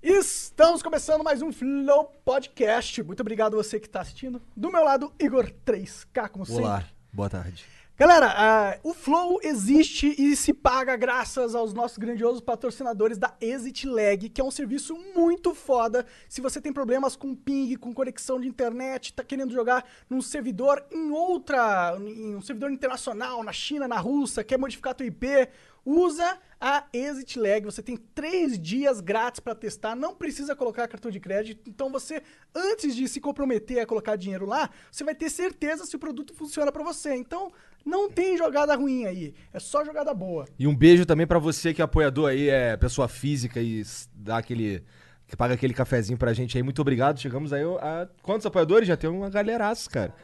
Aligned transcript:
Estamos 0.00 0.80
começando 0.80 1.24
mais 1.24 1.42
um 1.42 1.52
Flow 1.52 2.04
Podcast. 2.24 3.02
Muito 3.02 3.20
obrigado 3.20 3.56
você 3.56 3.80
que 3.80 3.88
está 3.88 4.00
assistindo. 4.00 4.40
Do 4.56 4.70
meu 4.70 4.84
lado, 4.84 5.12
Igor 5.18 5.50
3K, 5.66 6.28
como 6.28 6.46
sempre. 6.46 6.62
Olá, 6.62 6.84
boa 7.12 7.28
tarde. 7.28 7.66
Galera, 7.98 8.78
uh, 8.84 8.90
o 8.90 8.94
Flow 8.94 9.40
existe 9.42 10.14
e 10.16 10.36
se 10.36 10.54
paga 10.54 10.94
graças 10.94 11.52
aos 11.52 11.74
nossos 11.74 11.98
grandiosos 11.98 12.40
patrocinadores 12.40 13.18
da 13.18 13.34
Exit 13.40 13.88
Lag, 13.88 14.28
que 14.28 14.40
é 14.40 14.44
um 14.44 14.52
serviço 14.52 14.96
muito 15.16 15.52
foda. 15.52 16.06
Se 16.28 16.40
você 16.40 16.60
tem 16.60 16.72
problemas 16.72 17.16
com 17.16 17.34
ping, 17.34 17.74
com 17.74 17.92
conexão 17.92 18.40
de 18.40 18.46
internet, 18.46 19.12
tá 19.12 19.24
querendo 19.24 19.52
jogar 19.52 19.84
num 20.08 20.22
servidor 20.22 20.80
em 20.92 21.10
outra, 21.10 21.96
em 21.98 22.36
um 22.36 22.40
servidor 22.40 22.70
internacional, 22.70 23.42
na 23.42 23.52
China, 23.52 23.88
na 23.88 23.98
Rússia, 23.98 24.44
quer 24.44 24.58
modificar 24.58 24.94
teu 24.94 25.04
IP, 25.04 25.48
usa 25.88 26.38
a 26.60 26.84
Exit 26.92 27.38
Lag. 27.38 27.64
Você 27.64 27.82
tem 27.82 27.96
três 27.96 28.58
dias 28.58 29.00
grátis 29.00 29.40
para 29.40 29.54
testar, 29.54 29.96
não 29.96 30.14
precisa 30.14 30.54
colocar 30.54 30.86
cartão 30.86 31.10
de 31.10 31.18
crédito. 31.18 31.68
Então 31.68 31.90
você, 31.90 32.22
antes 32.54 32.94
de 32.94 33.08
se 33.08 33.20
comprometer 33.20 33.80
a 33.80 33.86
colocar 33.86 34.16
dinheiro 34.16 34.44
lá, 34.44 34.68
você 34.90 35.02
vai 35.02 35.14
ter 35.14 35.30
certeza 35.30 35.86
se 35.86 35.96
o 35.96 35.98
produto 35.98 36.34
funciona 36.34 36.70
para 36.70 36.84
você. 36.84 37.14
Então 37.14 37.50
não 37.84 38.10
tem 38.10 38.36
jogada 38.36 38.74
ruim 38.74 39.06
aí, 39.06 39.34
é 39.52 39.58
só 39.58 39.82
jogada 39.82 40.12
boa. 40.12 40.44
E 40.58 40.66
um 40.66 40.76
beijo 40.76 41.06
também 41.06 41.26
para 41.26 41.38
você 41.38 41.72
que 41.72 41.80
é 41.80 41.84
apoiador 41.84 42.28
aí, 42.28 42.50
é 42.50 42.76
pessoa 42.76 43.08
física 43.08 43.62
e 43.62 43.82
dá 44.14 44.38
aquele 44.38 44.84
que 45.26 45.36
paga 45.36 45.54
aquele 45.54 45.74
cafezinho 45.74 46.18
pra 46.18 46.32
gente 46.32 46.56
aí. 46.56 46.62
Muito 46.62 46.80
obrigado. 46.80 47.20
Chegamos 47.20 47.52
aí 47.52 47.62
a 47.62 48.08
quantos 48.22 48.46
apoiadores? 48.46 48.88
Já 48.88 48.96
tem 48.96 49.08
uma 49.08 49.28
galeraça, 49.30 49.88
cara. 49.88 50.14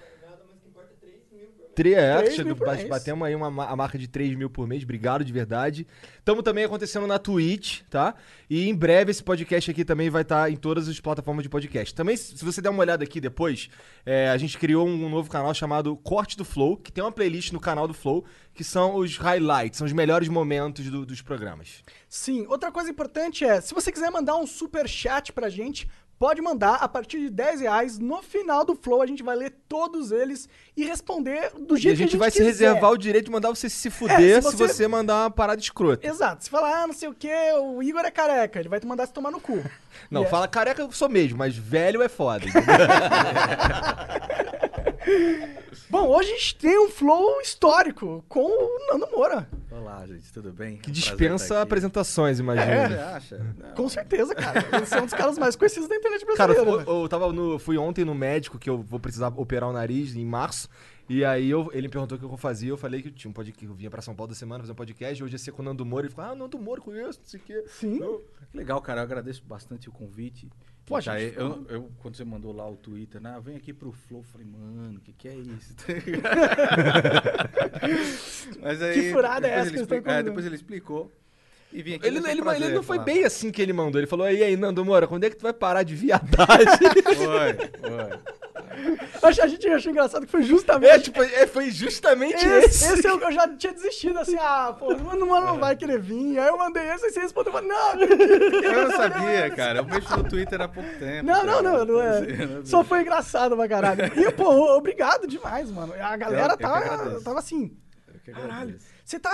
Tre 1.75 1.95
3 1.95 2.31
chega, 2.35 2.45
mil 2.45 2.57
por 2.57 2.67
bate- 2.67 2.79
mês. 2.79 2.89
batemos 2.89 3.27
aí 3.27 3.35
uma, 3.35 3.51
ma- 3.51 3.67
a 3.69 3.75
marca 3.77 3.99
de 3.99 4.07
3 4.09 4.35
mil 4.37 4.49
por 4.49 4.67
mês. 4.67 4.83
Obrigado 4.85 5.25
de 5.25 5.33
verdade. 5.33 5.87
Estamos 6.19 6.43
também 6.43 6.65
acontecendo 6.65 7.07
na 7.07 7.19
Twitch, 7.19 7.83
tá? 7.91 8.15
E 8.49 8.69
em 8.69 8.75
breve 8.75 9.11
esse 9.11 9.23
podcast 9.23 9.71
aqui 9.71 9.85
também 9.85 10.09
vai 10.11 10.23
estar 10.23 10.51
em 10.51 10.57
todas 10.57 10.89
as 10.89 10.99
plataformas 11.01 11.43
de 11.43 11.49
podcast. 11.49 11.95
Também, 11.95 12.17
se 12.17 12.39
se 12.39 12.45
você 12.45 12.61
der 12.61 12.71
uma 12.71 12.81
olhada 12.81 13.03
aqui 13.05 13.21
depois, 13.21 13.69
é, 14.07 14.29
a 14.31 14.37
gente 14.37 14.57
criou 14.59 14.87
um 14.87 15.09
novo 15.09 15.29
canal 15.31 15.53
chamado 15.55 15.97
Corte 15.97 16.37
do 16.37 16.45
Flow, 16.45 16.77
que 16.77 16.93
tem 16.93 17.03
uma 17.03 17.13
playlist 17.13 17.53
no 17.53 17.61
canal 17.61 17.87
do 17.89 17.95
Flow, 17.95 18.25
que 18.55 18.63
são 18.65 18.97
os 18.97 19.17
highlights, 19.17 19.79
são 19.79 19.87
os 19.87 19.93
melhores 19.93 20.29
momentos 20.29 20.89
do- 20.91 21.05
dos 21.05 21.21
programas. 21.23 21.83
Sim, 22.09 22.47
outra 22.49 22.71
coisa 22.71 22.91
importante 22.91 23.45
é, 23.45 23.61
se 23.61 23.75
você 23.75 23.91
quiser 23.91 24.11
mandar 24.11 24.37
um 24.37 24.47
super 24.47 24.89
chat 24.89 25.33
pra 25.33 25.49
gente, 25.49 25.89
pode 26.25 26.41
mandar 26.41 26.77
a 26.77 26.89
partir 26.89 27.19
de 27.21 27.29
10 27.29 27.61
reais. 27.61 27.99
No 27.99 28.23
final 28.23 28.65
do 28.65 28.75
Flow, 28.75 29.03
a 29.03 29.07
gente 29.07 29.23
vai 29.23 29.37
ler 29.37 29.53
todos 29.69 30.11
eles 30.11 30.49
e 30.75 30.83
responder 30.83 31.51
do 31.61 31.77
E 31.77 31.81
jeito 31.83 31.97
a 31.97 31.99
gente 31.99 32.11
que 32.13 32.17
a 32.17 32.19
vai 32.19 32.31
gente 32.31 32.39
se 32.39 32.45
quiser. 32.47 32.69
reservar 32.69 32.93
o 32.93 32.97
direito 32.97 33.27
de 33.27 33.31
mandar 33.31 33.51
você 33.51 33.69
se 33.69 33.91
fuder 33.91 34.39
É, 34.39 34.41
se 34.41 34.51
se, 34.53 34.57
você- 34.57 34.73
você... 34.73 34.89
mandar 34.89 35.25
uma 35.25 35.31
parada 35.31 35.61
escrota. 35.61 36.07
Exato, 36.07 36.43
se 36.45 36.49
falar, 36.49 36.83
ah, 36.83 36.87
não 36.87 36.95
sei 36.95 37.11
o 37.11 37.15
que, 37.15 37.29
o 37.61 37.83
Igor 37.83 38.01
é 38.07 38.11
careca, 38.11 38.59
ele 38.59 38.71
vai 38.71 38.81
te 38.81 38.87
mandar 38.87 39.07
se 39.07 39.13
tomar 39.13 39.31
no 39.31 39.39
cu. 39.39 39.63
Não, 40.11 40.23
E 40.23 40.25
é- 40.25 40.29
fala 40.29 40.49
careca 40.49 40.81
eu 40.81 40.91
sou 40.93 41.11
mesmo, 41.11 41.37
mas 41.37 41.55
velho 41.55 42.01
é 42.03 42.09
foda. 42.09 42.47
Bom, 45.91 46.09
hoje 46.09 46.31
a 46.31 46.35
gente 46.35 46.57
tem 46.57 46.79
um 46.79 46.89
Flow 46.89 47.41
histórico 47.41 48.25
com 48.29 48.41
o 48.45 48.87
Nando 48.93 49.11
Moura. 49.11 49.49
Olá, 49.71 50.07
gente, 50.07 50.33
tudo 50.33 50.53
bem? 50.53 50.79
que 50.79 50.89
É 50.91 50.93
dispensa 50.93 51.45
estar 51.45 51.55
aqui. 51.57 51.63
apresentações, 51.65 52.37
Você 52.39 52.43
imagina. 52.43 53.07
acha? 53.17 53.39
Não. 53.59 53.75
Com 53.75 53.89
certeza, 53.89 54.35
cara. 54.35 54.65
Eles 54.77 54.89
são 54.89 55.03
um 55.03 55.05
dos 55.05 55.15
caras 55.15 55.37
mais 55.39 55.57
conhecidos 55.57 55.89
da 55.89 55.97
internet 55.97 56.25
Cara, 56.37 56.55
brasileira. 56.55 56.83
eu, 56.83 56.85
velho. 56.87 57.03
eu 57.05 57.09
tava 57.09 57.33
no, 57.33 57.59
fui 57.59 57.77
ontem 57.77 58.05
no 58.05 58.15
médico 58.15 58.59
que 58.59 58.71
eu 58.71 58.79
vou 58.83 58.99
precisar 58.99 59.29
operar 59.37 59.69
o 59.69 59.73
nariz 59.73 60.15
em 60.17 60.25
março. 60.25 60.69
E 61.09 61.23
aí 61.25 61.51
eu- 61.51 61.69
ele 61.75 61.83
me 61.89 61.93
perguntou 61.93 62.17
o 62.17 62.19
que 62.19 62.25
eu 62.25 62.37
fazia. 62.39 62.71
Eu 62.71 62.79
falei 62.79 63.03
que 63.03 63.09
eu 63.09 63.13
tinha 63.13 63.29
um 63.31 63.35
podcast, 63.35 63.59
que 63.67 63.71
eu 63.71 63.75
vinha 63.75 63.91
pra 63.91 64.01
São 64.01 64.15
Paulo 64.15 64.33
da 64.33 64.35
semana 64.39 64.61
fazer 64.61 64.73
um 64.73 64.77
podcast. 64.77 65.23
Hoje 65.23 65.35
ia 65.35 65.39
ser 65.39 65.53
com 65.53 65.61
o 65.61 65.65
Nando 65.65 65.85
Moura. 65.85 66.07
Ele 66.07 66.15
falou: 66.15 66.31
Ah, 66.31 66.35
Nando 66.35 66.59
Moura, 66.59 66.81
conheço, 66.81 67.19
não 67.21 67.27
sei 67.29 67.41
o 67.41 67.43
quê. 67.43 67.65
Sim. 67.67 67.99
Eu- 68.01 68.25
Que 68.51 68.57
legal, 68.57 68.81
cara. 68.81 69.01
Eu 69.01 69.05
agradeço 69.05 69.43
bastante 69.45 69.89
o 69.89 69.93
convite. 69.93 70.49
Pô, 70.87 71.01
Tá, 71.01 71.19
gente, 71.19 71.37
eu, 71.39 71.65
eu- 71.71 71.91
quando 71.99 72.15
você 72.17 72.25
mandou 72.25 72.53
lá 72.55 72.69
o 72.69 72.77
Twitter, 72.77 73.19
né? 73.21 73.41
Vem 73.43 73.57
aqui 73.57 73.73
pro 73.73 73.91
Flow, 73.91 74.21
eu 74.21 74.25
falei, 74.25 74.47
mano, 74.47 74.99
o 74.99 75.01
que, 75.01 75.13
que 75.15 75.29
é 75.29 75.35
isso? 75.35 75.75
Mas 78.61 78.83
aí, 78.83 78.95
Que 78.95 79.11
furada 79.13 79.47
é 79.49 79.53
essa 79.53 79.71
depois 79.71 79.71
que 79.71 79.77
ele 79.77 79.81
eles 79.81 79.89
tão 79.89 79.99
expli- 79.99 80.13
é, 80.13 80.23
depois 80.23 80.47
ele 80.47 80.55
explicou. 80.55 81.11
E 81.73 81.83
vim 81.83 81.95
aqui 81.95 82.07
Ele, 82.07 82.19
ele, 82.19 82.43
prazer 82.43 82.63
ele 82.67 82.75
não 82.75 82.83
foi 82.83 82.97
falar. 82.99 83.05
bem 83.07 83.25
assim 83.25 83.51
que 83.51 83.61
ele 83.61 83.73
mandou. 83.73 84.01
Ele 84.01 84.07
falou: 84.07 84.31
E 84.31 84.43
aí, 84.45 84.57
Nando 84.57 84.85
Moura, 84.85 85.09
quando 85.09 85.25
é 85.25 85.31
que 85.31 85.37
tu 85.37 85.43
vai 85.43 85.53
parar 85.53 85.83
de 85.83 85.97
viadagem? 85.97 86.69
Foi, 87.17 87.55
foi. 87.55 88.19
A 89.23 89.47
gente 89.49 89.67
achou 89.69 89.91
engraçado 89.91 90.27
que 90.27 90.33
foi 90.33 90.43
justamente. 90.43 90.91
é, 90.91 90.99
tipo, 90.99 91.23
é, 91.23 91.47
foi 91.47 91.71
justamente 91.71 92.37
Esse, 92.37 92.85
esse. 92.85 92.93
esse 92.95 93.07
eu, 93.07 93.19
eu 93.21 93.33
já 93.33 93.49
tinha 93.57 93.73
desistido, 93.73 94.19
assim, 94.19 94.37
ah, 94.39 94.75
pô, 94.79 94.93
o 94.93 94.97
Nando 94.97 95.27
Moura 95.27 95.47
não 95.47 95.59
vai 95.59 95.77
querer 95.77 95.99
vir. 95.99 96.39
Aí 96.39 96.49
eu 96.49 96.59
mandei 96.59 96.83
esse 96.91 97.07
e 97.07 97.11
você 97.11 97.21
respondeu, 97.21 97.53
eu 97.53 97.61
falei, 97.61 97.69
não, 97.69 98.63
Eu 98.63 98.89
não 98.89 98.97
sabia, 98.97 99.51
cara. 99.51 99.79
Eu 99.81 99.85
mexo 99.85 100.17
no 100.17 100.25
Twitter 100.29 100.61
há 100.61 100.69
pouco 100.69 100.89
tempo. 100.99 101.27
Não, 101.27 101.45
não, 101.45 101.63
cara. 101.63 101.63
não, 101.63 101.85
não 101.85 102.01
é. 102.01 102.65
Só 102.65 102.85
foi 102.85 103.01
engraçado 103.01 103.57
pra 103.57 103.69
caralho. 103.69 104.05
E, 104.17 104.31
pô, 104.33 104.51
obrigado 104.77 105.27
demais, 105.27 105.71
mano. 105.71 105.95
A 105.95 106.17
galera 106.17 106.53
eu 106.53 106.57
que 106.57 106.63
tava, 106.63 107.21
tava 107.21 107.39
assim. 107.39 107.77
Que 108.25 108.33
Caralho. 108.33 108.79
Você 109.05 109.19
tá 109.21 109.31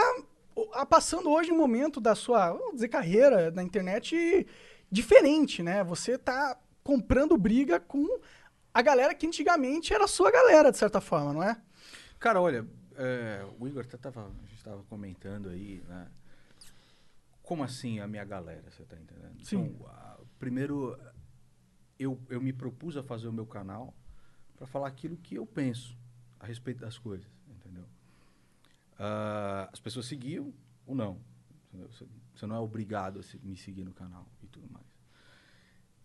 passando 0.88 1.31
hoje 1.31 1.53
um 1.53 1.56
momento 1.56 2.00
da 2.00 2.15
sua, 2.15 2.53
vamos 2.53 2.75
dizer, 2.75 2.88
carreira 2.88 3.50
na 3.50 3.62
internet 3.62 4.47
diferente, 4.91 5.62
né? 5.62 5.84
Você 5.84 6.19
tá 6.19 6.56
comprando 6.82 7.37
briga 7.37 7.78
com 7.78 8.06
a 8.72 8.82
galera 8.82 9.14
que 9.14 9.26
antigamente 9.26 9.92
era 9.92 10.04
a 10.04 10.08
sua 10.08 10.31
galera, 10.31 10.70
de 10.70 10.78
certa 10.78 11.00
forma, 11.00 11.32
não 11.32 11.42
é? 11.42 11.60
Cara, 12.19 12.41
olha, 12.41 12.66
é, 12.97 13.44
o 13.58 13.66
Igor 13.66 13.84
até 13.84 13.97
tava, 13.97 14.26
a 14.26 14.47
gente 14.47 14.62
tava 14.62 14.82
comentando 14.84 15.48
aí, 15.48 15.82
né? 15.88 16.08
Como 17.42 17.64
assim 17.64 17.98
a 18.00 18.06
minha 18.06 18.25
galera, 18.25 18.70
você 18.70 18.84
tá 18.84 18.97
entendendo? 18.97 19.44
Sim. 19.44 19.75
Então, 19.75 19.86
a- 19.88 20.19
primeiro, 20.38 20.97
eu, 21.98 22.20
eu 22.28 22.41
me 22.41 22.53
propus 22.53 22.97
a 22.97 23.03
fazer 23.03 23.26
o 23.28 23.32
meu 23.32 23.47
canal 23.47 23.94
para 24.56 24.66
falar 24.66 24.88
aquilo 24.88 25.16
que 25.16 25.34
eu 25.34 25.47
penso 25.47 25.97
a 26.38 26.47
respeito 26.47 26.81
das 26.81 26.97
coisas, 26.97 27.26
entendeu? 27.48 27.84
Ah, 28.98 29.69
as 29.72 29.81
pessoas 29.81 30.06
seguiam 30.06 30.52
ou 30.87 30.94
não. 30.94 31.19
Você, 31.72 32.06
você 32.34 32.47
não 32.47 32.56
é 32.56 32.58
obrigado 32.58 33.20
a 33.20 33.22
se- 33.22 33.38
me 33.38 33.56
seguir 33.56 33.84
no 33.84 33.92
canal 33.92 34.26
e 34.42 34.47
tudo 34.47 34.69
mais. 34.70 34.87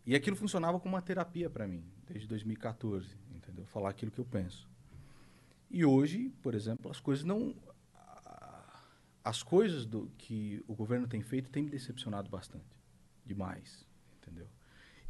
E 0.06 0.16
aquilo 0.16 0.36
funcionava 0.36 0.80
como 0.80 0.96
uma 0.96 1.02
terapia 1.02 1.50
para 1.50 1.68
mim, 1.68 1.84
desde 2.08 2.28
2014, 2.28 3.18
entendeu? 3.34 3.66
Falar 3.66 3.90
aquilo 3.90 4.12
que 4.12 4.20
eu 4.20 4.26
penso. 4.26 4.70
E 5.70 5.84
hoje, 5.84 6.30
por 6.42 6.54
exemplo, 6.54 6.90
as 6.90 7.00
coisas 7.00 7.26
não. 7.26 7.56
As 9.24 9.42
coisas 9.42 9.86
do, 9.86 10.08
que 10.18 10.64
o 10.68 10.76
governo 10.76 11.08
tem 11.08 11.22
feito 11.22 11.50
têm 11.50 11.64
me 11.64 11.70
decepcionado 11.70 12.30
bastante. 12.30 12.80
Demais. 13.26 13.86
Entendeu? 14.22 14.48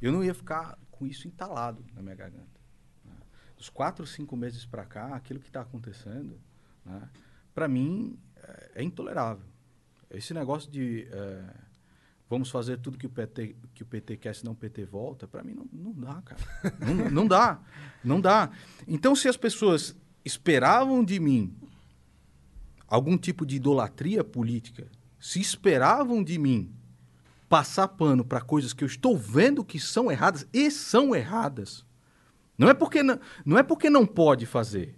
Eu 0.02 0.12
não 0.12 0.24
ia 0.24 0.34
ficar 0.34 0.78
com 0.90 1.06
isso 1.06 1.28
entalado 1.28 1.86
na 1.94 2.02
minha 2.02 2.16
garganta. 2.16 2.60
né? 3.04 3.16
Dos 3.58 3.70
quatro, 3.70 4.06
cinco 4.08 4.38
meses 4.38 4.66
para 4.66 4.86
cá, 4.86 5.16
aquilo 5.16 5.40
que 5.40 5.48
está 5.48 5.62
acontecendo, 5.62 6.40
né, 6.86 7.10
para 7.54 7.68
mim, 7.68 8.18
é, 8.38 8.72
é 8.76 8.84
intolerável. 8.84 9.46
Esse 10.10 10.34
negócio 10.34 10.72
de. 10.72 11.08
é, 11.12 11.65
vamos 12.30 12.50
fazer 12.50 12.78
tudo 12.80 12.98
que 12.98 13.06
o 13.06 13.10
PT, 13.10 13.56
que 13.74 13.84
o 13.84 13.86
PT 13.86 14.18
quer, 14.18 14.36
senão 14.36 14.54
o 14.54 14.56
PT 14.56 14.86
volta, 14.86 15.28
para 15.28 15.44
mim 15.44 15.54
não, 15.54 15.68
não 15.72 15.94
dá, 15.94 16.22
cara. 16.22 16.42
não, 16.80 17.12
não 17.12 17.28
dá. 17.28 17.60
Não 18.04 18.22
dá. 18.22 18.50
Então, 18.88 19.16
se 19.16 19.28
as 19.28 19.38
pessoas 19.38 19.96
esperavam 20.24 21.04
de 21.04 21.20
mim 21.20 21.56
algum 22.88 23.18
tipo 23.18 23.46
de 23.46 23.56
idolatria 23.58 24.24
política, 24.24 24.88
se 25.20 25.40
esperavam 25.40 26.24
de 26.24 26.38
mim 26.38 26.72
passar 27.48 27.88
pano 27.88 28.26
para 28.26 28.42
coisas 28.42 28.74
que 28.74 28.84
eu 28.84 28.88
estou 28.88 29.18
vendo 29.18 29.64
que 29.64 29.80
são 29.80 30.12
erradas 30.12 30.48
e 30.52 30.70
são 30.72 31.16
erradas, 31.16 31.86
não 32.58 32.70
é 32.70 32.74
porque 32.74 33.04
não, 33.04 33.20
não 33.46 33.58
é 33.58 33.64
porque 33.64 33.90
não 33.90 34.06
pode 34.06 34.46
fazer. 34.46 34.98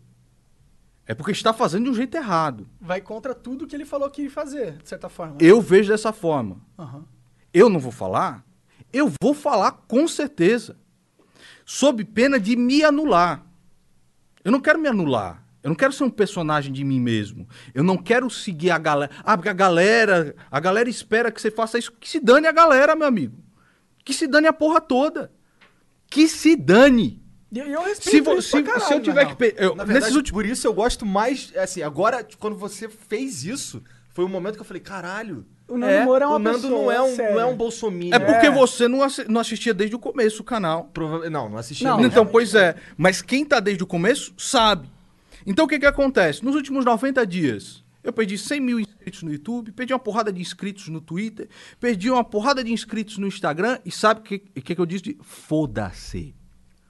É 1.06 1.14
porque 1.16 1.32
está 1.32 1.54
fazendo 1.54 1.86
de 1.86 1.90
um 1.90 1.94
jeito 1.94 2.16
errado. 2.16 2.68
Vai 2.82 3.00
contra 3.00 3.34
tudo 3.34 3.66
que 3.66 3.74
ele 3.74 3.86
falou 3.86 4.10
que 4.10 4.24
ia 4.24 4.30
fazer, 4.30 4.78
de 4.78 4.90
certa 4.90 5.08
forma. 5.08 5.38
Eu 5.40 5.62
vejo 5.62 5.90
dessa 5.90 6.12
forma. 6.12 6.62
Aham. 6.78 7.06
Eu 7.58 7.70
não 7.70 7.80
vou 7.80 7.92
falar? 7.92 8.46
Eu 8.94 9.12
vou 9.22 9.34
falar 9.34 9.72
com 9.88 10.08
certeza. 10.08 10.78
Sob 11.66 12.04
pena 12.06 12.40
de 12.40 12.56
me 12.56 12.84
anular. 12.84 13.46
Eu 14.44 14.52
não 14.52 14.62
quero 14.62 14.80
me 14.80 14.88
anular. 14.88 15.44
Eu 15.64 15.70
não 15.70 15.76
quero 15.76 15.92
ser 15.92 16.04
um 16.04 16.10
personagem 16.10 16.72
de 16.72 16.84
mim 16.84 17.00
mesmo. 17.00 17.48
Eu 17.74 17.84
não 17.84 17.98
quero 17.98 18.30
seguir 18.30 18.72
a 18.72 18.78
galera. 18.78 19.12
Ah, 19.24 19.36
porque 19.36 19.50
a 19.50 19.54
galera, 19.54 20.36
a 20.50 20.60
galera 20.60 20.90
espera 20.90 21.32
que 21.32 21.42
você 21.42 21.52
faça 21.52 21.78
isso. 21.78 21.92
Que 22.00 22.08
se 22.08 22.20
dane 22.20 22.48
a 22.48 22.52
galera, 22.52 22.96
meu 22.96 23.08
amigo. 23.08 23.38
Que 24.06 24.14
se 24.14 24.28
dane 24.28 24.48
a 24.48 24.54
porra 24.54 24.80
toda. 24.80 25.32
Que 26.10 26.28
se 26.28 26.56
dane. 26.56 27.22
E 27.52 27.60
eu 27.60 27.82
respeito 27.84 28.10
Se, 28.12 28.22
vo- 28.22 28.42
se, 28.42 28.62
caralho, 28.64 28.86
se 28.86 28.94
eu 28.94 29.02
tiver 29.02 29.26
que. 29.26 29.36
pe- 29.36 29.56
eu- 29.58 29.76
Na 29.76 29.84
nesses 29.84 29.94
verdade, 29.94 30.16
últimos. 30.18 30.32
por 30.42 30.46
isso 30.46 30.68
eu 30.68 30.74
gosto 30.74 31.06
mais. 31.06 31.52
Assim, 31.58 31.82
agora, 31.82 32.26
quando 32.40 32.56
você 32.56 32.88
fez 32.88 33.44
isso, 33.44 33.84
foi 34.14 34.24
um 34.24 34.30
momento 34.30 34.56
que 34.56 34.62
eu 34.62 34.66
falei, 34.66 34.82
caralho. 34.82 35.46
O 35.68 35.78
Nando 35.78 36.06
Moura 36.06 36.24
é 36.24 36.28
uma 36.28 36.36
o 36.36 36.40
Nando 36.40 36.62
pessoa 36.62 36.82
não 36.82 36.92
é 36.92 37.02
um, 37.02 37.16
séria. 37.16 37.34
não 37.36 37.42
é 37.42 37.46
um 37.46 37.56
bolsominion. 37.56 38.16
É 38.16 38.20
porque 38.20 38.46
É. 38.48 38.52
você 38.52 38.88
não, 38.88 39.04
assi- 39.04 39.26
não 39.30 39.42
assistia 39.42 39.74
desde 39.74 39.96
o 39.96 40.00
começo 40.00 40.42
o 40.42 40.46
canal. 40.46 40.86
Prova- 40.94 41.30
Não, 41.30 41.50
não 41.50 41.58
assisti. 41.58 41.84
Não, 41.84 41.98
não. 41.98 42.06
então, 42.06 42.26
pois 42.26 42.56
é. 42.56 42.76
Mas 42.98 43.22
quem 43.22 43.44
tá 43.44 43.60
desde 43.60 43.84
o 43.84 43.88
começo 43.88 44.34
sabe. 44.38 44.88
Então, 45.46 45.66
o 45.66 45.68
que 45.68 45.78
que 45.80 45.86
acontece? 45.86 46.44
Nos 46.44 46.56
últimos 46.56 46.86
90 46.86 47.26
dias, 47.28 47.84
eu 48.04 48.14
perdi 48.14 48.38
100 48.38 48.60
mil 48.62 48.80
inscritos 48.80 49.24
no 49.24 49.32
YouTube, 49.32 49.72
perdi 49.72 49.94
uma 49.94 50.00
porrada 50.00 50.32
de 50.32 50.40
inscritos 50.42 50.88
no 50.88 51.02
Twitter, 51.02 51.48
perdi 51.80 52.10
uma 52.10 52.24
porrada 52.24 52.64
de 52.64 52.72
inscritos 52.72 53.18
no 53.18 53.28
Instagram 53.28 53.80
e 53.86 53.92
sabe 53.92 54.20
o 54.22 54.24
que, 54.24 54.40
que, 54.40 54.74
que 54.76 54.80
eu 54.82 54.86
disse? 54.86 55.04
De 55.04 55.18
Foda-se. 55.22 56.34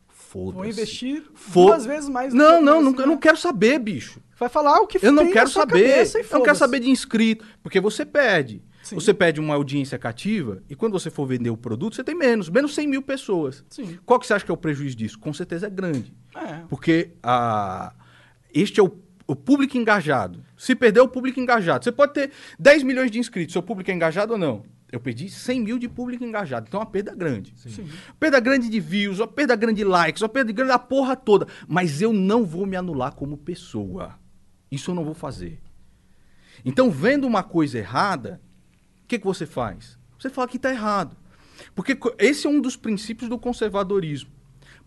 Foda-se. 0.08 0.56
Vou 0.56 0.66
investir 0.66 1.24
Fo- 1.34 1.66
duas 1.68 1.86
vezes 1.86 2.10
mais 2.10 2.34
Não, 2.34 2.62
não, 2.62 2.76
eu 2.78 2.82
não, 2.92 3.00
eu 3.00 3.08
não 3.08 3.18
quero 3.18 3.38
saber, 3.38 3.80
bicho. 3.80 4.20
Vai 4.38 4.50
falar 4.50 4.80
o 4.80 4.88
que 4.88 5.00
Eu 5.06 5.12
não 5.12 5.32
quero 5.32 5.50
saber. 5.50 6.06
Eu 6.16 6.24
não 6.32 6.44
quero 6.44 6.58
saber 6.58 6.80
de 6.80 6.90
inscrito. 6.90 7.46
Porque 7.64 7.80
você 7.80 8.06
perde. 8.06 8.64
Sim. 8.84 8.96
Você 8.96 9.14
perde 9.14 9.40
uma 9.42 9.56
audiência 9.56 9.98
cativa 9.98 10.64
e 10.70 10.76
quando 10.76 10.94
você 10.94 11.10
for 11.10 11.26
vender 11.26 11.50
o 11.50 11.58
produto, 11.58 11.96
você 11.96 12.04
tem 12.04 12.16
menos. 12.16 12.48
Menos 12.50 12.74
100 12.74 12.88
mil 12.88 13.02
pessoas. 13.02 13.66
Sim. 13.70 14.00
Qual 14.06 14.20
que 14.20 14.26
você 14.26 14.34
acha 14.34 14.46
que 14.46 14.52
é 14.52 14.54
o 14.54 14.58
prejuízo 14.58 14.96
disso? 14.96 15.20
Com 15.20 15.34
certeza 15.34 15.68
é 15.68 15.70
grande. 15.70 16.14
É. 16.34 16.62
Porque 16.70 17.12
a, 17.22 17.94
este 18.54 18.80
é 18.80 18.84
o, 18.84 18.92
o 19.26 19.36
público 19.36 19.78
engajado. 19.78 20.42
Se 20.56 20.74
perder 20.74 21.02
o 21.02 21.08
público 21.08 21.38
engajado, 21.40 21.84
você 21.84 21.92
pode 21.92 22.14
ter 22.14 22.32
10 22.58 22.84
milhões 22.84 23.12
de 23.12 23.20
inscritos. 23.20 23.52
Seu 23.52 23.62
público 23.62 23.92
é 23.92 23.94
engajado 23.94 24.34
ou 24.34 24.40
não? 24.40 24.64
Eu 24.90 25.02
perdi 25.02 25.30
100 25.30 25.60
mil 25.60 25.78
de 25.78 25.90
público 25.90 26.24
engajado. 26.24 26.68
Então 26.70 26.80
é 26.80 26.84
uma 26.84 26.90
perda 26.90 27.14
grande. 27.14 27.54
Perda 28.18 28.40
grande 28.40 28.70
de 28.70 28.80
views, 28.80 29.20
uma 29.20 29.28
perda 29.28 29.54
grande 29.56 29.78
de 29.78 29.84
likes, 29.84 30.22
uma 30.22 30.30
perda 30.30 30.54
grande 30.54 30.72
da 30.72 30.80
porra 30.80 31.16
toda. 31.16 31.46
Mas 31.68 32.02
eu 32.02 32.14
não 32.14 32.46
vou 32.46 32.66
me 32.66 32.78
anular 32.78 33.14
como 33.14 33.36
pessoa. 33.38 34.16
Isso 34.72 34.92
eu 34.92 34.96
não 34.96 35.04
vou 35.04 35.14
fazer. 35.14 35.60
Então, 36.66 36.90
vendo 36.90 37.28
uma 37.28 37.44
coisa 37.44 37.78
errada, 37.78 38.42
o 39.04 39.08
que, 39.08 39.20
que 39.20 39.26
você 39.26 39.46
faz? 39.46 39.98
Você 40.20 40.30
fala 40.30 40.48
que 40.48 40.58
está 40.58 40.72
errado. 40.72 41.16
Porque 41.76 41.98
esse 42.18 42.48
é 42.48 42.50
um 42.50 42.60
dos 42.60 42.76
princípios 42.76 43.30
do 43.30 43.38
conservadorismo. 43.38 44.32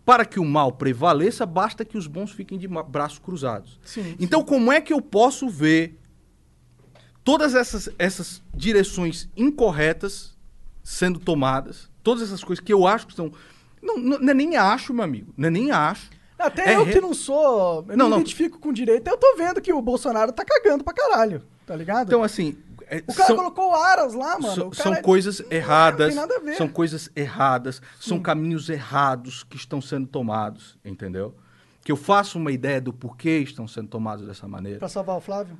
Para 0.05 0.25
que 0.25 0.39
o 0.39 0.45
mal 0.45 0.71
prevaleça, 0.71 1.45
basta 1.45 1.85
que 1.85 1.97
os 1.97 2.07
bons 2.07 2.31
fiquem 2.31 2.57
de 2.57 2.67
braços 2.67 3.19
cruzados. 3.19 3.79
Sim, 3.83 4.15
então, 4.19 4.43
como 4.43 4.71
é 4.71 4.81
que 4.81 4.91
eu 4.91 5.01
posso 5.01 5.49
ver 5.49 5.99
todas 7.23 7.55
essas, 7.55 7.89
essas 7.97 8.41
direções 8.53 9.29
incorretas 9.37 10.35
sendo 10.83 11.19
tomadas, 11.19 11.89
todas 12.03 12.23
essas 12.23 12.43
coisas 12.43 12.63
que 12.63 12.73
eu 12.73 12.87
acho 12.87 13.07
que 13.07 13.13
são. 13.13 13.31
Não, 13.81 13.97
não, 13.97 14.19
não 14.19 14.29
é 14.29 14.33
nem 14.33 14.57
acho, 14.57 14.93
meu 14.93 15.03
amigo. 15.03 15.33
Não 15.37 15.47
é 15.47 15.51
nem 15.51 15.71
acho. 15.71 16.09
Até 16.41 16.73
É 16.73 16.75
eu 16.75 16.83
re- 16.83 16.93
que 16.93 17.01
não 17.01 17.13
sou. 17.13 17.85
Eu 17.87 17.95
não, 17.95 17.95
Não, 17.97 18.05
me 18.05 18.11
não. 18.11 18.17
identifico 18.19 18.59
com 18.59 18.73
direita, 18.73 19.09
eu 19.11 19.17
tô 19.17 19.35
vendo 19.37 19.61
que 19.61 19.71
o 19.73 19.81
Bolsonaro 19.81 20.31
tá 20.31 20.43
cagando 20.45 20.83
pra 20.83 20.93
caralho. 20.93 21.41
Tá 21.65 21.75
ligado? 21.75 22.07
Então, 22.07 22.23
assim. 22.23 22.57
é, 22.87 22.97
o 23.07 23.13
cara 23.13 23.27
são- 23.27 23.35
colocou 23.37 23.73
Aras 23.75 24.13
lá, 24.13 24.37
mano. 24.39 24.55
São 24.55 24.69
cara 24.71 24.97
é- 24.97 25.01
coisas 25.01 25.41
erradas. 25.49 26.13
Não 26.15 26.23
tem 26.23 26.29
nada 26.29 26.35
a 26.35 26.39
ver. 26.51 26.55
São 26.57 26.67
coisas 26.67 27.09
erradas. 27.15 27.81
São 27.99 28.19
caminhos 28.19 28.67
errados 28.69 29.43
que 29.43 29.55
estão 29.55 29.79
sendo 29.81 30.07
tomados, 30.07 30.77
entendeu? 30.83 31.33
Que 31.83 31.91
eu 31.91 31.95
faço 31.95 32.37
uma 32.37 32.51
ideia 32.51 32.79
do 32.79 32.93
porquê 32.93 33.39
estão 33.39 33.67
sendo 33.67 33.87
tomados 33.87 34.25
dessa 34.25 34.47
maneira. 34.47 34.77
Pra 34.77 34.87
salvar 34.87 35.17
o 35.17 35.21
Flávio? 35.21 35.57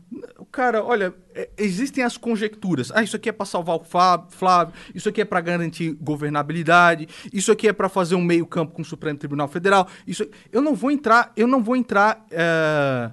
Cara, 0.51 0.83
olha, 0.83 1.13
é, 1.33 1.49
existem 1.57 2.03
as 2.03 2.15
conjecturas. 2.15 2.91
Ah, 2.93 3.01
isso 3.01 3.15
aqui 3.15 3.29
é 3.29 3.31
para 3.31 3.45
salvar 3.45 3.77
o 3.77 3.83
Flávio, 4.29 4.73
isso 4.93 5.09
aqui 5.09 5.21
é 5.21 5.25
para 5.25 5.41
garantir 5.41 5.93
governabilidade, 5.93 7.07
isso 7.33 7.51
aqui 7.51 7.67
é 7.67 7.73
para 7.73 7.89
fazer 7.89 8.15
um 8.15 8.21
meio 8.21 8.45
campo 8.45 8.73
com 8.73 8.81
o 8.81 8.85
Supremo 8.85 9.17
Tribunal 9.17 9.47
Federal. 9.47 9.87
Isso, 10.05 10.27
eu 10.51 10.61
não 10.61 10.75
vou 10.75 10.91
entrar, 10.91 11.31
eu 11.35 11.47
não 11.47 11.63
vou 11.63 11.75
entrar 11.75 12.23
é, 12.29 13.11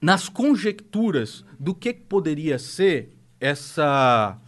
nas 0.00 0.28
conjecturas 0.28 1.44
do 1.58 1.74
que 1.74 1.92
que 1.92 2.02
poderia 2.02 2.58
ser 2.58 3.16
essa 3.40 4.38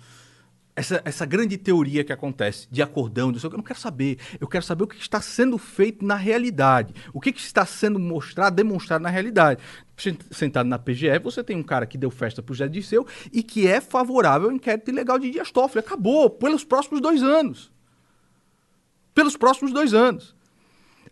essa, 0.75 1.03
essa 1.05 1.27
grande 1.27 1.59
teoria 1.59 2.03
que 2.03 2.13
acontece 2.13 2.67
de 2.71 2.81
acordão, 2.81 3.31
disso, 3.31 3.47
eu 3.47 3.51
não 3.51 3.63
quero 3.63 3.79
saber. 3.79 4.19
Eu 4.41 4.49
quero 4.49 4.65
saber 4.65 4.85
o 4.85 4.87
que 4.87 4.97
está 4.97 5.21
sendo 5.21 5.59
feito 5.59 6.05
na 6.05 6.15
realidade. 6.15 6.95
O 7.13 7.21
que, 7.21 7.31
que 7.31 7.41
está 7.41 7.67
sendo 7.67 7.99
mostrado, 7.99 8.57
demonstrado 8.57 9.03
na 9.03 9.11
realidade. 9.11 9.61
Sent- 9.97 10.25
Sentado 10.31 10.67
na 10.69 10.79
PGE, 10.79 11.19
você 11.23 11.45
tem 11.45 11.57
um 11.57 11.63
cara 11.63 11.87
que 11.87 11.99
deu 11.99 12.11
festa 12.11 12.43
pro 12.43 12.55
Zé 12.55 12.69
Disseu 12.69 13.07
e 13.31 13.43
que 13.43 13.67
é 13.67 13.81
favorável 13.81 14.49
ao 14.49 14.55
inquérito 14.55 14.91
ilegal 14.91 15.19
de 15.19 15.31
Dias 15.31 15.51
Toffoli. 15.51 15.85
Acabou, 15.85 16.31
pelos 16.31 16.65
próximos 16.65 17.01
dois 17.01 17.23
anos. 17.23 17.71
Pelos 19.15 19.37
próximos 19.37 19.73
dois 19.73 19.93
anos. 19.93 20.35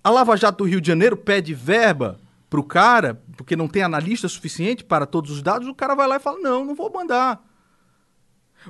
A 0.02 0.08
Lava 0.08 0.36
Jato 0.36 0.64
do 0.64 0.70
Rio 0.70 0.80
de 0.80 0.88
Janeiro 0.88 1.16
pede 1.18 1.52
verba 1.52 2.18
pro 2.48 2.64
cara, 2.64 3.22
porque 3.36 3.54
não 3.54 3.68
tem 3.68 3.82
analista 3.82 4.26
suficiente 4.26 4.82
para 4.82 5.04
todos 5.04 5.30
os 5.30 5.42
dados, 5.42 5.68
o 5.68 5.74
cara 5.74 5.94
vai 5.94 6.08
lá 6.08 6.16
e 6.16 6.20
fala: 6.20 6.38
não, 6.38 6.64
não 6.64 6.74
vou 6.74 6.90
mandar. 6.90 7.46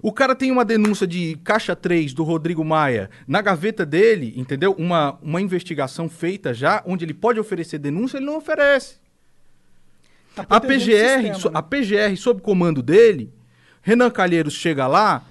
O 0.02 0.12
cara 0.12 0.34
tem 0.36 0.52
uma 0.52 0.64
denúncia 0.64 1.06
de 1.06 1.36
caixa 1.42 1.74
3 1.74 2.12
do 2.12 2.22
Rodrigo 2.22 2.64
Maia 2.64 3.10
na 3.26 3.42
gaveta 3.42 3.84
dele, 3.84 4.32
entendeu? 4.36 4.72
Uma, 4.78 5.18
uma 5.20 5.40
investigação 5.40 6.08
feita 6.08 6.54
já, 6.54 6.82
onde 6.86 7.04
ele 7.04 7.14
pode 7.14 7.40
oferecer 7.40 7.78
denúncia, 7.78 8.18
ele 8.18 8.26
não 8.26 8.36
oferece. 8.36 8.96
Tá 10.34 10.46
A 10.48 10.60
PGR, 10.60 10.78
sistema, 11.22 11.34
so- 11.34 11.50
né? 11.50 11.58
a 11.58 11.62
PGR 11.62 12.16
sob 12.16 12.40
comando 12.40 12.82
dele, 12.82 13.32
Renan 13.82 14.10
Calheiros 14.10 14.54
chega 14.54 14.86
lá, 14.86 15.24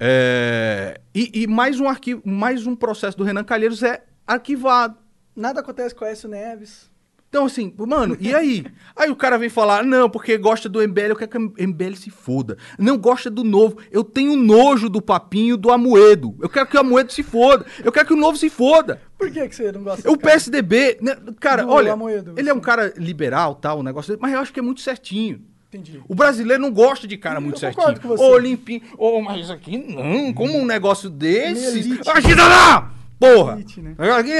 é, 0.00 1.00
e, 1.14 1.42
e 1.42 1.46
mais, 1.46 1.78
um 1.78 1.88
arquivo, 1.88 2.22
mais 2.24 2.66
um 2.66 2.74
processo 2.74 3.16
do 3.16 3.24
Renan 3.24 3.44
Calheiros 3.44 3.82
é 3.82 4.02
arquivado. 4.26 4.96
Nada 5.36 5.60
acontece 5.60 5.94
com 5.94 6.04
o 6.04 6.08
Aécio 6.08 6.28
Neves. 6.28 6.87
Então, 7.28 7.44
assim, 7.44 7.74
mano, 7.76 8.16
e 8.18 8.34
aí? 8.34 8.64
Aí 8.96 9.10
o 9.10 9.16
cara 9.16 9.36
vem 9.36 9.50
falar, 9.50 9.84
não, 9.84 10.08
porque 10.08 10.38
gosta 10.38 10.66
do 10.66 10.80
MBL, 10.80 11.10
eu 11.10 11.16
quero 11.16 11.30
que 11.30 11.36
o 11.36 11.68
MBL 11.68 11.94
se 11.94 12.08
foda. 12.08 12.56
Não 12.78 12.96
gosta 12.96 13.28
do 13.28 13.44
novo. 13.44 13.76
Eu 13.90 14.02
tenho 14.02 14.34
nojo 14.34 14.88
do 14.88 15.02
papinho 15.02 15.58
do 15.58 15.70
Amoedo. 15.70 16.34
Eu 16.40 16.48
quero 16.48 16.66
que 16.66 16.76
o 16.76 16.80
Amoedo 16.80 17.12
se 17.12 17.22
foda. 17.22 17.66
Eu 17.84 17.92
quero 17.92 18.06
que 18.06 18.14
o 18.14 18.16
novo 18.16 18.38
se 18.38 18.48
foda. 18.48 19.02
Por 19.18 19.30
que, 19.30 19.46
que 19.46 19.54
você 19.54 19.70
não 19.70 19.82
gosta 19.82 20.10
O 20.10 20.16
cara? 20.16 20.32
PSDB, 20.32 20.98
né, 21.02 21.16
cara, 21.38 21.64
Do 21.64 21.70
olha, 21.70 21.92
Amoedo, 21.92 22.32
ele 22.36 22.48
é 22.48 22.54
um 22.54 22.60
cara 22.60 22.94
liberal, 22.96 23.54
tal, 23.56 23.80
o 23.80 23.82
negócio 23.82 24.10
dele, 24.10 24.22
mas 24.22 24.32
eu 24.32 24.40
acho 24.40 24.52
que 24.52 24.60
é 24.60 24.62
muito 24.62 24.80
certinho. 24.80 25.42
Entendi. 25.68 26.00
O 26.08 26.14
brasileiro 26.14 26.62
não 26.62 26.72
gosta 26.72 27.06
de 27.06 27.18
cara 27.18 27.36
Eu 27.36 27.42
muito 27.42 27.60
concordo 27.60 27.82
certinho. 27.82 28.00
com 28.00 28.08
você. 28.08 28.22
Ô, 28.24 28.38
limpinho. 28.38 28.80
Ô, 28.96 29.20
mas 29.20 29.42
isso 29.42 29.52
aqui 29.52 29.76
não. 29.76 30.32
Como 30.32 30.56
um 30.56 30.64
negócio 30.64 31.10
desse. 31.10 32.00
Ah, 32.06 32.22
cidadã! 32.22 32.88
Porra! 33.18 33.54
Elite, 33.54 33.82
né? 33.82 33.94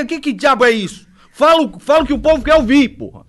Que, 0.06 0.20
que 0.20 0.32
diabo 0.32 0.64
é 0.64 0.70
isso? 0.70 1.07
Fala, 1.38 1.62
o- 1.62 1.78
fala 1.78 2.02
o 2.02 2.06
que 2.06 2.12
o 2.12 2.18
povo 2.18 2.42
quer 2.42 2.56
ouvir, 2.56 2.88
porra. 2.90 3.24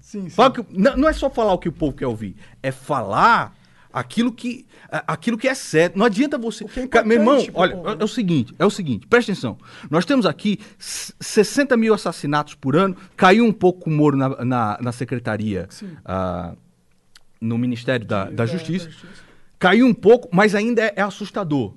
Sim, 0.00 0.28
sim. 0.28 0.50
Que- 0.50 0.64
não, 0.70 0.96
não 0.96 1.08
é 1.08 1.12
só 1.12 1.30
falar 1.30 1.52
o 1.52 1.58
que 1.58 1.68
o 1.68 1.72
povo 1.72 1.96
quer 1.96 2.06
ouvir, 2.06 2.34
é 2.62 2.72
falar 2.72 3.56
aquilo 3.92 4.32
que, 4.32 4.66
aquilo 5.06 5.38
que 5.38 5.46
é 5.46 5.54
certo. 5.54 5.96
Não 5.96 6.04
adianta 6.04 6.36
você. 6.36 6.64
É 6.64 7.04
Meu 7.04 7.18
irmão, 7.18 7.38
olha, 7.54 7.76
povo, 7.76 7.88
é, 7.90 7.96
é 8.00 8.04
o 8.04 8.08
seguinte, 8.08 8.52
é 8.58 8.66
o 8.66 8.70
seguinte, 8.70 9.06
presta 9.06 9.30
atenção. 9.30 9.56
Nós 9.88 10.04
temos 10.04 10.26
aqui 10.26 10.58
s- 10.80 11.14
60 11.20 11.76
mil 11.76 11.94
assassinatos 11.94 12.54
por 12.54 12.74
ano, 12.74 12.96
caiu 13.16 13.44
um 13.44 13.52
pouco 13.52 13.88
o 13.88 13.92
Moro 13.92 14.16
na, 14.16 14.44
na, 14.44 14.78
na 14.80 14.90
secretaria, 14.92 15.68
ah, 16.04 16.54
no 17.40 17.56
Ministério 17.56 18.04
da, 18.04 18.24
da 18.24 18.30
Da- 18.30 18.46
Justiça. 18.46 18.86
da 18.86 18.90
Justiça. 18.90 19.22
Caiu 19.60 19.86
um 19.86 19.94
pouco, 19.94 20.28
mas 20.32 20.56
ainda 20.56 20.82
é, 20.82 20.92
é 20.96 21.02
assustador. 21.02 21.72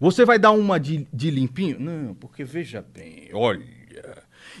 Você 0.00 0.24
vai 0.24 0.38
dar 0.38 0.50
uma 0.52 0.80
de, 0.80 1.06
de 1.12 1.30
limpinho? 1.30 1.78
Não, 1.78 2.14
porque 2.14 2.42
veja 2.44 2.82
bem, 2.94 3.28
olha, 3.32 3.62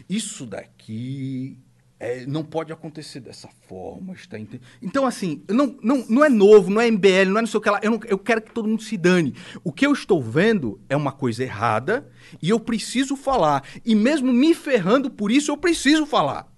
isso 0.08 0.44
daqui 0.46 1.58
é, 2.00 2.26
não 2.26 2.42
pode 2.42 2.72
acontecer 2.72 3.20
dessa 3.20 3.48
forma, 3.68 4.12
está 4.14 4.36
ente- 4.38 4.60
Então, 4.82 5.06
assim, 5.06 5.44
não, 5.48 5.78
não, 5.80 6.04
não 6.08 6.24
é 6.24 6.28
novo, 6.28 6.68
não 6.68 6.80
é 6.80 6.88
MBL, 6.88 7.26
não 7.30 7.38
é 7.38 7.42
não 7.42 7.46
sei 7.46 7.58
o 7.58 7.60
que 7.60 7.70
lá. 7.70 7.78
Eu, 7.82 7.92
não- 7.92 8.00
eu 8.08 8.18
quero 8.18 8.42
que 8.42 8.50
todo 8.52 8.68
mundo 8.68 8.82
se 8.82 8.96
dane. 8.96 9.34
O 9.62 9.72
que 9.72 9.86
eu 9.86 9.92
estou 9.92 10.20
vendo 10.20 10.80
é 10.88 10.96
uma 10.96 11.12
coisa 11.12 11.44
errada 11.44 12.10
e 12.42 12.50
eu 12.50 12.58
preciso 12.58 13.14
falar. 13.16 13.62
E 13.84 13.94
mesmo 13.94 14.32
me 14.32 14.52
ferrando 14.52 15.10
por 15.10 15.30
isso, 15.30 15.52
eu 15.52 15.56
preciso 15.56 16.04
falar. 16.04 16.50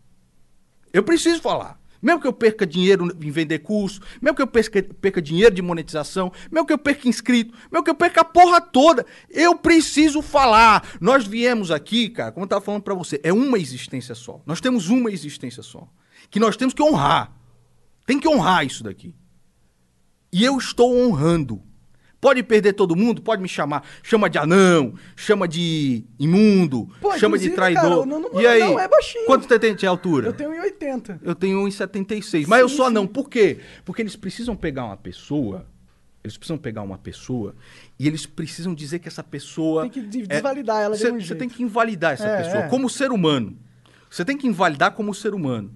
Eu 0.93 1.03
preciso 1.03 1.43
falar. 1.43 1.79
Mesmo 2.05 2.21
que 2.21 2.27
eu 2.27 2.35
perca 2.35 2.67
dinheiro 2.67 3.09
em 3.19 3.31
vender 3.31 3.61
curso, 3.61 4.03
mesmo 4.21 4.37
que 4.37 4.43
eu 4.43 4.47
perca, 4.47 4.83
perca 4.83 5.23
dinheiro 5.23 5.55
de 5.55 5.63
monetização, 5.63 6.31
mesmo 6.53 6.67
que 6.67 6.73
eu 6.75 6.79
perca 6.79 7.09
inscrito, 7.09 7.55
mesmo 7.73 7.83
que 7.83 7.91
eu 7.91 7.95
perca 7.95 8.21
a 8.21 8.25
porra 8.25 8.61
toda, 8.61 9.07
eu 9.31 9.57
preciso 9.57 10.21
falar. 10.21 10.87
Nós 11.01 11.27
viemos 11.27 11.71
aqui, 11.71 12.11
cara, 12.11 12.31
como 12.31 12.45
eu 12.45 12.49
tava 12.49 12.63
falando 12.63 12.83
pra 12.83 12.93
você, 12.93 13.19
é 13.25 13.33
uma 13.33 13.59
existência 13.59 14.15
só. 14.15 14.43
Nós 14.45 14.61
temos 14.61 14.91
uma 14.91 15.11
existência 15.11 15.63
só. 15.63 15.89
Que 16.31 16.39
nós 16.39 16.59
temos 16.59 16.75
que 16.75 16.83
honrar. 16.83 17.35
Tem 18.05 18.21
que 18.21 18.29
honrar 18.29 18.67
isso 18.67 18.85
daqui. 18.85 19.15
E 20.31 20.45
eu 20.45 20.59
estou 20.59 20.95
honrando. 20.95 21.63
Pode 22.25 22.43
perder 22.43 22.73
todo 22.73 22.97
mundo, 22.97 23.21
pode 23.21 23.43
me 23.43 23.49
chamar. 23.51 23.87
Chama 24.03 24.31
de 24.31 24.39
anão, 24.39 24.95
chama 25.15 25.47
de 25.47 26.05
imundo, 26.19 26.89
Pô, 26.99 27.15
chama 27.19 27.37
de 27.39 27.51
traidor. 27.51 27.83
cara, 27.83 28.01
o 28.01 28.07
Nuno 28.07 28.31
e 28.41 28.47
aí? 28.47 28.61
Não 28.61 28.81
é 28.81 28.89
baixinho. 28.89 29.27
Quanto 29.27 29.47
você 29.47 29.59
tem 29.59 29.75
de 29.75 29.87
altura? 29.87 30.29
Eu 30.29 30.33
tenho 30.33 30.51
1,80. 30.51 31.19
Eu 31.23 31.35
tenho 31.35 31.59
1,76. 31.67 32.47
Mas 32.49 32.61
eu 32.61 32.69
sou 32.71 32.87
anão. 32.87 33.07
Por 33.07 33.29
quê? 33.29 33.59
Porque 33.85 34.01
eles 34.01 34.17
precisam 34.17 34.57
pegar 34.57 34.87
uma 34.87 34.97
pessoa 34.97 35.67
Eles 36.25 36.39
precisam 36.39 36.57
pegar 36.57 36.81
uma 36.81 36.97
pessoa 36.97 37.55
e 37.99 38.07
eles 38.09 38.25
precisam 38.25 38.75
dizer 38.75 39.01
que 39.01 39.07
essa 39.09 39.23
pessoa. 39.23 39.83
Tem 39.83 39.91
que 39.91 40.01
é- 40.01 40.27
desvalidar 40.27 40.81
ela 40.81 40.97
de 40.97 41.03
Você 41.03 41.21
jeito. 41.21 41.39
tem 41.39 41.47
que 41.51 41.63
invalidar 41.63 42.15
essa 42.15 42.27
É, 42.27 42.43
pessoa 42.43 42.63
é. 42.65 42.69
como 42.69 42.89
ser 42.89 43.11
humano. 43.13 43.55
Você 44.09 44.25
tem 44.25 44.35
que 44.35 44.47
invalidar 44.47 44.93
como 44.93 45.13
ser 45.13 45.35
humano. 45.35 45.71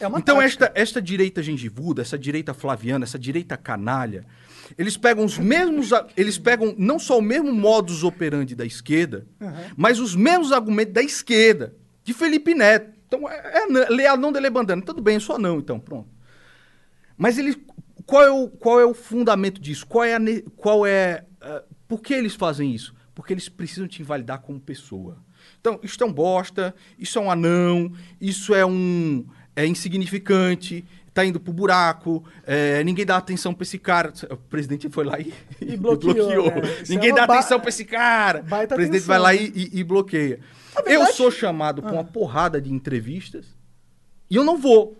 É 0.00 0.06
uma 0.08 0.18
então, 0.18 0.36
tática. 0.38 0.64
esta, 0.64 0.80
esta 0.80 1.02
direita 1.02 1.42
gengivuda, 1.42 2.00
essa 2.00 2.18
direita 2.18 2.54
flaviana, 2.54 3.04
essa 3.04 3.18
direita 3.18 3.54
canalha, 3.58 4.24
eles 4.78 4.96
pegam 4.96 5.24
os 5.24 5.38
mesmos. 5.38 5.90
Eles 6.16 6.38
pegam 6.38 6.74
não 6.78 6.98
só 6.98 7.18
o 7.18 7.22
mesmo 7.22 7.52
modus 7.52 8.02
operandi 8.04 8.54
da 8.54 8.64
esquerda, 8.64 9.26
mas 9.76 9.98
os 9.98 10.14
mesmos 10.14 10.52
argumentos 10.52 10.94
da 10.94 11.02
esquerda, 11.02 11.74
de 12.04 12.12
Felipe 12.14 12.54
Neto. 12.54 12.98
Então, 13.06 13.28
é, 13.28 13.62
é 13.62 13.66
não- 13.66 13.88
leal 13.88 14.16
não 14.16 14.30
dele 14.32 14.48
bandana. 14.50 14.80
Tudo 14.82 15.02
bem, 15.02 15.14
eu 15.14 15.20
sou 15.20 15.38
não, 15.38 15.58
então, 15.58 15.78
pronto. 15.80 16.08
Mas 17.16 17.38
eles. 17.38 17.56
Qual 18.06 18.22
é 18.22 18.30
o, 18.30 18.48
qual 18.48 18.80
é 18.80 18.84
o 18.84 18.94
fundamento 18.94 19.60
disso? 19.60 19.86
Qual 19.86 20.04
é 20.04 20.14
a. 20.16 20.20
Qual 20.56 20.86
é. 20.86 21.24
ah, 21.40 21.62
por 21.86 22.00
que 22.00 22.14
eles 22.14 22.34
fazem 22.34 22.72
isso? 22.74 22.94
Porque 23.14 23.32
eles 23.32 23.48
precisam 23.48 23.86
te 23.88 24.00
invalidar 24.00 24.40
como 24.40 24.58
pessoa. 24.60 25.18
Então, 25.60 25.78
isso 25.82 26.02
é 26.02 26.06
um 26.06 26.12
bosta, 26.12 26.74
isso 26.98 27.18
é 27.18 27.22
um 27.22 27.30
anão, 27.30 27.92
isso 28.20 28.54
é 28.54 28.64
um. 28.64 29.26
É 29.54 29.66
insignificante, 29.66 30.84
tá 31.12 31.24
indo 31.24 31.40
pro 31.40 31.52
buraco, 31.52 32.24
é, 32.46 32.82
ninguém 32.84 33.04
dá 33.04 33.16
atenção 33.16 33.52
pra 33.52 33.62
esse 33.62 33.78
cara. 33.78 34.12
O 34.30 34.36
presidente 34.36 34.88
foi 34.88 35.04
lá 35.04 35.18
e, 35.18 35.32
E 35.60 35.76
bloqueou, 35.78 36.46
né? 36.46 36.62
Isso 36.82 36.92
Ninguém 36.92 37.10
é 37.10 37.12
uma 37.12 37.20
dá 37.20 37.26
ba- 37.26 37.38
atenção 37.38 37.58
pra 37.60 37.68
esse 37.68 37.84
cara. 37.84 38.42
baita 38.42 38.74
o 38.74 38.76
presidente 38.76 39.02
atenção, 39.04 39.22
vai 39.22 39.36
lá 39.36 39.40
né? 39.40 39.50
e, 39.54 39.70
e- 39.76 39.80
e 39.80 39.84
bloqueia. 39.84 40.40
Verdade- 40.74 40.94
Eu 40.94 41.06
sou 41.12 41.30
chamado 41.30 41.82
pra 41.82 41.92
uma 41.92 42.04
porrada 42.04 42.60
de 42.60 42.72
entrevistas 42.72 43.46
e 44.30 44.36
eu 44.36 44.44
não 44.44 44.56
vou. 44.56 44.96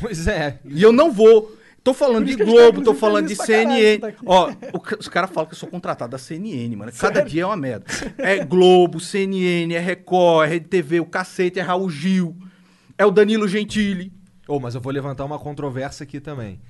Pois 0.00 0.26
é. 0.26 0.58
E 0.64 0.80
eu 0.82 0.92
não 0.92 1.10
vou. 1.10 1.56
Tô 1.84 1.92
falando 1.92 2.26
de 2.26 2.36
tá, 2.36 2.44
Globo, 2.44 2.80
tô 2.80 2.94
falando 2.94 3.26
de 3.26 3.34
caralho 3.34 3.68
CNN. 3.70 3.98
tá. 3.98 4.12
Ó, 4.24 4.50
o 4.72 4.98
os 5.00 5.08
caras 5.08 5.28
falam 5.30 5.48
que 5.48 5.54
eu 5.54 5.58
sou 5.58 5.68
contratado 5.68 6.12
da 6.12 6.18
CNN, 6.18 6.76
mano. 6.76 6.92
Cada 6.96 7.20
dia 7.22 7.42
é 7.42 7.46
uma 7.46 7.56
merda. 7.56 7.84
É 8.16 8.44
Globo, 8.44 9.00
CNN, 9.00 9.74
é 9.74 9.80
Record, 9.80 10.46
é 10.46 10.50
Rede 10.52 10.68
TV, 10.68 11.00
o 11.00 11.04
cacete, 11.04 11.58
é 11.58 11.62
Raul 11.62 11.90
Gil, 11.90 12.36
é 12.96 13.04
o 13.04 13.10
Danilo 13.10 13.48
Gentili. 13.48 14.12
Ô, 14.52 14.60
mas 14.60 14.74
eu 14.74 14.80
vou 14.82 14.92
levantar 14.92 15.24
uma 15.24 15.38
controvérsia 15.38 16.04
aqui 16.04 16.20
também. 16.20 16.60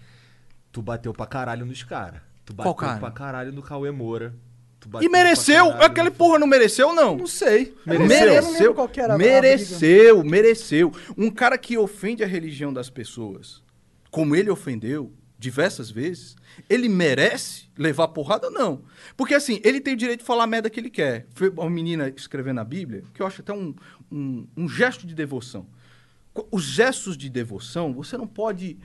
Tu 0.70 0.80
bateu 0.80 1.12
pra 1.12 1.26
caralho 1.26 1.66
nos 1.66 1.82
caras. 1.82 2.20
Tu 2.44 2.52
bateu 2.52 2.72
Qual 2.72 2.74
cara? 2.76 3.00
pra 3.00 3.10
caralho 3.10 3.50
no 3.52 3.60
Cauê 3.60 3.90
Moura. 3.90 4.32
Tu 4.78 4.88
bateu 4.88 5.08
E 5.08 5.10
mereceu? 5.10 5.70
Aquele 5.82 6.10
no- 6.10 6.14
porra 6.14 6.38
não 6.38 6.46
mereceu, 6.46 6.94
não? 6.94 7.16
Não 7.16 7.26
sei. 7.26 7.74
Eu 7.84 7.98
não 7.98 8.08
sei, 8.08 8.38
eu 8.38 8.42
não 8.42 8.52
lembro 8.52 8.74
qual 8.74 8.88
que 8.88 9.00
era 9.00 9.14
a 9.14 9.18
mereceu, 9.18 10.22
mereceu. 10.22 10.92
Um 11.18 11.28
cara 11.28 11.58
que 11.58 11.76
ofende 11.76 12.22
a 12.22 12.26
religião 12.26 12.72
das 12.72 12.88
pessoas, 12.88 13.60
como 14.12 14.36
ele 14.36 14.48
ofendeu 14.48 15.12
diversas 15.36 15.90
vezes, 15.90 16.36
ele 16.70 16.88
merece 16.88 17.64
levar 17.76 18.06
porrada? 18.08 18.48
Não. 18.48 18.82
Porque 19.16 19.34
assim, 19.34 19.60
ele 19.64 19.80
tem 19.80 19.94
o 19.94 19.96
direito 19.96 20.20
de 20.20 20.26
falar 20.26 20.44
a 20.44 20.46
merda 20.46 20.70
que 20.70 20.78
ele 20.78 20.90
quer. 20.90 21.26
Foi 21.34 21.48
uma 21.48 21.68
menina 21.68 22.08
escrevendo 22.16 22.56
na 22.56 22.64
Bíblia, 22.64 23.02
que 23.12 23.20
eu 23.20 23.26
acho 23.26 23.40
até 23.40 23.52
um, 23.52 23.74
um, 24.10 24.46
um 24.56 24.68
gesto 24.68 25.04
de 25.04 25.16
devoção. 25.16 25.66
Os 26.50 26.64
gestos 26.64 27.16
de 27.16 27.28
devoção, 27.28 27.92
você 27.92 28.16
não 28.16 28.26
pode. 28.26 28.78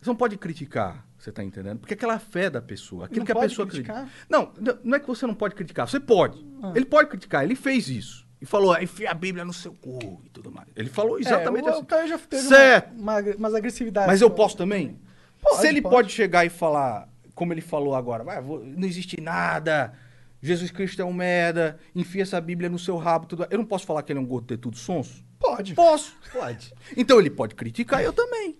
Você 0.00 0.10
não 0.10 0.16
pode 0.16 0.36
criticar, 0.36 1.06
você 1.18 1.32
tá 1.32 1.42
entendendo? 1.42 1.78
Porque 1.80 1.94
aquela 1.94 2.14
é 2.14 2.18
fé 2.18 2.50
da 2.50 2.60
pessoa, 2.60 3.06
aquilo 3.06 3.20
Não 3.20 3.26
que 3.26 3.32
a 3.32 3.36
pessoa 3.36 3.66
criticar? 3.66 3.96
acredita. 4.02 4.26
Não, 4.28 4.52
não 4.84 4.96
é 4.96 5.00
que 5.00 5.06
você 5.06 5.26
não 5.26 5.34
pode 5.34 5.54
criticar, 5.54 5.88
você 5.88 5.98
pode. 5.98 6.44
Ele 6.74 6.84
pode 6.84 7.08
criticar, 7.08 7.42
ele 7.44 7.54
fez 7.56 7.88
isso. 7.88 8.26
E 8.40 8.44
falou, 8.44 8.72
"Ah, 8.74 8.82
enfia 8.82 9.10
a 9.10 9.14
Bíblia 9.14 9.44
no 9.44 9.52
seu 9.54 9.72
cu 9.72 10.20
e 10.24 10.28
tudo 10.28 10.52
mais. 10.52 10.68
Ele 10.76 10.90
falou 10.90 11.18
exatamente 11.18 11.66
é, 11.66 11.70
o, 11.70 11.74
assim. 11.80 12.08
Já 12.08 12.18
teve 12.18 12.42
Certo. 12.42 12.92
Uma, 13.00 13.18
uma, 13.20 13.34
umas 13.36 13.54
agressividades. 13.54 14.06
Mas 14.08 14.20
eu 14.20 14.30
posso 14.30 14.56
também? 14.56 14.98
Pode, 15.40 15.60
Se 15.62 15.66
ele 15.66 15.80
pode. 15.80 15.94
pode. 15.94 16.12
chegar 16.12 16.44
e 16.44 16.50
falar, 16.50 17.08
como 17.34 17.52
ele 17.54 17.62
falou 17.62 17.94
agora, 17.94 18.22
"Ah, 18.30 18.40
vou- 18.40 18.62
não 18.62 18.86
existe 18.86 19.18
nada, 19.20 19.94
Jesus 20.42 20.70
Cristo 20.70 21.00
é 21.00 21.04
um 21.04 21.14
merda, 21.14 21.78
enfia 21.94 22.22
essa 22.22 22.38
Bíblia 22.40 22.68
no 22.68 22.78
seu 22.78 22.98
rabo, 22.98 23.24
tudo. 23.26 23.46
Eu 23.50 23.56
não 23.58 23.64
posso 23.64 23.86
falar 23.86 24.02
que 24.02 24.12
ele 24.12 24.18
é 24.18 24.22
um 24.22 24.26
gordo 24.26 24.46
ter 24.48 24.58
tudo 24.58 24.76
sonso? 24.76 25.24
Pode. 25.38 25.74
Posso. 25.74 26.14
Pode. 26.32 26.72
Então 26.96 27.18
ele 27.18 27.30
pode 27.30 27.54
criticar, 27.54 28.02
eu 28.02 28.12
também. 28.12 28.56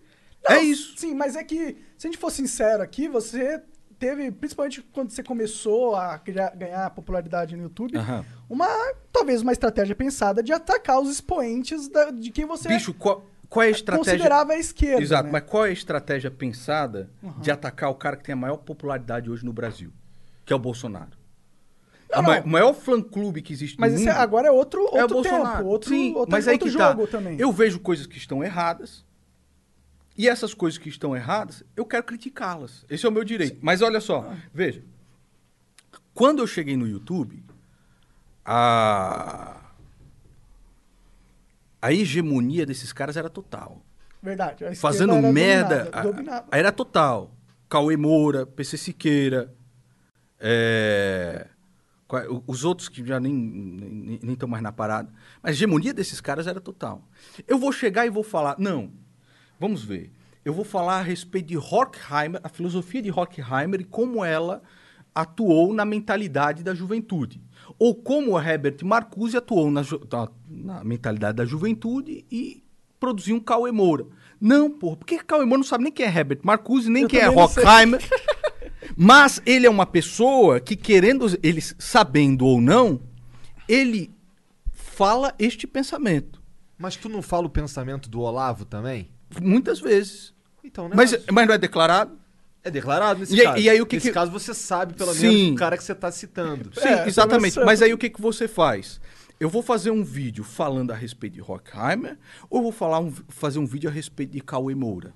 Não, 0.48 0.56
é 0.56 0.62
isso. 0.62 0.94
Sim, 0.96 1.14
mas 1.14 1.34
é 1.36 1.42
que, 1.42 1.76
se 1.98 2.06
a 2.06 2.10
gente 2.10 2.18
for 2.18 2.30
sincero 2.30 2.82
aqui, 2.82 3.08
você 3.08 3.60
teve, 3.98 4.30
principalmente 4.30 4.82
quando 4.92 5.10
você 5.10 5.22
começou 5.22 5.96
a 5.96 6.18
criar- 6.18 6.54
ganhar 6.54 6.90
popularidade 6.90 7.56
no 7.56 7.62
YouTube, 7.64 7.96
Aham. 7.96 8.24
uma, 8.48 8.68
talvez 9.12 9.40
uma 9.42 9.52
estratégia 9.52 9.94
pensada 9.96 10.42
de 10.42 10.52
atacar 10.52 11.00
os 11.00 11.10
expoentes 11.10 11.88
da- 11.88 12.10
de 12.10 12.30
quem 12.30 12.44
você 12.44 12.68
Bicho, 12.68 12.92
qual, 12.92 13.24
qual 13.48 13.62
é 13.64 13.68
a 13.68 13.70
estratégia? 13.70 14.12
considerava 14.12 14.52
a 14.52 14.58
esquerda. 14.58 15.02
Exato, 15.02 15.24
né? 15.24 15.30
mas 15.32 15.42
qual 15.50 15.64
é 15.64 15.70
a 15.70 15.72
estratégia 15.72 16.30
pensada 16.30 17.10
de 17.40 17.50
atacar 17.50 17.90
o 17.90 17.94
cara 17.94 18.16
que 18.16 18.22
tem 18.24 18.34
a 18.34 18.36
maior 18.36 18.58
popularidade 18.58 19.30
hoje 19.30 19.44
no 19.44 19.52
Brasil? 19.52 19.90
Que 20.44 20.52
é 20.52 20.56
o 20.56 20.58
Bolsonaro. 20.58 21.10
Não, 22.05 22.05
a 22.05 22.05
ma- 22.05 22.05
não. 22.05 22.05
O 22.20 22.48
maior 22.48 22.72
fã-clube 22.74 23.42
que 23.42 23.52
existe 23.52 23.78
Mas 23.78 23.92
no 23.92 23.98
mundo 24.00 24.08
é- 24.08 24.12
agora 24.12 24.48
é 24.48 24.50
outro, 24.50 24.80
outro 24.82 24.98
é 24.98 25.04
o 25.04 25.08
Bolsonaro. 25.08 25.56
tempo, 25.58 25.68
outro, 25.68 25.88
Sim, 25.90 26.14
outro, 26.14 26.30
mas 26.30 26.46
aí 26.48 26.54
outro 26.54 26.66
que 26.68 26.72
jogo 26.72 27.06
tá. 27.06 27.18
também. 27.18 27.38
Eu 27.38 27.52
vejo 27.52 27.78
coisas 27.80 28.06
que 28.06 28.16
estão 28.18 28.42
erradas. 28.42 29.04
E 30.18 30.28
essas 30.28 30.54
coisas 30.54 30.78
que 30.78 30.88
estão 30.88 31.14
erradas, 31.14 31.62
eu 31.76 31.84
quero 31.84 32.02
criticá-las. 32.04 32.84
Esse 32.88 33.04
é 33.04 33.08
o 33.08 33.12
meu 33.12 33.22
direito. 33.22 33.58
Mas 33.60 33.82
olha 33.82 34.00
só, 34.00 34.32
veja. 34.52 34.82
Quando 36.14 36.38
eu 36.42 36.46
cheguei 36.46 36.76
no 36.76 36.86
YouTube, 36.88 37.44
a 38.44 39.60
a 41.82 41.92
hegemonia 41.92 42.64
desses 42.66 42.92
caras 42.92 43.16
era 43.16 43.28
total. 43.28 43.80
Verdade. 44.22 44.64
Fazendo 44.76 45.12
era 45.14 45.30
merda, 45.32 45.78
dominada, 45.84 45.98
a- 45.98 46.02
dominava. 46.02 46.46
a- 46.50 46.58
era 46.58 46.72
total. 46.72 47.30
Cauê 47.68 47.96
Moura, 47.96 48.46
PC 48.46 48.76
Siqueira, 48.76 49.52
é, 50.40 51.46
os 52.46 52.64
outros 52.64 52.88
que 52.88 53.04
já 53.04 53.18
nem 53.18 54.18
estão 54.22 54.48
mais 54.48 54.62
na 54.62 54.70
parada. 54.72 55.08
Mas 55.42 55.50
a 55.50 55.52
hegemonia 55.52 55.92
desses 55.92 56.20
caras 56.20 56.46
era 56.46 56.60
total. 56.60 57.02
Eu 57.48 57.58
vou 57.58 57.72
chegar 57.72 58.06
e 58.06 58.10
vou 58.10 58.22
falar, 58.22 58.56
não, 58.58 58.90
vamos 59.58 59.82
ver. 59.84 60.12
Eu 60.44 60.54
vou 60.54 60.64
falar 60.64 61.00
a 61.00 61.02
respeito 61.02 61.46
de 61.48 61.56
Horkheimer, 61.58 62.40
a 62.44 62.48
filosofia 62.48 63.02
de 63.02 63.10
Horkheimer 63.10 63.80
e 63.80 63.84
como 63.84 64.24
ela 64.24 64.62
atuou 65.12 65.72
na 65.74 65.84
mentalidade 65.84 66.62
da 66.62 66.74
juventude. 66.74 67.40
Ou 67.78 67.94
como 67.94 68.38
Herbert 68.40 68.76
Marcuse 68.84 69.36
atuou 69.36 69.70
na, 69.70 69.82
ju- 69.82 70.00
na- 70.48 70.84
mentalidade 70.84 71.36
da 71.38 71.44
juventude 71.44 72.24
e 72.30 72.62
produziu 73.00 73.34
um 73.34 73.40
Cauê 73.40 73.72
Moura. 73.72 74.06
Não, 74.40 74.70
porra, 74.70 74.96
porque 74.98 75.18
Cauê 75.18 75.44
Moura 75.44 75.58
não 75.58 75.64
sabe 75.64 75.84
nem 75.84 75.92
quem 75.92 76.06
é 76.06 76.08
Herbert 76.08 76.40
Marcuse, 76.44 76.88
nem 76.90 77.02
Eu 77.04 77.08
quem 77.08 77.18
é. 77.20 77.28
Horkheimer. 77.28 78.00
Mas 78.96 79.40
ele 79.44 79.66
é 79.66 79.70
uma 79.70 79.84
pessoa 79.86 80.58
que, 80.58 80.74
querendo, 80.74 81.26
ele 81.42 81.60
sabendo 81.60 82.46
ou 82.46 82.60
não, 82.60 83.00
ele 83.68 84.10
fala 84.72 85.34
este 85.38 85.66
pensamento. 85.66 86.42
Mas 86.78 86.96
tu 86.96 87.08
não 87.08 87.20
fala 87.22 87.46
o 87.46 87.50
pensamento 87.50 88.08
do 88.08 88.20
Olavo 88.20 88.64
também? 88.64 89.10
Muitas 89.40 89.80
vezes. 89.80 90.32
Então, 90.64 90.88
né? 90.88 90.94
Mas, 90.96 91.14
mas 91.30 91.46
não 91.46 91.54
é 91.54 91.58
declarado? 91.58 92.18
É 92.64 92.70
declarado 92.70 93.20
nesse 93.20 93.34
E 93.38 93.42
caso. 93.42 93.58
e 93.58 93.70
aí 93.70 93.80
o 93.80 93.86
que 93.86 93.96
nesse 93.96 94.08
que- 94.08 94.14
caso 94.14 94.30
você 94.32 94.52
sabe, 94.52 94.94
pelo 94.94 95.14
Sim. 95.14 95.28
menos, 95.28 95.52
o 95.52 95.54
cara 95.56 95.76
que 95.76 95.84
você 95.84 95.94
tá 95.94 96.10
citando. 96.10 96.70
Sim, 96.74 96.88
É, 96.88 97.06
exatamente. 97.06 97.58
Mas 97.60 97.80
aí 97.82 97.92
o 97.92 97.98
que, 97.98 98.10
que 98.10 98.20
você 98.20 98.48
faz? 98.48 99.00
Eu 99.38 99.48
vou 99.50 99.62
fazer 99.62 99.90
um 99.90 100.02
vídeo 100.02 100.42
falando 100.42 100.90
a 100.90 100.94
respeito 100.94 101.34
de 101.34 101.42
Horkheimer 101.42 102.18
ou 102.50 102.58
eu 102.58 102.62
vou 102.64 102.72
falar 102.72 102.98
um- 103.00 103.12
fazer 103.28 103.58
um 103.58 103.66
vídeo 103.66 103.88
a 103.88 103.92
respeito 103.92 104.32
de 104.32 104.40
Cauê 104.40 104.74
Moura? 104.74 105.12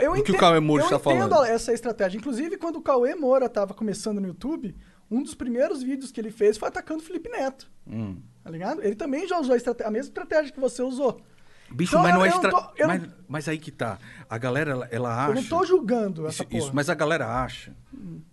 Eu 0.00 0.12
O 0.12 0.14
que 0.14 0.20
o 0.20 0.22
entendo- 0.22 0.38
Cauê 0.38 0.60
Moura 0.60 0.82
eu 0.84 0.96
está 0.96 1.10
entendo 1.10 1.28
falando. 1.30 1.44
essa 1.46 1.72
estratégia. 1.72 2.18
Inclusive, 2.18 2.56
quando 2.56 2.76
o 2.76 2.82
Cauê 2.82 3.14
Moura 3.14 3.48
tava 3.48 3.74
começando 3.74 4.20
no 4.20 4.26
YouTube, 4.28 4.74
um 5.10 5.22
dos 5.22 5.34
primeiros 5.34 5.82
vídeos 5.82 6.10
que 6.12 6.20
ele 6.20 6.30
fez 6.30 6.56
foi 6.56 6.68
atacando 6.68 7.02
o 7.02 7.06
Felipe 7.06 7.28
Neto. 7.28 7.70
Hum. 7.86 8.16
Tá 8.42 8.50
ligado? 8.50 8.82
Ele 8.82 8.94
também 8.94 9.26
já 9.28 9.38
usou 9.38 9.54
a, 9.54 9.86
a 9.86 9.90
mesma 9.90 10.08
estratégia 10.08 10.52
que 10.52 10.60
você 10.60 10.82
usou. 10.82 11.20
Bicho, 11.72 11.92
Então, 11.92 12.02
mas 12.02 12.14
não 12.14 12.20
eu- 12.20 12.24
é 12.24 12.28
eu 12.28 12.30
não 12.32 12.48
estra... 12.48 12.50
tô- 12.50 12.72
eu 12.76 12.86
mas, 12.88 13.02
mas 13.28 13.48
aí 13.48 13.58
que 13.58 13.70
tá. 13.70 13.98
A 14.28 14.36
galera, 14.38 14.72
ela, 14.72 14.88
ela 14.90 15.22
acha... 15.24 15.30
Eu 15.30 15.34
não 15.36 15.44
tô 15.44 15.64
julgando 15.64 16.26
essa 16.26 16.42
Isso, 16.42 16.46
porra. 16.46 16.58
isso, 16.64 16.70
mas 16.74 16.90
a 16.90 16.94
galera 16.94 17.28
acha. 17.42 17.76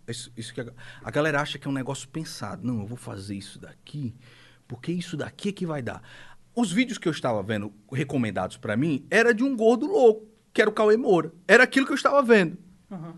Isso, 0.07 0.31
isso 0.35 0.53
que 0.53 0.61
a, 0.61 0.67
a 1.03 1.11
galera 1.11 1.39
acha 1.41 1.59
que 1.59 1.67
é 1.67 1.69
um 1.69 1.73
negócio 1.73 2.07
pensado. 2.09 2.65
Não, 2.65 2.79
eu 2.81 2.87
vou 2.87 2.97
fazer 2.97 3.35
isso 3.35 3.59
daqui, 3.59 4.15
porque 4.67 4.91
isso 4.91 5.15
daqui 5.15 5.49
é 5.49 5.51
que 5.51 5.65
vai 5.67 5.83
dar. 5.83 6.01
Os 6.55 6.71
vídeos 6.71 6.97
que 6.97 7.07
eu 7.07 7.11
estava 7.11 7.43
vendo 7.43 7.71
recomendados 7.91 8.57
pra 8.57 8.75
mim 8.75 9.05
era 9.11 9.31
de 9.35 9.43
um 9.43 9.55
gordo 9.55 9.85
louco, 9.85 10.25
que 10.57 10.61
era 10.61 10.69
o 10.71 10.73
Cauê 10.73 10.97
Moura. 10.97 11.31
Era 11.47 11.63
aquilo 11.65 11.85
que 11.85 11.91
eu 11.91 11.95
estava 11.95 12.19
vendo. 12.23 12.57
Aham. 12.91 13.13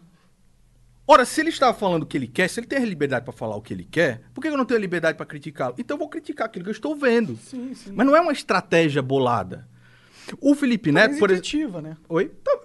Ora, 1.07 1.23
se 1.23 1.39
ele 1.39 1.47
estava 1.49 1.73
falando 1.73 2.03
o 2.03 2.05
que 2.05 2.17
ele 2.17 2.27
quer, 2.27 2.49
se 2.49 2.59
ele 2.59 2.67
tem 2.67 2.79
a 2.79 2.85
liberdade 2.85 3.23
pra 3.23 3.31
falar 3.33 3.55
o 3.55 3.61
que 3.61 3.73
ele 3.73 3.85
quer, 3.85 4.23
por 4.33 4.41
que 4.41 4.49
eu 4.49 4.57
não 4.57 4.65
tenho 4.65 4.77
a 4.77 4.81
liberdade 4.81 5.15
pra 5.15 5.25
criticá-lo? 5.25 5.73
Então 5.77 5.95
eu 5.95 5.99
vou 5.99 6.09
criticar 6.09 6.47
aquilo 6.47 6.65
que 6.65 6.69
eu 6.69 6.73
estou 6.73 6.97
vendo. 6.97 7.37
Sim, 7.37 7.73
sim. 7.73 7.93
Mas 7.95 8.05
não 8.05 8.13
é 8.13 8.19
uma 8.19 8.33
estratégia 8.33 9.01
bolada. 9.01 9.65
O 10.41 10.53
Felipe 10.53 10.91
Neto, 10.91 11.17
Talvez 11.17 11.19
por 11.21 11.31
exemplo. 11.31 11.81
né? 11.81 11.95
Oi? 12.09 12.29
Então, 12.41 12.59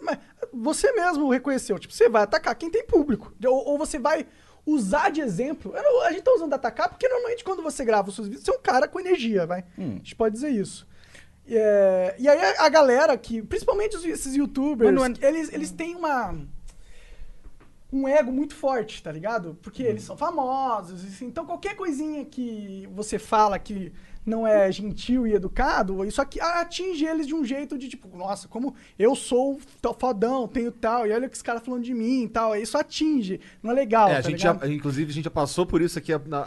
você 0.52 0.90
mesmo 0.92 1.30
reconheceu. 1.30 1.78
Tipo, 1.78 1.94
você 1.94 2.08
vai 2.08 2.24
atacar 2.24 2.54
quem 2.56 2.68
tem 2.68 2.84
público. 2.84 3.32
Ou, 3.46 3.68
ou 3.68 3.78
você 3.78 3.96
vai 3.96 4.26
usar 4.66 5.08
de 5.10 5.20
exemplo. 5.20 5.72
Não- 5.72 6.02
a 6.02 6.10
gente 6.10 6.22
tá 6.24 6.32
usando 6.32 6.52
atacar 6.52 6.88
porque 6.88 7.08
normalmente 7.08 7.44
quando 7.44 7.62
você 7.62 7.84
grava 7.84 8.08
os 8.08 8.16
seus 8.16 8.26
vídeos, 8.26 8.44
você 8.44 8.50
é 8.50 8.54
um 8.54 8.60
cara 8.60 8.88
com 8.88 8.98
energia, 8.98 9.46
vai. 9.46 9.64
Hum. 9.78 9.92
A 9.92 9.96
gente 9.98 10.16
pode 10.16 10.34
dizer 10.34 10.50
isso. 10.50 10.84
É, 11.46 12.14
e 12.18 12.26
aí 12.28 12.38
a, 12.40 12.64
a 12.64 12.68
galera 12.68 13.16
que, 13.18 13.42
principalmente 13.42 13.96
os- 13.96 14.04
esses 14.04 14.34
youtubers, 14.34 14.90
Mas 14.92 14.94
não 14.94 15.04
é- 15.04 15.28
eles, 15.28 15.52
eles 15.52 15.70
têm 15.70 15.94
uma 15.94 16.34
um 17.92 18.08
ego 18.08 18.32
muito 18.32 18.56
forte, 18.56 19.00
tá 19.02 19.12
ligado? 19.12 19.56
Porque 19.62 19.82
eles 19.82 20.02
são 20.02 20.16
famosos, 20.16 21.04
assim, 21.04 21.26
então 21.26 21.46
qualquer 21.46 21.76
coisinha 21.76 22.24
que 22.24 22.88
você 22.92 23.20
fala 23.20 23.56
que 23.56 23.92
não 24.26 24.44
é 24.46 24.72
gentil 24.72 25.26
e 25.28 25.34
educado, 25.34 26.04
isso 26.04 26.20
aqui 26.20 26.40
atinge 26.40 27.04
eles 27.04 27.24
de 27.26 27.34
um 27.34 27.44
jeito 27.44 27.78
de 27.78 27.88
tipo, 27.88 28.08
nossa, 28.16 28.48
como 28.48 28.74
eu 28.98 29.14
sou 29.14 29.60
tal 29.80 29.94
fodão, 29.94 30.48
tenho 30.48 30.72
tal, 30.72 31.06
e 31.06 31.12
olha 31.12 31.26
o 31.26 31.30
que 31.30 31.36
os 31.36 31.42
caras 31.42 31.62
falando 31.62 31.84
de 31.84 31.94
mim 31.94 32.24
e 32.24 32.28
tal. 32.28 32.56
Isso 32.56 32.76
atinge, 32.76 33.38
não 33.62 33.70
é 33.70 33.74
legal. 33.74 34.08
É, 34.08 34.16
a 34.16 34.22
tá 34.22 34.28
gente 34.30 34.42
já, 34.42 34.58
inclusive, 34.66 35.10
a 35.10 35.14
gente 35.14 35.24
já 35.24 35.30
passou 35.30 35.64
por 35.66 35.80
isso 35.82 35.96
aqui 35.98 36.12
há, 36.12 36.16
há- 36.32 36.40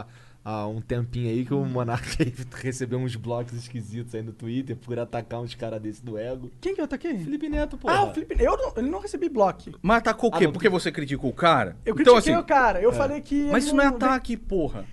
há- 0.00 0.06
há 0.44 0.66
um 0.66 0.80
tempinho 0.80 1.30
aí 1.30 1.44
que 1.44 1.54
o 1.54 1.64
Monark 1.64 2.06
recebeu 2.60 2.98
uns 2.98 3.16
blocos 3.16 3.54
esquisitos 3.54 4.14
aí 4.14 4.22
no 4.22 4.32
Twitter 4.32 4.76
por 4.76 4.98
atacar 4.98 5.40
uns 5.40 5.54
caras 5.54 5.80
desse 5.80 6.04
do 6.04 6.18
ego. 6.18 6.50
Quem 6.60 6.74
que 6.74 6.80
eu 6.80 6.84
ataquei? 6.84 7.16
Felipe 7.18 7.48
Neto, 7.48 7.78
pô. 7.78 7.88
Ah, 7.88 8.04
o 8.04 8.12
Felipe. 8.12 8.36
Eu 8.38 8.56
não, 8.56 8.72
ele 8.76 8.90
não 8.90 8.98
recebi 9.00 9.28
bloco. 9.28 9.70
Mas 9.80 9.98
atacou 9.98 10.30
o 10.30 10.34
Ah, 10.34 10.38
quê? 10.38 10.44
não, 10.44 10.52
Porque 10.52 10.68
você 10.68 10.92
criticou 10.92 11.30
o 11.30 11.34
cara? 11.34 11.76
Eu 11.84 11.94
então, 11.94 12.14
critiquei 12.14 12.34
assim, 12.34 12.42
o 12.42 12.44
cara. 12.44 12.80
Eu 12.80 12.92
falei 12.92 13.20
que. 13.20 13.44
Mas 13.50 13.64
isso 13.64 13.74
não 13.74 13.82
é 13.84 13.86
ataque, 13.86 14.36
porra. 14.36 14.84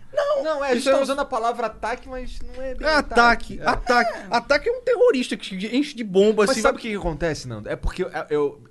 Não, 0.44 0.64
é, 0.64 0.70
a 0.70 0.74
gente 0.74 0.80
Isso 0.82 0.90
é 0.90 0.94
tá 0.94 1.02
usando 1.02 1.20
a 1.20 1.26
palavra 1.26 1.68
ataque, 1.68 2.08
mas 2.10 2.40
não 2.42 2.62
é 2.64 2.74
bem 2.76 2.88
É 2.88 2.96
ataque, 2.96 3.60
ataque. 3.62 4.20
Ataque 4.30 4.70
é 4.70 4.72
um 4.72 4.82
terrorista 4.82 5.38
que 5.38 5.56
enche 5.76 5.96
de 5.96 6.04
bomba 6.04 6.44
Mas 6.44 6.52
assim. 6.52 6.62
sabe 6.62 6.78
o 6.78 6.82
que, 6.82 6.90
que 6.90 6.96
acontece, 6.96 7.48
Nando? 7.48 7.70
É 7.70 7.76
porque 7.76 8.04
eu, 8.04 8.10
eu- 8.30 8.64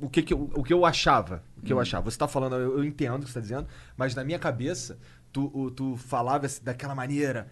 o, 0.00 0.08
que, 0.10 0.22
que 0.22 0.34
eu, 0.34 0.50
o 0.54 0.62
que 0.62 0.72
eu 0.72 0.84
achava, 0.84 1.42
o 1.56 1.62
que 1.62 1.72
Hum. 1.72 1.76
eu 1.76 1.80
achava. 1.80 2.10
Você 2.10 2.18
tá 2.18 2.26
falando, 2.28 2.56
eu, 2.56 2.78
eu 2.78 2.84
entendo 2.84 3.16
o 3.22 3.24
que 3.24 3.28
você 3.28 3.34
tá 3.34 3.40
dizendo, 3.40 3.66
mas 3.96 4.14
na 4.14 4.24
minha 4.24 4.38
cabeça, 4.38 4.98
tu, 5.34 5.50
o- 5.52 5.70
tu 5.70 5.96
falava 5.98 6.46
assim, 6.46 6.62
daquela 6.64 6.94
maneira, 6.94 7.48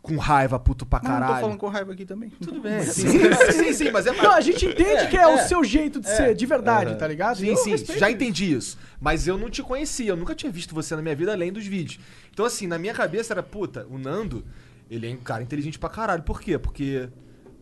com 0.00 0.16
raiva, 0.18 0.58
puto 0.58 0.84
pra 0.86 1.00
Mas 1.02 1.08
não 1.10 1.18
caralho. 1.18 1.34
tô 1.34 1.40
falando 1.40 1.58
com 1.58 1.68
raiva 1.68 1.92
aqui 1.92 2.04
também. 2.06 2.28
Tudo 2.30 2.60
bem, 2.62 2.80
sim, 2.82 3.06
sim, 3.52 3.72
sim, 3.72 3.90
mas 3.90 4.06
é 4.06 4.12
Não, 4.12 4.32
a 4.32 4.40
gente 4.40 4.64
entende 4.66 5.08
que 5.08 5.16
é, 5.16 5.26
o 5.26 5.30
é. 5.38 5.46
seu 5.46 5.64
jeito 5.64 5.98
de 6.00 6.08
ser, 6.08 6.34
de 6.34 6.46
verdade, 6.46 6.94
tá 6.96 7.08
ligado? 7.08 7.38
Sim, 7.38 7.46
Eu 7.48 7.56
sim, 7.56 7.76
já 7.76 7.92
isso. 8.08 8.08
entendi 8.08 8.52
isso. 8.54 8.78
Mas 9.00 9.26
eu 9.26 9.36
não 9.36 9.50
te 9.50 9.62
conhecia, 9.62 10.10
eu 10.10 10.16
nunca 10.16 10.34
tinha 10.34 10.52
visto 10.52 10.74
você 10.74 10.94
na 10.94 11.02
minha 11.02 11.16
vida 11.16 11.32
além 11.32 11.52
dos 11.52 11.66
vídeos. 11.66 11.98
Então, 12.32 12.44
assim, 12.46 12.66
na 12.66 12.78
minha 12.78 12.94
cabeça 12.94 13.32
era, 13.34 13.42
puta, 13.42 13.86
o 13.90 13.98
Nando, 13.98 14.44
ele 14.90 15.10
é 15.10 15.14
um 15.14 15.16
cara 15.16 15.42
inteligente 15.42 15.78
pra 15.78 15.88
caralho. 15.88 16.22
Por 16.22 16.38
quê? 16.40 16.58
Porque, 16.58 17.08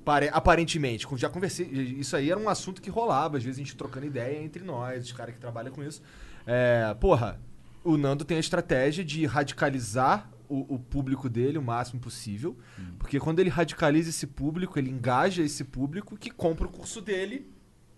pare- 0.04 0.28
aparentemente, 0.32 1.06
já 1.16 1.28
conversei, 1.30 1.66
isso 1.66 2.16
aí 2.16 2.28
era 2.30 2.38
um 2.40 2.48
assunto 2.48 2.82
que 2.82 2.90
rolava, 2.90 3.36
às 3.38 3.44
vezes 3.44 3.58
a 3.60 3.62
gente 3.62 3.76
trocando 3.76 4.04
ideia 4.06 4.42
entre 4.42 4.64
nós, 4.64 5.04
os 5.04 5.12
caras 5.12 5.32
que 5.34 5.40
trabalham 5.40 5.72
com 5.72 5.82
isso. 5.82 6.02
É, 6.44 6.92
porra, 7.00 7.40
o 7.84 7.96
Nando 7.96 8.24
tem 8.24 8.36
a 8.36 8.40
estratégia 8.40 9.04
de 9.04 9.26
radicalizar 9.26 10.30
o, 10.48 10.74
o 10.74 10.78
público 10.78 11.28
dele 11.28 11.58
o 11.58 11.62
máximo 11.62 12.00
possível. 12.00 12.56
Porque 12.98 13.18
quando 13.18 13.40
ele 13.40 13.48
radicaliza 13.50 14.10
esse 14.10 14.26
público, 14.26 14.78
ele 14.78 14.90
engaja 14.90 15.42
esse 15.42 15.64
público 15.64 16.16
que 16.16 16.30
compra 16.30 16.66
o 16.66 16.70
curso 16.70 17.00
dele 17.00 17.50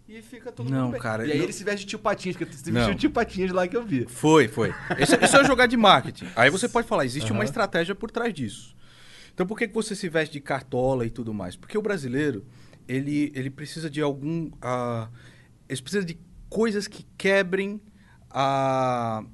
e 0.09 0.21
fica 0.23 0.53
todo 0.53 0.71
Não, 0.71 0.83
mundo 0.85 0.93
bem. 0.93 1.00
cara, 1.00 1.26
E 1.26 1.33
aí 1.33 1.38
não- 1.38 1.45
ele 1.45 1.53
se 1.53 1.64
veste 1.64 1.81
de 1.81 1.91
tio 1.91 1.99
Patinhas, 1.99 2.37
porque 2.37 2.53
você 2.53 2.71
Não. 2.71 2.81
vestiu 2.81 2.95
tio 2.97 3.11
Patinhas 3.11 3.50
lá 3.53 3.67
que 3.67 3.76
eu 3.76 3.85
vi. 3.85 4.07
Foi, 4.07 4.47
foi. 4.49 4.73
Isso, 4.99 5.17
isso 5.23 5.37
é 5.37 5.45
jogar 5.45 5.67
de 5.67 5.76
marketing. 5.76 6.26
Aí 6.37 6.50
você 6.50 6.69
pode 6.69 6.87
falar, 6.87 7.05
existe 7.05 7.33
uma 7.33 7.45
estratégia 7.45 7.95
por 7.95 8.11
trás 8.11 8.33
disso. 8.33 8.75
Então 9.33 9.47
por 9.47 9.59
que, 9.59 9.67
que 9.67 9.75
você 9.75 9.97
se 9.97 10.09
veste 10.09 10.35
de 10.35 10.41
cartola 10.41 11.05
e 11.05 11.11
tudo 11.11 11.35
mais? 11.35 11.57
Porque 11.57 11.76
o 11.76 11.83
brasileiro, 11.83 12.45
ele, 12.87 13.33
ele 13.35 13.50
precisa 13.50 13.91
de 13.91 14.00
algum. 14.00 14.50
ah, 14.62 15.09
ele 15.69 15.81
precisa 15.83 16.05
de 16.05 16.17
coisas 16.49 16.87
que 16.87 17.05
quebrem 17.19 17.81
a. 18.31 19.25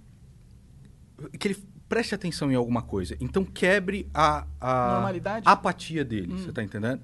que 1.39 1.49
ele 1.49 1.57
preste 1.89 2.15
atenção 2.15 2.50
em 2.50 2.55
alguma 2.55 2.83
coisa. 2.83 3.17
Então 3.21 3.45
quebre 3.45 4.09
a. 4.15 4.47
a 4.61 4.91
Normalidade? 4.95 5.47
a 5.49 5.53
apatia 5.53 6.05
dele, 6.05 6.35
você 6.39 6.53
tá 6.53 6.62
entendendo? 6.62 7.00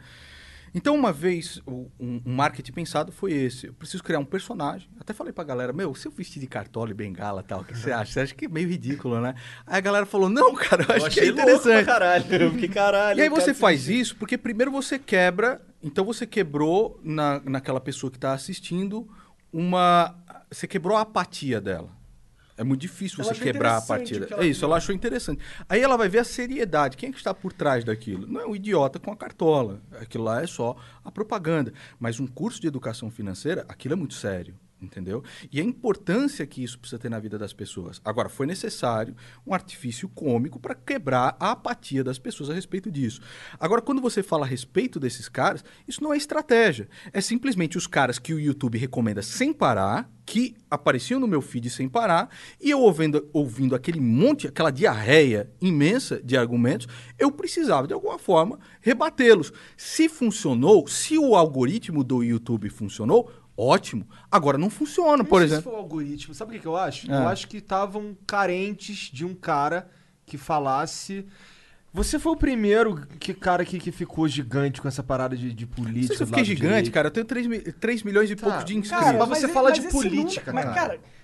Então, 0.75 0.95
uma 0.95 1.11
vez, 1.11 1.57
o- 1.67 1.91
um, 1.99 2.21
um 2.27 2.35
marketing 2.35 2.73
pensado 2.73 3.11
foi 3.11 3.33
esse. 3.33 3.69
Eu 3.69 3.73
preciso 3.73 4.03
criar 4.03 4.19
um 4.19 4.27
personagem. 4.27 4.87
Até 5.01 5.15
falei 5.15 5.33
pra 5.33 5.43
galera, 5.43 5.73
meu, 5.73 5.95
se 5.95 6.07
eu 6.07 6.13
vestir 6.13 6.39
de 6.39 6.47
cartola 6.47 6.91
e 6.91 6.95
bengala 6.95 7.41
e 7.41 7.45
tal, 7.45 7.61
o 7.61 7.65
que 7.65 7.77
você 7.79 7.91
acha? 7.93 8.13
Você 8.13 8.21
acha 8.21 8.35
que 8.35 8.45
é 8.45 8.49
meio 8.49 8.69
ridículo, 8.69 9.19
né? 9.19 9.35
Aí 9.67 9.79
a 9.79 9.81
galera 9.81 10.05
falou, 10.05 10.29
não, 10.29 10.55
cara, 10.55 10.85
eu 10.87 10.97
acho 10.97 11.11
que 11.11 11.21
é 11.21 11.27
interessante. 11.29 11.87
caralho. 11.87 12.25
Eu 12.35 12.51
fiquei 12.53 12.69
caralho. 12.69 13.19
E 13.19 13.23
aí 13.23 13.29
eu 13.29 13.35
você 13.35 13.55
faz 13.55 13.89
isso 13.89 14.17
porque 14.17 14.37
primeiro 14.37 14.71
você 14.71 14.99
quebra, 14.99 15.63
então 15.83 16.05
você 16.05 16.27
quebrou 16.27 17.01
na, 17.03 17.41
naquela 17.41 17.81
pessoa 17.81 18.11
que 18.11 18.19
está 18.19 18.35
assistindo 18.35 19.09
uma. 19.51 20.15
Você 20.51 20.67
quebrou 20.67 20.95
a 20.97 21.01
apatia 21.03 21.59
dela. 21.59 21.89
É 22.57 22.65
muito 22.65 22.81
difícil 22.81 23.23
você 23.23 23.35
quebrar 23.35 23.77
a 23.77 23.81
dela. 24.21 24.27
que 24.27 24.35
É 24.35 24.47
isso, 24.47 24.61
viu. 24.61 24.69
ela 24.69 24.77
achou 24.77 24.95
interessante. 24.95 25.43
Aí 25.69 25.81
ela 25.81 25.97
vai 25.97 26.09
ver 26.09 26.21
a 26.21 26.25
seriedade. 26.25 26.97
Quem 26.97 27.11
é 27.11 27.13
que 27.13 27.19
está 27.19 27.35
por 27.35 27.53
trás 27.53 27.85
daquilo? 27.85 28.27
Não 28.27 28.41
é 28.41 28.47
o 28.47 28.57
idiota 28.57 28.99
com 28.99 29.13
a 29.13 29.17
cartola. 29.17 29.81
Aquilo 30.01 30.25
lá 30.25 30.43
é 30.43 30.47
só 30.47 30.77
a 31.05 31.11
propaganda. 31.11 31.73
Mas 32.01 32.19
um 32.19 32.27
curso 32.27 32.61
de 32.61 32.67
educação 32.67 33.11
financeira, 33.11 33.65
aquilo 33.69 33.95
é 33.95 33.97
muito 33.97 34.15
sério. 34.15 34.55
Entendeu? 34.81 35.25
E 35.51 35.59
a 35.59 35.65
importância 35.65 36.47
que 36.47 36.63
isso 36.63 36.79
precisa 36.79 36.99
ter 36.99 37.09
na 37.09 37.19
vida 37.19 37.39
das 37.39 37.55
pessoas. 37.55 37.99
Agora, 38.05 38.29
foi 38.29 38.47
necessário 38.47 39.17
um 39.47 39.55
artifício 39.55 40.07
cômico 40.07 40.61
para 40.61 40.75
quebrar 40.75 41.35
a 41.41 41.53
apatia 41.53 42.05
das 42.05 42.19
pessoas 42.19 42.51
a 42.51 42.55
respeito 42.55 42.91
disso. 42.91 43.23
Agora, 43.59 43.81
quando 43.81 44.03
você 44.03 44.23
fala 44.23 44.45
a 44.45 44.49
respeito 44.49 45.01
desses 45.01 45.31
caras, 45.31 45.65
isso 45.89 46.03
não 46.03 46.13
é 46.13 46.19
estratégia. 46.19 46.89
É 47.11 47.23
simplesmente 47.23 47.79
os 47.79 47.87
caras 47.87 48.19
que 48.19 48.35
o 48.35 48.39
YouTube 48.39 48.77
recomenda 48.77 49.23
sem 49.23 49.51
parar, 49.51 50.11
que 50.27 50.55
apareciam 50.71 51.21
no 51.21 51.27
meu 51.27 51.41
feed 51.41 51.71
sem 51.71 51.89
parar, 51.89 52.29
e 52.61 52.69
eu 52.69 52.81
ouvindo, 52.81 53.31
ouvindo 53.33 53.75
aquele 53.75 54.01
monte, 54.01 54.49
aquela 54.49 54.71
diarreia 54.71 55.51
imensa 55.59 56.21
de 56.23 56.37
argumentos, 56.37 56.87
eu 57.19 57.33
precisava, 57.33 57.87
de 57.87 57.95
alguma 57.95 58.19
forma, 58.19 58.59
rebatê-los. 58.83 59.53
Se 59.77 60.07
funcionou, 60.09 60.87
se 60.87 61.17
o 61.17 61.35
algoritmo 61.35 62.05
do 62.05 62.23
YouTube 62.23 62.69
funcionou, 62.69 63.31
ótimo. 63.57 64.07
Agora 64.31 64.59
não 64.59 64.69
funciona, 64.71 65.19
Não 65.19 65.25
por 65.25 65.39
sei 65.41 65.49
se 65.49 65.55
exemplo. 65.55 65.71
foi 65.71 65.81
o 65.81 65.83
algoritmo. 65.83 66.35
Sabe 66.35 66.57
o 66.57 66.61
que, 66.61 66.67
eu 66.67 66.77
acho? 66.77 67.11
Ah. 67.11 67.23
Eu 67.23 67.29
acho 67.29 67.49
que 67.49 67.59
estavam 67.59 68.17
carentes 68.27 69.11
de 69.13 69.25
um 69.25 69.35
cara 69.35 69.89
que 70.25 70.37
falasse. 70.37 71.27
Você 71.93 72.19
foi 72.19 72.33
o 72.33 72.37
primeiro 72.37 73.07
que, 73.19 73.33
cara 73.33 73.65
que, 73.65 73.79
que 73.79 73.91
ficou 73.91 74.29
gigante 74.29 74.83
com 74.83 74.89
essa 74.89 75.03
parada 75.03 75.35
de, 75.37 75.53
de 75.55 75.65
Não 75.65 75.73
política. 75.73 76.09
sei 76.09 76.17
se 76.19 76.23
eu 76.23 76.27
fiquei 76.27 76.45
gigante, 76.45 76.67
direito. 76.69 76.91
cara. 76.93 77.07
Eu 77.09 77.11
tenho 77.13 77.25
3, 77.27 77.47
3 77.81 78.03
milhões 78.03 78.31
e 78.31 78.37
Tá, 78.37 78.43
poucos 78.47 78.65
de 78.65 78.75
cara, 78.83 79.03
inscritos. 79.07 79.29
mas 79.29 79.39
você 79.41 79.49
fala 79.49 79.73
de 79.73 79.83
política, 79.83 80.53
número- 80.53 80.75
cara. 80.75 80.99
Mas, 81.01 81.01
cara, 81.01 81.17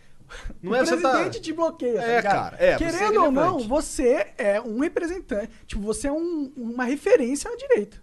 Não 0.62 0.72
o 0.72 0.74
é 0.74 0.84
você 0.86 0.96
tá- 0.96 1.10
presidente 1.10 1.40
te 1.42 1.52
bloqueia, 1.52 2.00
tá 2.00 2.06
É, 2.06 2.16
ligado? 2.16 2.32
cara, 2.34 2.56
é, 2.58 2.70
é 2.70 2.76
Querendo 2.78 3.22
ou 3.24 3.30
não, 3.30 3.58
você 3.68 4.32
é 4.38 4.58
um 4.62 4.78
representante. 4.80 5.50
Tipo, 5.66 5.82
você 5.82 6.08
é 6.08 6.12
um- 6.12 6.50
uma 6.56 6.84
referência 6.84 7.50
à 7.50 7.54
direita. 7.56 8.00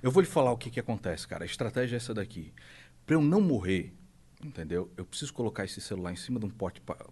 Eu 0.00 0.12
vou 0.12 0.20
lhe 0.20 0.28
falar 0.28 0.52
o 0.52 0.56
que, 0.56 0.70
que 0.70 0.78
acontece, 0.78 1.26
cara. 1.26 1.42
A 1.42 1.46
estratégia 1.46 1.96
é 1.96 1.98
essa 1.98 2.14
daqui. 2.14 2.52
Pra 3.06 3.16
eu 3.16 3.22
não 3.22 3.40
morrer, 3.40 3.92
entendeu? 4.44 4.90
Eu 4.96 5.04
preciso 5.04 5.32
colocar 5.32 5.64
esse 5.64 5.80
celular 5.80 6.12
em 6.12 6.16
cima 6.16 6.38
de 6.38 6.46
um 6.46 6.52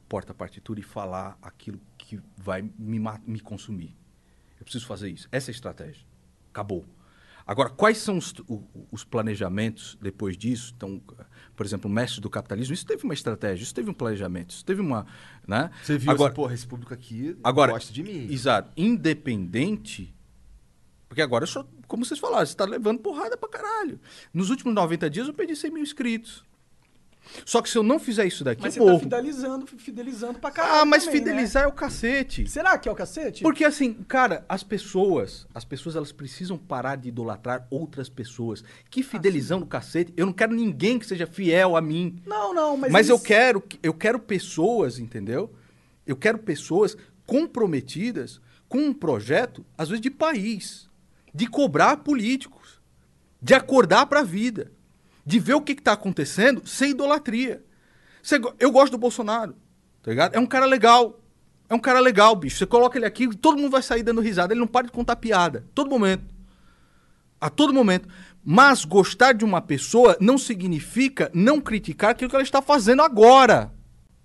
porta-partitura 0.08 0.80
e 0.80 0.82
falar 0.82 1.38
aquilo 1.42 1.80
que 1.98 2.20
vai 2.36 2.62
me, 2.78 3.00
me 3.26 3.40
consumir. 3.40 3.96
Eu 4.58 4.64
preciso 4.64 4.86
fazer 4.86 5.08
isso. 5.10 5.28
Essa 5.32 5.50
é 5.50 5.52
a 5.52 5.54
estratégia. 5.54 6.04
Acabou. 6.50 6.84
Agora, 7.46 7.68
quais 7.70 7.98
são 7.98 8.16
os, 8.18 8.32
os 8.92 9.02
planejamentos 9.02 9.98
depois 10.00 10.36
disso? 10.36 10.72
Então, 10.76 11.02
por 11.56 11.66
exemplo, 11.66 11.90
o 11.90 11.92
mestre 11.92 12.20
do 12.20 12.30
capitalismo, 12.30 12.72
isso 12.74 12.86
teve 12.86 13.02
uma 13.02 13.14
estratégia, 13.14 13.64
isso 13.64 13.74
teve 13.74 13.90
um 13.90 13.94
planejamento, 13.94 14.50
isso 14.50 14.64
teve 14.64 14.80
uma. 14.80 15.04
Né? 15.46 15.68
Você 15.82 15.98
viu 15.98 16.12
Agora, 16.12 16.28
assim, 16.28 16.36
porra, 16.36 16.54
esse 16.54 16.66
público 16.66 16.94
aqui 16.94 17.36
Agora, 17.42 17.72
gosta 17.72 17.92
de 17.92 18.02
mim. 18.04 18.32
Exato. 18.32 18.70
Independente. 18.76 20.14
Porque 21.08 21.22
agora, 21.22 21.42
eu 21.42 21.48
só, 21.48 21.66
como 21.90 22.04
vocês 22.04 22.20
falaram, 22.20 22.46
você 22.46 22.52
está 22.52 22.64
levando 22.64 23.00
porrada 23.00 23.36
pra 23.36 23.48
caralho. 23.48 23.98
Nos 24.32 24.48
últimos 24.48 24.72
90 24.74 25.10
dias 25.10 25.26
eu 25.26 25.34
perdi 25.34 25.56
100 25.56 25.70
mil 25.72 25.82
inscritos. 25.82 26.48
Só 27.44 27.60
que 27.62 27.70
se 27.70 27.76
eu 27.78 27.82
não 27.84 28.00
fizer 28.00 28.24
isso 28.26 28.42
daqui, 28.42 28.60
Mas 28.62 28.76
eu 28.76 28.84
tá 28.84 28.90
morro. 28.90 29.02
fidelizando, 29.04 29.66
fidelizando 29.66 30.38
pra 30.40 30.50
caralho. 30.50 30.80
ah, 30.80 30.84
mas 30.84 31.04
também, 31.04 31.20
né? 31.20 31.26
fidelizar 31.30 31.62
é 31.64 31.66
o 31.66 31.72
cacete. 31.72 32.48
Será 32.48 32.76
que 32.78 32.88
é 32.88 32.92
o 32.92 32.94
cacete? 32.94 33.42
Porque 33.42 33.64
assim, 33.64 33.92
cara, 34.08 34.44
as 34.48 34.64
pessoas, 34.64 35.46
as 35.54 35.64
pessoas 35.64 35.94
elas 35.94 36.10
precisam 36.10 36.56
parar 36.58 36.96
de 36.96 37.08
idolatrar 37.08 37.66
outras 37.70 38.08
pessoas. 38.08 38.64
Que 38.90 39.02
fidelizão 39.02 39.60
do 39.60 39.66
cacete. 39.66 40.12
Eu 40.16 40.26
não 40.26 40.32
quero 40.32 40.52
ninguém 40.54 40.98
que 40.98 41.06
seja 41.06 41.26
fiel 41.26 41.76
a 41.76 41.80
mim. 41.80 42.20
Não, 42.26 42.52
não, 42.54 42.76
mas. 42.76 42.90
Mas, 42.90 43.08
eu 43.08 43.16
eles- 43.16 43.26
quero, 43.26 43.62
eu 43.82 43.94
quero 43.94 44.18
pessoas, 44.18 44.98
entendeu? 44.98 45.52
Eu 46.06 46.16
quero 46.16 46.38
pessoas 46.38 46.96
comprometidas 47.26 48.40
com 48.68 48.78
um 48.78 48.92
projeto, 48.94 49.64
às 49.78 49.88
vezes 49.88 50.00
de 50.02 50.10
país, 50.10 50.88
de 51.34 51.46
cobrar 51.46 51.98
políticos, 51.98 52.80
de 53.40 53.54
acordar 53.54 54.06
para 54.06 54.20
a 54.20 54.24
vida, 54.24 54.72
de 55.24 55.38
ver 55.38 55.54
o 55.54 55.62
que 55.62 55.72
está 55.72 55.92
acontecendo 55.92 56.66
sem 56.66 56.90
idolatria. 56.90 57.64
Eu 58.58 58.70
gosto 58.70 58.92
do 58.92 58.98
Bolsonaro, 58.98 59.54
tá 60.02 60.10
ligado? 60.10 60.34
É 60.34 60.38
um 60.38 60.46
cara 60.46 60.66
legal. 60.66 61.20
É 61.68 61.74
um 61.74 61.78
cara 61.78 62.00
legal, 62.00 62.34
bicho. 62.34 62.58
Você 62.58 62.66
coloca 62.66 62.98
ele 62.98 63.06
aqui, 63.06 63.28
todo 63.36 63.56
mundo 63.56 63.70
vai 63.70 63.80
sair 63.80 64.02
dando 64.02 64.20
risada. 64.20 64.52
Ele 64.52 64.60
não 64.60 64.66
para 64.66 64.86
de 64.86 64.92
contar 64.92 65.14
piada. 65.14 65.64
Todo 65.72 65.88
momento. 65.88 66.34
A 67.40 67.48
todo 67.48 67.72
momento. 67.72 68.08
Mas 68.44 68.84
gostar 68.84 69.32
de 69.34 69.44
uma 69.44 69.60
pessoa 69.60 70.16
não 70.20 70.36
significa 70.36 71.30
não 71.32 71.60
criticar 71.60 72.10
aquilo 72.10 72.28
que 72.28 72.34
ela 72.34 72.42
está 72.42 72.60
fazendo 72.60 73.02
agora. 73.02 73.72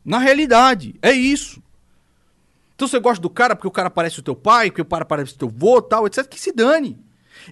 Na 0.04 0.18
realidade. 0.18 0.96
É 1.04 1.12
isso. 1.12 1.62
Então 2.76 2.88
você 2.88 3.00
gosta 3.00 3.22
do 3.22 3.30
cara 3.30 3.56
porque 3.56 3.68
o 3.68 3.72
cara 3.72 3.90
parece 3.90 4.20
o 4.20 4.24
teu 4.24 4.36
pai, 4.36 4.70
porque 4.70 4.82
o 4.82 4.86
cara 4.86 5.06
parece 5.06 5.34
o 5.34 5.38
teu 5.38 5.50
vô, 5.50 5.82
tal, 5.82 6.06
etc. 6.06 6.26
Que 6.28 6.40
se 6.40 6.52
dane. 6.52 7.00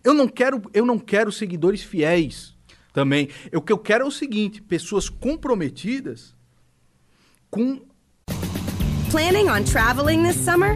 Eu 0.03 0.13
não 0.13 0.27
quero, 0.27 0.61
eu 0.73 0.85
não 0.85 0.99
quero 0.99 1.31
seguidores 1.31 1.81
fiéis 1.81 2.55
também. 2.91 3.29
O 3.53 3.61
que 3.61 3.71
eu 3.71 3.77
quero 3.77 4.03
é 4.03 4.07
o 4.07 4.11
seguinte: 4.11 4.61
pessoas 4.61 5.09
comprometidas 5.09 6.35
com 7.49 7.81
Planning 9.11 9.47
on 9.47 9.63
traveling 9.63 10.23
this 10.23 10.35
summer? 10.35 10.75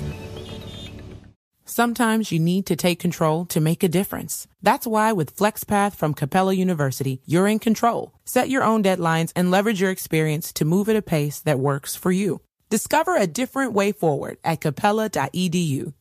Sometimes 1.71 2.33
you 2.33 2.39
need 2.41 2.65
to 2.65 2.75
take 2.75 2.99
control 2.99 3.45
to 3.45 3.61
make 3.61 3.81
a 3.81 3.87
difference. 3.87 4.45
That's 4.61 4.85
why 4.85 5.13
with 5.13 5.37
FlexPath 5.37 5.95
from 5.95 6.13
Capella 6.13 6.51
University, 6.51 7.21
you're 7.25 7.47
in 7.47 7.59
control. 7.59 8.11
Set 8.25 8.49
your 8.49 8.61
own 8.61 8.83
deadlines 8.83 9.31
and 9.37 9.49
leverage 9.49 9.79
your 9.79 9.89
experience 9.89 10.51
to 10.51 10.65
move 10.65 10.89
at 10.89 10.97
a 10.97 11.01
pace 11.01 11.39
that 11.39 11.59
works 11.59 11.95
for 11.95 12.11
you. 12.11 12.41
Discover 12.69 13.15
a 13.15 13.25
different 13.25 13.71
way 13.71 13.93
forward 13.93 14.37
at 14.43 14.59
capella.edu. 14.59 15.93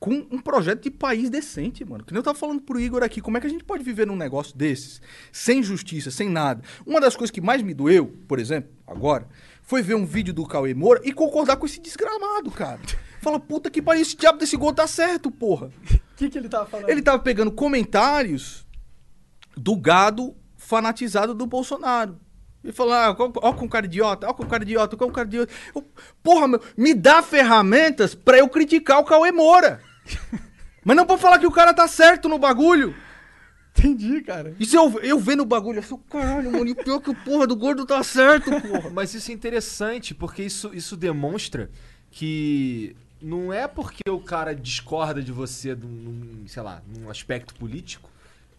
com 0.00 0.26
um 0.30 0.40
projeto 0.40 0.82
de 0.82 0.90
país 0.90 1.30
decente, 1.30 1.84
mano. 1.84 2.04
Que 2.04 2.12
nem 2.12 2.18
eu 2.18 2.24
tava 2.24 2.38
falando 2.38 2.62
pro 2.62 2.80
Igor 2.80 3.04
aqui, 3.04 3.20
como 3.20 3.36
é 3.36 3.40
que 3.40 3.46
a 3.46 3.50
gente 3.50 3.64
pode 3.64 3.84
viver 3.84 4.06
num 4.06 4.16
negócio 4.16 4.56
desses, 4.56 5.00
sem 5.32 5.62
justiça, 5.62 6.10
sem 6.10 6.28
nada? 6.28 6.62
Uma 6.84 7.00
das 7.00 7.14
coisas 7.14 7.32
que 7.32 7.40
mais 7.40 7.62
me 7.62 7.74
doeu, 7.74 8.06
por 8.26 8.38
exemplo, 8.38 8.70
agora, 8.86 9.28
foi 9.62 9.82
ver 9.82 9.94
um 9.94 10.06
vídeo 10.06 10.32
do 10.32 10.46
Cauê 10.46 10.72
Moura 10.72 11.00
e 11.04 11.12
concordar 11.12 11.56
com 11.56 11.66
esse 11.66 11.80
desgramado, 11.80 12.50
cara. 12.50 12.80
Fala, 13.20 13.40
puta 13.40 13.70
que 13.70 13.82
pariu, 13.82 14.02
esse 14.02 14.16
diabo 14.16 14.38
desse 14.38 14.56
gol 14.56 14.72
tá 14.72 14.86
certo, 14.86 15.30
porra. 15.30 15.66
O 15.66 15.72
que, 16.16 16.30
que 16.30 16.38
ele 16.38 16.48
tava 16.48 16.66
falando? 16.66 16.88
Ele 16.88 17.02
tava 17.02 17.18
pegando 17.18 17.50
comentários 17.50 18.66
do 19.56 19.76
gado 19.76 20.36
fanatizado 20.56 21.34
do 21.34 21.46
Bolsonaro. 21.46 22.18
Ele 22.62 22.72
falou, 22.72 22.92
ah, 22.92 23.16
ó, 23.18 23.52
com 23.52 23.68
cara 23.68 23.86
idiota, 23.86 24.28
ó 24.28 24.34
com 24.34 24.44
cara 24.44 24.62
idiota, 24.62 24.96
ó 24.96 24.98
com 24.98 25.10
cara 25.10 25.28
idiota. 25.28 25.52
Eu, 25.74 25.84
porra, 26.22 26.48
meu, 26.48 26.60
me 26.76 26.92
dá 26.92 27.22
ferramentas 27.22 28.14
pra 28.14 28.38
eu 28.38 28.48
criticar 28.48 28.98
o 28.98 29.04
Cauê 29.04 29.30
Moura. 29.30 29.80
Mas 30.84 30.96
não 30.96 31.06
pra 31.06 31.18
falar 31.18 31.38
que 31.38 31.46
o 31.46 31.52
cara 31.52 31.72
tá 31.72 31.86
certo 31.86 32.28
no 32.28 32.38
bagulho. 32.38 32.94
Entendi, 33.76 34.20
cara. 34.22 34.56
E 34.58 34.66
se 34.66 34.74
eu, 34.74 34.98
eu 35.00 35.18
vendo 35.18 35.42
o 35.42 35.46
bagulho, 35.46 35.78
eu 35.78 35.82
sou, 35.82 35.98
caralho, 35.98 36.50
mano, 36.50 36.66
e 36.66 36.74
pior 36.74 36.98
que 36.98 37.10
o 37.10 37.14
porra 37.14 37.46
do 37.46 37.54
gordo 37.54 37.86
tá 37.86 38.02
certo, 38.02 38.50
porra. 38.50 38.90
Mas 38.92 39.14
isso 39.14 39.30
é 39.30 39.34
interessante, 39.34 40.14
porque 40.14 40.42
isso, 40.42 40.74
isso 40.74 40.96
demonstra 40.96 41.70
que 42.10 42.96
não 43.20 43.52
é 43.52 43.66
porque 43.66 44.08
o 44.08 44.20
cara 44.20 44.54
discorda 44.54 45.22
de 45.22 45.32
você 45.32 45.74
num, 45.74 45.88
num, 45.88 46.48
sei 46.48 46.62
lá, 46.62 46.82
num 46.96 47.10
aspecto 47.10 47.54
político 47.54 48.08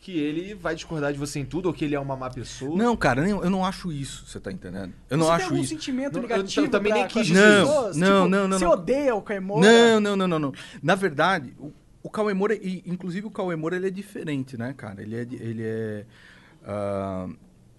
que 0.02 0.18
ele 0.18 0.54
vai 0.56 0.76
discordar 0.76 1.12
de 1.12 1.20
você 1.20 1.40
em 1.40 1.46
tudo 1.46 1.66
ou 1.68 1.74
que 1.74 1.84
ele 1.84 1.94
é 1.94 2.00
uma 2.00 2.16
má 2.16 2.30
pessoa. 2.30 2.78
Não, 2.78 2.96
cara, 2.96 3.28
eu 3.28 3.44
eu 3.44 3.50
não 3.50 3.66
acho 3.66 3.92
isso, 3.92 4.26
você 4.26 4.40
tá 4.40 4.50
entendendo? 4.52 4.94
Eu 5.10 5.18
não 5.18 5.26
Você 5.26 5.32
acho 5.34 5.40
tem 5.40 5.50
algum 5.50 5.62
isso. 5.64 5.74
sentimento 5.74 6.14
Não, 6.14 6.22
eu- 6.24 6.30
negativo 6.30 6.66
eu 6.68 6.72
também 6.72 6.92
pra- 6.94 7.00
nem 7.02 7.08
quis 7.10 7.28
dizer 7.28 7.62
pessoas? 7.66 7.98
Não, 7.98 8.08
Tipo, 8.08 8.30
não, 8.30 8.48
não, 8.48 8.58
Você 8.60 8.66
não. 8.66 8.72
odeia 8.72 9.16
o 9.16 9.22
Caio 9.22 9.42
Moura? 9.42 9.68
Não, 9.70 10.00
não, 10.00 10.16
não, 10.16 10.28
não, 10.28 10.40
não. 10.40 10.54
Na 10.82 10.96
verdade, 10.96 11.54
o, 11.60 11.74
o 12.02 12.10
Cauê 12.10 12.34
Moura, 12.34 12.56
e, 12.56 12.82
inclusive 12.86 13.28
o 13.28 13.32
Cauê 13.32 13.58
Moura, 13.58 13.76
ele 13.76 13.88
é 13.88 13.92
diferente, 13.92 14.58
né, 14.58 14.74
cara? 14.76 15.02
Ele 15.02 15.16
é. 15.18 15.22
Ele 15.22 15.64
é 15.64 16.06
ah, 16.66 17.28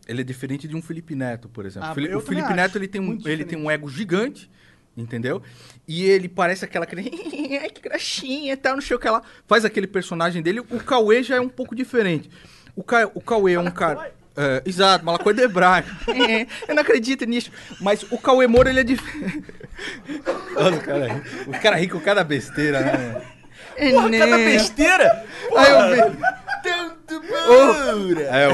ele 0.06 0.20
é 0.20 0.24
diferente 0.24 0.66
de 0.68 0.74
um 0.76 0.82
Felipe 0.82 1.14
Neto, 1.14 1.48
por 1.48 1.64
exemplo. 1.64 1.88
Ah, 1.88 1.92
o 1.92 2.20
Felipe 2.20 2.52
Neto 2.52 2.70
acho. 2.70 2.78
ele 2.78 2.88
tem, 2.88 3.00
um, 3.00 3.04
Muito 3.06 3.28
ele 3.28 3.44
tem 3.44 3.58
um 3.58 3.70
ego 3.70 3.88
gigante, 3.88 4.50
entendeu? 5.00 5.42
E 5.88 6.04
ele 6.04 6.28
parece 6.28 6.64
aquela 6.64 6.86
que. 6.86 6.94
Ai, 7.60 7.70
que 7.70 7.80
graxinha 7.80 8.52
e 8.52 8.56
tal, 8.56 8.74
não 8.74 8.82
sei 8.82 8.96
o 8.96 9.00
que 9.00 9.08
lá. 9.08 9.22
Faz 9.46 9.64
aquele 9.64 9.86
personagem 9.86 10.42
dele. 10.42 10.60
O 10.60 10.78
Cauê 10.78 11.22
já 11.22 11.36
é 11.36 11.40
um 11.40 11.48
pouco 11.48 11.74
diferente. 11.74 12.30
O, 12.76 12.82
Ca, 12.82 13.10
o 13.14 13.20
Cauê 13.20 13.54
é 13.54 13.60
um 13.60 13.70
cara. 13.70 14.12
É, 14.36 14.62
exato, 14.64 15.04
Malacoi 15.04 15.34
de 15.34 15.42
Hebraico. 15.42 15.88
É, 16.08 16.46
eu 16.68 16.74
não 16.74 16.82
acredito 16.82 17.24
nisso. 17.24 17.50
Mas 17.80 18.04
o 18.04 18.16
Cauê 18.18 18.46
Moura, 18.46 18.70
ele 18.70 18.80
é 18.80 18.84
diferente. 18.84 19.44
Olha 20.56 20.76
o 20.76 20.80
cara 20.80 21.06
ri. 21.06 21.22
O 21.46 21.60
cara 21.60 21.76
ri 21.76 21.88
com 21.88 22.00
cada 22.00 22.22
besteira, 22.22 22.80
né? 22.80 23.22
Porra, 23.90 24.10
cada 24.10 24.36
besteira! 24.36 25.24
Aí 25.56 25.70
eu 25.70 26.10
vi. 26.10 26.18
Tanto 26.62 27.22
É 28.30 28.48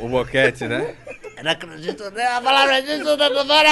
o, 0.00 0.06
o 0.06 0.08
boquete, 0.08 0.66
né? 0.66 0.94
Eu 1.36 1.44
não 1.44 1.50
acredito 1.52 2.10
na 2.10 2.40
palavra 2.40 2.80
disso, 2.82 3.16
doutora! 3.16 3.70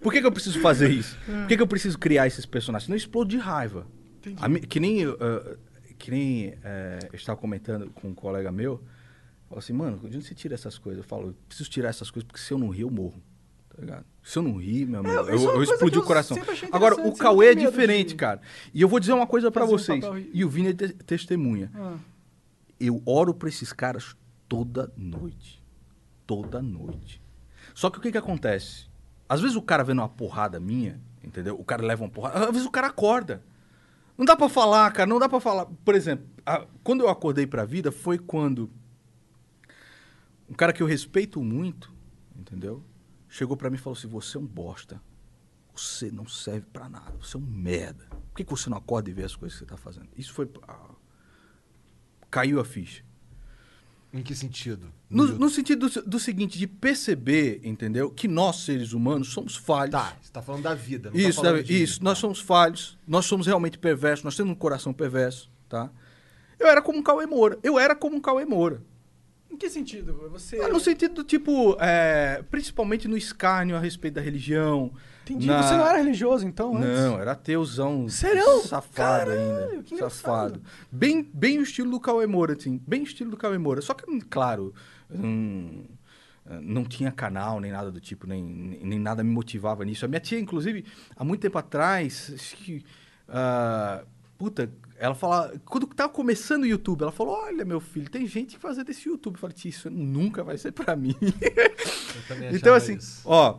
Por 0.00 0.12
que, 0.12 0.20
que 0.20 0.26
eu 0.26 0.32
preciso 0.32 0.60
fazer 0.60 0.90
isso? 0.90 1.16
Por 1.24 1.46
que, 1.48 1.56
que 1.56 1.62
eu 1.62 1.66
preciso 1.66 1.98
criar 1.98 2.26
esses 2.26 2.44
personagens? 2.46 2.88
Não 2.88 2.96
explode 2.96 3.30
de 3.30 3.38
raiva. 3.38 3.86
Mi- 4.48 4.60
que 4.60 4.80
nem, 4.80 5.06
uh, 5.06 5.14
que 5.98 6.10
nem 6.10 6.54
eh, 6.64 6.98
eu 7.12 7.16
estava 7.16 7.38
comentando 7.38 7.90
com 7.90 8.08
um 8.08 8.14
colega 8.14 8.50
meu. 8.52 8.82
Falou 9.48 9.58
assim, 9.60 9.72
mano, 9.72 9.98
de 10.08 10.16
onde 10.16 10.22
você 10.26 10.34
tira 10.34 10.54
essas 10.54 10.76
coisas? 10.78 11.02
Eu 11.04 11.08
falo, 11.08 11.28
eu 11.28 11.34
preciso 11.48 11.70
tirar 11.70 11.88
essas 11.90 12.10
coisas 12.10 12.26
porque 12.26 12.40
se 12.40 12.52
eu 12.52 12.58
não 12.58 12.68
rir, 12.68 12.82
eu 12.82 12.90
morro. 12.90 13.22
Tá 13.68 13.80
ligado? 13.80 14.04
Se 14.22 14.38
eu 14.38 14.42
não 14.42 14.56
rir, 14.56 14.86
meu 14.86 15.00
amigo, 15.00 15.14
É, 15.14 15.18
eu, 15.34 15.50
é 15.52 15.56
eu 15.56 15.62
explodi 15.62 15.98
o 15.98 16.00
eu 16.00 16.04
coração. 16.04 16.36
Agora, 16.72 16.94
o 17.06 17.14
Cauê 17.16 17.48
é 17.48 17.54
diferente, 17.54 18.08
de 18.08 18.14
cara. 18.16 18.40
E 18.74 18.80
eu 18.82 18.88
vou 18.88 18.98
dizer 18.98 19.12
uma 19.12 19.26
coisa 19.26 19.50
um 19.64 19.66
vocês. 19.68 20.04
ri- 20.04 20.30
e 20.34 20.44
o 20.44 20.48
Vini 20.48 20.68
é 20.70 20.72
te- 20.72 20.92
testemunha. 20.94 21.70
Ah. 21.74 21.96
Eu 22.80 23.00
oro 23.06 23.32
pra 23.32 23.48
esses 23.48 23.72
caras 23.72 24.16
toda 24.48 24.92
noite. 24.96 25.62
Toda 26.26 26.60
noite. 26.60 27.22
Só 27.74 27.88
que 27.90 27.98
o 27.98 28.00
que 28.00 28.10
que 28.10 28.18
acontece? 28.18 28.86
Às 29.28 29.40
vezes 29.40 29.56
o 29.56 29.62
cara 29.62 29.82
vendo 29.84 29.98
uma 30.00 30.08
porrada 30.08 30.60
minha, 30.60 31.00
entendeu? 31.22 31.58
O 31.58 31.64
cara 31.64 31.84
leva 31.84 32.04
uma 32.04 32.10
porrada. 32.10 32.44
Às 32.46 32.50
vezes 32.52 32.66
o 32.66 32.70
cara 32.70 32.86
acorda. 32.88 33.42
Não 34.16 34.24
dá 34.24 34.34
pra 34.36 34.48
falar, 34.48 34.90
cara, 34.92 35.06
não 35.08 35.18
dá 35.18 35.28
pra 35.28 35.40
falar. 35.40 35.66
Por 35.66 35.94
exemplo, 35.94 36.26
a- 36.44 36.66
quando 36.82 37.02
eu 37.02 37.08
acordei 37.08 37.46
pra 37.46 37.64
vida 37.64 37.92
foi 37.92 38.18
quando 38.18 38.70
um 40.48 40.54
cara 40.54 40.72
que 40.72 40.82
eu 40.82 40.86
respeito 40.86 41.42
muito, 41.42 41.92
entendeu? 42.34 42.82
Chegou 43.28 43.56
pra 43.56 43.68
mim 43.68 43.76
e 43.76 43.78
falou 43.78 43.96
assim: 43.96 44.08
"Você 44.08 44.36
é 44.36 44.40
um 44.40 44.46
bosta. 44.46 45.00
Você 45.74 46.10
não 46.10 46.26
serve 46.26 46.66
pra 46.72 46.88
nada. 46.88 47.12
Você 47.20 47.36
é 47.36 47.40
um 47.40 47.42
merda. 47.42 48.06
Por 48.30 48.36
que, 48.36 48.44
que 48.44 48.50
você 48.50 48.70
não 48.70 48.78
acorda 48.78 49.10
e 49.10 49.12
vê 49.12 49.24
as 49.24 49.36
coisas 49.36 49.58
que 49.58 49.64
você 49.64 49.68
tá 49.70 49.76
fazendo?" 49.76 50.08
Isso 50.16 50.32
foi 50.32 50.48
ah, 50.66 50.90
caiu 52.30 52.60
a 52.60 52.64
ficha. 52.64 53.04
Em 54.16 54.22
que 54.22 54.34
sentido? 54.34 54.86
No, 55.10 55.26
no 55.26 55.50
sentido 55.50 55.88
do, 55.90 56.02
do 56.02 56.18
seguinte, 56.18 56.58
de 56.58 56.66
perceber, 56.66 57.60
entendeu? 57.62 58.10
Que 58.10 58.26
nós, 58.26 58.56
seres 58.64 58.92
humanos, 58.92 59.28
somos 59.32 59.54
falhos. 59.56 59.92
Tá, 59.92 60.16
você 60.22 60.32
tá 60.32 60.40
falando 60.40 60.62
da 60.62 60.74
vida, 60.74 61.10
não 61.10 61.16
Isso, 61.18 61.28
tá 61.28 61.34
falando 61.44 61.56
Davi, 61.56 61.64
de- 61.68 61.82
isso. 61.82 62.02
Nós 62.02 62.18
somos 62.18 62.40
falhos, 62.40 62.98
nós 63.06 63.26
somos 63.26 63.46
realmente 63.46 63.78
perversos, 63.78 64.24
nós 64.24 64.34
temos 64.36 64.52
um 64.52 64.56
coração 64.56 64.92
perverso, 64.92 65.50
tá? 65.68 65.90
Eu 66.58 66.66
era 66.66 66.80
como 66.80 66.98
um 66.98 67.02
Cauê 67.02 67.26
Moura. 67.26 67.58
Eu 67.62 67.78
era 67.78 67.94
como 67.94 68.16
um 68.16 68.20
Cauê 68.20 68.44
Moura. 68.46 68.82
Em 69.50 69.56
que 69.56 69.68
sentido? 69.68 70.14
Você. 70.32 70.56
É, 70.56 70.68
No 70.68 70.80
sentido 70.80 71.14
do 71.16 71.24
tipo, 71.24 71.76
é, 71.78 72.42
principalmente 72.50 73.06
no 73.06 73.16
escárnio 73.16 73.76
a 73.76 73.78
respeito 73.78 74.14
da 74.14 74.20
religião. 74.22 74.92
Entendi. 75.28 75.46
na- 75.46 75.62
Você 75.62 75.76
não 75.76 75.86
era 75.86 75.98
religioso, 75.98 76.46
então? 76.46 76.76
antes? 76.76 76.88
Não, 76.88 77.18
era 77.20 77.32
ateuzão. 77.32 78.08
Sério? 78.08 78.60
Safado 78.60 78.94
Caralho, 78.94 79.70
ainda. 79.70 79.82
que. 79.82 79.96
Safado. 79.96 80.62
Bem, 80.90 81.28
bem 81.34 81.58
o 81.58 81.62
estilo 81.62 81.90
do 81.90 81.98
Cauê 82.00 82.26
Moura, 82.26 82.54
assim. 82.58 82.80
Bem 82.86 83.00
o 83.00 83.04
estilo 83.04 83.30
do 83.30 83.36
Cauê 83.36 83.58
Moura. 83.58 83.80
Só 83.82 83.92
que, 83.92 84.04
claro, 84.30 84.72
hum, 85.10 85.84
não 86.62 86.84
tinha 86.84 87.10
canal, 87.10 87.58
nem 87.60 87.72
nada 87.72 87.90
do 87.90 88.00
tipo, 88.00 88.26
nem, 88.26 88.42
nem 88.44 88.98
nada 89.00 89.24
me 89.24 89.30
motivava 89.30 89.84
nisso. 89.84 90.04
A 90.04 90.08
minha 90.08 90.20
tia, 90.20 90.38
inclusive, 90.38 90.84
há 91.16 91.24
muito 91.24 91.40
tempo 91.40 91.58
atrás, 91.58 92.30
acho 92.32 92.56
que. 92.58 92.84
ah, 93.28 94.04
puta, 94.38 94.70
ela 94.96 95.14
fala. 95.16 95.52
Quando 95.64 95.86
tava 95.88 96.08
começando 96.12 96.62
o 96.62 96.66
YouTube, 96.66 97.02
ela 97.02 97.10
falou: 97.12 97.34
Olha, 97.34 97.64
meu 97.64 97.80
filho, 97.80 98.08
tem 98.08 98.26
gente 98.28 98.56
fazendo 98.58 98.88
esse 98.90 99.08
YouTube. 99.08 99.34
Eu 99.34 99.40
falei, 99.40 99.56
tia, 99.56 99.70
isso 99.70 99.90
nunca 99.90 100.44
vai 100.44 100.56
ser 100.56 100.70
pra 100.72 100.94
mim. 100.94 101.16
Eu 101.20 102.22
também 102.28 102.54
então, 102.54 102.74
assim, 102.74 102.94
isso. 102.94 103.22
ó. 103.24 103.58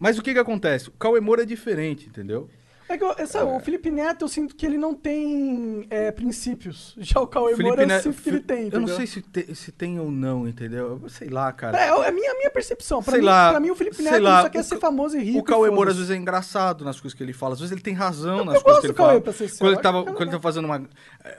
Mas 0.00 0.18
o 0.18 0.22
que 0.22 0.32
que 0.32 0.38
acontece? 0.38 0.88
O 0.88 0.92
Cauê 0.92 1.20
Moura 1.20 1.42
é 1.42 1.46
diferente, 1.46 2.08
entendeu? 2.08 2.48
É 2.92 2.98
que 2.98 3.04
eu- 3.04 3.14
essa- 3.16 3.44
o 3.44 3.60
Felipe 3.60 3.90
Neto, 3.90 4.24
eu 4.24 4.28
sinto 4.28 4.54
que 4.56 4.66
ele 4.66 4.76
não 4.76 4.94
tem 4.94 5.86
é, 5.90 6.10
princípios. 6.10 6.94
Já 6.98 7.20
o 7.20 7.26
Cauê 7.26 7.54
Moura, 7.56 7.82
eu 7.82 7.86
Neto- 7.86 8.02
sinto 8.02 8.20
que 8.20 8.28
ele 8.28 8.40
tem. 8.40 8.64
Eu 8.64 8.70
não 8.72 8.78
entendeu? 8.80 8.96
sei 8.96 9.06
se, 9.06 9.22
te- 9.22 9.54
se 9.54 9.70
tem 9.72 10.00
ou 10.00 10.10
não, 10.10 10.48
entendeu? 10.48 11.00
Eu 11.02 11.08
Sei 11.08 11.28
lá, 11.28 11.52
cara. 11.52 11.78
É, 11.78 11.88
é 11.88 12.08
a 12.08 12.12
minha, 12.12 12.32
a 12.32 12.34
minha 12.34 12.50
percepção. 12.50 13.02
Pra 13.02 13.12
Sei 13.12 13.20
mim, 13.20 13.26
lá, 13.26 13.50
pra 13.50 13.60
mim, 13.60 13.70
o 13.70 13.74
Felipe 13.76 14.02
Neto 14.02 14.22
lá, 14.22 14.42
só 14.42 14.48
quer 14.48 14.60
o 14.60 14.64
ser 14.64 14.78
famoso 14.78 15.16
e 15.16 15.22
rico. 15.22 15.38
O 15.38 15.42
Cauê 15.44 15.70
Moura 15.70 15.90
às 15.90 15.96
vezes 15.96 16.10
é 16.10 16.16
engraçado 16.16 16.84
nas 16.84 17.00
coisas 17.00 17.16
que 17.16 17.22
ele 17.22 17.32
fala. 17.32 17.54
Às 17.54 17.60
vezes 17.60 17.72
ele 17.72 17.80
tem 17.80 17.94
razão 17.94 18.38
Eu- 18.38 18.44
nas 18.44 18.54
eu 18.56 18.62
coisas 18.62 18.80
que 18.80 18.86
ele 18.88 18.94
Cauê, 18.94 19.08
fala. 19.08 19.20
pra 19.20 19.32
ser 19.32 19.56
Quando 19.58 19.72
ele, 19.72 19.82
tava, 19.82 20.02
quando 20.04 20.20
ele 20.22 20.30
tava 20.30 20.42
fazendo 20.42 20.64
uma... 20.64 20.82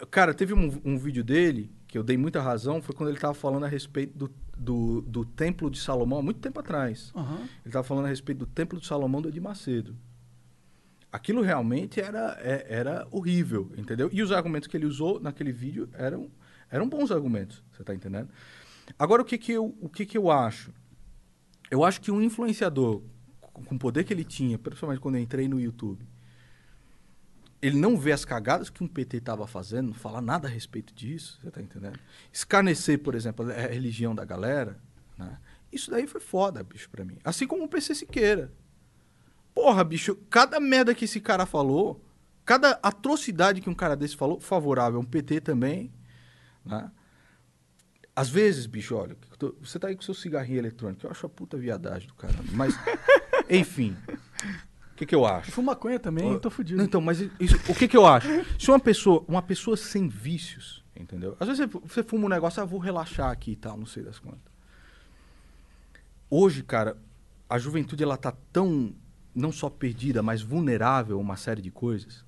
Cara, 0.10 0.34
teve 0.34 0.54
um, 0.54 0.82
um 0.86 0.98
vídeo 0.98 1.24
dele 1.24 1.72
que 1.88 1.98
eu 1.98 2.04
dei 2.04 2.18
muita 2.18 2.42
razão. 2.42 2.82
Foi 2.82 2.96
quando 2.96 3.10
ele 3.10 3.20
tava 3.20 3.34
falando 3.34 3.66
a 3.66 3.68
respeito 3.68 4.18
do, 4.18 4.32
do, 4.58 5.02
do 5.02 5.26
Templo 5.26 5.70
de 5.70 5.80
Salomão, 5.80 6.20
há 6.20 6.22
muito 6.24 6.40
tempo 6.40 6.60
atrás. 6.60 7.12
Aham. 7.16 7.40
Ele 7.66 7.74
tava 7.74 7.84
falando 7.84 8.06
a 8.06 8.08
respeito 8.10 8.38
do 8.40 8.46
Templo 8.46 8.80
de 8.80 8.88
Salomão 8.88 9.22
do 9.22 9.28
Edir 9.30 9.42
Macedo. 9.42 9.96
Aquilo 11.12 11.42
realmente 11.42 12.00
era, 12.00 12.38
é- 12.42 12.66
era 12.70 13.08
horrível, 13.12 13.72
entendeu? 13.78 14.10
E 14.14 14.22
os 14.22 14.32
argumentos 14.32 14.68
que 14.68 14.78
ele 14.78 14.86
usou 14.86 15.20
naquele 15.20 15.52
vídeo 15.52 15.90
eram, 15.94 16.32
eram 16.70 16.88
bons 16.88 17.12
argumentos, 17.12 17.62
você 17.72 17.84
tá 17.84 17.94
entendendo? 17.94 18.30
Agora, 18.98 19.22
o 19.22 19.26
que 19.26 19.38
que 19.38 19.52
eu, 19.52 19.76
o 19.82 19.90
que 19.90 20.06
que 20.06 20.18
eu 20.18 20.32
acho? 20.32 20.74
Eu 21.70 21.84
acho 21.84 22.00
que 22.02 22.12
um 22.12 22.22
influenciador, 22.22 23.02
com 23.42 23.76
o 23.76 23.80
poder 23.80 24.04
que 24.04 24.14
ele 24.14 24.24
tinha, 24.24 24.58
principalmente 24.58 25.00
quando 25.00 25.16
eu 25.16 25.22
entrei 25.22 25.48
no 25.48 25.60
YouTube, 25.60 26.06
ele 27.62 27.78
não 27.78 27.98
vê 27.98 28.12
as 28.12 28.26
cagadas 28.26 28.70
que 28.70 28.84
um 28.84 28.88
PT 28.88 29.18
estava 29.18 29.46
fazendo, 29.46 29.88
não 29.88 29.94
fala 29.94 30.20
nada 30.20 30.48
a 30.48 30.52
respeito 30.52 30.94
disso, 30.94 31.40
você 31.42 31.52
tá 31.52 31.62
entendendo? 31.62 32.00
Escarnecer, 32.34 33.00
por 33.00 33.14
exemplo, 33.14 33.50
a 33.52 33.54
religião 33.68 34.16
da 34.16 34.26
galera, 34.26 34.80
né? 35.18 35.38
Isso 35.72 35.92
daí 35.92 36.08
foi 36.08 36.20
foda, 36.20 36.64
bicho, 36.64 36.90
pra 36.90 37.06
mim. 37.06 37.18
Assim 37.24 37.48
como 37.48 37.64
o 37.64 37.68
PC 37.68 37.96
Siqueira. 37.96 38.52
Porra, 39.54 39.84
bicho, 39.84 40.16
cada 40.30 40.60
merda 40.60 40.94
que 40.96 41.06
esse 41.06 41.20
cara 41.20 41.46
falou, 41.46 42.04
cada 42.46 42.72
atrocidade 42.82 43.62
que 43.62 43.70
um 43.70 43.74
cara 43.76 43.96
desse 43.96 44.16
falou, 44.16 44.40
favorável 44.40 45.00
um 45.00 45.06
PT 45.06 45.42
também, 45.42 45.92
né? 46.66 46.90
Às 48.16 48.30
vezes, 48.30 48.66
bicho, 48.66 48.96
olha, 48.96 49.16
eu 49.42 49.56
você 49.62 49.80
tá 49.80 49.88
aí 49.88 49.96
com 49.96 50.02
seu 50.02 50.14
cigarrinho 50.14 50.60
eletrônico, 50.60 51.06
eu 51.06 51.12
acho 51.12 51.26
a 51.26 51.30
puta 51.30 51.58
viadagem 51.58 52.08
do 52.08 52.14
cara. 52.14 52.36
Mas, 52.52 52.76
enfim, 53.50 53.96
o 54.92 54.96
que 54.96 55.06
que 55.06 55.16
eu 55.16 55.26
acho? 55.26 55.52
Fumo 55.52 55.68
maconha 55.68 55.98
também, 56.00 56.38
tô 56.40 56.50
fudido. 56.50 56.78
Não, 56.78 56.86
então, 56.86 57.02
mas 57.02 57.22
isso- 57.40 57.58
o 57.70 57.74
que 57.76 57.88
que 57.88 57.96
eu 57.98 58.06
acho? 58.06 58.28
Se 58.60 58.70
uma 58.70 58.80
pessoa, 58.80 59.24
uma 59.28 59.42
pessoa 59.42 59.76
sem 59.78 60.08
vícios, 60.10 60.84
entendeu? 60.96 61.36
Às 61.40 61.48
vezes 61.48 61.66
você, 61.66 61.80
você 61.88 62.04
fuma 62.04 62.26
um 62.26 62.30
negócio, 62.30 62.62
ah, 62.62 62.66
vou 62.66 62.80
relaxar 62.80 63.32
aqui 63.32 63.52
e 63.52 63.56
tal, 63.56 63.78
não 63.78 63.86
sei 63.86 64.04
das 64.04 64.20
quantas. 64.20 64.52
Hoje, 66.30 66.64
cara, 66.64 66.98
a 67.50 67.58
juventude 67.58 68.04
ela 68.04 68.18
tá 68.18 68.34
tão 68.54 68.94
não 69.34 69.52
só 69.52 69.70
perdida, 69.70 70.22
mas 70.22 70.42
vulnerável 70.42 71.18
a 71.18 71.22
uma 71.22 71.38
série 71.38 71.62
de 71.62 71.72
coisas, 71.72 72.26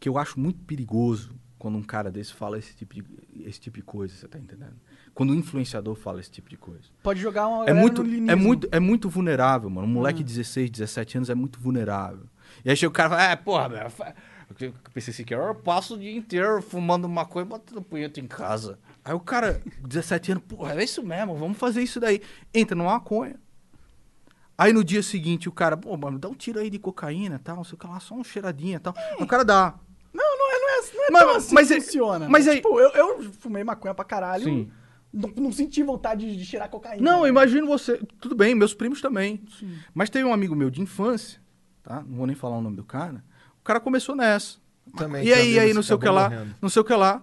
que 0.00 0.08
eu 0.08 0.18
acho 0.18 0.38
muito 0.38 0.60
perigoso 0.64 1.34
quando 1.58 1.78
um 1.78 1.82
cara 1.82 2.10
desse 2.10 2.34
fala 2.34 2.58
esse 2.58 2.74
tipo 2.74 2.94
de, 2.94 3.04
esse 3.46 3.60
tipo 3.60 3.76
de 3.76 3.84
coisa, 3.84 4.12
você 4.14 4.26
tá 4.26 4.38
entendendo? 4.38 4.74
Quando 5.14 5.32
um 5.32 5.36
influenciador 5.36 5.94
fala 5.94 6.18
esse 6.18 6.30
tipo 6.30 6.50
de 6.50 6.56
coisa. 6.56 6.82
Pode 7.02 7.20
jogar 7.20 7.46
uma 7.46 7.66
É 7.66 7.72
muito, 7.72 8.02
é, 8.02 8.34
muito, 8.34 8.68
é 8.72 8.80
muito 8.80 9.08
vulnerável, 9.08 9.70
mano. 9.70 9.86
Um 9.86 9.90
moleque 9.90 10.24
de 10.24 10.34
16, 10.34 10.70
17 10.70 11.18
anos 11.18 11.30
é 11.30 11.34
muito 11.34 11.60
vulnerável. 11.60 12.26
E 12.64 12.70
aí 12.70 12.76
chega 12.76 12.90
o 12.90 12.92
cara 12.92 13.08
e 13.08 13.10
fala, 13.10 13.30
é, 13.30 13.36
porra, 13.36 13.68
meu, 13.68 13.78
eu 14.60 14.74
pensei 14.92 15.12
assim, 15.12 15.24
que 15.24 15.34
eu 15.34 15.54
passo 15.54 15.94
o 15.94 15.98
dia 15.98 16.14
inteiro 16.14 16.60
fumando 16.62 17.08
maconha 17.08 17.44
e 17.44 17.48
botando 17.48 17.82
punheta 17.82 18.20
em 18.20 18.26
casa. 18.26 18.78
Aí 19.04 19.14
o 19.14 19.20
cara, 19.20 19.62
17 19.86 20.32
anos, 20.32 20.44
porra, 20.44 20.74
é 20.74 20.84
isso 20.84 21.02
mesmo, 21.02 21.36
vamos 21.36 21.58
fazer 21.58 21.82
isso 21.82 22.00
daí. 22.00 22.20
Entra 22.52 22.74
numa 22.74 22.92
maconha. 22.94 23.36
Aí 24.56 24.72
no 24.72 24.84
dia 24.84 25.02
seguinte 25.02 25.48
o 25.48 25.52
cara, 25.52 25.76
pô, 25.76 25.96
mano, 25.96 26.18
dá 26.18 26.28
um 26.28 26.34
tiro 26.34 26.58
aí 26.60 26.68
de 26.70 26.78
cocaína 26.78 27.36
e 27.36 27.38
tal, 27.38 27.56
não 27.56 27.64
sei 27.64 27.74
o 27.74 27.78
que 27.78 27.86
lá, 27.86 27.98
só 28.00 28.14
uma 28.14 28.24
cheiradinha 28.24 28.76
e 28.76 28.80
tal. 28.80 28.94
O 29.18 29.26
cara 29.26 29.44
dá. 29.44 29.74
Não, 30.12 30.38
não 30.38 30.50
é, 30.54 30.58
não 30.60 30.68
é, 30.68 30.82
não 30.94 31.04
é 31.04 31.10
Mas- 31.10 31.22
tão 31.22 31.36
assim 31.36 31.54
mas 31.54 31.68
que 31.68 31.74
é- 31.74 31.80
funciona. 31.80 32.28
mas 32.28 32.46
aí- 32.48 32.56
Tipo, 32.56 32.78
eu, 32.78 32.90
eu 32.90 33.32
fumei 33.32 33.64
maconha 33.64 33.94
pra 33.94 34.04
caralho. 34.04 34.44
Sim. 34.44 34.70
Não, 35.12 35.30
não 35.36 35.52
senti 35.52 35.82
vontade 35.82 36.26
de, 36.30 36.36
de 36.36 36.44
cheirar 36.44 36.70
cocaína. 36.70 37.02
Não, 37.02 37.22
né? 37.22 37.28
imagino 37.28 37.66
você. 37.66 37.98
Tudo 38.20 38.34
bem, 38.34 38.54
meus 38.54 38.72
primos 38.72 39.00
também. 39.00 39.42
Mas 39.92 40.08
teve 40.08 40.24
um 40.24 40.32
amigo 40.32 40.54
meu 40.56 40.70
de 40.70 40.80
infância, 40.80 41.38
tá? 41.82 42.02
Não 42.06 42.16
vou 42.16 42.26
nem 42.26 42.34
falar 42.36 42.56
o 42.56 42.62
nome 42.62 42.76
do 42.76 42.84
cara. 42.84 43.22
O 43.60 43.64
cara 43.64 43.78
começou 43.80 44.14
nessa. 44.16 44.56
Também, 44.96 45.24
e 45.24 45.32
aí, 45.32 45.58
aí, 45.58 45.72
não 45.74 45.82
sei 45.82 45.94
o 45.94 45.98
que 45.98 46.08
lá, 46.08 46.30
não 46.60 46.68
sei 46.68 46.80
o 46.82 46.84
que 46.84 46.94
lá. 46.94 47.22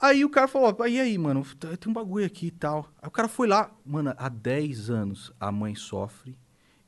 Aí 0.00 0.24
o 0.24 0.30
cara 0.30 0.48
falou, 0.48 0.74
"Ah, 0.80 0.88
e 0.88 0.98
aí, 0.98 1.18
mano, 1.18 1.44
t- 1.44 1.76
tem 1.76 1.90
um 1.90 1.94
bagulho 1.94 2.24
aqui 2.24 2.46
e 2.46 2.50
tal. 2.50 2.90
Aí 3.02 3.08
o 3.08 3.10
cara 3.10 3.28
foi 3.28 3.46
lá, 3.46 3.70
mano, 3.84 4.14
há 4.16 4.28
10 4.28 4.88
anos 4.88 5.30
a 5.38 5.52
mãe 5.52 5.74
sofre 5.74 6.36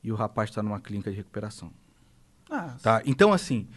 e 0.03 0.11
o 0.11 0.15
rapaz 0.15 0.49
tá 0.49 0.63
numa 0.63 0.79
clínica 0.79 1.11
de 1.11 1.17
recuperação. 1.17 1.71
Ah, 2.49 2.75
Tá? 2.81 3.01
Então, 3.05 3.31
assim. 3.31 3.67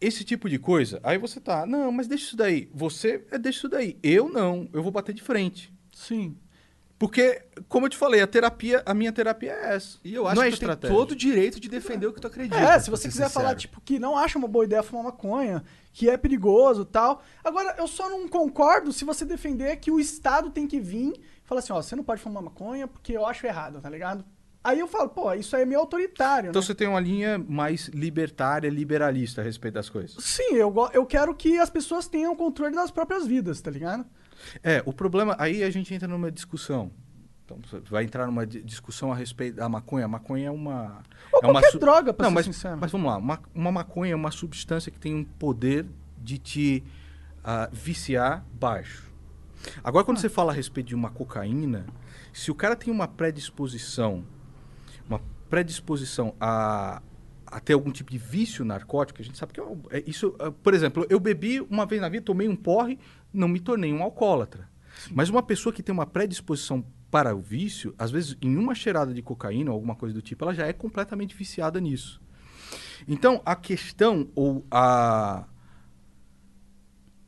Esse 0.00 0.22
tipo 0.24 0.48
de 0.48 0.60
coisa, 0.60 1.00
aí 1.02 1.18
você 1.18 1.40
tá, 1.40 1.66
não, 1.66 1.90
mas 1.90 2.06
deixa 2.06 2.24
isso 2.26 2.36
daí. 2.36 2.70
Você 2.72 3.26
é 3.32 3.38
deixa 3.38 3.58
isso 3.58 3.68
daí. 3.68 3.98
Eu 4.00 4.28
não, 4.28 4.68
eu 4.72 4.80
vou 4.82 4.92
bater 4.92 5.12
de 5.12 5.22
frente. 5.22 5.72
sim. 5.92 6.36
Porque, 6.98 7.42
como 7.68 7.86
eu 7.86 7.90
te 7.90 7.96
falei, 7.96 8.20
a 8.20 8.26
terapia, 8.26 8.82
a 8.84 8.92
minha 8.92 9.12
terapia 9.12 9.52
é 9.52 9.74
essa. 9.76 9.98
E 10.02 10.14
eu 10.14 10.26
acho 10.26 10.34
não 10.34 10.42
é 10.42 10.50
que 10.50 10.58
tu 10.58 10.76
tem 10.76 10.90
todo 10.90 11.12
o 11.12 11.16
direito 11.16 11.60
de 11.60 11.68
defender 11.68 12.08
o 12.08 12.12
que 12.12 12.20
tu 12.20 12.26
acredita. 12.26 12.58
É, 12.58 12.78
se 12.80 12.90
você 12.90 13.04
ser 13.04 13.08
quiser 13.08 13.30
falar, 13.30 13.50
sincero. 13.50 13.60
tipo, 13.60 13.80
que 13.80 14.00
não 14.00 14.18
acha 14.18 14.36
uma 14.36 14.48
boa 14.48 14.64
ideia 14.64 14.82
fumar 14.82 15.04
maconha, 15.04 15.62
que 15.92 16.10
é 16.10 16.16
perigoso 16.16 16.82
e 16.82 16.86
tal. 16.86 17.22
Agora, 17.44 17.76
eu 17.78 17.86
só 17.86 18.10
não 18.10 18.26
concordo 18.26 18.92
se 18.92 19.04
você 19.04 19.24
defender 19.24 19.76
que 19.76 19.92
o 19.92 20.00
Estado 20.00 20.50
tem 20.50 20.66
que 20.66 20.80
vir 20.80 21.12
e 21.14 21.22
falar 21.44 21.60
assim, 21.60 21.72
ó, 21.72 21.80
você 21.80 21.94
não 21.94 22.02
pode 22.02 22.20
fumar 22.20 22.42
maconha 22.42 22.88
porque 22.88 23.12
eu 23.12 23.24
acho 23.24 23.46
errado, 23.46 23.80
tá 23.80 23.88
ligado? 23.88 24.24
Aí 24.64 24.80
eu 24.80 24.88
falo, 24.88 25.08
pô, 25.08 25.32
isso 25.34 25.54
aí 25.54 25.62
é 25.62 25.64
meio 25.64 25.80
autoritário, 25.80 26.50
Então 26.50 26.60
né? 26.60 26.66
você 26.66 26.74
tem 26.74 26.88
uma 26.88 26.98
linha 26.98 27.38
mais 27.38 27.86
libertária, 27.88 28.68
liberalista 28.68 29.40
a 29.40 29.44
respeito 29.44 29.74
das 29.74 29.88
coisas. 29.88 30.16
Sim, 30.22 30.54
eu, 30.54 30.74
eu 30.92 31.06
quero 31.06 31.32
que 31.32 31.58
as 31.58 31.70
pessoas 31.70 32.08
tenham 32.08 32.34
controle 32.34 32.74
das 32.74 32.90
próprias 32.90 33.24
vidas, 33.24 33.60
tá 33.60 33.70
ligado? 33.70 34.04
É, 34.62 34.82
o 34.86 34.92
problema. 34.92 35.34
Aí 35.38 35.62
a 35.62 35.70
gente 35.70 35.92
entra 35.94 36.06
numa 36.08 36.30
discussão. 36.30 36.90
Então, 37.44 37.58
vai 37.90 38.04
entrar 38.04 38.26
numa 38.26 38.46
di- 38.46 38.62
discussão 38.62 39.10
a 39.10 39.16
respeito 39.16 39.56
da 39.56 39.68
maconha. 39.68 40.04
A 40.04 40.08
maconha 40.08 40.48
é 40.48 40.50
uma. 40.50 41.02
Ou 41.32 41.40
é 41.42 41.46
uma 41.46 41.62
su- 41.70 41.78
droga, 41.78 42.12
pra 42.12 42.24
Não, 42.24 42.30
ser 42.30 42.34
mas, 42.34 42.44
sincero. 42.46 42.76
mas 42.78 42.92
vamos 42.92 43.06
lá. 43.10 43.16
Uma, 43.16 43.40
uma 43.54 43.72
maconha 43.72 44.12
é 44.12 44.16
uma 44.16 44.30
substância 44.30 44.92
que 44.92 44.98
tem 44.98 45.14
um 45.14 45.24
poder 45.24 45.86
de 46.18 46.36
te 46.38 46.84
ah, 47.42 47.68
viciar 47.72 48.44
baixo. 48.52 49.08
Agora, 49.82 50.02
Ah. 50.02 50.04
quando 50.04 50.18
você 50.18 50.28
fala 50.28 50.52
a 50.52 50.54
respeito 50.54 50.88
de 50.88 50.94
uma 50.94 51.10
cocaína, 51.10 51.86
se 52.34 52.50
o 52.50 52.54
cara 52.54 52.76
tem 52.76 52.92
uma 52.92 53.08
predisposição, 53.08 54.24
uma 55.08 55.20
predisposição 55.48 56.34
a, 56.38 57.00
a 57.46 57.60
ter 57.60 57.72
algum 57.72 57.90
tipo 57.90 58.10
de 58.10 58.18
vício 58.18 58.64
narcótico, 58.64 59.20
a 59.22 59.24
gente 59.24 59.38
sabe 59.38 59.52
que 59.54 59.60
é, 59.60 59.64
é 59.90 60.04
isso. 60.06 60.34
ah, 60.38 60.50
Por 60.52 60.74
exemplo, 60.74 61.06
eu 61.08 61.18
bebi 61.18 61.60
uma 61.62 61.86
vez 61.86 62.00
na 62.00 62.08
vida, 62.10 62.22
tomei 62.24 62.46
um 62.46 62.54
porre, 62.56 62.98
não 63.32 63.48
me 63.48 63.60
tornei 63.60 63.92
um 63.92 64.02
alcoólatra. 64.02 64.68
Mas 65.10 65.28
uma 65.28 65.42
pessoa 65.42 65.72
que 65.72 65.82
tem 65.82 65.92
uma 65.92 66.06
predisposição 66.06 66.84
para 67.10 67.34
o 67.34 67.40
vício, 67.40 67.94
às 67.98 68.10
vezes 68.10 68.36
em 68.42 68.56
uma 68.56 68.74
cheirada 68.74 69.14
de 69.14 69.22
cocaína 69.22 69.70
ou 69.70 69.74
alguma 69.74 69.94
coisa 69.94 70.14
do 70.14 70.22
tipo, 70.22 70.44
ela 70.44 70.54
já 70.54 70.66
é 70.66 70.72
completamente 70.72 71.34
viciada 71.34 71.80
nisso. 71.80 72.20
Então, 73.06 73.40
a 73.44 73.56
questão 73.56 74.28
ou 74.34 74.66
a 74.70 75.46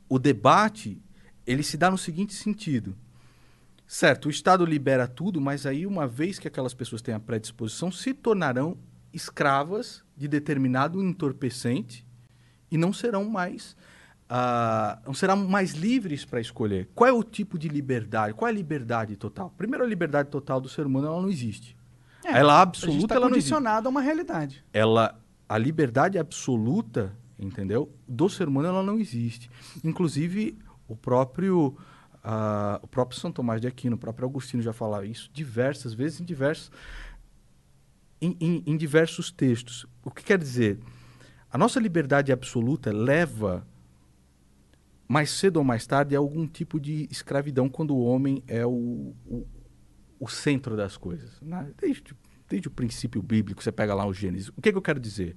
o 0.07 0.19
debate, 0.19 1.01
ele 1.47 1.63
se 1.63 1.77
dá 1.77 1.89
no 1.89 1.97
seguinte 1.97 2.33
sentido. 2.33 2.97
Certo, 3.87 4.27
o 4.27 4.29
Estado 4.29 4.65
libera 4.65 5.07
tudo, 5.07 5.39
mas 5.39 5.65
aí, 5.65 5.87
uma 5.87 6.05
vez 6.05 6.37
que 6.37 6.49
aquelas 6.49 6.73
pessoas 6.73 7.01
têm 7.01 7.13
a 7.13 7.19
predisposição, 7.19 7.89
se 7.89 8.13
tornarão 8.13 8.77
escravas 9.13 10.03
de 10.15 10.27
determinado 10.27 11.01
entorpecente 11.01 12.05
e 12.69 12.77
não 12.77 12.91
serão 12.91 13.23
mais. 13.25 13.75
Não 15.05 15.13
serão 15.13 15.35
mais 15.47 15.71
livres 15.73 16.23
para 16.23 16.39
escolher. 16.39 16.89
Qual 16.95 17.07
é 17.07 17.11
o 17.11 17.23
tipo 17.23 17.59
de 17.59 17.67
liberdade? 17.67 18.33
Qual 18.33 18.47
é 18.47 18.51
a 18.51 18.55
liberdade 18.55 19.15
total? 19.17 19.53
Primeiro, 19.57 19.83
a 19.83 19.87
liberdade 19.87 20.29
total 20.29 20.61
do 20.61 20.69
ser 20.69 20.85
humano 20.85 21.07
ela 21.07 21.21
não 21.21 21.29
existe. 21.29 21.75
ela 22.23 22.31
É, 22.33 22.37
a 22.39 22.43
gente 22.59 22.67
absoluta 22.67 23.07
tá 23.09 23.15
ela 23.15 23.29
não 23.29 23.35
existe 23.35 23.51
condicionado 23.51 23.87
a 23.87 23.91
uma 23.91 24.01
realidade. 24.01 24.63
ela 24.73 25.19
a 25.49 25.57
liberdade 25.57 26.17
absoluta, 26.17 27.13
entendeu? 27.37 27.91
Do 28.07 28.29
ser 28.29 28.47
humano 28.47 28.69
ela 28.69 28.81
não 28.83 28.97
existe. 28.99 29.49
Inclusive 29.83 30.57
o 30.87 30.95
próprio 30.95 31.75
ah, 32.23 32.79
o 32.81 32.87
próprio 32.87 33.19
São 33.19 33.31
Tomás 33.33 33.59
de 33.59 33.67
Aquino, 33.67 33.95
o 33.95 33.99
próprio 33.99 34.27
Agostinho 34.29 34.63
já 34.63 34.71
falava 34.71 35.05
isso 35.05 35.29
diversas 35.33 35.93
vezes 35.93 36.21
em 36.21 36.23
diversos 36.23 36.71
em, 38.21 38.37
em- 38.39 38.63
em 38.65 38.77
diversos 38.77 39.29
textos. 39.31 39.85
O 40.05 40.11
que 40.11 40.23
quer 40.23 40.37
dizer? 40.37 40.79
A 41.51 41.57
nossa 41.57 41.79
liberdade 41.81 42.31
absoluta 42.31 42.93
leva 42.93 43.67
mais 45.11 45.29
cedo 45.29 45.57
ou 45.57 45.63
mais 45.63 45.85
tarde 45.85 46.15
a 46.15 46.19
algum 46.19 46.47
tipo 46.47 46.79
de 46.79 47.05
escravidão 47.11 47.67
quando 47.67 47.93
o 47.93 48.01
homem 48.01 48.41
é 48.47 48.65
o, 48.65 49.13
o, 49.25 49.45
o 50.19 50.27
centro 50.29 50.77
das 50.77 50.95
coisas. 50.95 51.31
né? 51.41 51.69
Desde, 51.77 52.15
desde 52.47 52.69
o 52.69 52.71
princípio 52.71 53.21
bíblico, 53.21 53.61
você 53.61 53.73
pega 53.73 53.93
lá 53.93 54.05
o 54.05 54.13
Gênesis. 54.13 54.47
O 54.55 54.61
que, 54.61 54.71
que 54.71 54.77
eu 54.77 54.81
quero 54.81 55.01
dizer? 55.01 55.35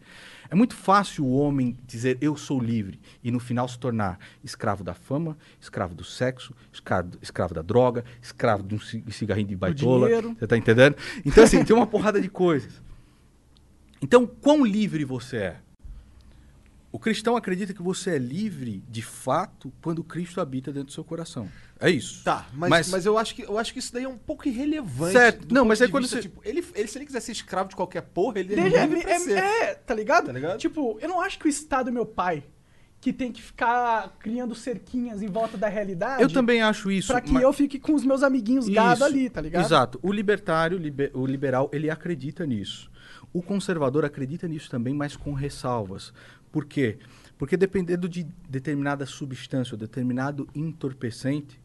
É 0.49 0.55
muito 0.55 0.77
fácil 0.77 1.25
o 1.25 1.33
homem 1.37 1.77
dizer 1.87 2.17
eu 2.21 2.37
sou 2.37 2.61
livre 2.61 3.01
e 3.21 3.33
no 3.33 3.41
final 3.41 3.67
se 3.67 3.77
tornar 3.77 4.19
escravo 4.45 4.85
da 4.85 4.95
fama, 4.95 5.37
escravo 5.61 5.93
do 5.93 6.05
sexo, 6.05 6.55
escravo, 6.73 7.19
escravo 7.21 7.53
da 7.55 7.63
droga, 7.63 8.05
escravo 8.23 8.63
de 8.63 8.77
um 8.77 8.79
ci- 8.79 9.03
cigarrinho 9.11 9.49
de 9.49 9.57
baitola. 9.57 10.09
Você 10.39 10.47
tá 10.47 10.57
entendendo? 10.57 10.95
Então, 11.27 11.43
assim, 11.43 11.65
tem 11.65 11.75
uma 11.75 11.87
porrada 11.87 12.21
de 12.21 12.29
coisas. 12.29 12.81
Então, 14.01 14.25
quão 14.25 14.65
livre 14.65 15.05
você 15.05 15.37
é? 15.39 15.64
O 16.95 16.99
cristão 17.01 17.37
acredita 17.37 17.75
que 17.75 17.83
você 17.83 18.11
é 18.11 18.19
livre, 18.19 18.81
de 18.89 19.03
fato, 19.03 19.73
quando 19.83 20.05
Cristo 20.05 20.41
habita 20.41 20.71
dentro 20.73 20.87
do 20.87 20.93
seu 20.93 21.03
coração. 21.03 21.49
É 21.81 21.91
isso. 21.91 22.23
Tá, 22.23 22.47
mas, 22.55 22.89
mas, 22.89 23.05
eu, 23.05 23.19
acho 23.19 23.35
que, 23.35 23.43
eu 23.43 23.59
acho 23.59 23.73
que 23.73 23.81
isso 23.81 23.93
daí 23.93 24.05
é 24.05 24.09
um 24.09 24.17
pouco 24.17 24.47
irrelevante. 24.47 25.13
Certo. 25.13 25.53
Não, 25.53 25.65
mas 25.65 25.83
aí 25.83 25.89
quando 25.89 26.05
vista, 26.05 26.19
você- 26.19 26.23
tipo, 26.23 26.41
ele, 26.45 26.65
ele, 26.73 26.87
se 26.87 26.97
ele 26.97 27.05
quiser 27.07 27.19
ser 27.19 27.33
escravo 27.33 27.69
de 27.71 27.75
qualquer 27.75 28.03
porra, 28.03 28.39
ele 28.39 28.53
é 28.53 28.57
Desde- 28.57 28.79
livre 28.79 29.01
pra 29.03 29.11
é, 29.11 29.19
ser. 29.19 29.39
é, 29.39 29.75
tá 29.75 29.93
ligado? 29.93 30.27
Tá 30.27 30.33
ligado? 30.33 30.57
Tipo, 30.59 30.97
eu 31.01 31.09
não 31.09 31.21
acho 31.21 31.37
que 31.41 31.47
o 31.47 31.49
Estado 31.49 31.89
é 31.89 31.93
meu 31.93 32.07
pai, 32.07 32.45
que 33.01 33.13
tem 33.13 33.33
que 33.33 33.43
ficar 33.43 34.15
criando 34.21 34.55
cerquinhas 34.55 35.21
em 35.21 35.27
volta 35.27 35.59
da 35.59 35.67
realidade. 35.69 36.23
Eu 36.23 36.33
também 36.33 36.63
acho 36.63 36.93
isso. 36.93 37.09
Pra 37.09 37.21
que 37.21 37.33
mas- 37.33 37.43
eu 37.43 37.53
fique 37.53 37.81
com 37.81 37.93
os 37.95 38.05
meus 38.05 38.23
amiguinhos 38.23 38.69
gado 38.69 38.95
Isso, 38.95 39.05
ali, 39.05 39.29
tá 39.29 39.41
ligado? 39.41 39.65
Exato. 39.65 39.99
O 40.01 40.13
libertário, 40.13 40.79
liber- 40.79 41.11
o 41.13 41.27
liberal, 41.27 41.69
ele 41.73 41.91
acredita 41.91 42.47
nisso. 42.47 42.89
O 43.33 43.43
conservador 43.43 44.05
acredita 44.05 44.47
nisso 44.47 44.71
também, 44.71 44.95
mas 44.95 45.17
com 45.17 45.33
ressalvas. 45.33 46.13
Por 46.55 46.67
quê? 46.67 46.99
Porque 47.37 47.57
dependendo 47.57 48.09
de 48.09 48.23
determinada 48.49 49.05
substância 49.07 49.75
ou 49.75 49.79
determinado 49.79 50.49
entorpecente, 50.55 51.61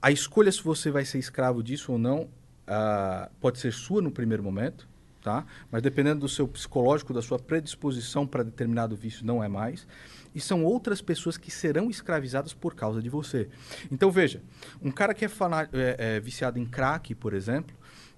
a 0.00 0.12
escolha 0.12 0.52
se 0.52 0.62
você 0.62 0.92
vai 0.92 1.04
ser 1.04 1.18
escravo 1.18 1.60
disso 1.60 1.90
ou 1.90 1.98
não 1.98 2.28
ah, 2.68 3.28
pode 3.40 3.58
ser 3.58 3.72
sua 3.72 4.00
no 4.00 4.12
primeiro 4.12 4.44
momento. 4.44 4.86
tá? 5.20 5.44
Mas 5.72 5.82
dependendo 5.82 6.20
do 6.20 6.28
seu 6.28 6.46
psicológico, 6.46 7.12
da 7.12 7.20
sua 7.20 7.36
predisposição 7.36 8.24
para 8.28 8.44
determinado 8.44 8.94
vício, 8.94 9.26
não 9.26 9.42
é 9.42 9.48
mais. 9.48 9.88
E 10.32 10.40
são 10.40 10.62
outras 10.64 11.02
pessoas 11.02 11.36
que 11.36 11.50
serão 11.50 11.90
escravizadas 11.90 12.54
por 12.54 12.76
causa 12.76 13.02
de 13.02 13.08
você. 13.08 13.48
Então 13.90 14.08
veja, 14.08 14.40
um 14.80 14.92
cara 14.92 15.12
que 15.14 15.24
é, 15.24 15.28
é- 15.72 15.96
é 16.16 16.20
viciado 16.20 16.60
em 16.60 16.64
crack, 16.64 17.12
por 17.16 17.34
exemplo, 17.34 17.74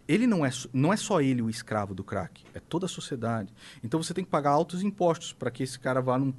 ele 0.08 0.26
não 0.26 0.44
é, 0.46 0.50
não 0.72 0.92
é 0.92 0.96
só 0.96 1.20
ele 1.20 1.42
o 1.42 1.50
escravo 1.50 1.94
do 1.94 2.04
crack, 2.04 2.42
é 2.54 2.60
toda 2.60 2.86
a 2.86 2.88
sociedade. 2.88 3.52
Então 3.82 4.02
você 4.02 4.14
tem 4.14 4.24
que 4.24 4.30
pagar 4.30 4.50
altos 4.50 4.82
impostos 4.82 5.32
para 5.32 5.50
que 5.50 5.62
esse 5.62 5.78
cara 5.78 6.00
vá 6.00 6.18
num, 6.18 6.32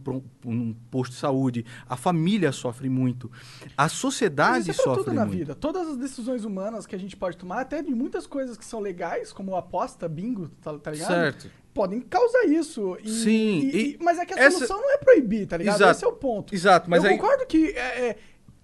num 0.45 0.73
posto 0.89 1.11
de 1.13 1.17
saúde. 1.19 1.65
A 1.87 1.95
família 1.97 2.51
sofre 2.51 2.89
muito. 2.89 3.29
A 3.77 3.83
Mas 3.83 3.91
sociedade 3.93 4.71
isso 4.71 4.81
é 4.81 4.83
sofre 4.83 5.03
tudo 5.03 5.13
na 5.13 5.25
muito. 5.25 5.37
vida. 5.37 5.55
Todas 5.55 5.87
as 5.87 5.97
decisões 5.97 6.45
humanas 6.45 6.85
que 6.85 6.95
a 6.95 6.99
gente 6.99 7.15
pode 7.17 7.35
tomar, 7.37 7.61
até 7.61 7.81
de 7.81 7.93
muitas 7.93 8.25
coisas 8.25 8.57
que 8.57 8.65
são 8.65 8.79
legais, 8.79 9.33
como 9.33 9.55
aposta, 9.55 10.07
bingo, 10.07 10.49
tá, 10.61 10.77
tá 10.77 10.91
ligado? 10.91 11.07
Certo. 11.09 11.51
Podem 11.73 12.01
causar 12.01 12.45
isso. 12.45 12.97
E- 13.03 13.09
Sim, 13.09 13.59
e 13.59 13.77
e- 13.93 13.97
mas 14.01 14.17
é 14.17 14.25
que 14.25 14.33
a 14.33 14.37
essa- 14.39 14.51
solução 14.57 14.81
não 14.81 14.93
é 14.93 14.97
proibir, 14.97 15.45
tá 15.45 15.57
ligado? 15.57 15.75
Exato. 15.75 15.91
Esse 15.91 16.05
é 16.05 16.07
o 16.07 16.13
ponto. 16.13 16.55
Exato, 16.55 16.89
mas 16.89 17.03
Eu 17.03 17.09
aí- 17.11 17.17
concordo 17.17 17.45
que 17.45 17.67
é, 17.71 18.09
é, 18.09 18.17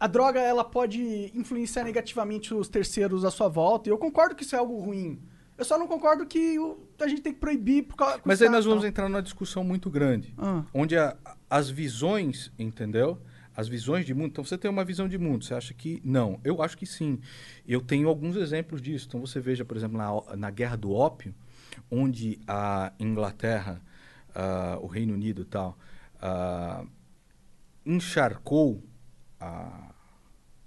a 0.03 0.07
droga 0.07 0.37
ela 0.41 0.65
pode 0.65 1.31
influenciar 1.33 1.85
negativamente 1.85 2.53
os 2.53 2.67
terceiros 2.67 3.23
à 3.23 3.31
sua 3.31 3.47
volta. 3.47 3.87
E 3.87 3.91
eu 3.91 3.97
concordo 3.97 4.35
que 4.35 4.43
isso 4.43 4.53
é 4.53 4.59
algo 4.59 4.77
ruim. 4.77 5.17
Eu 5.57 5.63
só 5.63 5.77
não 5.79 5.87
concordo 5.87 6.25
que 6.25 6.59
o- 6.59 6.77
a 6.99 7.07
gente 7.07 7.21
tem 7.21 7.31
que 7.33 7.39
proibir 7.39 7.83
por 7.83 7.95
causa 7.95 8.19
Mas 8.25 8.41
aí 8.41 8.49
nós 8.49 8.65
vamos 8.65 8.83
entrar 8.83 9.07
numa 9.07 9.21
discussão 9.21 9.63
muito 9.63 9.89
grande, 9.89 10.33
Ah. 10.37 10.65
onde 10.73 10.97
a- 10.97 11.15
as 11.49 11.69
visões, 11.69 12.51
entendeu? 12.59 13.17
As 13.55 13.69
visões 13.69 14.05
de 14.05 14.13
mundo. 14.13 14.31
Então 14.31 14.43
você 14.43 14.57
tem 14.57 14.69
uma 14.69 14.83
visão 14.83 15.07
de 15.07 15.17
mundo, 15.17 15.45
você 15.45 15.53
acha 15.53 15.73
que 15.73 16.01
não? 16.03 16.37
Eu 16.43 16.61
acho 16.61 16.77
que 16.77 16.85
sim. 16.85 17.19
Eu 17.65 17.79
tenho 17.79 18.09
alguns 18.09 18.35
exemplos 18.35 18.81
disso. 18.81 19.05
Então 19.07 19.21
você 19.21 19.39
veja, 19.39 19.63
por 19.63 19.77
exemplo, 19.77 19.97
na, 19.97 20.35
na 20.35 20.49
Guerra 20.51 20.75
do 20.75 20.91
Ópio, 20.91 21.33
onde 21.89 22.41
a 22.45 22.91
Inglaterra, 22.99 23.81
ah, 24.35 24.77
o 24.81 24.87
Reino 24.87 25.13
Unido 25.13 25.43
e 25.43 25.45
tal, 25.45 25.77
ah, 26.21 26.83
encharcou 27.85 28.83
a, 29.39 29.92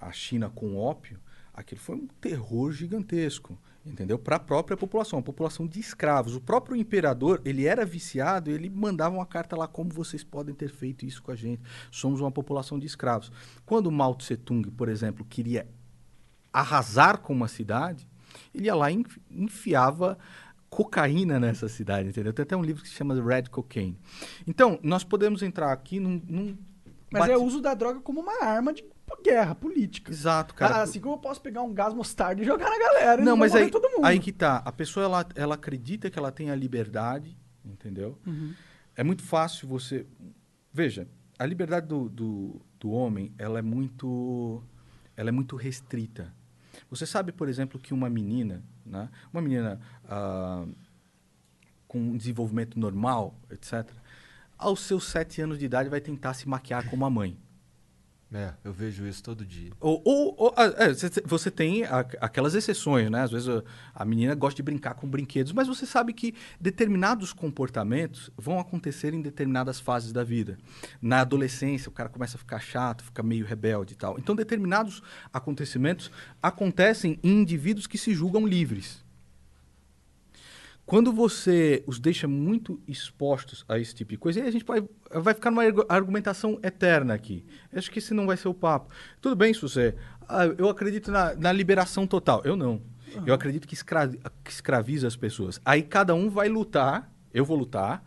a 0.06 0.12
China 0.12 0.48
com 0.48 0.76
ópio, 0.76 1.18
aquilo 1.52 1.80
foi 1.80 1.96
um 1.96 2.06
terror 2.20 2.70
gigantesco, 2.72 3.58
entendeu? 3.84 4.18
Para 4.18 4.36
a 4.36 4.40
própria 4.40 4.76
população, 4.76 5.18
a 5.18 5.22
população 5.22 5.66
de 5.66 5.80
escravos. 5.80 6.34
O 6.34 6.40
próprio 6.40 6.76
imperador, 6.76 7.40
ele 7.44 7.66
era 7.66 7.84
viciado, 7.84 8.50
ele 8.50 8.68
mandava 8.68 9.14
uma 9.14 9.26
carta 9.26 9.56
lá, 9.56 9.66
como 9.66 9.90
vocês 9.90 10.22
podem 10.22 10.54
ter 10.54 10.68
feito 10.68 11.06
isso 11.06 11.22
com 11.22 11.30
a 11.30 11.36
gente? 11.36 11.62
Somos 11.90 12.20
uma 12.20 12.30
população 12.30 12.78
de 12.78 12.86
escravos. 12.86 13.32
Quando 13.64 13.90
Mao 13.90 14.14
Tse 14.14 14.36
Tung, 14.36 14.70
por 14.70 14.88
exemplo, 14.88 15.24
queria 15.24 15.66
arrasar 16.52 17.18
com 17.18 17.32
uma 17.32 17.48
cidade, 17.48 18.08
ele 18.54 18.66
ia 18.66 18.74
lá 18.74 18.90
e 18.90 18.94
enfi- 18.96 19.22
enfiava 19.30 20.18
cocaína 20.68 21.38
nessa 21.40 21.68
cidade, 21.68 22.08
entendeu? 22.08 22.32
Tem 22.32 22.42
até 22.42 22.56
um 22.56 22.62
livro 22.62 22.82
que 22.82 22.88
se 22.88 22.94
chama 22.94 23.14
Red 23.22 23.44
Cocaine. 23.44 23.98
Então, 24.46 24.78
nós 24.82 25.04
podemos 25.04 25.42
entrar 25.42 25.72
aqui 25.72 26.00
num... 26.00 26.20
num 26.28 26.56
Mas 27.10 27.20
bate- 27.20 27.32
é 27.32 27.36
o 27.36 27.42
uso 27.44 27.60
da 27.60 27.72
droga 27.72 28.00
como 28.00 28.20
uma 28.20 28.44
arma 28.44 28.74
de 28.74 28.84
guerra 29.22 29.54
política. 29.54 30.10
Exato, 30.10 30.54
cara. 30.54 30.76
Ah, 30.76 30.82
assim 30.82 31.00
como 31.00 31.14
eu 31.14 31.18
posso 31.18 31.40
pegar 31.40 31.62
um 31.62 31.72
gás 31.72 31.94
mostarda 31.94 32.42
e 32.42 32.44
jogar 32.44 32.70
na 32.70 32.78
galera. 32.78 33.22
Não, 33.22 33.36
mas 33.36 33.54
aí, 33.54 33.70
todo 33.70 33.88
mundo. 33.90 34.04
aí 34.04 34.18
que 34.18 34.32
tá. 34.32 34.62
A 34.64 34.72
pessoa, 34.72 35.04
ela, 35.04 35.26
ela 35.34 35.54
acredita 35.54 36.10
que 36.10 36.18
ela 36.18 36.32
tem 36.32 36.50
a 36.50 36.54
liberdade, 36.54 37.36
entendeu? 37.64 38.18
Uhum. 38.26 38.52
É 38.96 39.04
muito 39.04 39.22
fácil 39.22 39.68
você... 39.68 40.06
Veja, 40.72 41.08
a 41.38 41.46
liberdade 41.46 41.86
do, 41.86 42.08
do, 42.08 42.60
do 42.80 42.90
homem, 42.90 43.32
ela 43.38 43.58
é 43.58 43.62
muito... 43.62 44.62
Ela 45.16 45.28
é 45.28 45.32
muito 45.32 45.56
restrita. 45.56 46.34
Você 46.90 47.06
sabe, 47.06 47.32
por 47.32 47.48
exemplo, 47.48 47.80
que 47.80 47.94
uma 47.94 48.10
menina, 48.10 48.62
né? 48.84 49.08
Uma 49.32 49.40
menina 49.40 49.80
ah, 50.04 50.66
com 51.88 51.98
um 51.98 52.16
desenvolvimento 52.16 52.78
normal, 52.78 53.34
etc., 53.50 53.90
aos 54.58 54.80
seus 54.80 55.04
sete 55.04 55.40
anos 55.40 55.58
de 55.58 55.66
idade 55.66 55.88
vai 55.88 56.00
tentar 56.00 56.34
se 56.34 56.48
maquiar 56.48 56.88
como 56.88 57.04
a 57.04 57.10
mãe. 57.10 57.38
É, 58.34 58.52
eu 58.64 58.72
vejo 58.72 59.06
isso 59.06 59.22
todo 59.22 59.46
dia. 59.46 59.70
Ou, 59.80 60.02
ou- 60.04 60.34
ou, 60.36 60.54
ah, 60.56 60.64
é, 60.78 60.92
você- 61.24 61.50
tem 61.50 61.84
aquelas 62.20 62.54
exceções, 62.56 63.08
né? 63.08 63.22
Às 63.22 63.30
vezes 63.30 63.48
a, 63.48 63.62
a 63.94 64.04
menina 64.04 64.34
gosta 64.34 64.56
de 64.56 64.64
brincar 64.64 64.94
com 64.94 65.06
brinquedos, 65.08 65.52
mas 65.52 65.68
você 65.68 65.86
sabe 65.86 66.12
que 66.12 66.34
determinados 66.60 67.32
comportamentos 67.32 68.28
vão 68.36 68.58
acontecer 68.58 69.14
em 69.14 69.22
determinadas 69.22 69.78
fases 69.78 70.12
da 70.12 70.24
vida. 70.24 70.58
Na 71.00 71.20
adolescência, 71.20 71.88
o 71.88 71.92
cara 71.92 72.08
começa 72.08 72.36
a 72.36 72.38
ficar 72.38 72.58
chato, 72.58 73.04
fica 73.04 73.22
meio 73.22 73.46
rebelde 73.46 73.94
e 73.94 73.96
tal. 73.96 74.18
Então, 74.18 74.34
determinados 74.34 75.02
acontecimentos 75.32 76.10
acontecem 76.42 77.20
em 77.22 77.40
indivíduos 77.40 77.86
que 77.86 77.96
se 77.96 78.12
julgam 78.12 78.44
livres. 78.44 79.05
Quando 80.86 81.12
você 81.12 81.82
os 81.84 81.98
deixa 81.98 82.28
muito 82.28 82.80
expostos 82.86 83.64
a 83.68 83.76
esse 83.78 83.92
tipo 83.92 84.12
de 84.12 84.16
coisa, 84.16 84.40
aí 84.40 84.46
a 84.46 84.50
gente 84.52 84.64
vai, 84.64 84.82
vai 85.12 85.34
ficar 85.34 85.50
numa 85.50 85.64
argu- 85.64 85.84
argumentação 85.88 86.60
eterna 86.62 87.12
aqui. 87.12 87.44
Acho 87.74 87.90
que 87.90 87.98
esse 87.98 88.14
não 88.14 88.24
vai 88.24 88.36
ser 88.36 88.46
o 88.46 88.54
papo. 88.54 88.88
Tudo 89.20 89.34
bem, 89.34 89.52
Susé. 89.52 89.96
Ah, 90.28 90.46
eu 90.46 90.68
acredito 90.68 91.10
na, 91.10 91.34
na 91.34 91.50
liberação 91.52 92.06
total. 92.06 92.40
Eu 92.44 92.54
não. 92.56 92.80
Eu 93.26 93.34
acredito 93.34 93.66
que, 93.66 93.74
escra- 93.74 94.08
que 94.44 94.50
escraviza 94.50 95.08
as 95.08 95.16
pessoas. 95.16 95.60
Aí 95.64 95.82
cada 95.82 96.14
um 96.14 96.30
vai 96.30 96.48
lutar, 96.48 97.10
eu 97.34 97.44
vou 97.44 97.56
lutar, 97.56 98.04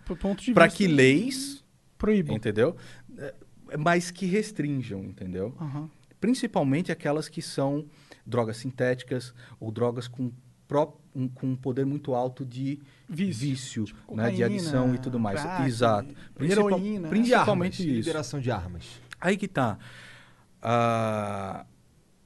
para 0.53 0.69
que 0.69 0.87
leis, 0.87 1.65
proíbam. 1.97 2.35
entendeu? 2.35 2.75
É, 3.17 3.33
Mas 3.77 4.09
que 4.11 4.25
restringam, 4.25 5.03
entendeu? 5.03 5.53
Aham. 5.59 5.89
principalmente 6.19 6.91
aquelas 6.91 7.27
que 7.27 7.41
são 7.41 7.85
drogas 8.25 8.57
sintéticas 8.57 9.33
ou 9.59 9.71
drogas 9.71 10.07
com, 10.07 10.31
pró- 10.69 10.95
um, 11.13 11.27
com 11.27 11.47
um 11.47 11.55
poder 11.55 11.86
muito 11.86 12.13
alto 12.13 12.45
de 12.45 12.79
Vício. 13.10 13.49
vício, 13.49 13.84
Tipo 13.86 14.15
né, 14.15 14.29
de 14.32 14.43
adição 14.43 14.93
e 14.93 14.99
tudo 14.99 15.19
mais. 15.19 15.41
crack, 15.41 15.63
Exato. 15.67 16.13
Principal- 16.36 16.69
heroína. 16.69 17.08
E 17.08 17.10
Principalmente 17.10 17.82
armas, 17.82 17.95
isso. 17.97 18.08
liberação 18.08 18.39
de 18.39 18.51
armas. 18.51 18.86
Aí 19.19 19.36
que 19.36 19.47
tá. 19.47 19.77
Ah, 20.62 21.65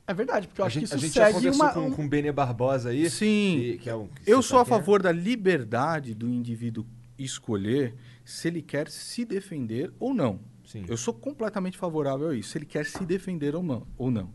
É 0.06 0.13
verdade, 0.13 0.47
porque 0.49 0.60
eu 0.60 0.65
a 0.65 0.67
acho 0.67 0.79
gente, 0.82 0.89
que 0.89 0.93
a 0.93 0.97
isso 0.97 1.06
gente 1.08 1.15
já 1.15 1.25
segue 1.27 1.38
conversou 1.38 1.65
uma... 1.65 1.73
com, 1.73 1.79
um- 1.88 1.91
com 1.91 2.06
o 2.06 2.10
Bene 2.10 2.32
Barbosa 2.32 2.89
aí. 2.89 3.10
sim. 3.10 3.56
que- 3.62 3.77
que 3.84 3.89
é 3.89 3.95
um- 3.95 4.10
eu 4.27 4.41
você 4.41 4.49
sou 4.49 4.60
a 4.60 4.65
quem 4.65 4.73
é? 4.73 4.77
favor 4.77 5.01
da 5.01 5.12
liberdade 5.13 6.13
do 6.13 6.27
indivíduo 6.27 6.86
escolher 7.17 7.95
se 8.25 8.49
ele 8.49 8.62
quer 8.62 8.89
se 8.89 9.23
defender 9.23 9.93
ou 9.99 10.13
não. 10.13 10.39
Sim. 10.65 10.84
Eu 10.89 10.97
sou 10.97 11.13
completamente 11.13 11.77
favorável 11.77 12.29
a 12.29 12.36
isso, 12.36 12.49
se 12.49 12.58
ele 12.58 12.65
quer 12.65 12.86
se 12.86 13.06
defender 13.06 13.56
ou 13.56 13.63
não. 13.63 13.88
Ou 13.97 14.12
não. 14.12 14.29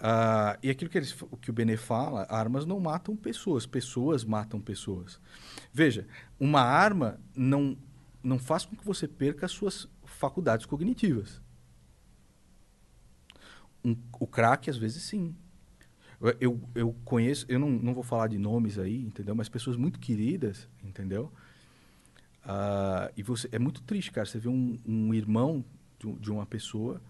Ah, 0.00 0.58
e 0.62 0.70
aquilo 0.70 0.90
que, 0.90 0.98
eles, 0.98 1.12
que 1.42 1.50
o 1.50 1.52
Benê 1.52 1.76
fala, 1.76 2.26
armas 2.30 2.64
não 2.64 2.78
matam 2.78 3.16
pessoas, 3.16 3.66
pessoas 3.66 4.24
matam 4.24 4.60
pessoas. 4.60 5.20
Veja, 5.72 6.06
uma 6.38 6.60
arma 6.60 7.18
não, 7.34 7.76
não 8.22 8.38
faz 8.38 8.64
com 8.64 8.76
que 8.76 8.84
você 8.84 9.08
perca 9.08 9.46
as 9.46 9.52
suas 9.52 9.88
faculdades 10.04 10.66
cognitivas. 10.66 11.40
Um- 13.84 13.96
o 14.18 14.26
crack, 14.26 14.68
às 14.68 14.76
vezes, 14.76 15.02
sim. 15.02 15.34
Eu, 16.40 16.60
eu, 16.74 16.96
conheço, 17.04 17.46
eu 17.48 17.58
não, 17.60 17.70
não 17.70 17.94
vou 17.94 18.02
falar 18.02 18.28
de 18.28 18.38
nomes 18.38 18.78
aí, 18.78 19.02
entendeu? 19.04 19.34
Mas 19.34 19.48
pessoas 19.48 19.76
muito 19.76 20.00
queridas, 20.00 20.68
entendeu? 20.82 21.32
Ah, 22.44 23.10
e 23.16 23.22
você, 23.22 23.48
é 23.52 23.58
muito 23.58 23.82
triste, 23.82 24.10
cara. 24.12 24.26
Você 24.26 24.38
vê 24.38 24.48
um, 24.48 24.78
um 24.86 25.14
irmão 25.14 25.64
de, 25.98 26.12
de 26.14 26.30
uma 26.30 26.46
pessoa. 26.46 27.00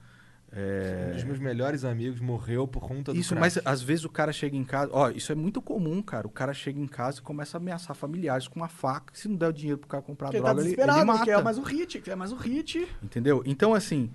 É, 0.51 1.09
Um 1.11 1.15
dos 1.15 1.25
meus 1.25 1.39
melhores 1.39 1.85
amigos 1.85 2.21
morreu 2.21 2.67
por 2.67 2.81
conta 2.81 3.13
do 3.13 3.19
isso, 3.19 3.35
crack. 3.35 3.41
mas 3.57 3.61
às 3.67 3.83
vezes 3.83 4.05
o 4.05 4.09
cara 4.09 4.33
chega 4.33 4.57
em 4.57 4.65
casa. 4.65 4.91
Ó, 4.95 5.11
isso 5.11 5.31
é 5.31 5.35
muito 5.35 5.61
comum, 5.61 6.01
cara. 6.01 6.27
O 6.27 6.31
cara 6.31 6.55
chega 6.55 6.81
em 6.81 6.87
casa 6.87 7.19
e 7.19 7.23
começa 7.23 7.57
a 7.57 7.61
ameaçar 7.61 7.95
familiares 7.95 8.49
com 8.49 8.59
uma 8.61 8.69
faca. 8.69 9.13
Se 9.15 9.29
não 9.29 9.37
der 9.37 9.49
o 9.49 9.53
dinheiro 9.53 9.79
pro 9.79 9.89
cara 9.89 10.03
comprar 10.03 10.29
Porque 10.29 10.39
tá 10.41 10.45
droga, 10.45 10.61
ele, 10.61 10.71
desesperado, 10.71 10.99
ele 11.01 11.11
ele 11.11 11.13
mata. 11.19 11.25
quer 11.25 11.43
mais 11.45 11.59
um 11.59 11.63
hit, 11.63 12.01
quer 12.01 12.17
mais 12.17 12.33
um 12.33 12.37
hit. 12.37 12.89
Entendeu? 13.03 13.43
Então, 13.45 13.75
assim, 13.75 14.11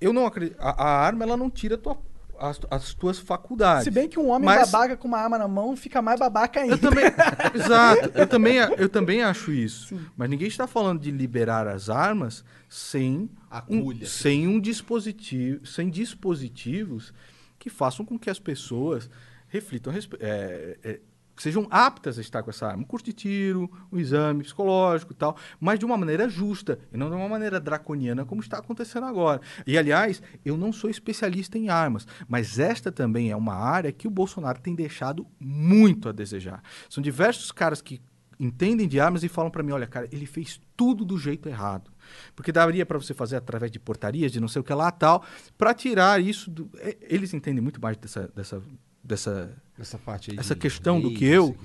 eu 0.00 0.12
não 0.12 0.24
acredito. 0.26 0.56
A, 0.60 0.84
a 0.84 0.98
arma, 1.00 1.24
ela 1.24 1.36
não 1.36 1.50
tira 1.50 1.76
tua- 1.76 1.98
as, 2.38 2.60
as 2.70 2.92
tuas 2.94 3.18
faculdades. 3.18 3.84
Se 3.84 3.90
bem 3.90 4.08
que 4.08 4.20
um 4.20 4.28
homem 4.28 4.44
Mas- 4.44 4.70
babaca 4.70 4.96
com 4.96 5.08
uma 5.08 5.18
arma 5.18 5.38
na 5.38 5.48
mão 5.48 5.74
fica 5.74 6.00
mais 6.02 6.20
babaca 6.20 6.60
ainda. 6.60 6.74
Eu 6.74 6.78
também. 6.78 7.04
exato. 7.54 8.12
Eu 8.14 8.26
também, 8.26 8.56
eu 8.78 8.88
também 8.88 9.22
acho 9.22 9.50
isso. 9.52 9.98
Mas 10.16 10.28
ninguém 10.30 10.46
está 10.46 10.66
falando 10.66 11.00
de 11.00 11.10
liberar 11.10 11.66
as 11.66 11.88
armas 11.90 12.44
sem 12.68 13.28
Um, 13.68 14.04
sem 14.04 14.46
um 14.46 14.60
dispositivo, 14.60 15.66
sem 15.66 15.88
dispositivos 15.88 17.12
que 17.58 17.70
façam 17.70 18.04
com 18.04 18.18
que 18.18 18.30
as 18.30 18.38
pessoas 18.38 19.08
reflitam, 19.48 19.92
é, 20.20 20.78
é, 20.82 21.00
sejam 21.36 21.66
aptas 21.70 22.18
a 22.18 22.20
estar 22.20 22.42
com 22.42 22.50
essa 22.50 22.66
arma. 22.66 22.82
Um 22.82 22.86
curso 22.86 23.06
de 23.06 23.12
tiro, 23.12 23.70
um 23.92 23.98
exame 23.98 24.42
psicológico 24.42 25.12
e 25.12 25.16
tal, 25.16 25.36
mas 25.60 25.78
de 25.78 25.84
uma 25.84 25.96
maneira 25.96 26.28
justa 26.28 26.78
e 26.92 26.96
não 26.96 27.08
de 27.08 27.16
uma 27.16 27.28
maneira 27.28 27.60
draconiana 27.60 28.24
como 28.24 28.40
está 28.40 28.58
acontecendo 28.58 29.06
agora. 29.06 29.40
E, 29.66 29.76
aliás, 29.76 30.22
eu 30.44 30.56
não 30.56 30.72
sou 30.72 30.88
especialista 30.90 31.58
em 31.58 31.68
armas, 31.68 32.06
mas 32.28 32.58
esta 32.58 32.90
também 32.90 33.30
é 33.30 33.36
uma 33.36 33.54
área 33.54 33.92
que 33.92 34.08
o 34.08 34.10
Bolsonaro 34.10 34.60
tem 34.60 34.74
deixado 34.74 35.26
muito 35.38 36.08
a 36.08 36.12
desejar. 36.12 36.62
São 36.88 37.02
diversos 37.02 37.52
caras 37.52 37.80
que 37.80 38.00
entendem 38.38 38.86
de 38.86 39.00
armas 39.00 39.22
e 39.24 39.28
falam 39.28 39.50
para 39.50 39.62
mim, 39.62 39.72
olha, 39.72 39.86
cara, 39.86 40.08
ele 40.12 40.26
fez 40.26 40.60
tudo 40.76 41.04
do 41.04 41.18
jeito 41.18 41.48
errado. 41.48 41.90
Porque 42.34 42.52
daria 42.52 42.84
para 42.86 42.98
você 42.98 43.12
fazer 43.14 43.36
através 43.36 43.70
de 43.70 43.78
portarias, 43.78 44.32
de 44.32 44.40
não 44.40 44.48
sei 44.48 44.60
o 44.60 44.64
que 44.64 44.72
lá, 44.74 44.90
tal, 44.90 45.24
para 45.58 45.72
tirar 45.74 46.20
isso 46.22 46.50
do... 46.50 46.70
Eles 47.00 47.32
entendem 47.34 47.62
muito 47.62 47.80
mais 47.80 47.96
dessa, 47.96 48.28
dessa, 48.34 48.62
dessa 49.02 49.50
Essa 49.78 49.98
parte 49.98 50.38
essa 50.38 50.54
de 50.54 50.60
questão 50.60 51.00
do 51.00 51.12
que 51.12 51.24
eu- 51.24 51.56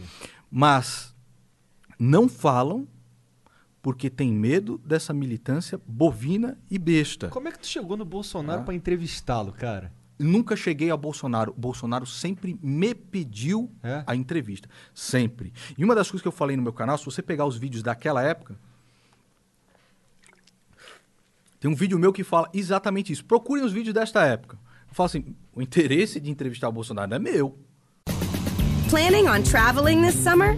mas 0.50 1.14
não 2.00 2.28
falam 2.28 2.88
porque 3.82 4.10
tem 4.10 4.32
medo 4.32 4.78
dessa 4.86 5.12
militância 5.14 5.80
bovina 5.88 6.58
e 6.70 6.78
besta. 6.78 7.30
Como 7.30 7.48
é 7.48 7.52
que 7.52 7.60
tu 7.60 7.68
chegou 7.68 7.98
no 7.98 8.06
Bolsonaro 8.06 8.62
Ah. 8.62 8.64
pra 8.66 8.74
entrevistá-lo, 8.76 9.52
cara? 9.52 9.92
Nunca 10.20 10.56
cheguei 10.56 10.92
ao 10.92 10.98
Bolsonaro. 11.00 11.52
O 11.52 11.60
Bolsonaro 11.60 12.06
sempre 12.06 12.60
me 12.62 12.94
pediu 12.94 13.72
É? 13.82 14.04
a 14.06 14.16
entrevista. 14.16 14.70
Sempre. 14.94 15.52
E 15.76 15.84
uma 15.84 15.96
das 15.96 16.12
coisas 16.12 16.22
que 16.22 16.28
eu 16.28 16.32
falei 16.32 16.56
no 16.56 16.62
meu 16.62 16.74
canal, 16.74 16.96
se 16.96 17.06
você 17.06 17.24
pegar 17.24 17.46
os 17.48 17.58
vídeos 17.58 17.82
daquela 17.82 18.22
época. 18.22 18.56
Tem 21.62 21.70
um 21.70 21.76
vídeo 21.76 22.00
meu 22.00 22.12
que 22.12 22.24
fala 22.24 22.50
exatamente 22.56 23.14
isso. 23.14 23.24
Procurem 23.24 23.64
os 23.64 23.72
vídeos 23.72 23.94
desta 23.94 24.26
época. 24.26 24.58
Eu 24.90 24.96
falo 24.96 25.06
assim: 25.06 25.36
o 25.54 25.62
interesse 25.62 26.20
de 26.20 26.32
entrevistar 26.32 26.68
o 26.68 26.72
Bolsonaro 26.72 27.14
é 27.14 27.20
meu. 27.20 27.56
Planning 28.90 29.28
on 29.28 29.44
traveling 29.44 30.02
this 30.02 30.16
summer? 30.16 30.58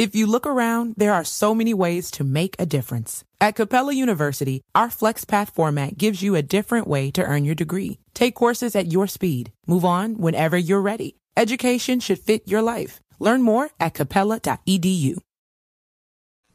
If 0.00 0.16
you 0.16 0.26
look 0.26 0.46
around, 0.46 0.94
there 0.96 1.12
are 1.12 1.24
so 1.24 1.54
many 1.54 1.74
ways 1.74 2.10
to 2.12 2.24
make 2.24 2.56
a 2.58 2.64
difference. 2.64 3.22
At 3.38 3.54
Capella 3.54 3.92
University, 3.92 4.62
our 4.74 4.88
FlexPath 4.88 5.50
format 5.52 5.98
gives 5.98 6.22
you 6.22 6.34
a 6.34 6.42
different 6.42 6.86
way 6.86 7.10
to 7.10 7.22
earn 7.22 7.44
your 7.44 7.54
degree. 7.54 7.98
Take 8.14 8.34
courses 8.34 8.74
at 8.74 8.90
your 8.90 9.06
speed. 9.06 9.52
Move 9.66 9.84
on 9.84 10.16
whenever 10.16 10.56
you're 10.56 10.80
ready. 10.80 11.16
Education 11.36 12.00
should 12.00 12.18
fit 12.18 12.48
your 12.48 12.62
life. 12.62 13.02
Learn 13.18 13.42
more 13.42 13.68
at 13.78 13.92
capella.edu. 13.92 15.20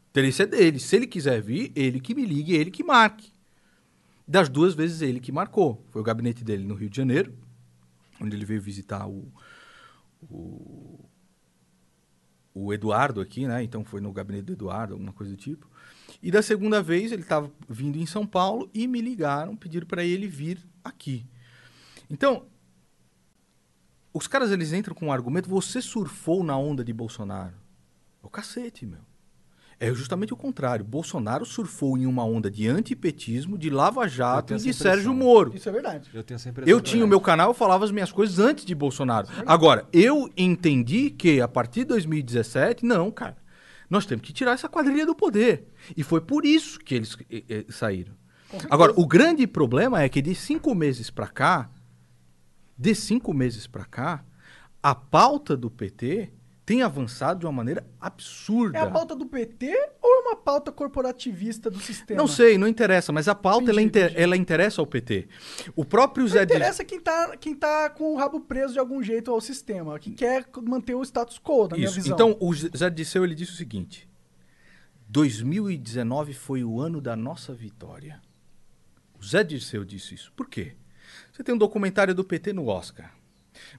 interesse 0.10 0.42
é 0.42 0.48
dele. 0.48 0.80
Se 0.80 0.96
ele 0.96 1.06
quiser 1.06 1.40
vir, 1.40 1.72
ele 1.76 2.00
que 2.00 2.16
me 2.16 2.26
ligue, 2.26 2.56
ele 2.56 2.72
que 2.72 2.84
marque. 2.84 3.32
Das 4.28 4.50
duas 4.50 4.74
vezes 4.74 5.04
ele 5.04 5.20
que 5.20 5.32
marcou. 5.32 5.86
Foi 5.92 6.02
o 6.02 6.04
gabinete 6.04 6.44
dele 6.44 6.64
no 6.64 6.74
Rio 6.74 6.90
de 6.90 6.98
Janeiro, 6.98 7.32
onde 8.20 8.36
ele 8.36 8.44
veio 8.44 8.60
visitar 8.60 9.08
o, 9.08 9.32
o, 10.32 10.95
o 12.56 12.74
Eduardo 12.74 13.20
aqui, 13.20 13.46
né? 13.46 13.62
Então 13.62 13.84
foi 13.84 14.00
no 14.00 14.14
gabinete 14.14 14.46
do 14.46 14.54
Eduardo, 14.54 14.94
alguma 14.94 15.12
coisa 15.12 15.34
do 15.34 15.38
tipo. 15.38 15.70
E 16.24 16.32
da 16.32 16.42
segunda 16.42 16.82
vez 16.82 17.12
ele 17.12 17.22
estava 17.22 17.52
vindo 17.68 17.98
em 17.98 18.06
São 18.06 18.26
Paulo 18.26 18.70
e 18.74 18.88
me 18.88 19.02
ligaram, 19.02 19.58
pediram 19.58 19.86
para 19.86 20.04
ele 20.04 20.26
vir 20.26 20.66
aqui. 20.82 21.28
Então, 22.10 22.46
os 24.14 24.26
caras 24.26 24.52
eles 24.52 24.72
entram 24.72 24.96
com 24.96 25.08
um 25.08 25.12
argumento: 25.12 25.50
você 25.50 25.82
surfou 25.82 26.44
na 26.44 26.58
onda 26.58 26.84
de 26.84 26.94
Bolsonaro. 26.94 27.56
É 28.24 28.26
o 28.26 28.30
cacete, 28.30 28.86
meu. 28.86 29.02
É 29.80 29.94
justamente 29.94 30.34
o 30.34 30.38
contrário. 30.38 30.86
Bolsonaro 30.86 31.46
surfou 31.46 31.98
em 31.98 32.06
uma 32.06 32.24
onda 32.24 32.50
de 32.50 32.68
antipetismo, 32.68 33.58
de 33.58 33.70
Lava 33.70 34.08
Jato 34.08 34.48
tenho 34.48 34.60
e 34.60 34.64
de 34.64 34.74
Sérgio. 34.74 35.14
Moro. 35.14 35.54
Isso 35.56 35.68
é 35.68 35.72
verdade. 35.72 36.10
Eu 36.14 36.24
tenho 36.24 36.36
essa 36.36 36.50
impressão. 36.50 36.72
Eu 36.72 36.80
tinha 36.80 37.04
o 37.04 37.08
meu 37.08 37.20
canal, 37.20 37.50
eu 37.50 37.54
falava 37.54 37.84
as 37.84 37.92
minhas 37.92 38.12
coisas 38.12 38.40
antes 38.40 38.66
de 38.66 38.74
Bolsonaro. 38.74 39.28
Agora, 39.46 39.88
eu 39.92 40.30
entendi 40.38 41.10
que 41.10 41.42
a 41.42 41.48
partir 41.48 41.82
de 41.82 41.86
2017, 41.88 42.86
não, 42.86 43.12
cara. 43.12 43.38
Nós 43.90 44.06
temos 44.06 44.26
que 44.26 44.34
tirar 44.34 44.54
essa 44.54 44.68
quadrilha 44.68 45.06
do 45.06 45.14
poder. 45.14 45.68
E 45.96 46.04
foi 46.04 46.22
por 46.22 46.46
isso 46.46 46.80
que 46.80 46.96
eles 46.96 47.16
eh, 47.30 47.44
eh, 47.48 47.66
saíram. 47.70 48.14
Agora, 48.70 48.94
o 48.96 49.06
grande 49.06 49.46
problema 49.46 50.02
é 50.02 50.10
que 50.10 50.22
de 50.22 50.34
cinco 50.34 50.74
meses 50.74 51.10
pra 51.10 51.28
cá, 51.28 51.70
de 52.78 52.96
cinco 52.96 53.34
meses 53.34 53.68
pra 53.68 53.86
cá, 53.86 54.24
a 54.82 54.96
pauta 54.96 55.56
do 55.56 55.70
PT 55.70 56.32
tem 56.66 56.82
avançado 56.82 57.40
de 57.42 57.46
uma 57.46 57.52
maneira 57.52 57.86
absurda. 58.02 58.78
É 58.80 58.82
a 58.82 58.90
pauta 58.90 59.16
do 59.16 59.26
PT 59.28 59.72
ou 60.02 60.16
é 60.16 60.20
uma 60.30 60.36
pauta 60.36 60.72
corporativista 60.72 61.70
do 61.70 61.80
sistema? 61.80 62.18
Não 62.20 62.28
sei, 62.28 62.58
não 62.58 62.68
interessa, 62.68 63.12
mas 63.12 63.28
a 63.28 63.36
pauta 63.36 63.70
ela, 63.70 63.82
Entendi, 63.82 63.88
inter- 64.00 64.06
entendi. 64.12 64.22
ela 64.24 64.36
interessa 64.36 64.82
ao 64.82 64.88
PT. 64.88 65.28
O 65.76 65.86
próprio 65.86 66.24
Não 66.24 66.32
Zé 66.32 66.44
interessa 66.44 66.84
quem 66.84 67.00
tá, 67.00 67.38
quem 67.38 67.54
tá 67.54 67.90
com 67.92 68.14
o 68.14 68.18
rabo 68.18 68.40
preso 68.40 68.74
de 68.74 68.80
algum 68.80 69.04
jeito 69.04 69.30
ao 69.30 69.40
sistema, 69.40 70.00
que 70.00 70.10
quer 70.12 70.46
manter 70.64 70.96
o 70.96 71.04
status 71.04 71.38
quo, 71.40 71.68
na 71.68 71.76
minha 71.76 71.86
Isso. 71.88 71.96
visão. 71.96 72.16
Então, 72.16 72.38
o 72.40 72.52
Zé 72.54 72.90
Disseu 72.90 73.24
ele 73.24 73.36
disse 73.36 73.52
o 73.52 73.56
seguinte: 73.56 74.10
2019 75.08 76.34
foi 76.34 76.64
o 76.64 76.82
ano 76.82 77.00
da 77.00 77.16
nossa 77.16 77.54
vitória. 77.54 78.20
O 79.20 79.24
Zé 79.24 79.44
Dirceu 79.44 79.86
disse 79.86 80.16
isso. 80.16 80.32
Por 80.36 80.50
quê? 80.50 80.74
Você 81.32 81.44
tem 81.44 81.54
um 81.54 81.58
documentário 81.58 82.14
do 82.16 82.24
PT 82.24 82.54
no 82.54 82.68
Oscar. 82.68 83.14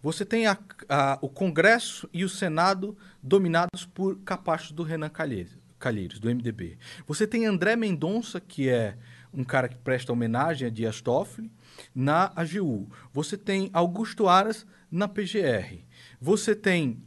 Você 0.03 0.25
tem 0.25 0.47
a- 0.47 0.59
a- 0.89 1.19
o 1.21 1.29
Congresso 1.29 2.09
e 2.13 2.25
o 2.25 2.29
Senado 2.29 2.97
dominados 3.23 3.85
por 3.85 4.19
capachos 4.21 4.73
do 4.73 4.83
Renan 4.83 5.11
Calheiros, 5.11 6.19
do 6.19 6.29
MDB. 6.31 6.79
Você 7.07 7.27
tem 7.27 7.47
André 7.47 7.77
Mendonça, 7.77 8.41
que 8.41 8.69
é 8.69 8.97
um 9.33 9.45
cara 9.45 9.69
que 9.69 9.77
presta 9.77 10.13
homenagem 10.13 10.67
a 10.67 10.71
Dias 10.71 11.01
Toffoli, 11.01 11.51
na 11.95 12.33
AGU. 12.35 12.89
Você 13.13 13.37
tem 13.37 13.69
Augusto 13.73 14.29
Aras 14.29 14.67
na 14.91 15.07
PGR. 15.07 15.85
Você 16.21 16.55
tem 16.55 17.03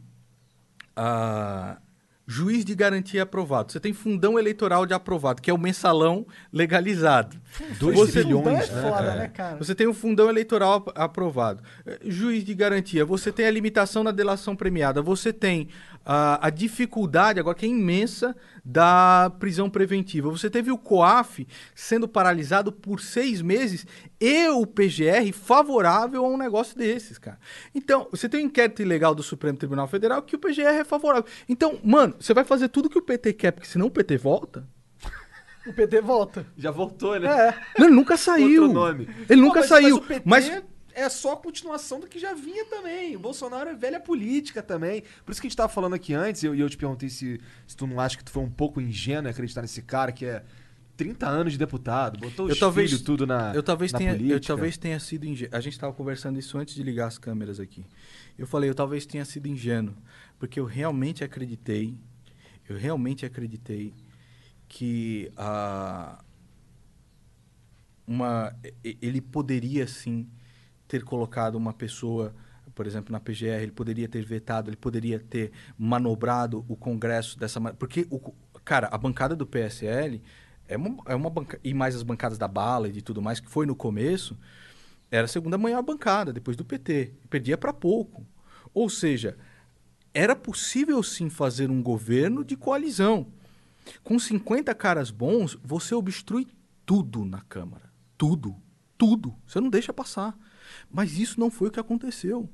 ah, 0.94 1.80
juiz 2.32 2.64
de 2.64 2.76
garantia 2.76 3.24
aprovado. 3.24 3.72
Você 3.72 3.80
tem 3.80 3.92
fundão 3.92 4.38
eleitoral 4.38 4.86
de 4.86 4.94
aprovado, 4.94 5.42
que 5.42 5.50
é 5.50 5.52
o 5.54 5.58
mensalão 5.58 6.24
legalizado. 6.52 7.36
Dois 7.80 7.96
Você- 7.98 8.20
trilhões, 8.20 8.44
Fundão 8.44 8.56
é 8.56 8.66
né, 8.66 8.90
foda, 8.90 9.14
né, 9.16 9.28
cara? 9.28 9.56
Você 9.56 9.74
tem 9.74 9.88
um 9.88 9.92
fundão 9.94 10.28
eleitoral 10.28 10.74
ap- 10.74 10.92
aprovado. 10.96 11.60
Eh, 11.84 11.98
Juiz 12.04 12.44
de 12.44 12.54
garantia. 12.54 13.04
Você 13.04 13.32
tem 13.32 13.46
a 13.46 13.50
limitação 13.50 14.04
na 14.04 14.12
delação 14.12 14.54
premiada. 14.54 15.02
Você 15.02 15.32
tem 15.32 15.68
ah, 16.04 16.38
a 16.40 16.50
dificuldade, 16.50 17.38
agora 17.40 17.56
que 17.56 17.66
é 17.66 17.68
imensa, 17.68 18.34
da 18.64 19.32
prisão 19.38 19.68
preventiva. 19.70 20.30
Você 20.30 20.50
teve 20.50 20.70
o 20.70 20.78
COAF 20.78 21.46
sendo 21.74 22.06
paralisado 22.08 22.70
por 22.72 23.00
seis 23.00 23.40
meses 23.42 23.86
e 24.20 24.48
o 24.48 24.66
PGR 24.66 25.32
favorável 25.32 26.24
a 26.24 26.28
um 26.28 26.36
negócio 26.36 26.76
desses, 26.76 27.18
cara. 27.18 27.38
Então, 27.74 28.08
você 28.10 28.28
tem 28.28 28.42
um 28.42 28.46
inquérito 28.46 28.82
ilegal 28.82 29.14
do 29.14 29.22
Supremo 29.22 29.56
Tribunal 29.58 29.86
Federal 29.88 30.22
que 30.22 30.36
o 30.36 30.38
PGR 30.38 30.80
é 30.80 30.84
favorável. 30.84 31.24
Então, 31.48 31.78
mano, 31.82 32.14
você 32.20 32.34
vai 32.34 32.44
fazer 32.44 32.68
tudo 32.68 32.90
que 32.90 32.98
o 32.98 33.02
PT 33.02 33.32
quer, 33.32 33.50
porque 33.52 33.68
senão 33.68 33.86
o 33.86 33.90
PT 33.90 34.16
volta. 34.18 34.66
O 35.66 35.72
PT 35.74 36.00
volta. 36.00 36.46
Já 36.56 36.70
voltou, 36.70 37.20
né? 37.20 37.28
É. 37.28 37.54
Não, 37.78 37.86
ele 37.86 37.94
nunca 37.94 38.16
saiu. 38.16 38.62
Outro 38.62 38.74
nome. 38.80 39.08
Ele 39.28 39.40
Pô, 39.42 39.46
nunca 39.48 39.60
mas- 39.60 39.68
saiu. 39.68 39.96
Mas 39.96 40.04
o 40.04 40.08
PT 40.08 40.22
mas 40.24 40.62
é 40.94 41.08
só 41.08 41.32
a 41.32 41.36
continuação 41.36 42.00
do 42.00 42.06
que 42.06 42.18
já 42.18 42.34
vinha 42.34 42.64
também. 42.66 43.14
O 43.16 43.18
Bolsonaro 43.18 43.70
é 43.70 43.74
velha 43.74 44.00
política 44.00 44.62
também. 44.62 45.02
Por 45.24 45.32
isso 45.32 45.40
que 45.40 45.46
a 45.46 45.50
gente 45.50 45.56
tava 45.56 45.68
falando 45.72 45.94
aqui 45.94 46.12
antes, 46.14 46.42
e 46.42 46.46
eu, 46.46 46.54
eu 46.54 46.68
te 46.68 46.76
perguntei 46.76 47.08
se, 47.08 47.40
se 47.66 47.76
tu 47.76 47.86
não 47.86 48.00
acha 48.00 48.16
que 48.16 48.24
tu 48.24 48.30
foi 48.30 48.42
um 48.42 48.50
pouco 48.50 48.80
ingênuo 48.80 49.28
em 49.28 49.30
acreditar 49.30 49.62
nesse 49.62 49.82
cara 49.82 50.12
que 50.12 50.24
é 50.26 50.44
30 50.96 51.26
anos 51.26 51.52
de 51.54 51.58
deputado, 51.58 52.20
botou 52.20 52.46
Eu 52.46 52.52
os 52.52 52.58
talvez- 52.58 52.90
filhos 52.90 53.02
tudo 53.02 53.26
na 53.26 53.54
Eu 53.54 53.62
talvez, 53.62 53.90
na 53.92 53.98
tenha, 53.98 54.10
eu 54.12 54.16
política. 54.18 54.46
talvez 54.48 54.76
tenha 54.76 55.00
sido 55.00 55.24
ingênuo. 55.24 55.56
A 55.56 55.60
gente 55.60 55.72
estava 55.72 55.92
conversando 55.94 56.38
isso 56.38 56.58
antes 56.58 56.74
de 56.74 56.82
ligar 56.82 57.06
as 57.06 57.16
câmeras 57.16 57.58
aqui. 57.58 57.86
Eu 58.36 58.46
falei, 58.46 58.68
eu 58.68 58.74
talvez 58.74 59.06
tenha 59.06 59.24
sido 59.24 59.46
ingênuo, 59.46 59.94
porque 60.38 60.60
eu 60.60 60.64
realmente 60.66 61.24
acreditei, 61.24 61.94
eu 62.68 62.76
realmente 62.76 63.24
acreditei 63.24 63.94
que 64.68 65.32
ah, 65.36 66.22
uma, 68.06 68.54
ele 68.82 69.20
poderia 69.20 69.86
sim 69.86 70.28
ter 70.90 71.04
colocado 71.04 71.54
uma 71.54 71.72
pessoa, 71.72 72.34
por 72.74 72.84
exemplo, 72.84 73.12
na 73.12 73.20
PGR, 73.20 73.62
ele 73.62 73.70
poderia 73.70 74.08
ter 74.08 74.24
vetado, 74.24 74.68
ele 74.68 74.76
poderia 74.76 75.20
ter 75.20 75.52
manobrado 75.78 76.64
o 76.68 76.74
Congresso 76.74 77.38
dessa 77.38 77.60
maneira. 77.60 77.78
Porque, 77.78 78.08
o, 78.10 78.18
cara, 78.64 78.88
a 78.90 78.98
bancada 78.98 79.36
do 79.36 79.46
PSL 79.46 80.20
é 80.66 80.76
uma, 80.76 81.00
é 81.06 81.14
uma 81.14 81.32
e 81.62 81.72
mais 81.72 81.94
as 81.94 82.02
bancadas 82.02 82.38
da 82.38 82.48
bala 82.48 82.88
e 82.88 82.92
de 82.92 83.02
tudo 83.02 83.22
mais, 83.22 83.38
que 83.38 83.48
foi 83.48 83.66
no 83.66 83.76
começo, 83.76 84.36
era 85.12 85.26
a 85.26 85.28
segunda 85.28 85.56
maior 85.56 85.80
bancada, 85.80 86.32
depois 86.32 86.56
do 86.56 86.64
PT. 86.64 87.12
Perdia 87.30 87.56
para 87.56 87.72
pouco. 87.72 88.26
Ou 88.74 88.90
seja, 88.90 89.38
era 90.12 90.34
possível 90.34 91.00
sim 91.04 91.30
fazer 91.30 91.70
um 91.70 91.80
governo 91.80 92.44
de 92.44 92.56
coalizão. 92.56 93.28
Com 94.02 94.18
50 94.18 94.74
caras 94.74 95.12
bons, 95.12 95.56
você 95.62 95.94
obstrui 95.94 96.48
tudo 96.84 97.24
na 97.24 97.42
Câmara. 97.42 97.92
Tudo. 98.18 98.56
Tudo. 98.98 99.36
Você 99.46 99.60
não 99.60 99.70
deixa 99.70 99.92
passar. 99.92 100.36
Mas 100.90 101.18
isso 101.18 101.38
não 101.38 101.50
foi 101.50 101.68
o 101.68 101.70
que 101.70 101.80
aconteceu. 101.80 102.48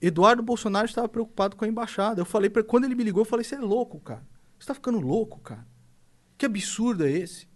Eduardo 0.00 0.42
Bolsonaro 0.42 0.86
estava 0.86 1.08
preocupado 1.08 1.56
com 1.56 1.64
a 1.64 1.68
embaixada. 1.68 2.20
Eu 2.20 2.24
falei 2.24 2.48
para 2.48 2.62
quando 2.62 2.84
ele 2.84 2.94
me 2.94 3.04
ligou, 3.04 3.22
eu 3.22 3.26
falei: 3.26 3.44
"Você 3.44 3.56
é 3.56 3.60
louco, 3.60 4.00
cara. 4.00 4.22
Você 4.58 4.66
tá 4.66 4.74
ficando 4.74 5.00
louco, 5.00 5.40
cara. 5.40 5.66
Que 6.38 6.46
absurdo 6.46 7.04
é 7.04 7.10
esse?" 7.10 7.48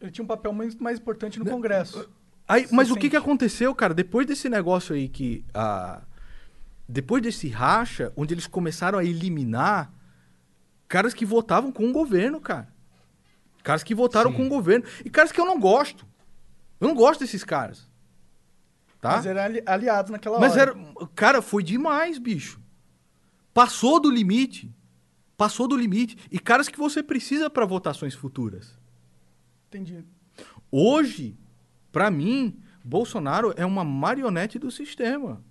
Ele 0.00 0.10
tinha 0.10 0.24
um 0.24 0.28
papel 0.28 0.52
muito 0.52 0.82
mais 0.82 0.98
importante 0.98 1.38
no 1.38 1.44
Né? 1.44 1.50
Congresso. 1.50 2.08
Aí, 2.48 2.66
mas 2.72 2.90
o 2.90 2.94
que, 2.94 3.02
sente? 3.02 3.10
que 3.10 3.16
aconteceu, 3.16 3.72
cara? 3.74 3.94
Depois 3.94 4.26
desse 4.26 4.48
negócio 4.48 4.94
aí 4.94 5.08
que. 5.08 5.44
ah, 5.54 6.02
depois 6.88 7.22
desse 7.22 7.48
racha, 7.48 8.12
onde 8.16 8.34
eles 8.34 8.46
começaram 8.46 8.98
a 8.98 9.04
eliminar 9.04 9.92
caras 10.88 11.14
que 11.14 11.24
votavam 11.24 11.72
com 11.72 11.88
o 11.88 11.92
governo, 11.92 12.40
cara. 12.40 12.68
Caras 13.62 13.82
que 13.82 13.94
votaram 13.94 14.30
Sim. 14.30 14.36
com 14.36 14.46
o 14.46 14.48
governo. 14.48 14.84
E 15.04 15.08
caras 15.08 15.32
que 15.32 15.40
eu 15.40 15.46
não 15.46 15.58
gosto. 15.58 16.04
Eu 16.80 16.88
não 16.88 16.94
gosto 16.94 17.20
desses 17.20 17.44
caras. 17.44 17.88
Tá? 19.02 19.16
Mas 19.16 19.26
eram 19.26 19.42
ali- 19.42 19.62
aliados 19.66 20.12
naquela 20.12 20.38
Mas 20.38 20.52
hora. 20.52 20.62
era. 20.70 21.08
Cara, 21.16 21.42
foi 21.42 21.62
demais, 21.64 22.18
bicho. 22.18 22.60
Passou 23.52 23.98
do 23.98 24.08
limite. 24.08 24.72
Passou 25.36 25.66
do 25.66 25.76
limite. 25.76 26.16
E 26.30 26.38
caras 26.38 26.68
que 26.68 26.78
você 26.78 27.02
precisa 27.02 27.50
para 27.50 27.66
votações 27.66 28.14
futuras. 28.14 28.78
Entendi. 29.68 30.04
Hoje, 30.70 31.36
pra 31.90 32.12
mim, 32.12 32.56
Bolsonaro 32.84 33.52
é 33.56 33.66
uma 33.66 33.82
marionete 33.84 34.56
do 34.56 34.70
sistema. 34.70 35.42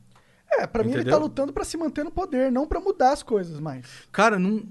É, 0.49 0.65
pra 0.65 0.81
mim 0.83 0.91
ele 0.93 1.03
tá 1.05 1.17
lutando 1.17 1.51
pra 1.51 1.65
se 1.65 1.75
manter 1.75 2.05
no 2.05 2.11
poder, 2.11 2.49
não 2.51 2.65
pra 2.65 2.79
mudar 2.79 3.11
as 3.11 3.21
coisas 3.21 3.59
mais. 3.59 3.85
Cara, 4.13 4.39
não. 4.39 4.63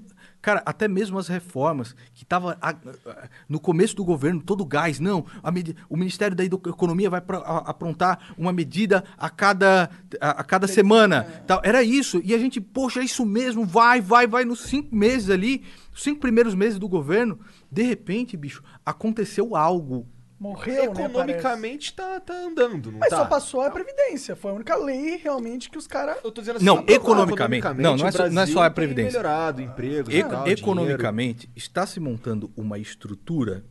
Cara, 0.42 0.62
até 0.64 0.88
mesmo 0.88 1.18
as 1.18 1.28
reformas 1.28 1.94
que 2.14 2.24
tava 2.24 2.56
a- 2.62 2.70
a- 2.70 3.28
no 3.48 3.60
começo 3.60 3.94
do 3.94 4.04
governo, 4.04 4.40
todo 4.40 4.64
gás, 4.64 4.98
não. 4.98 5.26
a 5.42 5.50
o 5.88 5.96
Ministério 5.96 6.34
da 6.36 6.42
Economia 6.44 7.10
vai 7.10 7.20
pra- 7.20 7.38
a- 7.38 7.70
aprontar 7.70 8.34
uma 8.38 8.52
medida 8.52 9.04
a 9.18 9.28
cada, 9.28 9.90
a, 10.20 10.30
a 10.40 10.44
cada 10.44 10.66
semana. 10.66 11.24
Tal. 11.46 11.60
Era 11.62 11.82
isso. 11.82 12.20
E 12.24 12.34
a 12.34 12.38
gente, 12.38 12.60
poxa, 12.60 13.00
é 13.00 13.04
isso 13.04 13.26
mesmo, 13.26 13.66
vai, 13.66 14.00
vai, 14.00 14.26
vai. 14.26 14.44
Nos 14.46 14.60
cinco 14.60 14.94
meses 14.96 15.28
ali, 15.28 15.62
os 15.94 16.02
cinco 16.02 16.20
primeiros 16.20 16.54
meses 16.54 16.78
do 16.78 16.88
governo, 16.88 17.38
de 17.70 17.82
repente, 17.82 18.36
bicho, 18.36 18.62
aconteceu 18.84 19.54
algo. 19.54 20.06
Morreu, 20.40 20.94
né? 20.94 21.04
Economicamente 21.04 21.92
tá, 21.92 22.18
tá 22.18 22.32
andando, 22.32 22.90
não 22.90 22.98
Mas 22.98 23.10
tá? 23.10 23.18
só 23.18 23.24
passou 23.26 23.60
a 23.60 23.70
Previdência. 23.70 24.34
Foi 24.34 24.50
a 24.50 24.54
única 24.54 24.74
lei 24.74 25.16
realmente 25.18 25.68
que 25.68 25.76
os 25.76 25.86
caras. 25.86 26.16
Eu 26.24 26.32
tô 26.32 26.40
dizendo 26.40 26.56
assim, 26.56 26.64
Não, 26.64 26.78
aprovado 26.78 26.92
economicamente. 27.04 27.62
Não, 27.76 27.94
não 27.94 28.06
é 28.06 28.10
só- 28.10 28.30
não 28.30 28.40
é 28.42 28.46
só 28.46 28.62
a 28.62 28.70
Previdência. 28.70 29.10
melhorado, 29.18 29.60
empregos 29.60 30.14
E- 30.14 30.18
e 30.18 30.24
tal, 30.24 30.48
economicamente, 30.48 31.50
está 31.54 31.86
se 31.86 32.00
montando 32.00 32.50
uma 32.56 32.78
estrutura 32.78 33.62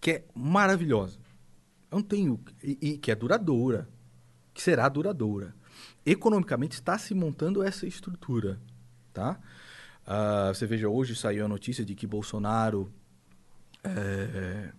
que 0.00 0.10
é 0.10 0.24
maravilhosa. 0.34 1.18
Eu 1.90 1.96
não 1.98 2.02
tenho. 2.02 2.40
E, 2.62 2.78
e 2.80 2.96
que 2.98 3.10
é 3.10 3.14
duradoura. 3.14 3.86
Que 4.54 4.62
será 4.62 4.88
duradoura. 4.88 5.54
Economicamente 6.06 6.74
está 6.76 6.96
se 6.96 7.12
montando 7.14 7.62
essa 7.62 7.86
estrutura. 7.86 8.58
Tá? 9.12 9.38
Ah, 10.06 10.50
você 10.54 10.66
veja, 10.66 10.88
hoje 10.88 11.14
saiu 11.14 11.44
a 11.44 11.48
notícia 11.48 11.84
de 11.84 11.94
que 11.94 12.06
Bolsonaro. 12.06 12.90
é, 13.82 14.70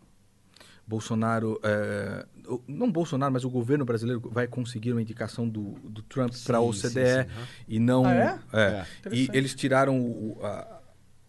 Bolsonaro. 0.88 1.60
é, 1.64 2.26
não 2.68 2.92
Bolsonaro, 2.92 3.34
mas 3.34 3.44
o 3.44 3.50
governo 3.50 3.84
brasileiro 3.86 4.22
vai 4.32 4.48
conseguir 4.48 4.92
uma 4.92 5.02
indicação 5.02 5.48
do, 5.50 5.72
do 5.90 6.02
Trump 6.04 6.32
para 6.46 6.58
a 6.58 6.62
OCDE 6.62 6.80
sim, 6.80 6.90
sim, 6.90 7.02
aham. 7.02 7.48
e 7.68 7.80
não. 7.80 8.06
Ah, 8.06 8.14
é? 8.14 8.40
É. 8.54 8.86
E 9.12 9.24
Interessante. 9.24 9.38
eles 9.38 9.56
tiraram 9.56 10.00
o- 10.00 10.40
a, 10.44 10.82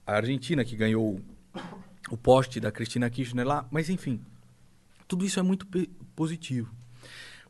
a 0.06 0.12
Argentina, 0.16 0.64
que 0.64 0.76
ganhou 0.76 1.20
o 2.10 2.16
poste 2.16 2.60
da 2.60 2.70
Cristina 2.70 3.08
Kirchner 3.08 3.46
lá, 3.46 3.66
mas 3.70 3.88
enfim, 3.88 4.20
tudo 5.08 5.24
isso 5.24 5.40
é 5.40 5.42
muito 5.42 5.66
positivo. 6.14 6.72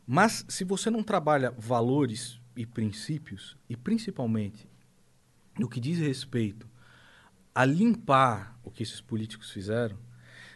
Mas 0.05 0.45
se 0.47 0.63
você 0.63 0.89
não 0.89 1.03
trabalha 1.03 1.51
valores 1.57 2.39
e 2.55 2.65
princípios, 2.65 3.57
e 3.69 3.75
principalmente 3.75 4.67
no 5.59 5.67
que 5.67 5.79
diz 5.81 5.99
respeito 5.99 6.67
a 7.53 7.65
limpar 7.65 8.57
o 8.63 8.71
que 8.71 8.81
esses 8.83 9.01
políticos 9.01 9.51
fizeram, 9.51 9.97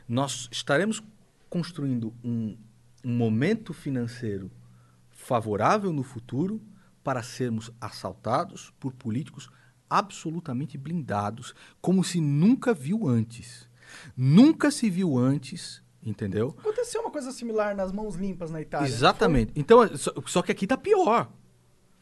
nós 0.07 0.47
estaremos 0.51 1.01
construindo 1.51 2.13
um, 2.23 2.57
um 3.03 3.13
momento 3.13 3.73
financeiro 3.73 4.49
favorável 5.11 5.91
no 5.91 6.01
futuro 6.01 6.61
para 7.03 7.21
sermos 7.21 7.69
assaltados 7.79 8.73
por 8.79 8.93
políticos 8.93 9.49
absolutamente 9.89 10.77
blindados, 10.77 11.53
como 11.81 12.05
se 12.05 12.21
nunca 12.21 12.73
viu 12.73 13.05
antes. 13.05 13.69
Nunca 14.15 14.71
se 14.71 14.89
viu 14.89 15.17
antes, 15.17 15.83
entendeu? 16.01 16.55
Aconteceu 16.57 17.01
uma 17.01 17.11
coisa 17.11 17.33
similar 17.33 17.75
nas 17.75 17.91
mãos 17.91 18.15
limpas 18.15 18.49
na 18.49 18.61
Itália. 18.61 18.87
Exatamente. 18.87 19.51
Então, 19.53 19.85
só, 19.97 20.13
só 20.25 20.41
que 20.41 20.53
aqui 20.53 20.65
tá 20.65 20.77
pior. 20.77 21.29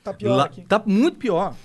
Tá 0.04 0.14
pior 0.14 0.36
Lá- 0.36 0.46
aqui. 0.46 0.62
Tá 0.62 0.82
muito 0.86 1.18
pior. 1.18 1.56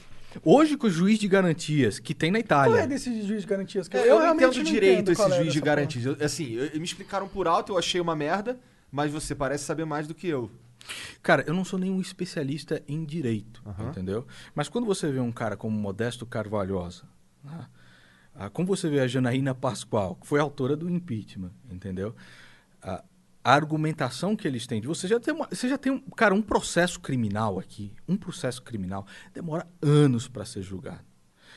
Hoje, 0.43 0.77
com 0.77 0.87
o 0.87 0.91
juiz 0.91 1.19
de 1.19 1.29
garantias 1.29 1.99
que 1.99 2.15
tem 2.15 2.31
na 2.31 2.39
Qual 2.39 2.45
Itália. 2.45 2.81
é 2.83 2.87
desse 2.87 3.23
juiz 3.27 3.43
de 3.43 3.47
garantias? 3.49 3.89
Que 3.89 3.97
É, 3.97 4.03
eu, 4.11 4.15
não 4.17 4.23
realmente 4.23 4.61
entendo 4.61 4.65
direito 4.67 5.13
esse 5.13 5.21
qual 5.21 5.33
é 5.33 5.37
juiz 5.37 5.53
de 5.53 5.61
garantias. 5.61 6.05
Eu- 6.07 6.17
Assim, 6.25 6.53
eu- 6.53 6.71
me 6.79 6.85
explicaram 6.85 7.29
por 7.29 7.47
alto, 7.47 7.73
eu 7.73 7.79
achei 7.79 8.01
uma 8.01 8.17
merda, 8.17 8.59
mas 8.91 9.13
você 9.13 9.35
parece 9.35 9.65
saber 9.65 9.85
mais 9.85 10.07
do 10.07 10.15
que 10.15 10.27
eu. 10.29 10.51
Cara, 11.23 11.43
eu 11.47 11.55
não 11.55 11.65
sou 11.65 11.79
nenhum 11.79 12.01
especialista 12.01 12.83
em 12.87 13.05
direito, 13.05 13.63
Aham. 13.67 13.89
entendeu? 13.89 14.27
Mas 14.55 14.69
quando 14.69 14.85
você 14.87 15.11
vê 15.11 15.21
um 15.21 15.33
cara 15.33 15.57
como 15.57 15.79
Modesto 15.79 16.27
Carvalhosa, 16.27 17.05
né? 17.43 17.67
Ah, 18.35 18.51
como 18.51 18.67
você 18.67 18.89
vê 18.91 18.99
a 19.01 19.07
Janaína 19.07 19.55
Pascoal, 19.55 20.17
que 20.17 20.27
foi 20.27 20.41
autora 20.41 20.77
do 20.77 20.91
impeachment, 20.91 21.53
entendeu? 21.71 22.15
Ah, 22.83 23.03
a 23.45 23.53
argumentação 23.53 24.35
que 24.35 24.49
eles 24.49 24.67
têm 24.67 24.81
de 24.81 24.89
você 24.89 25.07
já 25.07 25.21
tem 25.21 25.35
uma, 25.35 25.47
você 25.47 25.69
já 25.69 25.77
tem 25.77 25.93
um, 25.93 26.01
cara 26.01 26.35
um 26.35 26.41
processo 26.41 26.99
criminal 26.99 27.59
aqui, 27.59 27.93
um 28.09 28.17
processo 28.17 28.63
criminal 28.63 29.07
demora 29.35 29.69
anos 29.83 30.27
para 30.27 30.47
ser 30.47 30.63
julgado. 30.63 31.05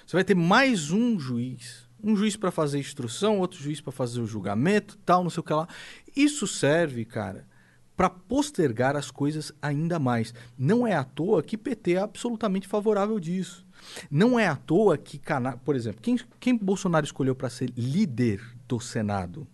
Você 0.06 0.18
vai 0.18 0.24
ter 0.24 0.36
mais 0.36 0.92
um 0.92 1.18
juiz, 1.18 1.88
um 2.04 2.16
juiz 2.16 2.36
para 2.36 2.52
fazer 2.52 2.80
instrução, 2.80 3.40
outro 3.40 3.62
juiz 3.62 3.80
para 3.80 3.94
fazer 3.94 4.20
o 4.20 4.28
julgamento, 4.28 4.98
tal, 5.06 5.24
não 5.24 5.30
sei 5.30 5.40
o 5.40 5.44
que 5.44 5.54
lá. 5.54 5.68
Isso 6.16 6.46
serve, 6.46 7.06
cara, 7.06 7.48
para 7.96 8.10
postergar 8.10 8.96
as 8.96 9.10
coisas 9.10 9.52
ainda 9.62 9.98
mais. 9.98 10.34
Não 10.58 10.86
é 10.86 10.94
à 10.94 11.04
toa 11.04 11.42
que 11.42 11.58
PT 11.58 11.94
é 11.94 12.00
absolutamente 12.00 12.68
favorável 12.68 13.20
disso. 13.20 13.66
Não 14.12 14.38
é 14.38 14.48
à 14.48 14.56
toa 14.56 14.98
que, 14.98 15.20
por 15.64 15.76
exemplo, 15.76 16.02
quem, 16.02 16.20
quem 16.40 16.56
Bolsonaro 16.56 17.06
escolheu 17.06 17.36
para 17.36 17.50
ser 17.50 17.72
líder 17.76 18.42
do 18.68 18.80
Senado? 18.80 19.48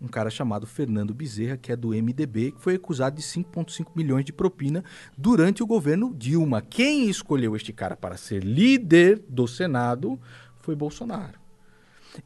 Um 0.00 0.08
cara 0.08 0.28
chamado 0.28 0.66
Fernando 0.66 1.14
Bezerra, 1.14 1.56
que 1.56 1.72
é 1.72 1.76
do 1.76 1.88
MDB, 1.88 2.52
que 2.52 2.60
foi 2.60 2.74
acusado 2.74 3.16
de 3.16 3.22
5,5 3.22 3.88
milhões 3.94 4.24
de 4.24 4.32
propina 4.32 4.84
durante 5.16 5.62
o 5.62 5.66
governo 5.66 6.14
Dilma. 6.14 6.60
Quem 6.60 7.08
escolheu 7.08 7.56
este 7.56 7.72
cara 7.72 7.96
para 7.96 8.16
ser 8.16 8.44
líder 8.44 9.22
do 9.28 9.46
Senado 9.48 10.20
foi 10.60 10.74
Bolsonaro. 10.74 11.46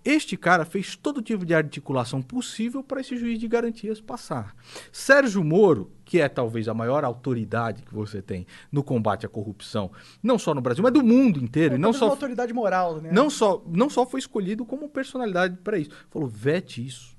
Este 0.04 0.36
cara 0.36 0.64
fez 0.64 0.96
todo 0.96 1.22
tipo 1.22 1.44
de 1.44 1.54
articulação 1.54 2.22
possível 2.22 2.82
para 2.82 3.00
esse 3.00 3.16
juiz 3.16 3.38
de 3.38 3.48
garantias 3.48 4.00
passar. 4.00 4.54
Sérgio 4.92 5.42
Moro, 5.42 5.90
que 6.04 6.20
é 6.20 6.28
talvez 6.28 6.68
a 6.68 6.74
maior 6.74 7.04
autoridade 7.04 7.82
que 7.82 7.94
você 7.94 8.22
tem 8.22 8.46
no 8.70 8.82
combate 8.82 9.26
à 9.26 9.28
corrupção, 9.28 9.90
não 10.22 10.38
só 10.38 10.54
no 10.54 10.60
Brasil, 10.60 10.82
mas 10.82 10.92
do 10.92 11.02
mundo 11.02 11.38
inteiro, 11.42 11.74
e 11.74 11.78
não 11.78 11.92
Talvez 11.92 12.02
uma 12.02 12.08
só 12.08 12.14
autoridade 12.14 12.52
moral, 12.52 13.00
né? 13.00 13.10
não 13.12 13.30
só, 13.30 13.62
não 13.66 13.90
só 13.90 14.06
foi 14.06 14.20
escolhido 14.20 14.64
como 14.64 14.88
personalidade 14.88 15.56
para 15.58 15.78
isso. 15.78 15.90
Falou, 16.08 16.28
vete 16.28 16.84
isso. 16.84 17.18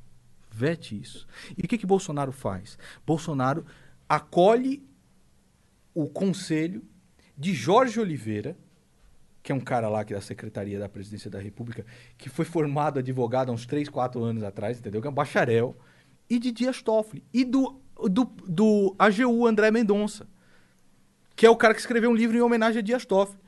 Vete 0.54 1.00
isso. 1.00 1.26
E 1.58 1.62
o 1.62 1.68
que, 1.68 1.78
que 1.78 1.86
Bolsonaro 1.86 2.32
faz? 2.32 2.78
Bolsonaro 3.06 3.66
acolhe 4.08 4.84
o 5.94 6.08
conselho 6.08 6.84
de 7.38 7.54
Jorge 7.54 8.00
Oliveira, 8.00 8.58
que 9.42 9.52
é 9.52 9.56
um 9.56 9.60
cara 9.62 9.88
lá 9.90 10.04
que 10.04 10.14
é 10.14 10.16
da 10.16 10.22
Secretaria 10.22 10.78
da 10.78 10.90
Presidência 10.90 11.32
da 11.32 11.40
República, 11.40 11.86
que 12.18 12.30
foi 12.30 12.46
formado 12.46 13.00
advogado 13.00 13.50
há 13.50 13.54
uns 13.54 13.66
3, 13.66 13.90
4 13.90 14.22
anos 14.24 14.44
atrás, 14.44 14.78
entendeu? 14.80 15.02
Que 15.02 15.08
é 15.08 15.10
um 15.10 15.14
bacharel. 15.14 15.76
E 16.30 16.38
de 16.38 16.52
Dias 16.52 16.82
Toffoli. 16.82 17.24
E 17.34 17.44
do, 17.44 17.80
do, 18.10 18.26
do 18.48 18.96
AGU 19.00 19.48
André 19.48 19.72
Mendonça, 19.72 20.28
que 21.36 21.46
é 21.46 21.50
o 21.50 21.56
cara 21.58 21.74
que 21.74 21.80
escreveu 21.80 22.10
um 22.12 22.16
livro 22.16 22.38
em 22.38 22.42
homenagem 22.42 22.80
a 22.80 22.84
Dias 22.84 23.06
Toffoli. 23.06 23.40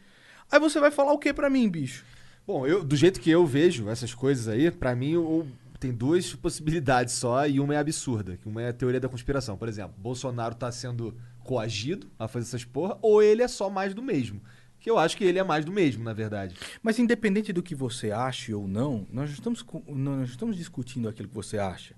Aí 0.51 0.59
você 0.59 0.79
vai 0.79 0.89
falar 0.91 1.13
o 1.13 1.19
que 1.19 1.33
pra 1.33 1.49
mim, 1.49 1.69
bicho? 1.69 2.05
Bom, 2.45 2.65
eu, 2.67 2.83
do 2.83 2.95
jeito 2.95 3.19
que 3.21 3.29
eu 3.29 3.45
vejo 3.45 3.87
essas 3.89 4.13
coisas 4.13 4.47
aí, 4.47 4.69
pra 4.71 4.95
mim 4.95 5.15
o- 5.15 5.45
tem 5.83 5.93
duas 5.93 6.33
possibilidades 6.33 7.13
só 7.13 7.45
e 7.45 7.59
uma 7.59 7.75
é 7.75 7.77
absurda, 7.77 8.37
que 8.37 8.47
uma 8.47 8.61
é 8.61 8.69
a 8.69 8.73
teoria 8.73 9.01
da 9.01 9.09
conspiração. 9.09 9.57
Por 9.57 9.67
exemplo, 9.67 9.93
Bolsonaro 9.97 10.55
tá 10.55 10.71
sendo 10.71 11.13
coagido 11.43 12.09
a 12.17 12.25
fazer 12.25 12.45
essas 12.45 12.63
porra, 12.63 12.97
ou 13.01 13.21
ele 13.21 13.43
é 13.43 13.49
só 13.49 13.69
mais 13.69 13.93
do 13.93 14.01
mesmo. 14.01 14.41
Que 14.79 14.89
eu 14.89 14.97
acho 14.97 15.17
que 15.17 15.25
ele 15.25 15.39
é 15.39 15.43
mais 15.43 15.65
do 15.65 15.73
mesmo, 15.73 16.01
na 16.01 16.13
verdade. 16.13 16.55
Mas 16.81 16.99
independente 16.99 17.51
do 17.51 17.61
que 17.61 17.75
você 17.75 18.11
ache 18.11 18.53
ou 18.53 18.65
não, 18.65 19.05
nós 19.11 19.29
estamos, 19.29 19.65
nós 19.87 20.29
estamos 20.29 20.55
discutindo 20.55 21.09
aquilo 21.09 21.27
que 21.27 21.35
você 21.35 21.57
acha. 21.57 21.95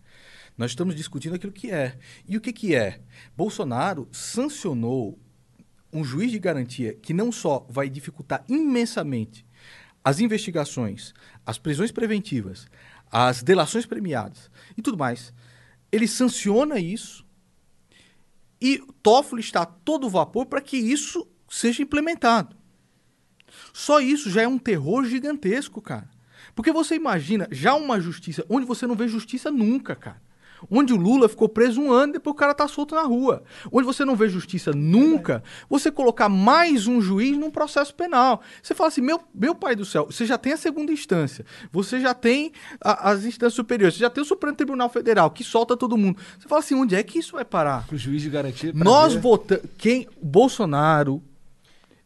Nós 0.57 0.71
estamos 0.71 0.95
discutindo 0.95 1.35
aquilo 1.35 1.53
que 1.53 1.69
é. 1.69 1.95
E 2.27 2.35
o 2.37 2.41
que, 2.41 2.51
que 2.51 2.73
é? 2.73 3.01
Bolsonaro 3.37 4.07
sancionou 4.11 5.19
um 5.93 6.03
juiz 6.03 6.31
de 6.31 6.39
garantia 6.39 6.95
que 6.95 7.13
não 7.13 7.31
só 7.31 7.67
vai 7.69 7.87
dificultar 7.87 8.43
imensamente 8.49 9.45
as 10.03 10.19
investigações, 10.19 11.13
as 11.43 11.57
prisões 11.57 11.91
preventivas, 11.91 12.67
as 13.11 13.43
delações 13.43 13.85
premiadas 13.85 14.49
e 14.77 14.81
tudo 14.81 14.97
mais. 14.97 15.33
Ele 15.91 16.07
sanciona 16.07 16.79
isso 16.79 17.25
e 18.59 18.79
Toffoli 19.01 19.41
está 19.41 19.61
a 19.61 19.65
todo 19.65 20.09
vapor 20.09 20.45
para 20.45 20.61
que 20.61 20.77
isso 20.77 21.27
seja 21.49 21.83
implementado. 21.83 22.55
Só 23.73 23.99
isso 23.99 24.29
já 24.29 24.41
é 24.41 24.47
um 24.47 24.57
terror 24.57 25.05
gigantesco, 25.05 25.81
cara. 25.81 26.09
Porque 26.53 26.71
você 26.71 26.95
imagina 26.95 27.47
já 27.51 27.75
uma 27.75 27.99
justiça 27.99 28.45
onde 28.49 28.65
você 28.65 28.87
não 28.87 28.95
vê 28.95 29.07
justiça 29.07 29.51
nunca, 29.51 29.95
cara. 29.95 30.21
Onde 30.69 30.93
o 30.93 30.97
Lula 30.97 31.27
ficou 31.29 31.47
preso 31.49 31.81
um 31.81 31.91
ano, 31.91 32.13
depois 32.13 32.33
o 32.33 32.37
cara 32.37 32.53
tá 32.53 32.67
solto 32.67 32.95
na 32.95 33.03
rua. 33.03 33.43
Onde 33.71 33.85
você 33.85 34.03
não 34.05 34.15
vê 34.15 34.27
justiça 34.29 34.71
nunca, 34.71 35.43
você 35.69 35.91
colocar 35.91 36.29
mais 36.29 36.87
um 36.87 36.99
juiz 37.01 37.37
num 37.37 37.51
processo 37.51 37.93
penal. 37.93 38.41
Você 38.61 38.73
fala 38.73 38.87
assim, 38.87 39.01
meu, 39.01 39.19
meu 39.33 39.53
pai 39.55 39.75
do 39.75 39.85
céu, 39.85 40.05
você 40.09 40.25
já 40.25 40.37
tem 40.37 40.53
a 40.53 40.57
segunda 40.57 40.91
instância, 40.91 41.45
você 41.71 41.99
já 41.99 42.13
tem 42.13 42.51
a- 42.81 43.11
as 43.11 43.25
instâncias 43.25 43.53
superiores, 43.53 43.95
você 43.95 44.01
já 44.01 44.09
tem 44.09 44.21
o 44.21 44.25
Supremo 44.25 44.55
Tribunal 44.55 44.89
Federal, 44.89 45.29
que 45.31 45.43
solta 45.43 45.75
todo 45.77 45.97
mundo. 45.97 46.17
Você 46.39 46.47
fala 46.47 46.59
assim, 46.59 46.75
onde 46.75 46.95
é 46.95 47.03
que 47.03 47.19
isso 47.19 47.33
vai 47.33 47.45
parar? 47.45 47.85
O 47.91 47.97
juiz 47.97 48.21
de 48.21 48.29
garantia. 48.29 48.73
pra 48.73 48.83
Nós 48.83 49.13
ver. 49.13 49.19
votamos. 49.21 49.65
Quem. 49.77 50.07
Bolsonaro, 50.21 51.21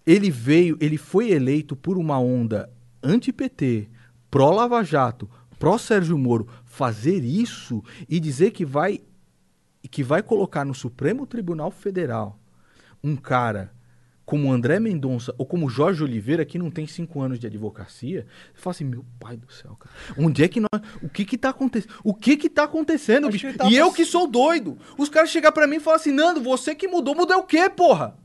ele 0.06 0.30
veio, 0.32 0.78
ele 0.80 0.98
foi 0.98 1.30
eleito 1.32 1.76
por 1.76 1.98
uma 1.98 2.20
onda 2.20 2.70
anti-PT, 3.04 3.88
pró-Lava 4.30 4.84
Jato, 4.84 5.30
pró-Sérgio 5.58 6.18
Moro. 6.18 6.48
Fazer 6.80 7.26
isso 7.26 7.84
e 8.08 8.22
dizer 8.22 8.52
que 8.52 8.64
vai. 8.64 9.02
que 9.92 10.02
vai 10.02 10.24
colocar 10.24 10.64
no 10.64 10.74
Supremo 10.74 11.28
Tribunal 11.28 11.72
Federal 11.72 12.40
um 13.04 13.18
cara 13.18 13.74
como 14.26 14.50
André 14.50 14.80
Mendonça 14.80 15.36
ou 15.38 15.46
como 15.46 15.70
Jorge 15.70 16.02
Oliveira, 16.04 16.46
que 16.46 16.58
não 16.58 16.72
tem 16.72 16.88
cinco 16.88 17.20
anos 17.20 17.38
de 17.38 17.48
advocacia, 17.48 18.26
você 18.54 18.62
fala 18.62 18.72
assim, 18.72 18.86
meu 18.86 19.04
pai 19.20 19.36
do 19.36 19.52
céu, 19.52 19.76
cara, 19.76 19.94
onde 20.18 20.42
é 20.42 20.48
que 20.48 20.62
nós... 20.62 20.70
O 21.02 21.10
que 21.10 21.26
que 21.26 21.38
tá 21.38 21.50
acontecendo? 21.50 21.92
O 22.02 22.14
que 22.14 22.38
que 22.38 22.50
tá 22.50 22.64
acontecendo, 22.64 23.28
bicho? 23.30 23.52
tava 23.58 23.70
E 23.70 23.76
eu 23.76 23.92
que 23.92 24.06
sou 24.06 24.26
doido. 24.26 24.78
Os 24.98 25.10
caras 25.10 25.32
chegam 25.32 25.52
pra 25.52 25.68
mim 25.68 25.78
e 25.78 25.80
falam 25.82 26.00
assim, 26.00 26.12
Nando, 26.12 26.42
você 26.42 26.76
que 26.76 26.88
mudou, 26.88 27.14
mudou 27.14 27.40
o 27.40 27.44
quê, 27.44 27.70
porra? 27.70 28.18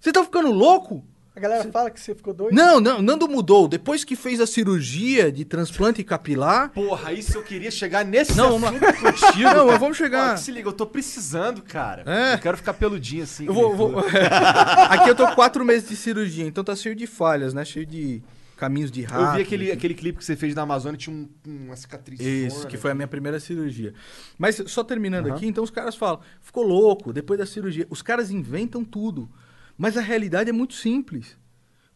Você 0.00 0.12
tá 0.12 0.24
ficando 0.24 0.50
louco? 0.50 1.04
A 1.38 1.40
galera 1.40 1.70
fala 1.70 1.88
que 1.88 2.00
você 2.00 2.16
ficou 2.16 2.34
doido. 2.34 2.52
Não, 2.52 2.80
não, 2.80 3.00
Nando 3.00 3.28
mudou. 3.28 3.68
Depois 3.68 4.02
que 4.02 4.16
fez 4.16 4.40
a 4.40 4.46
cirurgia 4.46 5.30
de 5.30 5.44
transplante 5.44 6.02
capilar... 6.02 6.70
Porra, 6.70 7.12
isso 7.12 7.38
eu 7.38 7.44
queria 7.44 7.70
chegar 7.70 8.04
nesse 8.04 8.36
Não, 8.36 8.58
vamos 8.58 8.82
assunto 8.82 9.00
contigo. 9.00 9.38
Não, 9.48 9.52
cara. 9.54 9.64
mas 9.66 9.78
vamos 9.78 9.96
chegar. 9.96 10.34
Ó, 10.34 10.36
se 10.36 10.50
liga, 10.50 10.68
eu 10.68 10.72
tô 10.72 10.84
precisando, 10.84 11.62
cara. 11.62 12.02
É. 12.04 12.34
Eu 12.34 12.38
quero 12.40 12.56
ficar 12.56 12.74
peludinho 12.74 13.22
assim. 13.22 13.46
Eu 13.46 13.54
vou, 13.54 13.76
vou-. 13.76 13.98
Aqui 14.90 15.08
eu 15.10 15.14
tô 15.14 15.28
com 15.28 15.34
quatro 15.36 15.64
meses 15.64 15.88
de 15.88 15.94
cirurgia, 15.94 16.44
então 16.44 16.64
tá 16.64 16.74
cheio 16.74 16.96
de 16.96 17.06
falhas, 17.06 17.54
né? 17.54 17.64
Cheio 17.64 17.86
de 17.86 18.20
caminhos 18.56 18.90
de 18.90 19.02
rato. 19.02 19.22
Eu 19.22 19.32
vi 19.36 19.42
aquele, 19.42 19.70
aquele 19.70 19.94
clipe 19.94 20.18
que 20.18 20.24
você 20.24 20.34
fez 20.34 20.56
na 20.56 20.62
Amazônia, 20.62 20.98
tinha 20.98 21.14
um- 21.14 21.28
uma 21.46 21.76
cicatriz. 21.76 22.18
Isso, 22.18 22.66
que 22.66 22.76
foi 22.76 22.90
a 22.90 22.94
minha 22.96 23.06
primeira 23.06 23.38
cirurgia. 23.38 23.94
Mas 24.36 24.60
só 24.66 24.82
terminando 24.82 25.32
aqui, 25.32 25.46
então 25.46 25.62
os 25.62 25.70
caras 25.70 25.94
falam, 25.94 26.18
ficou 26.40 26.64
louco 26.64 27.12
depois 27.12 27.38
da 27.38 27.46
cirurgia. 27.46 27.86
Os 27.88 28.02
caras 28.02 28.32
inventam 28.32 28.84
tudo. 28.84 29.30
Mas 29.78 29.96
a 29.96 30.00
realidade 30.00 30.50
é 30.50 30.52
muito 30.52 30.74
simples. 30.74 31.38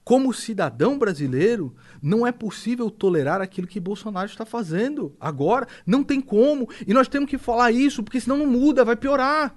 Como 0.04 0.32
cidadão 0.32 0.98
brasileiro, 0.98 1.74
não 2.00 2.26
é 2.26 2.32
possível 2.32 2.90
tolerar 2.90 3.40
aquilo 3.40 3.66
que 3.66 3.80
Bolsonaro 3.80 4.26
está 4.26 4.46
fazendo 4.46 5.16
agora. 5.20 5.66
Não 5.84 6.02
tem 6.04 6.20
como. 6.20 6.68
E 6.86 6.94
nós 6.94 7.08
temos 7.08 7.28
que 7.28 7.38
falar 7.38 7.72
isso, 7.72 8.02
porque 8.02 8.20
senão 8.20 8.38
não 8.38 8.46
muda, 8.46 8.84
vai 8.84 8.96
piorar. 8.96 9.56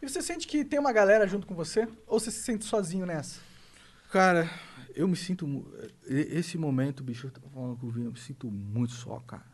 E 0.00 0.08
você 0.08 0.20
sente 0.20 0.46
que 0.46 0.64
tem 0.64 0.78
uma 0.78 0.92
galera 0.92 1.26
junto 1.26 1.46
com 1.46 1.54
você? 1.54 1.88
Ou 2.06 2.20
você 2.20 2.30
se 2.30 2.42
sente 2.42 2.64
sozinho 2.64 3.06
nessa? 3.06 3.40
Cara, 4.12 4.48
eu 4.94 5.08
me 5.08 5.16
sinto. 5.16 5.66
Esse 6.06 6.56
momento, 6.58 7.02
bicho, 7.02 7.26
eu 7.26 7.30
tava 7.30 7.48
falando 7.48 7.76
com 7.76 7.86
o 7.86 7.90
Vinho, 7.90 8.08
eu 8.08 8.12
me 8.12 8.18
sinto 8.18 8.50
muito 8.50 8.92
só, 8.92 9.18
cara. 9.20 9.53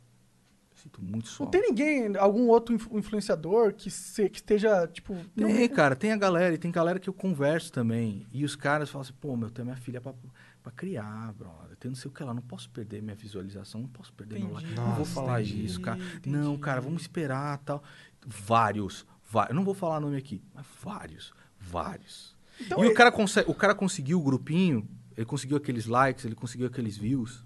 Sinto 0.83 1.03
muito 1.03 1.29
só. 1.29 1.45
Não 1.45 1.51
tem 1.51 1.61
ninguém, 1.63 2.17
algum 2.17 2.49
outro 2.49 2.75
influ- 2.75 2.99
influenciador 2.99 3.75
que, 3.75 3.91
se, 3.91 4.29
que 4.31 4.39
esteja, 4.39 4.87
tipo... 4.87 5.15
no- 5.37 5.47
Tem, 5.47 5.69
cara, 5.69 5.95
tem 5.95 6.13
a 6.13 6.17
galera, 6.17 6.55
e 6.55 6.59
tem 6.59 6.71
galera 6.71 6.99
que 6.99 7.09
eu 7.09 7.13
converso 7.13 7.71
também. 7.73 8.27
E 8.33 8.45
os 8.45 8.57
caras 8.57 8.89
falam 8.89 9.03
assim, 9.03 9.13
pô, 9.21 9.37
meu, 9.37 9.49
eu 9.49 9.53
tenho 9.53 9.67
minha 9.67 9.77
filha 9.77 10.01
pra, 10.01 10.15
pra 10.63 10.73
criar, 10.73 11.33
brother. 11.35 11.77
Tem 11.77 11.91
não 11.91 11.97
sei 11.97 12.11
o 12.11 12.15
que 12.15 12.23
lá, 12.25 12.33
não 12.33 12.41
posso 12.43 12.71
perder 12.71 13.03
minha 13.03 13.15
visualização, 13.17 13.83
não 13.83 13.89
posso 13.89 14.13
perder 14.13 14.39
meu 14.39 14.53
like. 14.53 14.67
Entendi. 14.73 14.81
Não 14.81 14.95
vou 14.95 15.05
falar 15.05 15.43
entendi, 15.43 15.65
isso, 15.65 15.81
cara. 15.81 15.99
entendi. 15.99 16.35
Não, 16.37 16.57
cara, 16.57 16.81
vamos 16.81 17.03
esperar 17.03 17.59
tal. 17.59 17.83
Vários, 18.27 19.07
vários. 19.31 19.51
Eu 19.51 19.57
não 19.57 19.65
vou 19.65 19.75
falar 19.75 20.01
nome 20.01 20.17
aqui, 20.17 20.43
mas 20.55 20.65
vários, 20.83 21.33
vários. 21.59 22.35
Então, 22.61 22.83
e 22.85 22.89
é- 22.89 22.91
o 22.91 22.95
cara, 22.95 23.11
consegue, 23.13 23.51
o 23.51 23.55
cara 23.55 23.75
conseguiu 23.75 24.19
o 24.19 24.23
grupinho, 24.23 24.89
ele 25.17 25.27
conseguiu 25.27 25.57
aqueles 25.59 25.85
likes, 25.87 26.25
ele 26.25 26.35
conseguiu 26.35 26.67
aqueles 26.69 26.97
views. 26.97 27.45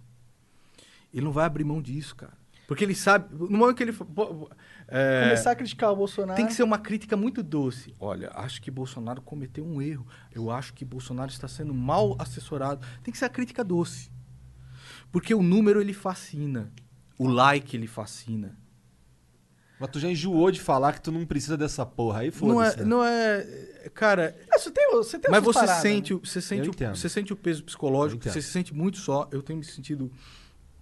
Ele 1.12 1.24
não 1.24 1.32
vai 1.32 1.44
abrir 1.46 1.64
mão 1.64 1.80
disso, 1.82 2.14
cara. 2.16 2.43
Porque 2.66 2.82
ele 2.84 2.94
sabe, 2.94 3.34
no 3.34 3.58
momento 3.58 3.76
que 3.76 3.82
ele... 3.82 3.92
é, 4.88 5.22
Começar 5.24 5.50
a 5.50 5.54
criticar 5.54 5.92
o 5.92 5.96
Bolsonaro. 5.96 6.34
tem 6.36 6.46
que 6.46 6.54
ser 6.54 6.62
uma 6.62 6.78
crítica 6.78 7.16
muito 7.16 7.42
doce. 7.42 7.94
Olha, 8.00 8.30
acho 8.34 8.62
que 8.62 8.70
Bolsonaro 8.70 9.20
cometeu 9.20 9.64
um 9.66 9.82
erro. 9.82 10.06
Eu 10.32 10.50
acho 10.50 10.72
que 10.72 10.84
Bolsonaro 10.84 11.30
está 11.30 11.46
sendo 11.46 11.74
mal 11.74 12.16
assessorado. 12.18 12.86
Tem 13.02 13.12
que 13.12 13.18
ser 13.18 13.26
a 13.26 13.28
crítica 13.28 13.62
doce. 13.62 14.10
Porque 15.12 15.34
o 15.34 15.42
número 15.42 15.80
ele 15.80 15.92
fascina. 15.92 16.72
O 17.18 17.28
like 17.28 17.76
ele 17.76 17.86
fascina. 17.86 18.56
Mas 19.78 19.90
tu 19.90 19.98
já 20.00 20.08
enjoou 20.08 20.50
de 20.50 20.60
falar 20.60 20.92
que 20.94 21.00
tu 21.02 21.12
não 21.12 21.26
precisa 21.26 21.56
dessa 21.56 21.84
porra. 21.84 22.20
Aí 22.20 22.28
Não 22.28 22.32
foda-se. 22.32 22.76
é, 22.78 22.82
né? 22.82 22.84
não 22.88 23.04
é, 23.04 23.90
cara, 23.92 24.34
É, 24.50 24.58
você 24.58 24.70
tem, 24.70 24.90
você 24.92 25.18
tem 25.18 25.30
mas 25.30 25.42
você 25.44 25.58
paradas, 25.60 25.82
sente, 25.82 26.12
né? 26.14 26.20
o- 26.22 26.24
você 26.26 26.40
sente, 26.40 26.70
o, 26.70 26.72
você 26.94 27.08
sente 27.08 27.32
o 27.32 27.36
peso 27.36 27.62
psicológico, 27.64 28.22
você 28.22 28.40
se 28.40 28.50
sente 28.50 28.72
muito 28.72 28.98
só. 28.98 29.28
Eu 29.32 29.42
tenho 29.42 29.58
me 29.58 29.64
sentido 29.64 30.10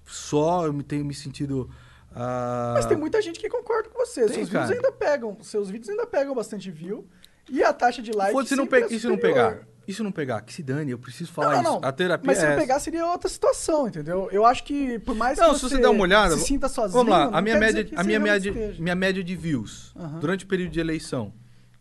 só, 0.05 0.66
eu 0.66 0.72
me 0.72 0.82
tenho 0.82 1.05
me 1.05 1.14
sentido 1.14 1.70
ah, 2.14 2.72
Mas 2.74 2.86
tem 2.86 2.96
muita 2.96 3.20
gente 3.22 3.40
que 3.40 3.48
concorda 3.48 3.88
com 3.88 3.98
você. 3.98 4.26
Tem, 4.26 4.34
seus 4.34 4.50
cara. 4.50 4.66
vídeos 4.66 4.84
ainda 4.84 4.92
pegam, 4.96 5.36
seus 5.42 5.70
vídeos 5.70 5.88
ainda 5.88 6.07
pegam 6.07 6.34
bastante 6.34 6.70
view. 6.70 7.07
E 7.48 7.62
a 7.62 7.72
taxa 7.72 8.00
de 8.03 8.12
like 8.12 8.32
Foda-se, 8.32 8.50
se 8.50 8.57
não 8.57 8.66
pe- 8.66 8.82
é 8.82 8.86
e 8.92 9.00
se 9.00 9.09
não 9.09 9.18
pegar? 9.18 9.61
E 9.86 9.92
se 9.92 10.03
não 10.03 10.12
pegar? 10.12 10.40
Que 10.42 10.53
se 10.55 10.62
dane, 10.62 10.92
eu 10.92 10.98
preciso 10.98 11.30
Não, 11.30 11.34
falar 11.34 11.55
não, 11.55 11.62
isso. 11.62 11.72
não. 11.80 11.88
A 11.88 11.92
terapia 11.92 12.26
Mas 12.26 12.38
se 12.38 12.44
é 12.44 12.50
não 12.50 12.57
pegar 12.57 12.78
seria 12.78 13.05
outra 13.07 13.28
situação, 13.28 13.88
entendeu? 13.88 14.28
Eu 14.30 14.46
acho 14.46 14.62
que 14.62 14.98
por 15.00 15.14
mais 15.14 15.38
Não, 15.38 15.50
que 15.53 15.59
se 15.59 15.68
você 15.68 15.84
uma 15.86 16.03
olhada. 16.03 16.36
se 16.36 16.44
sinta 16.46 16.68
sozinho, 16.68 16.98
Vamos 16.98 17.11
lá, 17.11 17.30
não 17.30 17.36
a 17.38 17.42
minha 17.42 17.59
média, 17.59 17.88
a 17.96 18.05
minha 18.05 18.20
você 18.20 18.26
não 18.26 18.32
média, 18.32 18.74
minha 18.78 18.94
média 18.94 19.24
de 19.24 19.34
views 19.34 19.92
durante 20.20 20.44
o 20.44 20.48
período 20.48 20.70
de 20.70 20.78
eleição: 20.78 21.32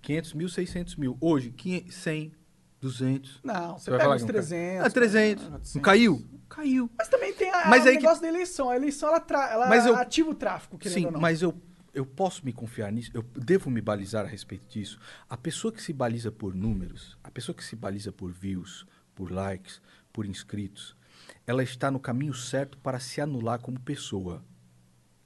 500 0.01 0.33
mil, 0.33 0.49
600 0.49 0.95
mil. 0.95 1.15
Hoje, 1.21 1.51
500, 1.51 1.93
100, 1.93 2.31
200. 2.81 3.39
Não, 3.43 3.77
você 3.77 3.89
vai 3.91 3.99
pega 3.99 4.11
uns 4.15 4.23
que 4.23 4.27
não 4.27 4.33
cai? 4.33 4.41
300. 4.41 4.85
Ah, 4.85 4.89
300. 4.89 5.43
cara, 5.43 5.51
Não 5.51 5.59
400. 5.59 5.85
caiu? 5.85 6.25
Caiu. 6.49 6.89
Mas 6.97 7.07
também 7.07 7.33
tem 7.33 7.49
a, 7.49 7.67
Mas 7.67 7.85
o 7.85 7.87
aí 7.87 7.95
que- 7.95 8.01
negócio 8.03 8.21
da 8.21 8.27
eleição. 8.27 8.69
A 8.69 8.75
eleição, 8.75 9.07
ela, 9.09 9.19
tra... 9.19 9.49
ela 9.51 9.67
Mas 9.69 9.85
eu- 9.85 9.95
ativa 9.95 10.29
o 10.29 10.35
tráfico, 10.35 10.77
querendo 10.77 10.97
Sim, 10.97 11.05
ou 11.05 11.11
não. 11.13 11.19
mas 11.21 11.41
eu, 11.41 11.53
eu 11.93 12.05
posso 12.05 12.43
me 12.43 12.51
confiar 12.51 12.91
nisso? 12.91 13.11
Eu 13.13 13.21
devo 13.21 13.69
me 13.69 13.79
balizar 13.81 14.25
a 14.25 14.27
respeito 14.27 14.67
disso? 14.67 14.99
A 15.29 15.37
pessoa 15.37 15.71
que 15.71 15.81
se 15.81 15.93
baliza 15.93 16.31
por 16.31 16.53
números, 16.53 17.17
a 17.23 17.31
pessoa 17.31 17.55
que 17.55 17.63
se 17.63 17.75
baliza 17.75 18.11
por 18.11 18.31
views, 18.31 18.85
por 19.15 19.31
likes, 19.31 19.79
por 20.11 20.25
inscritos, 20.25 20.95
ela 21.47 21.63
está 21.63 21.89
no 21.91 21.99
caminho 21.99 22.33
certo 22.33 22.77
para 22.79 22.99
se 22.99 23.21
anular 23.21 23.59
como 23.59 23.79
pessoa. 23.79 24.43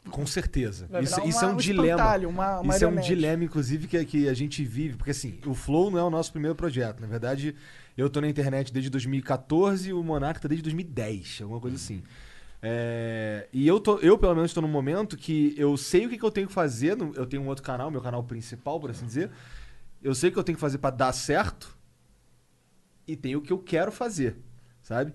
Com 0.10 0.26
certeza. 0.26 0.86
Isso, 1.01 1.16
virar 1.16 1.28
isso 1.28 1.39
uma- 1.39 1.47
é 1.47 1.51
um, 1.51 1.53
um 1.53 1.58
dilema. 1.58 1.88
espantalho, 1.89 2.30
uma 2.30 2.62
isso 2.76 2.84
é 2.84 2.88
um 2.88 2.91
dilema, 3.01 3.43
inclusive, 3.43 3.88
que, 3.88 4.06
que 4.06 4.30
a 4.30 4.34
gente 4.34 4.64
vive. 4.64 4.95
Porque 4.97 5.12
assim, 5.12 5.39
o 5.45 5.53
Flow 5.53 5.89
não 5.89 5.97
é 5.97 6.03
o 6.03 6.10
nosso 6.10 6.32
primeiro 6.32 6.56
projeto. 6.56 6.99
Na 6.99 7.08
verdade, 7.08 7.56
eu 7.97 8.10
tô 8.10 8.22
na 8.22 8.28
internet 8.30 8.72
desde 8.72 8.89
2014 8.89 9.89
e 9.89 9.93
o 9.93 10.03
Monarca 10.03 10.39
tá 10.39 10.47
desde 10.47 10.62
2010, 10.64 11.39
alguma 11.41 11.60
coisa 11.60 11.76
assim. 11.76 12.03
É, 12.62 13.47
e 13.53 13.68
eu, 13.68 13.80
tô, 13.80 13.97
eu, 13.99 14.18
pelo 14.18 14.34
menos, 14.36 14.49
estou 14.51 14.62
num 14.62 14.68
momento 14.70 15.16
que 15.18 15.53
eu 15.58 15.76
sei 15.78 16.06
o 16.06 16.10
que, 16.10 16.18
que 16.18 16.24
eu 16.26 16.32
tenho 16.32 16.47
que 16.47 16.53
fazer. 16.53 16.95
no- 16.95 17.14
Eu 17.16 17.26
tenho 17.26 17.41
um 17.43 17.47
outro 17.47 17.64
canal, 17.64 17.89
meu 17.91 18.01
canal 18.01 18.24
principal, 18.24 18.80
por 18.80 18.89
assim 18.91 19.06
dizer. 19.06 19.30
Eu 20.03 20.14
sei 20.16 20.30
o 20.30 20.34
que 20.34 20.39
eu 20.39 20.43
tenho 20.43 20.56
que 20.56 20.62
fazer 20.62 20.78
para 20.78 20.95
dar 20.95 21.14
certo 21.14 21.76
e 23.08 23.16
tem 23.16 23.36
o 23.36 23.41
que 23.41 23.51
eu 23.53 23.58
quero 23.60 23.91
fazer, 23.91 24.36
sabe? 24.82 25.14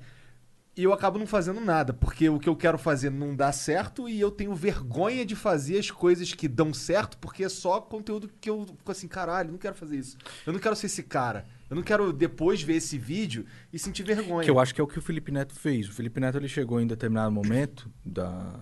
E 0.77 0.85
eu 0.85 0.93
acabo 0.93 1.19
não 1.19 1.27
fazendo 1.27 1.61
nada, 1.61 1.93
porque 1.93 2.29
o 2.29 2.39
que 2.39 2.49
eu 2.49 2.55
quero 2.57 2.79
fazer 2.79 3.11
não 3.11 3.35
dá 3.35 3.51
certo 3.53 4.09
e 4.09 4.19
eu 4.21 4.31
tenho 4.31 4.55
vergonha 4.55 5.27
de 5.27 5.35
fazer 5.35 5.79
as 5.79 5.91
coisas 5.91 6.33
que 6.33 6.47
dão 6.49 6.73
certo, 6.73 7.19
porque 7.19 7.45
é 7.45 7.49
só 7.49 7.81
conteúdo 7.81 8.31
que 8.41 8.49
eu 8.49 8.65
fico 8.65 8.91
assim, 8.91 9.09
caralho, 9.09 9.51
não 9.51 9.59
quero 9.59 9.75
fazer 9.75 9.97
isso. 9.97 10.17
Eu 10.47 10.53
não 10.53 10.61
quero 10.61 10.77
ser 10.77 10.87
esse 10.87 11.03
cara. 11.03 11.45
Eu 11.69 11.75
não 11.77 11.83
quero 11.83 12.13
depois 12.13 12.63
ver 12.63 12.75
esse 12.75 12.97
vídeo 12.97 13.45
e 13.73 13.79
sentir 13.79 14.05
vergonha. 14.05 14.45
Que 14.45 14.51
eu 14.51 14.59
acho 14.61 14.75
que 14.75 14.81
é 14.81 14.85
o 14.85 14.87
que 14.87 14.99
o 14.99 15.03
Felipe 15.03 15.31
Neto 15.33 15.55
fez. 15.55 15.89
O 15.89 15.93
Felipe 15.93 16.19
Neto 16.21 16.39
ele 16.39 16.49
chegou 16.49 16.81
em 16.81 16.87
determinado 16.87 17.31
momento 17.33 17.91
da, 18.05 18.61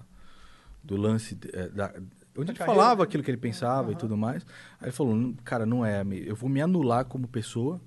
do 0.83 0.97
lance. 0.97 1.35
de- 1.35 1.51
eh, 1.53 1.69
Da, 1.69 1.93
onde 2.37 2.51
ele 2.53 2.59
falava 2.59 3.03
aquilo 3.05 3.23
que 3.23 3.31
ele 3.31 3.39
pensava 3.39 3.93
e 3.93 3.97
tudo 3.97 4.17
mais. 4.17 4.45
Aí 4.81 4.87
ele 4.89 4.93
falou: 4.93 5.15
"Não, 5.15 5.33
cara, 5.45 5.65
não 5.67 5.85
é. 5.85 6.03
me- 6.03 6.27
Eu 6.27 6.35
vou 6.35 6.49
me 6.49 6.61
anular 6.61 7.05
como 7.05 7.29
pessoa 7.29 7.81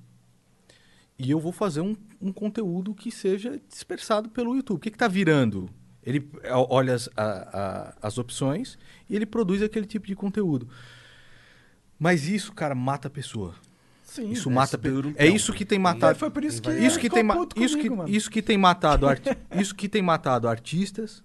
e 1.24 1.32
eu 1.32 1.40
vou 1.40 1.52
fazer 1.52 1.82
um, 1.82 1.96
um 2.22 2.32
conteúdo 2.32 2.94
que 2.94 3.12
seja 3.12 3.60
dispersado 3.70 4.30
pelo 4.30 4.56
YouTube. 4.56 4.78
O 4.78 4.80
que 4.82 4.90
está 4.90 5.08
virando? 5.08 5.70
Ele 6.04 6.28
eh, 6.44 6.52
olha 6.54 6.96
as, 6.96 7.08
a- 7.16 7.94
a- 8.02 8.08
as 8.08 8.18
opções 8.18 8.78
e 9.10 9.16
ele 9.16 9.26
produz 9.26 9.62
aquele 9.62 9.86
tipo 9.86 10.08
de 10.08 10.16
conteúdo. 10.16 10.68
Mas 12.00 12.28
isso, 12.28 12.52
cara, 12.54 12.74
mata 12.74 13.08
a 13.08 13.12
pessoa. 13.12 13.54
Sim. 14.04 14.30
Isso 14.32 14.50
é, 14.50 14.54
mata 14.54 14.76
isso 14.76 14.80
pe- 14.80 14.90
dura 14.90 15.08
um 15.08 15.12
É 15.12 15.26
tempo. 15.26 15.36
isso 15.36 15.54
que 15.54 15.64
tem 15.66 15.80
matado. 15.80 16.18
foi 16.18 16.30
por 16.32 16.44
isso 16.44 16.62
que 16.62 16.72
Isso 16.72 17.00
que 17.00 17.10
tem 17.10 17.24
ma- 17.24 17.36
puto 17.36 17.62
isso 17.64 17.76
que 17.78 17.84
comigo, 17.84 17.98
mano. 17.98 18.10
isso 18.10 18.30
que 18.32 18.42
tem 18.42 18.58
matado 18.58 19.08
arti- 19.08 19.38
isso 19.56 19.76
que 19.76 19.88
tem 19.88 20.02
matado 20.02 20.48
artistas. 20.48 21.24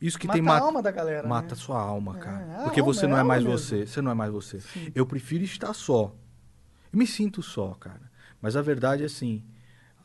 Isso 0.00 0.18
que 0.18 0.26
Mata 0.26 0.38
tem 0.38 0.42
a 0.42 0.48
matado 0.48 0.66
alma 0.66 0.82
da 0.82 0.90
galera, 0.90 1.28
mata 1.28 1.54
né? 1.54 1.60
sua 1.60 1.78
alma, 1.78 2.16
É, 2.16 2.20
cara. 2.20 2.56
a 2.60 2.64
Porque 2.64 2.80
alma, 2.80 2.92
você 2.94 3.04
é 3.04 3.08
não 3.08 3.18
é 3.18 3.22
mais 3.22 3.44
mesmo. 3.44 3.58
você, 3.58 3.86
você 3.86 4.00
não 4.00 4.10
é 4.10 4.14
mais 4.14 4.32
você. 4.32 4.58
Eu 4.94 5.04
prefiro 5.04 5.44
estar 5.44 5.74
só. 5.74 6.14
Eu 6.90 6.98
me 6.98 7.06
sinto 7.06 7.42
só, 7.42 7.74
cara. 7.78 8.09
Mas 8.40 8.56
a 8.56 8.62
verdade 8.62 9.02
é 9.02 9.06
assim, 9.06 9.44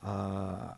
a- 0.02 0.78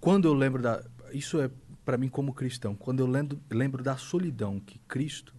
quando 0.00 0.26
eu 0.26 0.34
lembro 0.34 0.62
da 0.62 0.82
isso 1.12 1.40
é 1.40 1.50
pra 1.84 1.96
mim 1.96 2.08
como 2.08 2.34
cristão, 2.34 2.74
quando 2.74 3.00
eu 3.00 3.06
lembro, 3.06 3.40
lembro 3.50 3.82
da 3.82 3.96
solidão 3.96 4.60
que 4.60 4.78
Cristo 4.80 5.34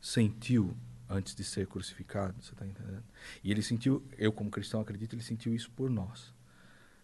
sentiu 0.00 0.74
antes 1.08 1.34
de 1.34 1.44
ser 1.44 1.66
crucificado, 1.66 2.42
você 2.42 2.52
está 2.52 2.66
entendendo? 2.66 3.04
E 3.44 3.50
ele 3.50 3.62
sentiu, 3.62 4.02
eu 4.16 4.32
como 4.32 4.50
cristão 4.50 4.80
acredito, 4.80 5.14
ele 5.14 5.22
sentiu 5.22 5.54
isso 5.54 5.70
por 5.72 5.90
nós. 5.90 6.32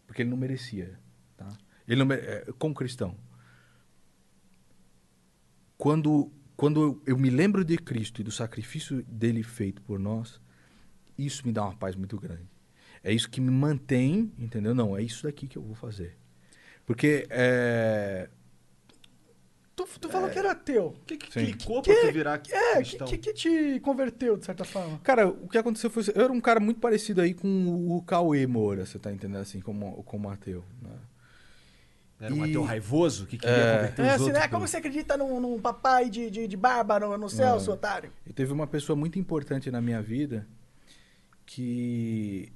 Porque 0.06 0.22
ele 0.22 0.30
não 0.30 0.36
merecia, 0.38 0.98
tá? 1.36 1.48
Ele 1.86 1.98
não 1.98 2.06
mere- 2.06 2.22
é, 2.26 2.46
como 2.58 2.74
cristão, 2.74 3.14
quando 5.76 6.30
quando 6.56 6.82
eu, 6.82 7.02
eu 7.06 7.16
me 7.16 7.30
lembro 7.30 7.64
de 7.64 7.78
Cristo 7.78 8.20
e 8.20 8.24
do 8.24 8.32
sacrifício 8.32 9.04
dele 9.04 9.44
feito 9.44 9.80
por 9.82 9.96
nós, 9.96 10.40
isso 11.18 11.46
me 11.46 11.52
dá 11.52 11.64
uma 11.64 11.74
paz 11.76 11.96
muito 11.96 12.18
grande. 12.18 12.48
É 13.02 13.12
isso 13.12 13.28
que 13.30 13.40
me 13.40 13.50
mantém, 13.50 14.32
entendeu? 14.38 14.74
Não, 14.74 14.96
é 14.96 15.02
isso 15.02 15.24
daqui 15.24 15.46
que 15.46 15.56
eu 15.58 15.62
vou 15.62 15.74
fazer. 15.74 16.16
Porque 16.86 17.26
é, 17.30 18.28
Tu, 19.76 19.86
tu 20.00 20.08
falou 20.08 20.28
que 20.28 20.38
era 20.38 20.50
ateu. 20.50 20.86
O 20.88 21.04
que, 21.06 21.16
que 21.16 21.32
Sim. 21.32 21.52
clicou 21.52 21.80
pra 21.82 21.94
tu 21.94 22.12
virar 22.12 22.42
É, 22.50 22.72
o 22.72 22.76
que, 22.78 22.78
cristão? 22.82 23.06
que, 23.06 23.18
que 23.18 23.32
te 23.32 23.80
converteu, 23.80 24.36
de 24.36 24.44
certa 24.44 24.64
forma? 24.64 24.98
Cara, 25.04 25.28
o 25.28 25.46
que 25.48 25.56
aconteceu 25.56 25.88
foi. 25.88 26.02
Eu 26.14 26.24
era 26.24 26.32
um 26.32 26.40
cara 26.40 26.58
muito 26.58 26.80
parecido 26.80 27.20
aí 27.20 27.32
com 27.32 27.96
o 27.96 28.02
Cauê 28.02 28.44
Moura, 28.46 28.84
você 28.84 28.98
tá 28.98 29.12
entendendo 29.12 29.40
assim, 29.40 29.60
como, 29.60 30.02
como 30.02 30.28
ateu. 30.28 30.64
Né? 30.82 30.90
Era 32.20 32.34
um 32.34 32.44
E- 32.44 32.50
ateu 32.50 32.62
raivoso 32.64 33.26
que 33.26 33.38
queria 33.38 33.54
É. 33.54 33.72
converter 33.76 34.02
É, 34.02 34.06
os 34.06 34.14
assim, 34.14 34.22
outros. 34.24 34.40
né? 34.40 34.48
Como 34.48 34.66
você 34.66 34.76
acredita 34.78 35.16
num, 35.16 35.38
num 35.38 35.60
papai 35.60 36.10
de, 36.10 36.28
de, 36.28 36.48
de 36.48 36.56
barba 36.56 36.98
no, 36.98 37.16
no 37.16 37.30
céu, 37.30 37.60
seu 37.60 37.74
otário? 37.74 38.10
E 38.26 38.32
teve 38.32 38.52
uma 38.52 38.66
pessoa 38.66 38.96
muito 38.96 39.16
importante 39.16 39.70
na 39.70 39.80
minha 39.80 40.02
vida 40.02 40.44
que 41.50 42.52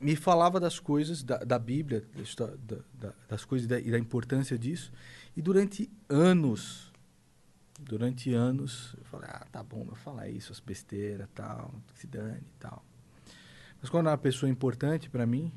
me 0.00 0.16
falava 0.16 0.58
das 0.58 0.78
coisas 0.78 1.22
da, 1.22 1.36
da 1.36 1.58
Bíblia, 1.58 2.02
da 2.38 2.46
da- 2.46 2.76
da- 2.94 3.14
das 3.28 3.44
coisas 3.44 3.68
da- 3.68 3.78
e 3.78 3.90
da 3.90 3.98
importância 3.98 4.58
disso. 4.58 4.90
E 5.36 5.42
durante 5.42 5.90
anos, 6.08 6.90
durante 7.78 8.32
anos, 8.32 8.94
eu 8.96 9.04
falei, 9.04 9.28
ah, 9.30 9.46
tá 9.52 9.62
bom, 9.62 9.84
eu 9.86 9.94
falar 9.94 10.30
isso, 10.30 10.50
as 10.50 10.60
besteiras, 10.60 11.28
tal, 11.34 11.74
se 11.94 12.06
dane 12.06 12.40
e 12.40 12.58
tal. 12.58 12.82
Mas 13.82 13.90
quando 13.90 14.06
era 14.06 14.12
uma 14.12 14.18
pessoa 14.18 14.48
importante 14.48 15.10
para 15.10 15.26
mim, 15.26 15.52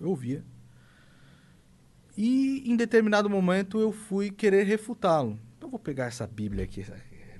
eu 0.00 0.08
ouvia. 0.08 0.42
E 2.16 2.62
em 2.70 2.74
determinado 2.74 3.28
momento 3.28 3.78
eu 3.78 3.92
fui 3.92 4.30
querer 4.30 4.64
refutá-lo. 4.64 5.38
Então 5.58 5.66
eu 5.68 5.70
vou 5.72 5.78
pegar 5.78 6.06
essa 6.06 6.26
Bíblia 6.26 6.64
aqui, 6.64 6.82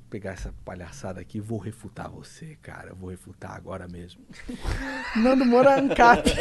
pegar 0.06 0.32
essa 0.32 0.54
palhaçada 0.64 1.20
aqui 1.20 1.38
e 1.38 1.40
vou 1.40 1.58
refutar 1.58 2.10
você, 2.10 2.56
cara. 2.62 2.94
Vou 2.94 3.10
refutar 3.10 3.52
agora 3.56 3.86
mesmo. 3.88 4.22
Nando 5.16 5.44
Moura 5.44 5.78
Ancap. 5.80 6.22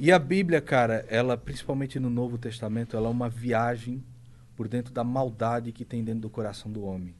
E 0.00 0.12
a 0.12 0.18
Bíblia, 0.18 0.60
cara, 0.60 1.04
ela, 1.08 1.36
principalmente 1.36 1.98
no 1.98 2.08
Novo 2.08 2.38
Testamento, 2.38 2.96
ela 2.96 3.08
é 3.08 3.10
uma 3.10 3.28
viagem 3.28 4.04
por 4.54 4.68
dentro 4.68 4.92
da 4.92 5.02
maldade 5.02 5.72
que 5.72 5.84
tem 5.84 6.04
dentro 6.04 6.20
do 6.20 6.30
coração 6.30 6.70
do 6.70 6.84
homem. 6.84 7.16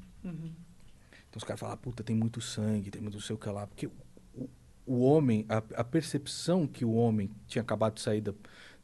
Então 1.29 1.39
os 1.39 1.43
caras 1.43 1.59
falam, 1.59 1.77
puta, 1.77 2.05
tem 2.05 2.15
muito 2.15 2.41
sangue, 2.41 2.89
tem 2.91 3.03
muito 3.03 3.15
não 3.15 3.21
sei 3.21 3.35
o 3.35 3.39
que 3.39 3.49
lá. 3.49 3.67
Porque 3.67 3.89
o, 3.89 4.49
o 4.87 5.01
homem, 5.01 5.45
a, 5.49 5.57
a 5.81 5.83
percepção 5.83 6.69
que 6.69 6.85
o 6.85 6.93
homem 6.93 7.31
tinha 7.49 7.63
acabado 7.63 7.95
de 7.95 8.01
sair 8.01 8.21
da, 8.21 8.33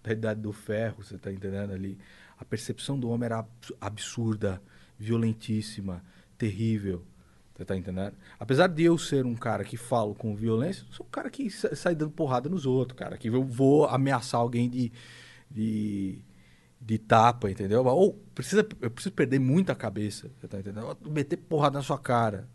da 0.03 0.11
idade 0.13 0.41
do 0.41 0.53
ferro, 0.53 1.05
você 1.05 1.17
tá 1.17 1.31
entendendo 1.33 1.73
ali? 1.73 1.97
A 2.37 2.45
percepção 2.45 2.99
do 2.99 3.09
homem 3.11 3.27
era 3.27 3.39
abs- 3.39 3.73
absurda, 3.81 4.61
violentíssima, 4.99 6.03
terrível. 6.39 7.05
Você 7.55 7.65
tá 7.65 7.77
entendendo? 7.77 8.15
Apesar 8.39 8.67
de 8.67 8.83
eu 8.83 8.99
ser 8.99 9.25
um 9.25 9.35
cara 9.37 9.65
que 9.65 9.77
falo 9.77 10.15
com 10.15 10.35
violência, 10.35 10.85
sou 10.91 11.07
um 11.07 11.09
cara 11.11 11.31
que 11.31 11.49
sa- 11.51 11.75
sai 11.77 11.95
dando 11.95 12.11
porrada 12.11 12.49
nos 12.49 12.67
outros, 12.67 12.99
cara. 12.99 13.17
Que 13.17 13.29
eu 13.29 13.45
vou 13.45 13.87
ameaçar 13.87 14.41
alguém 14.41 14.69
de, 14.69 14.91
de, 15.49 16.19
de 16.81 16.99
tapa, 16.99 17.49
entendeu? 17.51 17.85
Ou 17.85 18.15
precisa, 18.35 18.67
eu 18.81 18.91
preciso 18.91 19.15
perder 19.15 19.39
muita 19.39 19.73
cabeça, 19.75 20.31
você 20.41 20.49
tá 20.49 20.59
entendendo? 20.59 20.87
Ou 20.87 21.11
Meter 21.11 21.37
porrada 21.37 21.79
na 21.79 21.85
sua 21.85 21.99
cara. 21.99 22.49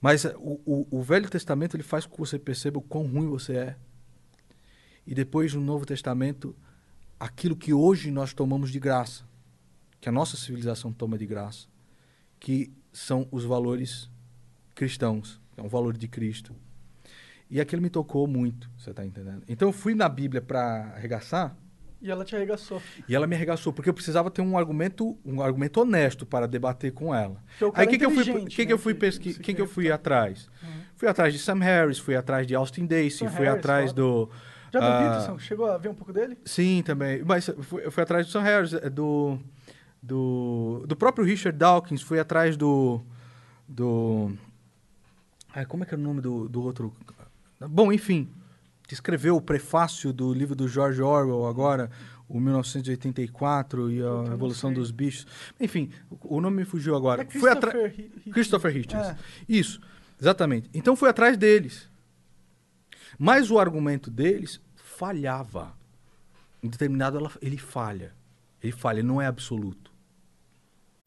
Mas 0.00 0.24
o, 0.24 0.60
o, 0.64 0.86
o 0.90 1.02
Velho 1.02 1.28
Testamento 1.28 1.76
ele 1.76 1.82
faz 1.82 2.06
com 2.06 2.14
que 2.14 2.20
você 2.20 2.38
perceba 2.38 2.78
o 2.78 2.82
quão 2.82 3.06
ruim 3.06 3.28
você 3.28 3.56
é. 3.56 3.76
E 5.06 5.14
depois 5.14 5.54
no 5.54 5.60
Novo 5.60 5.86
Testamento, 5.86 6.54
aquilo 7.18 7.56
que 7.56 7.72
hoje 7.72 8.10
nós 8.10 8.32
tomamos 8.34 8.70
de 8.70 8.78
graça, 8.78 9.24
que 10.00 10.08
a 10.08 10.12
nossa 10.12 10.36
civilização 10.36 10.92
toma 10.92 11.18
de 11.18 11.26
graça, 11.26 11.66
que 12.38 12.72
são 12.92 13.26
os 13.30 13.44
valores 13.44 14.10
cristãos, 14.74 15.40
é 15.56 15.62
um 15.62 15.68
valor 15.68 15.96
de 15.96 16.06
Cristo. 16.08 16.54
E 17.50 17.60
aquilo 17.60 17.80
me 17.82 17.90
tocou 17.90 18.26
muito, 18.26 18.70
você 18.76 18.90
está 18.90 19.04
entendendo? 19.04 19.42
Então 19.48 19.68
eu 19.68 19.72
fui 19.72 19.94
na 19.94 20.08
Bíblia 20.08 20.40
para 20.42 20.92
arregaçar 20.94 21.56
E 22.00 22.10
ela 22.10 22.24
te 22.24 22.36
arregaçou. 22.36 22.80
e 23.08 23.14
ela 23.14 23.26
me 23.26 23.34
arregaçou 23.34 23.72
porque 23.72 23.88
eu 23.88 23.94
precisava 23.94 24.30
ter 24.30 24.42
um 24.42 24.56
argumento, 24.58 25.18
um 25.24 25.40
argumento 25.42 25.80
honesto 25.80 26.26
para 26.26 26.46
debater 26.46 26.92
com 26.92 27.14
ela. 27.14 27.42
O 27.60 27.66
Aí 27.66 27.70
cara 27.72 27.86
quem 27.86 27.98
que 27.98 28.04
eu 28.04 28.10
fui, 28.10 28.22
inteligente, 28.22 28.54
quem 28.56 28.66
que 28.66 28.72
né, 28.72 28.74
eu 28.74 28.78
fui 28.78 28.94
que- 28.94 29.00
pesqui, 29.00 29.34
que 29.34 29.54
que 29.54 29.60
eu 29.60 29.66
fui 29.66 29.90
atrás? 29.90 30.48
Fui 30.96 31.08
atrás 31.08 31.32
de 31.32 31.38
Sam 31.38 31.58
Harris, 31.60 31.98
fui 31.98 32.14
atrás 32.14 32.46
de 32.46 32.54
Austin 32.54 32.86
Sam 33.30 33.30
fui 33.36 33.46
Harris, 33.46 33.58
atrás 33.60 33.90
foda. 33.90 34.02
do 34.02 34.30
Já 34.72 34.80
viu 34.80 34.88
o 34.88 34.92
ah, 34.92 34.98
Peterson? 35.10 35.38
Chegou 35.38 35.66
a 35.66 35.78
ver 35.78 35.88
um 35.88 35.94
pouco 35.94 36.12
dele? 36.12 36.36
Sim, 36.44 36.82
também. 36.84 37.22
Mas 37.24 37.48
eu 37.48 37.62
fui, 37.62 37.84
eu 37.86 37.90
fui 37.90 38.02
atrás 38.02 38.26
do 38.26 38.30
Sam 38.32 38.42
Harris, 38.42 38.74
eh, 38.74 38.90
do, 38.90 39.38
do, 40.02 40.84
do 40.86 40.96
próprio 40.96 41.24
Richard 41.24 41.56
Dawkins, 41.58 42.02
fui 42.02 42.18
atrás 42.20 42.56
do. 42.56 43.00
do 43.68 44.32
ai, 45.54 45.66
como 45.66 45.82
é 45.82 45.86
que 45.86 45.94
é 45.94 45.98
o 45.98 46.00
nome 46.00 46.20
do, 46.20 46.48
do 46.48 46.62
outro? 46.62 46.92
Bom, 47.68 47.92
enfim, 47.92 48.28
que 48.86 48.94
escreveu 48.94 49.36
o 49.36 49.40
prefácio 49.42 50.12
do 50.12 50.32
livro 50.32 50.54
do 50.54 50.68
George 50.68 51.02
Orwell 51.02 51.46
agora, 51.46 51.90
o 52.28 52.38
1984 52.40 53.90
e 53.90 54.02
a 54.02 54.30
Revolução 54.30 54.72
dos 54.72 54.90
Bichos. 54.90 55.26
Enfim, 55.58 55.90
o, 56.10 56.36
o 56.36 56.40
nome 56.40 56.58
me 56.58 56.64
fugiu 56.64 56.94
agora. 56.94 57.22
É 57.22 57.24
Fui 57.26 57.50
atra- 57.50 57.72
Christopher 58.32 58.74
Hi- 58.76 58.80
Hitchens. 58.80 59.06
É. 59.08 59.16
Isso, 59.48 59.80
exatamente. 60.20 60.70
Então 60.72 60.94
fui 60.94 61.08
atrás 61.08 61.36
deles. 61.36 61.88
Mas 63.18 63.50
o 63.50 63.58
argumento 63.58 64.10
deles 64.10 64.60
falhava. 64.76 65.72
Em 66.62 66.68
determinado 66.68 67.18
ela- 67.18 67.32
ele 67.42 67.58
falha. 67.58 68.12
Ele 68.62 68.72
falha, 68.72 69.02
não 69.02 69.20
é 69.20 69.26
absoluto. 69.26 69.88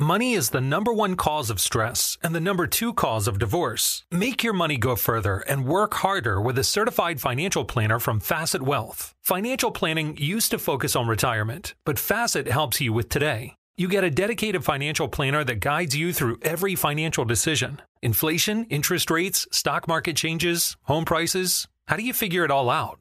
Money 0.01 0.33
is 0.33 0.49
the 0.49 0.59
number 0.59 0.91
one 0.91 1.15
cause 1.15 1.51
of 1.51 1.59
stress 1.61 2.17
and 2.23 2.33
the 2.33 2.39
number 2.39 2.65
two 2.65 2.91
cause 2.91 3.27
of 3.27 3.37
divorce. 3.37 4.03
Make 4.11 4.43
your 4.43 4.53
money 4.53 4.75
go 4.75 4.95
further 4.95 5.43
and 5.47 5.67
work 5.67 5.93
harder 5.93 6.41
with 6.41 6.57
a 6.57 6.63
certified 6.63 7.21
financial 7.21 7.65
planner 7.65 7.99
from 7.99 8.19
Facet 8.19 8.63
Wealth. 8.63 9.13
Financial 9.21 9.69
planning 9.69 10.17
used 10.17 10.49
to 10.49 10.57
focus 10.57 10.95
on 10.95 11.07
retirement, 11.07 11.75
but 11.85 11.99
Facet 11.99 12.47
helps 12.47 12.81
you 12.81 12.91
with 12.93 13.09
today. 13.09 13.53
You 13.77 13.87
get 13.87 14.03
a 14.03 14.09
dedicated 14.09 14.65
financial 14.65 15.07
planner 15.07 15.43
that 15.43 15.59
guides 15.59 15.95
you 15.95 16.13
through 16.13 16.39
every 16.41 16.73
financial 16.73 17.23
decision 17.23 17.79
inflation, 18.01 18.65
interest 18.71 19.11
rates, 19.11 19.47
stock 19.51 19.87
market 19.87 20.15
changes, 20.15 20.77
home 20.85 21.05
prices. 21.05 21.67
How 21.87 21.95
do 21.95 22.03
you 22.03 22.13
figure 22.13 22.43
it 22.43 22.49
all 22.49 22.71
out? 22.71 23.00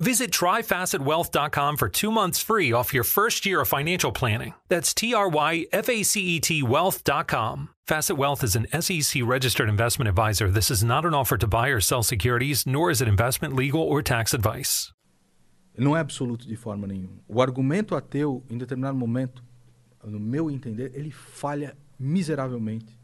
Visit 0.00 0.32
tryfacetwealth.com 0.32 1.76
for 1.76 1.88
two 1.88 2.10
months 2.10 2.40
free 2.42 2.72
off 2.72 2.92
your 2.92 3.04
first 3.04 3.46
year 3.46 3.60
of 3.60 3.68
financial 3.68 4.10
planning. 4.10 4.54
That's 4.68 4.92
T 4.92 5.14
R 5.14 5.28
Y 5.28 5.66
F 5.72 5.88
A 5.88 6.02
C 6.02 6.20
E 6.20 6.40
T 6.40 6.62
wealth.com. 6.64 7.68
Facet 7.86 8.16
Wealth 8.16 8.42
is 8.42 8.56
an 8.56 8.66
SEC 8.80 9.22
registered 9.24 9.68
investment 9.68 10.08
advisor. 10.08 10.50
This 10.50 10.70
is 10.70 10.82
not 10.82 11.04
an 11.04 11.14
offer 11.14 11.36
to 11.36 11.46
buy 11.46 11.68
or 11.68 11.80
sell 11.80 12.02
securities, 12.02 12.66
nor 12.66 12.90
is 12.90 13.00
it 13.02 13.08
investment, 13.08 13.54
legal, 13.54 13.82
or 13.82 14.02
tax 14.02 14.32
advice. 14.34 14.90
Ele 15.76 15.84
não 15.84 15.96
é 15.96 16.00
absoluto 16.00 16.46
de 16.46 16.56
forma 16.56 16.86
nenhuma. 16.86 17.18
O 17.28 17.40
argumento 17.42 17.94
ateu, 17.94 18.42
em 18.50 18.56
determinado 18.58 18.96
momento, 18.96 19.44
no 20.02 20.18
meu 20.18 20.50
entender, 20.50 20.92
ele 20.94 21.10
falha 21.10 21.76
miseravelmente. 21.98 22.98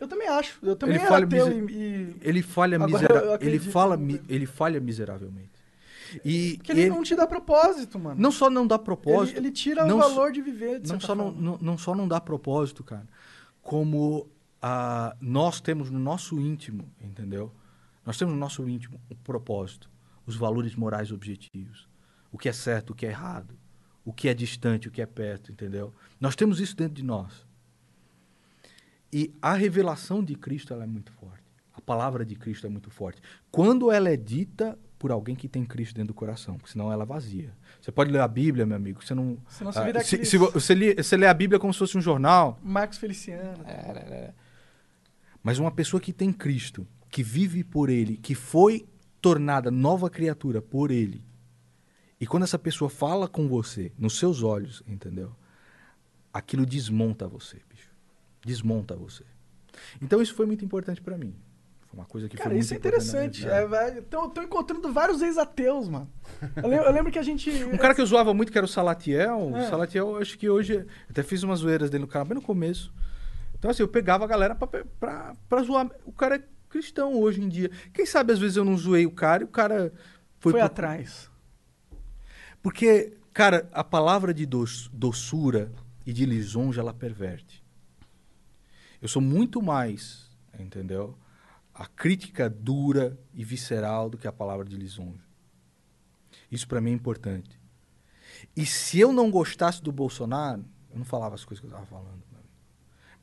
Eu 0.00 0.08
também 0.08 0.26
acho. 0.28 0.58
Eu 0.62 0.74
também 0.74 0.96
Ele 0.96 1.02
era 1.04 1.12
falha 1.12 1.26
ateu 1.26 1.46
mise- 1.48 1.72
e, 1.72 1.76
e- 1.76 2.16
Ele 2.22 2.42
falha, 2.42 2.76
Agora 2.76 2.90
misera- 2.92 3.38
ele, 3.40 3.58
fala, 3.58 3.96
no- 3.96 4.20
ele 4.28 4.46
falha 4.46 4.80
miseravelmente. 4.80 5.53
E 6.24 6.56
Porque 6.56 6.72
ele, 6.72 6.82
ele- 6.82 6.90
não 6.90 7.02
te 7.02 7.14
dá 7.16 7.26
propósito, 7.26 7.98
mano. 7.98 8.20
não 8.20 8.30
só 8.30 8.50
não 8.50 8.66
dá 8.66 8.78
propósito. 8.78 9.36
Ele, 9.38 9.46
ele 9.48 9.54
tira 9.54 9.84
o 9.84 9.98
valor 9.98 10.32
de 10.32 10.42
viver, 10.42 10.80
de 10.80 10.92
não 10.92 11.00
só 11.00 11.14
não, 11.14 11.24
forma. 11.26 11.40
não, 11.40 11.58
não 11.60 11.78
só 11.78 11.94
não 11.94 12.06
dá 12.08 12.20
propósito, 12.20 12.82
cara, 12.84 13.06
como 13.62 14.28
ah, 14.62 15.16
nós 15.20 15.60
temos 15.60 15.90
no 15.90 15.98
nosso 15.98 16.38
íntimo, 16.40 16.88
entendeu? 17.00 17.52
Nós 18.04 18.16
temos 18.18 18.34
no 18.34 18.40
nosso 18.40 18.68
íntimo 18.68 19.00
o 19.10 19.14
propósito, 19.14 19.90
os 20.26 20.36
valores 20.36 20.74
morais 20.74 21.10
objetivos, 21.10 21.88
o 22.30 22.38
que 22.38 22.48
é 22.48 22.52
certo, 22.52 22.90
o 22.90 22.94
que 22.94 23.06
é 23.06 23.10
errado, 23.10 23.54
o 24.04 24.12
que 24.12 24.28
é 24.28 24.34
distante, 24.34 24.88
o 24.88 24.90
que 24.90 25.00
é 25.00 25.06
perto, 25.06 25.50
entendeu? 25.50 25.92
Nós 26.20 26.36
temos 26.36 26.60
isso 26.60 26.76
dentro 26.76 26.94
de 26.94 27.02
nós. 27.04 27.46
E 29.12 29.32
a 29.40 29.54
revelação 29.54 30.22
de 30.22 30.34
Cristo 30.34 30.72
ela 30.72 30.84
é 30.84 30.86
muito 30.86 31.12
forte. 31.12 31.44
A 31.72 31.80
palavra 31.80 32.24
de 32.24 32.34
Cristo 32.34 32.66
é 32.66 32.70
muito 32.70 32.90
forte. 32.90 33.20
Quando 33.50 33.90
ela 33.90 34.08
é 34.08 34.16
dita 34.16 34.78
por 35.04 35.12
alguém 35.12 35.36
que 35.36 35.46
tem 35.46 35.66
Cristo 35.66 35.94
dentro 35.96 36.14
do 36.14 36.16
coração, 36.16 36.56
porque 36.56 36.72
senão 36.72 36.90
ela 36.90 37.02
é 37.02 37.06
vazia. 37.06 37.54
Você 37.78 37.92
pode 37.92 38.10
ler 38.10 38.20
a 38.22 38.26
Bíblia, 38.26 38.64
meu 38.64 38.74
amigo, 38.74 39.04
você 39.04 39.14
não. 39.14 39.36
Senão 39.50 39.70
você 39.70 39.78
ah, 39.78 40.02
se, 40.02 40.24
se 40.24 40.38
vo- 40.38 40.50
você, 40.50 40.74
lê, 40.74 40.94
você 40.94 41.14
lê 41.14 41.26
a 41.26 41.34
Bíblia 41.34 41.60
como 41.60 41.74
se 41.74 41.78
fosse 41.78 41.98
um 41.98 42.00
jornal, 42.00 42.58
Marcos 42.62 42.96
Feliciano. 42.96 43.62
mas 45.42 45.58
uma 45.58 45.70
pessoa 45.70 46.00
que 46.00 46.10
tem 46.10 46.32
Cristo, 46.32 46.88
que 47.10 47.22
vive 47.22 47.62
por 47.62 47.90
Ele, 47.90 48.16
que 48.16 48.34
foi 48.34 48.88
tornada 49.20 49.70
nova 49.70 50.08
criatura 50.08 50.62
por 50.62 50.90
Ele, 50.90 51.22
e 52.18 52.26
quando 52.26 52.44
essa 52.44 52.58
pessoa 52.58 52.88
fala 52.88 53.28
com 53.28 53.46
você, 53.46 53.92
nos 53.98 54.18
seus 54.18 54.42
olhos, 54.42 54.82
entendeu? 54.86 55.36
Aquilo 56.32 56.64
desmonta 56.64 57.28
você, 57.28 57.60
bicho. 57.68 57.90
Desmonta 58.42 58.96
você. 58.96 59.22
Então 60.00 60.22
isso 60.22 60.34
foi 60.34 60.46
muito 60.46 60.64
importante 60.64 61.02
pra 61.02 61.18
mim. 61.18 61.34
Uma 61.94 62.04
coisa 62.04 62.28
que 62.28 62.36
Cara, 62.36 62.50
foi 62.50 62.54
muito 62.56 62.64
isso 62.64 62.74
é 62.74 62.76
interessante. 62.76 63.46
É, 63.48 63.66
velho. 63.66 63.98
Então, 64.00 64.24
eu 64.24 64.28
tô 64.30 64.42
encontrando 64.42 64.92
vários 64.92 65.22
ex-ateus, 65.22 65.88
mano. 65.88 66.10
Eu 66.56 66.68
lembro, 66.68 66.86
eu 66.86 66.92
lembro 66.92 67.12
que 67.12 67.18
a 67.18 67.22
gente. 67.22 67.50
Um 67.72 67.76
cara 67.78 67.94
que 67.94 68.00
eu 68.00 68.06
zoava 68.06 68.34
muito, 68.34 68.50
que 68.50 68.58
era 68.58 68.64
o 68.64 68.68
Salatiel. 68.68 69.52
É. 69.54 69.60
O 69.66 69.70
Salatiel, 69.70 70.08
eu 70.10 70.16
acho 70.18 70.36
que 70.36 70.50
hoje. 70.50 70.74
eu 70.74 70.86
Até 71.08 71.22
fiz 71.22 71.42
umas 71.44 71.60
zoeiras 71.60 71.90
dele 71.90 72.02
no 72.02 72.08
canal, 72.08 72.26
bem 72.26 72.34
no 72.34 72.42
começo. 72.42 72.92
Então, 73.56 73.70
assim, 73.70 73.82
eu 73.82 73.88
pegava 73.88 74.24
a 74.24 74.26
galera 74.26 74.54
pra, 74.56 74.66
pra, 74.66 75.34
pra 75.48 75.62
zoar. 75.62 75.88
O 76.04 76.12
cara 76.12 76.36
é 76.36 76.42
cristão 76.68 77.14
hoje 77.20 77.40
em 77.40 77.48
dia. 77.48 77.70
Quem 77.92 78.04
sabe, 78.04 78.32
às 78.32 78.38
vezes, 78.40 78.56
eu 78.56 78.64
não 78.64 78.76
zoei 78.76 79.06
o 79.06 79.10
cara 79.12 79.42
e 79.42 79.46
o 79.46 79.48
cara 79.48 79.92
foi, 80.40 80.50
Foi 80.52 80.60
pro- 80.60 80.66
atrás. 80.66 81.30
Porque, 82.62 83.16
cara, 83.32 83.68
a 83.72 83.84
palavra 83.84 84.34
de 84.34 84.44
doç- 84.46 84.88
doçura 84.92 85.70
e 86.04 86.12
de 86.12 86.26
lisonja, 86.26 86.80
ela 86.80 86.92
perverte. 86.92 87.62
Eu 89.00 89.06
sou 89.08 89.22
muito 89.22 89.60
mais, 89.62 90.30
entendeu? 90.58 91.16
A 91.74 91.86
crítica 91.86 92.48
dura 92.48 93.18
e 93.32 93.44
visceral 93.44 94.08
do 94.08 94.16
que 94.16 94.28
a 94.28 94.32
palavra 94.32 94.64
de 94.64 94.76
lisonja. 94.76 95.24
Isso 96.50 96.68
pra 96.68 96.80
mim 96.80 96.90
é 96.90 96.94
importante. 96.94 97.58
E 98.56 98.64
se 98.64 99.00
eu 99.00 99.12
não 99.12 99.30
gostasse 99.30 99.82
do 99.82 99.90
Bolsonaro, 99.90 100.64
eu 100.92 100.98
não 100.98 101.04
falava 101.04 101.34
as 101.34 101.44
coisas 101.44 101.60
que 101.60 101.66
eu 101.66 101.72
tava 101.72 101.86
falando. 101.86 102.08
amigo. 102.10 102.24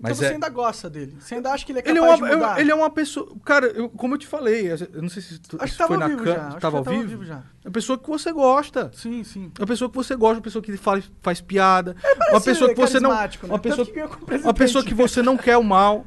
Mas 0.04 0.14
então 0.14 0.16
você 0.28 0.32
é, 0.32 0.34
ainda 0.34 0.50
gosta 0.50 0.90
dele. 0.90 1.16
Você 1.20 1.36
ainda 1.36 1.52
acha 1.52 1.64
que 1.64 1.72
ele 1.72 1.80
é 1.80 1.84
ele 1.88 2.00
capaz 2.00 2.20
é, 2.20 2.24
uma, 2.24 2.30
de 2.30 2.36
mudar? 2.36 2.56
eu- 2.56 2.62
ele 2.62 2.72
é 2.72 2.76
uma 2.76 2.90
pessoa. 2.90 3.36
Cara, 3.46 3.68
eu- 3.68 3.88
como 3.88 4.16
eu 4.16 4.18
te 4.18 4.26
falei, 4.26 4.72
eu 4.72 5.02
não 5.02 5.10
sei 5.10 5.22
se 5.22 5.40
tu, 5.40 5.58
Acho 5.62 5.76
se 5.76 5.88
foi 5.88 5.96
na 5.96 6.08
vivo 6.08 6.24
câmera. 6.24 6.40
já. 6.40 6.48
Acho 6.48 6.56
que 6.56 6.62
Tava 6.62 6.84
já 6.84 6.90
ao 6.92 6.98
vivo? 6.98 7.08
vivo 7.08 7.24
já. 7.26 7.44
É 7.64 7.68
uma 7.68 7.72
pessoa 7.72 8.00
que 8.00 8.10
você 8.10 8.32
gosta. 8.34 8.92
Sim, 8.96 9.24
sim. 9.24 9.52
Uma 9.60 9.68
pessoa 9.68 9.90
que 9.92 9.96
você 9.96 10.16
gosta, 10.16 10.36
uma 10.38 10.42
pessoa 10.42 10.62
que 10.64 10.76
fala, 10.76 11.04
faz 11.22 11.40
piada. 11.40 11.96
uma 12.04 12.16
parece 12.26 12.46
pessoa 12.46 12.74
que 12.74 12.82
você 12.82 13.00
não. 13.00 13.12
né? 13.12 13.30
Uma 13.44 13.60
pessoa, 13.60 13.86
que 13.86 14.02
uma 14.44 14.54
pessoa 14.56 14.84
que 14.84 14.94
você 14.96 15.22
não 15.22 15.38
quer 15.38 15.56
o 15.58 15.64
mal. 15.64 16.04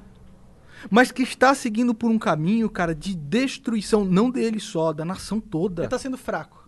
Mas 0.91 1.11
que 1.13 1.23
está 1.23 1.55
seguindo 1.55 1.95
por 1.95 2.11
um 2.11 2.19
caminho, 2.19 2.69
cara, 2.71 2.95
de 2.95 3.15
destruição, 3.15 4.05
não 4.05 4.31
dele 4.31 4.61
só, 4.61 4.93
da 4.93 5.05
nação 5.05 5.41
toda. 5.41 5.83
Ele 5.83 5.89
tá 5.91 5.99
sendo 5.99 6.17
fraco. 6.19 6.63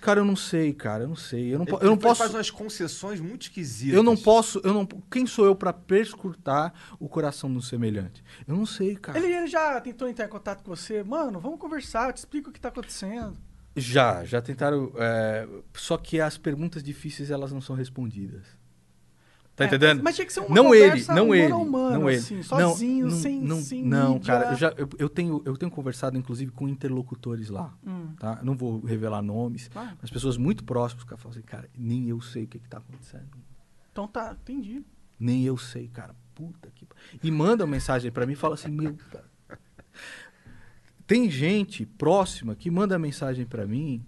Cara, 0.00 0.20
eu 0.20 0.24
não 0.24 0.36
sei, 0.36 0.72
cara, 0.72 1.02
eu 1.04 1.08
não 1.08 1.16
sei. 1.16 1.52
Eu 1.52 1.58
não, 1.58 1.66
Ele- 1.66 1.74
eu 1.76 1.80
não 1.86 1.92
ele 1.94 2.00
posso. 2.00 2.20
faz 2.20 2.32
umas 2.32 2.50
concessões 2.52 3.18
muito 3.20 3.42
esquisitas. 3.42 3.96
Eu 3.96 4.02
não 4.04 4.16
posso, 4.16 4.60
eu 4.62 4.72
não. 4.72 4.86
Quem 5.10 5.26
sou 5.26 5.44
eu 5.44 5.56
pra 5.56 5.72
perscrutar 5.72 6.72
o 7.00 7.08
coração 7.08 7.52
do 7.52 7.60
semelhante? 7.60 8.22
Eu 8.46 8.56
não 8.56 8.64
sei, 8.64 8.94
cara. 8.94 9.18
Ele, 9.18 9.32
ele 9.32 9.48
já 9.48 9.80
tentou 9.80 10.08
entrar 10.08 10.26
em 10.26 10.28
contato 10.28 10.62
com 10.62 10.74
você? 10.74 11.02
Mano, 11.02 11.40
vamos 11.40 11.58
conversar, 11.58 12.08
eu 12.08 12.12
te 12.12 12.18
explico 12.18 12.50
o 12.50 12.52
que 12.52 12.60
tá 12.60 12.68
acontecendo. 12.68 13.36
Já, 13.76 14.24
já 14.24 14.40
tentaram. 14.40 14.92
é, 14.96 15.48
Só 15.74 15.96
que 15.96 16.20
as 16.20 16.38
perguntas 16.38 16.80
difíceis 16.82 17.28
elas 17.30 17.50
não 17.50 17.60
são 17.60 17.74
respondidas. 17.74 18.44
Tá 19.58 19.64
É, 19.64 19.66
entendendo? 19.66 20.02
mas- 20.04 20.14
tinha 20.14 20.24
que 20.26 20.32
ser 20.32 20.38
uma 20.40 20.54
não 20.54 20.72
ele, 20.74 21.04
não 21.08 21.34
ele, 21.34 21.52
a 21.52 21.56
mano, 21.58 21.98
não 22.00 22.08
ele. 22.08 22.18
assim, 22.20 22.36
Não, 22.36 22.42
sozinho, 22.44 23.06
não, 23.08 23.16
sem- 23.16 23.40
não, 23.42 23.60
sem 23.60 23.82
não, 23.84 24.12
mídia. 24.14 24.26
cara, 24.32 24.52
eu 24.52 24.56
já 24.56 24.68
eu, 24.76 24.88
eu 24.98 25.08
tenho 25.08 25.42
eu 25.44 25.56
tenho 25.56 25.70
conversado 25.70 26.16
inclusive 26.16 26.52
com 26.52 26.68
interlocutores 26.68 27.48
lá, 27.50 27.74
Hum. 27.84 28.14
tá? 28.20 28.38
Não 28.44 28.56
vou 28.56 28.78
revelar 28.80 29.20
nomes, 29.20 29.66
Claro. 29.68 29.98
mas 30.00 30.10
pessoas 30.12 30.36
muito 30.36 30.62
próximas 30.62 31.02
que 31.02 31.10
falam 31.16 31.30
assim, 31.36 31.42
cara, 31.42 31.68
nem 31.76 32.08
eu 32.08 32.20
sei 32.20 32.44
o 32.44 32.46
que 32.46 32.60
que 32.60 32.68
tá 32.68 32.78
acontecendo. 32.78 33.26
Então 33.90 34.06
tá, 34.06 34.36
entendi. 34.40 34.84
Nem 35.18 35.42
eu 35.42 35.56
sei, 35.58 35.88
cara. 35.88 36.14
Puta 36.36 36.70
que. 36.72 36.86
E 37.20 37.28
mandam 37.28 37.66
mensagem 37.66 38.12
pra 38.12 38.24
mim 38.24 38.34
e 38.34 38.36
fala 38.36 38.54
assim: 38.54 38.70
Meu. 38.70 38.96
Tem 41.06 41.28
gente 41.30 41.84
próxima 41.86 42.54
que 42.54 42.70
manda 42.70 42.98
mensagem 42.98 43.46
pra 43.46 43.66
mim 43.66 44.04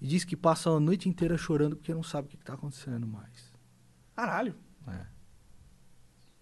e 0.00 0.06
diz 0.06 0.22
que 0.22 0.36
passa 0.36 0.70
a 0.70 0.78
noite 0.78 1.08
inteira 1.08 1.36
chorando 1.36 1.74
porque 1.76 1.94
não 1.94 2.02
sabe 2.02 2.26
o 2.28 2.30
que, 2.30 2.36
que 2.36 2.44
tá 2.44 2.54
acontecendo 2.54 3.06
mais. 3.06 3.50
Caralho. 4.14 4.54
É. 4.88 5.16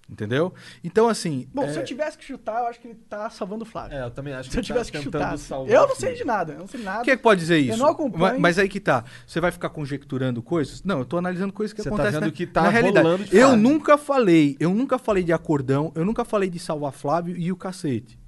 Entendeu? 0.09 0.53
Então, 0.83 1.09
assim. 1.09 1.49
Bom, 1.53 1.65
é, 1.65 1.73
se 1.73 1.79
eu 1.79 1.85
tivesse 1.85 2.19
que 2.19 2.25
chutar, 2.25 2.61
eu 2.61 2.67
acho 2.67 2.79
que 2.79 2.89
ele 2.89 2.95
tá 3.09 3.31
salvando 3.31 3.63
o 3.63 3.67
Flávio. 3.67 3.97
É, 3.97 4.05
eu 4.05 4.11
também 4.11 4.35
acho 4.35 4.51
que 4.51 4.53
se 4.53 4.59
eu 4.59 4.61
ele 4.61 4.69
tá 4.69 4.75
tivesse 4.75 4.93
que 4.93 4.99
chutar. 5.01 5.35
Eu 5.67 5.85
o 5.85 5.89
não 5.89 5.97
sei 5.97 6.15
de 6.15 6.25
nada, 6.25 6.53
eu 6.53 6.59
não 6.59 6.67
sei 6.67 6.81
de 6.81 6.85
nada. 6.85 7.05
Quem 7.05 7.15
é 7.15 7.17
que 7.17 7.23
pode 7.23 7.41
dizer 7.41 7.59
isso? 7.59 7.73
Eu 7.73 7.79
não 7.79 7.87
acompanho. 7.87 8.21
Mas, 8.35 8.39
mas 8.39 8.59
aí 8.59 8.69
que 8.69 8.81
tá. 8.81 9.03
Você 9.27 9.41
vai 9.41 9.51
ficar 9.51 9.71
conjecturando 9.71 10.43
coisas? 10.43 10.83
Não, 10.83 10.99
eu 10.99 11.05
tô 11.07 11.17
analisando 11.17 11.55
coisas 11.55 11.73
que 11.73 11.83
Você 11.83 11.89
tá 11.89 11.95
acontecem 11.95 12.21
vendo 12.21 12.31
na, 12.31 12.37
que 12.37 12.47
tá 12.47 12.63
na 12.65 12.69
realidade. 12.69 13.07
rolando 13.07 13.25
de 13.25 13.37
Eu 13.37 13.49
fato. 13.51 13.59
nunca 13.61 13.97
falei, 13.99 14.57
eu 14.61 14.75
nunca 14.75 14.99
falei 14.99 15.25
de 15.25 15.33
acordão, 15.33 15.91
eu 15.95 16.05
nunca 16.05 16.25
falei 16.25 16.51
de 16.51 16.59
salvar 16.59 16.93
Flávio 16.93 17.35
e 17.37 17.51
o 17.51 17.57
cacete. 17.57 18.19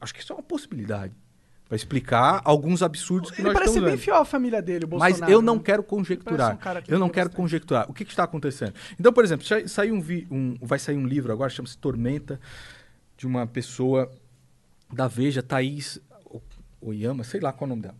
Acho 0.00 0.14
que 0.14 0.20
isso 0.20 0.32
é 0.32 0.36
uma 0.36 0.42
possibilidade. 0.42 1.14
Pra 1.68 1.76
explicar 1.76 2.40
alguns 2.44 2.82
absurdos 2.82 3.30
que 3.30 3.42
Ele 3.42 3.48
nós 3.48 3.52
parece 3.52 3.74
ser 3.74 3.78
estamos 3.80 3.90
bem 3.90 3.96
vendo. 3.96 4.04
fiel 4.04 4.16
à 4.16 4.24
família 4.24 4.62
dele, 4.62 4.86
o 4.86 4.88
Mas 4.98 5.12
Bolsonaro. 5.18 5.32
eu 5.32 5.42
não 5.42 5.56
né? 5.56 5.62
quero 5.62 5.82
Parece 5.82 5.90
conjecturar. 5.96 6.54
um 6.54 6.82
que 6.82 6.92
eu 6.94 6.98
não 6.98 7.08
quero 7.10 7.28
bastante. 7.28 7.36
conjecturar. 7.36 7.90
O 7.90 7.92
que, 7.92 8.04
que 8.06 8.10
está 8.10 8.24
acontecendo? 8.24 8.72
Então, 8.98 9.12
por 9.12 9.22
exemplo, 9.22 9.44
sai- 9.46 9.68
saiu 9.68 9.94
um, 9.94 10.00
vi- 10.00 10.26
um- 10.30 10.56
vai 10.62 10.78
sair 10.78 10.96
um 10.96 11.06
livro 11.06 11.30
agora, 11.30 11.50
chama-se 11.50 11.76
Tormenta, 11.76 12.40
de 13.18 13.26
uma 13.26 13.46
pessoa 13.46 14.10
da 14.90 15.06
Veja, 15.06 15.42
Thaís 15.42 16.00
Oyama, 16.80 17.22
sei 17.22 17.38
lá 17.40 17.52
qual 17.52 17.66
é 17.68 17.72
o 17.72 17.76
nome 17.76 17.82
dela. 17.82 17.96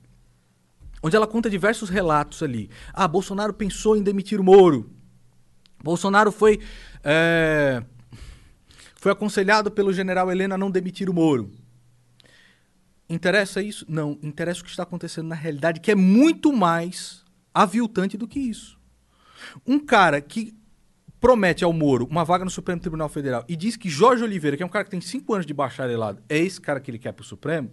Onde 1.03 1.15
ela 1.15 1.27
conta 1.27 1.51
diversos 1.51 1.91
relatos 1.91 2.43
ali. 2.43 2.71
Ah, 2.95 3.07
Bolsonaro 3.07 3.53
pensou 3.53 3.97
em 3.99 4.03
demitir 4.03 4.41
o 4.41 4.45
Moro. 4.45 4.91
Bolsonaro 5.85 6.33
foi, 6.33 6.59
é, 7.05 7.83
foi 8.97 9.13
aconselhado 9.13 9.71
pelo 9.71 9.93
general 9.93 10.31
Helena 10.33 10.55
a 10.55 10.59
não 10.59 10.71
demitir 10.71 11.11
o 11.11 11.13
Moro. 11.15 11.51
Interessa 13.09 13.63
isso? 13.63 13.87
Não. 13.89 14.19
Interessa 14.23 14.61
o 14.61 14.65
que 14.65 14.71
está 14.71 14.83
acontecendo 14.83 15.29
na 15.29 15.35
realidade, 15.35 15.81
que 15.81 15.91
é 15.91 15.95
muito 15.95 16.53
mais 16.53 17.25
aviltante 17.55 18.17
do 18.17 18.29
que 18.29 18.39
isso. 18.39 18.79
Um 19.67 19.79
cara 19.79 20.21
que 20.21 20.55
promete 21.21 21.65
ao 21.65 21.73
Moro 21.73 22.07
uma 22.11 22.25
vaga 22.25 22.45
no 22.45 22.51
Supremo 22.51 22.81
Tribunal 22.81 23.09
Federal 23.09 23.45
e 23.49 23.57
diz 23.57 23.77
que 23.77 23.89
Jorge 23.89 24.23
Oliveira, 24.23 24.57
que 24.57 24.63
é 24.63 24.67
um 24.67 24.71
cara 24.71 24.85
que 24.85 24.91
tem 24.91 25.01
cinco 25.01 25.35
anos 25.35 25.47
de 25.47 25.55
bacharelado, 25.55 26.23
é 26.29 26.39
esse 26.39 26.61
cara 26.61 26.81
que 26.81 26.91
ele 26.91 26.99
quer 26.99 27.13
pro 27.13 27.25
Supremo, 27.25 27.71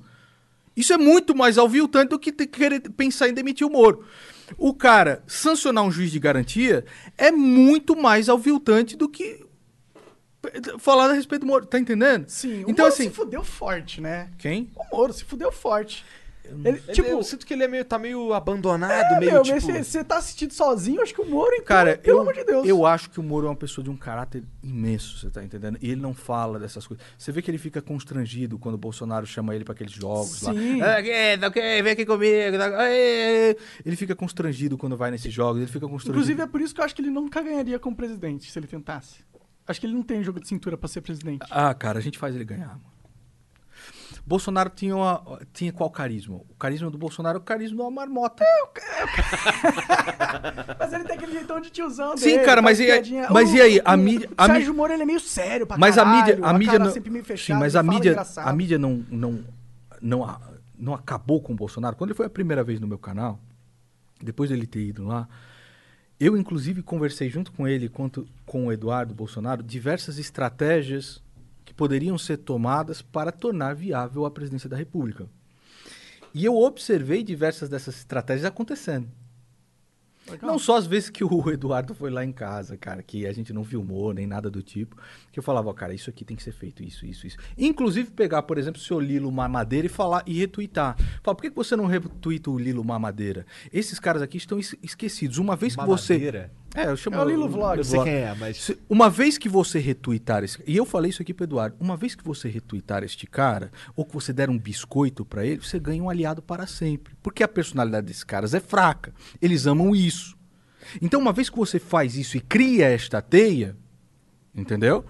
isso 0.76 0.92
é 0.92 0.98
muito 0.98 1.36
mais 1.36 1.58
aviltante 1.58 2.10
do 2.10 2.20
que 2.20 2.32
querer 2.32 2.82
pensar 2.92 3.30
em 3.30 3.34
demitir 3.34 3.66
o 3.66 3.70
Moro. 3.70 4.04
O 4.58 4.74
cara 4.74 5.24
sancionar 5.26 5.84
um 5.84 5.92
juiz 5.92 6.12
de 6.12 6.20
garantia 6.20 6.86
é 7.18 7.32
muito 7.32 7.96
mais 7.96 8.30
aviltante 8.30 8.98
do 8.98 9.08
que 9.08 9.45
falar 10.80 11.10
a 11.10 11.14
respeito 11.14 11.42
do 11.42 11.48
Moro. 11.48 11.66
Tá 11.66 11.80
entendendo? 11.80 12.28
Sim, 12.30 12.64
o 12.66 12.70
então 12.72 12.86
Moro 12.86 12.88
assim, 12.94 13.04
se 13.04 13.10
fudeu 13.10 13.44
forte, 13.44 14.02
né? 14.02 14.30
quem? 14.38 14.70
O 14.76 14.96
Moro 14.96 15.14
se 15.14 15.24
fudeu 15.24 15.52
forte. 15.52 16.06
Ele, 16.48 16.70
Ele- 16.70 16.94
tipo, 16.94 17.08
eu 17.10 17.24
sinto 17.24 17.44
que 17.44 17.56
ele 17.56 17.64
é 17.64 17.68
meio, 17.68 17.84
tá 17.84 17.98
meio 17.98 18.32
abandonado, 18.32 19.16
é, 19.16 19.20
meio 19.20 19.32
meu, 19.32 19.42
tipo... 19.42 19.60
você 19.62 20.04
tá 20.04 20.18
assistindo 20.18 20.52
sozinho, 20.54 21.02
acho 21.02 21.12
que 21.12 21.20
o 21.20 21.26
Moro, 21.26 21.50
então, 21.56 21.66
Cara, 21.66 21.98
pelo 21.98 22.18
eu, 22.18 22.22
amor 22.22 22.36
de 22.36 22.44
Deus. 22.44 22.68
eu 22.68 22.86
acho 22.86 23.10
que 23.10 23.20
o 23.20 23.24
Moro 23.24 23.48
é 23.48 23.50
uma 23.50 23.56
pessoa 23.56 23.84
de 23.84 23.90
um 23.90 23.98
caráter 23.98 24.44
imenso, 24.62 25.18
você 25.18 25.32
tá 25.32 25.44
entendendo? 25.44 25.80
E 25.82 25.90
ele 25.90 26.00
não 26.00 26.14
fala 26.14 26.60
dessas 26.60 26.86
coisas. 26.86 27.04
Você 27.18 27.32
vê 27.32 27.42
que 27.42 27.50
ele 27.50 27.58
fica 27.58 27.82
constrangido 27.82 28.60
quando 28.60 28.76
o 28.76 28.78
Bolsonaro 28.78 29.26
chama 29.26 29.56
ele 29.56 29.64
para 29.66 29.74
aqueles 29.74 29.94
jogos 29.94 30.38
Sim. 30.42 30.80
lá. 30.82 30.98
Ah, 30.98 31.02
que- 31.02 31.38
tá 31.40 31.48
ok, 31.48 31.82
vem 31.82 31.94
aqui 31.94 32.06
comigo. 32.06 32.58
tá- 32.60 32.80
Aê. 32.80 33.58
Ele 33.84 33.96
fica 33.96 34.14
constrangido 34.16 34.78
quando 34.78 34.96
vai 34.96 35.10
nesses 35.10 35.34
jogos, 35.34 35.58
ele 35.64 35.72
fica 35.72 35.88
constrangido. 35.88 36.12
Inclusive, 36.16 36.42
é 36.44 36.46
por 36.46 36.62
isso 36.62 36.76
que 36.76 36.80
eu 36.80 36.86
acho 36.86 36.94
que 36.94 37.02
ele 37.02 37.10
nunca 37.10 37.42
ganharia 37.42 37.80
como 37.80 37.96
presidente, 37.96 38.52
se 38.52 38.60
ele 38.60 38.68
tentasse. 38.68 39.16
Acho 39.68 39.80
que 39.80 39.88
ele 39.88 39.94
não 39.96 40.04
tem 40.04 40.24
jogo 40.24 40.40
de 40.40 40.48
cintura 40.48 40.78
pra 40.78 40.88
ser 40.88 41.02
presidente. 41.02 41.46
Ah, 41.50 41.74
cara, 41.74 42.00
a 42.00 42.02
gente 42.02 42.18
faz 42.18 42.36
ele 42.36 42.46
ganhar, 42.46 42.68
mano. 42.70 42.96
Bolsonaro 44.26 44.70
tinha, 44.70 44.96
uma, 44.96 45.40
tinha 45.54 45.72
qual 45.74 45.90
carisma? 45.92 46.38
O 46.38 46.56
carisma 46.58 46.90
do 46.90 46.98
Bolsonaro 46.98 47.38
é 47.38 47.42
o 47.42 47.44
carisma 47.44 47.76
de 47.78 47.82
uma 47.82 47.92
marmota. 47.92 48.44
Mas 50.80 50.94
ele 50.94 51.04
tem 51.04 51.18
aquele 51.18 51.34
jeitão 51.34 51.60
de 51.60 51.70
tiozão 51.70 52.16
Sim, 52.18 52.32
dele, 52.38 52.46
cara, 52.46 52.62
mas 52.62 52.80
e 52.80 52.86
piadinha. 52.86 53.28
mas 53.30 53.52
O- 53.52 53.56
e 53.56 53.62
aí? 53.62 53.82
A 53.84 53.94
o- 53.94 53.98
mídia- 53.98 54.30
O 54.30 54.34
a 54.38 54.46
Sérgio 54.48 54.72
mi- 54.72 54.78
Moro, 54.78 54.94
ele 54.94 55.04
é 55.04 55.06
meio 55.06 55.20
sério 55.20 55.68
pra 55.68 55.78
mas 55.78 55.98
a 55.98 56.04
caralho, 56.04 56.36
mídia, 56.36 56.50
a 56.50 56.54
mídia 56.54 56.72
cara 56.74 56.84
não, 56.86 56.92
sempre 56.92 57.10
meio 57.12 57.38
sim, 57.38 57.54
mas 57.54 57.76
a 57.76 57.84
mídia, 57.84 58.12
engraçado. 58.12 58.48
a 58.48 58.54
mídia 58.54 58.80
não, 58.80 59.06
não, 59.10 59.44
não, 60.02 60.24
a- 60.26 60.40
não 60.78 60.94
acabou 60.94 61.42
com 61.42 61.54
o 61.54 61.56
Bolsonaro. 61.56 61.96
Quando 61.96 62.10
ele 62.12 62.18
foi 62.18 62.26
a 62.26 62.30
primeira 62.30 62.64
vez 62.64 62.80
no 62.80 62.88
meu 62.88 62.98
canal, 62.98 63.40
depois 64.22 64.50
dele 64.50 64.66
ter 64.66 64.86
ido 64.88 65.06
lá, 65.06 65.28
eu 66.20 66.38
inclusive 66.38 66.82
conversei 66.82 67.30
junto 67.30 67.52
com 67.52 67.68
ele 67.68 67.90
quanto 67.90 68.28
com 68.46 68.68
o 68.68 68.72
Eduardo 68.72 69.14
Bolsonaro 69.14 69.62
diversas 69.62 70.18
estratégias 70.18 71.22
que 71.66 71.74
poderiam 71.74 72.18
ser 72.18 72.38
tomadas 72.38 73.02
para 73.02 73.32
tornar 73.32 73.76
viável 73.76 74.26
a 74.26 74.32
presidência 74.32 74.70
da 74.70 74.78
República. 74.78 75.28
E 76.34 76.46
eu 76.46 76.56
observei 76.56 77.24
diversas 77.24 77.70
dessas 77.70 77.98
estratégias 77.98 78.46
acontecendo. 78.46 79.08
Não 80.42 80.58
só 80.58 80.78
as 80.78 80.88
vezes 80.88 81.10
que 81.10 81.24
o 81.24 81.30
Eduardo 81.52 81.94
foi 81.94 82.10
lá 82.10 82.24
em 82.26 82.32
casa, 82.32 82.76
cara, 82.78 83.04
que 83.04 83.28
a 83.28 83.32
gente 83.34 83.54
não 83.54 83.64
filmou 83.64 84.14
nem 84.14 84.26
nada 84.26 84.50
do 84.50 84.62
tipo, 84.62 84.96
que 85.32 85.38
eu 85.40 85.44
falava, 85.44 85.70
ó, 85.70 85.74
cara, 85.74 85.94
isso 85.94 86.10
aqui 86.10 86.26
tem 86.26 86.36
que 86.36 86.42
ser 86.44 86.52
feito, 86.52 86.84
isso, 86.84 87.06
isso, 87.06 87.28
isso. 87.28 87.38
Inclusive 87.58 88.10
pegar, 88.12 88.42
por 88.44 88.58
exemplo, 88.58 88.80
o 88.80 88.84
seu 88.84 89.00
Lilo 89.00 89.32
Mamadeira 89.32 89.86
e 89.88 89.90
falar 89.90 90.24
e 90.26 90.38
retweetar. 90.40 90.98
Fala, 91.24 91.36
por 91.36 91.42
que 91.44 91.50
você 91.50 91.76
não 91.76 91.86
retweeta 91.86 92.50
o 92.50 92.58
Lilo 92.58 92.84
Mamadeira? 92.84 93.46
Esses 93.72 94.00
caras 94.00 94.22
aqui 94.22 94.38
estão 94.38 94.58
es- 94.60 94.76
esquecidos. 94.82 95.38
Uma 95.38 95.56
vez 95.56 95.74
que 95.76 95.82
Mamadeira? 95.82 96.52
você. 96.52 96.65
É, 96.76 96.88
eu 96.88 96.98
chamo 96.98 97.16
É 97.16 97.22
o 97.22 97.26
Lilo 97.28 97.48
Vlog. 97.48 97.78
Eu 97.78 97.84
sei 97.84 98.04
quem 98.04 98.14
é, 98.14 98.36
mas. 98.36 98.58
se- 98.58 98.78
Uma 98.90 99.10
vez 99.10 99.38
que 99.38 99.48
você 99.48 99.80
retweetar 99.80 100.44
esse. 100.44 100.62
E 100.68 100.76
eu 100.76 100.86
falei 100.86 101.10
isso 101.10 101.22
aqui 101.22 101.34
pro 101.34 101.46
Eduardo. 101.46 101.76
Uma 101.80 101.96
vez 101.96 102.16
que 102.16 102.24
você 102.24 102.50
retweetar 102.50 103.04
este 103.04 103.26
cara, 103.26 103.72
ou 103.96 104.04
que 104.06 104.14
você 104.14 104.34
der 104.34 104.50
um 104.50 104.60
biscoito 104.60 105.24
pra 105.26 105.46
ele, 105.46 105.62
você 105.62 105.80
ganha 105.80 106.04
um 106.04 106.10
aliado 106.10 106.42
para 106.42 106.68
sempre. 106.68 107.14
Porque 107.24 107.42
a 107.44 107.48
personalidade 107.48 108.08
desses 108.08 108.24
caras 108.24 108.54
é 108.54 108.60
fraca. 108.60 109.14
Eles 109.42 109.66
amam 109.66 109.96
isso. 109.96 110.36
Então, 111.02 111.20
uma 111.20 111.34
vez 111.34 111.50
que 111.50 111.58
você 111.58 111.80
faz 111.80 112.16
isso 112.16 112.38
e 112.38 112.42
cria 112.42 112.88
esta 112.88 113.22
teia, 113.22 113.76
entendeu? 114.54 115.06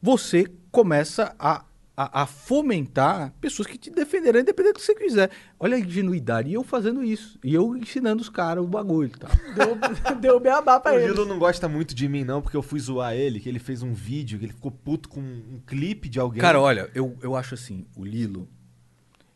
Você 0.00 0.46
começa 0.70 1.34
a, 1.38 1.64
a, 2.00 2.22
a 2.22 2.26
fomentar 2.26 3.32
pessoas 3.40 3.66
que 3.66 3.76
te 3.76 3.90
defenderão, 3.90 4.38
independente 4.38 4.74
do 4.74 4.78
que 4.78 4.86
você 4.86 4.94
quiser. 4.94 5.32
Olha 5.58 5.76
a 5.76 5.80
ingenuidade. 5.80 6.48
E 6.48 6.54
eu 6.54 6.62
fazendo 6.62 7.02
isso. 7.02 7.40
E 7.42 7.52
eu 7.52 7.76
ensinando 7.76 8.22
os 8.22 8.28
caras 8.28 8.62
o 8.62 8.68
bagulho. 8.68 9.10
Tá? 9.10 9.26
Deu, 9.56 9.76
deu 10.20 10.38
beabá 10.38 10.78
pra 10.78 10.92
O 10.92 10.94
ele. 10.94 11.08
Lilo 11.08 11.26
não 11.26 11.40
gosta 11.40 11.68
muito 11.68 11.96
de 11.96 12.08
mim, 12.08 12.22
não, 12.22 12.40
porque 12.40 12.56
eu 12.56 12.62
fui 12.62 12.78
zoar 12.78 13.14
ele, 13.14 13.40
que 13.40 13.48
ele 13.48 13.58
fez 13.58 13.82
um 13.82 13.92
vídeo, 13.92 14.38
que 14.38 14.44
ele 14.44 14.52
ficou 14.52 14.70
puto 14.70 15.08
com 15.08 15.18
um 15.18 15.60
clipe 15.66 16.08
de 16.08 16.20
alguém. 16.20 16.40
Cara, 16.40 16.60
olha, 16.60 16.88
eu, 16.94 17.18
eu 17.20 17.34
acho 17.34 17.54
assim, 17.54 17.84
o 17.96 18.04
Lilo, 18.04 18.48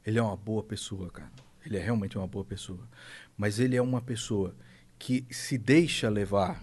ele 0.06 0.20
é 0.20 0.22
uma 0.22 0.36
boa 0.36 0.62
pessoa, 0.62 1.10
cara. 1.10 1.32
Ele 1.66 1.76
é 1.76 1.80
realmente 1.80 2.16
uma 2.16 2.28
boa 2.28 2.44
pessoa. 2.44 2.88
Mas 3.36 3.58
ele 3.58 3.74
é 3.74 3.82
uma 3.82 4.00
pessoa 4.00 4.54
que 5.00 5.26
se 5.30 5.58
deixa 5.58 6.08
levar 6.08 6.62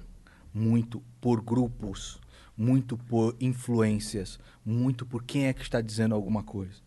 muito 0.53 1.03
por 1.19 1.41
grupos, 1.41 2.18
muito 2.59 2.97
por 2.97 3.37
influências, 3.39 4.37
muito 4.65 5.05
por 5.05 5.23
quem 5.23 5.47
é 5.47 5.53
que 5.53 5.61
está 5.61 5.79
dizendo 5.79 6.13
alguma 6.13 6.43
coisa. 6.43 6.81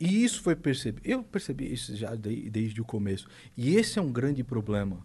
E 0.00 0.24
isso 0.24 0.42
foi 0.42 0.56
percebido. 0.56 1.06
Eu 1.08 1.22
percebi 1.22 1.72
isso 1.72 1.94
já 1.94 2.16
de- 2.16 2.50
desde 2.50 2.80
o 2.80 2.84
começo. 2.84 3.28
E 3.56 3.76
esse 3.76 4.00
é 4.00 4.02
um 4.02 4.10
grande 4.10 4.42
problema. 4.42 4.98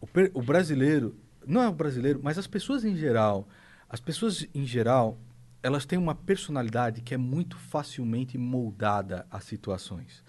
O, 0.00 0.06
per- 0.06 0.30
o 0.32 0.40
brasileiro, 0.40 1.14
não 1.46 1.60
é 1.62 1.68
o 1.68 1.72
brasileiro, 1.74 2.20
mas 2.22 2.38
as 2.38 2.46
pessoas 2.46 2.84
em 2.86 2.96
geral, 2.96 3.46
as 3.86 4.00
pessoas 4.00 4.46
em 4.54 4.64
geral, 4.64 5.18
elas 5.62 5.84
têm 5.84 5.98
uma 5.98 6.14
personalidade 6.14 7.02
que 7.02 7.12
é 7.12 7.18
muito 7.18 7.58
facilmente 7.58 8.38
moldada 8.38 9.26
a 9.30 9.40
situações. 9.40 10.24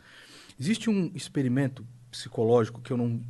Existe 0.60 0.90
um 0.90 1.10
experimento 1.16 1.88
psicológico 2.12 2.82
que 2.82 2.92
eu 2.92 2.98
não 2.98 3.22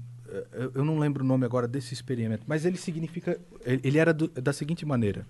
eu- 0.75 0.86
não 0.86 0.97
lembro 0.99 1.23
o 1.23 1.27
nome 1.27 1.45
agora 1.45 1.67
desse 1.67 1.93
experimento, 1.93 2.43
mas 2.47 2.65
ele 2.65 2.77
significa 2.77 3.39
ele 3.65 3.81
ele 3.84 3.97
era 3.97 4.13
do- 4.13 4.27
da 4.29 4.51
seguinte 4.53 4.86
maneira: 4.86 5.25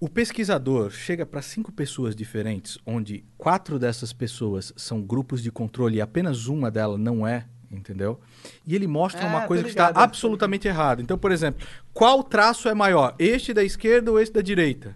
o 0.00 0.08
pesquisador 0.08 0.90
chega 0.90 1.24
para 1.24 1.40
cinco 1.40 1.72
pessoas 1.72 2.14
diferentes, 2.14 2.78
onde 2.84 3.24
quatro 3.38 3.78
dessas 3.78 4.12
pessoas 4.12 4.72
são 4.76 5.00
grupos 5.00 5.42
de 5.42 5.50
controle 5.50 5.96
e 5.96 6.00
apenas 6.00 6.46
uma 6.46 6.70
delas 6.70 6.98
não 7.00 7.26
é, 7.26 7.46
entendeu? 7.70 8.20
E 8.66 8.74
ele 8.74 8.86
mostra 8.86 9.24
Ah, 9.24 9.28
uma 9.28 9.40
tô 9.42 9.48
coisa 9.48 9.62
que 9.64 9.70
está 9.70 9.88
absolutamente 9.94 10.68
errada. 10.68 11.00
Então, 11.00 11.16
por 11.16 11.32
exemplo, 11.32 11.66
qual 11.92 12.22
traço 12.22 12.68
é 12.68 12.74
maior, 12.74 13.14
este 13.18 13.54
da 13.54 13.64
esquerda 13.64 14.10
ou 14.10 14.20
este 14.20 14.34
da 14.34 14.42
direita? 14.42 14.94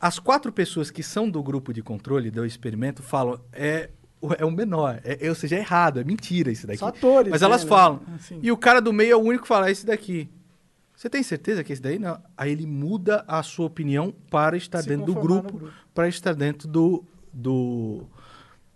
As 0.00 0.18
quatro 0.18 0.52
pessoas 0.52 0.90
que 0.90 1.02
são 1.02 1.30
do 1.30 1.40
grupo 1.42 1.72
de 1.72 1.80
controle 1.80 2.28
do 2.28 2.44
experimento 2.44 3.02
falam 3.04 3.40
é 3.52 3.88
é 4.38 4.44
o 4.44 4.50
menor, 4.50 5.00
é, 5.04 5.26
é- 5.26 5.28
ou 5.28 5.34
seja, 5.34 5.56
é 5.56 5.58
errado, 5.58 6.00
é 6.00 6.04
mentira 6.04 6.50
isso 6.50 6.66
daqui. 6.66 6.78
São 6.78 6.88
atores, 6.88 7.30
Mas 7.30 7.40
né, 7.40 7.46
elas 7.46 7.62
né? 7.64 7.68
falam. 7.68 8.00
Assim. 8.14 8.38
E 8.42 8.50
o 8.52 8.56
cara 8.56 8.80
do 8.80 8.92
meio 8.92 9.12
é 9.12 9.16
o 9.16 9.20
único 9.20 9.42
que 9.42 9.48
fala 9.48 9.68
é 9.68 9.72
esse 9.72 9.84
daqui. 9.86 10.28
Você 10.96 11.10
tem 11.10 11.22
certeza 11.22 11.64
que 11.64 11.72
esse 11.72 11.82
daí 11.82 11.98
não? 11.98 12.22
Aí 12.36 12.52
ele 12.52 12.66
muda 12.66 13.24
a 13.26 13.42
sua 13.42 13.66
opinião 13.66 14.14
para 14.30 14.56
estar 14.56 14.82
Se 14.82 14.88
dentro 14.88 15.06
do 15.06 15.14
grupo, 15.14 15.58
grupo. 15.58 15.72
para 15.92 16.06
estar 16.08 16.34
dentro 16.34 16.68
do 16.68 17.04
do 17.32 18.06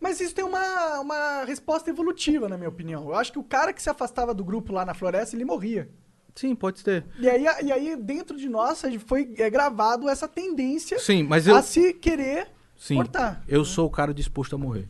Mas 0.00 0.18
isso 0.20 0.34
tem 0.34 0.44
uma, 0.44 1.00
uma 1.00 1.44
resposta 1.44 1.88
evolutiva, 1.90 2.48
na 2.48 2.56
minha 2.56 2.68
opinião. 2.68 3.04
Eu 3.04 3.14
acho 3.14 3.30
que 3.32 3.38
o 3.38 3.44
cara 3.44 3.72
que 3.72 3.82
se 3.82 3.88
afastava 3.90 4.32
do 4.34 4.42
grupo 4.44 4.72
lá 4.72 4.84
na 4.84 4.94
floresta, 4.94 5.36
ele 5.36 5.44
morria. 5.44 5.88
Sim, 6.34 6.54
pode 6.54 6.80
ser. 6.80 7.04
E 7.18 7.28
aí, 7.28 7.44
e 7.62 7.72
aí 7.72 7.96
dentro 7.96 8.36
de 8.36 8.48
nós, 8.48 8.82
foi 9.06 9.34
é, 9.38 9.48
gravado 9.48 10.08
essa 10.08 10.26
tendência 10.28 10.98
Sim, 10.98 11.22
mas 11.22 11.46
eu 11.46 11.54
a 11.56 11.62
se 11.62 11.94
querer 11.94 12.48
sim, 12.76 12.96
cortar. 12.96 13.42
eu 13.48 13.64
sou 13.64 13.86
o 13.86 13.90
cara 13.90 14.12
disposto 14.12 14.54
a 14.54 14.58
morrer. 14.58 14.88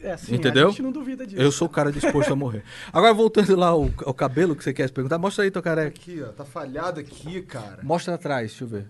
É, 0.00 0.16
sim, 0.16 0.34
Entendeu? 0.36 0.68
A 0.68 0.70
gente 0.70 0.82
não 0.82 0.92
duvida 0.92 1.26
disso. 1.26 1.40
Eu 1.40 1.50
sou 1.50 1.66
o 1.66 1.70
cara 1.70 1.90
disposto 1.90 2.32
a 2.32 2.36
morrer. 2.36 2.62
Agora 2.92 3.12
voltando 3.14 3.56
lá 3.56 3.68
ao, 3.68 3.90
ao 4.04 4.14
cabelo 4.14 4.54
que 4.54 4.62
você 4.62 4.72
quer 4.72 4.88
perguntar, 4.90 5.18
mostra 5.18 5.42
aí 5.44 5.50
teu 5.50 5.62
careca. 5.62 5.88
Aqui, 5.88 6.22
ó, 6.22 6.28
tá 6.28 6.44
falhado 6.44 7.00
aqui, 7.00 7.42
cara. 7.42 7.82
Mostra 7.82 8.14
atrás, 8.14 8.48
deixa 8.50 8.64
eu 8.64 8.68
ver. 8.68 8.86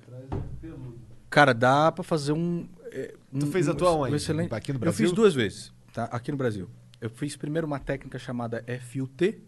Cara, 1.30 1.52
dá 1.52 1.92
pra 1.92 2.02
fazer 2.02 2.32
um. 2.32 2.68
é, 2.90 3.14
Tu 3.38 3.46
um- 3.46 3.50
fez 3.50 3.68
a 3.68 3.74
tua 3.74 3.94
um 3.94 4.00
onde? 4.02 4.16
excelente- 4.16 4.52
Aqui 4.54 4.72
no 4.72 4.76
Eu 4.76 4.80
Brasil? 4.80 5.06
fiz 5.06 5.14
duas 5.14 5.34
vezes, 5.34 5.72
tá? 5.92 6.04
Aqui 6.04 6.30
no 6.30 6.36
Brasil. 6.38 6.68
Eu 7.00 7.10
fiz 7.10 7.36
primeiro 7.36 7.66
uma 7.66 7.78
técnica 7.78 8.18
chamada 8.18 8.64
FUT, 8.90 9.40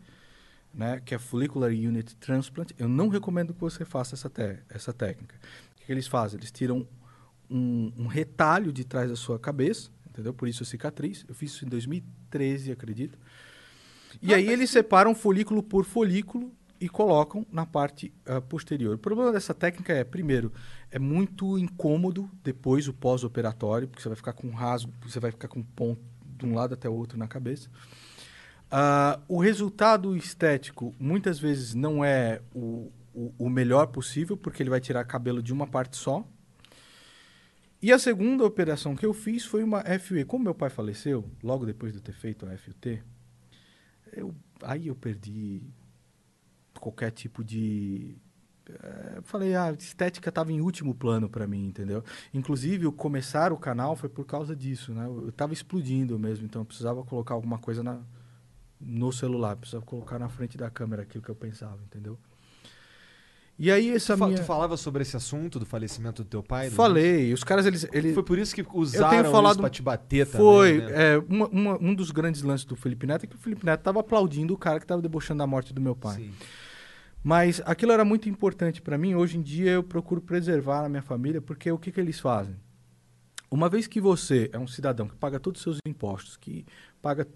né? 0.73 1.01
Que 1.05 1.15
é 1.15 1.19
Follicular 1.19 1.71
Unit 1.71 2.15
Transplant. 2.17 2.71
Eu 2.79 2.89
não 2.89 3.09
recomendo 3.09 3.53
que 3.53 3.61
você 3.61 3.85
faça 3.85 4.15
essa, 4.15 4.29
te- 4.31 4.59
essa 4.69 4.93
técnica. 4.93 5.35
O 5.75 5.81
que, 5.81 5.87
que 5.87 5.93
eles 5.93 6.07
fazem? 6.07 6.39
Eles 6.39 6.51
tiram 6.53 6.87
um, 7.51 7.93
um 7.99 8.07
retalho 8.07 8.73
de 8.73 8.85
trás 8.85 9.11
da 9.11 9.17
sua 9.17 9.39
cabeça, 9.39 9.91
entendeu? 10.21 10.35
Por 10.35 10.47
isso 10.47 10.63
a 10.63 10.67
cicatriz. 10.67 11.25
Eu 11.27 11.35
fiz 11.35 11.53
isso 11.53 11.65
em 11.65 11.69
2013, 11.69 12.73
acredito. 12.73 13.19
E 14.21 14.35
aí 14.35 14.49
eles 14.49 14.71
separam 14.71 15.15
folículo 15.15 15.63
por 15.63 15.85
folículo 15.85 16.53
e 16.81 16.89
colocam 16.89 17.47
na 17.51 17.67
parte 17.67 18.13
ah, 18.27 18.41
posterior. 18.41 18.95
O 18.95 18.99
problema 18.99 19.33
dessa 19.33 19.55
técnica 19.55 19.93
é, 19.93 20.05
primeiro, 20.05 20.53
é 20.91 20.99
muito 20.99 21.59
incômodo 21.59 22.31
depois 22.43 22.89
o 22.89 22.93
pós-operatório, 22.93 23.87
porque 23.89 24.03
você 24.03 24.09
vai 24.09 24.17
ficar 24.17 24.33
com 24.33 24.47
um 24.47 24.55
rasgo, 24.55 24.93
você 25.03 25.21
vai 25.21 25.31
ficar 25.31 25.49
com 25.49 25.61
um 25.61 25.65
ponto 25.65 26.01
de 26.39 26.47
um 26.47 26.55
lado 26.55 26.75
até 26.75 26.89
o 26.89 26.95
outro 26.95 27.19
na 27.19 27.29
cabeça. 27.29 27.69
Ah, 28.71 29.21
o 29.29 29.39
resultado 29.39 30.17
estético 30.17 30.95
muitas 30.99 31.39
vezes 31.39 31.75
não 31.75 32.05
é 32.05 32.41
o, 32.55 32.91
o, 33.13 33.35
o 33.39 33.51
melhor 33.51 33.87
possível, 33.89 34.37
porque 34.37 34.63
ele 34.63 34.71
vai 34.71 34.81
tirar 34.81 35.05
cabelo 35.05 35.43
de 35.43 35.53
uma 35.53 35.67
parte 35.67 35.97
só. 35.97 36.27
E 37.83 37.91
a 37.93 37.99
segunda 37.99 38.45
operação 38.45 38.95
que 38.95 39.07
eu 39.07 39.15
fiz 39.15 39.45
foi 39.45 39.63
uma 39.63 39.83
FUE. 39.99 40.25
Como 40.25 40.45
meu 40.45 40.55
pai 40.55 40.69
faleceu, 40.69 41.25
logo 41.43 41.65
depois 41.65 41.93
de 41.93 41.99
eu 41.99 42.03
ter 42.03 42.13
feito 42.13 42.47
a 42.47 42.57
FUT, 42.59 43.03
eu, 44.13 44.35
aí 44.63 44.89
eu 44.89 44.95
perdi 44.95 45.63
qualquer 46.79 47.11
tipo 47.11 47.43
de. 47.43 48.17
eu 49.17 49.23
falei, 49.23 49.55
a 49.55 49.73
estética 49.73 50.29
estava 50.29 50.53
em 50.53 50.61
último 50.61 50.95
plano 50.95 51.29
para 51.29 51.47
mim, 51.47 51.69
entendeu? 51.69 52.05
Inclusive, 52.35 52.87
o 52.87 52.93
começar 52.93 53.51
o 53.51 53.57
canal 53.57 53.97
foi 53.97 54.11
por 54.11 54.27
causa 54.27 54.55
disso, 54.55 54.93
né? 54.93 55.07
Eu 55.07 55.31
estava 55.31 55.55
explodindo 55.55 56.19
mesmo, 56.19 56.45
então 56.45 56.61
eu 56.63 56.67
precisava 56.67 57.03
colocar 57.03 57.33
alguma 57.33 57.59
coisa 57.59 57.83
na, 57.83 58.01
no 58.79 59.11
celular, 59.11 59.57
precisava 59.57 59.87
colocar 59.87 60.19
na 60.19 60.29
frente 60.29 60.59
da 60.59 60.69
câmera 60.69 61.03
aquilo 61.03 61.25
que 61.25 61.31
eu 61.31 61.35
pensava, 61.35 61.83
entendeu? 61.83 62.19
E 63.63 63.71
aí 63.71 63.91
essa 63.91 64.17
Tu, 64.17 64.25
minha... 64.25 64.39
tu 64.39 64.45
falava 64.45 64.75
sobre 64.79 65.03
esse 65.03 65.15
assunto 65.19 65.59
do 65.59 65.67
falecimento 65.67 66.25
do 66.25 66.29
teu 66.31 66.43
pai? 66.43 66.71
Falei, 66.71 67.31
os 67.35 67.45
caras, 67.45 67.67
eles... 67.67 67.87
Eles... 67.93 68.15
Foi 68.15 68.23
por 68.23 68.39
isso 68.39 68.55
que 68.55 68.65
usaram 68.73 69.31
falado- 69.31 69.53
isso 69.53 69.61
pra 69.61 69.69
te 69.69 69.83
bater 69.83 70.27
Foi. 70.27 70.81
também, 70.81 70.95
né? 70.95 71.13
é, 71.13 71.19
uma- 71.29 71.49
uma- 71.49 71.79
um 71.79 71.95
dos 71.95 72.11
grandes 72.11 72.41
lances 72.41 72.65
do 72.65 72.75
Felipe 72.75 73.07
Neto 73.07 73.25
é 73.25 73.27
que 73.27 73.37
o 73.37 73.39
Felipe 73.39 73.67
Neto 73.67 73.81
estava 73.81 74.01
aplaudindo 74.01 74.55
o 74.55 74.57
cara 74.57 74.79
que 74.79 74.85
estava 74.85 75.03
debochando 75.03 75.41
da 75.41 75.47
morte 75.47 75.75
do 75.75 75.81
meu 75.81 75.95
pai. 75.95 76.17
Sim. 76.17 76.31
Mas 77.23 77.61
aquilo 77.67 77.93
era 77.93 78.03
muito 78.03 78.31
importante 78.31 78.81
para 78.81 78.97
mim. 78.97 79.15
Hoje 79.15 79.37
em 79.37 79.43
dia 79.43 79.73
eu 79.73 79.83
procuro 79.83 80.23
preservar 80.23 80.87
a 80.87 80.89
minha 80.89 81.03
família, 81.03 81.43
porque 81.43 81.71
o 81.71 81.77
que, 81.77 81.93
que 81.93 82.01
eles 82.01 82.19
fazem? 82.19 82.57
Uma 83.51 83.69
vez 83.69 83.87
que 83.87 84.01
você 84.01 84.49
é 84.55 84.59
um 84.59 84.67
cidadão 84.67 85.07
que 85.07 85.17
paga 85.17 85.39
todos 85.39 85.61
os 85.61 85.63
seus 85.65 85.79
impostos, 85.87 86.39
que 86.39 86.65
paga. 87.03 87.29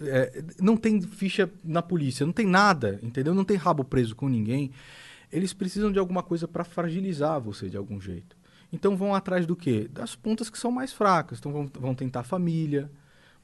é, 0.00 0.44
não 0.60 0.76
tem 0.76 1.00
ficha 1.02 1.50
na 1.64 1.82
polícia, 1.82 2.24
não 2.24 2.32
tem 2.32 2.46
nada, 2.46 3.00
entendeu? 3.02 3.34
Não 3.34 3.44
tem 3.44 3.56
rabo 3.56 3.82
preso 3.82 4.14
com 4.14 4.28
ninguém. 4.28 4.70
Eles 5.30 5.52
precisam 5.52 5.92
de 5.92 5.98
alguma 5.98 6.22
coisa 6.22 6.48
para 6.48 6.64
fragilizar 6.64 7.40
você 7.40 7.68
de 7.68 7.76
algum 7.76 8.00
jeito. 8.00 8.36
Então 8.72 8.96
vão 8.96 9.14
atrás 9.14 9.46
do 9.46 9.56
quê? 9.56 9.88
Das 9.90 10.14
pontas 10.14 10.50
que 10.50 10.58
são 10.58 10.70
mais 10.70 10.92
fracas. 10.92 11.38
Então 11.38 11.52
vão, 11.52 11.66
vão 11.66 11.94
tentar 11.94 12.22
família, 12.22 12.90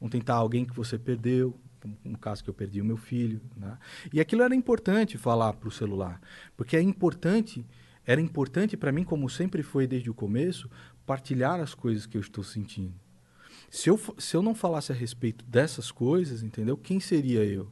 vão 0.01 0.09
tentar 0.09 0.35
alguém 0.35 0.64
que 0.64 0.74
você 0.74 0.99
perdeu, 0.99 1.59
no 2.05 2.18
caso 2.18 2.43
que 2.43 2.51
eu 2.51 2.55
perdi 2.55 2.80
o 2.80 2.85
meu 2.85 2.97
filho. 2.97 3.41
Né? 3.57 3.78
E 4.12 4.20
aquilo 4.20 4.43
era 4.43 4.55
importante 4.55 5.18
falar 5.18 5.53
para 5.55 5.68
o 5.68 5.72
celular, 5.72 6.20
porque 6.57 6.76
é 6.76 6.80
importante, 6.82 7.64
era 8.07 8.20
importante 8.20 8.76
para 8.76 8.93
mim, 8.93 9.05
como 9.05 9.28
sempre 9.28 9.62
foi 9.62 9.87
desde 9.87 10.11
o 10.11 10.14
começo, 10.14 10.70
partilhar 11.07 11.61
as 11.61 11.74
coisas 11.74 12.07
que 12.07 12.16
eu 12.16 12.20
estou 12.20 12.45
sentindo. 12.45 12.95
Se 13.70 13.91
eu, 13.91 14.01
se 14.18 14.37
eu 14.37 14.43
não 14.43 14.55
falasse 14.55 14.93
a 14.93 14.95
respeito 14.95 15.45
dessas 15.45 15.91
coisas, 15.91 16.43
entendeu? 16.43 16.76
Quem 16.76 17.01
seria 17.01 17.45
eu? 17.45 17.70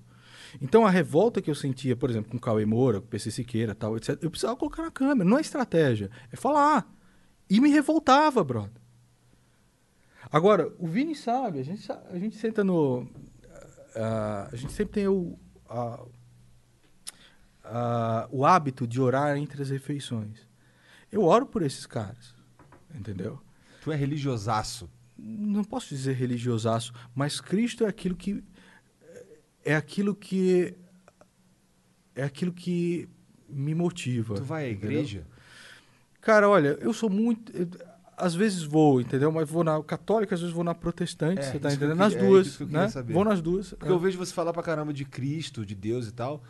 Então 0.60 0.86
a 0.86 0.90
revolta 0.90 1.40
que 1.40 1.50
eu 1.50 1.54
sentia, 1.54 1.96
por 1.96 2.10
exemplo, 2.10 2.30
com 2.30 2.36
o 2.36 2.40
Cauê 2.40 2.64
Moura, 2.66 3.00
com 3.00 3.06
o 3.06 3.08
PC 3.10 3.30
Siqueira, 3.30 3.74
tal, 3.74 3.96
etc., 3.96 4.18
eu 4.22 4.30
precisava 4.30 4.56
colocar 4.56 4.82
na 4.82 4.90
câmera. 4.90 5.28
Não 5.28 5.38
é 5.38 5.40
estratégia, 5.40 6.10
é 6.30 6.36
falar. 6.36 6.86
E 7.48 7.60
me 7.60 7.70
revoltava, 7.70 8.42
brother. 8.44 8.80
Agora, 10.30 10.72
o 10.78 10.86
Vini 10.86 11.14
sabe, 11.14 11.58
a 11.58 11.62
gente, 11.62 11.90
a 11.90 12.18
gente 12.18 12.36
senta 12.36 12.62
no. 12.64 13.08
ah, 13.94 14.48
a 14.52 14.56
gente 14.56 14.72
sempre 14.72 14.94
tem 14.94 15.08
o- 15.08 15.38
a- 15.68 16.02
a- 17.64 18.28
o 18.30 18.44
hábito 18.44 18.86
de 18.86 19.00
orar 19.00 19.36
entre 19.36 19.62
as 19.62 19.70
refeições. 19.70 20.46
Eu 21.10 21.22
oro 21.24 21.44
por 21.46 21.62
esses 21.62 21.86
caras, 21.86 22.34
entendeu? 22.94 23.38
Tu 23.82 23.92
é 23.92 23.96
religiosaço. 23.96 24.88
não 25.24 25.62
posso 25.62 25.90
dizer 25.90 26.14
religiosaço, 26.14 26.92
mas 27.14 27.40
Cristo 27.40 27.84
é 27.84 27.88
aquilo 27.88 28.16
que 28.16 28.42
é 29.64 29.74
aquilo 29.74 30.14
que 30.14 30.74
é 32.14 32.22
aquilo 32.24 32.52
que 32.52 33.08
me 33.48 33.74
motiva. 33.74 34.34
Tu 34.34 34.44
vai 34.44 34.66
à 34.66 34.70
entendeu? 34.70 34.90
igreja? 35.00 35.26
Cara, 36.20 36.48
olha, 36.48 36.78
eu 36.80 36.92
sou 36.92 37.10
muito 37.10 37.50
eu- 37.56 37.68
às 38.16 38.34
vezes 38.34 38.62
vou, 38.62 39.00
entendeu? 39.00 39.32
Mas 39.32 39.48
vou 39.48 39.64
na 39.64 39.82
católica, 39.82 40.34
às 40.34 40.40
vezes 40.40 40.54
vou 40.54 40.62
na 40.62 40.74
protestante, 40.74 41.40
É, 41.40 41.42
você 41.42 41.58
tá 41.58 41.68
isso 41.68 41.78
que 41.78 41.84
entendendo? 41.84 41.98
Nas 41.98 42.14
é 42.14 42.18
duas, 42.18 42.60
né? 42.60 42.88
saber. 42.88 43.12
Vou 43.12 43.24
nas 43.24 43.40
duas. 43.40 43.70
Porque 43.70 43.88
é. 43.88 43.90
eu 43.90 43.98
vejo 43.98 44.18
você 44.18 44.32
falar 44.32 44.52
pra 44.52 44.62
caramba 44.62 44.92
de 44.92 45.04
Cristo, 45.04 45.66
de 45.66 45.74
Deus 45.74 46.06
e 46.06 46.12
tal, 46.12 46.42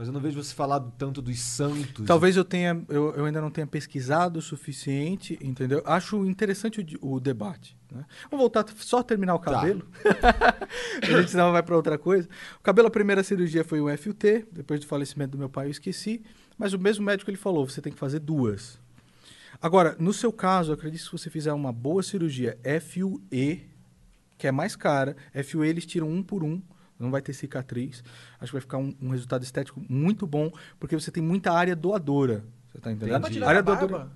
mas 0.00 0.08
eu 0.08 0.14
não 0.14 0.20
vejo 0.22 0.42
você 0.42 0.54
falar 0.54 0.80
tanto 0.96 1.20
dos 1.20 1.38
santos. 1.40 2.06
Talvez 2.06 2.34
eu 2.34 2.42
tenha, 2.42 2.82
eu, 2.88 3.14
eu 3.14 3.26
ainda 3.26 3.38
não 3.38 3.50
tenha 3.50 3.66
pesquisado 3.66 4.38
o 4.38 4.42
suficiente, 4.42 5.38
entendeu? 5.42 5.82
Acho 5.84 6.24
interessante 6.24 6.98
o, 7.02 7.16
o 7.16 7.20
debate. 7.20 7.76
Né? 7.92 8.06
Vamos 8.30 8.44
voltar, 8.44 8.64
só 8.78 9.02
terminar 9.02 9.34
o 9.34 9.38
Tá. 9.38 9.52
cabelo. 9.52 9.86
a 11.06 11.18
gente 11.20 11.30
senão 11.30 11.52
vai 11.52 11.62
para 11.62 11.76
outra 11.76 11.98
coisa. 11.98 12.26
O 12.58 12.62
cabelo, 12.62 12.88
a 12.88 12.90
primeira 12.90 13.22
cirurgia 13.22 13.62
foi 13.62 13.78
um 13.78 13.94
FUT, 13.94 14.46
depois 14.50 14.80
do 14.80 14.86
falecimento 14.86 15.32
do 15.32 15.38
meu 15.38 15.50
pai 15.50 15.66
eu 15.66 15.70
esqueci, 15.70 16.22
mas 16.56 16.72
o 16.72 16.78
mesmo 16.78 17.04
médico 17.04 17.28
ele 17.30 17.36
falou, 17.36 17.68
você 17.68 17.82
tem 17.82 17.92
que 17.92 17.98
fazer 17.98 18.20
duas. 18.20 18.78
Agora, 19.60 19.96
no 19.98 20.14
seu 20.14 20.32
caso, 20.32 20.70
eu 20.70 20.76
acredito 20.76 21.00
que 21.00 21.06
se 21.08 21.12
você 21.12 21.28
fizer 21.28 21.52
uma 21.52 21.74
boa 21.74 22.02
cirurgia 22.02 22.58
FUE, 22.80 23.68
que 24.38 24.46
é 24.46 24.50
mais 24.50 24.74
cara, 24.74 25.14
FUE 25.44 25.68
eles 25.68 25.84
tiram 25.84 26.08
um 26.08 26.22
por 26.22 26.42
um, 26.42 26.62
não 27.00 27.10
vai 27.10 27.22
ter 27.22 27.32
cicatriz. 27.32 28.04
Acho 28.38 28.50
que 28.50 28.52
vai 28.52 28.60
ficar 28.60 28.78
um, 28.78 28.94
um 29.00 29.08
resultado 29.10 29.42
estético 29.42 29.82
muito 29.88 30.26
bom, 30.26 30.52
porque 30.78 30.94
você 30.94 31.10
tem 31.10 31.22
muita 31.22 31.52
área 31.52 31.74
doadora. 31.74 32.44
Você 32.70 32.78
tá 32.78 32.92
entendendo? 32.92 33.14
Dá 33.14 33.20
pra 33.20 33.30
tirar 33.30 33.48
área 33.48 33.60
a 33.60 33.62
barba? 33.62 34.12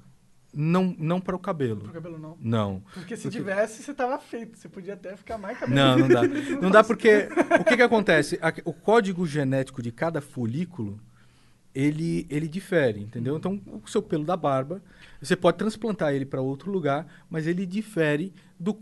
Não, 0.57 0.95
não 0.99 1.20
para 1.20 1.35
o 1.35 1.39
cabelo. 1.39 1.80
Pro 1.80 1.93
cabelo 1.93 2.16
não. 2.16 2.37
Não. 2.41 2.82
Porque 2.95 3.16
se 3.16 3.24
Porque- 3.24 3.39
tivesse, 3.39 3.82
você 3.82 3.93
tava 3.93 4.16
feito. 4.20 4.57
Você 4.57 4.68
podia 4.68 4.95
até 4.95 5.16
ficar 5.16 5.37
mais 5.37 5.59
cabelo. 5.59 5.74
Não, 5.76 5.99
não 5.99 6.09
dá. 6.09 6.22
Não 6.62 6.70
dá 6.70 6.85
porque 6.85 7.28
o 7.61 7.64
que 7.64 7.76
que 7.76 7.82
acontece? 7.82 8.39
O 8.64 8.72
código 8.72 9.26
genético 9.26 9.82
de 9.82 9.91
cada 9.91 10.20
folículo 10.20 11.01
ele 11.75 12.27
ele 12.31 12.47
difere, 12.47 13.01
entendeu? 13.01 13.37
Então, 13.37 13.61
o 13.85 13.89
seu 13.89 14.01
pelo 14.01 14.25
da 14.25 14.37
barba, 14.37 14.83
você 15.20 15.35
pode 15.35 15.59
transplantar 15.59 16.14
ele 16.14 16.25
para 16.25 16.41
outro 16.41 16.70
lugar, 16.70 17.07
mas 17.29 17.47
ele 17.47 17.66
difere 17.66 18.33
do, 18.59 18.79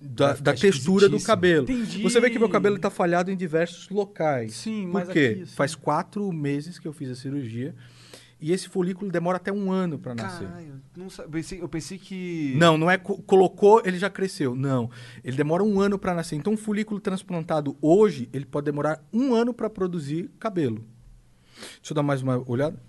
da, 0.00 0.34
da 0.34 0.52
textura 0.54 1.08
do 1.08 1.20
cabelo. 1.22 1.64
Entendi. 1.64 2.02
Você 2.02 2.20
vê 2.20 2.28
que 2.28 2.38
meu 2.38 2.48
cabelo 2.48 2.76
está 2.76 2.90
falhado 2.90 3.30
em 3.30 3.36
diversos 3.36 3.88
locais. 3.88 4.54
Sim, 4.54 4.84
Por 4.84 4.92
mas 4.92 5.08
quê? 5.08 5.32
aqui, 5.36 5.46
sim. 5.46 5.56
Faz 5.56 5.74
quatro 5.74 6.30
meses 6.32 6.78
que 6.78 6.86
eu 6.86 6.92
fiz 6.92 7.08
a 7.10 7.14
cirurgia 7.14 7.74
e 8.38 8.52
esse 8.52 8.68
folículo 8.68 9.10
demora 9.10 9.38
até 9.38 9.50
um 9.50 9.72
ano 9.72 9.98
para 9.98 10.14
nascer. 10.14 10.46
Caralho, 10.46 10.74
não 10.94 11.08
sa- 11.08 11.22
pensei, 11.22 11.62
eu 11.62 11.68
pensei 11.70 11.96
que. 11.96 12.54
Não, 12.58 12.76
não 12.76 12.90
é 12.90 12.98
co- 12.98 13.16
colocou, 13.22 13.80
ele 13.84 13.98
já 13.98 14.10
cresceu. 14.10 14.54
Não. 14.54 14.90
Ele 15.24 15.36
demora 15.38 15.64
um 15.64 15.80
ano 15.80 15.98
para 15.98 16.12
nascer. 16.14 16.36
Então, 16.36 16.52
um 16.52 16.56
folículo 16.56 17.00
transplantado 17.00 17.74
hoje, 17.80 18.28
ele 18.34 18.44
pode 18.44 18.66
demorar 18.66 19.02
um 19.10 19.32
ano 19.34 19.54
para 19.54 19.70
produzir 19.70 20.30
cabelo. 20.38 20.84
Deixa 21.76 21.92
eu 21.92 21.94
dar 21.94 22.02
mais 22.02 22.22
uma 22.22 22.42
olhada. 22.50 22.80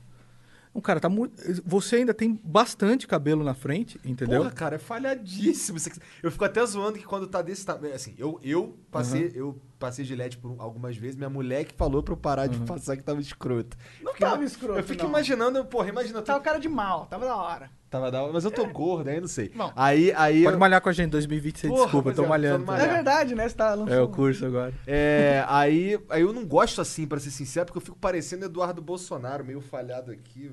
Não, 0.74 0.82
cara, 0.82 1.00
tá 1.00 1.10
muito. 1.10 1.34
Você 1.66 1.96
ainda 1.96 2.14
tem 2.14 2.40
bastante 2.44 3.08
cabelo 3.08 3.44
na 3.44 3.56
frente, 3.56 4.00
entendeu? 4.06 4.42
Porra, 4.42 4.52
cara, 4.52 4.76
é 4.76 4.80
falhadíssimo. 4.80 5.80
Eu 6.22 6.30
fico 6.32 6.46
até 6.46 6.64
zoando 6.64 7.00
que 7.00 7.04
quando 7.06 7.26
tá 7.26 7.42
desse 7.42 7.66
tamanho. 7.66 7.96
Assim, 7.96 8.14
eu, 8.16 8.40
eu 8.44 8.78
passei, 8.92 9.32
eu 9.34 9.60
passei 9.80 10.06
gilete 10.06 10.38
por 10.38 10.52
um- 10.52 10.62
algumas 10.62 10.96
vezes. 10.96 11.16
Minha 11.16 11.32
mulher 11.32 11.66
que 11.66 11.74
falou 11.74 12.04
pra 12.04 12.14
eu 12.14 12.18
parar 12.18 12.46
de 12.46 12.60
passar 12.60 12.96
que 12.96 13.04
tava 13.04 13.20
escroto. 13.20 13.76
Não 14.04 14.12
Fiquei- 14.14 14.28
tava 14.28 14.44
escroto, 14.44 14.78
Eu 14.80 14.84
fico 14.84 15.06
imaginando, 15.06 15.66
porra, 15.66 15.90
imagina. 15.90 16.22
Tava 16.22 16.40
Tu... 16.40 16.44
cara 16.44 16.60
de 16.60 16.70
mal, 16.70 17.08
tava 17.08 17.26
da 17.26 17.36
hora. 17.36 17.72
Tava 17.90 18.12
da 18.12 18.22
hora, 18.22 18.34
mas 18.34 18.44
eu 18.44 18.52
tô 18.52 18.66
gordo, 18.68 19.08
aí 19.10 19.22
não 19.22 19.30
sei. 19.30 19.50
Bom. 19.56 19.72
aí, 19.74 20.12
aí. 20.18 20.44
Pode 20.44 20.56
eu- 20.56 20.60
malhar 20.60 20.82
com 20.82 20.90
a 20.90 20.92
gente, 20.92 21.10
2020, 21.12 21.58
você 21.62 21.68
Porra, 21.70 21.82
desculpa, 21.84 22.10
eu 22.10 22.16
tô 22.16 22.26
é, 22.26 22.28
malhando. 22.28 22.66
tô 22.66 22.74
É 22.74 22.86
verdade, 22.88 23.34
né? 23.34 23.48
Você 23.48 23.56
tá 23.56 23.70
lançando. 23.74 23.94
É 23.94 24.02
o 24.02 24.10
curso 24.10 24.46
agora. 24.46 24.74
É, 24.86 25.46
aí, 25.48 25.98
aí 26.10 26.22
eu 26.22 26.34
não 26.34 26.46
gosto 26.46 26.82
assim, 26.82 27.08
pra 27.08 27.18
ser 27.18 27.32
sincero, 27.32 27.66
porque 27.68 27.78
eu 27.78 27.82
fico 27.82 27.98
parecendo 27.98 28.44
Eduardo 28.44 28.82
Bolsonaro, 28.82 29.46
meio 29.46 29.62
falhado 29.62 30.12
aqui. 30.12 30.52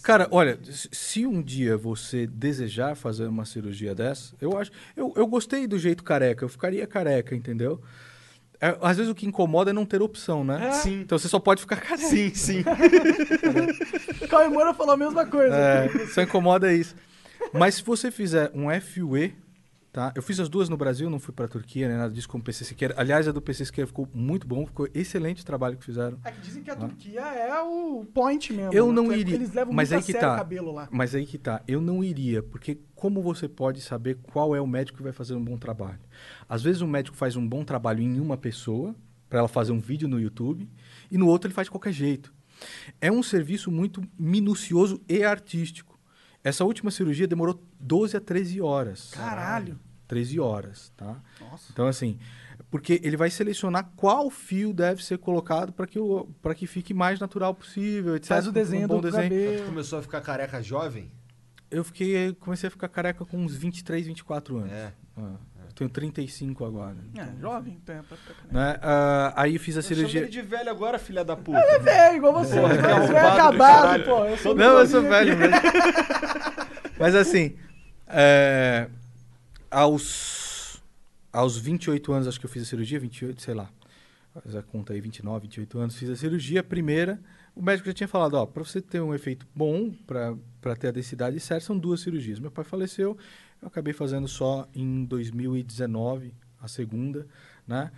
Cara, 0.00 0.28
olha, 0.30 0.58
se- 0.62 0.88
se 0.92 1.26
um 1.26 1.42
dia 1.42 1.76
você 1.76 2.24
desejar 2.24 2.94
fazer 2.94 3.26
uma 3.26 3.44
cirurgia 3.44 3.92
dessa, 3.92 4.34
eu 4.40 4.56
acho. 4.56 4.70
Eu, 4.96 5.12
eu 5.16 5.26
gostei 5.26 5.66
do 5.66 5.78
jeito 5.78 6.04
careca, 6.04 6.44
eu 6.44 6.48
ficaria 6.48 6.86
careca, 6.86 7.34
entendeu? 7.34 7.80
É, 8.60 8.76
às 8.80 8.96
vezes 8.96 9.10
o 9.10 9.14
que 9.14 9.26
incomoda 9.26 9.70
é 9.70 9.72
não 9.72 9.84
ter 9.84 10.00
opção, 10.02 10.44
né? 10.44 10.72
Sim. 10.72 11.00
Então 11.00 11.18
você 11.18 11.28
só 11.28 11.38
pode 11.38 11.60
ficar 11.60 11.76
careca. 11.76 12.08
Sim, 12.08 12.32
sim. 12.34 12.64
O 14.22 14.26
Cauê 14.28 14.48
Moura 14.48 14.72
falou 14.72 14.94
a 14.94 14.96
mesma 14.96 15.26
coisa. 15.26 15.54
É, 15.54 16.06
só 16.08 16.22
incomoda 16.22 16.72
isso. 16.72 16.94
Mas 17.52 17.76
se 17.76 17.82
você 17.82 18.10
fizer 18.10 18.50
um 18.54 18.68
FUE, 18.80 19.34
tá? 19.96 20.12
Eu 20.14 20.20
fiz 20.22 20.38
as 20.38 20.50
duas 20.50 20.68
no 20.68 20.76
Brasil, 20.76 21.08
não 21.08 21.18
fui 21.18 21.32
pra 21.32 21.48
Turquia, 21.48 21.88
nem 21.88 21.96
nada 21.96 22.12
disso 22.12 22.28
com 22.28 22.36
o 22.36 22.42
PC 22.42 22.66
Siqueira. 22.66 22.94
Aliás, 22.98 23.26
a 23.26 23.32
do 23.32 23.40
PC 23.40 23.64
Siqueira 23.64 23.86
ficou 23.86 24.06
muito 24.12 24.46
bom, 24.46 24.66
ficou 24.66 24.86
excelente 24.92 25.40
o 25.40 25.44
trabalho 25.46 25.78
que 25.78 25.84
fizeram. 25.86 26.18
É 26.22 26.30
que 26.30 26.40
dizem 26.42 26.62
que 26.62 26.70
a 26.70 26.76
Turquia 26.76 27.22
é 27.22 27.62
o 27.62 28.04
point 28.12 28.52
mesmo. 28.52 28.74
Eu 28.74 28.88
né? 28.88 28.92
não 28.92 29.08
Que 29.08 29.14
é- 29.14 29.18
iria. 29.18 29.34
Eles 29.36 29.54
levam 29.54 29.72
mas 29.72 29.90
muito 29.90 30.04
aí 30.04 30.10
a 30.10 30.14
que 30.14 30.20
tá. 30.20 30.34
o 30.34 30.36
cabelo 30.36 30.70
lá. 30.70 30.86
Mas 30.92 31.14
aí 31.14 31.24
que 31.24 31.38
tá. 31.38 31.62
Eu 31.66 31.80
não 31.80 32.04
iria, 32.04 32.42
porque 32.42 32.78
como 32.94 33.22
você 33.22 33.48
pode 33.48 33.80
saber 33.80 34.18
qual 34.22 34.54
é 34.54 34.60
o 34.60 34.66
médico 34.66 34.98
que 34.98 35.02
vai 35.02 35.12
fazer 35.14 35.34
um 35.34 35.42
bom 35.42 35.56
trabalho? 35.56 36.00
Às 36.46 36.62
vezes 36.62 36.82
um 36.82 36.86
médico 36.86 37.16
faz 37.16 37.34
um 37.34 37.48
bom 37.48 37.64
trabalho 37.64 38.02
em 38.02 38.20
uma 38.20 38.36
pessoa, 38.36 38.94
para 39.30 39.38
ela 39.38 39.48
fazer 39.48 39.72
um 39.72 39.80
vídeo 39.80 40.06
no 40.06 40.20
YouTube, 40.20 40.68
e 41.10 41.16
no 41.16 41.26
outro 41.26 41.48
ele 41.48 41.54
faz 41.54 41.68
de 41.68 41.70
qualquer 41.70 41.92
jeito. 41.94 42.34
É 43.00 43.10
um 43.10 43.22
serviço 43.22 43.70
muito 43.70 44.02
minucioso 44.18 45.00
e 45.08 45.24
artístico. 45.24 45.98
Essa 46.44 46.64
última 46.64 46.90
cirurgia 46.90 47.26
demorou 47.26 47.60
12 47.80 48.14
a 48.14 48.20
13 48.20 48.60
horas. 48.60 49.10
Caralho. 49.10 49.80
13 50.06 50.38
horas, 50.40 50.92
tá? 50.96 51.16
Nossa. 51.40 51.66
Então, 51.72 51.86
assim, 51.86 52.18
porque 52.70 53.00
ele 53.02 53.16
vai 53.16 53.28
selecionar 53.30 53.90
qual 53.96 54.30
fio 54.30 54.72
deve 54.72 55.04
ser 55.04 55.18
colocado 55.18 55.72
para 55.72 55.86
que, 55.86 55.98
o- 55.98 56.28
que 56.56 56.66
fique 56.66 56.94
mais 56.94 57.18
natural 57.20 57.54
possível, 57.54 58.16
etc. 58.16 58.28
Faz 58.28 58.46
o 58.46 58.52
desenho 58.52 58.84
um 58.84 58.88
bom 58.88 59.00
do 59.00 59.10
desenho. 59.10 59.28
Tu 59.30 59.34
cabelo. 59.50 59.66
começou 59.66 59.98
a 59.98 60.02
ficar 60.02 60.20
careca 60.20 60.62
jovem? 60.62 61.10
Eu 61.70 61.82
fiquei, 61.82 62.32
comecei 62.34 62.68
a 62.68 62.70
ficar 62.70 62.88
careca 62.88 63.24
com 63.24 63.36
uns 63.38 63.54
23, 63.56 64.06
24 64.06 64.56
anos. 64.58 64.72
É. 64.72 64.92
Ah, 65.16 65.32
eu 65.66 65.72
tenho 65.74 65.90
35 65.90 66.64
agora. 66.64 66.96
É, 67.18 67.40
jovem, 67.40 67.80
tem 67.84 68.00
pra 68.02 68.16
ficar 68.16 68.34
careca. 68.34 68.54
Né? 68.54 68.78
Ah, 68.80 69.32
aí 69.36 69.58
fiz 69.58 69.76
a 69.76 69.80
Eu 69.80 69.84
ele 69.86 69.94
cirurgia. 69.96 70.28
de 70.28 70.42
velho 70.42 70.70
agora, 70.70 70.96
filha 70.98 71.24
da 71.24 71.36
puta. 71.36 71.58
É, 71.58 72.14
igual 72.14 72.32
você. 72.32 72.60
Você 72.60 72.78
que 72.78 72.86
é 72.86 72.90
arrombado 72.92 73.08
do 73.08 73.26
acabado, 73.26 74.04
pô. 74.04 74.24
Eu 74.24 74.36
sou 74.38 74.54
Não, 74.54 74.78
eu 74.78 74.86
sou 74.86 75.02
velho 75.02 75.36
mesmo. 75.36 75.56
Mas 76.98 77.14
assim, 77.14 77.56
é, 78.06 78.88
aos, 79.70 80.82
aos 81.32 81.58
28 81.58 82.12
anos, 82.12 82.28
acho 82.28 82.40
que 82.40 82.46
eu 82.46 82.50
fiz 82.50 82.62
a 82.62 82.66
cirurgia, 82.66 82.98
28, 82.98 83.42
sei 83.42 83.54
lá. 83.54 83.70
Faz 84.42 84.54
a 84.54 84.62
conta 84.62 84.92
aí, 84.92 85.00
29, 85.00 85.42
28 85.42 85.78
anos, 85.78 85.96
fiz 85.96 86.10
a 86.10 86.16
cirurgia. 86.16 86.60
A 86.60 86.64
primeira, 86.64 87.20
o 87.54 87.62
médico 87.62 87.88
já 87.88 87.94
tinha 87.94 88.08
falado, 88.08 88.34
ó, 88.34 88.44
para 88.44 88.62
você 88.62 88.82
ter 88.82 89.00
um 89.00 89.14
efeito 89.14 89.46
bom, 89.54 89.90
para 90.06 90.76
ter 90.76 90.88
a 90.88 90.90
densidade 90.90 91.40
certa, 91.40 91.64
são 91.64 91.78
duas 91.78 92.00
cirurgias. 92.00 92.38
Meu 92.38 92.50
pai 92.50 92.64
faleceu, 92.64 93.16
eu 93.62 93.68
acabei 93.68 93.94
fazendo 93.94 94.28
só 94.28 94.68
em 94.74 95.04
2019, 95.04 96.34
a 96.60 96.68
segunda, 96.68 97.26
né? 97.66 97.90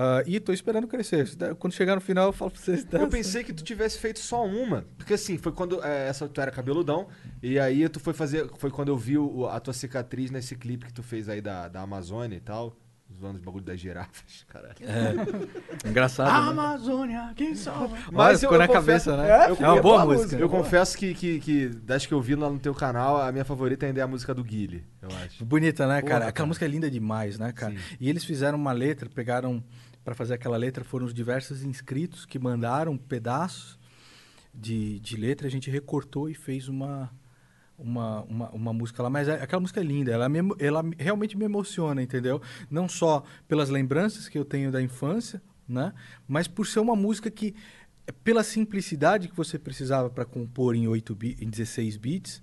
Ah, 0.00 0.22
e 0.24 0.38
tô 0.38 0.52
esperando 0.52 0.86
crescer. 0.86 1.28
Quando 1.58 1.72
chegar 1.72 1.96
no 1.96 2.00
final, 2.00 2.26
eu 2.26 2.32
falo 2.32 2.52
pra 2.52 2.60
vocês. 2.60 2.86
Eu 2.92 3.08
pensei 3.08 3.42
que 3.42 3.52
tu 3.52 3.64
tivesse 3.64 3.98
feito 3.98 4.20
só 4.20 4.46
uma. 4.46 4.86
Porque 4.96 5.14
assim, 5.14 5.36
foi 5.36 5.50
quando 5.50 5.82
é, 5.84 6.06
essa 6.08 6.28
tu 6.28 6.40
era 6.40 6.52
cabeludão. 6.52 7.08
E 7.42 7.58
aí 7.58 7.88
tu 7.88 7.98
foi 7.98 8.14
fazer. 8.14 8.48
Foi 8.58 8.70
quando 8.70 8.88
eu 8.90 8.96
vi 8.96 9.18
o- 9.18 9.46
a 9.48 9.58
tua 9.58 9.74
cicatriz 9.74 10.30
nesse 10.30 10.54
clipe 10.54 10.86
que 10.86 10.92
tu 10.92 11.02
fez 11.02 11.28
aí 11.28 11.40
da, 11.40 11.66
da 11.66 11.80
Amazônia 11.82 12.36
e 12.36 12.40
tal. 12.40 12.76
Zoando 13.18 13.38
os 13.38 13.42
bagulho 13.44 13.64
das 13.64 13.80
girafas, 13.80 14.44
caralho. 14.46 14.74
É. 14.82 15.88
Engraçado. 15.88 16.30
Né? 16.30 16.50
Amazônia, 16.50 17.32
quem 17.34 17.54
salva? 17.54 17.96
Mas 18.12 18.38
ficou 18.40 18.58
na 18.58 18.66
confesso- 18.68 19.10
cabeça, 19.10 19.16
né? 19.16 19.28
É, 19.30 19.48
É, 19.48 19.52
uma 19.52 19.80
boa 19.80 20.04
boa 20.04 20.04
música. 20.04 20.36
Eu 20.36 20.48
confesso 20.48 20.96
que, 20.96 21.14
que, 21.14 21.40
que 21.40 21.68
das 21.68 22.04
que 22.04 22.12
eu 22.12 22.20
vi 22.20 22.34
lá 22.34 22.50
no 22.50 22.58
teu 22.58 22.74
canal, 22.74 23.16
a 23.20 23.32
minha 23.32 23.46
favorita 23.46 23.86
ainda 23.86 24.00
é 24.00 24.02
a 24.02 24.06
música 24.06 24.34
do 24.34 24.44
Guile, 24.44 24.84
eu 25.00 25.08
acho. 25.24 25.42
Bonita, 25.44 25.86
né, 25.86 25.94
Porra, 26.00 26.02
cara? 26.08 26.20
cara. 26.20 26.28
Aquela 26.28 26.46
música 26.48 26.66
é 26.66 26.68
linda 26.68 26.90
demais, 26.90 27.38
né, 27.38 27.50
cara? 27.50 27.72
Sim. 27.72 27.78
E 27.98 28.10
eles 28.10 28.24
fizeram 28.24 28.58
uma 28.58 28.72
letra, 28.72 29.08
pegaram 29.08 29.64
pra 30.04 30.14
fazer 30.14 30.34
aquela 30.34 30.56
letra, 30.56 30.84
foram 30.84 31.06
os 31.06 31.14
diversos 31.14 31.62
inscritos 31.62 32.24
que 32.24 32.38
mandaram 32.38 32.96
pedaços 32.96 33.78
de, 34.54 34.98
de 35.00 35.16
letra, 35.16 35.46
a 35.46 35.50
gente 35.50 35.70
recortou 35.70 36.28
e 36.28 36.34
fez 36.34 36.68
uma, 36.68 37.10
uma, 37.78 38.22
uma, 38.22 38.50
uma 38.50 38.72
música 38.72 39.02
lá. 39.02 39.10
Mas 39.10 39.28
é- 39.28 39.42
aquela 39.42 39.60
música 39.60 39.80
é 39.80 39.84
linda, 39.84 40.10
ela, 40.10 40.28
me 40.28 40.38
ela 40.58 40.82
me- 40.82 40.96
realmente 40.98 41.36
me 41.36 41.44
emociona, 41.44 42.02
entendeu? 42.02 42.40
Não 42.70 42.88
só 42.88 43.22
pelas 43.46 43.68
lembranças 43.68 44.28
que 44.28 44.38
eu 44.38 44.44
tenho 44.44 44.72
da 44.72 44.80
infância, 44.82 45.40
né? 45.68 45.92
Mas 46.26 46.48
por 46.48 46.66
ser 46.66 46.80
uma 46.80 46.96
música 46.96 47.30
que, 47.30 47.54
pela 48.24 48.42
simplicidade 48.42 49.28
que 49.28 49.36
você 49.36 49.58
precisava 49.58 50.08
para 50.10 50.24
compor 50.24 50.74
em, 50.74 50.88
8 50.88 51.14
bi- 51.14 51.36
em 51.40 51.48
16 51.48 51.96
bits, 51.96 52.42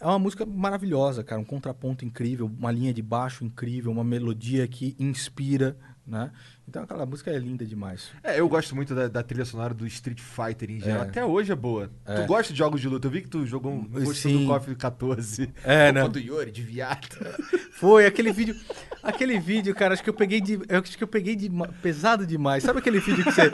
é 0.00 0.06
uma 0.06 0.18
música 0.18 0.44
maravilhosa, 0.44 1.22
cara. 1.22 1.40
Um 1.40 1.44
contraponto 1.44 2.04
incrível, 2.04 2.50
uma 2.58 2.72
linha 2.72 2.92
de 2.92 3.02
baixo 3.02 3.44
incrível, 3.44 3.92
uma 3.92 4.04
melodia 4.04 4.66
que 4.66 4.96
inspira, 4.98 5.76
né? 6.06 6.30
Então 6.68 6.82
aquela 6.82 7.06
música 7.06 7.30
é 7.30 7.38
linda 7.38 7.64
demais. 7.64 8.10
É, 8.24 8.40
eu 8.40 8.48
gosto 8.48 8.74
muito 8.74 8.92
da, 8.94 9.06
da 9.06 9.22
trilha 9.22 9.44
sonora 9.44 9.72
do 9.72 9.86
Street 9.86 10.20
Fighter 10.20 10.70
em 10.70 10.80
geral. 10.80 11.04
É. 11.04 11.08
Até 11.08 11.24
hoje 11.24 11.52
é 11.52 11.54
boa. 11.54 11.90
É. 12.04 12.22
Tu 12.22 12.26
gosta 12.26 12.52
de 12.52 12.58
jogos 12.58 12.80
de 12.80 12.88
luta? 12.88 13.06
Eu 13.06 13.10
vi 13.10 13.22
que 13.22 13.28
tu 13.28 13.46
jogou 13.46 13.72
um 13.72 13.86
gostou 13.86 14.32
do 14.32 14.46
KOF 14.46 14.74
14. 14.74 15.52
É, 15.62 15.92
né? 15.92 16.08
do 16.08 16.18
Yuri, 16.18 16.50
de 16.50 16.62
viado. 16.62 17.06
Foi 17.70 18.04
aquele 18.06 18.32
vídeo, 18.32 18.56
aquele 19.02 19.38
vídeo, 19.38 19.74
cara, 19.74 19.94
acho 19.94 20.02
que 20.02 20.10
eu 20.10 20.14
peguei 20.14 20.40
de, 20.40 20.58
acho 20.68 20.98
que 20.98 21.04
eu 21.04 21.08
peguei 21.08 21.36
de 21.36 21.50
pesado 21.80 22.26
demais. 22.26 22.64
Sabe 22.64 22.80
aquele 22.80 22.98
vídeo 22.98 23.22
que 23.22 23.30
você 23.32 23.50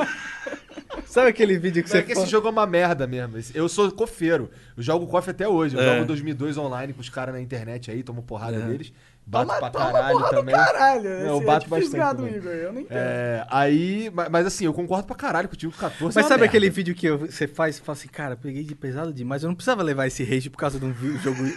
Sabe 1.06 1.28
aquele 1.28 1.58
vídeo 1.58 1.82
que 1.82 1.88
Não, 1.88 1.92
você 1.92 1.98
é 1.98 2.02
que 2.02 2.12
esse 2.12 2.26
jogo 2.26 2.48
é 2.48 2.50
uma 2.50 2.66
merda 2.66 3.06
mesmo. 3.06 3.36
Eu 3.54 3.68
sou 3.68 3.90
cofeiro. 3.92 4.50
Eu 4.76 4.82
jogo 4.82 5.06
KOF 5.06 5.28
até 5.28 5.46
hoje. 5.46 5.76
Eu 5.76 5.82
É. 5.82 5.94
jogo 5.96 6.06
2002 6.06 6.56
online 6.56 6.94
com 6.94 7.00
os 7.02 7.10
caras 7.10 7.34
na 7.34 7.40
internet 7.40 7.90
aí, 7.90 8.02
tomo 8.02 8.22
porrada 8.22 8.56
É. 8.56 8.78
Bato 9.24 9.46
Toma, 9.46 9.58
pra 9.60 9.70
toma 9.70 9.92
caralho 9.92 10.18
do 10.18 10.30
também. 10.30 10.54
caralho. 10.54 11.02
Não, 11.10 11.16
Esse 11.18 11.26
eu 11.28 11.40
é 11.40 11.44
bato 11.44 11.64
de 11.64 11.70
bastante. 11.70 12.34
Igor. 12.36 12.50
Eu 12.52 12.72
nem 12.72 12.82
entendo. 12.82 12.98
É, 12.98 13.46
aí, 13.50 14.10
ma- 14.12 14.28
mas 14.28 14.46
assim, 14.46 14.64
eu 14.64 14.74
concordo 14.74 15.06
pra 15.06 15.14
caralho 15.16 15.48
contigo 15.48 15.72
que 15.72 15.78
14 15.78 16.18
é 16.18 16.20
Mas 16.20 16.28
sabe 16.28 16.40
merda. 16.40 16.44
aquele 16.46 16.68
vídeo 16.68 16.94
que 16.94 17.06
eu- 17.06 17.18
você 17.18 17.46
faz 17.46 17.78
e 17.78 17.80
fala 17.80 17.96
assim, 17.96 18.08
cara, 18.08 18.36
peguei 18.36 18.64
de 18.64 18.74
pesado 18.74 19.12
demais, 19.12 19.42
eu 19.42 19.48
não 19.48 19.54
precisava 19.54 19.82
levar 19.82 20.06
esse 20.08 20.24
rage 20.24 20.50
por 20.50 20.58
causa 20.58 20.78
de 20.78 20.84
um 20.84 20.92
jogo. 20.92 21.38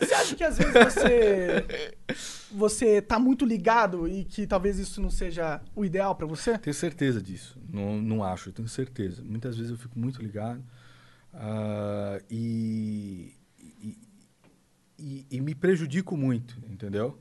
Você 0.00 0.14
acha 0.14 0.34
que 0.34 0.44
às 0.44 0.56
vezes 0.58 0.72
você. 0.72 1.64
Você 2.52 3.02
tá 3.02 3.18
muito 3.18 3.44
ligado 3.44 4.08
e 4.08 4.24
que 4.24 4.46
talvez 4.46 4.78
isso 4.78 5.00
não 5.02 5.10
seja 5.10 5.60
o 5.74 5.84
ideal 5.84 6.14
pra 6.14 6.26
você? 6.26 6.56
Tenho 6.58 6.72
certeza 6.74 7.20
disso. 7.20 7.58
Não, 7.70 7.96
não 8.00 8.24
acho, 8.24 8.48
eu 8.48 8.52
tenho 8.54 8.68
certeza. 8.68 9.22
Muitas 9.22 9.56
vezes 9.56 9.70
eu 9.70 9.76
fico 9.76 9.98
muito 9.98 10.22
ligado 10.22 10.62
e, 12.30 13.30
e, 13.30 13.32
e- 14.98 15.26
e 15.30 15.40
me 15.40 15.54
prejudico 15.54 16.16
muito, 16.16 16.58
entendeu? 16.68 17.18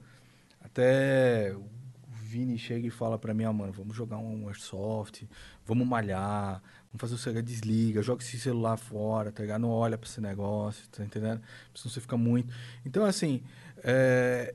Até 0.62 1.54
o 1.56 1.64
Vini 2.12 2.58
chega 2.58 2.88
e 2.88 2.90
fala 2.90 3.18
pra 3.18 3.34
mim, 3.34 3.44
ah, 3.44 3.54
mano, 3.54 3.72
vamos 3.72 3.96
jogar 3.96 4.18
um 4.18 4.48
Airsoft, 4.48 5.28
vamos 5.66 5.88
malhar, 5.88 6.62
vamos 6.92 7.00
fazer 7.00 7.16
o 7.16 7.18
celular 7.18 7.42
desliga, 7.44 8.02
joga 8.02 8.24
esse 8.24 8.40
celular 8.40 8.78
fora, 8.78 9.32
tá 9.32 9.44
ligado? 9.44 9.62
Não 9.62 9.70
olha 9.70 9.98
pra 9.98 10.10
esse 10.10 10.20
negócio, 10.20 10.88
tá 10.90 11.04
entendendo? 11.04 11.42
Senão 11.74 11.92
você 11.94 12.02
fica 12.02 12.18
muito... 12.18 12.54
Então, 12.86 13.06
assim, 13.06 13.42
é, 13.84 14.54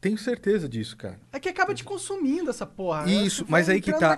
tenho 0.00 0.16
certeza 0.18 0.68
disso, 0.68 0.96
cara. 0.96 1.18
É 1.32 1.40
que 1.40 1.48
acaba 1.48 1.74
te 1.74 1.82
consumindo 1.84 2.50
essa 2.50 2.64
porra. 2.66 3.04
né? 3.06 3.12
Isso, 3.12 3.44
Você 3.44 3.50
mas 3.50 3.68
aí 3.68 3.80
que 3.80 3.92
tá. 3.92 4.16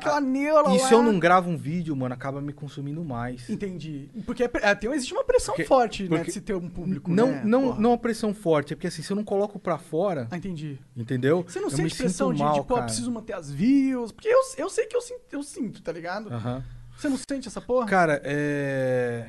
E 0.75 0.79
se 0.81 0.93
eu 0.93 1.03
não 1.03 1.19
gravo 1.19 1.49
um 1.51 1.57
vídeo, 1.57 1.95
mano, 1.97 2.15
acaba 2.15 2.41
me 2.41 2.53
consumindo 2.53 3.03
mais. 3.05 3.49
Entendi. 3.49 4.11
Porque 4.27 4.45
é 4.45 4.51
é, 4.63 4.75
tem, 4.75 4.91
existe 4.93 5.13
uma 5.13 5.25
pressão 5.25 5.55
Porque- 5.55 5.67
forte, 5.69 6.03
né? 6.05 6.09
porque- 6.11 6.25
De 6.27 6.33
se 6.33 6.41
ter 6.41 6.55
um 6.55 6.69
público, 6.69 7.11
não, 7.11 7.29
né? 7.29 7.43
não, 7.45 7.63
Porra. 7.69 7.81
não 7.81 7.93
a 7.93 7.99
pressão 7.99 8.35
forte, 8.35 8.73
é 8.73 8.77
porque 8.77 8.87
assim, 8.89 9.03
se 9.03 9.11
eu 9.11 9.17
não 9.17 9.25
coloco 9.25 9.59
pra 9.59 9.79
fora, 9.79 10.27
Ah, 10.31 10.37
entendi. 10.37 10.79
entendeu? 10.97 11.45
Você 11.47 11.61
não 11.61 11.69
eu 11.69 11.77
sente 11.77 11.97
pressão 11.97 12.33
de, 12.33 12.43
mal, 12.43 12.55
tipo, 12.55 12.73
ó, 12.73 12.77
cara. 12.77 12.87
preciso 12.87 13.11
manter 13.11 13.33
as 13.35 13.51
views? 13.51 14.13
Porque 14.13 14.29
eu, 14.29 14.41
eu 14.59 14.69
sei 14.71 14.87
que 14.87 14.97
eu 14.97 15.01
sinto, 15.01 15.21
eu 15.33 15.43
sinto, 15.43 15.81
tá 15.83 15.93
ligado? 15.93 16.33
Aham. 16.33 16.65
Você 16.97 17.09
não 17.09 17.17
sente 17.31 17.47
essa 17.47 17.61
porra? 17.61 17.87
Cara, 17.87 18.21
é. 18.25 19.29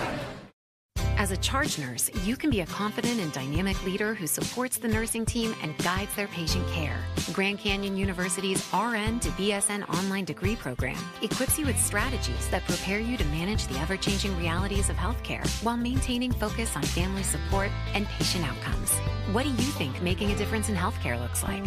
As 1.21 1.29
a 1.29 1.37
charge 1.37 1.77
nurse, 1.77 2.09
you 2.23 2.35
can 2.35 2.49
be 2.49 2.61
a 2.61 2.65
confident 2.65 3.19
and 3.19 3.31
dynamic 3.31 3.85
leader 3.85 4.15
who 4.15 4.25
supports 4.25 4.79
the 4.79 4.87
nursing 4.87 5.23
team 5.23 5.53
and 5.61 5.77
guides 5.77 6.15
their 6.15 6.27
patient 6.29 6.67
care. 6.69 6.97
Grand 7.31 7.59
Canyon 7.59 7.95
University's 7.95 8.57
RN 8.73 9.19
to 9.19 9.29
BSN 9.37 9.87
online 9.95 10.25
degree 10.25 10.55
program 10.55 10.97
equips 11.21 11.59
you 11.59 11.67
with 11.67 11.79
strategies 11.79 12.49
that 12.49 12.63
prepare 12.63 12.97
you 12.97 13.17
to 13.17 13.25
manage 13.25 13.67
the 13.67 13.77
ever 13.81 13.97
changing 13.97 14.35
realities 14.39 14.89
of 14.89 14.95
healthcare 14.95 15.47
while 15.63 15.77
maintaining 15.77 16.31
focus 16.31 16.75
on 16.75 16.81
family 16.81 17.21
support 17.21 17.69
and 17.93 18.07
patient 18.07 18.43
outcomes. 18.43 18.91
What 19.31 19.43
do 19.43 19.49
you 19.49 19.71
think 19.77 20.01
making 20.01 20.31
a 20.31 20.35
difference 20.35 20.69
in 20.69 20.75
healthcare 20.75 21.21
looks 21.21 21.43
like? 21.43 21.65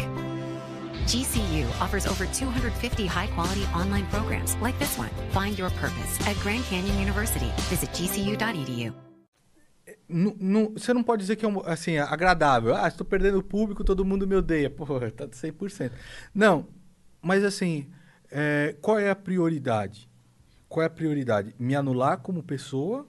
GCU 1.07 1.65
offers 1.79 2.05
over 2.07 2.25
250 2.25 3.05
high 3.05 3.27
quality 3.27 3.63
online 3.73 4.05
programs 4.07 4.57
like 4.57 4.77
this 4.79 4.97
one. 4.97 5.11
Find 5.29 5.57
your 5.57 5.69
purpose 5.69 6.27
at 6.27 6.35
Grand 6.39 6.65
Canyon 6.65 6.99
University. 6.99 7.49
Visit 7.69 7.91
gcu.edu. 7.91 9.04
você 10.75 10.93
não 10.93 11.03
pode 11.03 11.21
dizer 11.21 11.35
que 11.35 11.45
é 11.45 11.47
um, 11.47 11.59
assim, 11.65 11.97
agradável. 11.97 12.75
Ah, 12.75 12.87
estou 12.87 13.05
perdendo 13.05 13.39
o 13.39 13.43
público, 13.43 13.83
todo 13.83 14.05
mundo 14.05 14.27
me 14.27 14.35
odeia. 14.35 14.69
Porra, 14.69 15.09
tá 15.11 15.25
de 15.25 15.35
100%. 15.35 15.91
Não, 16.33 16.67
mas 17.21 17.43
assim, 17.43 17.87
é, 18.31 18.75
qual 18.81 18.99
é 18.99 19.09
a 19.09 19.15
prioridade? 19.15 20.09
Qual 20.69 20.83
é 20.83 20.87
a 20.87 20.89
prioridade? 20.89 21.55
Me 21.57 21.75
anular 21.75 22.17
como 22.19 22.43
pessoa 22.43 23.07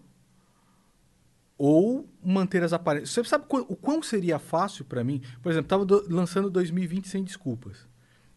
ou 1.59 2.09
manter 2.23 2.63
as 2.63 2.73
aparências? 2.73 3.11
Você 3.11 3.25
sabe 3.25 3.45
o 3.51 3.77
quão 3.77 4.03
seria 4.03 4.39
fácil 4.39 4.85
pra 4.85 5.03
mim? 5.03 5.23
Por 5.43 5.51
exemplo, 5.51 5.69
tava 5.69 5.85
do- 5.85 6.07
lançando 6.09 6.51
2020 6.51 7.09
sem 7.09 7.25
desculpas. 7.25 7.89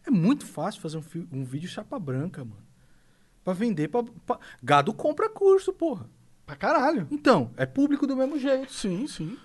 É 0.06 0.10
muito 0.10 0.46
fácil 0.46 0.80
fazer 0.80 0.96
um, 0.98 1.02
um 1.32 1.44
vídeo 1.44 1.68
chapa 1.68 1.98
branca, 1.98 2.44
mano. 2.44 2.62
Pra 3.44 3.52
vender, 3.52 3.88
pra, 3.88 4.02
pra- 4.02 4.38
gado 4.62 4.92
compra 4.94 5.28
curso, 5.28 5.72
porra. 5.72 6.06
Pra 6.50 6.56
caralho. 6.56 7.06
Então, 7.12 7.52
é 7.56 7.64
público 7.64 8.06
do 8.08 8.16
mesmo 8.16 8.36
jeito. 8.38 8.72
Sim, 8.72 9.06
sim. 9.06 9.38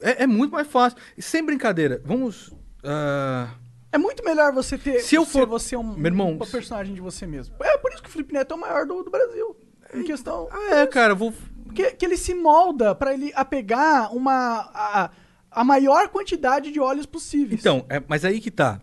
É, 0.00 0.22
é 0.22 0.26
muito 0.26 0.52
mais 0.52 0.68
fácil. 0.68 0.96
E 1.16 1.22
sem 1.22 1.44
brincadeira, 1.44 2.00
vamos. 2.04 2.54
ah, 2.84 3.48
É 3.90 3.98
muito 3.98 4.22
melhor 4.24 4.52
você 4.52 4.78
ter. 4.78 5.00
Se 5.00 5.16
eu 5.16 5.24
for- 5.26 5.48
você 5.48 5.76
um, 5.76 5.82
Meu 5.82 6.06
irmão, 6.06 6.32
uma 6.36 6.46
personagem 6.46 6.94
de 6.94 7.00
você 7.00 7.26
mesmo. 7.26 7.56
É 7.60 7.76
por 7.78 7.92
isso 7.92 8.02
que 8.02 8.08
o 8.08 8.12
Felipe 8.12 8.32
Neto 8.32 8.52
é 8.52 8.56
o 8.56 8.60
maior 8.60 8.86
do, 8.86 9.02
do 9.02 9.10
Brasil. 9.10 9.56
Em 9.94 10.04
questão. 10.04 10.48
Ah, 10.52 10.76
é, 10.76 10.86
cara, 10.86 11.14
vou. 11.14 11.32
Porque 11.64 11.90
que 11.92 12.04
ele 12.04 12.16
se 12.16 12.34
molda 12.34 12.94
pra 12.94 13.12
ele 13.14 13.32
apegar 13.34 14.14
uma. 14.14 14.70
A, 14.74 15.10
a 15.50 15.64
maior 15.64 16.08
quantidade 16.08 16.70
de 16.70 16.78
óleos 16.78 17.06
possíveis. 17.06 17.60
Então, 17.60 17.84
é, 17.88 18.00
mas 18.06 18.24
aí 18.24 18.40
que 18.40 18.50
tá. 18.50 18.80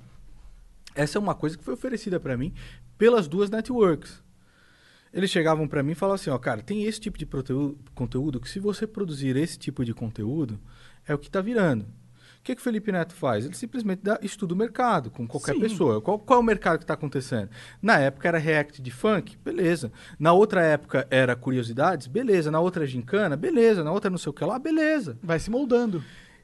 Essa 0.96 1.18
é 1.18 1.22
uma 1.22 1.36
coisa 1.36 1.58
que 1.58 1.64
foi 1.64 1.74
oferecida 1.76 2.20
pra 2.20 2.36
mim 2.36 2.54
pelas 2.98 3.28
duas 3.28 3.50
networks. 3.50 4.23
Eles 5.14 5.30
chegavam 5.30 5.68
pra 5.68 5.84
mim 5.84 5.92
e 5.92 5.96
falavam 5.96 6.16
assim, 6.16 6.32
ó, 6.32 6.38
cara, 6.40 6.64
tem 6.64 6.86
esse 6.86 7.00
tipo 7.00 7.18
de 7.18 7.28
conteúdo 7.94 8.40
que 8.40 8.50
se 8.50 8.60
você 8.60 8.88
produzir 8.88 9.36
esse 9.36 9.60
tipo 9.60 9.86
de 9.86 9.94
conteúdo, 9.94 10.60
é 11.08 11.14
o 11.14 11.20
que 11.20 11.30
tá 11.30 11.40
virando. 11.40 11.84
O 11.84 12.44
que, 12.44 12.56
que 12.56 12.60
o 12.60 12.64
Felipe 12.64 12.92
Neto 12.92 13.14
faz? 13.14 13.46
Ele 13.46 13.56
simplesmente 13.56 14.02
dá, 14.04 14.20
estuda 14.22 14.54
o 14.54 14.58
mercado 14.58 15.10
com 15.10 15.26
qualquer 15.26 15.54
Sim. 15.54 15.62
pessoa. 15.62 16.02
Qual, 16.02 16.20
qual 16.20 16.40
é 16.40 16.44
o 16.44 16.46
mercado 16.46 16.78
que 16.78 16.84
está 16.84 16.94
acontecendo? 16.94 17.50
Na 17.82 18.00
época 18.00 18.28
era 18.28 18.38
React 18.38 18.82
de 18.82 18.92
funk? 18.92 19.38
Beleza. 19.38 19.94
Na 20.20 20.34
outra 20.34 20.62
época 20.62 21.08
era 21.10 21.38
curiosidades? 21.38 22.08
Beleza. 22.08 22.52
Na 22.52 22.60
outra 22.60 22.86
gincana? 22.86 23.38
Beleza. 23.38 23.82
Na 23.82 23.94
outra 23.94 24.10
não 24.10 24.18
sei 24.18 24.30
o 24.30 24.34
que 24.34 24.44
lá? 24.44 24.60
Beleza. 24.60 25.18
Vai 25.24 25.40
se 25.40 25.50
moldando. 25.50 26.04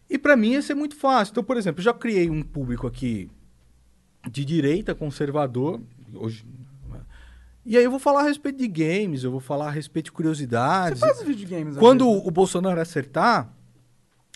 E 0.10 0.18
pra 0.18 0.38
mim 0.38 0.52
ia 0.52 0.62
ser 0.62 0.74
muito 0.74 0.96
fácil. 0.96 1.34
Então, 1.34 1.44
por 1.44 1.58
exemplo, 1.58 1.82
eu 1.82 1.84
já 1.84 1.94
criei 1.94 2.30
um 2.30 2.44
público 2.44 2.88
aqui 2.88 3.30
de 4.32 4.46
direita, 4.46 4.96
conservador. 4.96 5.82
Hoje. 6.14 6.46
E 7.70 7.78
aí 7.78 7.84
eu 7.84 7.92
vou 7.92 8.00
falar 8.00 8.22
a 8.22 8.24
respeito 8.24 8.58
de 8.58 8.68
games, 8.68 9.24
eu 9.24 9.30
vou 9.30 9.40
falar 9.40 9.68
a 9.68 9.70
respeito 9.70 10.06
de 10.06 10.10
Você 10.10 10.16
curiosidades. 10.16 11.00
faz 11.00 11.22
videogames. 11.22 11.76
às 11.76 11.80
Quando 11.80 12.04
vezes, 12.10 12.28
o 12.28 12.32
Bolsonaro 12.32 12.82
acertar, 12.82 13.54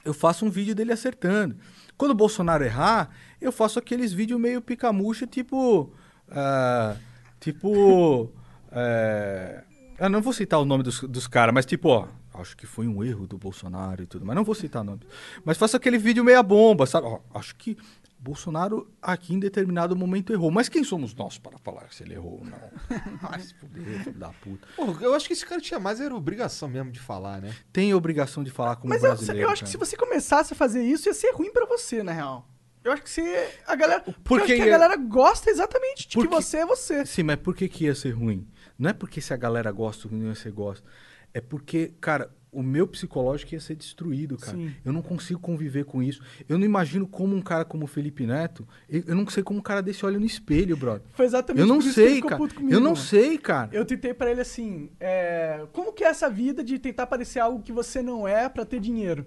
eu 0.05 0.13
faço 0.13 0.45
um 0.45 0.51
vídeo 0.51 0.75
dele 0.75 0.91
acertando. 0.91 1.55
Quando 1.97 2.11
o 2.11 2.13
Bolsonaro 2.13 2.63
errar, 2.63 3.09
eu 3.41 3.51
faço 3.51 3.79
aqueles 3.79 4.13
vídeos 4.13 4.39
meio 4.39 4.61
picamucha, 4.61 5.25
tipo. 5.25 5.91
ah, 6.29 6.95
tipo. 7.39 8.31
é, 8.71 9.63
eu 9.97 10.09
não 10.11 10.21
vou 10.21 10.31
citar 10.31 10.59
o 10.59 10.65
nome 10.65 10.83
dos, 10.83 11.01
dos 11.01 11.25
caras, 11.25 11.55
mas 11.55 11.65
tipo, 11.65 11.89
ó. 11.89 12.07
Acho 12.35 12.57
que 12.57 12.65
foi 12.65 12.87
um 12.87 13.03
erro 13.03 13.27
do 13.27 13.37
Bolsonaro 13.37 14.01
e 14.01 14.07
tudo, 14.07 14.25
mas 14.25 14.35
não 14.35 14.43
vou 14.43 14.55
citar 14.55 14.83
nomes. 14.83 15.05
Mas 15.45 15.55
faço 15.55 15.77
aquele 15.77 15.99
vídeo 15.99 16.23
meia 16.23 16.41
bomba, 16.41 16.87
sabe? 16.87 17.05
Ó, 17.05 17.19
acho 17.33 17.55
que 17.55 17.77
Bolsonaro 18.23 18.89
aqui 19.01 19.33
em 19.33 19.39
determinado 19.39 19.95
momento 19.95 20.31
errou. 20.31 20.49
Mas 20.49 20.69
quem 20.69 20.83
somos 20.83 21.13
nós 21.13 21.37
para 21.37 21.57
falar 21.57 21.91
se 21.91 22.03
ele 22.03 22.13
errou 22.13 22.39
ou 22.39 22.45
não? 22.45 22.57
Ai, 23.29 23.41
se 23.41 23.53
fuder, 23.53 24.03
filho 24.03 24.17
da 24.17 24.29
puta. 24.29 24.65
Pô, 24.75 24.85
eu 25.01 25.13
acho 25.13 25.27
que 25.27 25.33
esse 25.33 25.45
cara 25.45 25.59
tinha 25.59 25.79
mais 25.79 25.99
era 25.99 26.15
obrigação 26.15 26.69
mesmo 26.69 26.89
de 26.91 26.99
falar, 26.99 27.41
né? 27.41 27.53
Tem 27.71 27.93
obrigação 27.93 28.43
de 28.43 28.49
falar 28.49 28.77
como 28.77 28.89
Mas 28.89 29.03
eu, 29.03 29.09
brasileiro. 29.09 29.47
eu 29.47 29.51
acho 29.51 29.63
que 29.63 29.69
se 29.69 29.77
cara. 29.77 29.85
você 29.85 29.97
começasse 29.97 30.53
a 30.53 30.55
fazer 30.55 30.81
isso, 30.83 31.09
ia 31.09 31.13
ser 31.13 31.31
ruim 31.33 31.51
pra 31.51 31.65
você, 31.65 32.01
na 32.01 32.13
real. 32.13 32.47
Eu 32.83 32.91
acho 32.91 33.01
que 33.03 33.09
você. 33.09 33.49
A 33.67 33.75
galera. 33.75 33.99
Porque, 34.01 34.11
eu 34.19 34.23
Porque 34.23 34.53
acho 34.53 34.61
que 34.61 34.67
a 34.69 34.71
galera 34.77 34.95
gosta 34.97 35.49
exatamente 35.49 36.07
de 36.07 36.15
Porque- 36.15 36.27
que 36.29 36.33
você 36.35 36.57
é 36.57 36.65
você. 36.65 37.05
Sim, 37.05 37.23
mas 37.23 37.37
por 37.37 37.55
que, 37.55 37.67
que 37.69 37.85
ia 37.85 37.95
ser 37.95 38.11
ruim? 38.11 38.47
Não 38.77 38.89
é 38.89 38.93
porque 38.93 39.21
se 39.21 39.33
a 39.33 39.37
galera 39.37 39.71
gosta 39.71 40.07
ou 40.07 40.13
não 40.13 40.33
você 40.33 40.49
gosta. 40.51 40.85
É 41.33 41.39
porque, 41.41 41.93
cara, 42.01 42.29
o 42.53 42.61
meu 42.63 42.87
psicológico 42.87 43.53
ia 43.53 43.59
ser 43.59 43.75
destruído, 43.75 44.37
cara. 44.37 44.55
Sim. 44.57 44.71
Eu 44.85 44.93
não 44.93 45.01
consigo 45.01 45.39
conviver 45.39 45.85
com 45.85 46.01
isso. 46.03 46.21
Eu 46.47 46.57
não 46.57 46.65
imagino 46.65 47.07
como 47.07 47.35
um 47.35 47.41
cara 47.41 47.65
como 47.65 47.85
o 47.85 47.87
Felipe 47.87 48.25
Neto. 48.25 48.67
Eu, 48.87 49.03
eu 49.07 49.15
não 49.15 49.27
sei 49.27 49.43
como 49.43 49.59
um 49.59 49.61
cara 49.63 49.81
desse 49.81 50.05
olha 50.05 50.19
no 50.19 50.25
espelho, 50.25 50.77
brother. 50.77 51.01
Foi 51.13 51.25
exatamente 51.25 51.61
Eu 51.61 51.67
não 51.67 51.81
sei, 51.81 52.21
cara. 52.21 52.37
puto 52.37 52.55
comigo, 52.55 52.73
Eu 52.73 52.79
não 52.79 52.91
mano. 52.91 53.03
sei, 53.03 53.37
cara. 53.37 53.69
Eu 53.73 53.83
tentei 53.85 54.13
pra 54.13 54.31
ele 54.31 54.41
assim, 54.41 54.89
é, 54.99 55.65
como 55.73 55.91
que 55.91 56.03
é 56.03 56.07
essa 56.07 56.29
vida 56.29 56.63
de 56.63 56.77
tentar 56.79 57.07
parecer 57.07 57.39
algo 57.39 57.61
que 57.61 57.71
você 57.71 58.01
não 58.01 58.27
é 58.27 58.47
pra 58.47 58.65
ter 58.65 58.79
dinheiro? 58.79 59.25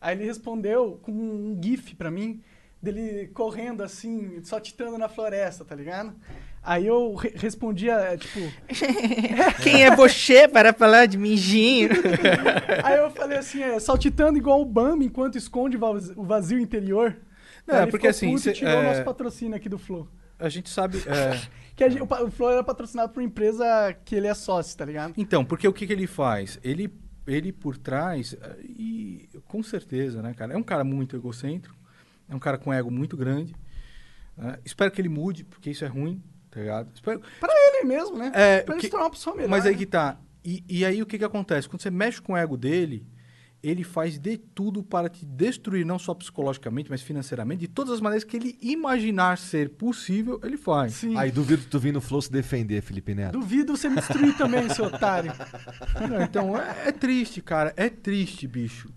Aí 0.00 0.16
ele 0.16 0.24
respondeu 0.24 0.98
com 1.02 1.10
um 1.12 1.58
gif 1.62 1.94
pra 1.96 2.10
mim, 2.10 2.40
dele 2.80 3.26
correndo 3.34 3.82
assim, 3.82 4.40
só 4.44 4.60
titando 4.60 4.96
na 4.96 5.08
floresta, 5.08 5.64
tá 5.64 5.74
ligado? 5.74 6.14
Aí 6.70 6.86
eu 6.86 7.14
re- 7.14 7.32
respondia, 7.34 7.92
é, 7.94 8.16
tipo... 8.18 8.40
Quem 9.62 9.84
é 9.84 9.96
você 9.96 10.46
para 10.46 10.72
falar 10.74 11.06
de 11.06 11.16
mijinho? 11.16 11.88
Aí 12.84 12.98
eu 12.98 13.10
falei 13.10 13.38
assim, 13.38 13.62
é, 13.62 13.80
saltitando 13.80 14.36
igual 14.36 14.60
o 14.60 14.66
Bambi 14.66 15.06
enquanto 15.06 15.38
esconde 15.38 15.78
o 15.78 15.80
vaz- 15.80 16.10
o 16.14 16.22
vazio 16.24 16.58
interior. 16.58 17.16
Não, 17.66 17.74
Aí 17.74 17.80
é 17.80 17.82
ele 17.84 17.90
porque 17.90 18.12
ficou 18.12 18.28
assim, 18.28 18.28
puto 18.28 18.40
e 18.40 18.42
cê- 18.42 18.52
tirou 18.52 18.74
o 18.74 18.76
é- 18.76 18.82
nosso 18.82 19.02
patrocínio 19.02 19.56
aqui 19.56 19.66
do 19.66 19.78
Flow. 19.78 20.06
A 20.38 20.48
gente 20.50 20.68
sabe. 20.68 20.98
é, 21.06 21.40
Que 21.74 21.84
a 21.84 21.88
gente- 21.88 22.02
o, 22.02 22.06
o 22.26 22.30
Flow 22.30 22.50
era 22.50 22.62
patrocinado 22.62 23.12
por 23.14 23.20
uma 23.20 23.26
empresa 23.26 23.96
que 24.04 24.14
ele 24.14 24.26
é 24.26 24.34
sócio, 24.34 24.76
tá 24.76 24.84
ligado? 24.84 25.14
Então, 25.16 25.44
porque 25.46 25.66
o 25.66 25.72
que, 25.72 25.86
que 25.86 25.92
ele 25.94 26.06
faz? 26.06 26.58
Ele, 26.62 26.92
ele 27.26 27.50
por 27.50 27.78
trás, 27.78 28.36
eh, 28.40 28.56
e 28.62 29.28
com 29.46 29.62
certeza, 29.62 30.20
né, 30.20 30.34
cara? 30.34 30.52
É 30.52 30.56
um 30.58 30.62
cara 30.62 30.84
muito 30.84 31.16
egocêntrico, 31.16 31.74
é 32.28 32.34
um 32.34 32.38
cara 32.38 32.58
com 32.58 32.70
ego 32.74 32.90
muito 32.90 33.16
grande. 33.16 33.54
né? 34.36 34.58
Espero 34.66 34.90
que 34.90 35.00
ele 35.00 35.08
mude, 35.08 35.44
porque 35.44 35.70
isso 35.70 35.84
é 35.84 35.88
ruim, 35.88 36.22
tá 36.50 36.60
ligado? 36.60 36.90
Espero... 36.94 37.20
Pra 37.40 37.52
ele 37.52 37.84
mesmo, 37.86 38.16
né? 38.16 38.30
É, 38.34 38.60
pra 38.62 38.74
ele 38.74 38.80
que- 38.80 38.86
se 38.86 38.90
tornar 38.90 39.06
uma 39.06 39.10
pessoa 39.10 39.34
melhor. 39.36 39.48
Mas 39.48 39.66
aí 39.66 39.72
né? 39.72 39.78
que 39.78 39.86
tá. 39.86 40.18
E, 40.44 40.64
e 40.68 40.84
aí 40.84 41.02
o 41.02 41.06
que, 41.06 41.18
que 41.18 41.24
acontece? 41.24 41.68
Quando 41.68 41.82
você 41.82 41.90
mexe 41.90 42.20
com 42.22 42.32
o 42.32 42.36
ego 42.36 42.56
dele, 42.56 43.06
ele 43.62 43.82
faz 43.82 44.18
de 44.18 44.38
tudo 44.38 44.82
para 44.82 45.08
te 45.08 45.26
destruir, 45.26 45.84
não 45.84 45.98
só 45.98 46.14
psicologicamente, 46.14 46.88
mas 46.90 47.02
financeiramente, 47.02 47.60
de 47.60 47.68
todas 47.68 47.94
as 47.94 48.00
maneiras 48.00 48.22
que 48.24 48.36
ele 48.36 48.56
imaginar 48.62 49.36
ser 49.36 49.70
possível, 49.70 50.40
ele 50.44 50.56
faz. 50.56 50.94
Sim. 50.94 51.16
Aí 51.16 51.30
duvido 51.30 51.64
tu 51.68 51.78
vir 51.78 51.92
no 51.92 52.00
Flow 52.00 52.22
se 52.22 52.30
defender, 52.30 52.80
Felipe 52.82 53.14
Neto. 53.14 53.32
Duvido 53.32 53.76
você 53.76 53.88
me 53.88 53.96
destruir 53.96 54.36
também, 54.36 54.68
seu 54.70 54.84
otário. 54.86 55.32
Não, 56.08 56.22
então, 56.22 56.56
é, 56.56 56.88
é 56.88 56.92
triste, 56.92 57.42
cara. 57.42 57.74
É 57.76 57.88
triste, 57.90 58.46
bicho. 58.46 58.88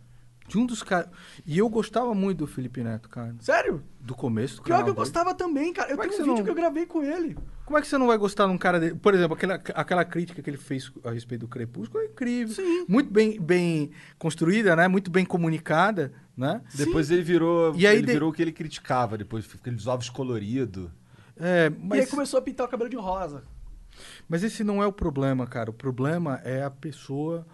De 0.51 0.57
um 0.57 0.65
dos 0.65 0.83
caras. 0.83 1.09
E 1.45 1.57
eu 1.57 1.69
gostava 1.69 2.13
muito 2.13 2.39
do 2.39 2.47
Felipe 2.47 2.83
Neto, 2.83 3.07
cara. 3.07 3.33
Sério? 3.39 3.81
Do 4.01 4.13
começo 4.13 4.57
do 4.57 4.63
Pior 4.63 4.73
canal 4.79 4.83
que 4.83 4.89
eu 4.91 4.95
gostava 4.95 5.33
também, 5.33 5.71
cara. 5.71 5.89
Eu 5.89 5.95
Como 5.95 6.03
é 6.03 6.09
tenho 6.09 6.17
que 6.17 6.21
um 6.21 6.25
você 6.25 6.29
vídeo 6.31 6.37
não- 6.39 6.43
que 6.43 6.49
eu 6.59 6.61
gravei 6.63 6.85
com 6.85 7.01
ele. 7.01 7.37
Como 7.65 7.77
é 7.77 7.81
que 7.81 7.87
você 7.87 7.97
não 7.97 8.07
vai 8.07 8.17
gostar 8.17 8.47
de 8.47 8.51
um 8.51 8.57
cara 8.57 8.77
dele? 8.77 8.95
Por 8.95 9.13
exemplo, 9.13 9.33
aquela, 9.35 9.53
aquela 9.75 10.03
crítica 10.03 10.41
que 10.41 10.49
ele 10.49 10.57
fez 10.57 10.91
a 11.05 11.11
respeito 11.11 11.41
do 11.41 11.47
Crepúsculo 11.47 12.03
é 12.03 12.07
incrível. 12.07 12.53
Sim. 12.53 12.85
Muito 12.85 13.09
bem, 13.09 13.39
bem 13.39 13.91
construída, 14.19 14.75
né? 14.75 14.89
Muito 14.89 15.09
bem 15.09 15.23
comunicada, 15.25 16.11
né? 16.35 16.61
Depois 16.75 17.09
ele 17.09 17.21
virou. 17.21 17.73
E 17.77 17.87
aí 17.87 17.95
ele 17.97 18.07
de- 18.07 18.11
virou 18.11 18.29
o 18.29 18.33
que 18.33 18.41
ele 18.41 18.51
criticava, 18.51 19.17
depois 19.17 19.47
aqueles 19.55 19.87
ovos 19.87 20.09
coloridos. 20.09 20.89
É, 21.39 21.67
E 21.69 21.73
aí 21.73 21.79
mas, 21.81 22.09
começou 22.09 22.37
a 22.39 22.41
pintar 22.41 22.67
o 22.67 22.69
cabelo 22.69 22.89
de 22.89 22.97
rosa. 22.97 23.43
mas 24.27 24.43
esse 24.43 24.65
não 24.65 24.83
é 24.83 24.85
o 24.85 24.91
problema, 24.91 25.47
cara. 25.47 25.69
O 25.69 25.73
problema 25.73 26.41
é 26.43 26.61
a 26.63 26.69
pessoa. 26.69 27.47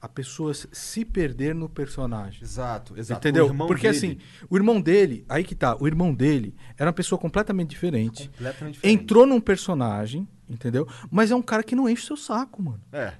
A 0.00 0.08
pessoa 0.08 0.52
se 0.54 1.04
perder 1.04 1.54
no 1.54 1.68
personagem. 1.68 2.40
Exato, 2.42 2.94
exato. 2.98 3.18
Entendeu? 3.20 3.52
Porque 3.66 3.90
dele- 3.90 3.96
assim, 3.96 4.18
o 4.48 4.56
irmão 4.56 4.80
dele, 4.80 5.24
aí 5.28 5.42
que 5.42 5.54
tá, 5.54 5.76
o 5.80 5.86
irmão 5.86 6.14
dele 6.14 6.54
era 6.76 6.88
uma 6.88 6.92
pessoa 6.94 7.18
completamente 7.18 7.70
diferente. 7.70 8.28
Completamente 8.28 8.74
diferente. 8.74 9.02
Entrou 9.02 9.26
num 9.26 9.40
personagem, 9.40 10.28
entendeu? 10.48 10.86
Mas 11.10 11.30
é 11.30 11.34
um 11.34 11.42
cara 11.42 11.62
que 11.62 11.74
não 11.74 11.88
enche 11.88 12.02
o 12.02 12.06
seu 12.06 12.16
saco, 12.16 12.62
mano. 12.62 12.80
É. 12.92 13.14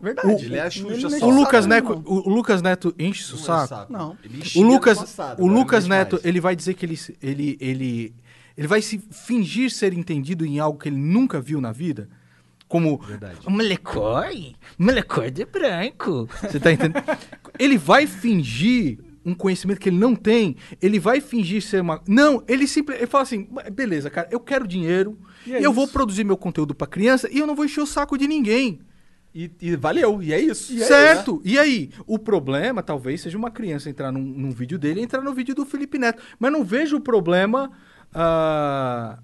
Verdade. 0.00 0.28
O- 0.28 0.38
Ele 0.38 0.56
é 0.56 0.62
a 0.62 0.70
Xuxa 0.70 1.10
só. 1.10 1.26
O 1.28 1.30
Lucas, 1.30 1.64
saco, 1.64 1.68
Neto, 1.68 2.02
não. 2.04 2.16
o 2.24 2.30
Lucas 2.30 2.62
Neto 2.62 2.94
enche 2.98 3.32
o 3.32 3.36
é 3.36 3.40
saco. 3.40 3.68
saco. 3.68 3.92
Não. 3.92 4.16
Ele 4.24 4.42
O 4.56 4.62
Lucas, 4.62 4.98
passado, 4.98 5.42
o 5.42 5.46
Lucas 5.46 5.84
ele 5.84 5.90
Neto, 5.94 6.12
mais. 6.14 6.24
ele 6.24 6.40
vai 6.40 6.56
dizer 6.56 6.74
que 6.74 6.86
ele, 6.86 6.98
ele, 7.20 7.58
ele, 7.60 8.14
ele 8.56 8.66
vai 8.68 8.80
se 8.80 8.98
fingir 9.10 9.70
ser 9.70 9.92
entendido 9.92 10.46
em 10.46 10.58
algo 10.58 10.78
que 10.78 10.88
ele 10.88 10.96
nunca 10.96 11.40
viu 11.40 11.60
na 11.60 11.70
vida. 11.72 12.08
Como 12.68 13.00
molecoy, 13.48 14.54
molecoy 14.78 15.30
de 15.30 15.44
branco. 15.46 16.28
Você 16.42 16.60
tá 16.60 16.70
entendendo? 16.70 17.02
ele 17.58 17.78
vai 17.78 18.06
fingir 18.06 18.98
um 19.24 19.34
conhecimento 19.34 19.80
que 19.80 19.88
ele 19.88 19.98
não 19.98 20.14
tem. 20.14 20.56
Ele 20.80 20.98
vai 20.98 21.20
fingir 21.20 21.62
ser 21.62 21.80
uma. 21.80 22.02
Não, 22.06 22.42
ele 22.46 22.66
simplesmente. 22.66 23.04
Ele 23.04 23.10
fala 23.10 23.22
assim: 23.22 23.48
beleza, 23.72 24.10
cara, 24.10 24.28
eu 24.30 24.40
quero 24.40 24.66
dinheiro. 24.66 25.18
E 25.46 25.54
é 25.54 25.64
eu 25.64 25.72
vou 25.72 25.84
isso. 25.84 25.92
produzir 25.92 26.24
meu 26.24 26.36
conteúdo 26.36 26.74
pra 26.74 26.86
criança 26.86 27.28
e 27.30 27.38
eu 27.38 27.46
não 27.46 27.54
vou 27.54 27.64
encher 27.64 27.80
o 27.80 27.86
saco 27.86 28.18
de 28.18 28.28
ninguém. 28.28 28.80
E, 29.34 29.50
e 29.60 29.76
valeu, 29.76 30.22
e 30.22 30.32
é 30.32 30.40
isso. 30.40 30.76
certo. 30.78 31.40
E 31.44 31.58
aí? 31.58 31.90
O 32.06 32.18
problema 32.18 32.82
talvez 32.82 33.20
seja 33.20 33.38
uma 33.38 33.50
criança 33.50 33.88
entrar 33.88 34.10
num, 34.10 34.20
num 34.20 34.50
vídeo 34.50 34.78
dele 34.78 35.00
e 35.00 35.04
entrar 35.04 35.22
no 35.22 35.32
vídeo 35.32 35.54
do 35.54 35.64
Felipe 35.64 35.98
Neto. 35.98 36.22
Mas 36.38 36.50
não 36.50 36.64
vejo 36.64 36.96
o 36.96 37.00
problema. 37.00 37.70
ah, 38.12 39.18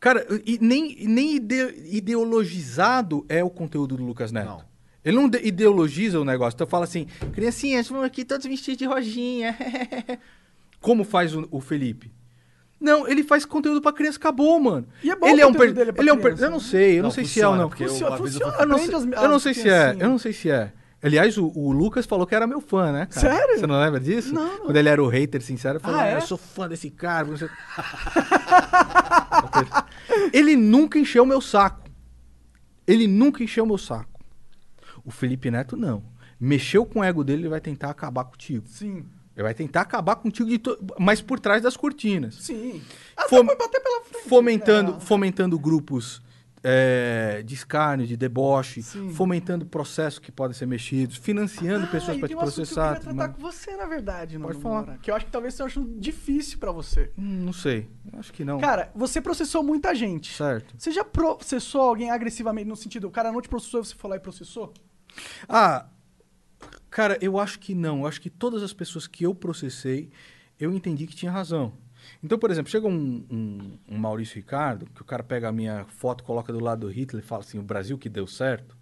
Cara, 0.00 0.24
e 0.46 0.58
nem, 0.60 0.96
nem 1.06 1.36
ide- 1.36 1.74
ideologizado 1.90 3.24
é 3.28 3.42
o 3.42 3.50
conteúdo 3.50 3.96
do 3.96 4.04
Lucas 4.04 4.30
Neto. 4.32 4.46
Não. 4.46 4.62
Ele 5.04 5.16
não 5.16 5.28
de- 5.28 5.38
ideologiza 5.46 6.20
o 6.20 6.24
negócio. 6.24 6.54
Então 6.56 6.66
fala 6.66 6.84
assim, 6.84 7.06
criancinhas, 7.32 7.88
vamos 7.88 8.04
aqui 8.04 8.24
todos 8.24 8.46
vestidos 8.46 8.78
de 8.78 8.84
rojinha. 8.84 9.56
Como 10.80 11.02
faz 11.04 11.34
o, 11.34 11.48
o 11.50 11.60
Felipe? 11.60 12.12
Não, 12.80 13.08
ele 13.08 13.24
faz 13.24 13.44
conteúdo 13.44 13.80
pra 13.82 13.92
criança, 13.92 14.18
acabou, 14.18 14.60
mano. 14.60 14.86
E 15.02 15.10
é 15.10 15.16
bom 15.16 15.26
ele 15.26 15.42
o 15.42 15.44
é 15.44 15.46
um 15.48 15.52
per- 15.52 15.72
dele 15.72 15.92
pra 15.92 16.02
ele 16.02 16.10
é 16.10 16.12
um 16.12 16.16
per- 16.16 16.24
criança, 16.26 16.44
Eu 16.44 16.50
não 16.50 16.58
né? 16.58 16.64
sei, 16.64 16.92
eu 16.92 16.96
não, 16.96 17.02
Não, 17.02 17.10
sei 17.10 17.24
se 17.24 17.40
é 17.40 17.48
ou 17.48 17.52
funciona, 17.54 17.62
não. 17.62 17.70
Funciona, 17.88 18.16
funciona. 18.16 18.54
Eu 18.60 18.66
não, 18.68 18.78
sei, 18.78 18.94
eu 19.24 19.28
não 19.28 19.38
sei 19.40 19.54
se 19.54 19.68
é, 19.68 19.96
eu 19.98 20.08
não 20.08 20.18
sei 20.18 20.32
se 20.32 20.50
é. 20.50 20.72
Aliás, 21.00 21.38
o, 21.38 21.46
o 21.54 21.70
Lucas 21.70 22.06
falou 22.06 22.26
que 22.26 22.34
era 22.34 22.46
meu 22.46 22.60
fã, 22.60 22.90
né, 22.90 23.06
cara? 23.06 23.36
Sério? 23.36 23.58
Você 23.60 23.66
não 23.68 23.80
lembra 23.80 24.00
disso? 24.00 24.34
Não. 24.34 24.58
Quando 24.66 24.76
ele 24.76 24.88
era 24.88 25.02
o 25.02 25.06
hater 25.08 25.40
sincero, 25.40 25.76
ele 25.76 25.84
falou, 25.84 26.00
Ah, 26.00 26.02
"Ah, 26.02 26.06
é? 26.08 26.16
eu 26.16 26.20
sou 26.22 26.36
fã 26.36 26.68
desse 26.68 26.90
cara. 26.90 27.28
ele 30.32 30.56
nunca 30.56 30.98
encheu 30.98 31.24
meu 31.24 31.40
saco. 31.40 31.88
Ele 32.86 33.06
nunca 33.06 33.42
encheu 33.42 33.66
meu 33.66 33.78
saco. 33.78 34.18
O 35.04 35.10
Felipe 35.10 35.50
Neto, 35.50 35.76
não. 35.76 36.02
Mexeu 36.40 36.84
com 36.86 37.00
o 37.00 37.04
ego 37.04 37.22
dele, 37.24 37.42
ele 37.42 37.48
vai 37.48 37.60
tentar 37.60 37.90
acabar 37.90 38.24
contigo. 38.24 38.66
Sim. 38.68 39.04
Ele 39.36 39.42
vai 39.44 39.54
tentar 39.54 39.82
acabar 39.82 40.16
contigo, 40.16 40.48
de 40.48 40.58
to- 40.58 40.78
mas 40.98 41.20
por 41.20 41.38
trás 41.38 41.62
das 41.62 41.76
cortinas. 41.76 42.34
Sim. 42.36 42.82
Fom- 43.28 43.44
bater 43.44 43.80
pela 43.80 44.04
frente. 44.04 44.28
fomentando, 44.28 44.92
né? 44.94 45.00
fomentando 45.00 45.58
grupos 45.58 46.20
é, 46.62 47.42
de 47.44 47.54
escárnio, 47.54 48.06
de 48.06 48.16
deboche, 48.16 48.82
Sim. 48.82 49.10
fomentando 49.12 49.64
processos 49.66 50.18
que 50.18 50.32
podem 50.32 50.54
ser 50.54 50.66
mexidos, 50.66 51.16
financiando 51.16 51.84
Ah, 51.86 51.88
pessoas 51.88 52.18
para 52.18 52.28
te 52.28 52.34
processar. 52.36 52.92
Que 52.94 52.96
eu 52.96 53.00
queria 53.00 53.14
tratar 53.16 53.34
com 53.34 53.40
você, 53.40 53.76
na 53.76 53.86
verdade, 53.86 54.38
Pode 54.38 54.48
Nando 54.54 54.60
falar. 54.60 54.76
Moura, 54.86 54.98
Que 55.00 55.10
eu 55.10 55.14
acho 55.14 55.26
que 55.26 55.32
talvez 55.32 55.54
seja 55.54 55.80
difícil 55.98 56.58
pra 56.58 56.72
você. 56.72 57.12
Hum, 57.16 57.44
Não 57.44 57.52
sei, 57.52 57.88
acho 58.14 58.32
que 58.32 58.44
não. 58.44 58.58
Cara, 58.58 58.90
você 58.94 59.20
processou 59.20 59.62
muita 59.62 59.94
gente. 59.94 60.34
certo. 60.34 60.74
Você 60.76 60.90
já 60.90 61.04
processou 61.04 61.82
alguém 61.82 62.10
agressivamente 62.10 62.68
no 62.68 62.76
sentido, 62.76 63.06
o 63.06 63.10
cara 63.10 63.30
não 63.32 63.40
te 63.40 63.48
processou, 63.48 63.84
você 63.84 63.94
foi 63.94 64.10
lá 64.10 64.16
e 64.16 64.20
processou? 64.20 64.72
Ah, 65.48 65.86
cara, 66.90 67.16
eu 67.20 67.38
acho 67.38 67.58
que 67.58 67.74
não. 67.74 68.00
Eu 68.00 68.06
acho 68.06 68.20
que 68.20 68.30
todas 68.30 68.62
as 68.62 68.72
pessoas 68.72 69.06
que 69.06 69.24
eu 69.24 69.34
processei, 69.34 70.10
eu 70.58 70.72
entendi 70.72 71.06
que 71.06 71.14
tinha 71.14 71.30
razão. 71.30 71.72
Então, 72.22 72.38
por 72.38 72.50
exemplo, 72.50 72.70
chega 72.70 72.86
um, 72.86 73.24
um- 73.30 73.78
um 73.88 73.98
Maurício 73.98 74.36
Ricardo, 74.36 74.86
que 74.94 75.02
o 75.02 75.04
cara 75.04 75.22
pega 75.22 75.48
a 75.48 75.52
minha 75.52 75.84
foto, 75.88 76.24
coloca 76.24 76.52
do 76.52 76.58
lado 76.60 76.80
do 76.86 76.92
Hitler 76.92 77.22
e 77.22 77.26
fala 77.26 77.42
assim, 77.42 77.58
o 77.58 77.62
Brasil 77.62 77.96
que 77.96 78.08
deu 78.08 78.26
certo. 78.26 78.76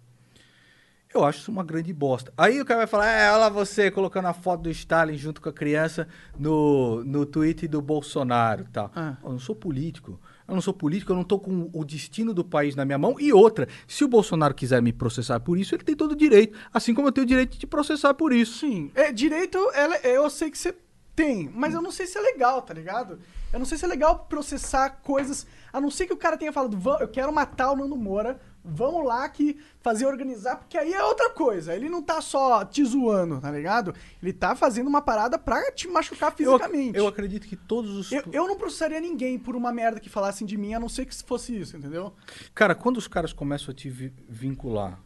Eu 1.13 1.23
acho 1.23 1.39
isso 1.39 1.51
uma 1.51 1.63
grande 1.63 1.93
bosta. 1.93 2.33
Aí 2.37 2.59
o 2.59 2.65
cara 2.65 2.79
vai 2.79 2.87
falar, 2.87 3.07
é, 3.07 3.29
olha 3.29 3.37
lá 3.37 3.49
você 3.49 3.89
colocando 3.89 4.25
a 4.25 4.33
foto 4.33 4.63
do 4.63 4.69
Stalin 4.69 5.15
junto 5.17 5.39
com 5.41 5.47
a 5.49 5.53
criança 5.53 6.07
no, 6.37 7.01
no 7.05 7.25
tweet 7.25 7.65
do 7.67 7.81
Bolsonaro 7.81 8.63
e 8.63 8.71
tal. 8.71 8.91
Ah. 8.93 9.15
Eu 9.23 9.31
não 9.31 9.39
sou 9.39 9.55
político. 9.55 10.19
Eu 10.45 10.53
não 10.53 10.61
sou 10.61 10.73
político, 10.73 11.11
eu 11.11 11.15
não 11.15 11.23
tô 11.23 11.39
com 11.39 11.69
o 11.73 11.85
destino 11.85 12.33
do 12.33 12.43
país 12.43 12.75
na 12.75 12.83
minha 12.85 12.97
mão. 12.97 13.15
E 13.19 13.31
outra, 13.31 13.67
se 13.87 14.03
o 14.03 14.07
Bolsonaro 14.07 14.53
quiser 14.53 14.81
me 14.81 14.91
processar 14.91 15.39
por 15.39 15.57
isso, 15.57 15.73
ele 15.75 15.83
tem 15.83 15.95
todo 15.95 16.11
o 16.11 16.15
direito. 16.15 16.57
Assim 16.73 16.93
como 16.93 17.07
eu 17.07 17.11
tenho 17.11 17.23
o 17.25 17.27
direito 17.27 17.57
de 17.57 17.65
processar 17.67 18.13
por 18.13 18.33
isso. 18.33 18.59
Sim. 18.59 18.91
É, 18.93 19.11
direito, 19.11 19.57
ela- 19.73 19.97
eu 19.99 20.29
sei 20.29 20.51
que 20.51 20.57
você 20.57 20.75
tem, 21.17 21.49
mas 21.53 21.73
eu 21.73 21.81
não 21.81 21.91
sei 21.91 22.05
se 22.05 22.15
é 22.15 22.21
legal, 22.21 22.61
tá 22.61 22.73
ligado? 22.75 23.19
Eu 23.51 23.57
não 23.57 23.65
sei 23.65 23.75
se 23.77 23.83
é 23.85 23.87
legal 23.87 24.19
processar 24.29 24.89
coisas, 25.01 25.47
a 25.73 25.81
não 25.81 25.89
ser 25.89 26.05
que 26.05 26.13
o 26.13 26.17
cara 26.17 26.37
tenha 26.37 26.53
falado, 26.53 26.77
"Vam- 26.77 26.99
eu 26.99 27.07
quero 27.07 27.33
matar 27.33 27.71
o 27.71 27.75
Nando 27.75 27.95
Moura, 27.97 28.39
vamos 28.63 29.03
lá 29.03 29.27
que 29.27 29.57
fazer 29.79 30.05
organizar, 30.05 30.57
porque 30.57 30.77
aí 30.77 30.93
é 30.93 31.03
outra 31.03 31.29
coisa. 31.31 31.73
Ele 31.75 31.89
não 31.89 32.03
tá 32.03 32.21
só 32.21 32.63
te 32.63 32.83
zoando, 32.85 33.41
tá 33.41 33.49
ligado? 33.49 33.95
Ele 34.21 34.31
tá 34.31 34.55
fazendo 34.55 34.87
uma 34.87 35.01
parada 35.01 35.39
pra 35.39 35.71
te 35.71 35.87
machucar 35.87 36.29
Eu, 36.31 36.35
fisicamente. 36.37 36.95
eu 36.97 37.07
acredito 37.07 37.47
que 37.47 37.55
todos 37.55 37.89
os. 37.97 38.11
Eu, 38.11 38.23
eu 38.31 38.47
não 38.47 38.55
processaria 38.57 38.99
ninguém 38.99 39.39
por 39.39 39.55
uma 39.55 39.71
merda 39.73 39.99
que 39.99 40.09
falassem 40.09 40.45
de 40.45 40.55
mim, 40.55 40.75
a 40.75 40.79
não 40.79 40.89
ser 40.89 41.05
que 41.07 41.15
fosse 41.23 41.57
isso, 41.59 41.75
entendeu? 41.75 42.13
Cara, 42.53 42.75
quando 42.75 42.97
os 42.97 43.07
caras 43.07 43.33
começam 43.33 43.71
a 43.71 43.73
te 43.75 43.89
vi- 43.89 44.13
vincular 44.29 44.99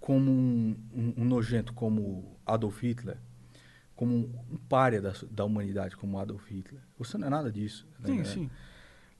como 0.00 0.30
um, 0.30 0.76
um- 0.92 1.14
um 1.18 1.24
nojento 1.24 1.72
como 1.74 2.36
Adolf 2.44 2.82
Hitler, 2.82 3.18
como 4.00 4.16
um, 4.16 4.56
párea 4.66 4.98
da, 4.98 5.12
da 5.30 5.44
humanidade 5.44 5.94
como 5.94 6.18
Adolf 6.18 6.50
Hitler, 6.50 6.80
você 6.98 7.18
não 7.18 7.26
é 7.26 7.30
nada 7.30 7.52
disso. 7.52 7.86
né? 7.98 8.06
Sim, 8.06 8.24
sim. 8.24 8.50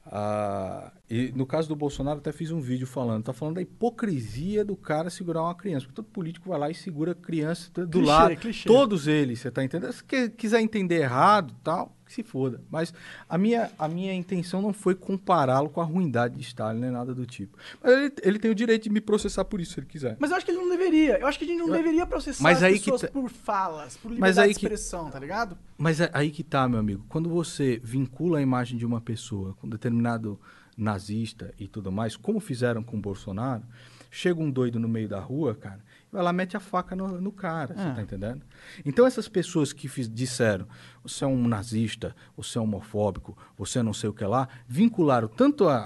Ah, 0.06 0.90
e 1.08 1.30
no 1.36 1.44
caso 1.44 1.68
do 1.68 1.76
Bolsonaro, 1.76 2.18
até 2.18 2.32
fiz 2.32 2.50
um 2.50 2.62
vídeo 2.62 2.86
falando. 2.86 3.22
Tá 3.24 3.34
falando 3.34 3.56
da 3.56 3.60
hipocrisia 3.62 4.64
do 4.64 4.74
cara 4.74 5.10
segurar 5.10 5.42
uma 5.42 5.54
criança. 5.54 5.84
Porque 5.84 5.96
todo 5.96 6.06
político 6.06 6.48
vai 6.48 6.58
lá 6.58 6.70
e 6.70 6.74
segura 6.74 7.12
a 7.12 7.14
criança 7.14 7.70
do 7.70 7.86
Clichê, 7.90 8.06
lado. 8.06 8.36
clichê. 8.36 8.66
Todos 8.66 9.06
eles, 9.06 9.40
você 9.40 9.50
tá 9.50 9.62
entendendo? 9.62 9.92
Se 9.92 10.02
quiser 10.30 10.62
entender 10.62 11.02
errado 11.02 11.54
tal, 11.62 11.94
que 12.10 12.14
se 12.16 12.22
foda. 12.24 12.60
Mas 12.70 12.92
a 13.28 13.38
minha, 13.38 13.70
a 13.78 13.88
minha 13.88 14.12
intenção 14.12 14.60
não 14.60 14.72
foi 14.72 14.94
compará-lo 14.94 15.70
com 15.70 15.80
a 15.80 15.84
ruindade 15.84 16.34
de 16.36 16.42
Stalin, 16.42 16.80
nem 16.80 16.90
nada 16.90 17.14
do 17.14 17.24
tipo. 17.24 17.56
Mas 17.82 17.92
ele, 17.92 18.12
ele 18.22 18.38
tem 18.38 18.50
o 18.50 18.54
direito 18.54 18.82
de 18.84 18.90
me 18.90 19.00
processar 19.00 19.44
por 19.44 19.60
isso, 19.60 19.74
se 19.74 19.80
ele 19.80 19.86
quiser. 19.86 20.16
Mas 20.18 20.30
eu 20.30 20.36
acho 20.36 20.44
que 20.44 20.50
ele 20.52 20.58
não 20.58 20.68
deveria. 20.68 21.18
Eu 21.18 21.26
acho 21.26 21.38
que 21.38 21.44
a 21.44 21.48
gente 21.48 21.58
não 21.60 21.70
deveria 21.70 22.04
processar 22.04 22.42
Mas 22.42 22.62
as 22.62 22.72
que 22.72 22.78
pessoas 22.80 23.00
tá- 23.02 23.08
por 23.08 23.30
falas, 23.30 23.96
por 23.96 24.08
Mas 24.10 24.14
liberdade 24.36 24.40
aí 24.48 24.52
de 24.54 24.58
que- 24.60 24.66
expressão, 24.66 25.10
tá 25.10 25.18
ligado? 25.18 25.56
Mas 25.78 26.00
é 26.00 26.10
aí 26.12 26.30
que 26.30 26.42
tá, 26.42 26.68
meu 26.68 26.78
amigo. 26.80 27.04
Quando 27.08 27.28
você 27.30 27.80
vincula 27.82 28.38
a 28.38 28.42
imagem 28.42 28.76
de 28.76 28.84
uma 28.84 29.00
pessoa 29.00 29.54
com 29.60 29.68
determinado 29.68 30.38
nazista 30.76 31.52
e 31.58 31.68
tudo 31.68 31.92
mais, 31.92 32.16
como 32.16 32.40
fizeram 32.40 32.82
com 32.82 32.96
o 32.96 33.00
Bolsonaro, 33.00 33.62
chega 34.10 34.40
um 34.40 34.50
doido 34.50 34.78
no 34.80 34.88
meio 34.88 35.08
da 35.08 35.20
rua, 35.20 35.54
cara, 35.54 35.80
e 36.12 36.16
lá 36.16 36.32
mete 36.32 36.56
a 36.56 36.60
faca 36.60 36.96
no, 36.96 37.20
no 37.20 37.30
cara, 37.32 37.74
você 37.74 37.80
É. 37.88 37.92
tá 37.94 38.02
entendendo? 38.02 38.42
Então 38.84 39.06
essas 39.06 39.28
pessoas 39.28 39.72
que 39.72 39.86
fiz- 39.88 40.08
disseram, 40.12 40.66
você 41.02 41.24
é 41.24 41.26
um 41.26 41.46
nazista, 41.46 42.14
você 42.36 42.58
é 42.58 42.60
homofóbico, 42.60 43.36
você 43.56 43.78
é 43.78 43.82
não 43.82 43.92
sei 43.92 44.10
o 44.10 44.12
que 44.12 44.24
lá, 44.24 44.48
vincularam 44.66 45.28
tanto 45.28 45.68
a, 45.68 45.76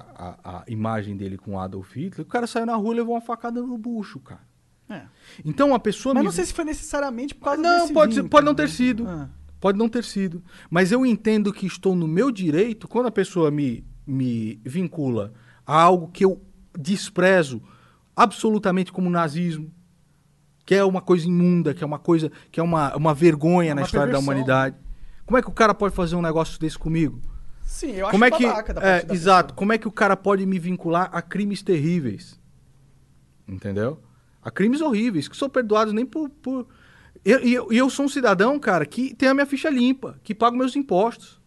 a, 0.42 0.60
a 0.60 0.64
imagem 0.68 1.16
dele 1.16 1.36
com 1.36 1.58
Adolf 1.60 1.94
Hitler, 1.94 2.26
o 2.26 2.30
cara 2.30 2.46
saiu 2.46 2.66
na 2.66 2.74
rua 2.74 2.94
e 2.94 2.96
levou 2.96 3.14
uma 3.14 3.20
facada 3.20 3.60
no 3.60 3.76
bucho, 3.78 4.18
cara. 4.20 4.40
É. 4.88 5.02
Então 5.44 5.74
a 5.74 5.78
pessoa 5.78 6.14
Mas 6.14 6.22
me 6.22 6.24
não 6.26 6.32
sei 6.32 6.44
se 6.44 6.52
foi 6.52 6.64
necessariamente 6.64 7.34
por 7.34 7.44
causa 7.44 7.60
não, 7.62 7.80
desse 7.82 7.92
pode, 7.92 8.14
ser- 8.14 8.20
vínculo, 8.22 8.30
pode 8.30 8.46
não 8.46 8.54
ter 8.54 8.62
né? 8.62 8.68
sido. 8.68 9.08
Ah. 9.08 9.28
Pode 9.60 9.78
não 9.78 9.88
ter 9.88 10.04
sido. 10.04 10.42
Mas 10.68 10.92
eu 10.92 11.06
entendo 11.06 11.50
que 11.52 11.64
estou 11.66 11.96
no 11.96 12.06
meu 12.06 12.30
direito 12.30 12.86
quando 12.86 13.06
a 13.06 13.10
pessoa 13.10 13.50
me, 13.50 13.82
me 14.06 14.60
vincula 14.62 15.32
a 15.66 15.80
algo 15.80 16.08
que 16.08 16.22
eu 16.22 16.42
desprezo 16.78 17.62
absolutamente 18.14 18.92
como 18.92 19.08
nazismo, 19.08 19.72
que 20.64 20.74
é 20.74 20.84
uma 20.84 21.00
coisa 21.00 21.26
imunda, 21.26 21.74
que 21.74 21.84
é 21.84 21.86
uma 21.86 21.98
coisa, 21.98 22.30
que 22.50 22.58
é 22.58 22.62
uma, 22.62 22.96
uma 22.96 23.14
vergonha 23.14 23.72
É 23.72 23.74
na 23.74 23.82
uma 23.82 23.86
história 23.86 24.06
da 24.06 24.18
perversão. 24.18 24.32
humanidade. 24.32 24.76
Como 25.26 25.38
é 25.38 25.42
que 25.42 25.48
o 25.48 25.52
cara 25.52 25.74
pode 25.74 25.94
fazer 25.94 26.16
um 26.16 26.22
negócio 26.22 26.58
desse 26.58 26.78
comigo? 26.78 27.20
Sim, 27.64 27.92
eu 27.92 28.06
acho 28.06 28.12
como 28.12 28.24
é 28.24 28.30
que 28.30 28.46
babaca 28.46 28.74
da 28.74 28.80
é, 28.82 28.92
parte 28.92 29.06
da 29.06 29.14
exato 29.14 29.54
como 29.54 29.72
é 29.72 29.78
que 29.78 29.88
o 29.88 29.90
cara 29.90 30.16
pode 30.16 30.44
me 30.44 30.58
vincular 30.58 31.08
a 31.12 31.22
crimes 31.22 31.62
terríveis 31.62 32.38
entendeu 33.48 33.98
a 34.42 34.50
crimes 34.50 34.80
horríveis 34.82 35.28
que 35.28 35.36
são 35.36 35.48
perdoados 35.48 35.94
nem 35.94 36.04
por, 36.04 36.28
por... 36.28 36.68
E 37.24 37.30
eu, 37.30 37.40
eu, 37.40 37.72
eu 37.72 37.90
sou 37.90 38.04
um 38.04 38.08
cidadão 38.08 38.58
cara 38.60 38.84
que 38.84 39.14
tem 39.14 39.30
a 39.30 39.34
minha 39.34 39.46
ficha 39.46 39.70
limpa 39.70 40.20
que 40.22 40.34
paga 40.34 40.56
meus 40.56 40.76
impostos 40.76 41.40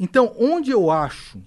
então 0.00 0.34
onde 0.38 0.70
eu 0.70 0.90
acho 0.90 1.42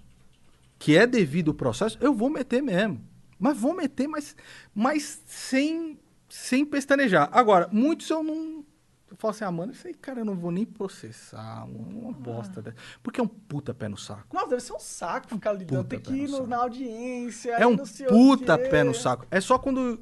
que 0.78 0.96
é 0.96 1.08
devido 1.08 1.48
o 1.50 1.54
processo 1.54 1.98
eu 2.00 2.14
vou 2.14 2.30
meter 2.30 2.62
mesmo 2.62 3.04
mas 3.40 3.58
vou 3.58 3.76
meter 3.76 4.08
mas 4.08 4.36
mas 4.76 5.24
sem 5.26 6.00
sem 6.32 6.66
pestanejar 6.66 7.30
agora 7.32 7.68
muitos 7.72 8.10
eu 8.10 8.24
não 8.24 8.66
eu 9.12 9.18
falo 9.18 9.32
assim, 9.32 9.44
ah, 9.44 9.52
mano, 9.52 9.74
isso 9.74 9.86
aí, 9.86 9.94
cara, 9.94 10.22
eu 10.22 10.26
não 10.26 10.36
vou 10.36 10.52
nem 10.52 10.66
processar, 10.66 11.66
uma 11.66 12.14
bosta 12.14 12.62
dessa. 12.62 12.78
Porque 13.04 13.20
é 13.20 13.24
um 13.24 13.28
puta 13.28 13.74
pé 13.74 13.90
no 13.90 13.98
saco. 13.98 14.34
Nossa, 14.34 14.48
deve 14.48 14.62
ser 14.62 14.72
um 14.72 14.80
saco 14.80 15.28
ficar 15.28 15.52
lidando. 15.52 15.84
Tem 15.84 16.00
que 16.00 16.14
ir 16.14 16.30
no 16.30 16.48
na 16.48 16.56
audiência. 16.60 17.52
É 17.56 17.68
um 17.68 17.76
puta 17.76 18.58
pé 18.58 18.86
no 18.86 18.96
saco. 18.96 19.28
É 19.30 19.42
só 19.42 19.60
quando. 19.60 20.02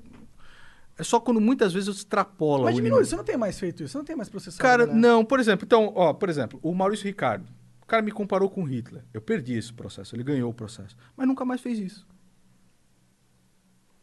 É 0.96 1.04
só 1.04 1.20
quando 1.20 1.42
muitas 1.42 1.74
vezes 1.74 1.88
eu 1.88 1.94
extrapolo 1.94 2.66
Mas 2.66 2.76
diminui, 2.76 3.04
você 3.04 3.16
não 3.16 3.24
tem 3.24 3.38
mais 3.38 3.58
feito 3.58 3.82
isso, 3.82 3.94
você 3.94 3.98
não 3.98 4.06
tem 4.06 4.16
mais 4.16 4.30
processado. 4.30 4.62
Cara, 4.62 4.86
galera. 4.86 5.00
não, 5.00 5.26
por 5.26 5.40
exemplo, 5.40 5.66
então, 5.66 5.92
ó, 5.96 6.14
por 6.14 6.30
exemplo, 6.30 6.60
o 6.62 6.76
Maurício 6.76 7.06
Ricardo. 7.06 7.50
O 7.82 7.86
cara 7.88 8.04
me 8.04 8.12
comparou 8.12 8.48
com 8.48 8.64
Hitler. 8.64 9.04
Eu 9.12 9.22
perdi 9.22 9.56
esse 9.56 9.74
processo, 9.74 10.16
ele 10.16 10.24
ganhou 10.24 10.52
o 10.52 10.54
processo. 10.54 10.96
Mas 11.18 11.28
nunca 11.28 11.44
mais 11.44 11.62
fez 11.62 11.80
isso. 11.80 12.06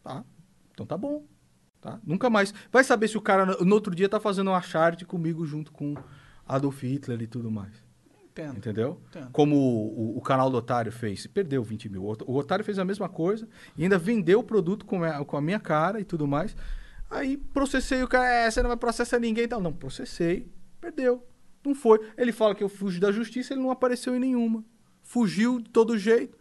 Tá? 0.03 0.25
Então 0.73 0.85
tá 0.85 0.97
bom. 0.97 1.25
Tá? 1.87 2.01
Nunca 2.05 2.29
mais. 2.29 2.53
Vai 2.73 2.83
saber 2.83 3.09
se 3.09 3.17
o 3.17 3.21
cara 3.21 3.47
no 3.47 3.75
outro 3.75 3.95
dia 3.95 4.09
tá 4.09 4.19
fazendo 4.19 4.49
uma 4.51 4.61
charge 4.61 5.05
comigo 5.05 5.45
junto 5.47 5.71
com 5.71 5.95
Adolf 6.47 6.83
Hitler 6.83 7.23
e 7.23 7.27
tudo 7.27 7.51
mais. 7.51 7.73
Entendo. 8.25 8.57
Entendeu? 8.59 9.01
Entendo. 9.09 9.31
Como 9.31 9.57
o, 9.57 10.15
o- 10.15 10.19
o 10.19 10.21
canal 10.21 10.51
do 10.51 10.57
Otário 10.57 10.91
fez, 10.93 11.27
perdeu 11.27 11.63
20 11.63 11.89
mil. 11.89 12.03
O 12.03 12.09
Ot- 12.11 12.25
O 12.27 12.35
Otário 12.37 12.65
fez 12.65 12.79
a 12.79 12.85
mesma 12.85 13.09
coisa 13.09 13.49
e 13.79 13.83
ainda 13.85 13.97
vendeu 13.99 14.41
o 14.41 14.43
produto 14.45 14.85
com 14.85 15.03
a, 15.05 15.25
com 15.25 15.37
a 15.37 15.41
minha 15.41 15.61
cara 15.61 16.01
e 16.01 16.05
tudo 16.05 16.27
mais. 16.27 16.55
Aí 17.09 17.37
processei 17.37 18.03
o 18.03 18.09
cara, 18.09 18.29
é, 18.29 18.51
você 18.51 18.61
não 18.63 18.69
vai 18.69 18.77
processar 18.77 19.19
ninguém 19.21 19.45
e 19.45 19.49
tal. 19.49 19.61
Não, 19.61 19.73
processei, 19.73 20.51
perdeu. 20.81 21.25
Não 21.65 21.75
foi. 21.75 22.01
Ele 22.19 22.33
fala 22.33 22.55
que 22.55 22.63
eu 22.65 22.69
fugi 22.69 22.99
da 23.01 23.11
justiça, 23.13 23.55
ele 23.55 23.63
não 23.63 23.71
apareceu 23.71 24.15
em 24.15 24.19
nenhuma. 24.21 24.63
Fugiu 25.03 25.61
de 25.61 25.71
todo 25.71 25.97
jeito, 25.97 26.37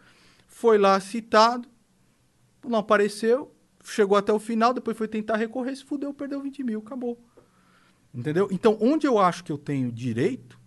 foi 0.48 0.78
lá 0.80 1.00
citado, 1.00 1.70
não 2.68 2.80
apareceu, 2.80 3.55
chegou 3.92 4.18
até 4.18 4.34
o 4.34 4.40
final, 4.40 4.74
depois 4.74 4.98
foi 4.98 5.08
tentar 5.08 5.38
recorrer, 5.38 5.76
se 5.76 5.84
fudeu, 5.84 6.14
perdeu 6.14 6.42
20 6.42 6.64
mil, 6.64 6.80
acabou. 6.80 7.18
Entendeu? 8.14 8.48
Então, 8.52 8.78
onde 8.80 9.06
eu 9.06 9.20
acho 9.20 9.44
que 9.44 9.52
eu 9.52 9.58
tenho 9.58 9.92
direito, 9.92 10.60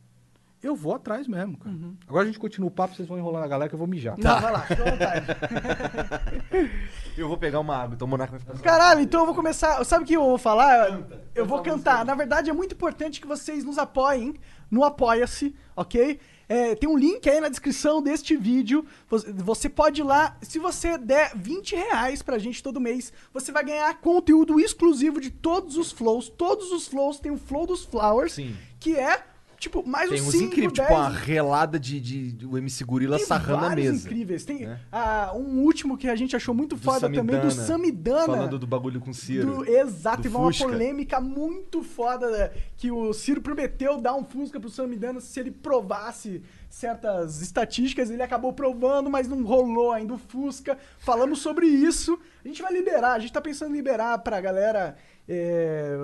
eu 0.63 0.75
vou 0.75 0.95
atrás 0.95 1.29
mesmo, 1.29 1.57
cara. 1.57 1.77
Agora 2.07 2.25
a 2.25 2.27
gente 2.27 2.39
continua 2.39 2.69
o 2.69 2.71
papo, 2.71 2.95
vocês 2.95 3.07
vão 3.07 3.17
enrolando 3.17 3.45
a 3.45 3.49
galera 3.49 3.69
que 3.69 3.75
eu 3.75 3.79
vou 3.79 3.87
mijar. 3.87 4.17
Não, 4.19 4.41
vai 4.41 4.53
lá, 4.53 4.61
fica 4.61 4.83
à 4.83 4.91
vontade. 4.91 5.27
Eu 7.17 7.27
vou 7.27 7.37
pegar 7.37 7.59
uma 7.59 7.77
água, 7.77 7.97
então 7.97 8.07
o 8.07 8.11
Monarca 8.11 8.39
vai 8.39 8.57
ficar. 8.57 8.71
Caralho, 8.71 9.01
então 9.01 9.23
eu 9.23 9.27
vou 9.27 9.35
começar. 9.35 9.85
Sabe 9.85 10.05
o 10.05 10.07
que 10.07 10.15
eu 10.15 10.23
vou 10.23 10.39
falar? 10.39 11.03
Eu 11.35 11.45
vou 11.45 11.61
cantar. 11.63 12.05
Na 12.05 12.15
verdade, 12.15 12.49
é 12.49 12.53
muito 12.53 12.77
importante 12.77 13.21
que 13.21 13.27
vocês 13.27 13.65
nos 13.65 13.77
apoiem 13.77 14.35
no 14.71 14.85
Apoia-se, 14.85 15.53
ok? 15.75 16.21
É, 16.49 16.75
tem 16.75 16.89
um 16.89 16.97
link 16.97 17.29
aí 17.29 17.41
na 17.41 17.49
descrição 17.49 18.01
deste 18.01 18.35
vídeo. 18.37 18.85
Você- 19.09 19.31
pode 19.69 20.01
ir 20.01 20.05
lá. 20.05 20.37
Se 20.41 20.59
você 20.59 20.97
der 20.97 21.33
20 21.37 21.77
reais 21.77 22.23
pra 22.23 22.39
gente 22.39 22.63
todo 22.63 22.81
mês, 22.81 23.13
você 23.35 23.53
vai 23.53 23.63
ganhar 23.65 24.01
conteúdo 24.01 24.59
exclusivo 24.59 25.21
de 25.21 25.31
todos 25.31 25.77
os 25.77 25.93
flows. 25.93 26.29
Todos 26.31 26.73
os 26.73 26.89
flows 26.89 27.21
tem 27.21 27.31
o 27.31 27.37
Flow 27.39 27.67
dos 27.67 27.85
Flowers, 27.85 28.33
Sim. 28.33 28.57
que 28.81 28.97
é, 28.97 29.23
tipo, 29.59 29.87
mais 29.87 30.09
Tem 30.11 30.21
uns 30.21 30.29
uns 30.29 30.33
5, 30.33 30.45
incríveis, 30.45 30.73
10... 30.73 30.89
tipo 30.89 31.01
uma 31.01 31.09
relada 31.09 31.79
de, 31.79 32.01
de, 32.01 32.33
de 32.33 32.47
o 32.47 32.57
MC 32.57 32.85
Gorila 32.85 33.17
Tem 33.17 33.27
sarrando 33.27 33.67
a 33.67 33.71
mesa. 33.75 34.07
incríveis. 34.07 34.45
Tem 34.45 34.67
né? 34.67 34.81
ah, 34.91 35.33
um 35.35 35.61
último 35.63 35.97
que 35.99 36.09
a 36.09 36.17
gente 36.17 36.35
achou 36.37 36.55
muito 36.55 36.77
Do 36.77 36.83
foda 36.83 37.11
também, 37.11 37.41
do 37.41 37.51
Samidana, 37.51 37.67
Samidana. 37.67 38.27
Falando 38.27 38.59
do 38.59 38.67
bagulho 38.67 39.01
com 39.01 39.11
o 39.11 39.15
Ciro. 39.15 39.57
Do- 39.57 39.69
exato, 39.69 40.19
do 40.19 40.23
teve 40.23 40.37
uma 40.37 40.53
polêmica 40.53 41.21
muito 41.21 41.83
foda 41.83 42.31
né, 42.31 42.51
que 42.77 42.91
o 42.91 43.13
Ciro 43.13 43.41
prometeu 43.43 44.01
dar 44.01 44.15
um 44.15 44.25
Fusca 44.25 44.61
pro 44.61 44.71
Samidana 44.71 45.21
se 45.21 45.39
ele 45.41 45.51
provasse 45.51 46.43
certas 46.69 47.41
estatísticas. 47.41 48.11
Ele 48.11 48.23
acabou 48.23 48.53
provando, 48.53 49.11
mas 49.11 49.27
não 49.29 49.43
rolou 49.43 49.93
ainda 49.93 50.15
o 50.15 50.19
Fusca. 50.19 50.79
Falamos 50.99 51.41
sobre 51.41 51.67
isso. 51.67 52.19
A 52.45 52.49
gente 52.49 52.63
vai 52.63 52.73
liberar, 52.73 53.15
a 53.15 53.19
gente 53.19 53.33
tá 53.33 53.41
pensando 53.41 53.73
em 53.73 53.77
liberar 53.77 54.19
pra 54.19 54.41
galera. 54.41 54.97
é, 55.29 55.99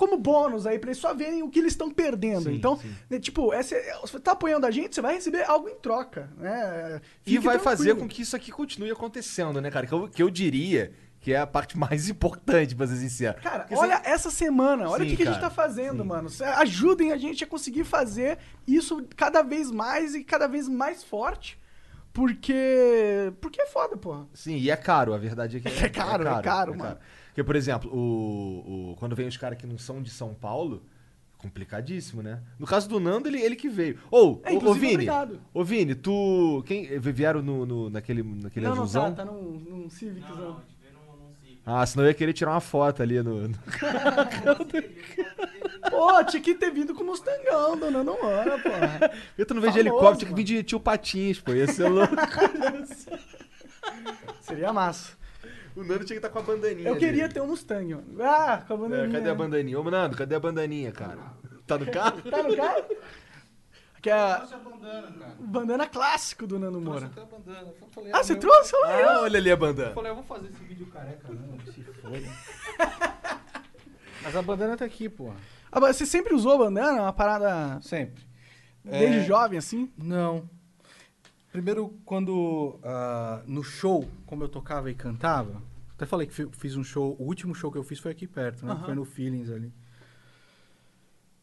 como 0.00 0.16
bônus 0.16 0.66
aí, 0.66 0.78
pra 0.78 0.88
eles 0.88 0.98
só 0.98 1.12
verem 1.12 1.42
o 1.42 1.50
que 1.50 1.58
eles 1.58 1.74
estão 1.74 1.90
perdendo. 1.90 2.44
Sim, 2.44 2.54
então, 2.54 2.78
sim. 2.78 2.90
né, 3.10 3.18
tipo, 3.18 3.52
essa, 3.52 3.76
você 4.00 4.18
tá 4.18 4.32
apoiando 4.32 4.64
a 4.64 4.70
gente, 4.70 4.94
você 4.94 5.02
vai 5.02 5.12
receber 5.14 5.42
algo 5.44 5.68
em 5.68 5.74
troca. 5.74 6.30
Né? 6.38 7.02
E 7.26 7.32
Fique 7.32 7.44
vai 7.44 7.58
fazer 7.58 7.84
tranquilo. 7.90 8.08
com 8.08 8.14
que 8.14 8.22
isso 8.22 8.34
aqui 8.34 8.50
continue 8.50 8.90
acontecendo, 8.90 9.60
né, 9.60 9.70
cara? 9.70 9.86
Que 9.86 9.92
eu, 9.92 10.08
que 10.08 10.22
eu 10.22 10.30
diria 10.30 10.90
que 11.20 11.34
é 11.34 11.38
a 11.38 11.46
parte 11.46 11.76
mais 11.76 12.08
importante, 12.10 12.74
pra 12.74 12.86
ser 12.86 12.96
sincero. 12.96 13.42
Cara, 13.42 13.58
Porque 13.64 13.74
olha 13.74 13.98
você- 13.98 14.08
essa 14.08 14.30
semana, 14.30 14.88
olha 14.88 15.02
o 15.02 15.04
Sim, 15.04 15.10
que, 15.10 15.16
que 15.18 15.22
a 15.24 15.26
gente 15.26 15.34
cara, 15.38 15.50
tá 15.50 15.54
fazendo, 15.54 16.02
mano. 16.02 16.30
Cê- 16.30 16.44
Ajudem 16.44 17.12
a 17.12 17.18
gente 17.18 17.44
a 17.44 17.46
conseguir 17.46 17.84
fazer 17.84 18.38
isso 18.66 19.06
cada 19.14 19.42
vez 19.42 19.70
mais 19.70 20.14
e 20.14 20.24
cada 20.24 20.46
vez 20.48 20.66
mais 20.66 21.04
forte. 21.04 21.60
Porque. 22.12 23.32
Porque 23.40 23.60
é 23.60 23.66
foda, 23.66 23.96
porra. 23.96 24.26
Sim, 24.34 24.56
e 24.56 24.70
é 24.70 24.76
caro, 24.76 25.12
a 25.14 25.18
verdade 25.18 25.58
é 25.58 25.60
que 25.60 25.68
É 25.84 25.88
caro, 25.88 26.26
é 26.26 26.42
caro, 26.42 26.76
mano. 26.76 26.98
Porque, 27.30 27.44
por 27.44 27.56
exemplo, 27.56 27.90
o, 27.92 28.92
o- 28.92 28.96
quando 28.96 29.14
vem 29.16 29.26
os 29.28 29.36
caras 29.36 29.58
que 29.58 29.66
não 29.66 29.78
são 29.78 30.02
de 30.02 30.10
São 30.10 30.34
Paulo, 30.34 30.82
complicadíssimo, 31.38 32.22
né? 32.22 32.40
No 32.58 32.66
caso 32.66 32.88
do 32.88 33.00
Nando, 33.00 33.28
ele, 33.28 33.40
ele 33.40 33.56
que 33.56 33.68
veio. 33.68 33.98
Ou, 34.10 34.42
É, 34.44 34.52
ô, 34.52 34.56
ô, 34.70 34.74
Vini, 34.74 34.94
obrigado. 34.94 35.40
ô 35.54 35.64
Vini, 35.64 35.94
tu... 35.94 36.62
Quem, 36.66 36.98
vieram 36.98 37.40
no, 37.40 37.64
no- 37.64 37.88
naquele, 37.90 38.22
naquele 38.22 38.66
não, 38.66 38.74
não, 38.74 38.82
azulzão? 38.82 39.14
tá, 39.14 39.24
tá 39.24 39.32
num, 39.32 39.42
num 39.52 39.88
Civiczão. 39.90 40.60
Ah, 41.64 41.84
senão 41.86 42.04
eu 42.04 42.08
ia 42.08 42.14
querer 42.14 42.32
tirar 42.32 42.52
uma 42.52 42.60
foto 42.60 43.02
ali 43.02 43.22
no... 43.22 43.48
no- 43.48 43.54
Pô, 45.90 46.24
tinha 46.24 46.42
que 46.42 46.54
ter 46.54 46.70
vindo 46.70 46.94
com 46.94 47.02
o 47.02 47.06
Mustangão, 47.06 47.78
dona 47.78 48.02
não 48.04 48.22
hora, 48.24 48.58
porra. 48.58 49.10
Eu 49.36 49.44
tu 49.46 49.54
não 49.54 49.60
vejo 49.62 49.72
Famoso, 49.74 49.88
helicóptero, 49.88 50.16
tinha 50.18 50.28
que 50.30 50.34
vir 50.34 50.44
de 50.44 50.62
tio 50.62 50.78
Patins, 50.80 51.40
pô, 51.40 51.52
ia 51.54 51.66
ser 51.66 51.88
louco. 51.88 52.14
Seria 54.40 54.72
massa. 54.72 55.18
O 55.76 55.82
Nando 55.84 56.04
tinha 56.04 56.18
que 56.20 56.26
estar 56.26 56.28
com 56.30 56.38
a 56.38 56.42
bandaninha 56.42 56.88
Eu 56.88 56.96
queria 56.96 57.22
dele. 57.22 57.34
ter 57.34 57.40
um 57.40 57.46
Mustang, 57.46 57.94
mano. 57.94 58.22
Ah, 58.22 58.62
com 58.66 58.72
a 58.74 58.76
É, 58.76 58.80
bandaninha. 58.80 59.18
cadê 59.18 59.30
a 59.30 59.34
bandaninha? 59.34 59.80
Ô, 59.80 59.84
Nando, 59.90 60.16
cadê 60.16 60.34
a 60.34 60.40
bandaninha, 60.40 60.92
cara? 60.92 61.18
Tá 61.66 61.78
no 61.78 61.86
carro? 61.90 62.22
Tá 62.22 62.42
no 62.42 62.56
carro? 62.56 62.84
Que 64.02 64.08
é 64.08 64.14
a... 64.14 64.48
bandana 65.38 65.86
clássico 65.86 66.46
do 66.46 66.58
Nando 66.58 66.80
Moura. 66.80 67.10
Ah, 68.14 68.24
você 68.24 68.34
trouxe? 68.34 68.74
Olha. 68.74 69.10
Ah, 69.10 69.20
olha 69.20 69.38
ali 69.38 69.50
a 69.50 69.56
bandana. 69.56 69.92
falei, 69.92 70.10
eu 70.10 70.14
vou 70.14 70.24
fazer 70.24 70.48
esse 70.48 70.64
vídeo 70.64 70.86
careca, 70.86 71.28
não, 71.30 71.58
se 71.70 71.82
foda. 71.82 72.16
Mas 74.22 74.34
a 74.36 74.40
bandana 74.40 74.74
tá 74.74 74.86
aqui, 74.86 75.06
porra. 75.06 75.36
Ah, 75.70 75.80
Você 75.80 76.06
sempre 76.06 76.34
usou 76.34 76.56
bandana? 76.56 77.02
Uma 77.02 77.12
parada 77.12 77.78
Sempre. 77.82 78.24
desde 78.82 79.18
É, 79.18 79.24
jovem, 79.24 79.58
assim? 79.58 79.92
Não. 79.98 80.48
Primeiro, 81.52 81.88
quando 82.04 82.78
ah, 82.84 83.42
no 83.46 83.62
show, 83.64 84.08
como 84.26 84.44
eu 84.44 84.48
tocava 84.48 84.90
e 84.90 84.94
cantava, 84.94 85.60
até 85.94 86.06
falei 86.06 86.26
que 86.26 86.32
fi- 86.32 86.48
fiz 86.52 86.76
um 86.76 86.84
show, 86.84 87.16
o 87.18 87.24
último 87.24 87.54
show 87.54 87.72
que 87.72 87.78
eu 87.78 87.82
fiz 87.82 87.98
foi 87.98 88.12
aqui 88.12 88.26
perto, 88.26 88.64
né? 88.64 88.80
Foi 88.84 88.94
no 88.94 89.04
Feelings 89.04 89.50
ali. 89.50 89.72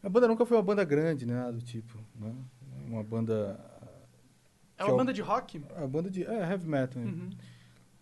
A 0.02 0.10
banda 0.10 0.28
nunca 0.28 0.46
foi 0.46 0.56
uma 0.56 0.64
banda 0.64 0.84
grande, 0.86 1.26
né? 1.26 1.52
Do 1.52 1.62
tipo, 1.62 1.98
né? 2.16 2.34
Uma 2.88 3.04
banda. 3.04 3.60
É 4.78 4.84
que 4.84 4.84
uma 4.84 4.92
eu- 4.94 4.98
banda 4.98 5.12
de 5.14 5.22
rock? 5.22 5.62
A 5.76 5.86
banda 5.88 6.10
de. 6.10 6.24
É, 6.24 6.50
heavy 6.52 6.68
metal. 6.68 7.02
Uhum. 7.04 7.30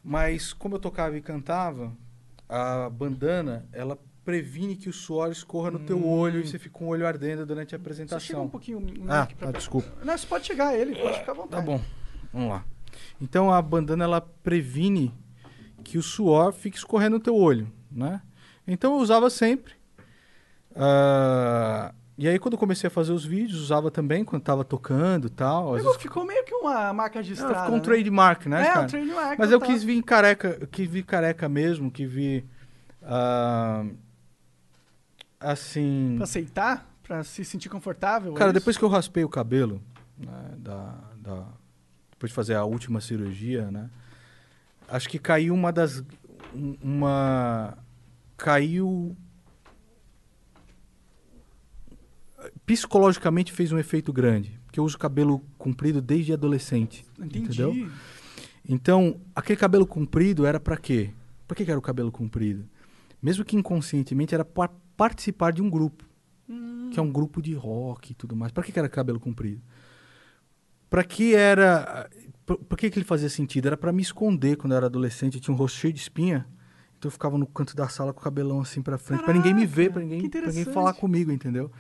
Mas 0.04 0.54
como 0.54 0.76
eu 0.76 0.80
tocava 0.80 1.18
e 1.18 1.22
cantava, 1.22 1.92
a 2.48 2.88
bandana, 2.90 3.66
ela 3.72 3.98
previne 4.26 4.76
que 4.76 4.90
o 4.90 4.94
suor 4.94 5.32
escorra 5.32 5.70
no 5.72 5.80
teu 5.80 6.04
olho 6.06 6.40
e 6.42 6.48
você 6.48 6.58
fica 6.58 6.78
com 6.78 6.86
o 6.86 6.88
olho 6.90 7.06
ardendo 7.06 7.46
durante 7.46 7.76
a 7.76 7.78
Você 7.78 7.82
apresentação. 7.82 8.20
chega 8.20 8.40
um 8.42 8.50
pouquinho... 8.50 8.80
um 8.80 9.06
Ah, 9.08 9.28
pra- 9.38 9.50
ah, 9.50 9.52
desculpa. 9.52 9.88
Não, 10.04 10.18
você 10.18 10.26
pode 10.26 10.46
chegar 10.48 10.70
a 10.70 10.76
ele, 10.78 10.96
pode 10.96 11.20
ficar 11.20 11.32
à 11.32 11.36
vontade. 11.36 11.64
Tá 11.64 11.72
bom, 11.72 11.80
vamos 12.34 12.50
lá. 12.50 12.66
Então 13.22 13.52
a 13.54 13.62
bandana 13.62 14.04
ela 14.04 14.22
previne 14.22 15.14
que 15.84 15.98
o 15.98 16.02
suor 16.04 16.52
fique 16.52 16.76
escorrendo 16.78 17.18
no 17.18 17.24
teu 17.24 17.36
olho, 17.36 17.72
né? 17.92 18.22
Então 18.68 18.96
eu 18.96 19.00
usava 19.00 19.30
sempre. 19.30 19.74
Ah, 20.76 21.94
e 22.18 22.28
aí 22.28 22.40
quando 22.40 22.54
eu 22.54 22.58
comecei 22.60 22.88
a 22.88 22.92
fazer 22.92 23.12
os 23.12 23.24
vídeos, 23.26 23.62
usava 23.62 23.92
também 23.92 24.24
quando 24.26 24.42
tava 24.42 24.64
tocando 24.64 25.28
e 25.28 25.30
tal. 25.30 25.74
Pegou- 25.74 25.92
vezes 25.92 26.02
Ficou 26.02 26.26
meio 26.26 26.44
que 26.44 26.54
uma 26.56 26.92
marca 26.94 27.20
registrada. 27.20 27.54
Ah, 27.54 27.60
ficou 27.62 27.76
um 27.76 27.78
né? 27.78 27.84
trademark, 27.84 28.46
né, 28.48 28.62
É, 28.62 28.66
cara? 28.74 28.82
um 28.86 28.88
trademark. 28.88 29.40
Mas 29.40 29.52
eu 29.52 29.60
total. 29.60 29.74
quis 29.74 29.84
vir 29.84 30.02
careca, 30.04 30.68
quis 30.72 30.90
vir 30.90 31.04
careca 31.04 31.48
mesmo, 31.48 31.92
que 31.92 32.06
vi 32.06 32.46
ah, 33.04 33.86
assim, 35.52 36.14
Pra 36.16 36.24
aceitar? 36.26 36.92
Pra 37.04 37.24
se 37.24 37.46
sentir 37.46 37.70
confortável? 37.70 38.34
é 38.34 38.36
Cara, 38.36 38.50
isso? 38.52 38.60
depois 38.60 38.78
que 38.78 38.84
eu 38.84 38.90
raspei 38.90 39.24
o 39.24 39.30
cabelo, 39.30 39.82
né, 40.18 40.56
da, 40.58 40.96
da- 41.18 41.48
depois 42.12 42.30
de 42.32 42.36
fazer 42.36 42.56
a 42.56 42.64
última 42.64 43.00
cirurgia, 43.02 43.70
né? 43.72 43.90
Acho 44.88 45.08
que 45.10 45.20
caiu 45.20 45.54
uma 45.54 45.72
das. 45.72 46.04
um- 46.54 46.76
Uma. 46.82 47.78
Caiu. 48.38 49.16
Psicologicamente 52.66 53.52
fez 53.52 53.72
um 53.72 53.78
efeito 53.80 54.12
grande. 54.14 54.60
Porque 54.66 54.80
eu 54.80 54.84
uso 54.84 54.98
cabelo 54.98 55.42
comprido 55.58 56.02
desde 56.02 56.34
adolescente. 56.34 57.06
Entendi. 57.18 57.40
Entendeu? 57.40 57.90
Então, 58.68 59.20
aquele 59.36 59.58
cabelo 59.60 59.86
comprido 59.86 60.46
era 60.46 60.60
pra 60.60 60.78
quê? 60.78 61.12
Pra 61.48 61.56
que 61.56 61.64
era 61.70 61.78
o 61.78 61.82
cabelo 61.82 62.12
comprido? 62.12 62.68
Mesmo 63.22 63.46
que 63.46 63.56
inconscientemente, 63.56 64.34
era 64.36 64.44
para 64.46 64.72
participar 64.96 65.52
de 65.52 65.62
um 65.62 65.70
grupo. 65.70 66.06
Que 66.92 67.00
é 67.00 67.04
um 67.04 67.12
grupo 67.12 67.42
de 67.42 67.54
rock 67.54 68.12
e 68.12 68.16
tudo 68.16 68.36
mais. 68.36 68.52
Pra 68.52 68.64
que 68.64 68.72
que 68.72 68.80
era 68.80 68.88
cabelo 68.88 69.20
comprido? 69.20 69.62
Pra 70.90 71.04
que 71.04 71.36
era... 71.36 72.10
Por, 72.46 72.58
por 72.58 72.78
que 72.78 72.90
que 72.90 73.00
ele 73.00 73.06
fazia 73.06 73.30
sentido? 73.30 73.66
Era 73.66 73.76
pra 73.76 73.92
me 73.92 74.02
esconder 74.02 74.56
quando 74.56 74.74
eu 74.74 74.78
era 74.78 74.86
adolescente. 74.86 75.36
Eu 75.36 75.42
tinha 75.42 75.54
um 75.54 75.58
rosto 75.58 75.80
cheio 75.80 75.94
de 75.94 76.00
espinha. 76.00 76.48
Então 76.98 77.08
eu 77.08 77.12
ficava 77.12 77.38
no 77.38 77.48
canto 77.48 77.76
da 77.76 77.90
sala 77.90 78.14
com 78.14 78.20
o 78.20 78.24
cabelão 78.24 78.62
assim 78.62 78.82
pra 78.82 78.98
frente. 78.98 79.24
pra 79.24 79.34
ninguém 79.34 79.54
me 79.54 79.66
ver, 79.66 79.92
pra 79.92 80.02
ninguém, 80.02 80.30
pra 80.30 80.48
ninguém 80.48 80.66
falar 80.66 80.94
comigo, 80.94 81.32
entendeu? 81.32 81.72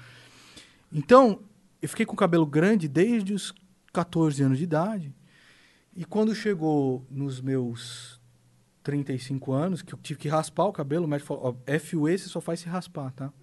Então, 0.92 1.40
eu 1.82 1.90
fiquei 1.90 2.06
com 2.06 2.14
o 2.14 2.18
cabelo 2.18 2.46
grande 2.46 2.88
desde 2.88 3.34
os 3.34 3.54
14 3.94 4.42
anos 4.44 4.58
de 4.58 4.64
idade. 4.64 5.14
E 5.96 6.04
quando 6.04 6.36
chegou 6.36 7.06
nos 7.10 7.40
meus 7.40 8.15
35 8.86 9.52
anos, 9.52 9.82
que 9.82 9.94
eu 9.96 10.00
tive 10.00 10.20
que 10.20 10.30
raspar 10.30 10.66
o 10.66 10.72
cabelo, 10.72 11.06
o 11.06 11.08
médico 11.08 11.28
falou, 11.28 11.58
ó, 11.68 11.80
FUE 11.80 12.18
você 12.20 12.30
só 12.30 12.40
faz 12.40 12.60
se 12.60 12.68
raspar, 12.70 13.12
tá? 13.12 13.34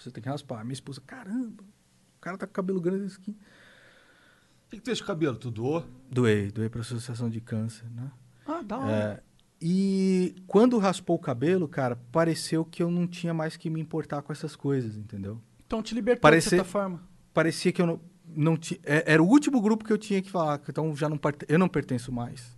Você 0.00 0.10
tem 0.10 0.22
que 0.22 0.28
raspar. 0.28 0.64
Minha 0.64 0.72
esposa, 0.72 1.02
caramba, 1.06 1.62
o 1.62 2.20
cara 2.20 2.38
tá 2.38 2.46
com 2.46 2.50
o 2.50 2.54
cabelo 2.54 2.80
grande 2.80 3.14
aqui. 3.14 3.30
O 3.30 4.70
que, 4.70 4.78
que 4.78 4.84
fez 4.84 5.00
com 5.00 5.04
o 5.04 5.06
cabelo? 5.08 5.36
Tu 5.36 5.50
doou? 5.50 5.84
Doei, 6.10 6.50
doei 6.50 6.70
pra 6.70 6.80
Associação 6.80 7.28
de 7.28 7.42
Câncer, 7.42 7.84
né? 7.90 8.10
Ah, 8.46 8.62
da 8.62 8.78
hora. 8.78 8.92
É, 8.92 9.22
e 9.60 10.34
quando 10.46 10.78
raspou 10.78 11.16
o 11.16 11.18
cabelo, 11.18 11.68
cara, 11.68 11.96
pareceu 12.10 12.64
que 12.64 12.82
eu 12.82 12.90
não 12.90 13.06
tinha 13.06 13.34
mais 13.34 13.58
que 13.58 13.68
me 13.68 13.80
importar 13.80 14.22
com 14.22 14.32
essas 14.32 14.56
coisas, 14.56 14.96
entendeu? 14.96 15.38
Então 15.66 15.82
te 15.82 15.94
libertou 15.94 16.22
Parecia- 16.22 16.50
de 16.50 16.56
certa 16.56 16.64
forma. 16.64 17.02
Parecia 17.34 17.70
que 17.70 17.82
eu 17.82 17.86
não, 17.86 18.00
não 18.26 18.56
tinha. 18.56 18.80
Era 18.82 19.22
o 19.22 19.26
último 19.26 19.60
grupo 19.60 19.84
que 19.84 19.92
eu 19.92 19.98
tinha 19.98 20.22
que 20.22 20.30
falar, 20.30 20.58
então 20.66 20.96
já 20.96 21.08
não 21.08 21.20
eu 21.48 21.58
não 21.58 21.68
pertenço 21.68 22.10
mais. 22.10 22.56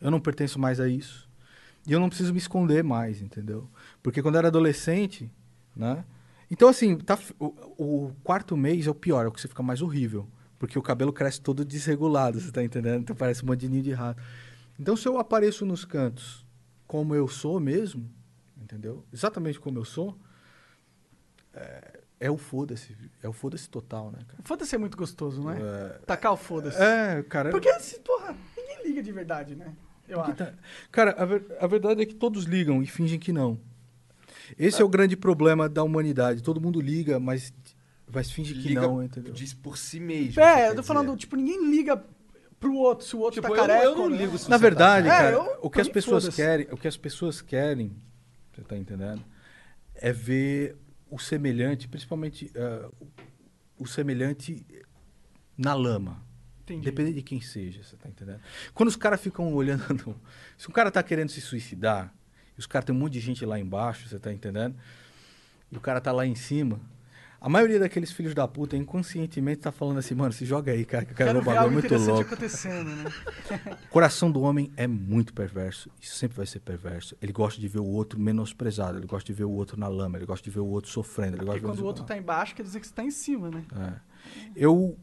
Eu 0.00 0.10
não 0.10 0.20
pertenço 0.20 0.58
mais 0.58 0.80
a 0.80 0.88
isso. 0.88 1.28
E 1.86 1.92
eu 1.92 2.00
não 2.00 2.08
preciso 2.08 2.32
me 2.32 2.38
esconder 2.38 2.84
mais, 2.84 3.20
entendeu? 3.22 3.68
Porque 4.02 4.22
quando 4.22 4.34
eu 4.34 4.40
era 4.40 4.48
adolescente, 4.48 5.30
né? 5.74 6.04
Então, 6.50 6.68
assim, 6.68 6.96
tá, 6.98 7.18
o, 7.38 7.46
o 7.78 8.12
quarto 8.24 8.56
mês 8.56 8.86
é 8.86 8.90
o 8.90 8.94
pior, 8.94 9.24
é 9.24 9.28
o 9.28 9.32
que 9.32 9.40
você 9.40 9.48
fica 9.48 9.62
mais 9.62 9.80
horrível. 9.80 10.28
Porque 10.58 10.78
o 10.78 10.82
cabelo 10.82 11.12
cresce 11.12 11.40
todo 11.40 11.64
desregulado, 11.64 12.38
você 12.40 12.50
tá 12.52 12.62
entendendo? 12.62 13.00
Então 13.02 13.16
parece 13.16 13.42
um 13.42 13.46
monte 13.46 13.66
de 13.66 13.92
rato. 13.92 14.22
Então, 14.78 14.94
se 14.96 15.06
eu 15.08 15.18
apareço 15.18 15.64
nos 15.64 15.84
cantos 15.84 16.44
como 16.86 17.14
eu 17.14 17.28
sou 17.28 17.58
mesmo, 17.60 18.10
entendeu? 18.60 19.04
Exatamente 19.12 19.60
como 19.60 19.78
eu 19.78 19.84
sou, 19.84 20.18
é, 21.54 22.00
é 22.20 22.30
o 22.30 22.36
foda-se. 22.36 22.96
É 23.22 23.28
o 23.28 23.32
foda-se 23.32 23.68
total, 23.68 24.10
né, 24.10 24.18
cara? 24.26 24.42
Foda-se 24.44 24.74
é 24.74 24.78
muito 24.78 24.96
gostoso, 24.96 25.40
não 25.42 25.50
é? 25.52 25.60
É, 25.60 25.88
Tacar 26.06 26.32
o 26.32 26.36
foda-se. 26.36 26.80
é, 26.82 27.22
cara. 27.22 27.50
Porque, 27.50 27.72
se- 27.80 28.00
porra, 28.00 28.36
ninguém 28.56 28.82
liga 28.88 29.02
de 29.02 29.12
verdade, 29.12 29.54
né? 29.54 29.72
Eu 30.10 30.22
Que 30.22 30.30
acho. 30.30 30.34
tá- 30.36 30.52
Cara, 30.90 31.12
a, 31.16 31.24
ver- 31.24 31.44
a 31.60 31.66
verdade 31.66 32.02
é 32.02 32.06
que 32.06 32.14
todos 32.14 32.44
ligam 32.44 32.82
e 32.82 32.86
fingem 32.86 33.18
que 33.18 33.32
não. 33.32 33.58
Esse 34.58 34.82
é 34.82 34.84
o 34.84 34.88
grande 34.88 35.16
problema 35.16 35.68
da 35.68 35.82
humanidade. 35.82 36.42
Todo 36.42 36.60
mundo 36.60 36.80
liga, 36.80 37.20
mas, 37.20 37.52
mas 38.12 38.30
finge 38.30 38.54
que 38.54 38.68
Liga 38.68 38.80
não, 38.82 39.02
entendeu? 39.02 39.32
Diz 39.32 39.54
por 39.54 39.78
si 39.78 40.00
mesmo. 40.00 40.40
É, 40.42 40.68
eu 40.70 40.74
tô 40.74 40.82
falando, 40.82 41.06
dizer. 41.06 41.18
tipo, 41.18 41.36
ninguém 41.36 41.70
liga 41.70 42.02
pro 42.58 42.74
outro, 42.74 43.06
se 43.06 43.14
o 43.16 43.20
outro 43.20 43.40
Tipo, 43.40 43.54
tá 43.54 43.54
eu 43.54 43.56
não- 43.60 43.66
careca. 43.68 43.84
eu 43.86 43.94
não 43.96 44.02
ou 44.02 44.08
ligo 44.08 44.36
se 44.36 44.50
Na 44.50 44.58
você 44.58 44.62
verdade, 44.62 45.06
tá- 45.08 45.14
É, 45.14 45.18
cara, 45.18 45.32
eu- 45.36 45.58
o 45.62 45.70
que 45.70 45.80
as 45.80 45.88
pessoas 45.88 46.28
querem, 46.34 46.66
o 46.72 46.76
que 46.76 46.88
as 46.88 46.96
pessoas 46.96 47.40
querem, 47.40 47.96
você 48.52 48.62
tá 48.62 48.76
entendendo? 48.76 49.22
É 49.94 50.12
ver 50.12 50.76
o 51.08 51.18
semelhante, 51.18 51.86
principalmente 51.88 52.50
o- 52.98 53.84
o 53.84 53.86
semelhante 53.86 54.66
na 55.56 55.74
lama. 55.74 56.22
Entendi. 56.70 56.88
Independente 56.88 57.14
de 57.16 57.22
quem 57.22 57.40
seja, 57.40 57.82
você 57.82 57.96
tá 57.96 58.08
entendendo? 58.08 58.40
Quando 58.72 58.88
os 58.88 58.96
caras 58.96 59.20
ficam 59.20 59.52
olhando. 59.52 60.14
Se 60.56 60.68
um 60.68 60.72
cara 60.72 60.90
tá 60.90 61.02
querendo 61.02 61.28
se 61.28 61.40
suicidar, 61.40 62.14
e 62.56 62.60
os 62.60 62.66
caras 62.66 62.84
tem 62.86 62.94
um 62.94 62.98
monte 62.98 63.14
de 63.14 63.20
gente 63.20 63.44
lá 63.44 63.58
embaixo, 63.58 64.08
você 64.08 64.18
tá 64.18 64.32
entendendo? 64.32 64.76
E 65.70 65.76
o 65.76 65.80
cara 65.80 66.00
tá 66.00 66.12
lá 66.12 66.26
em 66.26 66.34
cima. 66.34 66.80
A 67.40 67.48
maioria 67.48 67.78
daqueles 67.78 68.12
filhos 68.12 68.34
da 68.34 68.46
puta 68.46 68.76
inconscientemente 68.76 69.62
tá 69.62 69.72
falando 69.72 69.96
assim, 69.96 70.14
mano, 70.14 70.30
se 70.30 70.44
joga 70.44 70.72
aí, 70.72 70.84
cara, 70.84 71.06
que 71.06 71.12
eu 71.12 71.16
quero 71.16 71.30
Quero 71.30 71.40
um 71.40 71.44
bagulho 71.44 71.72
muito 71.72 71.96
louco. 71.96 72.20
acontecendo, 72.20 72.90
né? 72.90 73.10
O 73.88 73.88
coração 73.88 74.30
do 74.30 74.42
homem 74.42 74.70
é 74.76 74.86
muito 74.86 75.32
perverso. 75.32 75.90
Isso 75.98 76.16
sempre 76.16 76.36
vai 76.36 76.44
ser 76.44 76.60
perverso. 76.60 77.16
Ele 77.20 77.32
gosta 77.32 77.58
de 77.58 77.66
ver 77.66 77.78
o 77.80 77.86
outro 77.86 78.20
menosprezado. 78.20 78.98
Ele 78.98 79.06
gosta 79.06 79.26
de 79.26 79.32
ver 79.32 79.44
o 79.44 79.50
outro 79.50 79.80
na 79.80 79.88
lama. 79.88 80.18
Ele 80.18 80.26
gosta 80.26 80.44
de 80.44 80.50
ver 80.50 80.60
o 80.60 80.66
outro 80.66 80.90
sofrendo. 80.90 81.36
Ele 81.36 81.46
gosta 81.46 81.52
Porque 81.52 81.60
de 81.60 81.66
ver 81.66 81.72
quando 81.72 81.82
o 81.82 81.86
outro 81.86 82.04
tá 82.04 82.16
embaixo, 82.16 82.54
quer 82.54 82.62
dizer 82.62 82.78
que 82.78 82.86
você 82.86 82.92
tá 82.92 83.02
em 83.02 83.10
cima, 83.10 83.50
né? 83.50 83.64
É. 83.74 84.00
Eu, 84.54 84.98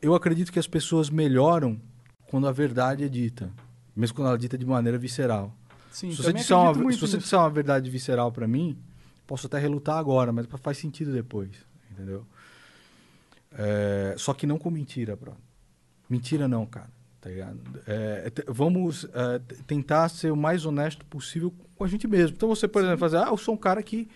eu 0.00 0.14
acredito 0.14 0.52
que 0.52 0.58
as 0.58 0.66
pessoas 0.66 1.10
melhoram 1.10 1.80
quando 2.28 2.46
a 2.46 2.52
verdade 2.52 3.04
é 3.04 3.08
dita. 3.08 3.50
Mesmo 3.94 4.16
quando 4.16 4.28
ela 4.28 4.36
é 4.36 4.40
dita 4.40 4.58
de 4.58 4.66
maneira 4.66 4.98
visceral. 4.98 5.54
Sim, 5.90 6.10
se 6.10 6.22
você, 6.22 6.32
disser 6.32 6.56
uma, 6.56 6.92
se 6.92 7.00
você 7.00 7.16
disser 7.16 7.38
uma 7.38 7.48
verdade 7.48 7.88
visceral 7.90 8.30
pra 8.30 8.46
mim, 8.46 8.76
posso 9.26 9.46
até 9.46 9.58
relutar 9.58 9.96
agora, 9.96 10.32
mas 10.32 10.46
faz 10.62 10.76
sentido 10.76 11.12
depois. 11.12 11.50
Entendeu? 11.90 12.26
É, 13.56 14.14
só 14.18 14.34
que 14.34 14.46
não 14.46 14.58
com 14.58 14.70
mentira, 14.70 15.16
bro. 15.16 15.34
Mentira 16.08 16.46
não, 16.46 16.66
cara. 16.66 16.90
Tá 17.20 17.30
ligado? 17.30 17.58
É, 17.86 18.30
te- 18.30 18.44
vamos 18.46 19.04
é, 19.12 19.40
tentar 19.66 20.08
ser 20.10 20.30
o 20.30 20.36
mais 20.36 20.66
honesto 20.66 21.04
possível 21.06 21.52
com 21.74 21.84
a 21.84 21.88
gente 21.88 22.06
mesmo. 22.06 22.36
Então 22.36 22.48
você, 22.48 22.68
por 22.68 22.82
exemplo, 22.82 22.98
fazer, 22.98 23.16
ah, 23.16 23.28
eu 23.30 23.36
sou 23.36 23.54
um 23.54 23.58
cara 23.58 23.82
que 23.82 24.08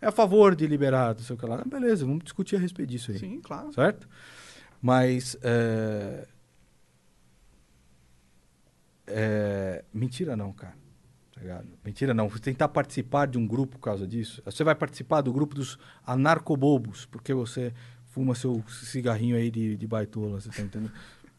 é 0.00 0.06
a 0.08 0.12
favor 0.12 0.54
de 0.54 0.66
liberar, 0.66 1.14
não 1.14 1.22
sei 1.22 1.34
o 1.34 1.38
que 1.38 1.46
lá. 1.46 1.62
Beleza, 1.64 2.04
vamos 2.04 2.24
discutir 2.24 2.56
a 2.56 2.58
respeito 2.58 2.90
disso 2.90 3.12
aí. 3.12 3.18
Sim, 3.18 3.40
claro. 3.40 3.72
Certo? 3.72 4.08
Mas. 4.80 5.36
É... 5.42 6.26
É... 9.06 9.84
Mentira 9.92 10.36
não, 10.36 10.52
cara. 10.52 10.74
Tá 11.34 11.40
ligado? 11.40 11.68
Mentira 11.84 12.12
não. 12.12 12.28
Você 12.28 12.40
tentar 12.40 12.68
participar 12.68 13.26
de 13.26 13.38
um 13.38 13.46
grupo 13.46 13.78
por 13.78 13.84
causa 13.84 14.06
disso. 14.06 14.42
Você 14.44 14.64
vai 14.64 14.74
participar 14.74 15.20
do 15.20 15.32
grupo 15.32 15.54
dos 15.54 15.78
anarcobobos, 16.04 17.06
porque 17.06 17.32
você 17.32 17.72
fuma 18.06 18.34
seu 18.34 18.64
cigarrinho 18.68 19.36
aí 19.36 19.50
de, 19.50 19.76
de 19.76 19.86
baitola, 19.86 20.40
você 20.40 20.48
tá 20.48 20.62
entendendo? 20.62 20.92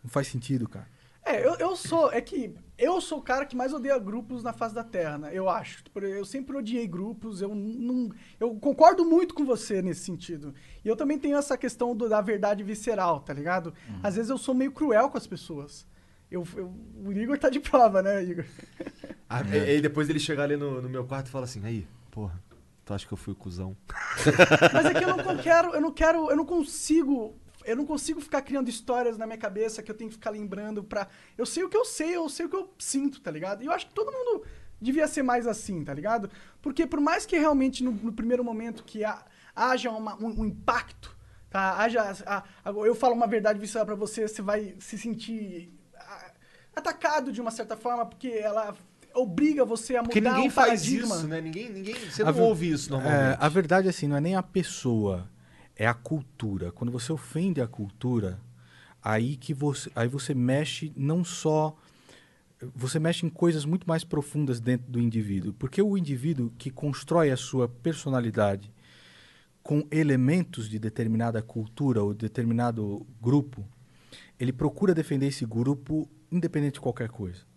Não 0.04 0.10
faz 0.10 0.28
sentido, 0.28 0.68
cara. 0.68 0.88
É, 1.26 1.46
eu, 1.46 1.56
eu 1.56 1.76
sou. 1.76 2.12
É 2.12 2.22
que 2.22 2.54
eu 2.78 3.00
sou 3.02 3.20
o 3.20 3.22
cara 3.22 3.46
que 3.46 3.56
mais 3.56 3.74
odeia 3.74 3.98
grupos 4.00 4.42
na 4.42 4.54
face 4.54 4.74
da 4.74 4.84
Terra, 4.84 5.18
né? 5.18 5.30
Eu 5.34 5.50
acho. 5.50 5.84
Tipo, 5.84 6.00
Eu 6.00 6.24
sempre 6.26 6.56
odiei 6.58 6.88
grupos. 6.88 7.42
Eu 7.42 7.54
não. 7.54 8.10
Eu 8.40 8.56
concordo 8.56 9.04
muito 9.06 9.34
com 9.36 9.46
você 9.46 9.82
nesse 9.82 10.02
sentido. 10.06 10.54
E 10.84 10.88
eu 10.88 10.96
também 10.96 11.20
tenho 11.20 11.38
essa 11.38 11.58
questão 11.58 11.96
do- 11.96 12.08
da 12.10 12.22
verdade 12.22 12.64
visceral, 12.64 13.20
tá 13.20 13.34
ligado? 13.34 13.74
Às 14.02 14.16
vezes 14.16 14.30
eu 14.30 14.38
sou 14.38 14.56
meio 14.56 14.72
cruel 14.72 15.10
com 15.10 15.18
as 15.18 15.28
pessoas. 15.28 15.86
Eu, 16.32 16.48
eu- 16.56 16.74
o 17.06 17.12
Igor 17.12 17.38
tá 17.38 17.50
de 17.50 17.60
prova, 17.60 18.02
né, 18.02 18.24
Igor? 18.24 18.46
Ah, 19.32 19.42
e- 19.44 19.58
e 19.58 19.60
aí 19.72 19.82
depois 19.82 20.10
ele 20.10 20.20
chegar 20.20 20.44
ali 20.46 20.58
no, 20.58 20.82
no 20.82 20.90
meu 20.90 21.06
quarto 21.06 21.28
e 21.28 21.30
fala 21.30 21.44
assim, 21.46 21.64
aí, 21.64 21.86
porra, 22.10 22.42
tu 22.84 22.96
acha 22.96 23.06
que 23.06 23.14
eu 23.14 23.18
fui 23.18 23.34
o 23.34 23.36
cuzão? 23.36 23.78
Mas 24.74 24.86
é 24.88 24.94
que 24.96 25.04
eu 25.04 25.18
não 25.18 25.38
quero, 25.38 25.76
eu 25.76 25.80
não 25.82 25.92
quero, 25.92 26.32
eu 26.32 26.36
não 26.36 26.46
consigo 26.46 27.36
eu 27.72 27.76
não 27.76 27.86
consigo 27.86 28.20
ficar 28.22 28.42
criando 28.42 28.70
histórias 28.70 29.18
na 29.18 29.26
minha 29.26 29.38
cabeça 29.38 29.82
que 29.84 29.92
eu 29.92 29.96
tenho 29.96 30.10
que 30.10 30.16
ficar 30.16 30.30
lembrando 30.32 30.84
pra. 30.84 31.08
Eu 31.38 31.46
sei 31.46 31.64
o 31.64 31.70
que 31.70 31.78
eu 31.78 31.86
sei, 31.86 32.16
eu 32.16 32.28
sei 32.30 32.46
o 32.46 32.50
que 32.50 32.56
eu 32.56 32.74
sinto, 32.78 33.22
tá 33.22 33.32
ligado? 33.32 33.62
E 33.64 33.66
eu 33.68 33.72
acho 33.72 33.88
que 33.88 33.94
todo 33.94 34.12
mundo 34.12 34.44
devia 34.82 35.08
ser 35.08 35.24
mais 35.24 35.46
assim, 35.48 35.84
tá 35.84 35.94
ligado? 35.94 36.30
Porque 36.62 36.88
por 36.88 37.00
mais 37.02 37.26
que 37.26 37.38
realmente 37.38 37.84
no, 37.84 37.92
no 37.92 38.14
primeiro 38.14 38.44
momento 38.44 38.84
que 38.84 39.04
ha- 39.04 39.24
haja 39.56 39.92
uma- 39.92 40.16
um, 40.16 40.42
um 40.42 40.46
impacto, 40.46 41.16
tá? 41.50 41.76
Haja. 41.78 42.02
a- 42.26 42.44
a- 42.66 42.72
eu 42.72 42.96
falo 42.96 43.14
uma 43.14 43.28
verdade 43.28 43.60
visceral 43.60 43.86
pra 43.86 43.96
você, 43.96 44.28
você 44.28 44.42
vai 44.42 44.76
se 44.80 44.98
sentir 44.98 45.72
ah, 45.96 46.32
atacado 46.76 47.32
de 47.32 47.42
uma 47.42 47.52
certa 47.52 47.76
forma, 47.76 48.06
porque 48.06 48.30
ela 48.30 48.74
obriga 49.14 49.66
você 49.66 49.96
a 49.96 50.02
mudar 50.02 50.14
Porque 50.14 50.22
ninguém 50.22 50.48
um 50.48 50.52
faz 50.52 50.68
paradigma. 50.68 51.16
isso, 51.16 51.28
né? 51.28 51.42
Ninguém, 51.42 51.70
ninguém, 51.70 51.96
você 51.96 52.22
A 52.24 52.32
não 52.32 52.40
ouve 52.44 52.72
isso 52.72 52.90
normalmente. 52.92 53.34
É, 53.34 53.38
a 53.40 53.50
verdade 53.50 53.90
assim, 53.90 54.08
não 54.08 54.16
é 54.16 54.22
nem 54.22 54.36
a 54.36 54.44
pessoa, 54.44 55.28
é 55.80 55.88
a 55.88 55.94
cultura. 55.94 56.74
Quando 56.74 56.92
você 56.92 57.12
ofende 57.14 57.62
a 57.62 57.68
cultura, 57.68 58.38
aí 59.02 59.38
que 59.38 59.54
você, 59.54 59.90
aí 59.96 60.10
você 60.10 60.34
mexe 60.36 60.92
não 60.96 61.24
só 61.24 61.76
você 62.76 63.00
mexe 63.00 63.26
em 63.26 63.30
coisas 63.30 63.64
muito 63.64 63.88
mais 63.88 64.04
profundas 64.04 64.60
dentro 64.60 64.92
do 64.92 65.00
indivíduo, 65.00 65.54
porque 65.54 65.82
o 65.82 65.98
indivíduo 65.98 66.52
que 66.58 66.70
constrói 66.70 67.32
a 67.32 67.38
sua 67.38 67.70
personalidade 67.70 68.70
com 69.64 69.88
elementos 69.90 70.70
de 70.70 70.78
determinada 70.78 71.42
cultura 71.42 72.04
ou 72.04 72.14
determinado 72.14 73.08
grupo, 73.22 73.66
ele 74.38 74.52
procura 74.52 74.94
defender 74.94 75.28
esse 75.28 75.46
grupo 75.46 76.10
independente 76.30 76.74
de 76.74 76.82
qualquer 76.82 77.08
coisa. 77.08 77.49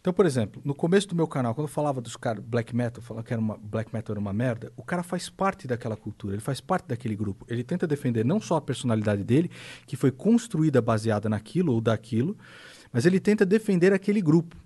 Então, 0.00 0.12
por 0.12 0.26
exemplo, 0.26 0.60
no 0.64 0.74
começo 0.74 1.08
do 1.08 1.14
meu 1.14 1.26
canal, 1.26 1.54
quando 1.54 1.66
eu 1.66 1.72
falava 1.72 2.00
dos 2.00 2.16
caras 2.16 2.42
black 2.44 2.74
metal, 2.74 3.02
falava 3.02 3.26
que 3.26 3.32
era 3.32 3.40
uma, 3.40 3.56
black 3.56 3.92
metal 3.92 4.14
era 4.14 4.20
uma 4.20 4.32
merda, 4.32 4.72
o 4.76 4.82
cara 4.82 5.02
faz 5.02 5.28
parte 5.28 5.66
daquela 5.66 5.96
cultura, 5.96 6.34
ele 6.34 6.42
faz 6.42 6.60
parte 6.60 6.86
daquele 6.86 7.14
grupo. 7.14 7.44
Ele 7.48 7.62
tenta 7.62 7.86
defender 7.86 8.24
não 8.24 8.40
só 8.40 8.56
a 8.56 8.60
personalidade 8.60 9.22
dele, 9.22 9.50
que 9.86 9.96
foi 9.96 10.10
construída 10.10 10.80
baseada 10.80 11.28
naquilo 11.28 11.72
ou 11.72 11.80
daquilo, 11.80 12.36
mas 12.92 13.06
ele 13.06 13.20
tenta 13.20 13.44
defender 13.44 13.92
aquele 13.92 14.20
grupo. 14.20 14.56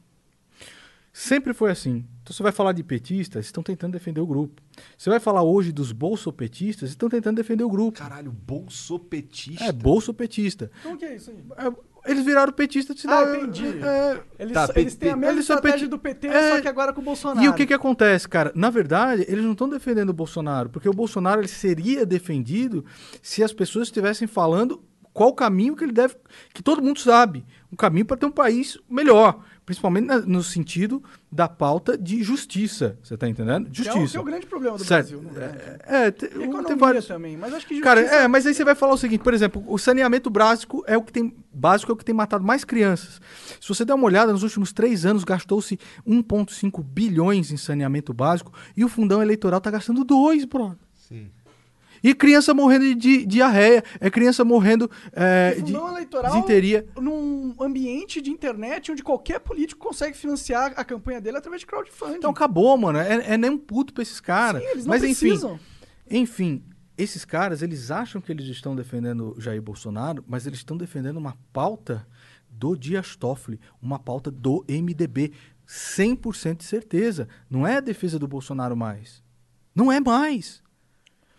Sempre 1.13 1.53
foi 1.53 1.71
assim. 1.71 2.07
Então 2.23 2.35
você 2.35 2.43
vai 2.43 2.53
falar 2.53 2.73
de 2.73 2.83
petistas, 2.83 3.45
estão 3.45 3.63
tentando 3.63 3.93
defender 3.93 4.21
o 4.21 4.27
grupo. 4.27 4.63
Você 4.97 5.11
vai 5.11 5.21
falar 5.21 5.43
hoje 5.43 5.71
dos 5.71 5.93
bolsopetistas, 5.93 6.89
estão 6.89 7.09
tentando 7.09 7.37
defender 7.37 7.65
o 7.65 7.69
grupo. 7.69 7.99
Caralho, 7.99 8.33
bolsopetista. 8.33 9.65
É, 9.65 9.73
bolsopetista. 9.73 10.71
Como 10.83 10.97
que 10.97 11.05
é 11.05 11.17
isso 11.17 11.31
aí? 11.31 11.45
É, 11.59 11.71
eles 12.07 12.25
viraram 12.25 12.53
petistas. 12.53 13.01
se 13.01 13.09
Ah, 13.09 13.23
entendi. 13.37 13.67
é, 13.83 14.21
Eles, 14.39 14.53
tá, 14.53 14.69
eles 14.75 14.95
têm 14.97 15.11
a 15.11 15.17
mesma 15.17 15.33
eles 15.33 15.41
estratégia 15.43 15.79
peti- 15.79 15.89
do 15.91 15.99
PT, 15.99 16.27
É, 16.29 16.57
só 16.57 16.61
que 16.61 16.69
agora 16.69 16.93
com 16.93 17.01
o 17.01 17.05
Bolsonaro. 17.05 17.45
E 17.45 17.49
o 17.49 17.55
que 17.55 17.67
que 17.67 17.75
acontece, 17.75 18.29
cara? 18.29 18.53
Na 18.55 18.71
verdade, 18.71 19.25
eles 19.29 19.45
não 19.45 19.53
estão 19.53 19.69
defendendo 19.69 20.11
o 20.11 20.15
Bolsonaro, 20.15 20.69
porque 20.69 20.89
o 20.89 20.93
Bolsonaro 20.93 21.41
ele 21.41 21.49
seria 21.49 22.05
defendido 22.07 22.85
se 23.23 23.43
as 23.43 23.53
pessoas 23.53 23.89
estivessem 23.89 24.27
falando 24.27 24.83
qual 25.13 25.29
o 25.29 25.35
caminho 25.35 25.77
que 25.77 25.85
ele 25.85 25.93
deve, 25.93 26.17
que 26.55 26.63
todo 26.63 26.81
mundo 26.83 26.99
sabe, 26.99 27.45
um 27.71 27.77
caminho 27.77 28.07
para 28.07 28.17
ter 28.17 28.25
um 28.27 28.31
país 28.31 28.79
melhor, 28.89 29.45
principalmente 29.73 30.05
na- 30.07 30.21
no 30.21 30.43
sentido 30.43 31.03
da 31.31 31.49
pauta 31.49 31.97
de 31.97 32.23
justiça, 32.23 32.99
você 33.03 33.17
tá 33.17 33.27
entendendo? 33.27 33.71
Que 33.71 33.81
é 33.81 33.91
o- 33.91 33.95
Justiça. 33.95 34.11
que 34.13 34.17
é 34.19 34.21
o 34.21 34.25
grande 34.25 34.47
problema 34.47 34.77
do 34.77 34.85
Certo. 34.85 35.19
Brasil, 35.19 35.33
né? 35.33 35.79
É, 35.87 36.11
te- 36.11 36.27
E 36.27 36.29
economia 36.43 36.65
tem 36.65 36.77
vários 36.77 37.07
também, 37.07 37.37
mas 37.39 37.55
acho 37.55 37.67
que 37.67 37.81
Cara, 37.81 38.01
justiça- 38.03 38.23
é, 38.23 38.29
mas 38.29 38.47
aí 38.47 38.53
você 38.55 38.65
vai 38.65 38.75
falar 38.75 38.93
o 38.93 38.99
seguinte, 38.99 39.23
por 39.23 39.33
exemplo, 39.33 39.65
o 39.67 39.79
saneamento 39.79 40.29
básico 40.29 40.85
é 40.87 40.97
o 40.97 41.03
que 41.03 41.13
tem 41.13 41.35
básico 41.55 41.91
é 41.91 41.95
o 41.95 41.97
que 41.97 42.05
tem 42.05 42.15
matado 42.15 42.45
mais 42.45 42.65
crianças. 42.65 43.21
Se 43.61 43.69
você 43.69 43.85
der 43.85 43.95
uma 43.95 44.05
olhada, 44.05 44.31
nos 44.33 44.43
últimos 44.43 44.73
três 44.73 45.07
anos 45.07 45.25
gastou-se 45.25 45.79
1,5 46.07 46.83
bilhões 46.83 47.51
em 47.51 47.57
saneamento 47.57 48.13
básico 48.13 48.53
e 48.77 48.85
o 48.85 48.89
fundão 48.89 49.23
eleitoral 49.23 49.61
tá 49.61 49.71
gastando 49.71 50.05
2, 50.05 50.45
brother. 50.45 50.77
Sim. 50.95 51.31
E 52.03 52.15
criança 52.15 52.53
morrendo 52.53 52.95
de, 52.95 53.25
diarreia, 53.25 53.85
é 54.01 54.11
criança 54.11 54.45
morrendo 54.45 54.91
é, 55.13 55.55
de 55.55 55.73
desinteria. 56.23 56.87
num 57.01 57.55
ambiente 57.61 58.21
de 58.21 58.31
internet 58.31 58.91
onde 58.91 59.03
qualquer 59.03 59.41
político 59.41 59.81
consegue 59.87 60.17
financiar 60.17 60.73
a 60.77 60.85
campanha 60.85 61.21
dele 61.21 61.37
através 61.37 61.61
de 61.61 61.67
crowdfunding. 61.67 62.17
Então 62.17 62.31
acabou, 62.31 62.77
mano. 62.77 62.99
É, 62.99 63.35
é 63.35 63.37
nem 63.37 63.51
um 63.51 63.59
puto 63.59 63.93
pra 63.93 64.03
esses 64.03 64.21
caras. 64.21 64.63
Sim, 64.63 64.69
eles 64.69 64.87
não 64.87 64.91
Mas 64.91 65.03
precisam. 65.03 65.55
enfim, 66.11 66.55
enfim, 66.55 66.65
esses 66.97 67.25
caras, 67.25 67.63
eles 67.63 67.91
acham 67.91 68.21
que 68.21 68.31
eles 68.31 68.47
estão 68.47 68.77
defendendo 68.77 69.35
Jair 69.39 69.63
Bolsonaro, 69.63 70.25
mas 70.27 70.47
eles 70.47 70.59
estão 70.59 70.77
defendendo 70.77 71.17
uma 71.17 71.37
pauta 71.53 72.07
do 72.51 72.77
Dias 72.77 73.17
Toffoli, 73.17 73.59
uma 73.81 73.99
pauta 73.99 74.31
do 74.31 74.65
MDB, 74.69 75.33
100% 75.67 76.59
de 76.59 76.65
certeza. 76.65 77.29
Não 77.49 77.67
é 77.67 77.77
a 77.77 77.81
defesa 77.81 78.19
do 78.19 78.29
Bolsonaro 78.29 78.77
mais. 78.77 79.23
Não 79.75 79.91
é 79.91 80.01
mais. 80.01 80.63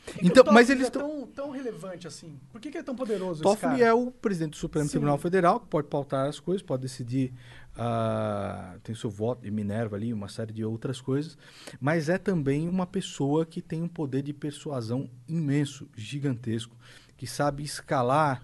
Que 0.05 0.19
que 0.19 0.25
Então, 0.27 0.43
o 0.43 0.53
mas 0.53 0.69
eles 0.69 0.88
é 0.88 0.89
tão, 0.89 1.25
tão 1.27 1.49
relevante 1.49 2.07
assim? 2.07 2.38
Por 2.51 2.59
que, 2.59 2.69
que 2.69 2.77
é 2.77 2.84
tão 2.84 2.95
poderoso 2.95 3.41
Toffoli 3.41 3.81
é 3.81 3.93
o 3.93 4.11
presidente 4.11 4.51
do 4.51 4.57
Supremo 4.57 4.85
Sim. 4.85 4.91
Tribunal 4.91 5.17
Federal, 5.17 5.59
que 5.61 5.67
pode 5.67 5.88
pautar 5.88 6.27
as 6.27 6.39
coisas, 6.39 6.61
pode 6.61 6.81
decidir, 6.81 7.34
ah, 7.77 8.75
tem 8.84 8.93
seu 8.93 9.09
voto 9.09 9.43
de 9.43 9.49
Minerva 9.51 9.95
ali, 9.95 10.11
uma 10.13 10.27
série 10.27 10.51
de 10.51 10.63
outras 10.65 10.99
coisas, 10.99 11.38
mas 11.80 12.09
é 12.09 12.17
também 12.17 12.67
uma 12.67 12.85
pessoa 12.85 13.45
que 13.45 13.61
tem 13.61 13.81
um 13.81 13.88
poder 13.88 14.21
de 14.23 14.34
persuasão 14.34 15.09
imenso, 15.27 15.88
gigantesco, 15.95 16.75
que 17.15 17.25
sabe 17.25 17.63
escalar 17.63 18.43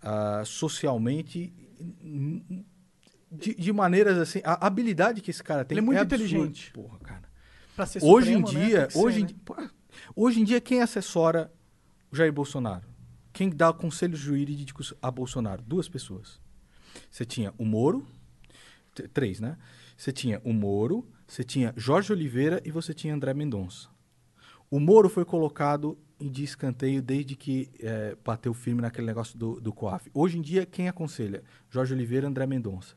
ah, 0.00 0.42
socialmente 0.44 1.52
de, 3.30 3.54
de 3.54 3.72
maneiras 3.72 4.16
assim, 4.18 4.40
a 4.44 4.64
habilidade 4.66 5.20
que 5.20 5.30
esse 5.30 5.42
cara 5.42 5.64
tem 5.64 5.74
Ele 5.76 5.80
é 5.80 5.84
muito 5.84 5.98
absurda. 5.98 6.24
inteligente. 6.24 6.70
Porra, 6.72 6.98
cara. 7.00 7.22
Pra 7.74 7.84
ser 7.86 7.98
Hoje 8.04 8.32
supremo, 8.34 8.48
em 8.48 8.54
né? 8.54 8.66
dia, 8.66 8.78
Tem 8.78 8.86
que 8.86 8.92
ser, 8.92 8.98
hoje, 9.00 9.18
em 9.18 9.22
né? 9.22 9.26
di- 9.28 9.34
pô, 9.34 9.56
hoje 10.14 10.40
em 10.40 10.44
dia 10.44 10.60
quem 10.60 10.80
assessora 10.80 11.52
o 12.10 12.16
Jair 12.16 12.32
Bolsonaro? 12.32 12.86
Quem 13.32 13.50
dá 13.50 13.72
conselhos 13.72 14.20
jurídicos 14.20 14.94
a 15.02 15.10
Bolsonaro? 15.10 15.62
Duas 15.62 15.88
pessoas. 15.88 16.40
Você 17.10 17.24
tinha 17.24 17.52
o 17.58 17.64
Moro, 17.64 18.06
três, 19.12 19.40
né? 19.40 19.56
Você 19.96 20.12
tinha 20.12 20.40
o 20.44 20.52
Moro, 20.52 21.06
você 21.26 21.42
tinha 21.42 21.72
Jorge 21.76 22.12
Oliveira 22.12 22.60
e 22.64 22.70
você 22.70 22.94
tinha 22.94 23.14
André 23.14 23.34
Mendonça. 23.34 23.88
O 24.70 24.78
Moro 24.78 25.08
foi 25.08 25.24
colocado 25.24 25.98
em 26.20 26.30
de 26.30 26.44
escanteio 26.44 27.02
desde 27.02 27.34
que 27.34 27.70
eh, 27.80 28.16
bateu 28.24 28.54
firme 28.54 28.80
naquele 28.80 29.06
negócio 29.06 29.36
do, 29.36 29.60
do 29.60 29.72
COAF. 29.72 30.08
Hoje 30.14 30.38
em 30.38 30.42
dia, 30.42 30.64
quem 30.64 30.88
aconselha? 30.88 31.42
Jorge 31.68 31.92
Oliveira 31.92 32.28
André 32.28 32.46
Mendonça. 32.46 32.94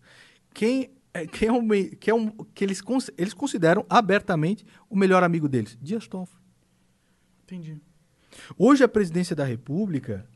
Quem, 0.53 0.91
é, 1.13 1.25
quem 1.25 1.49
é 1.49 1.61
mei- 1.61 1.89
que, 1.95 2.09
é 2.09 2.15
um, 2.15 2.29
que 2.29 2.63
eles, 2.63 2.81
eles 3.17 3.33
consideram 3.33 3.85
abertamente 3.89 4.65
o 4.89 4.95
melhor 4.95 5.23
amigo 5.23 5.47
deles? 5.49 5.77
Dias 5.81 6.07
Toffoli. 6.07 6.41
Entendi. 7.47 7.79
Hoje 8.57 8.83
a 8.83 8.87
presidência 8.87 9.35
da 9.35 9.45
República, 9.45 10.27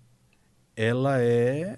ela 0.76 1.22
é 1.22 1.78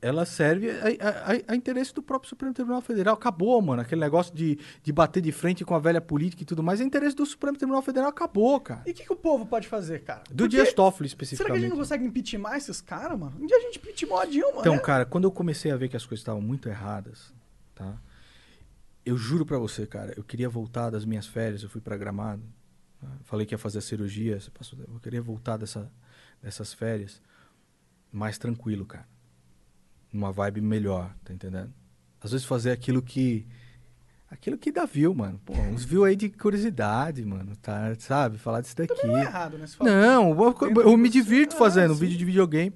ela 0.00 0.26
serve 0.26 0.68
a, 0.68 0.86
a- 1.30 1.52
a- 1.52 1.54
interesse 1.54 1.94
do 1.94 2.02
próprio 2.02 2.28
Supremo 2.28 2.52
Tribunal 2.52 2.80
Federal. 2.82 3.14
Acabou, 3.14 3.62
mano. 3.62 3.82
Aquele 3.82 4.00
negócio 4.00 4.34
de, 4.34 4.58
de 4.82 4.92
bater 4.92 5.20
de 5.20 5.30
frente 5.30 5.64
com 5.64 5.76
a 5.76 5.78
velha 5.78 6.00
política 6.00 6.42
e 6.42 6.44
tudo 6.44 6.60
mais. 6.60 6.80
É 6.80 6.84
interesse 6.84 7.14
do 7.14 7.24
Supremo 7.24 7.56
Tribunal 7.56 7.82
Federal. 7.82 8.08
Acabou, 8.08 8.58
cara. 8.60 8.82
E 8.84 8.90
o 8.90 8.94
que, 8.94 9.04
que 9.04 9.12
o 9.12 9.16
povo 9.16 9.46
pode 9.46 9.68
fazer, 9.68 10.02
cara? 10.02 10.24
Do 10.28 10.34
Porque- 10.42 10.48
Dias 10.56 10.72
Toffoli, 10.72 11.08
Será 11.08 11.16
que 11.18 11.22
a 11.22 11.24
gente 11.24 11.32
especificamente. 11.34 11.68
não 11.70 11.76
consegue 11.76 12.04
impeachment 12.04 12.56
esses 12.56 12.80
caras, 12.80 13.16
mano? 13.16 13.36
Um 13.40 13.46
dia 13.46 13.56
a 13.56 13.60
gente 13.60 13.78
impeachmentou 13.78 14.18
a 14.18 14.24
Dilma, 14.26 14.60
Então, 14.60 14.74
né? 14.74 14.80
cara, 14.80 15.06
quando 15.06 15.22
eu 15.22 15.30
comecei 15.30 15.70
a 15.70 15.76
ver 15.76 15.88
que 15.88 15.96
as 15.96 16.04
coisas 16.04 16.20
estavam 16.20 16.42
muito 16.42 16.68
erradas, 16.68 17.32
tá? 17.72 17.96
Eu 19.06 19.16
juro 19.16 19.46
pra 19.46 19.58
você, 19.58 19.86
cara, 19.86 20.12
eu 20.16 20.24
queria 20.24 20.48
voltar 20.48 20.90
das 20.90 21.04
minhas 21.04 21.28
férias, 21.28 21.62
eu 21.62 21.68
fui 21.68 21.80
pra 21.80 21.96
Gramado? 21.96 22.42
Falei 23.24 23.46
que 23.46 23.54
ia 23.54 23.58
fazer 23.58 23.78
a 23.78 23.82
cirurgia, 23.82 24.38
passou- 24.54 24.78
eu 24.80 25.00
queria 25.00 25.22
voltar 25.22 25.56
dessa, 25.56 25.90
dessas 26.42 26.72
férias 26.72 27.20
mais 28.12 28.38
tranquilo, 28.38 28.84
cara. 28.84 29.06
Numa 30.12 30.30
vibe 30.32 30.60
melhor, 30.60 31.14
tá 31.24 31.32
entendendo? 31.32 31.72
Às 32.20 32.32
vezes 32.32 32.46
fazer 32.46 32.70
aquilo 32.70 33.00
que 33.02 33.46
aquilo 34.30 34.56
que 34.56 34.72
dá 34.72 34.84
view, 34.86 35.14
mano. 35.14 35.38
Pô, 35.44 35.52
uns 35.54 35.84
view 35.84 36.04
aí 36.04 36.16
de 36.16 36.28
curiosidade, 36.30 37.24
mano, 37.24 37.54
tá, 37.56 37.94
sabe? 37.98 38.38
Falar 38.38 38.60
disso 38.62 38.76
daqui. 38.76 39.06
Não 39.06 39.16
é 39.18 39.22
errado, 39.22 39.58
né? 39.58 39.66
Fala- 39.66 39.90
Não, 39.90 40.30
eu, 40.30 40.82
eu 40.82 40.96
me 40.96 41.08
divirto 41.08 41.54
Ah, 41.54 41.58
fazendo 41.58 41.90
um 41.92 41.94
sim. 41.94 42.00
vídeo 42.00 42.18
de 42.18 42.24
videogame. 42.24 42.74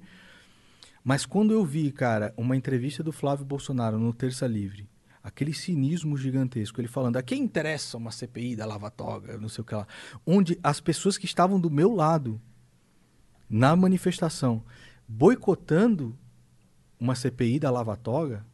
Mas 1.03 1.25
quando 1.25 1.53
eu 1.53 1.63
vi, 1.65 1.91
cara, 1.91 2.33
uma 2.37 2.55
entrevista 2.55 3.01
do 3.01 3.11
Flávio 3.11 3.45
Bolsonaro 3.45 3.97
no 3.97 4.13
Terça 4.13 4.45
Livre, 4.45 4.87
aquele 5.27 5.53
cinismo 5.53 6.15
gigantesco, 6.15 6.79
ele 6.79 6.87
falando, 6.87 7.17
a 7.17 7.21
quem 7.21 7.43
interessa 7.43 7.97
uma 7.97 8.11
CPI 8.11 8.55
da 8.55 8.65
Lava 8.65 8.89
Toga, 8.89 9.37
não 9.37 9.49
sei 9.49 9.61
o 9.61 9.65
que 9.65 9.75
lá, 9.75 9.85
onde 10.25 10.57
as 10.63 10.79
pessoas 10.79 11.17
que 11.17 11.25
estavam 11.25 11.59
do 11.59 11.69
meu 11.69 11.93
lado 11.93 12.41
na 13.49 13.75
manifestação 13.75 14.63
boicotando 15.05 16.17
uma 16.97 17.13
CPI 17.13 17.59
da 17.59 17.69
Lava 17.69 17.97
Toga, 17.97 18.45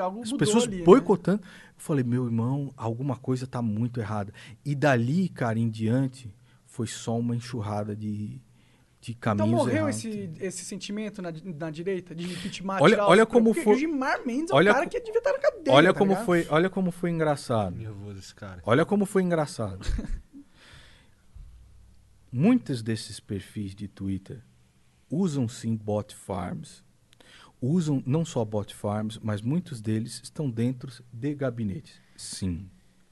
algo 0.00 0.22
as 0.22 0.32
pessoas 0.32 0.64
ali, 0.64 0.78
né? 0.78 0.84
boicotando. 0.84 1.42
Eu 1.42 1.48
falei, 1.76 2.04
meu 2.04 2.24
irmão, 2.24 2.72
alguma 2.76 3.16
coisa 3.16 3.46
tá 3.46 3.60
muito 3.60 4.00
errada. 4.00 4.32
E 4.64 4.74
dali, 4.74 5.28
cara, 5.28 5.58
em 5.58 5.68
diante, 5.68 6.32
foi 6.64 6.86
só 6.86 7.18
uma 7.18 7.36
enxurrada 7.36 7.94
de, 7.94 8.40
de 9.12 9.18
Então 9.18 9.36
caminhos 9.36 9.58
morreu 9.60 9.76
errados. 9.88 10.04
esse, 10.04 10.30
esse 10.40 10.64
sentimento 10.64 11.20
na, 11.22 11.32
na 11.32 11.70
direita 11.70 12.14
de 12.14 12.24
impeachment? 12.24 12.78
Olha- 12.80 13.04
olha 13.04 13.26
como 13.26 13.52
foi- 13.54 13.74
O 13.74 13.78
Gilmar 13.78 14.24
Mendes 14.26 14.50
é 14.50 14.54
olha 14.54 14.72
cara 14.72 14.86
que 14.86 15.00
devia 15.00 15.18
estar 15.18 15.32
na 15.32 15.38
cadeia, 15.38 15.74
Olha 15.76 15.92
tá 15.92 15.98
como 15.98 16.10
ligado? 16.12 16.24
foi, 16.26 16.46
olha 16.50 16.70
como 16.70 16.90
foi 16.90 17.10
engraçado. 17.10 17.76
Nervoso 17.76 18.18
esse 18.18 18.34
cara. 18.34 18.60
Olha 18.64 18.84
como 18.84 19.04
foi 19.06 19.22
engraçado. 19.22 19.80
Muitos 22.30 22.82
desses 22.82 23.18
perfis 23.20 23.74
de 23.74 23.88
Twitter 23.88 24.42
usam 25.10 25.48
sim 25.48 25.74
bot 25.76 26.14
farms. 26.14 26.84
Usam 27.60 28.02
não 28.06 28.24
só 28.24 28.44
bot 28.44 28.72
farms, 28.74 29.18
mas 29.22 29.40
muitos 29.40 29.80
deles 29.80 30.20
estão 30.22 30.48
dentro 30.48 30.92
de 31.12 31.34
gabinetes. 31.34 32.00
Sim, 32.16 32.68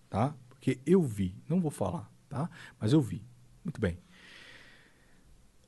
tá? 0.08 0.34
Porque 0.48 0.78
eu 0.86 1.02
vi, 1.02 1.34
não 1.48 1.60
vou 1.60 1.70
falar, 1.70 2.10
tá? 2.28 2.48
Mas 2.78 2.92
eu 2.92 3.00
vi. 3.00 3.24
Muito 3.64 3.80
bem. 3.80 3.98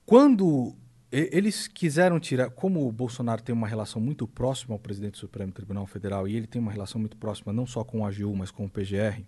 Quando 0.09 0.75
eles 1.13 1.69
quiseram 1.69 2.19
tirar, 2.19 2.49
como 2.49 2.89
o 2.89 2.91
Bolsonaro 2.91 3.43
tem 3.43 3.55
uma 3.55 3.69
relação 3.69 4.01
muito 4.01 4.27
próxima 4.27 4.75
ao 4.75 4.79
presidente 4.79 5.13
do 5.13 5.19
Supremo 5.19 5.53
Tribunal 5.53 5.87
Federal 5.87 6.27
e 6.27 6.35
ele 6.35 6.47
tem 6.47 6.63
uma 6.63 6.73
relação 6.73 6.99
muito 6.99 7.15
próxima 7.19 7.53
não 7.53 7.67
só 7.67 7.85
com 7.85 8.01
o 8.01 8.07
AGU, 8.07 8.35
mas 8.35 8.51
com 8.51 8.65
o 8.65 8.71
PGR, 8.71 9.23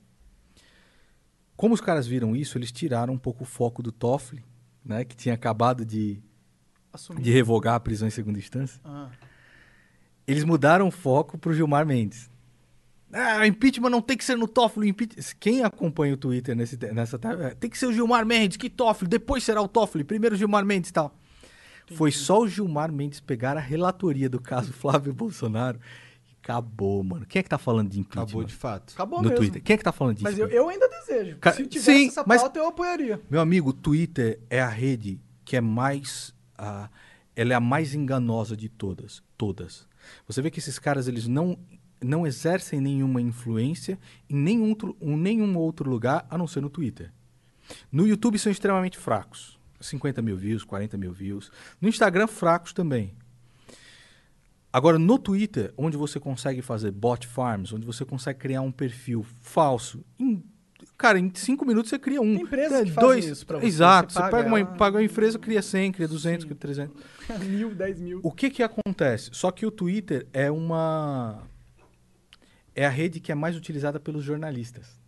como 1.55 1.75
os 1.75 1.83
caras 1.83 2.07
viram 2.07 2.35
isso, 2.35 2.57
eles 2.57 2.73
tiraram 2.73 3.13
um 3.13 3.19
pouco 3.19 3.43
o 3.43 3.47
foco 3.47 3.83
do 3.83 3.93
Toffoli, 3.93 4.43
né, 4.83 5.05
que 5.05 5.15
tinha 5.15 5.35
acabado 5.35 5.85
de, 5.85 6.23
Assumir. 6.91 7.21
de 7.21 7.31
revogar 7.31 7.75
a 7.75 7.81
prisão 7.81 8.09
em 8.09 8.11
segunda 8.11 8.39
instância. 8.39 8.81
Ah. 8.83 9.11
Eles 10.27 10.45
mudaram 10.45 10.89
o 10.89 10.91
foco 10.91 11.37
para 11.37 11.51
o 11.51 11.55
Gilmar 11.55 11.85
Mendes. 11.85 12.30
Ah, 13.13 13.47
impeachment 13.47 13.91
não 13.91 14.01
tem 14.01 14.17
que 14.17 14.25
ser 14.25 14.37
no 14.37 14.47
Toffoli. 14.47 14.89
impeach- 14.89 15.35
Quem 15.41 15.63
acompanha 15.65 16.15
o 16.15 16.17
Twitter 16.17 16.55
nesse, 16.55 16.77
nessa 16.93 17.19
tarde, 17.19 17.43
é, 17.43 17.51
tem 17.55 17.69
que 17.69 17.77
ser 17.79 17.87
o 17.87 17.93
Gilmar 17.93 18.25
Mendes, 18.25 18.57
que 18.57 18.71
Toffoli, 18.71 19.09
depois 19.09 19.43
será 19.43 19.61
o 19.61 19.67
Toffoli, 19.69 20.05
primeiro 20.05 20.35
o 20.35 20.39
Gilmar 20.39 20.65
Mendes 20.65 20.91
e 20.91 20.93
tal. 20.93 21.17
Foi 21.97 22.13
só 22.13 22.41
o 22.41 22.47
Gilmar 22.49 22.93
Mendes 22.93 23.19
pegar 23.19 23.57
a 23.57 23.61
relatoria 23.61 24.29
do 24.31 24.41
caso 24.41 24.73
Flávio 24.73 25.13
Bolsonaro 25.13 25.81
e 26.29 26.37
acabou, 26.41 27.03
mano. 27.03 27.27
Quem 27.27 27.41
é 27.41 27.43
que 27.43 27.49
tá 27.49 27.59
falando 27.59 27.91
de 27.91 27.99
impeachment? 27.99 28.23
Acabou 28.23 28.45
de 28.45 28.55
fato. 28.55 28.93
Acabou 28.95 29.19
no 29.21 29.29
mesmo. 29.29 29.37
Twitter. 29.39 29.61
Quem 29.63 29.75
é 29.75 29.77
que 29.77 29.83
tá 29.83 29.91
falando 29.93 30.15
disso? 30.15 30.25
Mas 30.25 30.39
eu, 30.39 30.47
eu 30.47 30.69
ainda 30.69 30.89
desejo. 30.89 31.37
Ca- 31.41 31.53
Se 31.53 31.67
tivesse 31.67 31.93
Sim, 31.99 32.07
essa 32.09 32.23
mas- 32.25 32.41
pauta, 32.43 32.61
eu 32.61 32.69
apoiaria. 32.69 33.21
Meu 33.29 33.41
amigo, 33.41 33.71
o 33.71 33.73
Twitter 33.73 34.39
é 34.49 34.61
a 34.61 34.69
rede 34.69 35.21
que 35.45 35.57
é 35.57 35.61
mais. 35.61 36.33
ah, 36.57 36.89
ela 37.35 37.53
é 37.55 37.57
a 37.57 37.61
mais 37.61 37.93
enganosa 37.95 38.57
de 38.57 38.69
todas. 38.69 39.21
Todas. 39.37 39.89
Você 40.29 40.41
vê 40.41 40.51
que 40.51 40.59
esses 40.61 40.79
caras 40.79 41.09
eles 41.09 41.27
não, 41.27 41.59
não 42.03 42.27
exercem 42.27 42.81
nenhuma 42.81 43.21
influência 43.21 43.99
em 44.29 44.37
nenhum 44.37 44.69
outro, 44.71 44.97
em 45.01 45.17
nenhum 45.17 45.57
outro 45.57 45.89
lugar 45.89 46.27
a 46.31 46.37
não 46.39 46.47
ser 46.47 46.61
no 46.61 46.71
Twitter. 46.71 47.13
No 47.93 48.07
YouTube 48.07 48.39
são 48.39 48.51
extremamente 48.51 48.99
fracos. 48.99 49.59
50 49.81 50.21
mil 50.21 50.37
views, 50.37 50.65
40 50.65 50.97
mil 50.99 51.13
views. 51.13 51.51
No 51.81 51.89
Instagram, 51.89 52.27
fracos 52.27 52.73
também. 52.73 53.13
Agora, 54.73 54.99
no 54.99 55.19
Twitter, 55.19 55.73
onde 55.77 55.97
você 55.97 56.21
consegue 56.21 56.63
fazer 56.63 56.91
bot 56.93 57.27
farms, 57.27 57.73
onde 57.73 57.85
você 57.85 58.05
consegue 58.05 58.39
criar 58.39 58.61
um 58.61 58.71
perfil 58.71 59.25
falso, 59.41 60.05
em- 60.19 60.43
cara, 60.97 61.19
em 61.19 61.31
cinco 61.35 61.65
minutos 61.67 61.91
você 61.91 61.99
cria 61.99 62.21
um. 62.21 62.35
Tem 62.37 62.43
empresas 62.45 62.81
É, 62.81 62.85
que 62.85 62.91
dois, 62.93 63.25
isso 63.25 63.47
pra 63.47 63.59
você, 63.59 63.67
Exato. 63.67 64.13
você 64.13 64.19
Você, 64.21 64.31
paga 64.31 64.45
pega, 64.45 64.49
uma, 64.57 64.65
paga 64.77 64.97
uma 64.99 65.03
empresa, 65.03 65.39
cria 65.41 65.61
100, 65.63 65.93
cria 65.93 66.07
200, 66.07 66.45
cria 66.45 66.57
300. 66.57 66.97
mil, 67.49 67.75
dez 67.75 67.99
mil. 67.99 68.21
O 68.23 68.31
que 68.31 68.49
que 68.49 68.63
acontece? 68.63 69.31
Só 69.33 69.51
que 69.51 69.67
o 69.67 69.71
Twitter 69.73 70.27
é 70.33 70.51
uma... 70.51 71.43
É 72.75 72.87
a 72.87 72.91
rede 72.91 73.21
que 73.21 73.33
é 73.33 73.35
mais 73.35 73.57
utilizada 73.57 73.99
pelos 73.99 74.25
jornalistas. 74.25 74.99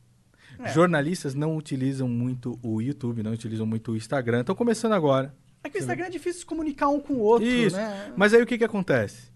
É. 0.58 0.72
Jornalistas 0.72 1.34
não 1.34 1.56
utilizam 1.56 2.08
muito 2.08 2.58
o 2.62 2.80
YouTube, 2.80 3.22
não 3.22 3.32
utilizam 3.32 3.66
muito 3.66 3.92
o 3.92 3.96
Instagram. 3.96 4.40
Estão 4.40 4.54
começando 4.54 4.92
agora. 4.92 5.34
É 5.64 5.70
que 5.70 5.78
o 5.78 5.80
Instagram 5.80 6.06
é 6.06 6.10
difícil 6.10 6.40
se 6.40 6.46
comunicar 6.46 6.88
um 6.88 7.00
com 7.00 7.14
o 7.14 7.20
outro, 7.20 7.46
Isso. 7.46 7.76
né? 7.76 8.12
Mas 8.16 8.34
aí 8.34 8.42
o 8.42 8.46
que, 8.46 8.58
que 8.58 8.64
acontece? 8.64 9.30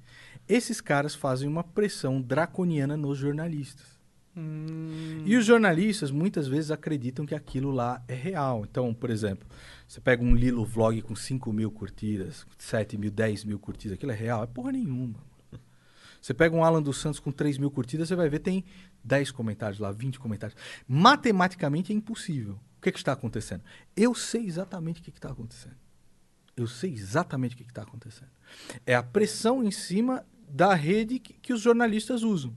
Esses 0.48 0.80
caras 0.80 1.14
fazem 1.14 1.48
uma 1.48 1.64
pressão 1.64 2.20
draconiana 2.20 2.96
nos 2.96 3.18
jornalistas. 3.18 3.96
Hum. 4.36 5.22
E 5.24 5.34
os 5.36 5.46
jornalistas 5.46 6.10
muitas 6.10 6.46
vezes 6.46 6.70
acreditam 6.70 7.24
que 7.24 7.34
aquilo 7.34 7.70
lá 7.70 8.04
é 8.06 8.14
real. 8.14 8.66
Então, 8.68 8.92
por 8.92 9.08
exemplo, 9.08 9.48
você 9.88 10.00
pega 10.00 10.22
um 10.22 10.34
Lilo 10.34 10.64
Vlog 10.64 11.00
com 11.02 11.16
5 11.16 11.52
mil 11.52 11.70
curtidas, 11.70 12.46
7 12.58 12.98
mil, 12.98 13.10
10 13.10 13.44
mil 13.44 13.58
curtidas, 13.58 13.96
aquilo 13.96 14.12
é 14.12 14.14
real? 14.14 14.42
É 14.42 14.46
porra 14.46 14.72
nenhuma. 14.72 15.14
Você 16.26 16.34
pega 16.34 16.56
um 16.56 16.64
Alan 16.64 16.82
dos 16.82 16.96
Santos 16.96 17.20
com 17.20 17.30
3 17.30 17.56
mil 17.56 17.70
curtidas, 17.70 18.08
você 18.08 18.16
vai 18.16 18.28
ver 18.28 18.40
tem 18.40 18.64
10 19.04 19.30
comentários 19.30 19.78
lá, 19.78 19.92
20 19.92 20.18
comentários. 20.18 20.58
Matematicamente 20.88 21.92
é 21.92 21.94
impossível. 21.94 22.54
O 22.78 22.82
que, 22.82 22.90
que 22.90 22.98
está 22.98 23.12
acontecendo? 23.12 23.62
Eu 23.96 24.12
sei 24.12 24.44
exatamente 24.44 25.00
o 25.00 25.04
que 25.04 25.12
que 25.12 25.18
está 25.18 25.30
acontecendo. 25.30 25.76
Eu 26.56 26.66
sei 26.66 26.92
exatamente 26.92 27.54
o 27.54 27.58
que 27.58 27.62
está 27.62 27.82
acontecendo. 27.82 28.30
É 28.84 28.96
a 28.96 29.04
pressão 29.04 29.62
em 29.62 29.70
cima 29.70 30.26
da 30.48 30.74
rede 30.74 31.20
que, 31.20 31.34
que 31.34 31.52
os 31.52 31.60
jornalistas 31.60 32.24
usam 32.24 32.52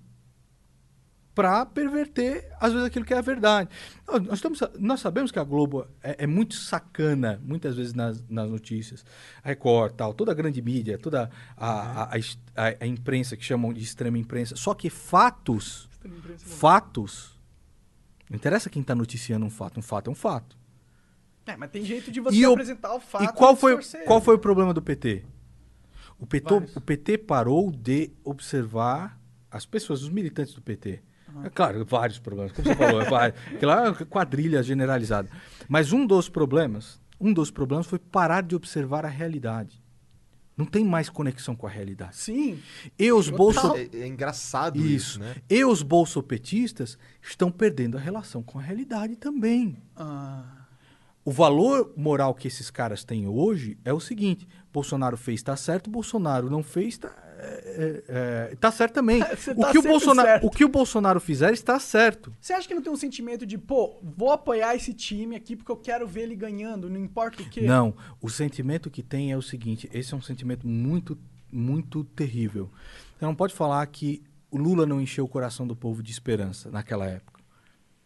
para 1.39 1.65
perverter, 1.65 2.51
às 2.59 2.73
vezes, 2.73 2.85
aquilo 2.85 3.05
que 3.05 3.13
é 3.13 3.17
a 3.17 3.21
verdade. 3.21 3.69
Nós, 4.05 4.33
estamos, 4.33 4.59
nós 4.77 4.99
sabemos 4.99 5.31
que 5.31 5.39
a 5.39 5.43
Globo 5.45 5.87
é, 6.03 6.25
é 6.25 6.27
muito 6.27 6.53
sacana, 6.55 7.39
muitas 7.41 7.77
vezes, 7.77 7.93
nas, 7.93 8.21
nas 8.27 8.49
notícias. 8.49 9.05
A 9.41 9.47
Record, 9.47 9.93
tal, 9.95 10.13
toda 10.13 10.33
a 10.33 10.35
grande 10.35 10.61
mídia, 10.61 10.97
toda 10.97 11.29
a, 11.55 11.69
a, 11.69 12.13
a 12.15 12.17
es- 12.19 12.37
a- 12.53 12.75
a 12.83 12.85
imprensa, 12.85 13.37
que 13.37 13.45
chamam 13.45 13.71
de 13.71 13.81
extrema 13.81 14.17
imprensa. 14.17 14.57
Só 14.57 14.73
que 14.73 14.89
fatos, 14.89 15.87
fatos, 16.37 17.39
não 18.29 18.35
interessa 18.35 18.69
quem 18.69 18.81
está 18.81 18.93
noticiando 18.93 19.45
um 19.45 19.49
fato, 19.49 19.79
um 19.79 19.83
fato 19.83 20.09
é 20.09 20.11
um 20.11 20.15
fato. 20.15 20.57
É, 21.45 21.55
mas 21.55 21.71
tem 21.71 21.85
jeito 21.85 22.11
de 22.11 22.19
você 22.19 22.35
E 22.35 22.43
apresentar 22.43 22.93
o 22.93 22.99
fato 22.99 23.23
E 23.23 23.27
qual 23.33 23.55
foi, 23.55 23.79
qual 24.05 24.19
foi 24.19 24.35
o 24.35 24.39
problema 24.39 24.73
do 24.73 24.81
PT? 24.81 25.23
O 26.19 26.25
PT, 26.27 26.49
Vários. 26.53 26.75
o 26.75 26.81
PT 26.81 27.17
parou 27.19 27.71
de 27.71 28.11
observar 28.25 29.17
as 29.49 29.65
pessoas, 29.65 30.03
os 30.03 30.09
militantes 30.09 30.53
do 30.53 30.61
PT. 30.61 31.01
É 31.43 31.49
claro, 31.49 31.85
vários 31.85 32.19
problemas, 32.19 32.51
como 32.51 32.67
você 32.67 32.75
falou, 32.75 33.01
é 33.01 33.09
vários. 33.09 33.39
Aquela 33.53 33.93
quadrilha 34.05 34.61
generalizada. 34.63 35.29
Mas 35.67 35.91
um 35.93 36.05
dos 36.05 36.29
problemas, 36.29 36.99
um 37.19 37.31
dos 37.33 37.51
problemas 37.51 37.87
foi 37.87 37.99
parar 37.99 38.41
de 38.41 38.55
observar 38.55 39.05
a 39.05 39.09
realidade. 39.09 39.81
Não 40.57 40.65
tem 40.65 40.83
mais 40.83 41.09
conexão 41.09 41.55
com 41.55 41.65
a 41.65 41.69
realidade. 41.69 42.17
Sim. 42.17 42.59
E 42.97 43.09
os 43.13 43.29
bolso... 43.29 43.75
É, 43.75 43.87
é 43.93 44.05
engraçado 44.07 44.77
isso, 44.77 45.11
Isso. 45.11 45.19
né? 45.21 45.35
E 45.49 45.63
os 45.63 45.81
bolsopetistas 45.81 46.97
estão 47.21 47.49
perdendo 47.49 47.97
a 47.97 47.99
relação 48.01 48.43
com 48.43 48.59
a 48.59 48.61
realidade 48.61 49.15
também. 49.15 49.77
Ah, 49.95 50.43
O 51.23 51.31
valor 51.31 51.93
moral 51.95 52.33
que 52.33 52.47
esses 52.49 52.69
caras 52.69 53.05
têm 53.05 53.25
hoje 53.25 53.77
é 53.85 53.93
o 53.93 54.01
seguinte: 54.01 54.45
Bolsonaro 54.73 55.15
fez, 55.15 55.41
tá 55.41 55.55
certo, 55.55 55.89
Bolsonaro 55.89 56.49
não 56.49 56.61
fez, 56.61 56.97
tá, 56.97 57.09
é, 57.41 58.03
é, 58.07 58.51
é, 58.51 58.55
tá 58.55 58.69
certo 58.69 58.95
também. 58.95 59.21
Você 59.21 59.51
o, 59.55 59.55
tá 59.55 59.71
que 59.71 59.77
o, 59.77 59.81
Bolsonaro, 59.81 60.27
certo. 60.27 60.47
o 60.47 60.49
que 60.49 60.65
o 60.65 60.69
Bolsonaro 60.69 61.19
fizer 61.21 61.53
está 61.53 61.79
certo. 61.79 62.33
Você 62.39 62.51
acha 62.51 62.67
que 62.67 62.73
não 62.73 62.81
tem 62.81 62.91
um 62.91 62.97
sentimento 62.97 63.45
de, 63.45 63.57
pô, 63.57 63.97
vou 64.03 64.31
apoiar 64.31 64.75
esse 64.75 64.93
time 64.93 65.35
aqui 65.35 65.55
porque 65.55 65.71
eu 65.71 65.77
quero 65.77 66.05
ver 66.05 66.23
ele 66.23 66.35
ganhando, 66.35 66.89
não 66.89 66.99
importa 66.99 67.41
o 67.41 67.49
quê? 67.49 67.61
Não, 67.61 67.95
o 68.21 68.29
sentimento 68.29 68.89
que 68.89 69.01
tem 69.01 69.31
é 69.31 69.37
o 69.37 69.41
seguinte: 69.41 69.89
esse 69.93 70.13
é 70.13 70.17
um 70.17 70.21
sentimento 70.21 70.67
muito, 70.67 71.17
muito 71.51 72.03
terrível. 72.03 72.69
Você 73.17 73.25
não 73.25 73.35
pode 73.35 73.53
falar 73.53 73.85
que 73.87 74.21
o 74.51 74.57
Lula 74.57 74.85
não 74.85 74.99
encheu 74.99 75.23
o 75.23 75.29
coração 75.29 75.65
do 75.65 75.75
povo 75.75 76.03
de 76.03 76.11
esperança 76.11 76.69
naquela 76.69 77.05
época. 77.05 77.39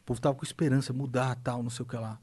O 0.01 0.05
povo 0.05 0.19
estava 0.19 0.35
com 0.35 0.43
esperança, 0.43 0.93
mudar, 0.93 1.35
tal, 1.37 1.63
não 1.63 1.69
sei 1.69 1.83
o 1.83 1.87
que 1.87 1.95
lá. 1.95 2.19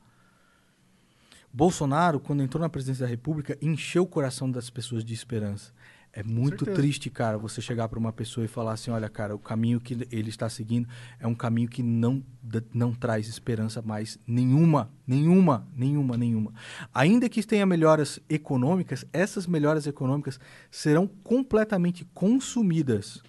Bolsonaro, 1.53 2.21
quando 2.21 2.43
entrou 2.43 2.61
na 2.61 2.69
presidência 2.69 3.05
da 3.05 3.11
República, 3.11 3.59
encheu 3.61 4.05
o 4.05 4.07
coração 4.07 4.49
das 4.49 4.71
pessoas 4.71 5.05
de 5.05 5.13
esperança. 5.13 5.73
É 6.13 6.25
muito 6.25 6.65
triste, 6.65 7.09
cara, 7.09 7.39
você 7.39 7.61
chegar 7.61 7.89
para 7.89 7.99
uma 7.99 8.13
pessoa 8.13 8.45
e 8.45 8.49
falar 8.49 8.73
assim: 8.73 8.91
olha, 8.91 9.09
cara, 9.09 9.35
o 9.35 9.39
caminho 9.39 9.81
que 9.81 9.95
ele 10.11 10.29
está 10.29 10.49
seguindo 10.49 10.89
é 11.21 11.27
um 11.27 11.35
caminho 11.35 11.69
que 11.69 11.85
não, 11.85 12.21
não 12.75 12.93
traz 12.93 13.29
esperança 13.29 13.81
mais 13.81 14.19
nenhuma, 14.27 14.91
nenhuma, 15.07 15.69
nenhuma, 15.73 16.17
nenhuma. 16.17 16.53
Ainda 16.93 17.29
que 17.29 17.47
tenha 17.47 17.65
melhoras 17.65 18.19
econômicas, 18.29 19.05
essas 19.13 19.47
melhoras 19.47 19.87
econômicas 19.87 20.41
serão 20.69 21.07
completamente 21.07 22.05
consumidas 22.13 23.23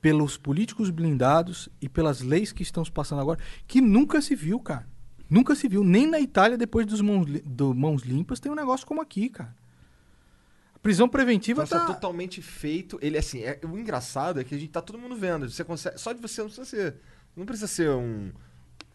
pelos 0.00 0.38
políticos 0.38 0.88
blindados 0.88 1.68
e 1.78 1.90
pelas 1.90 2.22
leis 2.22 2.52
que 2.52 2.62
estão 2.62 2.82
se 2.82 2.90
passando 2.90 3.20
agora, 3.20 3.38
que 3.66 3.82
nunca 3.82 4.22
se 4.22 4.34
viu, 4.34 4.58
cara. 4.60 4.88
Nunca 5.28 5.54
se 5.54 5.68
viu. 5.68 5.84
Nem 5.84 6.06
na 6.06 6.18
Itália, 6.18 6.56
depois 6.56 6.86
dos 6.86 7.02
mãos, 7.02 7.26
do 7.44 7.74
Mãos 7.74 8.02
Limpas, 8.02 8.40
tem 8.40 8.50
um 8.50 8.54
negócio 8.54 8.86
como 8.86 9.02
aqui, 9.02 9.28
cara. 9.28 9.54
Prisão 10.82 11.08
preventiva 11.08 11.62
Então, 11.62 11.78
tá... 11.78 11.84
é 11.84 11.86
totalmente 11.94 12.40
feito. 12.40 12.98
Ele, 13.02 13.18
assim, 13.18 13.42
é, 13.42 13.58
o 13.62 13.78
engraçado 13.78 14.40
é 14.40 14.44
que 14.44 14.54
a 14.54 14.58
gente 14.58 14.70
tá 14.70 14.80
todo 14.80 14.98
mundo 14.98 15.14
vendo. 15.14 15.48
Você 15.48 15.62
consegue, 15.62 15.98
só 15.98 16.12
de 16.12 16.20
você 16.20 16.40
não 16.40 16.48
precisa 16.48 16.64
ser. 16.64 16.96
Não 17.36 17.46
precisa 17.46 17.66
ser 17.66 17.90
um 17.90 18.32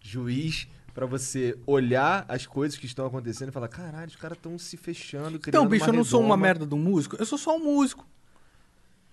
juiz 0.01 0.67
pra 0.93 1.05
você 1.05 1.57
olhar 1.67 2.25
as 2.27 2.45
coisas 2.45 2.77
que 2.77 2.85
estão 2.85 3.05
acontecendo 3.05 3.49
e 3.49 3.51
falar: 3.51 3.67
caralho, 3.67 4.07
os 4.07 4.15
caras 4.15 4.37
estão 4.37 4.57
se 4.57 4.77
fechando. 4.77 5.39
Então, 5.47 5.67
bicho, 5.67 5.87
eu 5.89 5.93
não 5.93 6.03
sou 6.03 6.21
uma 6.21 6.35
redoma." 6.35 6.41
merda 6.41 6.75
um 6.75 6.79
músico. 6.79 7.15
Eu 7.19 7.25
sou 7.25 7.37
só 7.37 7.55
um 7.55 7.63
músico. 7.63 8.07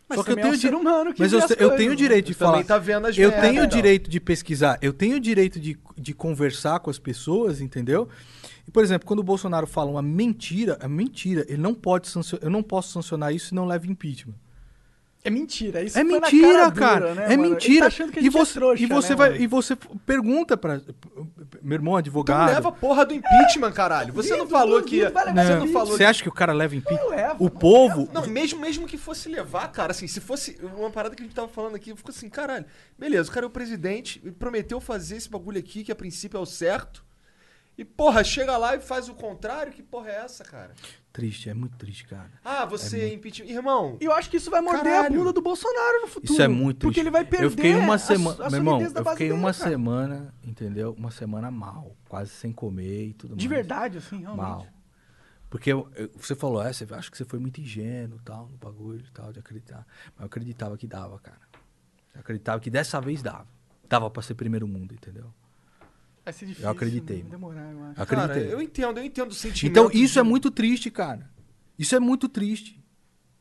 Mas 0.09 0.19
só 0.19 0.25
que 0.25 0.31
eu 0.31 0.35
também 0.37 0.51
é 0.51 0.53
tenho 0.53 0.59
um 0.59 0.61
ser 0.61 0.75
humano 0.75 1.15
que 1.15 1.21
Mas 1.21 1.33
eu, 1.33 1.41
eu 1.41 1.47
coisas, 1.47 1.77
tenho 1.77 1.93
o 1.93 1.97
direito 1.97 2.27
de 2.27 2.35
falar. 2.35 2.65
tá 2.65 2.77
eu 2.77 3.31
merda, 3.31 3.49
tenho 3.49 3.65
o 3.65 3.67
direito 3.67 4.11
de 4.11 4.21
pesquisar. 4.21 4.79
Eu 4.83 4.93
tenho 4.93 5.17
o 5.17 5.21
direito 5.21 5.59
de, 5.59 5.79
de 5.97 6.13
conversar 6.15 6.81
com 6.81 6.91
as 6.91 6.99
pessoas, 6.99 7.61
entendeu? 7.61 8.09
E, 8.67 8.71
por 8.71 8.83
exemplo, 8.85 9.07
quando 9.07 9.21
o 9.21 9.25
Bolsonaro 9.25 9.67
fala 9.67 9.91
uma 9.91 10.03
mentira, 10.03 10.79
é 10.81 10.89
mentira. 10.89 11.45
Ele 11.49 11.61
não 11.61 11.75
pode 11.75 12.09
sancionar. 12.09 12.45
Eu 12.45 12.51
não 12.51 12.63
posso 12.63 12.93
sancionar 12.93 13.35
isso 13.35 13.49
se 13.49 13.55
não 13.55 13.65
leva 13.67 13.87
impeachment. 13.87 14.35
É 15.25 15.31
mentira. 15.31 15.81
Isso 15.81 15.97
É 15.97 16.03
na 16.03 16.15
mentira, 16.21 16.53
cara, 16.53 16.73
cara. 16.73 17.01
dura, 17.01 17.15
né, 17.15 17.25
é 17.27 17.29
mano? 17.37 17.43
Ele 17.45 17.51
mentira. 17.55 17.81
tá 17.83 17.87
achando 17.87 18.11
que 18.11 18.19
a 18.19 18.23
e 18.23 18.25
gente 18.25 18.33
você, 18.33 18.51
é 18.51 18.55
trouxa, 18.61 18.83
e 18.83 18.87
você 18.87 19.09
né, 19.11 19.15
vai 19.15 19.31
mano? 19.31 19.43
e 19.43 19.47
você 19.47 19.77
pergunta 20.05 20.57
para 20.57 20.81
meu 21.63 21.75
irmão 21.77 21.93
Então 21.93 21.99
advogado. 21.99 22.47
leva 22.53 22.69
a 22.71 22.73
porra 22.73 23.07
do 23.07 23.15
impeachment, 23.15 23.71
caralho. 23.71 24.13
Você 24.15 24.37
não 24.37 24.49
falou 24.49 24.83
que. 24.83 25.01
Você 25.05 25.33
Não, 25.33 25.69
falou 25.69 25.97
Você 25.97 26.05
acha 26.05 26.23
que 26.25 26.29
o 26.29 26.33
cara 26.33 26.53
leva 26.53 26.75
impeachment? 26.75 27.09
leva, 27.11 27.37
O 27.39 27.49
povo, 27.49 28.09
Não, 28.13 28.27
mesmo, 28.27 28.59
mesmo 28.61 28.85
que 28.85 28.99
fosse 28.99 29.29
levar, 29.29 29.69
cara, 29.69 29.93
assim, 29.93 30.09
se 30.09 30.21
fosse 30.21 30.59
uma 30.77 30.91
parada 30.91 31.15
que 31.15 31.23
a 31.23 31.25
gente 31.25 31.35
tava 31.37 31.47
falando 31.49 31.77
aqui, 31.77 31.91
eu 31.91 31.97
fico 31.97 32.11
assim, 32.11 32.29
caralho, 32.29 32.65
beleza, 32.99 33.31
o 33.31 33.33
cara 33.33 33.47
é 33.47 33.49
o 33.49 33.51
presidente, 33.51 34.19
prometeu 34.41 34.81
fazer 34.81 35.19
esse 35.19 35.31
bagulho 35.31 35.59
aqui, 35.59 35.85
que 35.85 35.93
a 35.93 35.97
princípio 35.97 36.37
é 36.37 36.41
o 36.41 36.47
certo, 36.47 37.05
e 37.77 37.85
porra, 37.85 38.23
chega 38.23 38.57
lá 38.57 38.77
e 38.77 38.81
faz 38.81 39.09
o 39.09 39.15
contrário, 39.15 39.73
que 39.73 39.83
porra 39.83 40.11
é 40.11 40.17
essa, 40.17 40.45
cara? 40.45 40.73
triste, 41.13 41.51
é 41.51 41.53
muito 41.55 41.77
triste, 41.77 42.07
cara. 42.07 42.31
Ah, 42.43 42.65
você 42.65 43.01
é 43.03 43.13
impeachment. 43.13 43.47
Irmão, 43.47 43.99
E 44.01 44.05
eu 44.07 44.13
acho 44.15 44.31
que 44.31 44.39
isso 44.39 44.51
vai 44.51 44.63
morder 44.63 44.81
a 44.95 44.97
Caralho. 45.03 45.19
bunda 45.19 45.31
do 45.35 45.43
Bolsonaro 45.43 46.01
no 46.01 46.07
futuro. 46.07 46.33
Isso 46.33 46.41
é 46.41 46.49
muito 46.49 46.79
triste. 46.79 46.83
Porque 46.89 47.01
ele 47.01 47.11
vai 47.11 47.23
perder 47.23 47.45
Eu 47.45 47.51
fiquei 47.51 47.75
uma 47.75 47.97
a- 47.97 47.99
semana, 47.99 48.47
a 48.47 48.49
meu 48.49 48.59
irmão, 48.61 48.81
eu 48.81 48.89
fiquei 49.11 49.29
dele, 49.29 49.33
uma 49.39 49.53
cara. 49.53 49.71
semana, 49.71 50.35
entendeu? 50.43 50.95
Uma 50.97 51.11
semana 51.11 51.51
mal, 51.51 51.95
quase 52.09 52.31
sem 52.31 52.51
comer 52.51 53.09
e 53.09 53.13
tudo 53.13 53.37
De 53.37 53.47
mais. 53.47 53.59
verdade, 53.59 53.99
assim, 53.99 54.21
realmente. 54.21 54.39
Mal. 54.43 54.67
Porque 55.51 55.71
eu- 55.71 55.87
eu- 55.97 56.11
você 56.17 56.35
falou, 56.35 56.63
é, 56.63 56.73
você 56.73 56.87
acho 56.95 57.11
que 57.11 57.19
você 57.19 57.27
foi 57.27 57.39
muito 57.39 57.61
ingênuo 57.61 58.19
tal, 58.25 58.49
no 58.49 58.57
bagulho 58.57 59.05
e 59.07 59.11
tal, 59.11 59.31
de 59.35 59.39
acreditar. 59.39 59.87
Mas 60.15 60.21
eu 60.21 60.25
acreditava 60.27 60.79
que 60.79 60.87
dava, 60.87 61.19
cara. 61.19 61.41
Eu 62.15 62.21
acreditava 62.21 62.59
que 62.59 62.71
dessa 62.71 62.99
vez 63.03 63.21
dava. 63.23 63.47
Dava 63.87 64.09
pra 64.09 64.23
ser 64.23 64.35
primeiro 64.35 64.67
mundo, 64.67 64.95
entendeu? 64.95 65.27
Vai 66.25 66.33
ser 66.33 66.47
difícil. 66.47 66.65
Eu 66.69 66.71
acreditei, 66.73 67.23
Vai 67.23 67.31
demorar, 67.31 67.73
eu 67.73 67.83
acho. 67.85 68.01
Eu 68.01 68.07
cara, 68.07 68.25
acreditei. 68.25 68.55
eu 68.55 68.63
entendo, 68.63 68.99
eu 68.99 69.05
entendo 69.05 69.31
o 69.31 69.35
sentimento. 69.35 69.71
Então 69.73 69.91
isso 69.93 70.15
de- 70.15 70.19
é 70.21 70.23
muito 70.23 70.51
triste, 70.51 70.91
cara. 70.91 71.29
Isso 71.79 71.95
é 71.97 72.01
muito 72.01 72.29
triste. 72.29 72.81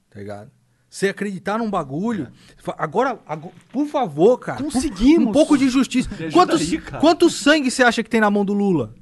Tá 0.09 0.19
ligado? 0.19 0.51
Você 0.89 1.07
acreditar 1.07 1.57
num 1.57 1.69
bagulho. 1.69 2.29
fa- 2.57 2.75
Agora, 2.77 3.19
ago- 3.25 3.53
por 3.71 3.85
favor, 3.87 4.37
cara. 4.37 4.61
Conseguimos. 4.61 5.29
Um 5.29 5.31
pouco 5.31 5.57
de 5.57 5.69
justiça. 5.69 6.09
Quanto, 6.33 6.55
aí, 6.57 6.81
quanto 6.99 7.29
sangue 7.29 7.71
você 7.71 7.81
acha 7.83 8.03
que 8.03 8.09
tem 8.09 8.19
na 8.19 8.29
mão 8.29 8.43
do 8.43 8.51
Lula? 8.53 8.93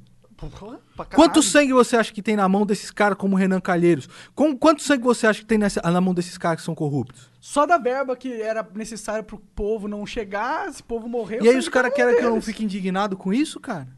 Quanto 1.14 1.42
sangue 1.42 1.72
você 1.72 1.96
acha 1.96 2.12
que 2.12 2.22
tem 2.22 2.36
na 2.36 2.48
mão 2.48 2.64
desses 2.64 2.90
caras 2.90 3.16
como 3.18 3.36
Renan 3.36 3.60
Calheiros? 3.60 4.08
Com, 4.34 4.56
quanto 4.56 4.82
sangue 4.82 5.02
você 5.04 5.26
acha 5.26 5.40
que 5.40 5.46
tem 5.46 5.58
nessa- 5.58 5.80
na 5.82 6.00
mão 6.00 6.14
desses 6.14 6.38
caras 6.38 6.60
que 6.60 6.64
são 6.64 6.74
corruptos? 6.74 7.30
Só 7.40 7.66
da 7.66 7.78
verba 7.78 8.16
que 8.16 8.40
era 8.40 8.66
necessário 8.74 9.24
pro 9.24 9.38
povo 9.54 9.86
não 9.88 10.04
chegar, 10.06 10.68
esse 10.68 10.82
povo 10.82 11.08
morreu. 11.08 11.42
E 11.44 11.48
aí 11.48 11.56
os 11.56 11.68
caras 11.68 11.90
tá 11.90 11.96
querem 11.96 12.16
que 12.16 12.24
eu 12.24 12.30
não 12.30 12.40
fique 12.40 12.64
indignado 12.64 13.16
com 13.16 13.32
isso, 13.32 13.58
cara? 13.60 13.88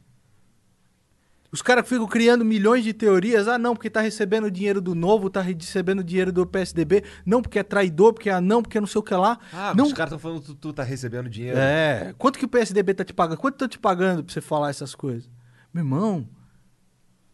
Os 1.51 1.61
caras 1.61 1.87
ficam 1.87 2.07
criando 2.07 2.47
milhões 2.47 2.83
de 2.83 2.95
teorias. 2.95 3.47
Ah, 3.47 3.59
não, 3.59 3.75
porque 3.75 3.91
tá 3.91 4.01
recebendo 4.01 4.51
dinheiro 4.51 4.81
do 4.81 4.95
novo, 4.95 5.29
tá 5.29 5.43
recebendo 5.43 6.03
dinheiro 6.03 6.33
do 6.33 6.47
PSDB. 6.47 7.05
Não, 7.27 7.43
porque 7.43 7.59
é 7.59 7.63
traidor, 7.63 8.15
porque 8.15 8.31
é 8.31 8.41
não, 8.41 8.63
porque 8.63 8.79
é 8.79 8.81
não 8.81 8.89
sei 8.89 8.99
o 8.99 9.03
que 9.03 9.15
lá. 9.15 9.39
Ah, 9.53 9.75
não, 9.77 9.85
os 9.85 9.93
caras 9.93 10.13
estão 10.15 10.19
falando 10.19 10.41
que 10.41 10.47
tu, 10.47 10.55
tu 10.55 10.73
tá 10.73 10.83
recebendo 10.83 11.29
dinheiro. 11.29 11.59
É. 11.59 12.15
Quanto 12.17 12.39
que 12.39 12.47
o 12.47 12.49
PSDB 12.49 12.95
tá 12.95 13.05
te 13.05 13.13
pagando? 13.13 13.37
Quanto 13.37 13.57
estão 13.57 13.69
te 13.69 13.79
pagando 13.79 14.25
pra 14.25 14.33
você 14.33 14.41
falar 14.41 14.71
essas 14.71 14.95
coisas? 14.95 15.29
Meu 15.73 15.83
irmão, 15.85 16.29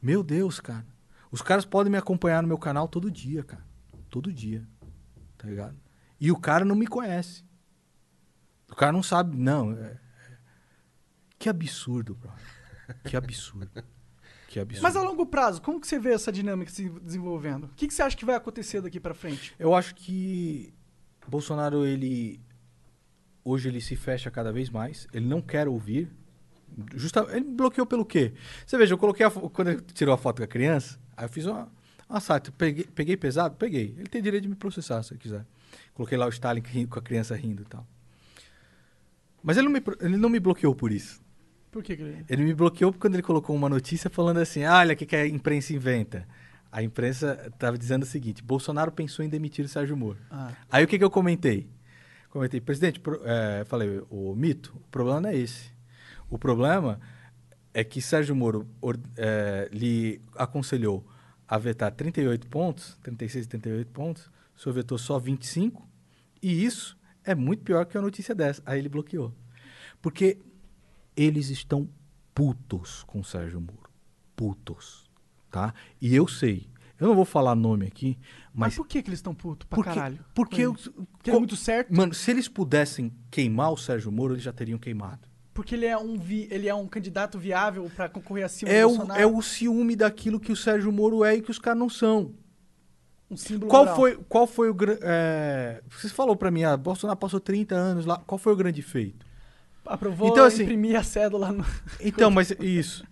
meu 0.01 0.23
Deus, 0.23 0.61
cara. 0.61 0.87
Os 1.31 1.43
caras 1.43 1.65
podem 1.65 1.91
me 1.93 1.99
acompanhar 1.99 2.41
no 2.43 2.49
meu 2.49 2.59
canal 2.59 2.89
todo 2.89 3.11
dia, 3.11 3.43
cara. 3.45 3.65
Todo 4.09 4.33
dia. 4.33 4.67
Tá 5.37 5.47
ligado? 5.49 5.77
E 6.21 6.31
o 6.33 6.39
cara 6.39 6.65
não 6.65 6.75
me 6.75 6.87
conhece. 6.87 7.45
O 8.71 8.75
cara 8.75 8.93
não 8.93 9.03
sabe, 9.03 9.37
não. 9.37 9.73
é- 9.73 9.81
é- 9.93 9.99
Que 11.39 11.49
absurdo, 11.49 12.15
brother. 12.15 12.43
Que 13.05 13.17
absurdo. 13.17 13.71
Que 14.49 14.59
absurdo. 14.61 14.83
Mas 14.83 14.97
a 14.97 15.03
longo 15.03 15.27
prazo, 15.27 15.61
como 15.63 15.81
que 15.81 15.87
você 15.87 15.99
vê 15.99 16.13
essa 16.13 16.33
dinâmica 16.33 16.71
se 16.71 16.89
desenvolvendo? 16.89 17.65
O 17.65 17.69
que, 17.75 17.87
que 17.87 17.95
você 17.95 18.03
acha 18.03 18.17
que 18.17 18.25
vai 18.25 18.35
acontecer 18.35 18.81
daqui 18.81 18.99
pra 18.99 19.15
frente? 19.15 19.55
Eu 19.59 19.75
acho 19.75 19.95
que 19.95 20.73
Bolsonaro, 21.29 21.85
ele. 21.85 22.41
Hoje 23.45 23.69
ele 23.69 23.81
se 23.81 23.95
fecha 23.97 24.31
cada 24.31 24.53
vez 24.53 24.69
mais. 24.71 25.07
Ele 25.13 25.27
não 25.27 25.41
quer 25.41 25.69
ouvir. 25.69 26.11
Justa, 26.95 27.27
ele 27.31 27.45
me 27.47 27.55
bloqueou 27.55 27.87
pelo 27.87 28.05
quê? 28.05 28.33
Você 28.67 28.77
veja, 28.79 28.95
eu 28.95 28.99
coloquei 28.99 29.25
a, 29.27 29.31
quando 29.31 29.69
ele 29.69 29.81
tirou 29.95 30.15
a 30.15 30.19
foto 30.19 30.39
com 30.39 30.45
a 30.45 30.47
criança, 30.47 30.99
aí 31.17 31.25
eu 31.25 31.29
fiz 31.29 31.45
uma, 31.47 31.69
uma 32.09 32.21
sátira. 32.21 32.55
Peguei, 32.57 32.85
peguei 32.95 33.17
pesado? 33.17 33.57
Peguei. 33.57 33.95
Ele 33.99 34.07
tem 34.09 34.23
direito 34.23 34.43
de 34.45 34.49
me 34.49 34.55
processar 34.57 35.03
se 35.03 35.13
ele 35.13 35.21
quiser. 35.21 35.45
Coloquei 35.95 36.17
lá 36.17 36.27
o 36.27 36.29
Stalin 36.31 36.63
rindo- 36.65 36.89
com 36.89 36.99
a 36.99 37.03
criança 37.03 37.35
rindo 37.35 37.63
e 37.63 37.67
tal. 37.67 37.87
Mas 39.43 39.57
ele 39.57 39.67
não 39.69 39.73
me, 39.73 39.83
ele 40.01 40.17
não 40.17 40.29
me 40.29 40.41
bloqueou 40.41 40.75
por 40.75 40.93
isso. 40.93 41.21
Por 41.71 41.83
que, 41.83 41.97
que 41.97 42.03
ele... 42.03 42.25
Ele 42.29 42.45
me 42.45 42.55
bloqueou 42.55 42.93
quando 42.93 43.15
ele 43.15 43.23
colocou 43.23 43.55
uma 43.55 43.69
notícia 43.69 44.09
falando 44.11 44.39
assim: 44.39 44.65
"Ah, 44.65 44.79
olha 44.79 44.95
o 44.95 44.97
que, 44.97 45.07
que 45.07 45.17
a 45.17 45.27
imprensa 45.27 45.73
inventa. 45.73 46.27
A 46.71 46.83
imprensa 46.83 47.49
estava 47.53 47.77
dizendo 47.79 48.03
o 48.03 48.07
seguinte: 48.07 48.43
Bolsonaro 48.43 48.91
pensou 48.93 49.25
em 49.25 49.29
demitir 49.29 49.65
o 49.65 49.69
Sérgio 49.69 49.97
Moro. 49.97 50.19
Ah. 50.31 50.53
Aí 50.71 50.85
o 50.85 50.89
que, 50.89 50.99
que 50.99 51.05
eu 51.05 51.11
comentei? 51.11 51.69
Comentei, 52.31 52.61
presidente, 52.61 53.01
pro- 53.01 53.21
é, 53.25 53.65
falei, 53.65 54.03
o 54.11 54.35
mito, 54.35 54.75
o 54.77 54.89
problema 54.91 55.21
não 55.21 55.31
é 55.31 55.37
esse. 55.37 55.71
O 56.31 56.39
problema 56.39 57.01
é 57.73 57.83
que 57.85 58.01
Sérgio 58.03 58.35
Moro 58.37 58.67
or- 58.81 58.99
é, 59.17 59.69
lhe 59.73 60.21
aconselhou 60.37 61.07
a 61.47 61.57
vetar 61.59 61.91
38 61.93 62.47
pontos, 62.49 62.99
36, 63.03 63.47
38 63.47 63.91
pontos, 63.91 64.31
o 64.57 64.61
senhor 64.61 64.75
vetou 64.75 64.99
só 64.99 65.19
25, 65.19 65.89
e 66.43 66.65
isso 66.65 66.97
é 67.25 67.35
muito 67.35 67.63
pior 67.63 67.85
que 67.87 67.97
a 67.97 68.03
notícia 68.03 68.35
dessa. 68.35 68.63
Aí 68.67 68.79
ele 68.79 68.89
bloqueou. 68.89 69.33
Porque 70.03 70.39
eles 71.17 71.49
estão 71.51 71.89
putos 72.35 73.03
com 73.05 73.23
Sérgio 73.25 73.61
Moro. 73.61 73.91
Putos. 74.37 75.09
Tá? 75.51 75.73
E 76.01 76.15
eu 76.15 76.29
sei. 76.29 76.69
Eu 77.01 77.07
não 77.09 77.15
vou 77.15 77.25
falar 77.25 77.55
nome 77.55 77.87
aqui, 77.87 78.19
Mas 78.53 78.71
mas. 78.71 78.77
por 78.77 78.87
que, 78.87 79.01
que 79.03 79.09
eles 79.09 79.19
estão 79.21 79.35
putos 79.35 79.67
pra 79.69 79.77
porque, 79.77 79.95
caralho? 79.95 80.25
Porque, 80.35 80.63
eu, 80.63 80.75
Porque 80.75 81.31
é 81.31 81.39
muito 81.39 81.55
certo? 81.57 81.95
Mano, 81.95 82.13
se 82.13 82.29
eles 82.31 82.49
pudessem 82.49 83.13
queimar 83.31 83.73
o 83.73 83.77
Sérgio 83.77 84.11
Moro, 84.11 84.35
eles 84.35 84.43
já 84.43 84.53
teriam 84.53 84.79
queimado. 84.79 85.29
Porque 85.59 85.75
ele 85.75 85.87
é 85.87 85.99
um, 85.99 86.17
vi... 86.17 86.47
ele 86.53 86.69
é 86.69 86.75
um 86.75 86.87
candidato 86.87 87.37
viável 87.37 87.91
pra 87.97 88.09
concorrer 88.09 88.45
acima 88.45 88.71
É 88.71 88.83
do 88.83 88.87
o, 88.87 88.97
Bolsonaro? 88.97 89.21
é 89.21 89.27
o 89.27 89.43
ciúme 89.43 89.97
daquilo 89.97 90.39
que 90.39 90.53
o 90.53 90.57
Sérgio 90.57 90.93
Moro 90.93 91.25
é 91.25 91.35
e 91.35 91.43
que 91.43 91.51
os 91.51 91.59
caras 91.59 91.81
não 91.81 91.89
são. 91.91 92.33
Um 93.29 93.37
símbolo 93.37 93.69
Qual 93.69 93.83
moral. 93.83 93.97
foi, 93.97 94.17
qual 94.29 94.47
foi 94.47 94.71
o 94.71 94.75
grande. 94.75 95.01
Você 95.91 96.09
falou 96.11 96.37
pra 96.37 96.49
mim, 96.53 96.63
ah, 96.63 96.77
Bolsonaro 96.77 97.19
passou 97.19 97.41
30 97.41 97.75
anos 97.75 98.07
lá. 98.07 98.19
Qual 98.25 98.39
foi 98.39 98.53
o 98.53 98.57
grande 98.57 98.81
feito? 98.83 99.27
Aprovou 99.85 100.29
Então, 100.29 100.45
assim- 100.45 100.63
imprimir 100.63 100.97
a 100.97 101.03
cédula 101.03 101.51
no... 101.51 101.67
Então, 102.01 102.31
mas 102.31 102.53
isso. 102.61 103.05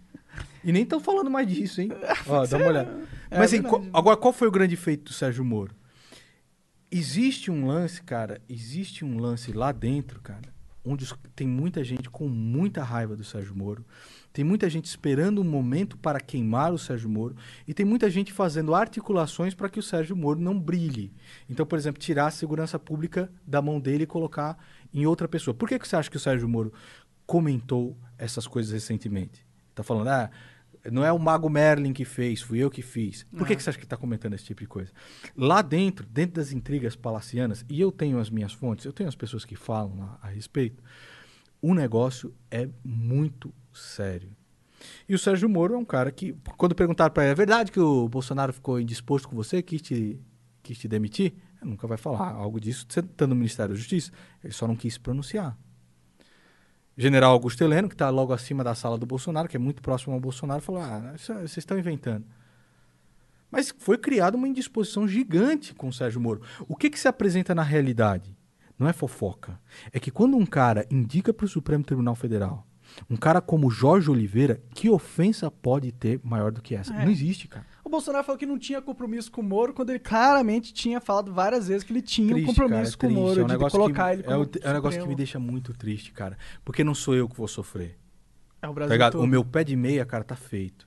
E 0.63 0.71
nem 0.71 0.85
estão 0.85 1.01
falando 1.01 1.29
mais 1.29 1.49
disso, 1.49 1.81
hein? 1.81 1.91
Ó, 2.29 2.47
dá 2.47 2.57
uma 2.59 2.67
olhada. 2.69 2.91
É 3.29 3.39
mas 3.39 3.53
assim, 3.53 3.61
verdade. 3.61 3.89
qual- 3.91 3.99
agora, 4.01 4.17
qual 4.17 4.33
foi 4.33 4.47
o 4.47 4.53
grande 4.53 4.77
feito 4.77 5.05
do 5.07 5.13
Sérgio 5.13 5.45
Moro? 5.45 5.75
Existe 6.93 7.51
um 7.51 7.67
lance, 7.67 8.01
cara, 8.03 8.41
existe 8.49 9.05
um 9.05 9.19
lance 9.19 9.53
lá 9.53 9.73
dentro, 9.73 10.21
cara, 10.21 10.55
onde 10.87 11.13
tem 11.35 11.47
muita 11.47 11.83
gente 11.83 12.09
com 12.09 12.29
muita 12.29 12.83
raiva 12.83 13.17
do 13.17 13.25
Sérgio 13.25 13.55
Moro. 13.57 13.85
Tem 14.33 14.45
muita 14.45 14.71
gente 14.71 14.85
esperando 14.85 15.41
um 15.41 15.45
momento 15.45 15.97
para 15.97 16.21
queimar 16.21 16.73
o 16.73 16.79
Sérgio 16.79 17.09
Moro. 17.09 17.35
E 17.67 17.75
tem 17.75 17.85
muita 17.85 18.09
gente 18.09 18.33
fazendo 18.33 18.75
articulações 18.75 19.55
para 19.55 19.69
que 19.69 19.79
o 19.79 19.83
Sérgio 19.83 20.15
Moro 20.15 20.39
não 20.39 20.59
brilhe. 20.59 21.13
Então, 21.51 21.67
por 21.67 21.79
exemplo, 21.79 22.01
tirar 22.01 22.27
a 22.27 22.31
segurança 22.31 22.79
pública 22.79 23.31
da 23.47 23.61
mão 23.61 23.81
dele 23.81 24.05
e 24.05 24.07
colocar 24.07 24.57
em 24.95 25.07
outra 25.07 25.27
pessoa. 25.27 25.55
Por 25.55 25.69
que, 25.69 25.79
que 25.79 25.89
você 25.89 25.97
acha 25.97 26.11
que 26.11 26.17
o 26.17 26.21
Sérgio 26.21 26.49
Moro 26.49 26.73
comentou 27.27 27.97
essas 28.17 28.47
coisas 28.47 28.73
recentemente? 28.73 29.45
Tá 29.75 29.83
falando, 29.83 30.09
ah, 30.09 30.31
não 30.91 31.05
é 31.05 31.13
o 31.13 31.19
Mago 31.19 31.49
Merlin 31.49 31.93
que 31.93 32.05
fez, 32.05 32.41
fui 32.41 32.59
eu 32.59 32.71
que 32.71 32.83
fiz. 32.83 33.25
Por 33.37 33.47
que, 33.47 33.57
que 33.57 33.63
você 33.63 33.71
acha 33.71 33.79
que 33.79 33.85
está 33.85 33.97
comentando 33.97 34.35
esse 34.35 34.45
tipo 34.45 34.61
de 34.61 34.67
coisa? 34.67 34.93
Lá 35.37 35.63
dentro, 35.63 36.07
dentro 36.07 36.37
das 36.37 36.53
intrigas 36.53 36.97
palacianas, 36.97 37.65
e 37.69 37.81
eu 37.81 37.91
tenho 37.93 38.19
as 38.19 38.31
minhas 38.31 38.53
fontes, 38.53 38.85
eu 38.85 38.93
tenho 38.93 39.09
as 39.09 39.15
pessoas 39.15 39.45
que 39.45 39.57
falam 39.57 39.99
lá 39.99 40.19
a 40.23 40.29
respeito, 40.29 40.83
o 41.61 41.75
negócio 41.75 42.35
é 42.51 42.69
muito 42.85 43.53
sério. 43.73 44.31
E 45.09 45.15
o 45.15 45.19
Sérgio 45.19 45.49
Moro 45.49 45.75
é 45.75 45.79
um 45.79 45.85
cara 45.85 46.11
que, 46.11 46.35
quando 46.57 46.75
perguntaram 46.75 47.13
para 47.13 47.25
ele, 47.25 47.33
é 47.33 47.35
verdade 47.35 47.73
que 47.73 47.81
o 47.81 48.09
Bolsonaro 48.09 48.53
ficou 48.53 48.81
indisposto 48.81 49.29
com 49.29 49.35
você, 49.35 49.63
quis 49.63 49.83
te, 49.83 50.21
quis 50.63 50.79
te 50.79 50.87
demitir? 50.87 51.35
Ele 51.61 51.71
nunca 51.71 51.87
vai 51.87 51.97
falar 51.97 52.31
algo 52.33 52.61
disso, 52.61 52.87
você 52.89 53.01
está 53.01 53.27
no 53.27 53.35
Ministério 53.35 53.75
da 53.75 53.79
Justiça. 53.79 54.13
Ele 54.45 54.53
só 54.53 54.67
não 54.67 54.77
quis 54.77 54.95
se 54.95 55.01
pronunciar. 55.01 55.57
General 56.97 57.31
Augusto 57.33 57.63
Heleno, 57.63 57.89
que 57.89 57.95
está 57.95 58.09
logo 58.11 58.33
acima 58.33 58.65
da 58.65 58.75
sala 58.75 58.97
do 58.97 59.05
Bolsonaro, 59.07 59.49
que 59.49 59.57
é 59.57 59.61
muito 59.61 59.83
próximo 59.83 60.15
ao 60.15 60.21
Bolsonaro, 60.21 60.63
falou: 60.63 60.81
ah, 60.83 61.13
isso- 61.15 61.33
vocês 61.35 61.59
estão 61.59 61.79
inventando. 61.79 62.25
Mas 63.51 63.73
foi 63.79 63.97
criada 63.99 64.37
uma 64.37 64.49
indisposição 64.49 65.07
gigante 65.07 65.75
com 65.75 65.89
o 65.89 65.93
Sérgio 65.93 66.21
Moro. 66.21 66.43
O 66.69 66.75
que, 66.75 66.91
que 66.91 66.99
se 66.99 67.07
apresenta 67.09 67.55
na 67.55 67.63
realidade? 67.63 68.37
Não 68.79 68.89
é 68.89 68.93
fofoca. 68.93 69.59
É 69.93 70.01
que 70.01 70.11
quando 70.11 70.37
um 70.37 70.45
cara 70.45 70.87
indica 70.91 71.33
para 71.33 71.47
o 71.47 71.49
Supremo 71.49 71.85
Tribunal 71.85 72.15
Federal, 72.15 72.67
um 73.09 73.17
cara 73.17 73.41
como 73.41 73.71
Jorge 73.71 74.11
Oliveira, 74.11 74.61
que 74.75 74.91
ofensa 74.91 75.51
pode 75.51 75.93
ter 75.93 76.21
maior 76.23 76.51
do 76.53 76.61
que 76.61 76.75
essa? 76.75 76.95
É. 76.95 77.05
Não 77.05 77.11
existe, 77.11 77.47
cara. 77.49 77.65
O 77.87 77.89
Bolsonaro 77.89 78.25
falou 78.25 78.37
que 78.37 78.45
não 78.45 78.59
tinha 78.59 78.83
compromisso 78.83 79.31
com 79.31 79.41
o 79.41 79.45
Moro, 79.45 79.73
quando 79.73 79.91
ele 79.91 80.01
claramente 80.01 80.75
tinha 80.75 81.01
falado 81.01 81.33
várias 81.33 81.69
vezes 81.69 81.85
que 81.85 81.93
ele 81.93 82.03
tinha 82.03 82.27
um 82.27 82.31
Triste, 82.33 82.47
compromisso 82.49 82.99
cara, 82.99 83.13
com 83.13 83.19
o. 83.21 83.23
Moro, 83.23 83.41
é 83.41 83.45
um 83.45 83.47
de 83.47 83.71
colocar 83.71 84.07
que, 84.09 84.13
ele 84.15 84.23
é, 84.23 84.25
como 84.25 84.43
o- 84.43 84.51
é 84.61 84.71
um 84.71 84.73
negócio 84.73 85.01
que 85.03 85.09
me 85.09 85.15
deixa 85.15 85.39
muito 85.39 85.73
triste, 85.73 86.13
cara. 86.13 86.37
Porque 86.65 86.83
não 86.83 86.97
sou 86.97 87.15
eu 87.15 87.29
que 87.29 87.37
vou 87.37 87.47
sofrer. 87.47 87.97
É 88.61 88.67
o 88.67 88.71
Tá 88.71 88.75
Brasil 88.75 88.93
ligado? 88.93 89.13
todo. 89.13 89.23
O 89.23 89.27
meu 89.29 89.45
pé 89.45 89.63
de 89.63 89.77
meia, 89.77 90.05
cara, 90.05 90.25
tá 90.25 90.35
feito. 90.35 90.85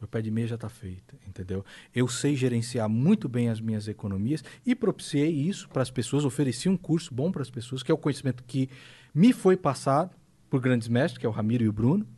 Meu 0.00 0.08
pé 0.08 0.22
de 0.22 0.30
meia 0.30 0.46
já 0.46 0.54
está 0.54 0.70
feito, 0.70 1.14
entendeu? 1.28 1.62
Eu 1.94 2.08
sei 2.08 2.34
gerenciar 2.34 2.88
muito 2.88 3.28
bem 3.28 3.50
as 3.50 3.60
minhas 3.60 3.86
economias 3.86 4.42
e 4.64 4.74
propiciei 4.74 5.28
isso 5.30 5.68
para 5.68 5.82
as 5.82 5.90
pessoas, 5.90 6.24
ofereci 6.24 6.70
um 6.70 6.76
curso 6.78 7.12
bom 7.12 7.30
para 7.30 7.42
as 7.42 7.50
pessoas, 7.50 7.82
que 7.82 7.92
é 7.92 7.94
o 7.94 7.98
conhecimento 7.98 8.42
que 8.44 8.70
me 9.14 9.34
foi 9.34 9.58
passado 9.58 10.16
por 10.48 10.58
grandes 10.58 10.88
mestres, 10.88 11.18
que 11.18 11.26
é 11.26 11.28
o 11.28 11.32
Ramiro 11.32 11.64
e 11.64 11.68
o 11.68 11.72
Bruno. 11.72 12.08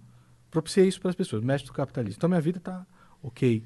Propiciei 0.49 0.87
isso 0.87 1.01
para 1.01 1.11
as 1.11 1.17
pessoas, 1.17 1.43
mestre 1.43 1.73
do 1.73 1.75
capitalismo. 1.75 2.19
Então 2.19 2.29
minha 2.29 2.41
vida 2.41 2.59
está 2.59 2.87
ok. 3.21 3.65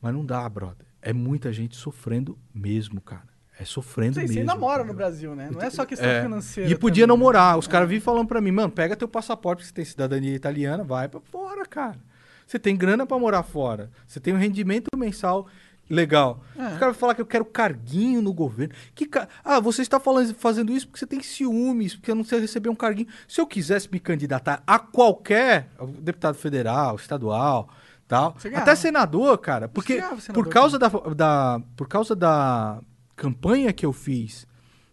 Mas 0.00 0.12
não 0.14 0.24
dá, 0.24 0.48
brother. 0.48 0.86
É 1.02 1.12
muita 1.12 1.52
gente 1.52 1.76
sofrendo 1.76 2.38
mesmo, 2.54 3.00
cara. 3.00 3.28
É 3.58 3.64
sofrendo 3.64 4.18
mesmo. 4.18 4.32
você 4.32 4.40
ainda 4.40 4.56
mora 4.56 4.82
no? 4.84 4.94
Brasil, 4.94 5.34
né? 5.34 5.50
Não 5.52 5.60
é 5.60 5.68
só 5.70 5.84
questão 5.84 6.08
É. 6.08 6.22
financeira. 6.22 6.70
E 6.70 6.74
podia 6.76 7.04
também, 7.04 7.08
não 7.16 7.22
morar. 7.22 7.52
né? 7.52 7.58
Os 7.58 7.66
caras 7.66 7.88
vivem 7.88 8.00
falando 8.00 8.26
pra 8.26 8.40
mim, 8.40 8.50
mano, 8.50 8.70
pega 8.70 8.96
teu 8.96 9.06
passaporte, 9.08 9.58
porque 9.58 9.68
você 9.68 9.74
tem 9.74 9.84
cidadania 9.84 10.34
italiana, 10.34 10.82
vai 10.82 11.08
pra 11.08 11.20
fora, 11.20 11.64
cara. 11.66 11.98
Você 12.46 12.58
tem 12.58 12.74
grana 12.76 13.06
pra 13.06 13.18
morar 13.18 13.42
fora. 13.42 13.90
Você 14.06 14.18
tem 14.18 14.32
um 14.34 14.38
rendimento 14.38 14.88
mensal 14.96 15.46
legal. 15.88 16.42
É. 16.56 16.68
Os 16.68 16.78
caras 16.78 16.96
falam 16.96 17.14
que 17.14 17.20
eu 17.20 17.26
quero 17.26 17.44
carguinho 17.44 18.22
no 18.22 18.32
governo. 18.32 18.74
Que 18.94 19.06
ca... 19.06 19.28
Ah, 19.44 19.60
você 19.60 19.82
está 19.82 20.00
falando, 20.00 20.34
fazendo 20.34 20.72
isso 20.72 20.86
porque 20.86 20.98
você 21.00 21.06
tem 21.06 21.22
ciúmes, 21.22 21.94
porque 21.96 22.10
eu 22.10 22.14
não 22.14 22.24
sei 22.24 22.40
receber 22.40 22.68
um 22.70 22.74
carguinho. 22.74 23.08
Se 23.28 23.40
eu 23.40 23.46
quisesse 23.46 23.88
me 23.92 24.00
candidatar 24.00 24.62
a 24.66 24.78
qualquer 24.78 25.68
deputado 26.00 26.34
federal, 26.36 26.96
estadual, 26.96 27.68
tal, 28.10 28.36
até 28.58 28.74
senador, 28.74 29.38
cara, 29.38 29.68
porque 29.68 29.96
ganhava 29.96 30.20
senador 30.20 30.44
por 30.44 30.52
causa 30.52 30.78
da, 30.78 30.88
da 30.88 31.62
por 31.76 31.88
causa 31.88 32.14
da 32.16 32.80
campanha 33.16 33.72
que 33.72 33.86
eu 33.86 33.92
fiz 33.92 34.46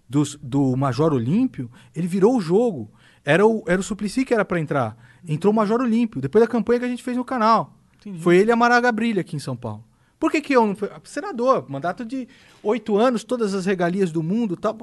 dos- 0.07 0.35
do 0.41 0.76
Major 0.77 1.11
Olímpio, 1.14 1.69
ele 1.95 2.07
virou 2.07 2.38
o 2.38 2.41
jogo. 2.41 2.91
Era 3.26 3.45
o, 3.45 3.64
era 3.68 3.80
o 3.81 3.84
Suplicy 3.84 4.23
que 4.23 4.34
era 4.34 4.45
pra 4.45 4.60
entrar. 4.60 4.95
Entrou 5.27 5.52
o 5.52 5.56
Major 5.56 5.81
Olímpio, 5.81 6.22
depois 6.22 6.41
da 6.41 6.48
campanha 6.48 6.80
que 6.80 6.85
a 6.85 6.89
gente 6.89 7.03
fez 7.03 7.18
no 7.18 7.26
canal. 7.26 7.73
Entendi. 7.99 8.19
Foi 8.22 8.38
ele 8.38 8.52
e 8.52 8.53
a 8.53 8.56
Maraga 8.56 8.89
Brilha 8.91 9.19
aqui 9.22 9.35
em 9.35 9.39
São 9.39 9.56
Paulo. 9.57 9.84
Por 10.19 10.31
que, 10.31 10.39
que 10.39 10.53
eu 10.56 10.65
não 10.65 10.76
fui? 10.76 10.89
Senador, 11.03 11.65
mandato 11.69 12.06
de 12.06 12.27
oito 12.64 12.98
anos, 12.98 13.23
todas 13.26 13.53
as 13.53 13.65
regalias 13.65 14.11
do 14.11 14.23
mundo 14.23 14.56
tal. 14.56 14.77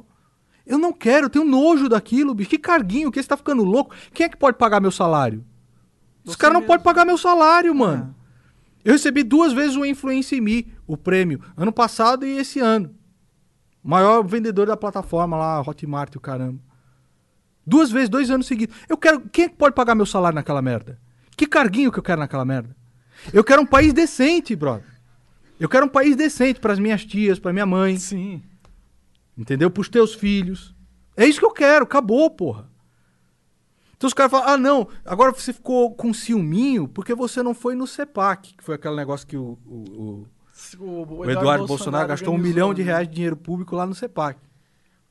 Eu 0.66 0.78
não 0.78 0.92
quero, 0.92 1.26
eu 1.26 1.30
tenho 1.30 1.44
nojo 1.44 1.88
daquilo, 1.88 2.34
bicho. 2.34 2.50
Que 2.50 2.58
carguinho, 2.58 3.10
que 3.10 3.22
você 3.22 3.28
tá 3.28 3.36
ficando 3.36 3.64
louco? 3.64 3.94
Quem 4.12 4.26
é 4.26 4.28
que 4.28 4.36
pode 4.36 4.56
pagar 4.58 4.80
meu 4.80 4.90
salário? 4.90 5.44
Os 6.24 6.36
caras 6.36 6.54
não 6.54 6.62
podem 6.66 6.82
pagar 6.84 7.04
meu 7.04 7.18
salário, 7.18 7.74
mano. 7.74 8.14
Eu 8.84 8.92
recebi 8.92 9.22
duas 9.22 9.52
vezes 9.52 9.76
o 9.76 9.84
Influência 9.84 10.36
em 10.36 10.40
Me, 10.40 10.72
o 10.86 10.96
prêmio, 10.96 11.40
ano 11.56 11.72
passado 11.72 12.26
e 12.26 12.36
esse 12.36 12.60
ano. 12.60 12.94
Maior 13.82 14.22
vendedor 14.22 14.66
da 14.66 14.76
plataforma 14.76 15.36
lá, 15.36 15.60
Hotmart 15.60 16.14
o 16.16 16.20
caramba. 16.20 16.60
Duas 17.66 17.90
vezes, 17.90 18.08
dois 18.08 18.30
anos 18.30 18.46
seguidos. 18.46 18.76
Eu 18.88 18.96
quero. 18.96 19.22
Quem 19.28 19.46
é 19.46 19.48
que 19.48 19.56
pode 19.56 19.74
pagar 19.74 19.94
meu 19.94 20.04
salário 20.04 20.36
naquela 20.36 20.60
merda? 20.60 21.00
Que 21.36 21.46
carguinho 21.46 21.90
que 21.90 21.98
eu 21.98 22.02
quero 22.02 22.20
naquela 22.20 22.44
merda? 22.44 22.76
Eu 23.32 23.42
quero 23.42 23.62
um 23.62 23.66
país 23.66 23.92
decente, 23.92 24.54
brother. 24.54 24.84
Eu 25.58 25.68
quero 25.68 25.86
um 25.86 25.88
país 25.88 26.14
decente 26.14 26.60
pras 26.60 26.78
minhas 26.78 27.04
tias, 27.04 27.38
pra 27.38 27.52
minha 27.52 27.64
mãe. 27.64 27.96
Sim. 27.96 28.42
Entendeu? 29.36 29.70
Pros 29.70 29.88
teus 29.88 30.14
filhos. 30.14 30.74
É 31.16 31.26
isso 31.26 31.38
que 31.38 31.46
eu 31.46 31.52
quero, 31.52 31.84
acabou, 31.84 32.30
porra. 32.30 32.68
Então 34.04 34.08
os 34.08 34.12
caras 34.14 34.30
falam, 34.30 34.48
ah, 34.50 34.58
não, 34.58 34.86
agora 35.02 35.32
você 35.32 35.50
ficou 35.50 35.94
com 35.94 36.12
ciúminho 36.12 36.86
porque 36.86 37.14
você 37.14 37.42
não 37.42 37.54
foi 37.54 37.74
no 37.74 37.86
CEPAC, 37.86 38.52
que 38.54 38.62
foi 38.62 38.74
aquele 38.74 38.96
negócio 38.96 39.26
que 39.26 39.34
o, 39.34 39.58
o- 39.64 39.84
o- 39.98 40.26
O, 40.78 41.16
o 41.20 41.30
Eduardo, 41.30 41.66
Bolsonaro, 41.66 42.08
gastou 42.08 42.34
um 42.34 42.38
milhão 42.38 42.74
de 42.74 42.82
né? 42.82 42.88
reais 42.90 43.08
de 43.08 43.14
dinheiro 43.14 43.34
público 43.34 43.74
lá 43.74 43.86
no 43.86 43.94
CEPAC. 43.94 44.38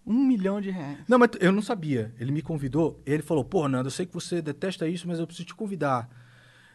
Um 0.06 0.24
milhão 0.24 0.62
de 0.62 0.70
reais. 0.70 1.00
Não, 1.08 1.18
mas 1.18 1.32
eu 1.40 1.52
não 1.52 1.64
sabia. 1.64 2.14
Ele 2.20 2.32
me 2.32 2.44
convidou, 2.44 3.02
ele 3.04 3.24
falou, 3.24 3.44
pô, 3.44 3.68
Nando, 3.68 3.88
eu 3.88 3.92
sei 3.92 4.06
que 4.06 4.14
você 4.14 4.44
detesta 4.44 4.88
isso, 4.88 5.08
mas 5.08 5.18
eu 5.18 5.26
preciso 5.26 5.48
te 5.48 5.56
convidar. 5.56 6.08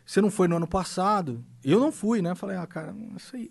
Você 0.04 0.20
não 0.20 0.30
foi 0.30 0.48
no 0.48 0.56
ano 0.56 0.66
passado? 0.66 1.44
Eu 1.62 1.78
não 1.78 1.92
fui, 1.92 2.20
né? 2.20 2.30
Eu 2.32 2.36
falei, 2.36 2.56
ah, 2.56 2.66
cara, 2.66 2.92
isso 3.16 3.36
aí... 3.36 3.48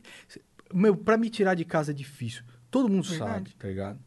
Meu, 0.74 0.94
pra 0.94 1.16
me 1.16 1.30
tirar 1.30 1.54
de 1.56 1.64
casa 1.64 1.92
é 1.92 1.94
difícil. 1.94 2.44
Todo 2.70 2.90
mundo 2.90 3.08
Verdade. 3.08 3.32
sabe, 3.32 3.56
tá 3.56 3.68
ligado? 3.70 4.00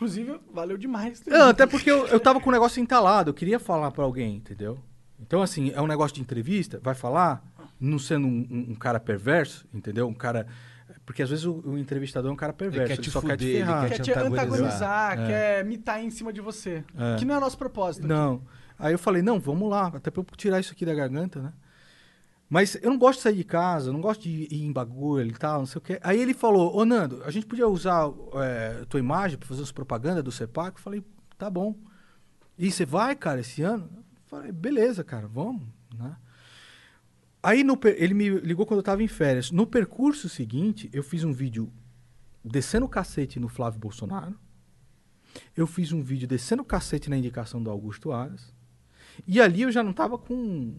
Inclusive, 0.00 0.40
valeu 0.50 0.78
demais. 0.78 1.22
Não, 1.26 1.50
até 1.50 1.66
porque 1.66 1.90
eu, 1.90 2.06
eu 2.06 2.18
tava 2.18 2.40
com 2.40 2.48
o 2.48 2.52
negócio 2.52 2.80
entalado, 2.82 3.28
eu 3.28 3.34
queria 3.34 3.58
falar 3.58 3.90
pra 3.90 4.02
alguém, 4.02 4.36
entendeu? 4.36 4.78
Então, 5.20 5.42
assim, 5.42 5.70
é 5.74 5.80
um 5.82 5.86
negócio 5.86 6.14
de 6.14 6.22
entrevista, 6.22 6.80
vai 6.82 6.94
falar, 6.94 7.44
não 7.78 7.98
sendo 7.98 8.26
um, 8.26 8.46
um- 8.50 8.66
um 8.70 8.74
cara 8.74 8.98
perverso, 8.98 9.66
entendeu? 9.74 10.08
Um 10.08 10.14
cara. 10.14 10.46
Porque 11.04 11.22
às 11.22 11.28
vezes 11.28 11.44
o, 11.44 11.60
o 11.66 11.76
entrevistador 11.78 12.30
é 12.30 12.32
um 12.32 12.36
cara 12.36 12.52
perverso, 12.54 12.86
quer 12.86 12.92
ele, 12.94 13.02
te 13.02 13.10
só 13.10 13.20
quer 13.20 13.36
te 13.36 13.44
fuder, 13.44 13.48
ele 13.48 13.58
ferrar. 13.58 13.88
quer 13.88 13.96
Quer 13.96 14.02
te 14.02 14.10
antagonizar. 14.12 14.46
antagonizar, 14.46 15.20
É. 15.20 15.26
quer 15.26 15.64
mitar 15.66 16.02
em 16.02 16.10
cima 16.10 16.32
de 16.32 16.40
você. 16.40 16.82
É. 16.96 17.16
Que 17.18 17.26
não 17.26 17.34
é 17.34 17.40
nosso 17.40 17.58
propósito. 17.58 18.04
aqui. 18.06 18.08
Não. 18.14 18.40
Aí 18.78 18.94
eu 18.94 18.98
falei, 18.98 19.20
não, 19.20 19.38
vamos 19.38 19.68
lá, 19.68 19.88
até 19.88 20.10
pra 20.10 20.22
eu 20.22 20.26
tirar 20.36 20.58
isso 20.60 20.72
aqui 20.72 20.86
da 20.86 20.94
garganta, 20.94 21.40
né? 21.42 21.52
Mas 22.50 22.76
eu 22.82 22.90
não 22.90 22.98
gosto 22.98 23.18
de 23.18 23.22
sair 23.22 23.36
de 23.36 23.44
casa, 23.44 23.92
não 23.92 24.00
gosto 24.00 24.22
de 24.22 24.48
ir 24.50 24.64
em 24.64 24.72
bagulho 24.72 25.28
e 25.30 25.32
tal, 25.32 25.60
não 25.60 25.66
sei 25.66 25.78
o 25.78 25.80
quê. 25.80 26.00
Aí 26.02 26.20
ele 26.20 26.34
falou, 26.34 26.76
ô 26.76 26.84
Nando, 26.84 27.22
a 27.22 27.30
gente 27.30 27.46
podia 27.46 27.68
usar 27.68 28.12
é, 28.34 28.84
tua 28.86 28.98
imagem 28.98 29.38
pra 29.38 29.46
fazer 29.46 29.62
as 29.62 29.70
propaganda 29.70 30.20
do 30.20 30.32
CEPAC? 30.32 30.76
Eu 30.76 30.82
falei, 30.82 31.04
tá 31.38 31.48
bom. 31.48 31.78
E 32.58 32.72
você 32.72 32.84
vai, 32.84 33.14
cara, 33.14 33.40
esse 33.40 33.62
ano? 33.62 33.88
Eu 33.94 34.22
falei, 34.26 34.50
beleza, 34.50 35.04
cara, 35.04 35.28
vamos, 35.28 35.62
né? 35.96 36.16
Aí 37.40 37.62
no 37.62 37.78
ele 37.84 38.14
me 38.14 38.28
ligou 38.40 38.66
quando 38.66 38.80
eu 38.80 38.84
tava 38.84 39.02
em 39.02 39.08
férias. 39.08 39.52
No 39.52 39.64
percurso 39.64 40.28
seguinte, 40.28 40.90
eu 40.92 41.04
fiz 41.04 41.22
um 41.22 41.32
vídeo 41.32 41.72
descendo 42.44 42.84
o 42.84 42.88
cacete 42.88 43.38
no 43.38 43.48
Flávio 43.48 43.78
Bolsonaro. 43.78 44.36
Eu 45.56 45.68
fiz 45.68 45.92
um 45.92 46.02
vídeo 46.02 46.26
descendo 46.26 46.62
o 46.62 46.66
cacete 46.66 47.08
na 47.08 47.16
indicação 47.16 47.62
do 47.62 47.70
Augusto 47.70 48.10
Aras. 48.10 48.52
E 49.26 49.40
ali 49.40 49.62
eu 49.62 49.70
já 49.70 49.84
não 49.84 49.92
tava 49.92 50.18
com, 50.18 50.74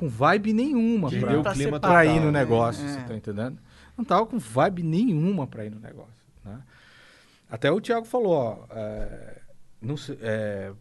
com 0.00 0.08
vibe 0.08 0.52
nenhuma 0.52 1.10
Perdeu 1.10 1.28
pra, 1.28 1.38
o 1.40 1.42
Pra 1.42 1.52
clima 1.52 1.76
separar, 1.76 1.94
pra 1.94 2.02
total. 2.04 2.16
ir 2.16 2.20
no 2.26 2.32
negócio, 2.32 2.84
É. 2.84 2.88
você 2.88 3.00
tá 3.02 3.14
entendendo? 3.14 3.58
Não 3.96 4.04
tava 4.04 4.26
com 4.26 4.38
vibe 4.38 4.82
nenhuma 4.82 5.46
pra 5.46 5.64
ir 5.64 5.70
no 5.70 5.78
negócio. 5.78 6.24
né? 6.44 6.60
Até 7.50 7.70
o 7.70 7.80
Thiago 7.80 8.06
falou, 8.06 8.32
ó, 8.32 8.58
é, 8.70 9.42
não 9.82 9.96
sei, 9.96 10.16
é, 10.22 10.72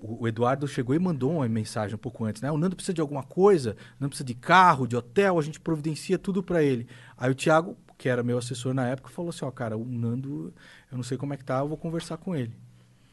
o 0.00 0.28
Eduardo 0.28 0.68
chegou 0.68 0.94
e 0.94 0.98
mandou 0.98 1.32
uma 1.32 1.48
mensagem 1.48 1.94
um 1.94 1.98
pouco 1.98 2.24
antes, 2.24 2.40
né? 2.40 2.50
O 2.52 2.56
Nando 2.58 2.76
precisa 2.76 2.94
de 2.94 3.00
alguma 3.00 3.22
coisa, 3.24 3.76
não 3.98 4.08
precisa 4.08 4.24
de 4.26 4.34
carro, 4.34 4.86
de 4.86 4.94
hotel, 4.94 5.38
a 5.38 5.42
gente 5.42 5.58
providencia 5.58 6.18
tudo 6.18 6.42
pra 6.42 6.62
ele. 6.62 6.86
Aí 7.16 7.30
o 7.30 7.34
Thiago, 7.34 7.76
que 7.96 8.08
era 8.08 8.22
meu 8.22 8.38
assessor 8.38 8.72
na 8.74 8.86
época, 8.86 9.08
falou 9.08 9.30
assim, 9.30 9.44
ó, 9.44 9.50
cara, 9.50 9.76
o 9.76 9.84
Nando, 9.84 10.54
eu 10.92 10.96
não 10.96 11.02
sei 11.02 11.18
como 11.18 11.34
é 11.34 11.36
que 11.36 11.44
tá, 11.44 11.58
eu 11.58 11.68
vou 11.68 11.76
conversar 11.76 12.16
com 12.18 12.36
ele. 12.36 12.52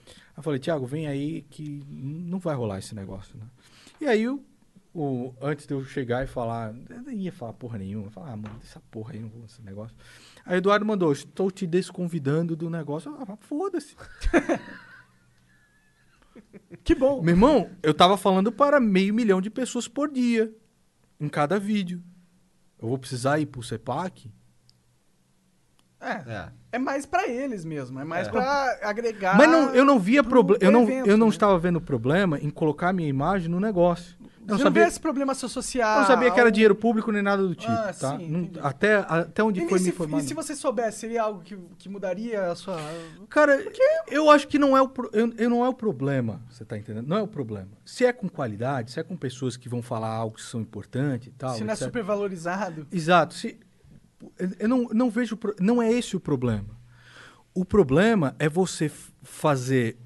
Aí 0.08 0.14
eu 0.38 0.44
falei, 0.44 0.60
Thiago, 0.60 0.86
vem 0.86 1.08
aí 1.08 1.42
que 1.50 1.82
não 1.90 2.38
vai 2.38 2.54
rolar 2.56 2.78
esse 2.80 2.94
negócio, 2.94 3.36
né? 3.38 3.46
E 4.00 4.06
aí, 4.06 4.28
o, 4.28 4.44
o- 4.96 5.34
antes 5.42 5.68
de 5.68 5.74
eu 5.74 5.84
chegar 5.84 6.24
e 6.24 6.28
falar, 6.28 6.74
eu 6.90 7.02
nem 7.04 7.20
ia 7.24 7.32
falar 7.32 7.54
porra 7.54 7.78
nenhuma, 7.78 8.08
eu 8.08 8.12
falar, 8.12 8.32
ah, 8.32 8.38
mano, 8.38 8.56
essa 8.64 8.80
porra 8.90 9.14
aí, 9.14 9.20
não 9.20 9.30
vou 9.30 9.44
esse 9.46 9.62
negócio. 9.62 9.96
Aí 10.46 10.56
o 10.56 10.60
Eduardo 10.60 10.86
mandou, 10.86 11.12
estou 11.12 11.52
te 11.52 11.68
desconvidando 11.68 12.56
do 12.56 12.70
negócio. 12.70 13.14
Ah, 13.20 13.36
foda-se. 13.42 13.96
Que 16.84 16.94
bom. 16.94 17.22
Meu 17.22 17.34
irmão, 17.34 17.70
eu 17.82 17.94
tava 17.94 18.18
falando 18.18 18.52
para 18.52 18.80
meio 18.80 19.14
milhão 19.14 19.40
de 19.42 19.50
pessoas 19.50 19.88
por 19.88 20.12
dia, 20.12 20.54
em 21.20 21.28
cada 21.30 21.58
vídeo. 21.60 22.04
Eu 22.80 22.90
vou 22.90 22.98
precisar 22.98 23.40
ir 23.40 23.46
pro 23.46 23.64
CEPAC? 23.64 24.32
É. 26.00 26.12
É. 26.12 26.50
É 26.74 26.78
mais 26.80 27.06
pra 27.06 27.28
eles 27.28 27.64
mesmo. 27.64 28.00
É 28.00 28.04
mais 28.04 28.28
É. 28.28 28.32
pra 28.32 28.80
agregar. 28.84 29.38
Mas 29.38 29.50
não, 29.50 29.74
eu 29.74 29.86
não 29.86 29.98
via 29.98 30.22
pro- 30.22 30.32
problema. 30.44 30.60
pro 30.60 30.68
Eu 30.68 30.72
não, 30.72 30.84
evento, 30.84 31.08
eu 31.08 31.18
não 31.18 31.28
né? 31.28 31.34
estava 31.34 31.58
vendo 31.58 31.80
problema 31.82 32.38
em 32.38 32.50
colocar 32.50 32.92
minha 32.94 33.08
imagem 33.10 33.48
no 33.50 33.60
negócio. 33.60 34.16
Não 34.48 34.58
sabia, 34.60 34.88
esse 34.88 35.00
problema 35.00 35.34
se 35.34 35.46
associar. 35.46 35.96
eu 35.96 36.00
não 36.02 36.08
sabia 36.08 36.32
que 36.32 36.40
era 36.40 36.52
dinheiro 36.52 36.76
público 36.76 37.12
nem 37.12 37.22
nada 37.22 37.42
do 37.48 37.56
tipo, 37.56 37.72
Ah, 37.72 37.94
tá? 38.00 38.18
sim, 38.18 38.28
Não- 38.30 38.50
até, 38.66 38.96
até 38.98 39.44
onde 39.44 39.62
E, 39.64 39.68
foi 39.70 39.80
me 39.80 39.90
informado. 39.90 40.24
e 40.24 40.28
se 40.28 40.34
você 40.34 40.56
soubesse, 40.56 41.00
seria 41.00 41.24
algo 41.24 41.42
que, 41.42 41.58
que 41.78 41.90
mudaria 41.90 42.52
a 42.52 42.56
sua. 42.56 42.78
Cara, 43.30 43.64
eu 44.08 44.30
acho 44.30 44.48
que 44.48 44.60
não 44.60 44.78
é 44.78 44.82
o, 44.82 44.88
pro- 44.88 45.10
eu, 45.14 45.34
eu 45.38 45.50
não 45.50 45.66
é 45.66 45.70
o 45.70 45.74
problema, 45.74 46.42
você 46.50 46.64
tá 46.64 46.78
entendendo? 46.78 47.08
Não 47.08 47.18
é 47.18 47.22
o 47.22 47.28
problema. 47.28 47.70
Se 47.84 48.06
é 48.06 48.14
com 48.14 48.30
qualidade, 48.30 48.92
se 48.92 49.00
é 49.00 49.04
com 49.04 49.18
pessoas 49.18 49.58
que 49.58 49.68
vão 49.68 49.82
falar 49.82 50.10
algo 50.10 50.36
que 50.36 50.42
são 50.44 50.62
importantes 50.62 51.28
e 51.28 51.32
tal. 51.32 51.56
se 51.56 51.62
não 51.64 51.70
é 51.72 51.74
etc. 51.74 51.86
super 51.86 52.04
valorizado. 52.04 52.86
Exato. 52.92 53.34
Se, 53.34 53.58
eu- 54.60 54.70
não, 54.70 54.84
não 54.94 55.10
vejo. 55.10 55.36
pro- 55.36 55.56
Não 55.60 55.82
é 55.82 55.92
esse 55.92 56.16
o 56.16 56.20
problema. 56.20 56.76
O 57.54 57.64
problema 57.66 58.36
é 58.38 58.48
você 58.50 58.92
fazer 59.24 59.98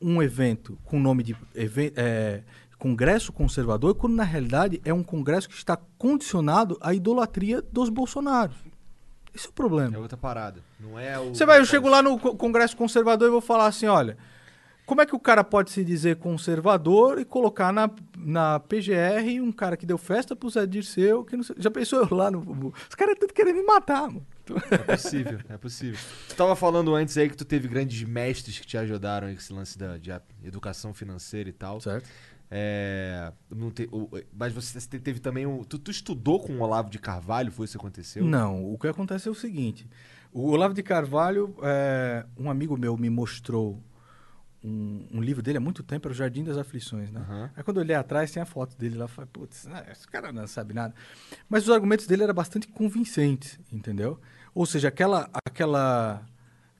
um 0.00 0.22
evento 0.22 0.78
com 0.84 0.96
o 0.96 1.00
nome 1.00 1.22
de 1.22 1.36
é, 1.54 2.42
Congresso 2.80 3.30
Conservador, 3.32 3.94
quando 3.94 4.14
na 4.16 4.24
realidade 4.24 4.80
é 4.84 4.92
um 4.92 5.02
congresso 5.04 5.48
que 5.48 5.54
está 5.54 5.76
condicionado 5.98 6.78
à 6.80 6.92
idolatria 6.94 7.60
dos 7.62 7.90
Bolsonaros. 7.90 8.56
Esse 9.34 9.46
é 9.46 9.50
o 9.50 9.52
problema. 9.52 9.94
É 9.94 9.98
outra 9.98 10.16
parada. 10.16 10.60
Não 10.80 10.98
é 10.98 11.16
o. 11.20 11.28
Você 11.34 11.44
vai, 11.44 11.60
eu 11.60 11.64
chego 11.66 11.88
lá 11.88 12.02
no 12.02 12.18
co- 12.18 12.34
Congresso 12.34 12.76
Conservador 12.76 13.28
e 13.28 13.30
vou 13.30 13.40
falar 13.42 13.66
assim, 13.66 13.86
olha, 13.86 14.16
como 14.86 15.02
é 15.02 15.06
que 15.06 15.14
o 15.14 15.20
cara 15.20 15.44
pode 15.44 15.70
se 15.70 15.84
dizer 15.84 16.16
conservador 16.16 17.20
e 17.20 17.24
colocar 17.24 17.70
na, 17.72 17.88
na 18.16 18.58
PGR 18.58 19.40
um 19.40 19.52
cara 19.52 19.76
que 19.76 19.86
deu 19.86 19.96
festa 19.98 20.34
pro 20.34 20.50
Zé 20.50 20.66
Dirceu, 20.66 21.22
que 21.22 21.36
não 21.36 21.44
sei, 21.44 21.54
já 21.58 21.70
pensou 21.70 22.00
eu 22.00 22.16
lá 22.16 22.28
no... 22.28 22.72
Os 22.88 22.94
caras 22.96 23.14
tudo 23.20 23.32
querendo 23.32 23.56
me 23.56 23.62
matar, 23.62 24.08
mano. 24.08 24.26
É 24.68 24.78
possível, 24.78 25.38
é 25.48 25.56
possível. 25.56 26.00
Tu 26.28 26.34
tava 26.34 26.56
falando 26.56 26.92
antes 26.92 27.16
aí 27.16 27.28
que 27.30 27.36
tu 27.36 27.44
teve 27.44 27.68
grandes 27.68 28.02
mestres 28.02 28.58
que 28.58 28.66
te 28.66 28.76
ajudaram 28.76 29.28
aí 29.28 29.34
com 29.34 29.40
esse 29.40 29.52
lance 29.52 29.78
da, 29.78 29.96
de 29.96 30.10
educação 30.42 30.92
financeira 30.92 31.48
e 31.48 31.52
tal. 31.52 31.80
Certo. 31.80 32.08
É, 32.50 33.32
te- 33.74 33.88
mas 34.36 34.52
você 34.52 34.80
te- 34.80 34.98
teve 34.98 35.20
também 35.20 35.46
um. 35.46 35.62
Tu, 35.62 35.78
tu 35.78 35.90
estudou 35.90 36.40
com 36.40 36.52
o 36.54 36.60
Olavo 36.62 36.90
de 36.90 36.98
Carvalho? 36.98 37.52
Foi 37.52 37.64
isso 37.64 37.78
que 37.78 37.84
aconteceu? 37.84 38.24
Não, 38.24 38.72
o 38.72 38.76
que 38.78 38.88
acontece 38.88 39.28
é 39.28 39.30
o 39.30 39.34
seguinte: 39.34 39.88
o 40.32 40.50
Olavo 40.50 40.74
de 40.74 40.82
Carvalho, 40.82 41.54
é, 41.62 42.26
um 42.36 42.50
amigo 42.50 42.76
meu 42.76 42.96
me 42.96 43.08
mostrou 43.08 43.80
um, 44.64 45.06
um 45.12 45.20
livro 45.22 45.42
dele 45.42 45.58
há 45.58 45.60
muito 45.60 45.82
tempo, 45.84 46.08
era 46.08 46.12
o 46.12 46.16
Jardim 46.16 46.42
das 46.42 46.58
Aflições, 46.58 47.10
né? 47.10 47.20
Aham. 47.20 47.50
Aí 47.56 47.62
quando 47.62 47.76
eu 47.78 47.82
olhei 47.84 47.94
atrás, 47.96 48.30
tem 48.32 48.42
a 48.42 48.46
foto 48.46 48.76
dele 48.76 48.96
lá, 48.96 49.06
falei, 49.08 49.30
putz, 49.32 49.66
ah, 49.68 49.86
esse 49.90 50.06
cara 50.08 50.32
não 50.32 50.46
sabe 50.46 50.74
nada. 50.74 50.92
Mas 51.48 51.64
os 51.64 51.70
argumentos 51.70 52.06
dele 52.06 52.24
eram 52.24 52.34
bastante 52.34 52.66
convincentes, 52.66 53.58
entendeu? 53.72 54.18
Ou 54.54 54.66
seja, 54.66 54.88
aquela, 54.88 55.30
aquela, 55.46 56.26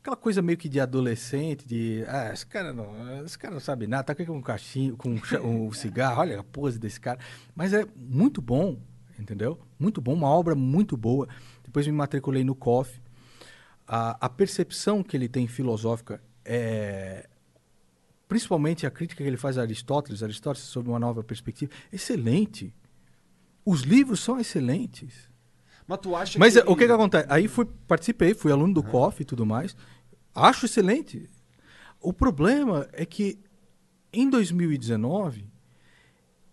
aquela 0.01 0.17
coisa 0.17 0.41
meio 0.41 0.57
que 0.57 0.69
de 0.69 0.81
adolescente, 0.81 1.67
de, 1.67 2.05
ah, 2.09 2.33
esse 2.33 2.47
cara 2.47 2.73
não, 2.73 3.25
esse 3.25 3.39
cara 3.39 3.53
não 3.53 3.61
sabe 3.61 3.87
nada, 3.87 4.05
tá 4.05 4.13
aqui 4.13 4.25
com 4.25 4.39
um 4.39 4.43
cachinho, 4.43 4.97
com 4.97 5.11
um, 5.11 5.67
um 5.67 5.73
cigarro, 5.73 6.21
olha 6.21 6.41
a 6.41 6.43
pose 6.45 6.79
desse 6.79 6.99
cara. 6.99 7.19
Mas 7.55 7.73
é 7.73 7.87
muito 7.95 8.41
bom, 8.41 8.81
entendeu? 9.19 9.59
Muito 9.79 10.01
bom, 10.01 10.15
uma 10.15 10.29
obra 10.29 10.55
muito 10.55 10.97
boa. 10.97 11.29
Depois 11.63 11.87
me 11.87 11.93
matriculei 11.93 12.43
no 12.43 12.55
COF. 12.55 13.01
A, 13.87 14.27
a 14.27 14.29
percepção 14.29 15.03
que 15.03 15.17
ele 15.17 15.29
tem 15.29 15.47
filosófica 15.47 16.23
é 16.45 17.29
principalmente 18.27 18.87
a 18.87 18.91
crítica 18.91 19.25
que 19.25 19.29
ele 19.29 19.37
faz 19.37 19.59
a 19.59 19.63
Aristóteles, 19.63 20.23
Aristóteles 20.23 20.69
sob 20.69 20.89
uma 20.89 21.01
nova 21.01 21.23
perspectiva, 21.23 21.73
excelente. 21.93 22.73
Os 23.65 23.83
livros 23.83 24.21
são 24.21 24.39
excelentes. 24.39 25.30
Mas 25.91 25.99
tu 25.99 26.15
acha 26.15 26.39
Mas 26.39 26.55
que. 26.55 26.61
é, 26.61 26.63
o 26.65 26.77
que 26.77 26.87
que 26.87 26.93
acontece? 26.93 27.27
Aí 27.29 27.49
fui, 27.49 27.67
participei, 27.89 28.33
fui 28.33 28.53
aluno 28.53 28.73
do 28.73 28.83
COF 28.83 29.23
e 29.23 29.25
tudo 29.25 29.45
mais. 29.45 29.77
Acho 30.33 30.67
excelente. 30.67 31.29
O 32.01 32.13
problema 32.13 32.89
é 32.93 33.05
que 33.05 33.39
em 34.13 34.31
2019 34.31 35.47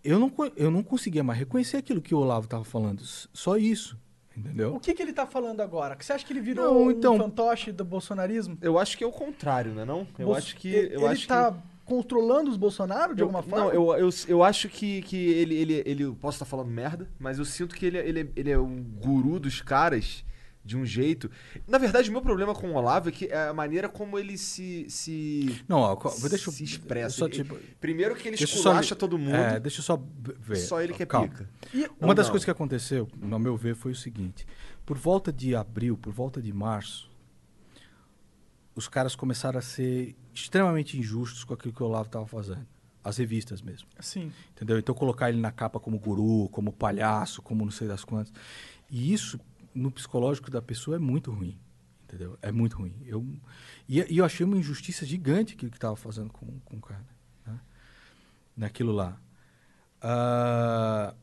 eu 0.02 0.18
não, 0.18 0.32
eu 0.56 0.70
não 0.70 0.82
conseguia 0.82 1.22
mais 1.22 1.38
reconhecer 1.38 1.76
aquilo 1.76 2.00
que 2.02 2.14
o 2.14 2.18
Olavo 2.18 2.46
estava 2.46 2.64
falando. 2.64 3.02
Só 3.04 3.56
isso. 3.56 3.96
Entendeu? 4.36 4.74
O 4.74 4.80
que, 4.80 4.92
que 4.94 5.02
ele 5.02 5.12
tá 5.12 5.26
falando 5.26 5.60
agora? 5.60 5.96
Que 5.96 6.04
Você 6.04 6.12
acha 6.12 6.24
que 6.24 6.32
ele 6.32 6.40
virou 6.40 6.64
Não, 6.66 6.82
um 6.84 6.90
então- 6.90 7.16
fantoche 7.16 7.72
do 7.72 7.84
bolsonarismo? 7.84 8.56
Eu 8.60 8.78
acho 8.78 8.96
que 8.96 9.02
é 9.02 9.06
o 9.06 9.10
contrário, 9.12 9.72
né? 9.72 9.84
Não? 9.84 10.06
Eu 10.18 10.26
Bolso- 10.26 10.38
acho 10.38 10.56
que. 10.56 10.68
ele, 10.68 10.94
Eu 10.94 11.00
ele 11.00 11.08
acho 11.08 11.26
tá 11.26 11.52
que... 11.52 11.58
controlando 11.88 12.50
os 12.50 12.56
Bolsonaro 12.56 13.14
de 13.14 13.22
Eu- 13.22 13.26
alguma 13.26 13.42
forma? 13.42 13.64
Não, 13.66 13.72
eu, 13.72 13.96
eu, 13.96 14.10
eu 14.28 14.42
acho 14.44 14.68
que, 14.68 15.02
que 15.02 15.16
ele, 15.16 15.54
ele, 15.54 15.82
ele. 15.86 16.12
Posso 16.12 16.36
estar 16.36 16.44
falando 16.44 16.68
merda, 16.70 17.08
mas 17.18 17.38
eu 17.38 17.44
sinto 17.44 17.74
que 17.74 17.86
ele, 17.86 17.98
ele, 17.98 18.30
ele 18.36 18.50
é 18.50 18.58
um 18.58 18.82
guru 18.82 19.40
dos 19.40 19.60
caras 19.62 20.24
de 20.64 20.76
um 20.76 20.84
jeito. 20.84 21.30
Na 21.66 21.78
verdade, 21.78 22.10
o 22.10 22.12
meu 22.12 22.20
problema 22.20 22.54
com 22.54 22.68
o 22.70 22.74
Olavo 22.74 23.08
é 23.08 23.12
que 23.12 23.24
é 23.26 23.48
a 23.48 23.54
maneira 23.54 23.88
como 23.88 24.18
ele 24.18 24.36
se. 24.36 24.84
se 24.90 25.62
Não, 25.66 25.78
ó, 25.78 25.96
co- 25.96 26.10
deixa 26.28 26.50
eu- 26.50 26.52
se 26.52 26.62
expressa. 26.62 27.16
só 27.16 27.24
Ele- 27.24 27.34
tipo- 27.36 27.56
primeiro 27.80 28.14
que 28.14 28.28
ele 28.28 28.36
só 28.36 28.44
esculacha 28.44 28.94
li- 28.94 28.98
todo 29.00 29.16
mundo. 29.18 29.34
É, 29.34 29.58
deixa 29.58 29.80
eu 29.80 29.84
só 29.84 30.02
ver. 30.40 30.56
Só 30.56 30.82
ele 30.82 30.92
que 30.92 31.02
é 31.02 31.06
Calma. 31.06 31.28
pica. 31.28 31.48
E- 31.72 31.88
Uma 31.98 32.08
Ou 32.10 32.14
das 32.14 32.26
não? 32.26 32.32
coisas 32.32 32.44
que 32.44 32.50
aconteceu, 32.50 33.08
no 33.18 33.38
meu 33.38 33.56
ver, 33.56 33.74
foi 33.76 33.92
o 33.92 33.96
seguinte: 33.96 34.46
por 34.84 34.98
volta 34.98 35.32
de 35.32 35.56
abril, 35.56 35.96
por 35.96 36.12
volta 36.12 36.42
de 36.42 36.52
março, 36.52 37.07
os 38.78 38.86
caras 38.86 39.16
começaram 39.16 39.58
a 39.58 39.62
ser 39.62 40.14
extremamente 40.32 40.96
injustos 40.96 41.42
com 41.42 41.52
aquilo 41.52 41.74
que 41.74 41.82
o 41.82 41.86
Olavo 41.86 42.06
estava 42.06 42.26
fazendo. 42.28 42.64
As 43.02 43.16
revistas 43.16 43.60
mesmo. 43.60 43.88
Sim. 43.98 44.32
Entendeu? 44.52 44.78
Então 44.78 44.94
colocar 44.94 45.28
ele 45.28 45.40
na 45.40 45.50
capa 45.50 45.80
como 45.80 45.98
guru, 45.98 46.48
como 46.50 46.72
palhaço, 46.72 47.42
como 47.42 47.64
não 47.64 47.72
sei 47.72 47.88
das 47.88 48.04
quantas. 48.04 48.32
E 48.88 49.12
isso, 49.12 49.40
no 49.74 49.90
psicológico 49.90 50.48
da 50.48 50.62
pessoa, 50.62 50.96
é 50.96 51.00
muito 51.00 51.32
ruim. 51.32 51.58
Entendeu? 52.04 52.38
É 52.40 52.52
muito 52.52 52.76
ruim. 52.76 52.94
Eu, 53.04 53.26
e, 53.88 54.00
e 54.14 54.18
eu 54.18 54.24
achei 54.24 54.46
uma 54.46 54.56
injustiça 54.56 55.04
gigante 55.04 55.54
aquilo 55.54 55.72
que 55.72 55.76
estava 55.76 55.96
fazendo 55.96 56.32
com, 56.32 56.46
com 56.60 56.76
o 56.76 56.80
cara. 56.80 57.04
Né? 57.44 57.60
Naquilo 58.56 58.92
lá. 58.92 59.20
Ah, 60.00 61.16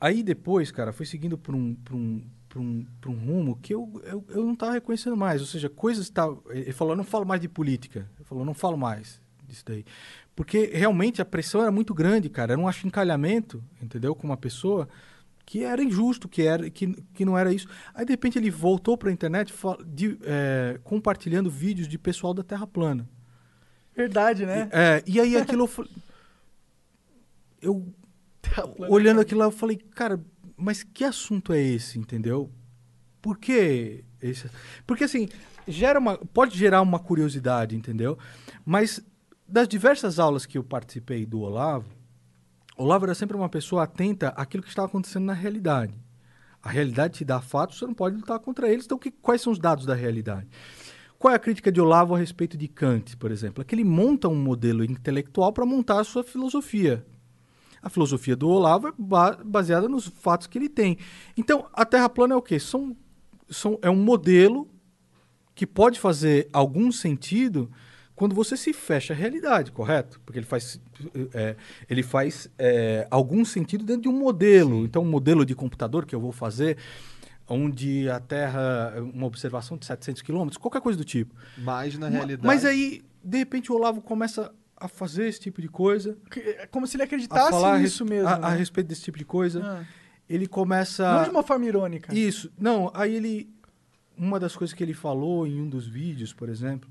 aí 0.00 0.24
depois, 0.24 0.72
cara, 0.72 0.92
foi 0.92 1.06
seguindo 1.06 1.38
por 1.38 1.54
um, 1.54 1.76
por 1.76 1.94
um, 1.94 2.28
por 2.56 2.60
um, 2.60 2.86
um 3.06 3.12
rumo 3.12 3.58
que 3.60 3.74
eu, 3.74 4.00
eu, 4.04 4.24
eu 4.28 4.44
não 4.44 4.54
estava 4.54 4.72
reconhecendo 4.72 5.16
mais. 5.16 5.40
Ou 5.40 5.46
seja, 5.46 5.68
coisas 5.68 6.04
estavam. 6.04 6.42
Ele 6.48 6.72
falou, 6.72 6.94
eu 6.94 6.96
não 6.96 7.04
falo 7.04 7.26
mais 7.26 7.40
de 7.40 7.48
política. 7.48 8.08
Ele 8.16 8.24
falou, 8.24 8.42
eu 8.42 8.46
não 8.46 8.54
falo 8.54 8.78
mais 8.78 9.20
disso 9.46 9.62
daí. 9.66 9.84
Porque 10.34 10.70
realmente 10.72 11.20
a 11.20 11.24
pressão 11.24 11.60
era 11.60 11.70
muito 11.70 11.92
grande, 11.92 12.28
cara. 12.28 12.52
Era 12.52 12.60
um 12.60 12.68
achincalhamento, 12.68 13.62
entendeu? 13.80 14.14
Com 14.14 14.26
uma 14.26 14.36
pessoa 14.36 14.88
que 15.44 15.62
era 15.62 15.82
injusto, 15.82 16.28
que, 16.28 16.42
era, 16.42 16.68
que, 16.70 16.94
que 17.14 17.24
não 17.24 17.38
era 17.38 17.52
isso. 17.52 17.68
Aí, 17.94 18.04
de 18.04 18.12
repente, 18.12 18.38
ele 18.38 18.50
voltou 18.50 18.96
para 18.96 19.10
a 19.10 19.12
internet 19.12 19.54
de, 19.86 20.18
é, 20.24 20.80
compartilhando 20.82 21.50
vídeos 21.50 21.86
de 21.86 21.98
pessoal 21.98 22.34
da 22.34 22.42
Terra 22.42 22.66
plana. 22.66 23.08
Verdade, 23.94 24.44
né? 24.44 24.68
É, 24.72 25.02
e 25.06 25.20
aí 25.20 25.36
aquilo 25.36 25.64
eu 25.64 25.66
falei. 25.66 25.90
Eu. 27.60 27.86
Olhando 28.88 29.20
aquilo 29.20 29.40
lá, 29.40 29.46
eu 29.46 29.50
falei, 29.50 29.76
cara, 29.76 30.20
mas 30.56 30.82
que 30.82 31.04
assunto 31.04 31.52
é 31.52 31.60
esse, 31.60 31.98
entendeu? 31.98 32.50
Por 33.20 33.38
que 33.38 34.04
esse? 34.20 34.48
Porque 34.86 35.04
assim, 35.04 35.28
gera 35.66 35.98
uma, 35.98 36.16
pode 36.16 36.56
gerar 36.56 36.80
uma 36.80 36.98
curiosidade, 36.98 37.76
entendeu? 37.76 38.18
Mas 38.64 39.00
das 39.46 39.68
diversas 39.68 40.18
aulas 40.18 40.46
que 40.46 40.58
eu 40.58 40.64
participei 40.64 41.26
do 41.26 41.40
Olavo, 41.40 41.86
Olavo 42.76 43.06
era 43.06 43.14
sempre 43.14 43.36
uma 43.36 43.48
pessoa 43.48 43.84
atenta 43.84 44.28
àquilo 44.28 44.62
que 44.62 44.68
estava 44.68 44.86
acontecendo 44.86 45.24
na 45.24 45.32
realidade. 45.32 45.94
A 46.62 46.68
realidade 46.68 47.18
te 47.18 47.24
dá 47.24 47.40
fatos, 47.40 47.78
você 47.78 47.86
não 47.86 47.94
pode 47.94 48.16
lutar 48.16 48.38
contra 48.40 48.68
eles. 48.68 48.84
Então, 48.84 48.98
que, 48.98 49.10
quais 49.10 49.40
são 49.40 49.52
os 49.52 49.58
dados 49.58 49.86
da 49.86 49.94
realidade? 49.94 50.48
Qual 51.18 51.32
é 51.32 51.36
a 51.36 51.38
crítica 51.38 51.72
de 51.72 51.80
Olavo 51.80 52.14
a 52.14 52.18
respeito 52.18 52.56
de 52.56 52.68
Kant, 52.68 53.16
por 53.16 53.30
exemplo? 53.30 53.62
É 53.62 53.64
que 53.64 53.74
ele 53.74 53.84
monta 53.84 54.28
um 54.28 54.34
modelo 54.34 54.84
intelectual 54.84 55.52
para 55.52 55.64
montar 55.64 56.00
a 56.00 56.04
sua 56.04 56.22
filosofia. 56.22 57.06
A 57.82 57.88
filosofia 57.88 58.34
do 58.34 58.48
Olavo 58.48 58.88
é 58.88 58.92
ba- 58.98 59.38
baseada 59.44 59.88
nos 59.88 60.06
fatos 60.06 60.46
que 60.46 60.58
ele 60.58 60.68
tem. 60.68 60.98
Então, 61.36 61.66
a 61.72 61.84
Terra 61.84 62.08
plana 62.08 62.34
é 62.34 62.36
o 62.36 62.42
quê? 62.42 62.58
São, 62.58 62.96
são, 63.48 63.78
é 63.82 63.90
um 63.90 63.96
modelo 63.96 64.68
que 65.54 65.66
pode 65.66 65.98
fazer 66.00 66.48
algum 66.52 66.90
sentido 66.92 67.70
quando 68.14 68.34
você 68.34 68.56
se 68.56 68.72
fecha 68.72 69.12
à 69.12 69.16
realidade, 69.16 69.70
correto? 69.70 70.20
Porque 70.24 70.38
ele 70.38 70.46
faz, 70.46 70.80
é, 71.34 71.54
ele 71.88 72.02
faz 72.02 72.48
é, 72.58 73.06
algum 73.10 73.44
sentido 73.44 73.84
dentro 73.84 74.02
de 74.02 74.08
um 74.08 74.18
modelo. 74.18 74.84
Então, 74.84 75.02
um 75.02 75.08
modelo 75.08 75.44
de 75.44 75.54
computador 75.54 76.06
que 76.06 76.14
eu 76.14 76.20
vou 76.20 76.32
fazer, 76.32 76.78
onde 77.48 78.08
a 78.08 78.18
Terra, 78.18 78.94
uma 79.14 79.26
observação 79.26 79.76
de 79.76 79.84
700 79.86 80.22
quilômetros, 80.22 80.56
qualquer 80.56 80.80
coisa 80.80 80.98
do 80.98 81.04
tipo. 81.04 81.34
Mas 81.58 81.98
na 81.98 82.08
realidade. 82.08 82.46
Mas 82.46 82.64
aí, 82.64 83.04
de 83.22 83.38
repente, 83.38 83.70
o 83.70 83.74
Olavo 83.76 84.00
começa 84.00 84.50
a 84.76 84.88
fazer 84.88 85.26
esse 85.28 85.40
tipo 85.40 85.60
de 85.62 85.68
coisa, 85.68 86.16
É 86.36 86.66
como 86.66 86.86
se 86.86 86.96
ele 86.96 87.02
a 87.02 87.06
acreditasse 87.06 87.50
falar 87.50 87.74
a 87.74 87.78
nisso 87.78 88.04
mesmo. 88.04 88.28
a, 88.28 88.34
a 88.34 88.50
né? 88.50 88.56
respeito 88.56 88.88
desse 88.88 89.02
tipo 89.02 89.16
de 89.18 89.24
coisa. 89.24 89.62
Ah. 89.64 89.84
Ele 90.28 90.46
começa. 90.46 91.10
Não 91.18 91.24
de 91.24 91.30
uma 91.30 91.42
forma 91.42 91.64
irônica. 91.64 92.14
Isso. 92.14 92.50
Não, 92.58 92.90
aí 92.94 93.14
ele. 93.14 93.48
Uma 94.18 94.40
das 94.40 94.56
coisas 94.56 94.74
que 94.74 94.82
ele 94.82 94.94
falou 94.94 95.46
em 95.46 95.60
um 95.60 95.68
dos 95.68 95.86
vídeos, 95.86 96.32
por 96.32 96.48
exemplo, 96.48 96.88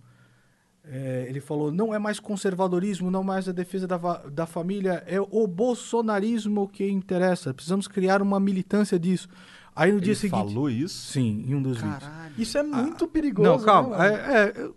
é, 0.84 1.26
ele 1.28 1.40
falou: 1.42 1.72
não 1.72 1.94
é 1.94 2.00
mais 2.00 2.20
conservadorismo, 2.20 3.10
não 3.12 3.24
mais 3.24 3.50
a 3.50 3.52
defesa 3.52 3.88
da, 3.88 3.98
da 3.98 4.46
família, 4.46 5.04
é 5.08 5.20
o 5.20 5.48
bolsonarismo 5.48 6.68
que 6.68 6.88
interessa. 6.90 7.54
Precisamos 7.54 7.88
criar 7.88 8.22
uma 8.22 8.40
militância 8.40 8.98
disso. 9.00 9.28
Aí 9.76 9.92
no 9.92 10.00
dia 10.00 10.14
Ele 10.14 10.20
seguinte. 10.20 10.38
falou 10.54 10.70
isso? 10.70 11.12
Sim, 11.12 11.44
em 11.48 11.54
um 11.56 11.62
dos 11.62 11.78
vídeos. 11.82 11.98
Caralho. 12.00 12.34
Isso 12.38 12.58
é 12.58 12.64
muito 12.64 13.08
perigoso. 13.08 13.50
Não, 13.50 13.60
calma. 13.60 13.98
né, 13.98 14.08
é, 14.08 14.62
é, 14.62 14.70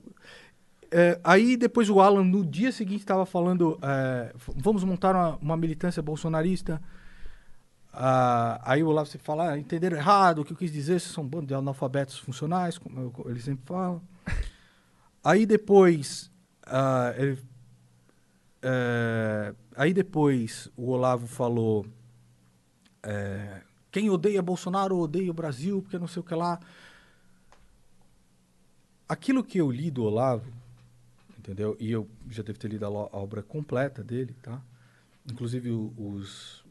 é, 0.90 1.20
aí 1.22 1.56
depois 1.56 1.88
o 1.90 2.00
Alan, 2.00 2.24
no 2.24 2.44
dia 2.44 2.72
seguinte, 2.72 3.00
estava 3.00 3.26
falando: 3.26 3.78
é, 3.82 4.32
vamos 4.56 4.84
montar 4.84 5.14
uma, 5.14 5.36
uma 5.36 5.56
militância 5.56 6.02
bolsonarista. 6.02 6.80
Ah, 7.92 8.60
aí 8.64 8.82
o 8.82 8.88
Olavo 8.88 9.08
você 9.08 9.18
fala: 9.18 9.50
ah, 9.52 9.58
entenderam 9.58 9.96
errado, 9.96 10.40
o 10.40 10.44
que 10.44 10.52
eu 10.52 10.56
quis 10.56 10.72
dizer, 10.72 11.00
vocês 11.00 11.12
são 11.12 11.24
um 11.24 11.28
bando 11.28 11.46
de 11.46 11.54
analfabetos 11.54 12.18
funcionais, 12.18 12.78
como 12.78 13.12
ele 13.26 13.40
sempre 13.40 13.64
fala. 13.66 14.00
Aí 15.24 15.44
depois. 15.46 16.30
ah, 16.66 17.12
ele- 17.16 17.42
é, 18.62 19.54
aí 19.76 19.92
depois 19.94 20.68
o 20.76 20.90
Olavo 20.90 21.26
falou. 21.26 21.86
é, 23.02 23.62
quem 23.90 24.10
odeia 24.10 24.42
Bolsonaro 24.42 24.98
odeia 24.98 25.30
o 25.30 25.34
Brasil, 25.34 25.80
porque 25.82 25.98
não 25.98 26.06
sei 26.08 26.20
o 26.20 26.24
que 26.24 26.34
lá 26.34 26.60
aquilo 29.08 29.42
que 29.42 29.58
eu 29.58 29.70
li 29.70 29.90
do 29.90 30.04
Olavo, 30.04 30.52
entendeu? 31.48 31.76
E 31.80 31.90
eu 31.90 32.06
já 32.30 32.42
devo 32.42 32.58
ter 32.58 32.68
lido 32.68 32.84
a, 32.84 32.88
a 32.88 32.92
obra 33.16 33.42
completa 33.42 34.04
dele, 34.04 34.36
tá? 34.42 34.60
Inclusive 35.30 35.70
o- 35.70 35.92
os, 35.96 36.62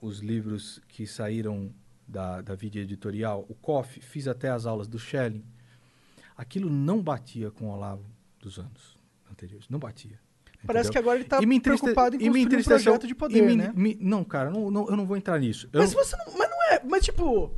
os 0.00 0.20
livros 0.20 0.80
que 0.88 1.04
saíram 1.06 1.72
da, 2.06 2.40
da 2.40 2.54
vida 2.54 2.78
editorial, 2.78 3.44
o 3.48 3.54
COF, 3.54 4.00
fiz 4.00 4.28
até 4.28 4.50
as 4.50 4.66
aulas 4.66 4.86
do 4.86 4.98
Schelling. 4.98 5.44
Aquilo 6.36 6.70
não 6.70 7.02
batia 7.02 7.50
com 7.50 7.66
o 7.66 7.72
Olavo 7.74 8.04
dos 8.40 8.58
anos 8.58 8.98
anteriores, 9.30 9.68
não 9.68 9.78
batia. 9.78 10.18
Parece 10.64 10.88
entendeu? 10.88 10.92
que 10.92 10.98
agora 10.98 11.18
ele 11.18 11.28
tá 11.28 11.40
E 11.40 11.44
entriste- 11.44 11.80
preocupado 11.82 12.14
em 12.16 12.18
e 12.20 12.30
me 12.30 12.44
construir 12.44 12.60
um 12.60 12.64
projeto 12.64 13.06
de 13.08 13.14
poder, 13.16 13.42
me- 13.42 13.56
né? 13.56 13.72
me- 13.74 13.96
não, 14.00 14.22
cara, 14.24 14.48
não, 14.48 14.70
não- 14.70 14.88
eu 14.88 14.96
não 14.96 15.04
vou 15.06 15.16
entrar 15.16 15.38
nisso. 15.40 15.68
Eu 15.72 15.80
Mas 15.80 15.92
não- 15.92 16.04
você 16.04 16.16
não. 16.16 16.24
Mas 16.38 16.50
não 16.50 16.62
é. 16.72 16.80
Mas 16.84 17.04
tipo. 17.04 17.52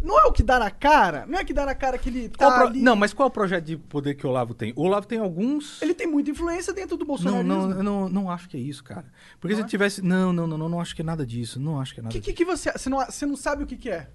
Não 0.00 0.16
é 0.18 0.26
o 0.26 0.32
que 0.32 0.42
dá 0.44 0.58
na 0.60 0.70
cara? 0.70 1.26
Não 1.26 1.38
é 1.38 1.44
que 1.44 1.52
dá 1.52 1.66
na 1.66 1.74
cara 1.74 1.98
que 1.98 2.08
ele 2.08 2.28
tá 2.28 2.50
pro- 2.52 2.66
ali... 2.68 2.80
Não, 2.80 2.94
mas 2.94 3.12
qual 3.12 3.26
é 3.26 3.30
o 3.30 3.32
projeto 3.32 3.64
de 3.64 3.76
poder 3.76 4.14
que 4.14 4.24
o 4.24 4.30
Olavo 4.30 4.54
tem? 4.54 4.72
O 4.76 4.82
Olavo 4.82 5.06
tem 5.08 5.18
alguns. 5.18 5.82
Ele 5.82 5.92
tem 5.92 6.06
muita 6.06 6.30
influência 6.30 6.72
dentro 6.72 6.96
do 6.96 7.00
Não, 7.00 7.06
bolsonarismo. 7.08 7.48
não, 7.48 7.70
eu 7.72 7.82
não, 7.82 8.08
não 8.08 8.30
acho 8.30 8.48
que 8.48 8.56
é 8.56 8.60
isso, 8.60 8.84
cara. 8.84 9.06
Porque 9.40 9.56
se 9.56 9.60
ele 9.62 9.68
tivesse. 9.68 10.00
Não, 10.00 10.32
não, 10.32 10.46
não, 10.46 10.56
não, 10.56 10.68
não 10.68 10.80
acho 10.80 10.94
que 10.94 11.02
é 11.02 11.04
nada 11.04 11.26
disso. 11.26 11.58
Não 11.58 11.80
acho 11.80 11.94
que 11.94 12.00
é 12.00 12.02
O 12.02 12.04
nada 12.04 12.12
que, 12.12 12.20
disso. 12.20 12.30
que, 12.30 12.44
que 12.44 12.44
você... 12.44 12.70
Você 12.70 12.88
não, 12.88 12.98
você 13.04 13.26
não 13.26 13.36
sabe 13.36 13.64
o 13.64 13.66
que, 13.66 13.76
que 13.76 13.90
é? 13.90 14.08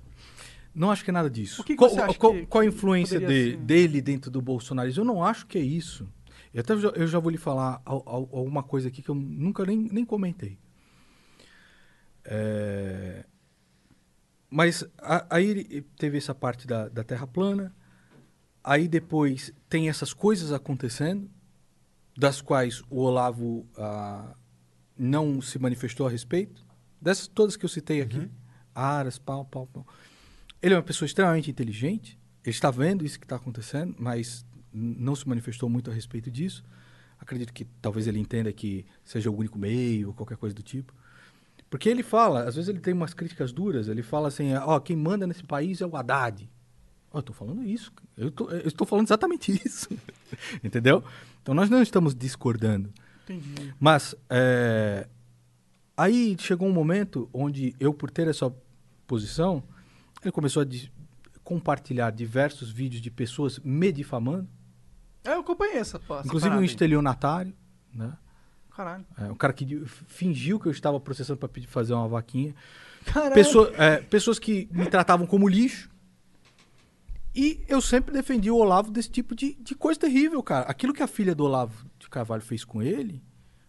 Não 0.74 0.90
acho 0.90 1.04
que 1.04 1.10
é 1.10 1.14
nada 1.14 1.30
disso. 1.30 1.62
O 1.62 1.66
que 1.66 1.74
que 1.74 1.78
qual, 1.78 1.90
você 1.90 2.00
acha 2.00 2.18
qual, 2.18 2.34
que- 2.34 2.46
qual 2.46 2.62
a 2.62 2.66
influência 2.66 3.20
de- 3.20 3.58
dele 3.58 4.02
dentro 4.02 4.32
do 4.32 4.42
bolsonarismo? 4.42 5.02
Eu 5.02 5.06
não 5.06 5.22
acho 5.24 5.46
que 5.46 5.58
é 5.58 5.62
isso. 5.62 6.08
Eu, 6.54 6.62
até 6.62 6.78
já, 6.78 6.88
eu 6.90 7.08
já 7.08 7.20
vou 7.20 7.30
lhe 7.30 7.38
falar 7.38 7.82
al- 7.86 8.04
al- 8.06 8.30
alguma 8.32 8.64
coisa 8.64 8.88
aqui 8.88 9.02
que 9.02 9.10
eu 9.10 9.16
nunca 9.16 9.66
nem, 9.66 9.78
nem 9.92 10.06
comentei. 10.06 10.58
É, 12.26 13.26
Mas 14.56 14.86
a- 15.00 15.26
aí 15.32 15.48
ele 15.50 15.82
teve 15.98 16.16
essa 16.16 16.36
parte 16.36 16.68
da, 16.68 16.88
da 16.88 17.04
Terra 17.04 17.26
plana. 17.26 17.76
Aí 18.64 18.88
depois 18.88 19.52
tem 19.68 19.90
essas 19.90 20.14
coisas 20.14 20.52
acontecendo, 20.52 21.28
das 22.16 22.40
quais 22.40 22.84
o 22.88 23.00
Olavo 23.00 23.66
ah, 23.76 24.36
não 24.96 25.42
se 25.42 25.58
manifestou 25.58 26.06
a 26.06 26.10
respeito. 26.12 26.64
Dessas 27.02 27.28
todas 27.28 27.56
que 27.58 27.66
eu 27.66 27.70
citei 27.70 28.00
aqui. 28.02 28.30
Aras, 28.76 29.18
pau, 29.18 29.44
pau, 29.44 29.66
pau. 29.66 29.88
Ele 30.62 30.76
é 30.76 30.78
uma 30.78 30.84
pessoa 30.84 31.08
extremamente 31.08 31.50
inteligente. 31.50 32.20
Ele 32.44 32.52
está 32.56 32.70
vendo 32.70 33.04
isso 33.04 33.18
que 33.20 33.26
está 33.26 33.38
acontecendo, 33.38 33.96
mas 33.98 34.46
não 34.72 35.16
se 35.16 35.28
manifestou 35.28 35.68
muito 35.68 35.90
a 35.90 35.94
respeito 35.96 36.30
disso. 36.30 36.64
Acredito 37.20 37.52
que 37.52 37.66
talvez 37.82 38.06
ele 38.06 38.20
entenda 38.20 38.54
que 38.54 38.86
seja 39.04 39.32
o 39.32 39.36
único 39.36 39.58
meio 39.58 40.10
ou 40.10 40.14
qualquer 40.14 40.38
coisa 40.38 40.54
do 40.56 40.62
tipo. 40.62 40.94
Porque 41.74 41.90
ele 41.90 42.04
fala, 42.04 42.44
às 42.44 42.54
vezes 42.54 42.70
ele 42.70 42.80
tem 42.80 42.94
umas 42.94 43.16
críticas 43.16 43.52
duras, 43.52 43.88
ele 43.88 44.04
fala 44.04 44.28
assim, 44.28 44.54
ó, 44.54 44.80
quem 44.80 44.96
manda 44.96 45.26
nesse 45.26 45.44
país 45.44 45.82
é 45.82 45.88
o 45.88 45.96
Haddad. 45.98 46.48
Ó, 47.12 47.18
eu 47.18 47.20
estou 47.22 47.36
falando 47.36 47.64
isso, 47.64 47.92
eu, 48.16 48.30
tô- 48.30 48.48
eu 48.52 48.68
estou 48.68 48.86
falando 48.86 49.08
exatamente 49.08 49.52
isso, 49.66 49.90
entendeu? 50.64 51.04
Então 51.42 51.56
nós 51.56 51.72
não 51.72 51.82
estamos 51.82 52.14
discordando. 52.14 52.94
Entendi. 53.24 53.74
Mas 53.80 54.14
é, 54.30 55.08
aí 55.98 56.36
chegou 56.38 56.68
um 56.68 56.72
momento 56.72 57.28
onde 57.34 57.76
eu, 57.80 57.92
por 57.92 58.12
ter 58.12 58.28
essa 58.28 58.54
posição, 59.08 59.64
ele 60.22 60.32
começou 60.32 60.62
a 60.62 60.66
compartilhar 61.44 62.12
diversos 62.12 62.70
vídeos 62.70 63.02
de 63.02 63.10
pessoas 63.10 63.58
me 63.64 63.92
difamando, 63.92 64.48
É, 65.24 65.34
eu 65.34 65.40
acompanhei 65.40 65.78
essa, 65.78 65.98
essa 65.98 66.22
inclusive 66.24 66.56
um 66.56 66.64
estelionatário, 66.64 67.52
né? 67.92 68.14
Caralho. 68.76 69.06
É, 69.20 69.26
um 69.26 69.36
cara 69.36 69.54
que 69.54 69.84
fingiu 70.08 70.60
que 70.60 70.68
eu 70.68 70.72
estava 70.72 71.00
processando 71.00 71.38
para 71.38 71.48
pedir 71.50 71.68
fazer 71.68 71.94
uma 71.94 72.08
vaquinha. 72.08 72.56
Caralho. 73.06 73.34
Pessoa- 73.34 73.72
é, 73.78 73.98
pessoas 73.98 74.40
que 74.40 74.68
me 74.72 74.88
tratavam 74.88 75.28
como 75.28 75.48
lixo. 75.48 75.90
E 77.36 77.62
eu 77.68 77.82
sempre 77.82 78.14
defendi 78.14 78.52
o 78.52 78.56
Olavo 78.58 78.92
desse 78.92 79.10
tipo 79.10 79.34
de, 79.36 79.56
de 79.56 79.74
coisa 79.76 80.00
terrível, 80.00 80.42
cara. 80.44 80.66
Aquilo 80.68 80.94
que 80.94 81.02
a 81.02 81.08
filha 81.08 81.34
do 81.34 81.44
Olavo 81.46 81.86
de 82.00 82.08
Carvalho 82.08 82.44
fez 82.44 82.64
com 82.64 82.82
ele, 82.82 83.24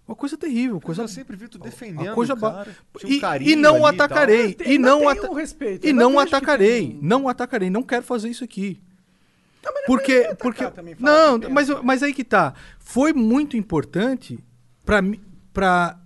uma 0.06 0.14
coisa 0.14 0.36
terrível. 0.36 0.78
Coisa, 0.80 1.02
eu 1.02 1.08
sempre 1.08 1.34
vi 1.34 1.48
tu 1.48 1.56
uma 1.56 1.64
defendendo 1.64 2.14
coisa 2.14 2.36
cara. 2.36 2.76
Tinha 2.98 3.30
um 3.30 3.42
E, 3.42 3.52
e 3.52 3.56
não 3.56 3.80
o 3.80 3.86
ali 3.86 3.96
e 3.96 4.00
atacarei. 4.00 4.54
Tem- 4.54 4.72
E 4.72 4.78
não, 4.78 5.08
ata- 5.08 5.30
um 5.30 5.34
respeito, 5.34 5.86
e 5.86 5.92
não 5.94 6.12
que 6.12 6.18
atacarei. 6.18 6.88
tem 6.90 6.98
Não 7.00 7.26
atacarei. 7.26 7.70
Não 7.70 7.82
quero 7.82 8.02
fazer 8.04 8.28
isso 8.28 8.44
aqui. 8.44 8.82
mas 9.64 9.86
Porque, 9.86 10.34
porque 10.38 10.70
também, 10.70 10.94
não, 11.00 11.38
mas, 11.50 11.68
mas 11.82 12.02
aí 12.02 12.12
que 12.12 12.22
tá. 12.24 12.52
Foi 12.78 13.14
muito 13.14 13.56
importante 13.56 14.38
para 14.84 16.00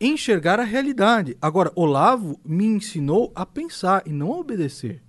enxergar 0.00 0.60
a 0.60 0.64
realidade. 0.64 1.36
Agora, 1.40 1.72
Olavo 1.74 2.40
me 2.44 2.66
ensinou 2.66 3.32
a 3.34 3.44
pensar 3.46 4.02
e 4.06 4.12
não 4.12 4.32
a 4.32 4.36
obedecer. 4.38 5.02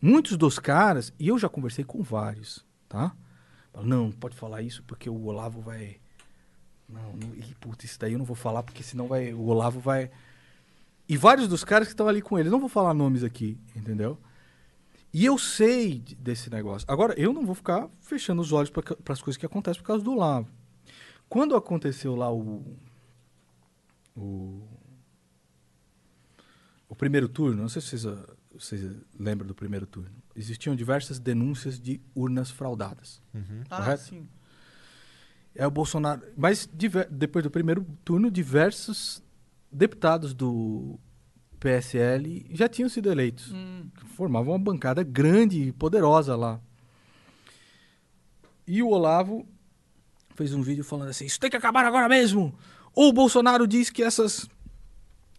Muitos 0.00 0.36
dos 0.36 0.58
caras, 0.58 1.12
e 1.18 1.28
eu 1.28 1.38
já 1.38 1.48
conversei 1.48 1.84
com 1.84 2.02
vários, 2.02 2.64
tá? 2.88 3.14
Não, 3.74 4.04
não 4.04 4.12
pode 4.12 4.36
falar 4.36 4.62
isso 4.62 4.82
porque 4.86 5.08
o 5.08 5.24
Olavo 5.24 5.60
vai. 5.60 5.96
Não, 6.88 7.12
não 7.14 7.34
ih, 7.34 7.54
putz, 7.60 7.84
isso 7.84 7.98
daí 7.98 8.12
eu 8.12 8.18
não 8.18 8.24
vou 8.24 8.36
falar 8.36 8.62
porque 8.62 8.82
senão 8.82 9.06
vai, 9.08 9.32
o 9.32 9.46
Olavo 9.46 9.80
vai. 9.80 10.10
E 11.08 11.16
vários 11.16 11.48
dos 11.48 11.64
caras 11.64 11.88
que 11.88 11.92
estão 11.94 12.06
ali 12.06 12.22
com 12.22 12.38
ele, 12.38 12.50
não 12.50 12.60
vou 12.60 12.68
falar 12.68 12.94
nomes 12.94 13.24
aqui, 13.24 13.58
entendeu? 13.74 14.18
E 15.12 15.24
eu 15.24 15.38
sei 15.38 15.98
de- 15.98 16.14
desse 16.14 16.50
negócio. 16.50 16.86
Agora, 16.90 17.14
eu 17.18 17.32
não 17.32 17.44
vou 17.44 17.54
ficar 17.54 17.88
fechando 18.00 18.42
os 18.42 18.52
olhos 18.52 18.70
para 18.70 18.82
as 19.12 19.22
coisas 19.22 19.38
que 19.38 19.46
acontecem 19.46 19.80
por 19.82 19.86
causa 19.86 20.04
do 20.04 20.12
Olavo. 20.12 20.48
Quando 21.28 21.56
aconteceu 21.56 22.14
lá 22.14 22.32
o. 22.32 22.76
O, 24.16 24.62
o 26.88 26.94
primeiro 26.94 27.28
turno, 27.28 27.62
não 27.62 27.68
sei 27.68 27.82
se 27.82 27.88
vocês, 27.88 28.06
ah, 28.06 28.26
vocês 28.52 28.96
lembram 29.18 29.46
do 29.48 29.54
primeiro 29.54 29.86
turno. 29.86 30.10
Existiam 30.36 30.76
diversas 30.76 31.18
denúncias 31.18 31.80
de 31.80 32.00
urnas 32.14 32.50
fraudadas. 32.50 33.20
Ah, 33.68 33.76
correto? 33.78 34.02
sim. 34.04 34.28
É 35.54 35.66
o 35.66 35.70
Bolsonaro. 35.70 36.22
Mas 36.36 36.68
diver- 36.72 37.08
depois 37.10 37.42
do 37.42 37.50
primeiro 37.50 37.84
turno, 38.04 38.30
diversos 38.30 39.22
deputados 39.70 40.32
do 40.34 40.98
PSL 41.58 42.46
já 42.52 42.68
tinham 42.68 42.88
sido 42.88 43.10
eleitos. 43.10 43.50
Hum. 43.52 43.88
Formavam 44.16 44.52
uma 44.52 44.58
bancada 44.58 45.02
grande 45.02 45.60
e 45.68 45.72
poderosa 45.72 46.36
lá. 46.36 46.60
E 48.66 48.82
o 48.82 48.88
Olavo 48.90 49.46
fez 50.34 50.54
um 50.54 50.62
vídeo 50.62 50.84
falando 50.84 51.08
assim: 51.08 51.24
Isso 51.24 51.40
tem 51.40 51.50
que 51.50 51.56
acabar 51.56 51.84
agora 51.84 52.08
mesmo! 52.08 52.54
Ou 52.94 53.08
o 53.08 53.12
Bolsonaro 53.12 53.66
diz 53.66 53.90
que 53.90 54.02
essas, 54.02 54.48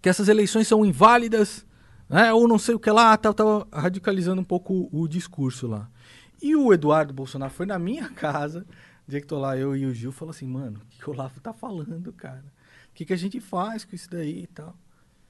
que 0.02 0.10
essas 0.10 0.28
eleições 0.28 0.68
são 0.68 0.86
inválidas, 0.86 1.66
né? 2.10 2.34
ou 2.34 2.48
não 2.48 2.60
sei 2.60 2.76
o 2.76 2.80
que 2.80 2.92
lá, 2.92 3.16
tal, 3.16 3.34
tal, 3.34 3.68
radicalizando 3.72 4.42
um 4.42 4.46
pouco 4.46 4.90
o, 4.92 5.02
o 5.02 5.08
discurso 5.08 5.68
lá. 5.68 5.90
E 6.42 6.56
o 6.56 6.74
Eduardo 6.74 7.14
Bolsonaro 7.14 7.54
foi 7.54 7.66
na 7.66 7.80
minha 7.80 8.10
casa, 8.14 8.66
dia 9.08 9.22
que 9.22 9.28
tô 9.28 9.40
lá, 9.40 9.58
eu 9.58 9.76
e 9.76 9.86
o 9.86 9.94
Gil, 9.94 10.12
falou 10.12 10.32
assim: 10.32 10.48
Mano, 10.48 10.82
o 10.84 10.86
que, 10.88 11.00
que 11.00 11.10
o 11.10 11.14
Olavo 11.14 11.40
tá 11.40 11.54
falando, 11.54 12.12
cara? 12.14 12.44
O 12.92 12.96
que, 12.96 13.06
que 13.06 13.14
a 13.14 13.18
gente 13.18 13.40
faz 13.40 13.86
com 13.86 13.96
isso 13.96 14.10
daí 14.10 14.44
e 14.44 14.48
tal? 14.48 14.76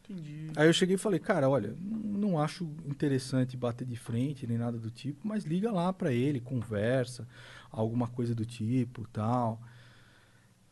Entendi. 0.10 0.52
Aí 0.56 0.68
eu 0.68 0.74
cheguei 0.74 0.96
e 0.96 1.00
falei, 1.00 1.20
cara, 1.20 1.50
olha, 1.50 1.76
não, 1.82 2.00
não 2.00 2.40
acho 2.40 2.70
interessante 2.86 3.58
bater 3.58 3.88
de 3.88 3.96
frente 3.96 4.46
nem 4.46 4.58
nada 4.58 4.78
do 4.78 4.92
tipo, 4.92 5.28
mas 5.28 5.46
liga 5.46 5.72
lá 5.72 5.92
pra 5.92 6.14
ele, 6.14 6.40
conversa, 6.40 7.28
alguma 7.76 8.08
coisa 8.08 8.34
do 8.34 8.46
tipo, 8.46 9.08
tal. 9.12 9.60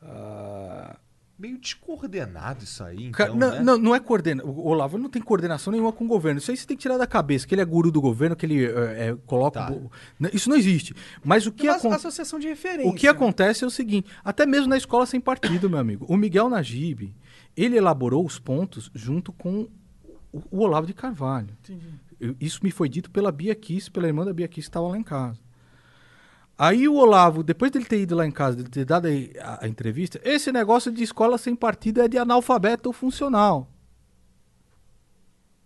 Ah, 0.01 0.97
Meio 1.37 1.57
descoordenado 1.57 2.63
isso 2.63 2.83
aí, 2.83 3.07
então, 3.07 3.35
não, 3.35 3.51
né? 3.51 3.59
não, 3.59 3.77
não 3.77 3.95
é 3.95 3.99
coordena. 3.99 4.43
O 4.45 4.67
Olavo 4.67 4.99
não 4.99 5.09
tem 5.09 5.19
coordenação 5.21 5.71
nenhuma 5.71 5.91
com 5.91 6.05
o 6.05 6.07
governo. 6.07 6.37
Isso 6.37 6.51
aí 6.51 6.55
você 6.55 6.65
tem 6.65 6.77
que 6.77 6.81
tirar 6.83 6.97
da 6.97 7.07
cabeça, 7.07 7.45
que 7.47 7.55
ele 7.55 7.61
é 7.61 7.65
guru 7.65 7.91
do 7.91 7.99
governo, 7.99 8.35
que 8.35 8.45
ele 8.45 8.63
eh, 8.65 9.17
coloca. 9.25 9.59
Tá. 9.59 9.71
bo- 9.71 9.91
Não, 10.19 10.29
Isso 10.31 10.47
não 10.47 10.55
existe. 10.55 10.93
Mas 11.23 11.47
o 11.47 11.51
que 11.51 11.63
Tem 11.63 11.69
uma 11.71 11.77
acontece. 11.77 12.05
associação 12.07 12.37
de 12.39 12.47
referência. 12.47 12.89
O 12.89 12.93
que 12.93 13.07
acontece 13.07 13.63
é 13.63 13.67
o 13.67 13.71
seguinte, 13.71 14.09
até 14.23 14.45
mesmo 14.45 14.67
na 14.69 14.77
escola 14.77 15.07
sem 15.07 15.19
partido, 15.19 15.67
meu 15.69 15.79
amigo, 15.79 16.05
o 16.07 16.15
Miguel 16.15 16.49
Najib, 16.49 17.13
ele 17.57 17.77
elaborou 17.77 18.23
os 18.23 18.37
pontos 18.37 18.91
junto 18.93 19.33
com 19.33 19.67
o, 20.31 20.59
Olavo 20.59 20.85
de 20.85 20.93
Carvalho. 20.93 21.49
Entendi. 21.63 22.35
Isso 22.39 22.59
me 22.63 22.69
foi 22.69 22.87
dito 22.87 23.09
pela 23.09 23.31
Bia 23.31 23.55
Kiss, 23.55 23.89
pela 23.89 24.05
irmã 24.07 24.23
da 24.23 24.31
Bia 24.31 24.47
Kiss 24.47 24.67
que 24.67 24.69
estava 24.69 24.87
lá 24.87 24.97
em 24.97 25.03
casa. 25.03 25.39
Aí 26.57 26.87
o 26.87 26.93
Olavo, 26.95 27.41
depois 27.43 27.71
dele 27.71 27.85
ter 27.85 27.99
ido 28.01 28.15
lá 28.15 28.25
em 28.25 28.31
casa, 28.31 28.57
dele 28.57 28.69
ter 28.69 28.85
dado 28.85 29.07
a, 29.41 29.65
a 29.65 29.67
entrevista, 29.67 30.19
esse 30.23 30.51
negócio 30.51 30.91
de 30.91 31.03
escola 31.03 31.37
sem 31.37 31.55
partido 31.55 32.01
é 32.01 32.07
de 32.07 32.17
analfabeto 32.17 32.93
funcional. 32.93 33.67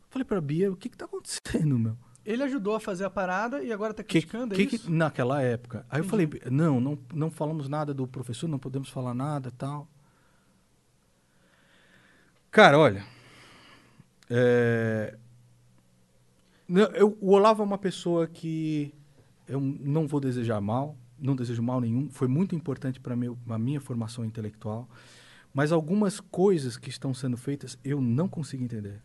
Falei 0.09 0.23
pra 0.25 0.39
Bia, 0.39 0.71
o 0.71 0.75
que 0.77 0.87
que 0.89 0.97
tá 0.97 1.05
acontecendo, 1.05 1.77
meu? 1.77 1.97
Ele 2.25 2.43
ajudou 2.43 2.75
a 2.75 2.79
fazer 2.79 3.05
a 3.05 3.09
parada 3.09 3.61
e 3.63 3.71
agora 3.71 3.93
tá 3.93 4.03
Que, 4.03 4.19
criticando, 4.21 4.55
que, 4.55 4.61
é 4.61 4.65
que- 4.65 4.75
isso? 4.75 4.91
naquela 4.91 5.41
época. 5.41 5.85
Aí 5.89 5.99
eu 5.99 6.03
falei, 6.05 6.29
não, 6.49 6.79
não, 6.79 6.97
não 7.13 7.31
falamos 7.31 7.69
nada 7.69 7.93
do 7.93 8.07
professor, 8.07 8.47
não 8.49 8.59
podemos 8.59 8.89
falar 8.89 9.13
nada 9.13 9.51
tal. 9.57 9.87
Cara, 12.51 12.77
olha. 12.79 13.05
é, 14.29 15.15
eu- 16.95 17.17
o 17.21 17.31
Olavo 17.31 17.61
é 17.61 17.65
uma 17.65 17.77
pessoa 17.77 18.27
que 18.27 18.93
eu 19.47 19.59
não 19.59 20.07
vou 20.07 20.19
desejar 20.19 20.59
mal, 20.61 20.97
não 21.17 21.35
desejo 21.35 21.63
mal 21.63 21.79
nenhum. 21.81 22.09
Foi 22.09 22.27
muito 22.27 22.55
importante 22.55 22.99
para 22.99 23.13
a 23.13 23.57
minha 23.57 23.79
formação 23.79 24.25
intelectual. 24.25 24.89
Mas 25.53 25.71
algumas 25.71 26.19
coisas 26.19 26.77
que 26.77 26.89
estão 26.89 27.13
sendo 27.13 27.37
feitas 27.37 27.77
eu 27.83 27.99
não 28.01 28.27
consigo 28.27 28.63
entender. 28.63 29.01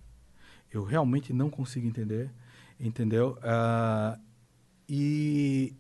Eu 0.71 0.83
realmente 0.85 1.33
não 1.33 1.49
consigo 1.49 1.87
entender, 1.87 2.31
entendeu? 2.79 3.39
Ah, 3.43 4.19
e 4.89 5.75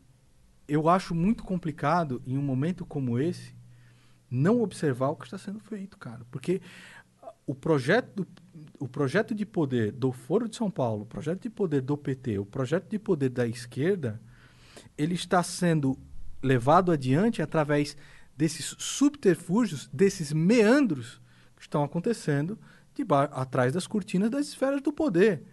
eu 0.69 0.89
acho 0.89 1.15
muito 1.15 1.43
complicado, 1.45 2.23
em 2.27 2.39
um 2.39 2.43
momento 2.43 2.87
como 2.87 3.19
esse, 3.19 3.55
não 4.31 4.63
observar 4.63 5.09
o 5.09 5.17
que 5.17 5.25
está 5.27 5.37
sendo 5.37 5.61
feito, 5.61 5.99
cara. 5.99 6.25
Porque 6.31 6.63
o 7.47 7.55
projeto, 7.55 8.25
do- 8.25 8.29
o 8.79 8.89
projeto 8.89 9.35
de 9.35 9.45
poder 9.45 9.93
do 9.93 10.13
Foro 10.13 10.49
de 10.49 10.57
São 10.57 10.71
Paulo, 10.71 11.03
o 11.03 11.07
projeto 11.07 11.43
de 11.43 11.51
poder 11.51 11.83
do 11.83 11.97
PT, 11.99 12.39
o 12.39 12.47
projeto 12.47 12.89
de 12.89 12.99
poder 12.99 13.29
da 13.29 13.47
esquerda, 13.47 14.21
ele 14.97 15.15
está 15.15 15.43
sendo 15.43 15.99
levado 16.43 16.91
adiante 16.91 17.41
através 17.41 17.97
desses 18.37 18.75
subterfúgios, 18.79 19.89
desses 19.93 20.33
meandros 20.33 21.21
que 21.57 21.63
estão 21.63 21.85
acontecendo 21.85 22.59
atrás 23.31 23.73
das 23.73 23.87
cortinas 23.87 24.31
das 24.31 24.49
esferas 24.49 24.83
do 24.83 24.93
poder. 24.93 25.45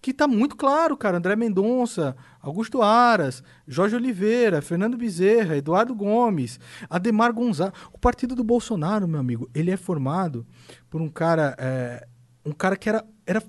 que 0.00 0.14
tá 0.14 0.28
muito 0.28 0.56
claro, 0.56 0.96
cara. 0.96 1.16
André 1.16 1.34
Mendonça, 1.34 2.16
Augusto 2.40 2.80
Aras, 2.80 3.42
Jorge 3.66 3.96
Oliveira, 3.96 4.62
Fernando 4.62 4.96
Bezerra, 4.96 5.56
Eduardo 5.56 5.94
Gomes, 5.96 6.60
Ademar 6.88 7.32
Gonzalez. 7.32 7.74
O 7.92 7.98
partido 7.98 8.36
do 8.36 8.44
Bolsonaro, 8.44 9.08
meu 9.08 9.18
amigo, 9.18 9.50
ele 9.52 9.70
é 9.70 9.76
formado 9.76 10.46
por 10.88 11.00
um 11.00 11.08
cara, 11.08 11.56
é, 11.58 12.06
um 12.44 12.52
cara 12.52 12.76
que 12.76 12.88
era, 12.88 13.04
era, 13.26 13.42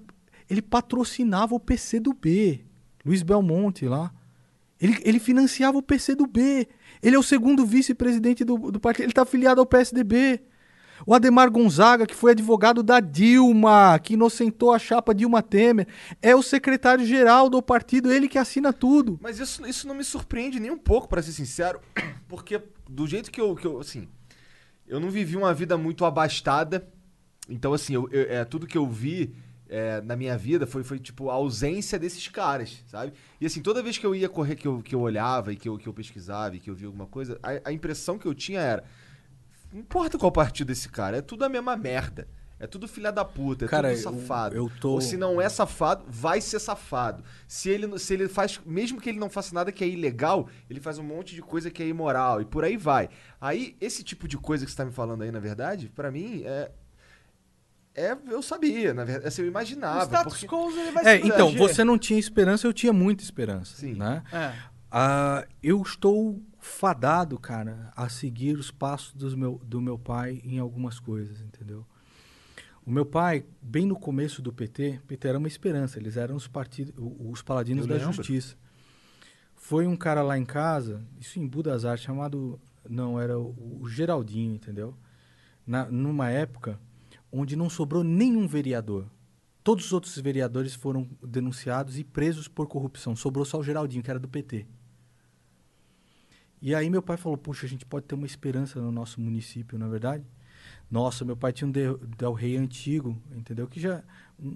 ele 0.50 0.62
patrocinava 0.62 1.54
o 1.54 1.60
PC 1.60 2.00
do 2.00 2.12
B, 2.14 2.66
Luiz 3.06 3.22
Belmonte 3.22 3.86
lá. 3.88 4.12
Ele, 4.80 4.98
ele 5.04 5.20
financiava 5.20 5.78
o 5.78 5.82
PC 5.82 6.16
do 6.16 6.28
B. 6.28 6.68
Ele 7.02 7.16
é 7.16 7.20
o 7.20 7.24
segundo 7.24 7.66
vice-presidente 7.66 8.44
do, 8.44 8.72
do 8.72 8.80
partido. 8.80 9.04
Ele 9.04 9.12
está 9.12 9.24
afiliado 9.24 9.60
ao 9.60 9.66
PSDB. 9.66 10.42
O 11.06 11.14
Ademar 11.14 11.52
Gonzaga, 11.52 12.08
que 12.08 12.16
foi 12.16 12.32
advogado 12.32 12.82
da 12.82 13.00
Dilma, 13.00 14.00
que 14.00 14.14
inocentou 14.16 14.74
a 14.74 14.80
chapa 14.80 15.14
Dilma 15.14 15.44
Temer, 15.44 15.88
é 16.24 16.36
o 16.36 16.42
secretário-geral 16.42 17.50
do 17.52 17.62
partido, 17.62 18.12
ele 18.12 18.28
que 18.28 18.38
assina 18.40 18.74
tudo. 18.74 19.20
Mas 19.22 19.38
isso, 19.40 19.64
isso 19.68 19.88
não 19.88 19.94
me 19.94 20.04
surpreende 20.04 20.60
nem 20.60 20.72
um 20.72 20.78
pouco, 20.78 21.08
pra 21.08 21.22
ser 21.22 21.34
sincero, 21.34 21.80
porque 22.28 22.60
do 22.90 23.06
jeito 23.06 23.30
que 23.30 23.40
eu, 23.40 23.56
que 23.56 23.68
eu 23.68 23.80
assim, 23.80 24.08
eu 24.88 25.00
não 25.00 25.12
vivi 25.12 25.38
uma 25.38 25.54
vida 25.54 25.78
muito 25.78 26.04
abastada, 26.04 26.88
então 27.48 27.74
assim, 27.74 27.94
eu, 27.94 28.10
eu- 28.12 28.26
é, 28.32 28.44
tudo 28.44 28.66
que 28.66 28.78
eu 28.78 28.88
vi 28.88 29.36
é, 29.70 30.02
na 30.02 30.16
minha 30.16 30.38
vida 30.38 30.66
foi, 30.68 30.84
foi 30.84 31.00
tipo 31.00 31.30
a 31.30 31.34
ausência 31.34 31.98
desses 32.00 32.28
caras, 32.28 32.84
sabe? 32.88 33.14
E 33.40 33.46
assim, 33.46 33.62
toda 33.62 33.84
vez 33.84 33.98
que 33.98 34.06
eu 34.06 34.16
ia 34.16 34.30
correr, 34.30 34.56
que 34.56 34.68
eu, 34.68 34.82
que 34.82 34.94
eu 34.96 35.02
olhava 35.02 35.52
e 35.54 35.56
que 35.56 35.68
eu, 35.70 35.78
que 35.78 35.88
eu 35.88 35.94
pesquisava 35.94 36.56
e 36.56 36.60
que 36.60 36.70
eu 36.70 36.76
via 36.76 36.88
alguma 36.88 37.08
coisa, 37.08 37.40
a, 37.44 37.70
a 37.70 37.72
impressão 37.74 38.18
que 38.18 38.26
eu 38.26 38.34
tinha 38.34 38.60
era, 38.60 38.84
não 39.72 39.80
importa 39.82 40.18
qual 40.18 40.32
partido 40.32 40.68
desse 40.68 40.90
cara, 40.90 41.18
é 41.18 41.22
tudo 41.22 41.44
a 41.46 41.50
mesma 41.50 41.76
merda. 41.76 42.28
É 42.60 42.66
tudo 42.66 42.88
filha 42.88 43.12
da 43.12 43.24
puta, 43.24 43.66
é 43.66 43.68
Cara, 43.68 43.90
tudo 43.96 44.00
eu- 44.00 44.20
safado. 44.22 44.56
eu 44.56 44.72
tô- 44.82 44.94
Ou 44.94 45.00
se 45.02 45.16
não 45.16 45.40
é 45.40 45.48
safado, 45.48 46.04
vai 46.08 46.42
ser 46.42 46.58
safado. 46.58 47.24
Se 47.48 47.70
ele, 47.70 48.00
se 48.00 48.16
ele 48.16 48.28
faz, 48.28 48.60
mesmo 48.66 49.00
que 49.00 49.08
ele 49.10 49.20
não 49.20 49.30
faça 49.30 49.54
nada 49.54 49.72
que 49.72 49.84
é 49.84 49.88
ilegal, 49.88 50.50
ele 50.68 50.80
faz 50.80 50.98
um 50.98 51.04
monte 51.04 51.36
de 51.36 51.42
coisa 51.44 51.70
que 51.70 51.84
é 51.84 51.88
imoral 51.88 52.42
e 52.42 52.46
por 52.46 52.64
aí 52.64 52.76
vai. 52.76 53.10
Aí, 53.40 53.78
esse 53.80 54.04
tipo 54.04 54.28
de 54.28 54.38
coisa 54.40 54.66
que 54.66 54.72
você 54.72 54.78
tá 54.78 54.84
me 54.86 54.92
falando 54.92 55.22
aí, 55.22 55.32
na 55.32 55.40
verdade, 55.40 55.88
pra 55.94 56.10
mim, 56.10 56.42
é. 56.46 56.72
É, 58.00 58.16
eu 58.30 58.44
sabia, 58.44 58.94
na 58.94 59.04
verdade, 59.04 59.28
assim, 59.28 59.42
eu 59.42 59.48
O 59.48 59.50
imaginava. 59.52 60.04
status 60.06 60.34
porque- 60.34 60.48
quo 60.48 60.70
ele 60.72 60.92
vai 60.92 61.04
É, 61.04 61.20
se 61.20 61.26
então, 61.28 61.48
proteger. 61.52 61.60
você 61.76 61.84
não 61.84 61.98
tinha 61.98 62.20
esperança, 62.20 62.68
eu 62.68 62.72
tinha 62.74 62.94
muita 62.94 63.24
esperança. 63.24 63.76
Sim. 63.76 63.96
Né? 63.96 64.24
É. 64.32 64.54
Ah, 64.92 65.48
eu 65.64 65.82
estou 65.82 66.40
fadado, 66.60 67.40
cara, 67.40 67.92
a 67.96 68.08
seguir 68.08 68.56
os 68.56 68.70
passos 68.70 69.14
dos 69.14 69.34
meu, 69.34 69.60
do 69.66 69.82
meu 69.82 69.98
pai 69.98 70.42
em 70.46 70.60
algumas 70.60 71.00
coisas, 71.00 71.42
entendeu? 71.42 71.84
O 72.86 72.92
meu 72.92 73.06
pai, 73.06 73.44
bem 73.62 73.86
no 73.86 74.00
começo 74.00 74.42
do 74.42 74.54
PT, 74.54 75.02
PT 75.08 75.28
era 75.28 75.38
uma 75.40 75.48
esperança, 75.48 75.98
eles 76.00 76.16
eram 76.18 76.36
os 76.36 76.48
partidos, 76.48 76.94
o- 76.98 77.32
os 77.32 77.42
paladinos 77.42 77.84
Eu 77.86 77.90
da 77.90 77.96
lembro. 77.96 78.14
justiça. 78.14 78.56
Foi 79.56 79.88
um 79.88 79.96
cara 79.98 80.22
lá 80.22 80.38
em 80.38 80.46
casa, 80.46 81.02
isso 81.20 81.40
em 81.40 81.48
Budas 81.48 81.84
Artes, 81.84 82.06
chamado, 82.06 82.60
não, 82.88 83.20
era 83.20 83.38
o, 83.38 83.80
o 83.82 83.90
Geraldinho, 83.90 84.54
entendeu? 84.54 84.96
Na, 85.66 85.86
numa 85.86 86.30
época 86.30 86.80
onde 87.32 87.56
não 87.56 87.70
sobrou 87.70 88.04
nenhum 88.04 88.48
vereador. 88.48 89.06
Todos 89.64 89.86
os 89.86 89.94
outros 89.94 90.18
vereadores 90.18 90.74
foram 90.74 91.10
denunciados 91.22 92.00
e 92.00 92.04
presos 92.04 92.48
por 92.48 92.68
corrupção. 92.68 93.16
Sobrou 93.16 93.44
só 93.44 93.60
o 93.60 93.64
Geraldinho, 93.64 94.02
que 94.04 94.10
era 94.10 94.20
do 94.20 94.28
PT. 94.28 94.66
E 96.62 96.74
aí 96.74 96.90
meu 96.90 97.02
pai 97.02 97.18
falou, 97.18 97.38
puxa, 97.38 97.66
a 97.66 97.70
gente 97.70 97.86
pode 97.86 98.06
ter 98.06 98.16
uma 98.16 98.26
esperança 98.26 98.80
no 98.82 98.92
nosso 98.92 99.22
município, 99.22 99.78
não 99.78 99.88
é 99.88 99.90
verdade? 99.90 100.24
Nossa, 100.90 101.26
meu 101.26 101.36
pai 101.36 101.52
tinha 101.52 101.68
um 101.68 101.72
Del, 101.72 102.34
Rey 102.34 102.56
antigo, 102.58 103.22
entendeu? 103.36 103.68
Que 103.68 103.80
já 103.80 104.04
um, 104.40 104.56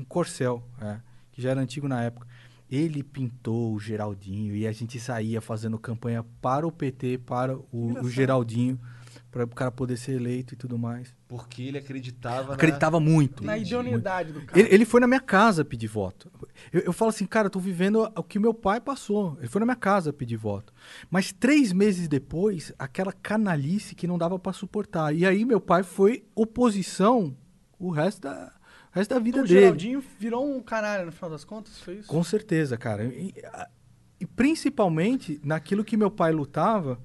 um- 0.00 0.04
corcel, 0.08 0.66
é, 0.80 1.00
que 1.30 1.40
já 1.40 1.50
era 1.50 1.60
antigo 1.60 1.86
na 1.86 2.02
época. 2.02 2.26
Ele 2.68 3.02
pintou 3.02 3.74
o 3.74 3.78
Geraldinho 3.78 4.56
e 4.56 4.66
a 4.66 4.72
gente 4.72 4.98
saía 4.98 5.40
fazendo 5.40 5.78
campanha 5.78 6.24
para 6.40 6.66
o 6.66 6.72
PT, 6.72 7.18
para 7.18 7.56
o, 7.56 8.00
o. 8.00 8.08
Geraldinho, 8.08 8.80
para 9.44 9.52
o 9.52 9.56
cara 9.56 9.70
poder 9.70 9.96
ser 9.96 10.12
eleito 10.12 10.54
e 10.54 10.56
tudo 10.56 10.78
mais. 10.78 11.14
Porque 11.28 11.62
ele 11.62 11.78
acreditava. 11.78 12.54
Acreditava 12.54 12.98
muito. 12.98 13.44
Na 13.44 13.52
muito. 13.52 13.66
idoneidade 13.66 14.32
do 14.32 14.40
cara. 14.40 14.58
Ele, 14.58 14.74
ele 14.74 14.84
foi 14.84 15.00
na 15.00 15.06
minha 15.06 15.20
casa 15.20 15.64
pedir 15.64 15.88
voto. 15.88 16.30
Eu, 16.72 16.80
eu 16.82 16.92
falo 16.92 17.10
assim, 17.10 17.26
cara, 17.26 17.46
eu 17.46 17.50
tô 17.50 17.60
vivendo 17.60 18.10
o 18.16 18.22
que 18.22 18.38
meu 18.38 18.54
pai 18.54 18.80
passou. 18.80 19.36
Ele 19.38 19.48
foi 19.48 19.60
na 19.60 19.66
minha 19.66 19.76
casa 19.76 20.12
pedir 20.12 20.36
voto. 20.36 20.72
Mas 21.10 21.32
três 21.32 21.72
meses 21.72 22.08
depois, 22.08 22.72
aquela 22.78 23.12
canalice 23.12 23.94
que 23.94 24.06
não 24.06 24.16
dava 24.16 24.38
pra 24.38 24.52
suportar. 24.52 25.14
E 25.14 25.26
aí 25.26 25.44
meu 25.44 25.60
pai 25.60 25.82
foi 25.82 26.24
oposição 26.34 27.36
o 27.78 27.90
resto 27.90 28.22
da, 28.22 28.52
o 28.94 28.98
resto 28.98 29.10
da 29.12 29.20
vida 29.20 29.38
Então, 29.38 29.44
o 29.44 29.48
dele. 29.48 29.60
Geraldinho 29.60 30.04
virou 30.18 30.48
um 30.48 30.62
canalha 30.62 31.04
no 31.04 31.12
final 31.12 31.30
das 31.30 31.44
contas, 31.44 31.78
foi 31.80 31.96
isso? 31.96 32.08
Com 32.08 32.24
certeza, 32.24 32.78
cara. 32.78 33.04
E, 33.04 33.34
e 34.18 34.26
principalmente 34.26 35.38
naquilo 35.44 35.84
que 35.84 35.96
meu 35.96 36.10
pai 36.10 36.32
lutava, 36.32 36.98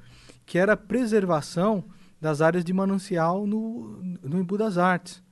que 0.45 0.57
era 0.57 0.73
a 0.73 0.77
preservação 0.77 1.83
das 2.21 2.39
áreas 2.39 2.63
de 2.63 2.71
manancial 2.71 3.47
no, 3.47 4.01
no 4.21 4.39
Embu 4.39 4.57
das 4.57 4.77
Artes. 4.77 5.23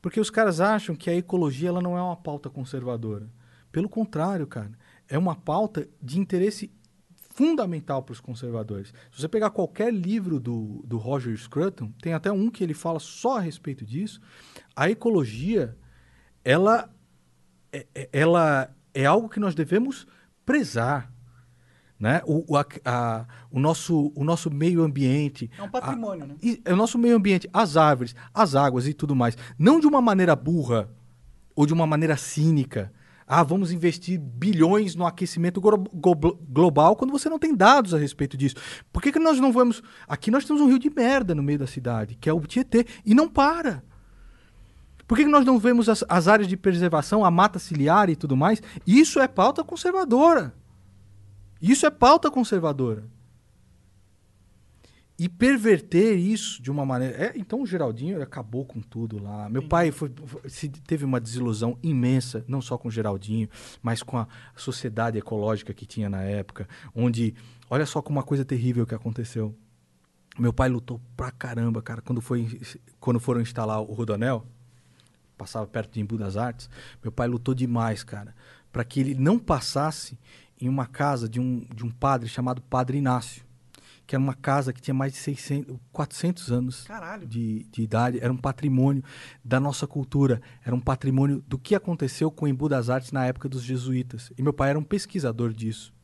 Porque 0.00 0.18
os 0.18 0.30
caras 0.30 0.60
acham 0.60 0.96
que 0.96 1.10
a 1.10 1.14
ecologia 1.14 1.68
ela 1.68 1.82
não 1.82 1.96
é 1.96 2.02
uma 2.02 2.16
pauta 2.16 2.48
conservadora. 2.48 3.28
Pelo 3.70 3.88
contrário, 3.88 4.46
cara. 4.46 4.72
É 5.08 5.18
uma 5.18 5.36
pauta 5.36 5.86
de 6.00 6.18
interesse 6.18 6.72
fundamental 7.34 8.02
para 8.02 8.12
os 8.12 8.20
conservadores. 8.20 8.92
Se 9.10 9.20
você 9.20 9.28
pegar 9.28 9.50
qualquer 9.50 9.92
livro 9.92 10.38
do, 10.40 10.82
do 10.86 10.98
Roger 10.98 11.36
Scruton, 11.36 11.92
tem 12.02 12.12
até 12.12 12.30
um 12.32 12.50
que 12.50 12.62
ele 12.62 12.74
fala 12.74 12.98
só 12.98 13.38
a 13.38 13.40
respeito 13.40 13.84
disso, 13.84 14.20
a 14.76 14.90
ecologia, 14.90 15.76
ela 16.44 16.90
é- 17.72 17.86
é- 17.94 18.08
ela 18.12 18.74
é 18.94 19.06
algo 19.06 19.28
que 19.28 19.40
nós 19.40 19.54
devemos 19.54 20.06
prezar. 20.44 21.10
Né? 22.02 22.20
O, 22.26 22.56
a- 22.56 22.66
a- 22.84 23.24
o, 23.48 23.60
nosso, 23.60 24.10
o 24.16 24.24
nosso 24.24 24.50
meio 24.50 24.82
ambiente. 24.82 25.48
É 25.56 25.62
um 25.62 25.68
patrimônio, 25.70 26.24
a- 26.24 26.26
né? 26.26 26.34
e- 26.42 26.60
É 26.64 26.72
o 26.72 26.76
nosso 26.76 26.98
meio 26.98 27.14
ambiente, 27.14 27.48
as 27.52 27.76
árvores, 27.76 28.12
as 28.34 28.56
águas 28.56 28.88
e 28.88 28.92
tudo 28.92 29.14
mais. 29.14 29.36
Não 29.56 29.78
de 29.78 29.86
uma 29.86 30.02
maneira 30.02 30.34
burra 30.34 30.88
ou 31.54 31.64
de 31.64 31.72
uma 31.72 31.86
maneira 31.86 32.16
cínica. 32.16 32.92
Ah, 33.24 33.44
vamos 33.44 33.70
investir 33.70 34.18
bilhões 34.18 34.96
no 34.96 35.06
aquecimento 35.06 35.60
glo- 35.60 35.78
glo- 35.94 36.36
global 36.50 36.96
quando 36.96 37.12
você 37.12 37.28
não 37.28 37.38
tem 37.38 37.54
dados 37.54 37.94
a 37.94 37.98
respeito 37.98 38.36
disso. 38.36 38.56
Por 38.92 39.00
que, 39.00 39.12
que 39.12 39.20
nós 39.20 39.38
não 39.38 39.52
vamos. 39.52 39.80
Aqui 40.08 40.28
nós 40.28 40.44
temos 40.44 40.60
um 40.60 40.66
rio 40.66 40.80
de 40.80 40.90
merda 40.90 41.36
no 41.36 41.42
meio 41.42 41.60
da 41.60 41.68
cidade, 41.68 42.16
que 42.20 42.28
é 42.28 42.32
o 42.32 42.40
Tietê, 42.40 42.84
e 43.06 43.14
não 43.14 43.28
para. 43.28 43.80
Por 45.06 45.16
que, 45.16 45.22
que 45.24 45.30
nós 45.30 45.44
não 45.46 45.56
vemos 45.56 45.88
as, 45.88 46.04
as 46.08 46.26
áreas 46.26 46.48
de 46.48 46.56
preservação, 46.56 47.24
a 47.24 47.30
mata 47.30 47.60
ciliar 47.60 48.10
e 48.10 48.16
tudo 48.16 48.36
mais? 48.36 48.60
Isso 48.84 49.20
é 49.20 49.28
pauta 49.28 49.62
conservadora. 49.62 50.52
Isso 51.62 51.86
é 51.86 51.90
pauta 51.90 52.30
conservadora. 52.30 53.04
E 55.18 55.28
perverter 55.28 56.18
isso 56.18 56.60
de 56.60 56.70
uma 56.70 56.84
maneira. 56.84 57.16
É, 57.26 57.32
então 57.36 57.62
o 57.62 57.66
Geraldinho 57.66 58.20
acabou 58.20 58.64
com 58.64 58.80
tudo 58.80 59.22
lá. 59.22 59.48
Meu 59.48 59.62
pai 59.68 59.92
foi, 59.92 60.10
foi- 60.26 60.50
se 60.50 60.68
teve 60.68 61.04
uma 61.04 61.20
desilusão 61.20 61.78
imensa, 61.82 62.44
não 62.48 62.60
só 62.60 62.76
com 62.76 62.88
o 62.88 62.90
Geraldinho, 62.90 63.48
mas 63.80 64.02
com 64.02 64.18
a 64.18 64.26
sociedade 64.56 65.18
ecológica 65.18 65.72
que 65.72 65.86
tinha 65.86 66.08
na 66.10 66.22
época. 66.22 66.68
Onde. 66.94 67.34
Olha 67.70 67.86
só 67.86 68.02
como 68.02 68.18
uma 68.18 68.24
coisa 68.24 68.44
terrível 68.44 68.84
que 68.84 68.94
aconteceu. 68.94 69.54
Meu 70.38 70.52
pai 70.52 70.68
lutou 70.68 71.00
pra 71.16 71.30
caramba, 71.30 71.80
cara, 71.82 72.00
quando, 72.02 72.20
foi, 72.20 72.60
quando 72.98 73.20
foram 73.20 73.40
instalar 73.40 73.80
o 73.80 73.92
Rodonel 73.92 74.44
passava 75.36 75.66
perto 75.66 75.92
de 75.92 76.00
Embu 76.00 76.16
das 76.16 76.36
Artes, 76.36 76.70
meu 77.02 77.10
pai 77.10 77.26
lutou 77.26 77.52
demais, 77.54 78.04
cara, 78.04 78.34
para 78.70 78.84
que 78.84 79.00
ele 79.00 79.14
não 79.14 79.38
passasse 79.38 80.16
em 80.60 80.68
uma 80.68 80.86
casa 80.86 81.28
de 81.28 81.40
um, 81.40 81.66
de 81.74 81.84
um 81.84 81.90
padre 81.90 82.28
chamado 82.28 82.62
Padre 82.62 82.98
Inácio, 82.98 83.44
que 84.06 84.14
era 84.14 84.22
uma 84.22 84.34
casa 84.34 84.72
que 84.72 84.80
tinha 84.80 84.94
mais 84.94 85.12
de 85.12 85.18
600, 85.18 85.76
400 85.92 86.52
anos 86.52 86.86
de, 87.26 87.64
de 87.64 87.82
idade, 87.82 88.18
era 88.20 88.32
um 88.32 88.36
patrimônio 88.36 89.02
da 89.44 89.58
nossa 89.58 89.86
cultura, 89.86 90.40
era 90.64 90.74
um 90.74 90.80
patrimônio 90.80 91.42
do 91.46 91.58
que 91.58 91.74
aconteceu 91.74 92.30
com 92.30 92.46
Embu 92.46 92.68
das 92.68 92.90
Artes 92.90 93.12
na 93.12 93.24
época 93.24 93.48
dos 93.48 93.62
jesuítas. 93.62 94.32
E 94.36 94.42
meu 94.42 94.52
pai 94.52 94.70
era 94.70 94.78
um 94.78 94.84
pesquisador 94.84 95.52
disso, 95.52 95.94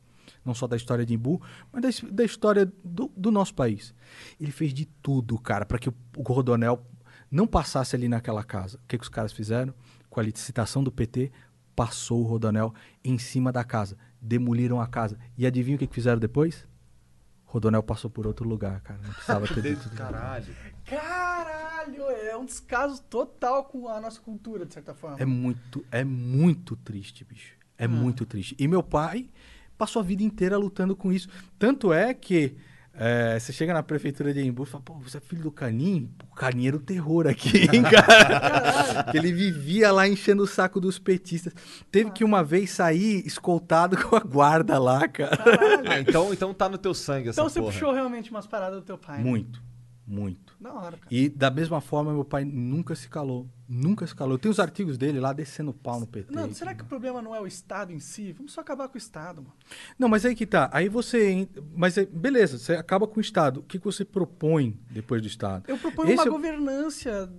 não 0.45 0.55
só 0.55 0.67
da 0.67 0.77
história 0.77 1.05
de 1.05 1.15
Embu, 1.15 1.43
mas 1.73 1.83
da, 1.83 2.09
da 2.09 2.25
história 2.25 2.73
do, 2.85 3.13
do 3.17 3.31
nosso 3.31 3.55
país. 3.55 3.95
Ele 4.41 4.53
fez 4.53 4.73
de 4.73 4.87
tudo, 4.87 5.39
cara, 5.39 5.67
para 5.67 5.79
que 5.79 5.89
o, 5.89 5.95
o 6.17 6.23
Rodonel 6.23 6.85
não 7.31 7.47
passasse 7.47 7.95
ali 7.95 8.09
naquela 8.09 8.43
casa. 8.43 8.79
O 8.79 8.87
que, 8.89 8.97
que 8.97 9.05
os 9.05 9.09
caras 9.09 9.33
fizeram? 9.33 9.75
Com 10.09 10.21
a 10.21 10.23
licitação 10.23 10.83
do 10.83 10.91
PT, 10.91 11.31
passou 11.77 12.23
o 12.23 12.27
Rodonel 12.27 12.75
em 13.05 13.19
cima 13.19 13.53
da 13.53 13.63
casa. 13.63 13.97
Demoliram 14.21 14.81
a 14.81 14.87
casa. 14.87 15.19
E 15.37 15.47
adivinha 15.47 15.77
o 15.77 15.79
que, 15.79 15.87
que 15.87 15.95
fizeram 15.95 16.19
depois? 16.19 16.67
Rodonel 17.45 17.83
passou 17.83 18.11
por 18.11 18.27
outro 18.27 18.47
lugar, 18.47 18.81
cara. 18.83 19.01
Não 19.03 19.11
precisava 19.11 19.47
ter 19.49 19.63
dito. 19.75 19.89
Caralho. 19.91 20.55
Caralho, 20.85 22.03
é 22.11 22.37
um 22.37 22.45
descaso 22.45 23.03
total 23.05 23.65
com 23.65 23.89
a 23.89 24.01
nossa 24.01 24.21
cultura, 24.21 24.67
de 24.67 24.75
certa 24.75 24.95
forma. 24.95 25.19
É 25.19 25.25
muito, 25.25 25.85
é 25.91 26.05
muito 26.05 26.77
triste, 26.77 27.25
bicho. 27.25 27.57
É 27.79 27.87
muito 27.87 28.27
triste. 28.27 28.55
E 28.59 28.67
meu 28.67 28.83
pai 28.83 29.31
passou 29.79 30.01
a 30.01 30.05
vida 30.05 30.23
inteira 30.23 30.59
lutando 30.59 30.97
com 30.97 31.13
isso. 31.13 31.29
Tanto 31.59 31.93
é 31.93 32.13
que 32.13 32.57
É, 33.01 33.39
você 33.39 33.53
chega 33.53 33.73
na 33.73 33.83
prefeitura 33.83 34.35
de 34.35 34.41
Embu 34.45 34.65
e 34.65 34.67
fala, 34.67 34.83
pô, 34.85 34.95
você 34.95 35.19
é 35.19 35.21
filho 35.21 35.43
do 35.43 35.53
Canim? 35.53 36.11
O 36.31 36.35
Canim 36.35 36.67
era 36.67 36.77
o 36.77 36.81
terror 36.81 37.29
aqui, 37.29 37.69
hein, 37.73 37.83
cara? 37.89 39.07
ele 39.15 39.33
vivia 39.33 39.93
lá 39.93 40.09
enchendo 40.09 40.43
o 40.43 40.47
saco 40.49 40.81
dos 40.81 40.99
petistas. 40.99 41.53
Teve 41.93 42.11
que 42.11 42.25
uma 42.25 42.43
vez 42.43 42.71
sair 42.71 43.25
escoltado 43.25 43.97
com 43.97 44.17
a 44.17 44.21
guarda 44.21 44.79
lá, 44.79 45.07
cara. 45.07 45.39
Ah, 45.89 46.01
então, 46.01 46.33
então 46.33 46.53
tá 46.53 46.69
no 46.69 46.77
teu 46.77 46.93
sangue 46.93 47.29
essa 47.29 47.41
Então 47.41 47.49
você 47.49 47.61
porra. 47.61 47.73
puxou 47.73 47.93
realmente 47.93 48.31
umas 48.33 48.47
paradas 48.47 48.81
do 48.81 48.85
teu 48.85 48.99
pai. 48.99 49.23
né? 49.23 49.25
Muito. 50.11 50.57
Da 50.59 50.73
hora, 50.73 50.97
cara. 50.97 51.07
E 51.11 51.29
da 51.29 51.51
mesma 51.51 51.83
forma, 51.83 52.15
meu 52.15 52.25
pai 52.25 52.43
nunca 52.43 52.95
se 52.95 53.09
calou. 53.11 53.47
Nunca 53.69 54.07
se 54.07 54.15
calou. 54.15 54.39
Tem 54.39 54.51
os 54.51 54.59
artigos 54.59 54.97
dele 54.97 55.21
lá 55.21 55.35
descendo 55.35 55.71
o 55.71 55.75
pau 55.75 56.01
no 56.01 56.07
PT. 56.07 56.35
Não, 56.35 56.51
será 56.55 56.75
que 56.75 56.83
o 56.83 56.87
problema 56.87 57.21
não 57.21 57.35
é 57.35 57.41
o 57.41 57.47
Estado 57.47 57.93
em 57.93 58.01
si? 58.01 58.33
Vamos 58.33 58.53
só 58.53 58.63
acabar 58.63 58.89
com 58.89 58.95
o 58.95 58.99
Estado, 58.99 59.43
mano. 59.43 59.55
Não, 59.99 60.09
mas 60.09 60.25
aí 60.25 60.35
que 60.35 60.47
tá. 60.47 60.71
Aí 60.73 60.89
você. 60.89 61.47
Mas 61.77 61.99
é- 61.99 62.07
beleza, 62.07 62.57
você 62.59 62.73
acaba 62.73 63.07
com 63.07 63.19
o 63.19 63.21
Estado. 63.21 63.61
O 63.61 63.63
que, 63.63 63.79
que 63.79 63.85
você 63.85 64.03
propõe 64.03 64.81
depois 64.91 65.21
do 65.21 65.29
Estado? 65.29 65.65
Eu 65.69 65.77
proponho 65.77 66.09
Esse 66.09 66.17
uma 66.23 66.25
é 66.25 66.29
o- 66.29 66.33
governância 66.33 67.31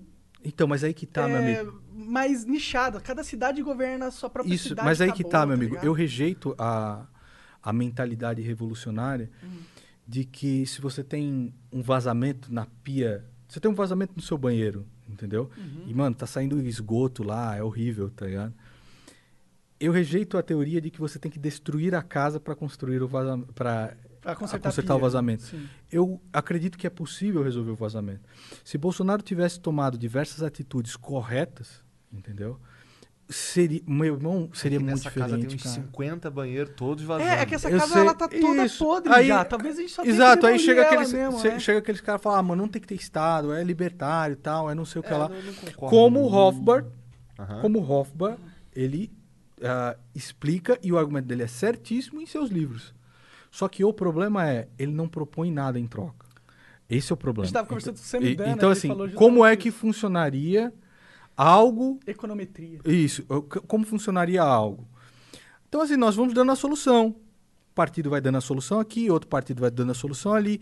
Então, 0.45 0.67
mas 0.67 0.83
aí 0.83 0.93
que 0.93 1.07
tá, 1.07 1.27
meu 1.27 1.37
é, 1.37 1.59
amigo. 1.59 1.81
mais 1.91 2.45
nichada. 2.45 3.01
Cada 3.01 3.23
cidade 3.23 3.63
governa 3.63 4.05
a 4.05 4.11
sua 4.11 4.29
própria 4.29 4.53
Isso, 4.53 4.69
cidade. 4.69 4.85
mas 4.85 5.01
aí 5.01 5.11
que 5.11 5.23
tá, 5.23 5.43
meu 5.45 5.55
amigo. 5.55 5.71
ligado? 5.71 5.85
Eu 5.85 5.91
rejeito 5.93 6.53
a, 6.59 7.07
a 7.63 7.73
mentalidade 7.73 8.41
revolucionária 8.43 9.31
Hum. 9.43 9.61
De 10.09 10.25
que 10.25 10.65
se 10.65 10.81
você 10.81 11.03
tem 11.03 11.53
um 11.71 11.83
vazamento 11.83 12.51
na 12.51 12.65
pia. 12.83 13.23
Você 13.47 13.59
tem 13.59 13.69
um 13.69 13.75
vazamento 13.75 14.13
no 14.15 14.21
seu 14.23 14.39
banheiro, 14.39 14.83
entendeu? 15.07 15.51
Uhum. 15.55 15.83
E, 15.85 15.93
mano, 15.93 16.15
tá 16.15 16.25
saindo 16.25 16.59
esgoto 16.61 17.21
lá, 17.23 17.55
é 17.55 17.61
horrível, 17.61 18.09
tá 18.09 18.25
ligado? 18.25 18.51
Eu 19.79 19.91
rejeito 19.91 20.35
a 20.35 20.41
teoria 20.41 20.81
de 20.81 20.89
que 20.89 20.99
você 20.99 21.19
tem 21.19 21.29
que 21.29 21.37
destruir 21.37 21.93
a 21.93 22.01
casa 22.01 22.39
para 22.39 22.55
construir 22.55 23.03
o 23.03 23.07
vazamento. 23.07 23.53
Para 23.53 23.95
consertar 24.35 24.73
a 24.89 24.95
o 24.95 24.99
vazamento. 24.99 25.43
Sim. 25.43 25.69
Eu 25.91 26.19
acredito 26.33 26.75
que 26.75 26.87
é 26.87 26.89
possível 26.89 27.43
resolver 27.43 27.71
o 27.71 27.75
vazamento. 27.75 28.21
Se 28.65 28.79
Bolsonaro 28.79 29.21
tivesse 29.21 29.59
tomado 29.59 29.95
diversas 29.95 30.41
atitudes 30.41 30.95
corretas, 30.95 31.83
entendeu? 32.11 32.59
Seria, 33.31 33.79
meu 33.85 34.15
irmão, 34.15 34.49
seria 34.55 34.79
muito 34.79 34.91
Nessa 34.95 35.11
casa 35.11 35.37
diferente, 35.37 35.47
tem 35.49 35.55
uns 35.57 35.75
cara. 35.75 35.75
50 35.87 36.31
banheiros 36.31 36.73
todos 36.75 37.03
vazando. 37.03 37.29
É, 37.29 37.41
é 37.41 37.45
que 37.45 37.53
essa 37.53 37.69
Eu 37.69 37.77
casa 37.77 37.93
sei, 37.93 38.01
ela 38.01 38.15
tá 38.15 38.27
toda 38.27 38.65
isso. 38.65 38.83
podre 38.83 39.13
Aí- 39.13 39.27
já. 39.27 39.45
Talvez 39.45 39.77
a 39.77 39.81
gente 39.81 39.93
só 39.93 40.03
Exato, 40.03 40.47
aí 40.47 40.53
demolir 40.53 40.65
chega 40.65 40.81
aqueles, 40.81 41.13
mesmo, 41.13 41.43
né? 41.43 41.59
chega 41.59 41.77
aqueles 41.77 42.01
caras 42.01 42.21
e 42.21 42.23
falam, 42.23 42.39
ah, 42.39 42.43
mano, 42.43 42.61
não 42.63 42.67
tem 42.69 42.81
que 42.81 42.87
ter 42.87 42.95
Estado, 42.95 43.53
é 43.53 43.63
libertário 43.63 44.33
e 44.33 44.35
tal, 44.35 44.67
é 44.71 44.73
não 44.73 44.83
sei 44.83 45.01
o 45.01 45.03
que 45.03 45.13
É, 45.13 45.17
lá. 45.17 45.29
não- 45.29 45.35
não 45.43 45.53
concordo 45.53 45.95
como 45.95 46.19
o. 46.21 46.33
Hofbard, 46.33 46.87
como 47.61 47.79
Hofbard, 47.87 48.39
ele 48.75 49.11
ah, 49.61 49.95
explica 50.15 50.79
e 50.81 50.91
o 50.91 50.97
argumento 50.97 51.27
dele 51.27 51.43
é 51.43 51.47
certíssimo 51.47 52.19
em 52.19 52.25
seus 52.25 52.49
livros. 52.49 52.95
Só 53.51 53.67
que 53.67 53.83
o 53.83 53.93
problema 53.93 54.49
é, 54.49 54.67
ele 54.77 54.91
não 54.91 55.07
propõe 55.07 55.51
nada 55.51 55.79
em 55.79 55.85
troca. 55.85 56.25
Esse 56.89 57.11
é 57.11 57.13
o 57.13 57.17
problema. 57.17 57.43
A 57.43 57.45
gente 57.45 57.53
tava 57.53 57.67
conversando 57.67 57.95
com 57.95 58.01
o 58.01 58.05
Sam 58.05 58.19
Então, 58.51 58.71
assim, 58.71 58.87
falou 58.87 59.07
como 59.11 59.45
é 59.45 59.55
que 59.55 59.69
funcionaria 59.69 60.73
algo 61.39 62.01
Econometria. 62.05 62.81
isso, 62.85 63.23
como 63.65 63.85
funcionaria 63.85 64.41
algo? 64.41 64.85
Então, 65.69 65.81
assim, 65.81 65.95
nós 65.95 66.13
vamos 66.13 66.33
dando 66.33 66.51
a 66.51 66.55
solução. 66.55 67.07
Um 67.07 67.73
partido 67.73 68.09
vai 68.09 68.19
dando 68.19 68.37
a 68.37 68.41
solução 68.41 68.77
aqui, 68.77 69.09
outro 69.09 69.29
partido 69.29 69.61
vai 69.61 69.71
dando 69.71 69.91
a 69.91 69.95
solução 69.95 70.33
ali. 70.33 70.59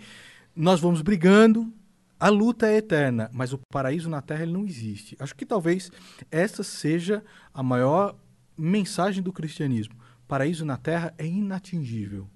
Nós 0.55 0.79
vamos 0.79 1.01
brigando. 1.01 1.73
A 2.19 2.29
luta 2.29 2.67
é 2.67 2.77
eterna, 2.77 3.29
mas 3.33 3.53
o 3.53 3.59
paraíso 3.71 4.09
na 4.09 4.21
Terra 4.21 4.43
ele 4.43 4.51
não 4.51 4.65
existe. 4.65 5.15
Acho 5.19 5.35
que 5.35 5.45
talvez 5.45 5.91
essa 6.31 6.63
seja 6.63 7.23
a 7.53 7.63
maior 7.63 8.15
mensagem 8.57 9.23
do 9.23 9.33
cristianismo. 9.33 9.95
Paraíso 10.27 10.65
na 10.65 10.77
Terra 10.77 11.13
é 11.17 11.25
inatingível. 11.25 12.27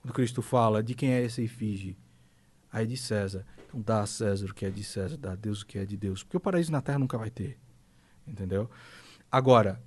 Quando 0.00 0.14
Cristo 0.14 0.42
fala 0.42 0.82
de 0.82 0.94
quem 0.94 1.12
é 1.12 1.24
essa 1.24 1.42
efígie, 1.42 1.96
aí 2.72 2.86
de 2.86 2.96
César. 2.96 3.46
Então 3.66 3.80
dá 3.80 4.00
a 4.00 4.06
César 4.06 4.46
o 4.46 4.54
que 4.54 4.64
é 4.64 4.70
de 4.70 4.82
César, 4.82 5.16
dá 5.16 5.32
a 5.32 5.36
Deus 5.36 5.62
o 5.62 5.66
que 5.66 5.78
é 5.78 5.84
de 5.84 5.96
Deus. 5.96 6.22
Porque 6.22 6.36
o 6.38 6.40
paraíso 6.40 6.72
na 6.72 6.80
Terra 6.80 6.98
nunca 6.98 7.18
vai 7.18 7.30
ter. 7.30 7.58
Entendeu? 8.28 8.68
Agora, 9.30 9.80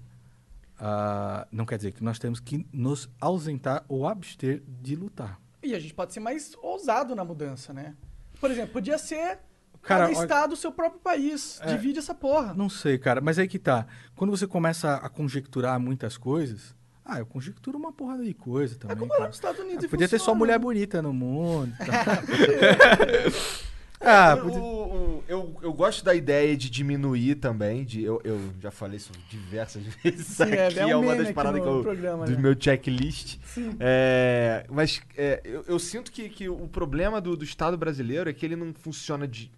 ah, 0.80 1.48
não 1.52 1.66
quer 1.66 1.78
dizer 1.78 1.92
que 1.92 2.04
nós 2.04 2.18
temos 2.18 2.40
que 2.40 2.66
nos 2.74 3.08
ausentar 3.20 3.86
ou 3.88 4.08
abster 4.08 4.64
de 4.68 4.96
lutar. 4.96 5.40
E 5.62 5.76
a 5.76 5.80
gente 5.80 5.94
pode 5.94 6.12
ser 6.12 6.20
mais 6.20 6.56
ousado 6.62 7.16
na 7.16 7.24
mudança, 7.24 7.72
né? 7.72 7.96
Por 8.40 8.50
exemplo, 8.50 8.74
podia 8.74 8.98
ser 8.98 9.38
Cara, 9.84 10.08
cada 10.08 10.12
estado 10.12 10.54
o 10.54 10.56
seu 10.58 10.72
próprio 10.72 11.00
país. 11.00 11.60
É. 11.62 11.76
Divide 11.76 12.00
essa 12.00 12.16
porra. 12.16 12.54
Não 12.56 12.68
sei, 12.70 12.98
cara, 12.98 13.22
mas 13.22 13.38
aí 13.38 13.48
que 13.48 13.60
tá. 13.60 13.86
Quando 14.16 14.32
você 14.32 14.48
começa 14.48 14.96
a 14.96 15.08
conjecturar 15.08 15.80
muitas 15.80 16.18
coisas, 16.18 16.76
ah, 17.06 17.20
eu 17.20 17.26
conjecturo 17.26 17.78
uma 17.78 17.92
porrada 17.92 18.24
de 18.24 18.34
coisa 18.34 18.76
também. 18.76 18.98
como 18.98 19.12
lá 19.12 19.18
cara. 19.18 19.28
nos 19.28 19.38
Estados 19.38 19.60
Unidos 19.62 19.86
Ah, 19.86 19.90
podia 19.90 20.08
ter 20.08 20.18
só 20.18 20.26
funciona, 20.26 20.40
mulher 20.40 20.60
bonita 20.60 21.02
no 21.02 21.14
mundo. 21.14 21.76
tá? 21.78 21.86
ah, 24.02 24.36
O- 24.36 24.42
podia... 24.42 24.60
o- 24.60 25.18
o- 25.18 25.24
eu, 25.28 25.56
eu 25.62 25.74
gosto 25.74 26.04
da 26.04 26.14
ideia 26.14 26.58
de 26.58 26.70
diminuir 26.70 27.36
também. 27.36 27.86
De, 27.86 28.04
eu, 28.04 28.20
eu 28.24 28.40
já 28.60 28.72
falei 28.72 28.98
isso 28.98 29.12
diversas 29.30 29.84
vezes. 30.04 30.28
Sim, 30.28 30.44
aqui 30.44 30.80
é, 30.80 30.82
é 30.82 30.86
um 30.86 30.90
é 30.90 30.96
uma 30.98 31.16
das 31.16 31.32
paradas 31.32 31.62
que 31.62 31.68
eu, 31.68 31.82
programa, 31.82 32.26
do 32.26 32.32
né? 32.32 32.38
meu 32.38 32.56
checklist. 32.60 33.38
Sim. 33.46 33.76
É, 33.80 34.66
mas 34.70 35.02
é, 35.18 35.42
eu, 35.46 35.64
eu 35.68 35.80
sinto 35.80 36.12
que, 36.12 36.28
que 36.30 36.50
o 36.50 36.68
problema 36.68 37.22
do, 37.22 37.38
do 37.38 37.44
Estado 37.44 37.78
brasileiro 37.78 38.30
é 38.30 38.34
que 38.34 38.46
ele 38.46 38.56
não 38.56 38.74
funciona 38.74 39.28
de. 39.28 39.52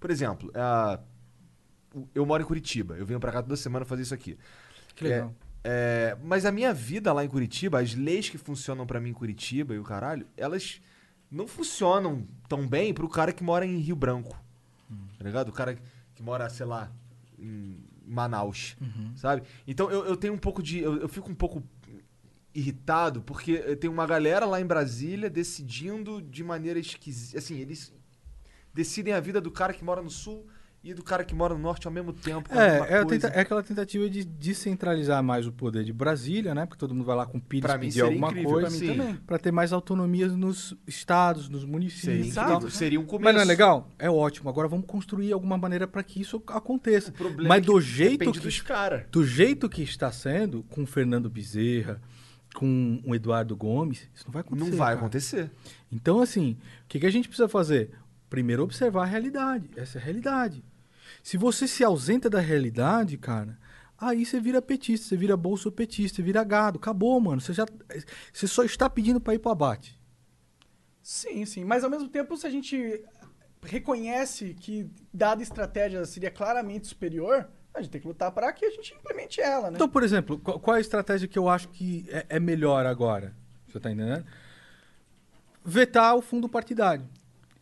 Por 0.00 0.10
exemplo, 0.10 0.50
o- 1.94 2.08
eu 2.14 2.24
moro 2.26 2.42
em 2.42 2.46
Curitiba. 2.46 2.96
Eu 2.96 3.06
venho 3.06 3.20
pra 3.20 3.32
cá 3.32 3.42
toda 3.42 3.56
semana 3.56 3.84
fazer 3.84 4.02
isso 4.02 4.14
aqui. 4.14 4.36
Que 4.94 5.04
legal. 5.04 5.34
É, 5.62 6.14
é, 6.14 6.16
mas 6.24 6.44
a 6.46 6.52
minha 6.52 6.72
vida 6.72 7.12
lá 7.12 7.24
em 7.24 7.28
Curitiba, 7.28 7.80
as 7.80 7.94
leis 7.94 8.28
que 8.30 8.38
funcionam 8.38 8.86
pra 8.86 8.98
mim 9.00 9.10
em 9.10 9.14
Curitiba 9.14 9.74
e 9.74 9.78
o 9.78 9.82
caralho, 9.84 10.26
elas 10.36 10.80
não 11.30 11.46
funcionam 11.46 12.26
tão 12.48 12.66
bem 12.66 12.92
pro 12.92 13.08
cara 13.08 13.32
que 13.32 13.42
mora 13.42 13.64
em 13.64 13.78
Rio 13.78 13.96
Branco. 13.96 14.36
Tá 15.18 15.24
ligado? 15.24 15.48
O 15.48 15.52
cara 15.52 15.78
que 16.14 16.22
mora, 16.22 16.48
sei 16.48 16.66
lá, 16.66 16.90
em 17.38 17.78
Manaus. 18.04 18.76
Sabe? 19.16 19.42
Então 19.66 19.90
eu, 19.90 20.04
eu 20.04 20.16
tenho 20.16 20.34
um 20.34 20.38
pouco 20.38 20.62
de. 20.62 20.78
Eu, 20.80 20.96
eu 20.96 21.08
fico 21.08 21.30
um 21.30 21.34
pouco 21.34 21.62
irritado 22.52 23.22
porque 23.22 23.62
eh, 23.64 23.76
tem 23.76 23.88
uma 23.88 24.06
galera 24.06 24.44
lá 24.44 24.60
em 24.60 24.66
Brasília 24.66 25.30
decidindo 25.30 26.20
de 26.20 26.42
maneira 26.42 26.78
esquisita. 26.78 27.38
Assim, 27.38 27.58
eles 27.58 27.92
decidem 28.74 29.14
a 29.14 29.20
vida 29.20 29.40
do 29.40 29.50
cara 29.50 29.72
que 29.72 29.84
mora 29.84 30.02
no 30.02 30.10
sul 30.10 30.46
e 30.82 30.94
do 30.94 31.02
cara 31.02 31.22
que 31.24 31.34
mora 31.34 31.52
no 31.52 31.60
norte 31.60 31.86
ao 31.86 31.92
mesmo 31.92 32.10
tempo. 32.12 32.48
É, 32.54 33.00
é, 33.00 33.04
tenta- 33.04 33.28
é 33.28 33.40
aquela 33.40 33.62
tentativa 33.62 34.08
de 34.08 34.24
descentralizar 34.24 35.22
mais 35.22 35.46
o 35.46 35.52
poder 35.52 35.84
de 35.84 35.92
Brasília, 35.92 36.54
né? 36.54 36.64
Porque 36.64 36.78
todo 36.80 36.94
mundo 36.94 37.04
vai 37.04 37.16
lá 37.16 37.26
com 37.26 37.38
pires 37.38 37.70
pedir 37.76 38.00
alguma 38.00 38.28
incrível, 38.28 38.50
coisa. 38.50 39.18
Pra 39.26 39.38
ter 39.38 39.52
mais 39.52 39.72
autonomia 39.74 40.26
nos 40.28 40.74
estados, 40.86 41.48
nos 41.50 41.64
municípios. 41.64 42.32
Seria 42.32 42.70
seria 42.70 43.00
um 43.00 43.04
começo. 43.04 43.24
Mas 43.24 43.34
não 43.34 43.42
é 43.42 43.44
legal? 43.44 43.90
É 43.98 44.08
ótimo. 44.10 44.48
Agora 44.48 44.68
vamos 44.68 44.86
construir 44.86 45.32
alguma 45.32 45.58
maneira 45.58 45.86
para 45.86 46.02
que 46.02 46.20
isso 46.20 46.42
aconteça. 46.46 47.12
problema 47.12 47.48
Mas 47.50 47.58
é 47.58 47.60
que 47.60 47.66
do 47.66 47.80
jeito 47.80 48.32
que 48.32 48.40
dos 48.40 48.60
cara. 48.62 49.06
do 49.12 49.24
jeito 49.26 49.68
que 49.68 49.82
está 49.82 50.10
sendo, 50.10 50.62
com 50.70 50.84
o 50.84 50.86
Fernando 50.86 51.28
Bezerra, 51.28 52.00
com 52.54 53.00
o 53.04 53.14
Eduardo 53.14 53.54
Gomes, 53.54 54.08
isso 54.14 54.24
não 54.26 54.32
vai 54.32 54.40
acontecer. 54.40 54.70
Não 54.70 54.76
vai 54.78 54.88
cara. 54.88 54.98
acontecer. 54.98 55.50
Então, 55.92 56.20
assim, 56.20 56.56
o 56.84 56.88
que, 56.88 56.98
que 57.00 57.06
a 57.06 57.10
gente 57.10 57.28
precisa 57.28 57.48
fazer? 57.48 57.90
Primeiro, 58.28 58.62
observar 58.62 59.02
a 59.02 59.06
realidade. 59.06 59.68
Essa 59.76 59.98
é 59.98 60.00
a 60.00 60.04
realidade. 60.04 60.62
Se 61.22 61.36
você 61.36 61.66
se 61.68 61.84
ausenta 61.84 62.28
da 62.30 62.40
realidade, 62.40 63.16
cara, 63.16 63.58
aí 63.98 64.24
você 64.24 64.40
vira 64.40 64.62
petista, 64.62 65.06
você 65.06 65.16
vira 65.16 65.36
bolsopetista, 65.36 66.16
você 66.16 66.22
vira 66.22 66.42
gado. 66.42 66.78
Acabou, 66.78 67.20
mano. 67.20 67.40
Você, 67.40 67.52
já, 67.52 67.66
você 68.32 68.46
só 68.46 68.64
está 68.64 68.88
pedindo 68.88 69.20
para 69.20 69.34
ir 69.34 69.38
pro 69.38 69.50
abate. 69.50 69.98
Sim, 71.02 71.44
sim. 71.44 71.64
Mas 71.64 71.84
ao 71.84 71.90
mesmo 71.90 72.08
tempo, 72.08 72.36
se 72.36 72.46
a 72.46 72.50
gente 72.50 73.02
reconhece 73.62 74.54
que 74.54 74.90
dada 75.12 75.42
estratégia 75.42 76.04
seria 76.04 76.30
claramente 76.30 76.86
superior, 76.86 77.48
a 77.74 77.80
gente 77.80 77.90
tem 77.90 78.00
que 78.00 78.06
lutar 78.06 78.32
para 78.32 78.52
que 78.52 78.64
a 78.64 78.70
gente 78.70 78.94
implemente 78.94 79.40
ela, 79.40 79.70
né? 79.70 79.76
Então, 79.76 79.88
por 79.88 80.02
exemplo, 80.02 80.38
qual, 80.38 80.74
é 80.74 80.78
a 80.78 80.80
estratégia 80.80 81.28
que 81.28 81.38
eu 81.38 81.48
acho 81.48 81.68
que 81.68 82.06
é, 82.08 82.26
é 82.30 82.40
melhor 82.40 82.86
agora? 82.86 83.34
Você 83.68 83.78
tá 83.78 83.90
entendendo? 83.90 84.24
Vetar 85.64 86.16
o 86.16 86.22
fundo 86.22 86.48
partidário. 86.48 87.06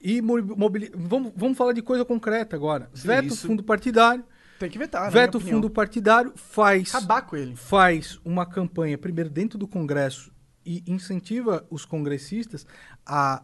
E 0.01 0.23
mo- 0.23 0.41
mobili- 0.57 0.91
vamos, 0.95 1.33
vamos 1.35 1.57
falar 1.59 1.73
de 1.73 1.83
coisa 1.83 2.05
concreta 2.05 2.55
agora. 2.55 2.89
Sim, 2.95 3.09
Veta 3.09 3.27
isso- 3.29 3.47
fundo 3.47 3.63
partidário. 3.63 4.25
Tem 4.59 4.69
que 4.69 4.79
vetar, 4.79 5.05
né? 5.05 5.11
Veta 5.11 5.37
o 5.37 5.41
Na 5.41 5.45
minha 5.45 5.55
fundo 5.57 5.71
partidário, 5.71 6.33
faz, 6.37 6.95
Acabar 6.95 7.23
com 7.23 7.37
ele. 7.37 7.55
faz 7.55 8.19
uma 8.25 8.45
campanha, 8.45 8.99
primeiro 8.99 9.31
dentro 9.31 9.57
do 9.59 9.69
Congresso, 9.69 10.33
e 10.67 10.83
incentiva 10.87 11.65
os 11.71 11.85
congressistas 11.85 12.67
a 13.07 13.43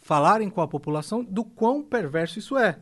falarem 0.00 0.48
com 0.50 0.60
a 0.60 0.68
população 0.68 1.22
do 1.22 1.44
quão 1.44 1.82
perverso 1.82 2.38
isso 2.38 2.56
é. 2.58 2.78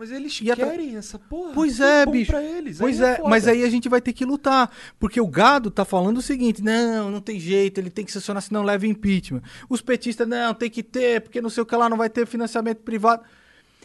Mas 0.00 0.10
eles 0.10 0.40
E 0.40 0.56
querem 0.56 0.96
essa 0.96 1.18
porra. 1.18 1.52
Pois 1.52 1.78
é, 1.78 2.06
bom 2.06 2.12
bicho. 2.12 2.34
Eles. 2.34 2.78
Pois 2.78 2.98
é, 3.02 3.16
foda. 3.16 3.28
mas 3.28 3.46
aí 3.46 3.62
a 3.62 3.68
gente 3.68 3.86
vai 3.86 4.00
ter 4.00 4.14
que 4.14 4.24
lutar. 4.24 4.70
Porque 4.98 5.20
o 5.20 5.26
gado 5.26 5.70
tá 5.70 5.84
falando 5.84 6.16
o 6.16 6.22
seguinte: 6.22 6.62
não, 6.62 7.10
não 7.10 7.20
tem 7.20 7.38
jeito, 7.38 7.76
ele 7.76 7.90
tem 7.90 8.02
que 8.02 8.10
sancionar, 8.10 8.42
senão 8.42 8.62
leva 8.62 8.86
impeachment. 8.86 9.42
Os 9.68 9.82
petistas, 9.82 10.26
não, 10.26 10.54
tem 10.54 10.70
que 10.70 10.82
ter, 10.82 11.20
porque 11.20 11.42
não 11.42 11.50
sei 11.50 11.62
o 11.62 11.66
que 11.66 11.76
lá, 11.76 11.86
não 11.86 11.98
vai 11.98 12.08
ter 12.08 12.26
financiamento 12.26 12.78
privado. 12.78 13.24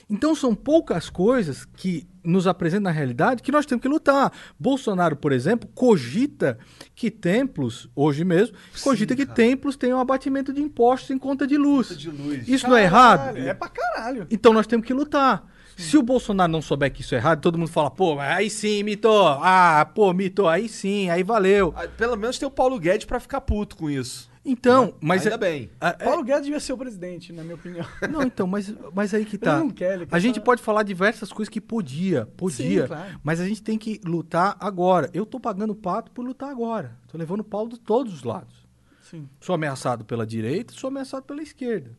Então 0.10 0.34
são 0.34 0.56
poucas 0.56 1.10
coisas 1.10 1.66
que 1.66 2.08
nos 2.24 2.48
apresentam 2.48 2.84
na 2.84 2.92
realidade 2.92 3.44
que 3.44 3.52
nós 3.52 3.66
temos 3.66 3.82
que 3.82 3.88
lutar. 3.90 4.32
Bolsonaro, 4.58 5.18
por 5.18 5.34
exemplo, 5.34 5.70
cogita 5.76 6.58
que 6.96 7.12
templos, 7.12 7.90
hoje 7.94 8.24
mesmo, 8.24 8.56
cogita 8.82 9.18
que 9.18 9.26
templos 9.26 9.76
tenham 9.76 10.00
abatimento 10.00 10.54
de 10.54 10.62
impostos 10.62 11.10
em 11.10 11.18
conta 11.18 11.46
de 11.46 11.58
luz. 11.58 11.98
de 11.98 12.10
luz. 12.10 12.48
Isso 12.48 12.70
não 12.70 12.78
é 12.78 12.84
errado? 12.84 13.20
Caralho, 13.20 13.50
É 13.50 13.54
pra 13.54 13.68
caralho. 13.68 14.28
Então 14.32 14.54
nós 14.54 14.66
temos 14.66 14.88
que 14.88 14.94
lutar. 14.94 15.54
Se 15.78 15.98
o 15.98 16.02
Bolsonaro 16.04 16.52
não 16.52 16.62
souber 16.62 16.92
que 16.92 17.02
isso 17.02 17.16
é 17.16 17.18
errado, 17.18 17.42
todo 17.42 17.58
mundo 17.58 17.70
fala, 17.70 17.92
pô, 17.92 18.16
mas 18.16 18.38
aí 18.38 18.50
sim, 18.50 18.82
mitou. 18.84 19.28
Ah, 19.28 19.90
pô, 19.94 20.14
mitou, 20.14 20.48
aí 20.48 20.70
sim, 20.70 21.10
aí 21.10 21.24
valeu. 21.24 21.74
Ah, 21.76 21.88
Pelo 21.88 22.16
menos 22.16 22.38
tem 22.40 22.48
o 22.48 22.52
Paulo 22.52 22.80
Guedes 22.80 23.06
pra 23.06 23.20
ficar 23.20 23.42
puto 23.42 23.76
com 23.76 23.90
isso. 23.90 24.30
Então, 24.48 24.94
mas. 25.02 25.24
Ainda 25.24 25.36
é- 25.36 25.38
bem. 25.38 25.70
Ah, 25.82 25.96
é- 26.00 26.06
Paulo 26.06 26.24
Guedes 26.24 26.44
devia 26.44 26.60
ser 26.60 26.72
o 26.74 26.78
presidente, 26.78 27.34
na 27.34 27.44
minha 27.44 27.56
opinião. 27.56 27.86
Não, 28.12 28.22
então, 28.22 28.46
mas, 28.46 28.72
mas 28.94 29.12
aí 29.14 29.26
que 29.26 29.38
tá. 29.40 29.56
Ele 29.56 29.64
não 29.64 29.70
quer, 29.72 29.96
ele 29.96 30.06
quer 30.06 30.16
a 30.16 30.20
gente 30.20 30.40
pode 30.40 30.62
falar 30.62 30.84
diversas 30.84 31.32
coisas 31.34 31.52
que 31.52 31.60
podia, 31.60 32.28
podia, 32.38 32.82
Sim, 32.84 32.88
claro. 32.88 33.20
mas 33.24 33.42
a 33.42 33.48
gente 33.48 33.64
tem 33.64 33.76
que 33.78 34.00
lutar 34.06 34.56
agora. 34.60 35.10
Eu 35.14 35.26
tô 35.26 35.40
pagando 35.40 35.74
pato 35.74 36.12
por 36.12 36.24
lutar 36.24 36.50
agora. 36.52 36.96
Tô 37.08 37.18
levando 37.18 37.44
pau 37.44 37.68
de 37.68 37.80
todos 37.80 38.14
os 38.14 38.24
lados. 38.24 38.54
Sim. 39.02 39.28
Sou 39.42 39.56
ameaçado 39.56 40.06
pela 40.06 40.26
direita, 40.28 40.74
sou 40.76 40.90
ameaçado 40.90 41.24
pela 41.24 41.42
esquerda. 41.42 41.98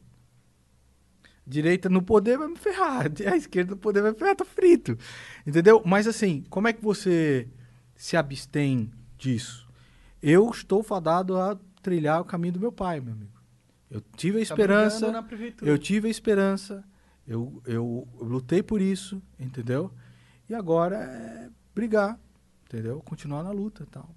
Direita 1.46 1.88
no 1.88 2.02
poder 2.02 2.36
vai 2.38 2.48
me 2.48 2.56
ferrar, 2.56 3.06
a 3.32 3.36
esquerda 3.36 3.70
no 3.72 3.76
poder 3.76 4.02
vai 4.02 4.10
me 4.12 4.18
ferrar, 4.18 4.34
tá 4.34 4.44
frito. 4.44 4.98
Entendeu? 5.46 5.80
Mas 5.84 6.06
assim, 6.06 6.44
como 6.50 6.66
é 6.68 6.72
que 6.72 6.82
você 6.82 7.48
se 7.94 8.16
abstém 8.16 8.90
disso? 9.16 9.66
Eu 10.22 10.50
estou 10.50 10.82
fadado 10.82 11.36
a 11.38 11.56
trilhar 11.82 12.20
o 12.20 12.24
caminho 12.24 12.54
do 12.54 12.60
meu 12.60 12.72
pai, 12.72 13.00
meu 13.00 13.12
amigo. 13.12 13.30
Eu 13.88 14.02
tive 14.16 14.38
a 14.42 14.44
Tá 14.46 14.54
esperança, 14.54 15.22
prefeitura. 15.22 15.70
eu 15.70 15.78
tive 15.78 16.08
a 16.08 16.10
esperança, 16.10 16.84
eu, 17.26 17.62
eu, 17.64 18.08
eu 18.20 18.26
lutei 18.26 18.60
por 18.62 18.80
isso, 18.80 19.22
entendeu? 19.38 19.92
E 20.48 20.54
agora 20.54 20.96
é 20.96 21.48
brigar, 21.72 22.18
entendeu? 22.64 23.00
Continuar 23.04 23.44
na 23.44 23.52
luta 23.52 23.84
e 23.84 23.86
tal. 23.86 24.10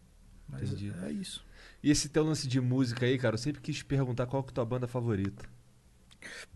Mas 0.48 0.72
Entendi. 0.72 0.92
é 1.04 1.12
isso. 1.12 1.46
E 1.84 1.92
esse 1.92 2.10
teu 2.10 2.24
lance 2.24 2.48
de 2.48 2.60
música 2.60 3.06
aí, 3.06 3.20
cara, 3.20 3.36
eu 3.36 3.38
sempre 3.38 3.62
quis 3.62 3.84
perguntar 3.84 4.26
qual 4.26 4.42
que 4.42 4.50
é 4.50 4.52
a 4.52 4.56
tua 4.56 4.66
banda 4.66 4.88
favorita. 4.88 5.46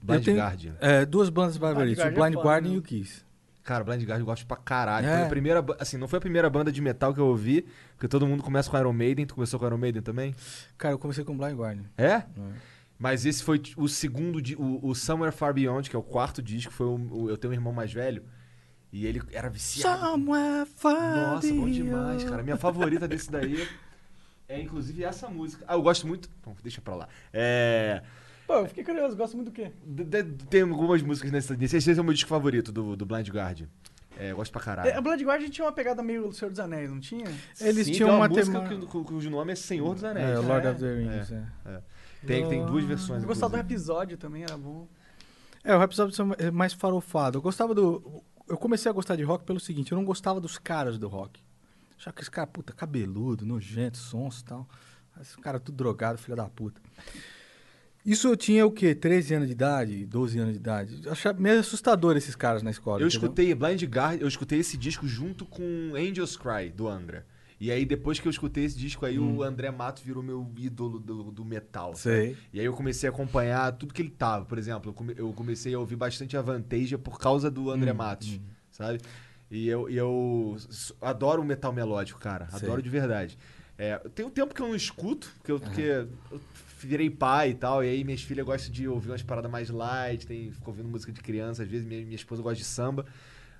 Blind 0.02 0.24
tenho, 0.26 0.38
Guardian. 0.38 0.76
É, 0.82 1.06
duas 1.06 1.30
bandas 1.30 1.58
favoritas, 1.58 2.04
o 2.04 2.08
é 2.08 2.12
Blind 2.12 2.34
foda, 2.34 2.46
Guardian 2.48 2.70
né? 2.72 2.76
e 2.76 2.80
o 2.80 2.82
Kiss. 2.82 3.24
Cara, 3.64 3.84
Blind 3.84 4.02
Guardian 4.02 4.22
eu 4.24 4.26
gosto 4.26 4.46
pra 4.46 4.58
caralho. 4.58 5.08
É. 5.08 5.18
Foi 5.18 5.26
a 5.26 5.30
primeira, 5.30 5.66
assim, 5.80 5.96
não 5.98 6.08
foi 6.08 6.18
a 6.18 6.22
primeira 6.22 6.50
banda 6.50 6.70
de 6.72 6.82
metal 6.82 7.14
que 7.14 7.20
eu 7.20 7.28
ouvi, 7.28 7.66
porque 7.96 8.08
todo 8.10 8.28
mundo 8.28 8.44
começa 8.44 8.70
com 8.70 8.78
Iron 8.78 8.92
Maiden. 8.92 9.26
Tu 9.26 9.34
começou 9.36 9.58
com 9.60 9.66
Iron 9.66 9.78
Maiden 9.78 10.02
também? 10.02 10.36
Cara, 10.78 10.94
eu 10.94 11.00
comecei 11.00 11.24
com 11.24 11.38
Blind 11.38 11.56
Guardian. 11.58 11.86
É? 11.98 12.24
Mas 13.00 13.26
esse 13.26 13.42
foi 13.44 13.62
o 13.78 13.88
segundo, 13.88 14.38
o, 14.58 14.90
o 14.90 14.94
Somewhere 14.96 15.34
Far 15.36 15.54
Beyond, 15.54 15.90
que 15.90 15.96
é 15.96 16.00
o 16.00 16.04
quarto 16.04 16.42
disco, 16.42 16.72
foi 16.74 16.86
o, 16.88 16.96
o- 17.12 17.30
eu 17.30 17.38
tenho 17.38 17.52
um 17.52 17.56
irmão 17.56 17.72
mais 17.74 17.92
velho, 17.92 18.24
e 18.92 19.06
ele 19.06 19.22
era 19.32 19.50
viciado. 19.50 20.00
Somewhere 20.12 20.66
far 20.76 21.16
Nossa, 21.34 21.48
bom 21.54 21.70
demais, 21.70 22.24
cara. 22.24 22.44
Minha 22.44 22.58
favorita 22.58 23.08
desse 23.08 23.32
daí 23.32 23.68
é 24.48 24.62
inclusive 24.62 25.04
essa 25.04 25.28
música. 25.30 25.66
Ah, 25.68 25.74
eu 25.74 25.82
gosto 25.82 26.06
muito. 26.08 26.30
Bom, 26.46 26.56
deixa 26.62 26.80
pra 26.82 26.96
lá. 26.96 27.08
É. 27.34 28.04
Pô, 28.48 28.54
eu 28.56 28.68
fiquei 28.68 28.84
curioso, 28.84 29.16
gosto 29.16 29.36
muito 29.38 29.52
do 29.52 29.54
quê? 29.54 29.72
Tem 30.50 30.62
algumas 30.62 31.02
músicas 31.02 31.32
nesse. 31.32 31.56
nesse 31.56 31.78
esse 31.78 31.92
é 31.98 32.02
o 32.02 32.04
meu 32.04 32.14
disco 32.14 32.30
favorito 32.30 32.72
do, 32.72 32.96
do 32.96 33.06
Blind 33.06 33.30
Guardian. 33.30 33.68
É, 34.18 34.32
eu 34.32 34.36
gosto 34.36 34.52
pra 34.52 34.62
caralho. 34.62 34.90
É, 34.90 34.96
a 34.96 35.02
Blood 35.02 35.24
Guardian 35.26 35.50
tinha 35.50 35.66
uma 35.66 35.72
pegada 35.72 36.04
meio 36.04 36.32
Senhor 36.34 36.52
dos 36.52 36.60
Anéis, 36.60 36.92
não 36.92 37.00
tinha? 37.00 37.26
Eles 37.60 37.88
Sim, 37.88 37.94
tinham 37.94 38.10
tem 38.10 38.18
uma 38.18 38.28
música 38.30 38.62
tema- 38.62 38.86
cujo 38.88 39.30
nome 39.30 39.54
é 39.54 39.56
Senhor 39.56 39.96
dos 39.96 40.04
Anéis. 40.04 40.30
É, 40.30 40.40
Lord 40.40 40.68
É, 40.68 40.70
of 40.72 40.80
the 40.80 40.94
Rings, 40.94 41.32
é. 41.32 41.44
É. 41.66 41.82
Tem, 42.26 42.48
tem 42.48 42.64
duas 42.66 42.84
versões. 42.84 43.24
Eu 43.24 43.28
gostava 43.28 43.58
do 43.58 43.60
inclusive. 43.60 43.74
episódio 43.76 44.18
também, 44.18 44.44
era 44.44 44.56
bom. 44.56 44.88
É, 45.64 45.76
o 45.76 45.80
Rhapsody 45.80 46.16
é 46.38 46.52
mais 46.52 46.74
farofado. 46.74 47.40
Eu 47.40 47.42
gostava 47.42 47.74
do... 47.74 48.22
Eu 48.48 48.58
comecei 48.58 48.90
a 48.90 48.94
gostar 48.94 49.16
de 49.16 49.24
rock 49.24 49.46
pelo 49.46 49.60
seguinte, 49.60 49.92
eu 49.92 49.98
não 49.98 50.06
gostava 50.06 50.40
dos 50.40 50.58
caras 50.60 51.00
do 51.00 51.08
rock. 51.08 51.42
Achava 51.98 52.16
que 52.16 52.22
esse 52.22 52.30
cara, 52.30 52.46
puta, 52.46 52.72
cabeludo, 52.72 53.46
nojento, 53.46 53.98
sons 53.98 54.42
e 54.42 54.46
tal. 54.46 54.68
Esse 55.20 55.38
cara 55.40 55.60
tudo 55.60 55.76
drogado, 55.76 56.18
filha 56.20 56.36
da 56.36 56.46
puta. 56.50 56.80
Isso 58.06 58.28
eu 58.28 58.36
tinha 58.36 58.66
o 58.66 58.72
quê? 58.72 58.94
13 58.94 59.36
anos 59.36 59.48
de 59.48 59.54
idade, 59.54 60.06
12 60.06 60.38
anos 60.40 60.54
de 60.54 60.60
idade. 60.60 61.02
Eu 61.06 61.12
achava 61.14 61.40
meio 61.40 61.60
assustador 61.60 62.18
esses 62.18 62.36
caras 62.36 62.62
na 62.62 62.70
escola. 62.72 63.02
Eu 63.02 63.08
entendeu? 63.08 63.26
escutei 63.28 63.56
Blind 63.56 63.82
Guardian, 63.84 64.22
eu 64.22 64.28
escutei 64.28 64.60
esse 64.60 64.76
disco 64.76 65.08
junto 65.08 65.46
com 65.46 65.94
Angels 65.96 66.36
Cry, 66.36 66.70
do 66.70 66.88
Angra. 66.88 67.26
E 67.60 67.72
aí, 67.72 67.86
depois 67.86 68.20
que 68.20 68.28
eu 68.28 68.30
escutei 68.30 68.66
esse 68.66 68.78
disco 68.78 69.06
aí, 69.06 69.18
o 69.18 69.42
André 69.42 69.72
Matos 69.72 70.04
virou 70.04 70.22
meu 70.22 70.52
ídolo 70.58 71.00
do, 71.00 71.32
do 71.32 71.46
metal. 71.46 71.92
Hum. 71.92 71.96
Sei. 71.96 72.36
E 72.52 72.60
aí 72.60 72.66
eu 72.66 72.74
comecei 72.74 73.08
a 73.08 73.12
acompanhar 73.12 73.72
tudo 73.72 73.94
que 73.94 74.02
ele 74.02 74.10
tava. 74.10 74.44
Por 74.44 74.58
exemplo, 74.58 74.90
eu, 74.90 74.94
come- 74.94 75.14
eu 75.16 75.32
comecei 75.32 75.74
a 75.74 75.80
ouvir 75.80 75.96
bastante 75.96 76.36
a 76.36 76.42
Vantasia 76.42 76.98
por 76.98 77.18
causa 77.18 77.50
do 77.50 77.72
André 77.72 77.94
Hum, 77.94 77.96
Matos, 77.96 78.38
sabe? 78.70 79.00
E 79.50 79.66
eu, 79.70 79.90
e 79.90 79.96
eu 79.96 80.58
adoro 81.00 81.42
o 81.42 81.46
metal 81.46 81.72
melódico, 81.72 82.20
cara. 82.20 82.50
Sei. 82.50 82.68
Adoro 82.68 82.82
de 82.82 82.90
verdade. 82.90 83.38
É, 83.78 83.98
tem 84.14 84.26
um 84.26 84.30
tempo 84.30 84.54
que 84.54 84.62
eu 84.62 84.68
não 84.68 84.76
escuto, 84.76 85.32
porque 85.38 85.52
eu, 85.52 85.60
porque 85.60 85.82
eu 86.32 86.42
virei 86.88 87.10
pai 87.10 87.52
e 87.52 87.54
tal, 87.54 87.84
e 87.84 87.90
aí 87.90 88.04
minhas 88.04 88.22
filhas 88.22 88.46
gostam 88.46 88.72
de 88.72 88.88
ouvir 88.88 89.10
umas 89.10 89.24
paradas 89.24 89.50
mais 89.50 89.70
light, 89.70 90.26
tem, 90.26 90.52
ficam 90.52 90.70
ouvindo 90.70 90.90
música 90.90 91.12
de 91.12 91.22
criança, 91.22 91.64
às 91.64 91.70
vezes 91.70 91.86
minha, 91.86 92.02
minha 92.04 92.16
esposa 92.16 92.42
gosta 92.42 92.58
de 92.58 92.66
samba. 92.66 93.06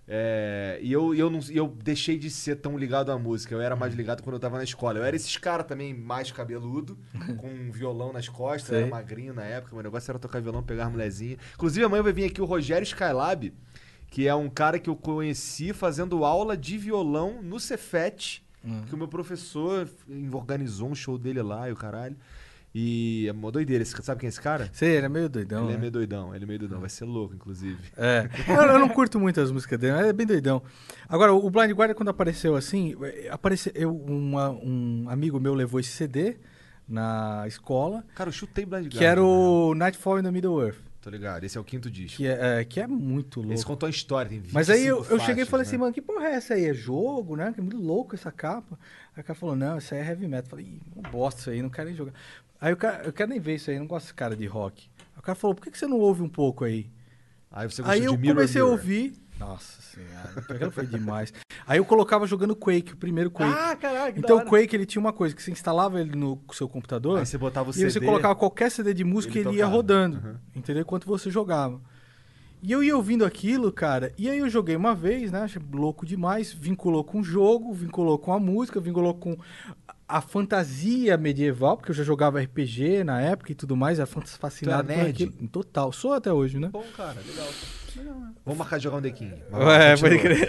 É, 0.06 0.80
e 0.82 0.92
eu, 0.92 1.16
eu, 1.16 1.30
não, 1.30 1.40
eu 1.50 1.68
deixei 1.68 2.18
de 2.18 2.30
ser 2.30 2.58
tão 2.58 2.78
ligado 2.78 3.12
à 3.12 3.18
música. 3.18 3.56
Eu 3.56 3.62
era 3.62 3.76
mais 3.76 3.94
ligado 3.94 4.22
quando 4.22 4.36
eu 4.36 4.40
tava 4.40 4.58
na 4.58 4.64
escola. 4.64 5.00
Eu 5.00 5.04
era 5.04 5.16
esses 5.16 5.38
cara 5.38 5.64
também 5.64 5.94
mais 5.94 6.32
cabeludo, 6.32 6.98
com 7.38 7.48
um 7.48 7.72
violão 7.72 8.12
nas 8.12 8.28
costas. 8.28 8.72
Eu 8.72 8.78
era 8.80 8.88
magrinho 8.88 9.34
na 9.34 9.44
época. 9.44 9.74
Meu 9.74 9.84
negócio 9.84 10.12
era 10.12 10.20
tocar 10.20 10.42
violão, 10.42 10.62
pegar 10.62 10.88
as 10.88 10.92
mulherzinhas. 10.92 11.40
Inclusive, 11.54 11.86
amanhã 11.86 12.04
vai 12.04 12.14
vir 12.14 12.26
aqui 12.26 12.42
o 12.42 12.46
Rogério 12.46 12.84
Skylab, 12.84 13.54
que 14.10 14.28
é 14.28 14.36
um 14.36 14.50
cara 14.50 14.78
que 14.78 14.90
eu 14.90 14.96
conheci 14.96 15.74
fazendo 15.74 16.26
aula 16.26 16.58
de 16.58 16.78
violão 16.78 17.42
no 17.42 17.60
Cefet. 17.60 18.44
Que 18.88 18.96
o 18.96 18.98
meu 18.98 19.10
professor 19.10 19.90
organizou 20.32 20.90
um 20.90 20.96
show 20.96 21.18
dele 21.18 21.42
lá 21.42 21.68
e 21.68 21.74
o 21.74 21.76
caralho. 21.76 22.16
E 22.76 23.26
é 23.28 23.32
uma 23.32 23.52
doideira. 23.52 23.84
Esse- 23.84 23.96
Sabe 24.02 24.22
quem 24.22 24.28
é 24.28 24.30
esse 24.30 24.42
cara? 24.42 24.70
Sei, 24.74 24.98
ele 24.98 25.06
é 25.06 25.10
meio 25.10 25.30
doidão. 25.30 25.64
ele 25.66 25.72
é 25.72 25.76
né? 25.76 25.80
meio 25.80 25.92
doidão, 25.92 26.34
ele 26.34 26.44
é 26.44 26.48
meio 26.48 26.60
doidão. 26.60 26.80
Vai 26.80 26.90
ser 26.90 27.06
louco, 27.06 27.36
inclusive. 27.36 27.78
É. 27.96 28.28
Eu, 28.48 28.62
eu 28.64 28.80
não 28.80 28.90
curto 28.90 29.20
muito 29.20 29.40
as 29.40 29.52
músicas 29.52 29.78
dele, 29.80 29.94
mas 29.94 30.08
é 30.08 30.14
bem 30.14 30.26
doidão. 30.26 30.62
Agora, 31.08 31.34
o 31.34 31.50
Blind 31.52 31.72
Guardian, 31.72 31.94
quando 31.96 32.10
apareceu 32.10 32.56
assim, 32.56 32.96
apareceu, 33.30 33.72
eu, 33.76 33.96
uma- 33.96 34.50
um 34.50 35.06
amigo 35.08 35.40
meu 35.40 35.54
levou 35.54 35.80
esse 35.80 35.92
CD 35.92 36.38
na 36.88 37.44
escola, 37.48 38.04
Cara, 38.16 38.28
eu 38.30 38.34
chutei 38.34 38.66
Blind 38.66 38.88
que 38.90 39.04
era 39.06 39.24
o 39.24 39.74
Nightfall 39.76 40.20
in 40.20 40.24
the 40.24 40.32
Middle 40.32 40.62
Earth, 40.62 40.78
Tô 41.02 41.10
ligado, 41.10 41.44
esse 41.44 41.58
é 41.58 41.62
o 41.62 41.64
quinto 41.66 41.92
disco. 41.92 42.16
que 42.18 42.26
é, 42.28 42.62
é, 42.62 42.64
que 42.66 42.80
é 42.80 42.88
muito 42.88 43.40
louco. 43.42 43.54
Esse 43.54 43.66
contou 43.66 43.88
a 43.88 43.90
história, 43.90 44.30
tem 44.30 44.40
25 44.40 44.54
Mas 44.56 44.70
aí 44.70 44.86
eu, 44.86 44.98
eu 45.00 45.20
cheguei 45.20 45.44
e 45.44 45.46
faixas, 45.46 45.50
falei 45.50 45.64
né? 45.66 45.68
assim, 45.70 45.78
mano, 45.78 45.94
que 45.94 46.02
porra 46.02 46.28
é 46.28 46.34
essa 46.36 46.54
aí? 46.54 46.64
É 46.66 46.74
jogo, 46.74 47.36
né? 47.36 47.52
Que 47.54 47.60
é 47.60 47.64
muito 47.64 47.78
louco 47.78 48.16
essa 48.16 48.32
capa. 48.32 48.80
Aí 49.14 49.22
o 49.22 49.26
cara 49.26 49.38
falou, 49.38 49.54
não, 49.56 49.78
isso 49.78 49.94
aí 49.94 50.00
é 50.00 50.06
heavy 50.08 50.28
metal. 50.30 50.46
Eu 50.46 50.50
falei, 50.50 50.80
bosta 51.12 51.42
isso 51.42 51.50
aí, 51.50 51.62
não 51.62 51.70
quero 51.70 51.88
nem 51.90 51.96
jogar. 51.98 52.14
Aí 52.64 52.72
o 52.72 52.78
cara, 52.78 53.04
eu 53.04 53.12
quero 53.12 53.30
nem 53.30 53.42
ver 53.42 53.56
isso 53.56 53.70
aí, 53.70 53.78
não 53.78 53.86
gosto 53.86 54.06
desse 54.06 54.14
cara 54.14 54.38
de 54.38 54.46
rock. 54.46 54.90
Aí 54.98 55.20
o 55.20 55.22
cara 55.22 55.36
falou, 55.36 55.54
por 55.54 55.66
que, 55.66 55.72
que 55.72 55.78
você 55.78 55.86
não 55.86 56.00
ouve 56.00 56.22
um 56.22 56.30
pouco 56.30 56.64
aí? 56.64 56.90
Aí 57.52 57.70
você 57.70 57.82
Aí 57.84 58.00
de 58.00 58.06
eu 58.06 58.18
Mirror, 58.18 58.36
comecei 58.36 58.62
a 58.62 58.66
ouvir. 58.66 59.22
Nossa 59.38 59.82
senhora, 59.82 60.32
aquilo 60.50 60.72
foi 60.72 60.88
demais. 60.88 61.34
Aí 61.68 61.78
eu 61.78 61.84
colocava 61.84 62.26
jogando 62.26 62.56
Quake, 62.56 62.94
o 62.94 62.96
primeiro 62.96 63.30
Quake. 63.30 63.54
Ah, 63.54 63.76
caralho, 63.76 64.14
que 64.14 64.20
então 64.20 64.38
o. 64.38 64.46
Quake 64.46 64.74
ele 64.74 64.86
tinha 64.86 65.02
uma 65.02 65.12
coisa 65.12 65.36
que 65.36 65.44
você 65.44 65.52
instalava 65.52 66.00
ele 66.00 66.16
no 66.16 66.42
seu 66.54 66.70
computador. 66.70 67.20
Aí 67.20 67.26
você 67.26 67.38
botava 67.38 67.70
o 67.70 67.74
E 67.74 67.84
aí 67.84 67.92
você 67.92 68.00
CD, 68.00 68.06
colocava 68.06 68.34
qualquer 68.34 68.72
CD 68.72 68.94
de 68.94 69.04
música 69.04 69.38
e 69.38 69.42
ele 69.42 69.50
ele 69.50 69.58
ia 69.58 69.66
rodando. 69.66 70.26
Uhum. 70.26 70.36
Entendeu? 70.56 70.84
Enquanto 70.84 71.06
você 71.06 71.30
jogava. 71.30 71.82
E 72.62 72.72
eu 72.72 72.82
ia 72.82 72.96
ouvindo 72.96 73.26
aquilo, 73.26 73.74
cara. 73.74 74.14
E 74.18 74.30
aí 74.30 74.40
eu 74.40 74.48
joguei 74.48 74.78
uma 74.78 74.96
vez, 74.96 75.34
né? 75.34 75.42
Achei 75.42 75.62
louco 75.74 76.06
demais. 76.06 76.54
Vinculou 76.54 77.04
com 77.04 77.20
o 77.20 77.24
jogo, 77.24 77.74
vinculou 77.74 78.18
com 78.18 78.32
a 78.32 78.40
música, 78.40 78.80
vinculou 78.80 79.14
com 79.16 79.38
a 80.18 80.22
fantasia 80.22 81.18
medieval, 81.18 81.78
porque 81.78 81.92
eu 81.92 81.96
já 81.96 82.04
jogava 82.04 82.40
RPG 82.42 83.04
na 83.04 83.20
época 83.22 83.52
e 83.52 83.56
tudo 83.56 83.76
mais. 83.76 84.00
Era 84.00 84.06
fan- 84.06 84.22
fascinado 84.26 84.88
por 84.88 84.96
nerd? 84.96 85.10
aquilo. 85.24 85.48
Total. 85.50 85.92
Sou 85.92 86.14
até 86.14 86.32
hoje, 86.32 86.60
né? 86.60 86.70
Bom, 86.72 86.86
cara, 86.96 87.20
legal. 87.26 87.48
Vamos 88.46 88.58
marcar 88.60 88.78
de 88.78 88.84
jogar 88.84 88.98
um 88.98 89.02
dequinho. 89.02 89.36
É, 89.72 89.96
pode 89.98 90.20
crer. 90.20 90.48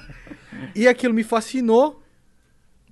e 0.74 0.86
aquilo 0.88 1.12
me 1.14 1.22
fascinou. 1.24 2.02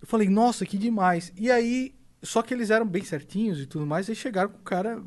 Eu 0.00 0.06
falei, 0.06 0.28
nossa, 0.28 0.64
que 0.66 0.76
demais. 0.78 1.32
E 1.36 1.50
aí, 1.50 1.94
só 2.22 2.42
que 2.42 2.52
eles 2.54 2.70
eram 2.70 2.86
bem 2.86 3.02
certinhos 3.04 3.60
e 3.60 3.66
tudo 3.66 3.86
mais, 3.86 4.08
aí 4.08 4.14
chegaram 4.14 4.50
com 4.50 4.58
o 4.58 4.62
cara. 4.62 5.02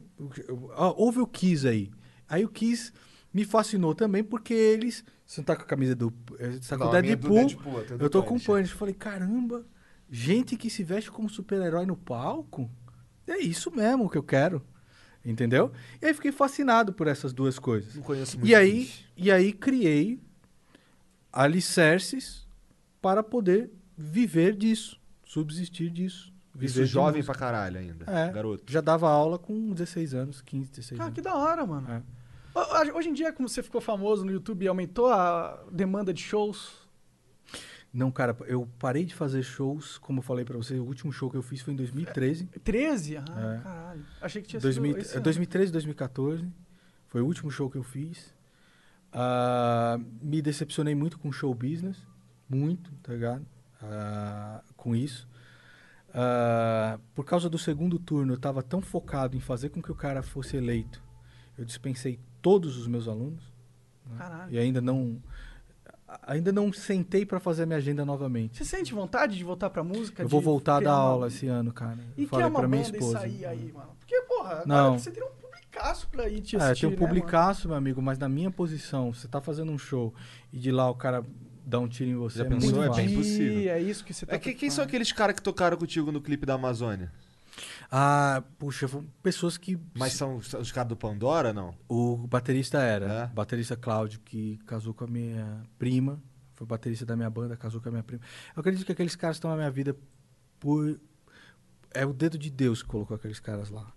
Ah, 0.75 0.93
Houve 0.95 1.19
o 1.19 1.27
Kiss 1.27 1.67
aí. 1.67 1.91
Aí 2.27 2.43
o 2.43 2.49
Kiss 2.49 2.91
me 3.33 3.45
fascinou 3.45 3.93
também, 3.95 4.23
porque 4.23 4.53
eles. 4.53 5.03
Você 5.25 5.41
não 5.41 5.45
tá 5.45 5.55
com 5.55 5.61
a 5.61 5.65
camisa 5.65 5.93
do. 5.95 6.11
eh, 6.39 6.57
Você 6.61 6.69
tá 6.69 6.77
com 6.77 6.85
o 6.85 6.91
a 6.91 6.97
é 6.97 7.01
Deadpool. 7.01 7.35
Deadpool, 7.45 7.79
eu 7.81 7.97
do 7.97 8.05
eu 8.05 8.09
tô 8.09 8.23
com 8.23 8.35
o. 8.35 8.39
Punisher. 8.41 8.73
Eu 8.73 8.77
falei, 8.79 8.93
caramba, 8.95 9.65
gente 10.11 10.55
que 10.57 10.69
se 10.69 10.83
veste 10.83 11.11
como 11.11 11.29
super-herói 11.29 11.85
no 11.85 11.95
palco. 11.95 12.69
É 13.27 13.37
isso 13.37 13.69
mesmo 13.71 14.09
que 14.09 14.17
eu 14.17 14.23
quero. 14.23 14.61
Entendeu? 15.23 15.71
E 16.01 16.05
aí 16.05 16.13
fiquei 16.13 16.31
fascinado 16.31 16.93
por 16.93 17.05
essas 17.07 17.33
duas 17.33 17.59
coisas. 17.59 17.93
Não 17.95 18.01
conheço 18.01 18.37
muito 18.37 18.49
E 18.49 18.55
aí, 18.55 18.89
e 19.17 19.29
aí 19.31 19.51
criei 19.51 20.19
alicerces 21.31 22.47
para 23.01 23.21
poder 23.23 23.71
viver 23.97 24.55
disso, 24.55 24.99
subsistir 25.25 25.89
disso. 25.89 26.31
Viver 26.53 26.65
Isso 26.65 26.79
de 26.79 26.85
jovem 26.87 27.17
música. 27.21 27.31
pra 27.33 27.39
caralho 27.39 27.79
ainda. 27.79 28.05
É, 28.11 28.31
Garoto. 28.31 28.63
Já 28.71 28.81
dava 28.81 29.07
aula 29.09 29.37
com 29.37 29.71
16 29.71 30.13
anos, 30.13 30.41
15, 30.41 30.71
16 30.71 30.99
Ah, 30.99 31.03
anos. 31.03 31.15
que 31.15 31.21
da 31.21 31.35
hora, 31.35 31.65
mano. 31.65 31.87
É. 31.89 32.01
Ho- 32.55 32.97
Hoje 32.97 33.09
em 33.09 33.13
dia, 33.13 33.31
como 33.31 33.47
você 33.47 33.61
ficou 33.63 33.79
famoso 33.79 34.25
no 34.25 34.31
YouTube, 34.31 34.67
aumentou 34.67 35.07
a 35.07 35.63
demanda 35.71 36.13
de 36.13 36.21
shows? 36.21 36.71
Não, 37.91 38.11
cara, 38.11 38.37
eu 38.45 38.67
parei 38.77 39.03
de 39.03 39.15
fazer 39.15 39.41
shows, 39.41 39.97
como 39.97 40.19
eu 40.19 40.23
falei 40.23 40.45
pra 40.45 40.55
você, 40.55 40.75
o 40.75 40.85
último 40.85 41.11
show 41.11 41.29
que 41.29 41.37
eu 41.37 41.41
fiz 41.41 41.61
foi 41.61 41.73
em 41.73 41.77
2013. 41.77 42.45
13? 42.63 43.17
Ah, 43.17 43.23
É. 43.57 43.63
caralho. 43.63 44.05
Achei 44.21 44.41
que 44.43 44.47
tinha 44.47 44.59
2000, 44.59 44.91
sido 44.93 45.01
esse 45.01 45.11
é, 45.13 45.15
ano. 45.15 45.23
2013, 45.23 45.71
2014. 45.71 46.47
Foi 47.07 47.21
o 47.21 47.25
último 47.25 47.49
show 47.49 47.69
que 47.69 47.77
eu 47.77 47.83
fiz. 47.83 48.33
Ah, 49.11 49.99
me 50.21 50.41
decepcionei 50.41 50.93
muito 50.93 51.17
com 51.17 51.31
show 51.31 51.53
business. 51.55 51.97
Muito, 52.47 52.91
tá 53.01 53.13
ligado? 53.13 53.45
Ah, 53.81 54.61
com 54.77 54.95
isso. 54.95 55.27
Ah, 56.13 56.99
por 57.15 57.25
causa 57.25 57.49
do 57.49 57.57
segundo 57.57 57.97
turno, 57.99 58.33
eu 58.33 58.37
tava 58.37 58.61
tão 58.61 58.81
focado 58.81 59.35
em 59.35 59.39
fazer 59.39 59.69
com 59.69 59.81
que 59.81 59.91
o 59.91 59.95
cara 59.95 60.21
fosse 60.21 60.57
eleito. 60.57 61.01
Eu 61.57 61.65
dispensei 61.65 62.19
todos 62.41 62.77
os 62.77 62.87
meus 62.87 63.07
alunos. 63.07 63.43
né? 64.05 64.17
Caralho. 64.17 64.53
E 64.53 64.57
ainda 64.57 64.79
não... 64.81 65.21
Ainda 66.23 66.51
não 66.51 66.71
sentei 66.73 67.25
pra 67.25 67.39
fazer 67.39 67.63
a 67.63 67.65
minha 67.65 67.77
agenda 67.77 68.03
novamente. 68.05 68.57
Você 68.57 68.65
sente 68.65 68.93
vontade 68.93 69.37
de 69.37 69.43
voltar 69.43 69.69
pra 69.69 69.83
música? 69.83 70.23
Eu 70.23 70.27
vou 70.27 70.41
voltar 70.41 70.75
a 70.75 70.79
criar 70.79 70.91
dar 70.91 70.97
uma- 70.97 71.09
aula 71.09 71.27
esse 71.27 71.47
ano, 71.47 71.71
cara. 71.71 71.97
E 72.17 72.23
Eu 72.23 72.29
criar 72.29 72.47
uma 72.47 72.59
pra 72.59 72.67
minha 72.67 72.83
banda 72.83 72.95
e 72.95 72.99
esposa. 72.99 73.19
sair 73.19 73.45
aí, 73.45 73.71
mano. 73.71 73.89
Porque, 73.99 74.19
porra, 74.21 74.49
agora 74.51 74.65
Não. 74.65 74.97
você 74.97 75.11
teria 75.11 75.27
um 75.27 75.31
publicaço 75.31 76.07
pra 76.09 76.27
ir 76.27 76.41
te 76.41 76.55
É, 76.55 76.59
assistir, 76.59 76.81
tem 76.81 76.89
um 76.89 76.91
né, 76.93 76.97
mano? 76.99 77.07
publicaço, 77.13 77.67
meu 77.67 77.77
amigo, 77.77 78.01
mas 78.01 78.17
na 78.17 78.27
minha 78.27 78.49
posição, 78.49 79.13
você 79.13 79.27
tá 79.27 79.39
fazendo 79.39 79.71
um 79.71 79.77
show 79.77 80.13
e 80.51 80.57
de 80.57 80.71
lá 80.71 80.89
o 80.89 80.95
cara 80.95 81.23
dá 81.65 81.79
um 81.79 81.87
tiro 81.87 82.09
em 82.09 82.15
você. 82.15 82.39
Já 82.39 82.45
é 82.45 82.47
pensou? 82.49 82.71
muito 82.81 82.93
É 82.93 82.95
bem 82.95 83.15
possível. 83.15 83.71
É 83.71 83.79
isso 83.79 84.03
que 84.03 84.11
você 84.13 84.25
tá 84.25 84.35
É 84.35 84.39
que, 84.39 84.53
quem 84.53 84.69
são 84.69 84.77
preocupado. 84.77 84.87
aqueles 84.89 85.11
caras 85.11 85.35
que 85.35 85.41
tocaram 85.43 85.77
contigo 85.77 86.11
no 86.11 86.19
clipe 86.19 86.43
da 86.45 86.55
Amazônia? 86.55 87.11
Ah, 87.91 88.43
puxa, 88.59 88.87
foram 88.87 89.07
pessoas 89.23 89.57
que. 89.57 89.79
Mas 89.95 90.13
são, 90.13 90.37
os 90.37 90.71
caras 90.71 90.89
do 90.89 90.95
Pandora, 90.95 91.51
não? 91.51 91.73
O 91.87 92.17
baterista 92.27 92.79
era. 92.79 93.05
É? 93.05 93.25
O 93.25 93.29
baterista 93.29 93.75
Cláudio, 93.75 94.19
que 94.19 94.57
casou 94.65 94.93
com 94.93 95.05
a 95.05 95.07
minha 95.07 95.63
prima. 95.77 96.21
Foi 96.53 96.67
baterista 96.67 97.05
da 97.05 97.15
minha 97.15 97.29
banda, 97.29 97.57
casou 97.57 97.81
com 97.81 97.89
a 97.89 97.91
minha 97.91 98.03
prima. 98.03 98.21
Eu 98.55 98.59
acredito 98.59 98.85
que 98.85 98.91
aqueles 98.91 99.15
caras 99.15 99.37
estão 99.37 99.49
na 99.49 99.57
minha 99.57 99.71
vida 99.71 99.95
por. 100.59 100.99
É 101.91 102.05
o 102.05 102.13
dedo 102.13 102.37
de 102.37 102.51
Deus 102.51 102.83
que 102.83 102.89
colocou 102.89 103.15
aqueles 103.15 103.39
caras 103.39 103.69
lá. 103.69 103.91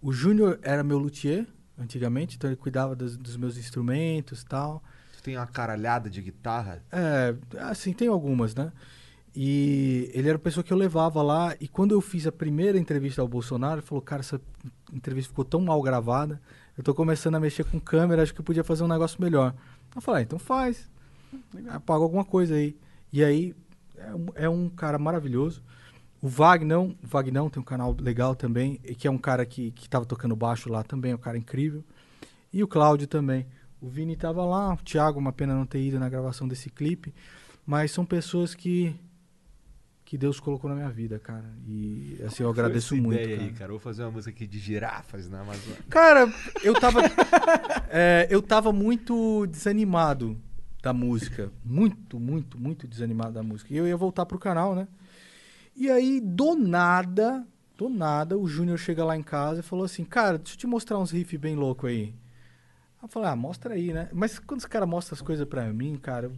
O 0.00 0.12
Júnior 0.12 0.58
era 0.62 0.82
meu 0.82 0.98
luthier, 0.98 1.46
antigamente, 1.78 2.36
então 2.36 2.48
ele 2.48 2.56
cuidava 2.56 2.96
dos, 2.96 3.16
dos 3.16 3.36
meus 3.36 3.58
instrumentos 3.58 4.40
e 4.40 4.46
tal. 4.46 4.82
Tu 5.16 5.22
tem 5.22 5.36
uma 5.36 5.46
caralhada 5.46 6.08
de 6.08 6.22
guitarra? 6.22 6.82
É, 6.90 7.34
assim, 7.58 7.92
tem 7.92 8.08
algumas, 8.08 8.54
né? 8.54 8.72
E 9.36 10.10
ele 10.14 10.28
era 10.28 10.36
a 10.36 10.40
pessoa 10.40 10.62
que 10.62 10.72
eu 10.72 10.76
levava 10.76 11.20
lá. 11.22 11.56
E 11.60 11.66
quando 11.66 11.92
eu 11.92 12.00
fiz 12.00 12.26
a 12.26 12.32
primeira 12.32 12.78
entrevista 12.78 13.20
ao 13.20 13.28
Bolsonaro, 13.28 13.80
ele 13.80 13.86
falou: 13.86 14.00
Cara, 14.00 14.20
essa 14.20 14.40
entrevista 14.92 15.30
ficou 15.30 15.44
tão 15.44 15.60
mal 15.60 15.82
gravada. 15.82 16.40
Eu 16.76 16.84
tô 16.84 16.94
começando 16.94 17.34
a 17.34 17.40
mexer 17.40 17.64
com 17.64 17.80
câmera, 17.80 18.22
acho 18.22 18.32
que 18.32 18.40
eu 18.40 18.44
podia 18.44 18.62
fazer 18.62 18.84
um 18.84 18.88
negócio 18.88 19.20
melhor. 19.20 19.54
Eu 19.94 20.00
falei: 20.00 20.22
ah, 20.22 20.24
Então 20.24 20.38
faz. 20.38 20.88
Apaga 21.68 22.02
alguma 22.02 22.24
coisa 22.24 22.54
aí. 22.54 22.76
E 23.12 23.24
aí, 23.24 23.54
é 23.96 24.14
um, 24.14 24.26
é 24.34 24.48
um 24.48 24.68
cara 24.68 24.98
maravilhoso. 24.98 25.62
O 26.22 26.28
Vagnão, 26.28 26.96
o 27.02 27.06
Vagnão 27.06 27.50
tem 27.50 27.60
um 27.60 27.64
canal 27.64 27.94
legal 28.00 28.34
também, 28.34 28.80
e 28.84 28.94
que 28.94 29.06
é 29.06 29.10
um 29.10 29.18
cara 29.18 29.44
que, 29.44 29.72
que 29.72 29.88
tava 29.88 30.06
tocando 30.06 30.34
baixo 30.34 30.70
lá 30.70 30.82
também, 30.82 31.12
é 31.12 31.14
um 31.14 31.18
cara 31.18 31.36
incrível. 31.36 31.84
E 32.52 32.62
o 32.62 32.68
Cláudio 32.68 33.06
também. 33.06 33.46
O 33.80 33.88
Vini 33.88 34.16
tava 34.16 34.44
lá, 34.44 34.72
o 34.72 34.76
Thiago, 34.76 35.18
uma 35.18 35.32
pena 35.32 35.54
não 35.54 35.66
ter 35.66 35.82
ido 35.82 35.98
na 35.98 36.08
gravação 36.08 36.48
desse 36.48 36.70
clipe. 36.70 37.12
Mas 37.66 37.90
são 37.90 38.06
pessoas 38.06 38.54
que 38.54 38.94
que 40.04 40.18
Deus 40.18 40.38
colocou 40.38 40.68
na 40.68 40.76
minha 40.76 40.90
vida, 40.90 41.18
cara. 41.18 41.50
E 41.66 42.18
assim, 42.26 42.42
eu 42.42 42.50
agradeço 42.50 42.94
muito. 42.94 43.20
ideia 43.20 43.36
cara. 43.36 43.48
aí, 43.48 43.54
cara. 43.54 43.64
Eu 43.70 43.74
vou 43.74 43.80
fazer 43.80 44.02
uma 44.02 44.10
música 44.10 44.30
aqui 44.30 44.46
de 44.46 44.58
girafas 44.58 45.28
na 45.28 45.40
Amazônia. 45.40 45.78
Cara, 45.88 46.32
eu 46.62 46.74
tava. 46.78 47.00
é, 47.88 48.26
eu 48.30 48.42
tava 48.42 48.72
muito 48.72 49.46
desanimado 49.46 50.38
da 50.82 50.92
música. 50.92 51.50
Muito, 51.64 52.20
muito, 52.20 52.60
muito 52.60 52.86
desanimado 52.86 53.32
da 53.32 53.42
música. 53.42 53.72
E 53.72 53.76
eu 53.76 53.88
ia 53.88 53.96
voltar 53.96 54.26
pro 54.26 54.38
canal, 54.38 54.74
né? 54.74 54.86
E 55.74 55.90
aí, 55.90 56.20
do 56.20 56.54
nada, 56.54 57.46
do 57.76 57.88
nada, 57.88 58.36
o 58.36 58.46
Júnior 58.46 58.78
chega 58.78 59.04
lá 59.04 59.16
em 59.16 59.22
casa 59.22 59.60
e 59.60 59.62
falou 59.62 59.86
assim: 59.86 60.04
Cara, 60.04 60.36
deixa 60.36 60.54
eu 60.54 60.58
te 60.58 60.66
mostrar 60.66 60.98
uns 60.98 61.10
riffs 61.10 61.40
bem 61.40 61.56
loucos 61.56 61.88
aí. 61.88 62.14
Eu 63.02 63.08
falei: 63.08 63.30
Ah, 63.30 63.36
mostra 63.36 63.72
aí, 63.72 63.90
né? 63.92 64.10
Mas 64.12 64.38
quando 64.38 64.60
os 64.60 64.66
caras 64.66 64.88
mostram 64.88 65.16
as 65.16 65.22
coisas 65.22 65.48
pra 65.48 65.72
mim, 65.72 65.96
cara, 65.96 66.26
eu, 66.26 66.32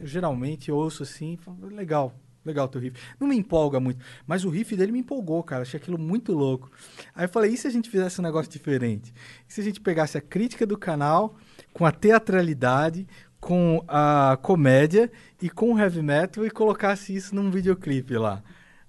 eu 0.00 0.06
geralmente 0.06 0.72
ouço 0.72 1.02
assim 1.02 1.34
e 1.34 1.36
falo: 1.36 1.66
Legal. 1.66 2.14
Legal 2.46 2.68
teu 2.68 2.80
riff. 2.80 2.98
Não 3.18 3.26
me 3.26 3.36
empolga 3.36 3.80
muito. 3.80 4.04
Mas 4.26 4.44
o 4.44 4.48
riff 4.48 4.76
dele 4.76 4.92
me 4.92 5.00
empolgou, 5.00 5.42
cara. 5.42 5.62
Achei 5.62 5.78
aquilo 5.78 5.98
muito 5.98 6.32
louco. 6.32 6.70
Aí 7.14 7.24
eu 7.24 7.28
falei, 7.28 7.52
e 7.52 7.56
se 7.56 7.66
a 7.66 7.70
gente 7.70 7.90
fizesse 7.90 8.20
um 8.20 8.24
negócio 8.24 8.50
diferente? 8.50 9.12
E 9.48 9.52
se 9.52 9.60
a 9.60 9.64
gente 9.64 9.80
pegasse 9.80 10.16
a 10.16 10.20
crítica 10.20 10.64
do 10.64 10.78
canal 10.78 11.36
com 11.72 11.84
a 11.84 11.90
teatralidade, 11.90 13.06
com 13.40 13.84
a 13.88 14.38
comédia 14.40 15.10
e 15.42 15.50
com 15.50 15.74
o 15.74 15.78
heavy 15.78 16.02
metal 16.02 16.46
e 16.46 16.50
colocasse 16.50 17.14
isso 17.14 17.34
num 17.34 17.50
videoclipe 17.50 18.16
lá? 18.16 18.42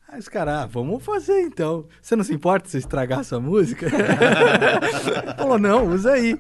Aí 0.09 0.19
os 0.19 0.29
caras, 0.29 0.53
ah, 0.53 0.65
vamos 0.65 1.03
fazer 1.03 1.41
então. 1.41 1.85
Você 2.01 2.15
não 2.15 2.23
se 2.23 2.33
importa 2.33 2.69
se 2.69 2.77
estragar 2.77 3.19
essa 3.19 3.39
música? 3.41 3.87
Falou, 5.37 5.59
não, 5.59 5.87
usa 5.87 6.13
aí. 6.13 6.39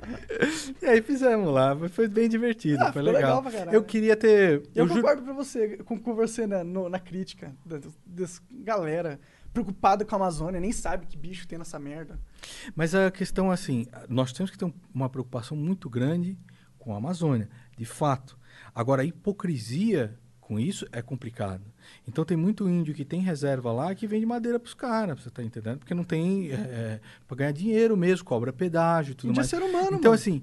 E 0.81 0.85
aí 0.85 1.01
fizemos 1.01 1.53
lá. 1.53 1.75
Foi 1.89 2.07
bem 2.07 2.29
divertido, 2.29 2.83
Ah, 2.83 2.93
foi 2.93 3.01
legal. 3.01 3.43
legal 3.43 3.65
pra 3.65 3.73
eu 3.73 3.83
queria 3.83 4.15
ter... 4.15 4.63
Eu, 4.73 4.85
eu 4.85 4.87
concordo 4.87 5.21
com 5.23 5.33
você, 5.33 5.77
com, 5.77 5.99
você 6.15 6.47
na, 6.47 6.63
no- 6.63 6.87
na 6.89 6.99
crítica 6.99 7.53
dessa 8.05 8.41
galera 8.51 9.19
preocupada 9.53 10.05
com 10.05 10.15
a 10.15 10.17
Amazônia, 10.17 10.61
nem 10.61 10.71
sabe 10.71 11.05
que 11.07 11.17
bicho 11.17 11.47
tem 11.47 11.57
nessa 11.57 11.79
merda. 11.79 12.19
Mas 12.75 12.93
a 12.93 13.09
questão 13.11 13.51
é 13.51 13.53
assim, 13.53 13.85
nós 14.07 14.31
temos 14.31 14.51
que 14.51 14.57
ter 14.57 14.65
um- 14.65 14.73
uma 14.93 15.09
preocupação 15.09 15.57
muito 15.57 15.89
grande 15.89 16.37
com 16.77 16.93
a 16.93 16.97
Amazônia, 16.97 17.49
de 17.77 17.85
fato. 17.85 18.37
Agora, 18.73 19.01
a 19.01 19.05
hipocrisia 19.05 20.17
com 20.39 20.57
isso 20.59 20.85
é 20.91 21.01
complicado. 21.01 21.63
Então 22.07 22.23
tem 22.23 22.37
muito 22.37 22.67
índio 22.69 22.93
que 22.93 23.03
tem 23.05 23.19
reserva 23.21 23.71
lá 23.71 23.93
que 23.95 24.07
vende 24.07 24.25
madeira 24.25 24.59
pros 24.59 24.73
caras, 24.73 25.21
você 25.21 25.29
tá 25.29 25.43
entendendo? 25.43 25.79
Porque 25.79 25.93
não 25.93 26.03
tem 26.03 26.51
é, 26.51 26.99
para 27.27 27.37
ganhar 27.37 27.51
dinheiro 27.51 27.95
mesmo, 27.97 28.25
cobra 28.25 28.51
pedágio 28.53 29.11
e 29.11 29.15
tudo 29.15 29.29
Índio 29.29 29.39
é 29.39 29.41
mais. 29.41 29.49
ser 29.49 29.61
humano, 29.61 29.97
Então 29.97 30.11
mano. 30.11 30.13
assim, 30.13 30.41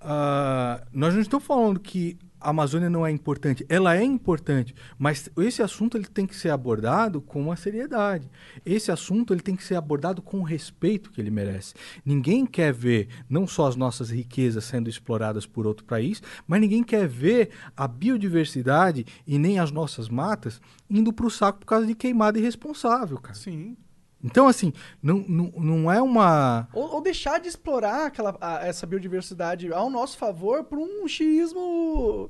ah, 0.00 0.82
nós 0.92 1.14
não 1.14 1.20
estamos 1.20 1.44
falando 1.46 1.80
que 1.80 2.16
a 2.40 2.50
Amazônia 2.50 2.88
não 2.88 3.06
é 3.06 3.10
importante. 3.10 3.64
Ela 3.68 3.96
é 3.96 4.02
importante, 4.02 4.74
mas 4.98 5.28
esse 5.38 5.62
assunto 5.62 5.96
ele 5.96 6.06
tem 6.06 6.26
que 6.26 6.36
ser 6.36 6.50
abordado 6.50 7.20
com 7.20 7.40
uma 7.40 7.56
seriedade. 7.56 8.30
Esse 8.64 8.90
assunto 8.90 9.32
ele 9.32 9.40
tem 9.40 9.56
que 9.56 9.64
ser 9.64 9.74
abordado 9.74 10.22
com 10.22 10.40
o 10.40 10.44
respeito 10.44 11.10
que 11.10 11.20
ele 11.20 11.30
merece. 11.30 11.74
Ninguém 12.04 12.46
quer 12.46 12.72
ver 12.72 13.08
não 13.28 13.46
só 13.46 13.66
as 13.66 13.76
nossas 13.76 14.10
riquezas 14.10 14.64
sendo 14.64 14.88
exploradas 14.88 15.46
por 15.46 15.66
outro 15.66 15.84
país, 15.84 16.22
mas 16.46 16.60
ninguém 16.60 16.82
quer 16.82 17.06
ver 17.06 17.50
a 17.76 17.88
biodiversidade 17.88 19.06
e 19.26 19.38
nem 19.38 19.58
as 19.58 19.70
nossas 19.70 20.08
matas 20.08 20.60
indo 20.88 21.12
para 21.12 21.26
o 21.26 21.30
saco 21.30 21.60
por 21.60 21.66
causa 21.66 21.86
de 21.86 21.94
queimada 21.94 22.38
irresponsável, 22.38 23.18
cara. 23.18 23.34
Sim. 23.34 23.76
Então, 24.22 24.48
assim, 24.48 24.72
não, 25.02 25.18
não, 25.28 25.52
não 25.56 25.92
é 25.92 26.02
uma. 26.02 26.68
Ou, 26.72 26.94
ou 26.96 27.00
deixar 27.00 27.38
de 27.38 27.46
explorar 27.48 28.06
aquela, 28.06 28.36
a- 28.40 28.66
essa 28.66 28.84
biodiversidade 28.86 29.72
ao 29.72 29.88
nosso 29.88 30.18
favor 30.18 30.64
por 30.64 30.78
um 30.78 31.06
xismo 31.06 32.28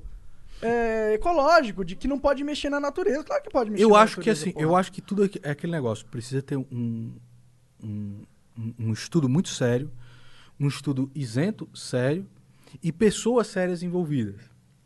é, 0.60 1.15
ecológico, 1.15 1.84
de 1.84 1.97
que 1.97 2.07
não 2.07 2.18
pode 2.18 2.44
mexer 2.44 2.68
na 2.68 2.78
natureza. 2.78 3.25
Claro 3.25 3.42
que 3.42 3.50
pode 3.50 3.70
mexer 3.70 3.84
Eu 3.84 3.91
na 3.91 4.00
acho 4.00 4.15
que 4.15 4.18
natureza, 4.20 4.42
assim, 4.42 4.52
porra. 4.52 4.65
eu 4.67 4.76
acho 4.76 4.92
que 4.92 5.00
tudo 5.00 5.25
é 5.42 5.50
aquele 5.50 5.73
negócio. 5.73 6.05
Precisa 6.07 6.42
ter 6.42 6.57
um, 6.57 6.67
um, 7.83 8.23
um- 8.58 8.75
um 8.78 8.92
estudo 8.92 9.28
muito 9.28 9.49
sério, 9.49 9.91
um 10.60 10.68
estudo 10.68 11.10
isento, 11.15 11.68
sério, 11.75 12.26
e 12.83 12.92
pessoas 12.92 13.47
sérias 13.47 13.83
envolvidas. 13.83 14.41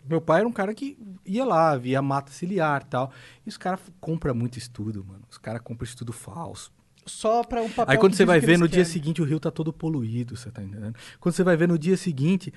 Meu 0.05 0.21
pai 0.21 0.41
era 0.41 0.49
um 0.49 0.53
cara 0.53 0.73
que 0.75 0.97
ia 1.25 1.45
lá, 1.45 1.77
via 1.77 2.01
mata 2.03 2.31
ciliar 2.33 2.83
e 2.83 2.87
tal. 2.87 3.13
E 3.47 3.49
os 3.49 3.57
caras 3.57 3.81
compram 4.01 4.35
muito 4.35 4.59
estudo, 4.59 5.05
mano. 5.05 5.23
Os 5.31 5.39
caras 5.39 5.63
compram 5.63 5.85
estudo 5.85 6.13
falso. 6.13 6.73
Só 7.05 7.43
pra 7.43 7.63
um 7.63 7.69
papel 7.69 7.93
Aí 7.93 7.99
quando 7.99 8.15
você 8.15 8.25
vai 8.25 8.41
ver 8.41 8.59
no 8.59 8.69
dia 8.69 8.85
seguinte 8.85 9.21
o 9.21 9.25
rio 9.25 9.41
tá 9.41 9.51
todo 9.51 9.73
poluído, 9.73 10.37
você 10.37 10.51
tá 10.51 10.63
entendendo? 10.63 10.95
Quando 11.19 11.35
você 11.35 11.43
vai 11.43 11.57
ver 11.57 11.69
no 11.69 11.79
dia 11.79 11.97
seguinte 11.97 12.53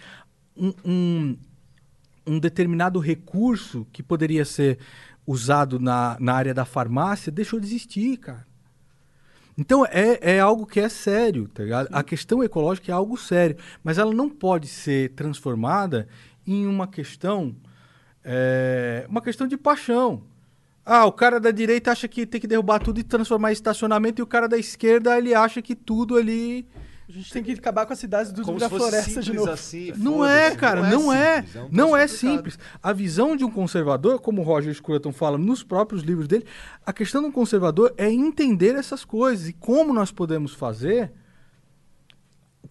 um, 0.55 0.73
um, 0.85 1.37
um 2.27 2.39
determinado 2.39 2.99
recurso 2.99 3.87
que 3.91 4.03
poderia 4.03 4.45
ser 4.45 4.79
usado 5.25 5.79
na, 5.79 6.17
na 6.19 6.33
área 6.33 6.53
da 6.53 6.65
farmácia 6.65 7.31
deixou 7.31 7.59
de 7.59 7.65
existir, 7.65 8.17
cara. 8.17 8.45
Então 9.57 9.85
é, 9.85 10.19
é 10.21 10.39
algo 10.39 10.65
que 10.65 10.79
é 10.79 10.89
sério, 10.89 11.47
tá 11.47 11.63
ligado? 11.63 11.87
A 11.91 12.03
questão 12.03 12.43
ecológica 12.43 12.91
é 12.91 12.95
algo 12.95 13.17
sério, 13.17 13.57
mas 13.83 13.97
ela 13.97 14.13
não 14.13 14.29
pode 14.29 14.67
ser 14.67 15.11
transformada 15.11 16.07
em 16.45 16.67
uma 16.67 16.87
questão, 16.87 17.55
é, 18.23 19.05
uma 19.09 19.21
questão 19.21 19.47
de 19.47 19.57
paixão. 19.57 20.23
Ah, 20.85 21.05
o 21.05 21.11
cara 21.11 21.39
da 21.39 21.49
direita 21.49 21.91
acha 21.91 22.07
que 22.07 22.25
tem 22.27 22.39
que 22.39 22.45
derrubar 22.45 22.79
tudo 22.79 22.99
e 22.99 23.03
transformar 23.03 23.49
em 23.49 23.53
estacionamento, 23.53 24.21
e 24.21 24.23
o 24.23 24.27
cara 24.27 24.47
da 24.47 24.57
esquerda 24.57 25.17
ele 25.17 25.33
acha 25.33 25.61
que 25.61 25.73
tudo 25.75 26.15
ali. 26.15 26.67
A 27.07 27.11
gente 27.11 27.31
tem 27.31 27.43
que 27.43 27.51
acabar 27.51 27.85
com 27.85 27.93
as 27.93 27.99
cidades 27.99 28.31
do, 28.31 28.41
Como 28.43 28.57
da 28.59 28.67
floresta 28.67 29.21
de 29.21 29.31
novo. 29.33 29.51
assim. 29.51 29.91
Não 29.95 30.25
é, 30.25 30.55
cara, 30.55 30.89
não 30.89 31.13
é. 31.13 31.43
simples, 31.43 31.53
Não 31.71 31.89
troço 31.89 31.95
é 31.95 32.07
complicado. 32.07 32.17
simples. 32.17 32.59
A 32.81 32.93
visão 32.93 33.35
de 33.35 33.45
um 33.45 33.51
conservador, 33.51 34.19
como 34.19 34.41
o 34.41 34.43
Roger 34.43 34.73
Scruton 34.73 35.11
fala 35.11 35.37
nos 35.37 35.63
próprios 35.63 36.01
livros 36.01 36.27
dele, 36.27 36.45
a 36.83 36.91
questão 36.91 37.21
de 37.21 37.27
um 37.27 37.31
conservador 37.31 37.93
é 37.97 38.11
entender 38.11 38.75
essas 38.75 39.05
coisas 39.05 39.47
e 39.49 39.53
como 39.53 39.93
nós 39.93 40.11
podemos 40.11 40.53
fazer, 40.53 41.11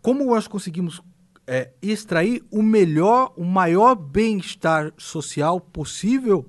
como 0.03 0.25
nós 0.25 0.49
conseguimos 0.49 1.01
é, 1.47 1.71
extrair 1.81 2.45
o 2.51 2.61
melhor, 2.63 3.33
o 3.37 3.45
maior 3.45 3.95
bem-estar 3.95 4.93
social 4.97 5.61
possível 5.61 6.49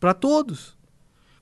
para 0.00 0.14
todos. 0.14 0.80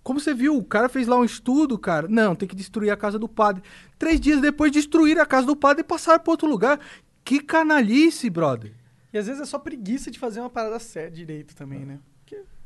Como 0.02 0.18
você 0.18 0.32
viu, 0.32 0.56
o 0.56 0.64
cara 0.64 0.88
fez 0.88 1.06
lá 1.06 1.16
um 1.16 1.24
estudo, 1.24 1.78
cara. 1.78 2.08
Não, 2.08 2.34
tem 2.34 2.48
que 2.48 2.56
destruir 2.56 2.90
a 2.90 2.96
casa 2.96 3.18
do 3.18 3.28
padre. 3.28 3.62
Três 3.98 4.18
dias 4.20 4.40
depois, 4.40 4.72
destruir 4.72 5.18
a 5.20 5.26
casa 5.26 5.46
do 5.46 5.54
padre 5.54 5.82
e 5.82 5.84
passar 5.84 6.18
para 6.18 6.30
outro 6.30 6.48
lugar. 6.48 6.80
Que 7.22 7.40
canalice, 7.40 8.30
brother. 8.30 8.72
E 9.12 9.18
às 9.18 9.26
vezes 9.26 9.42
é 9.42 9.44
só 9.44 9.58
preguiça 9.58 10.10
de 10.10 10.18
fazer 10.18 10.40
uma 10.40 10.48
parada 10.50 10.78
séria 10.78 11.10
direito 11.10 11.54
também, 11.54 11.84
né? 11.84 11.98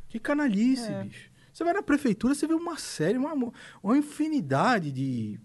Que 0.08 0.20
canalice, 0.20 0.92
É. 0.92 1.02
bicho. 1.02 1.28
Você 1.52 1.64
vai 1.64 1.72
na 1.72 1.82
prefeitura, 1.82 2.34
você 2.34 2.46
vê 2.46 2.54
uma 2.54 2.76
série, 2.78 3.18
uma, 3.18 3.52
uma 3.82 3.96
infinidade 3.98 4.92
de, 4.92 5.40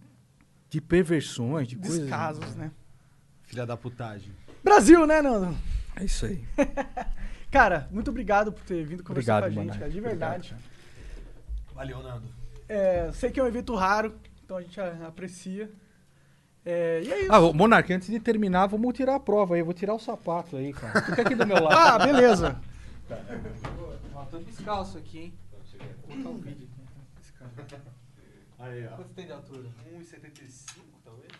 de 0.69 0.80
perversões, 0.82 1.68
de 1.68 1.76
coisas. 1.76 2.00
Descasos, 2.01 2.56
né? 2.56 2.72
Filha 3.43 3.66
da 3.66 3.76
putagem. 3.76 4.32
Brasil, 4.64 5.08
né, 5.08 5.22
Nando? 5.22 5.56
É 5.95 6.06
isso 6.06 6.26
aí. 6.26 6.43
Cara, 7.51 7.88
muito 7.92 8.09
obrigado 8.11 8.51
por 8.51 8.64
ter 8.64 8.84
vindo 8.85 9.03
conversar 9.03 9.40
Obrigado, 9.40 9.53
com 9.56 9.59
a 9.59 9.64
gente, 9.64 9.80
cara, 9.80 9.92
de 9.92 10.00
verdade. 10.01 10.56
Valeu, 11.80 12.03
Nando. 12.03 12.27
É, 12.67 13.09
sei 13.14 13.32
que 13.32 13.40
é 13.40 13.43
um 13.43 13.48
evento 13.48 13.74
raro, 13.74 14.14
então 14.43 14.58
a 14.58 14.61
gente 14.61 14.77
aprecia. 14.82 15.72
É, 16.66 17.01
e 17.01 17.09
é 17.09 17.22
isso. 17.22 17.32
Ah, 17.32 17.40
ô, 17.40 17.53
Monark, 17.53 17.93
antes 17.93 18.09
de 18.09 18.19
terminar, 18.19 18.67
vamos 18.67 18.93
tirar 18.93 19.16
a 19.16 19.19
prova 19.19 19.56
aí. 19.56 19.61
Eu 19.61 19.66
vou 19.66 19.74
tirar 19.74 19.93
o 19.93 19.99
sapato 19.99 20.58
aí, 20.58 20.74
cara. 20.74 21.01
Fica 21.03 21.22
aqui 21.22 21.35
do 21.35 21.48
meu 21.48 21.64
lado. 21.64 21.72
Ah, 21.80 21.98
beleza. 22.06 22.59
Ó, 24.14 24.25
tô 24.25 24.40
descalço 24.40 24.98
aqui, 24.98 25.19
hein? 25.19 25.33
Vou 26.06 26.17
colocar 26.17 26.30
um 26.32 26.38
vídeo 26.40 26.67
aqui. 26.67 27.22
Descalço. 27.22 27.85
Aí, 28.59 28.85
ó. 28.88 28.90
Quanto 28.98 29.14
tem 29.14 29.25
de 29.25 29.32
altura? 29.32 29.69
1,75 29.98 30.82
talvez? 31.06 31.32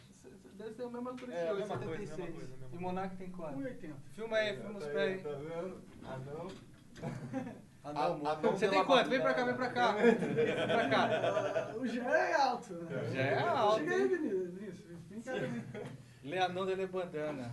Deve 0.58 0.72
ser 0.72 0.84
a 0.84 0.90
mesma 0.90 1.10
altura 1.10 1.34
É, 1.34 1.44
que 1.44 1.52
eu, 1.52 1.56
mesma 1.58 1.78
coisa, 1.78 1.92
76. 1.92 2.18
mesma 2.18 2.40
coisa, 2.40 2.54
mesma 2.56 2.68
E 2.72 2.78
o 2.78 2.82
Monark 2.82 3.16
tem 3.18 3.30
quanto? 3.30 3.60
1,80. 3.60 3.94
Filma 4.16 4.38
aí, 4.38 4.56
filma 4.56 4.80
os 4.80 4.86
pés 4.86 4.96
aí. 4.96 5.18
Tá 5.34 5.38
vendo? 5.38 5.82
Ah, 6.06 6.18
não. 6.26 7.60
Amor. 7.84 8.28
ah, 8.28 8.38
não, 8.44 8.52
Você 8.52 8.68
tem 8.68 8.84
quanto? 8.84 9.10
Vem 9.10 9.20
pra 9.22 9.34
cá, 9.34 9.46
vem 9.46 9.56
pra 9.56 9.70
cá. 9.70 9.92
Vem 9.94 10.16
pra 10.16 10.90
cá. 10.90 11.72
O 11.78 11.88
Jean 11.88 12.04
é 12.10 12.34
alto. 12.36 12.74
né? 12.74 13.10
Já 13.14 13.22
é 13.22 13.40
alto, 13.48 13.80
Chega 13.80 13.94
aí? 13.96 14.08
Vinícius. 14.08 14.50
Vinícius, 14.54 14.86
Vem 15.10 15.22
cá. 15.22 15.80
Leanão 16.24 16.66
de 16.66 16.86
Bandana. 16.88 17.52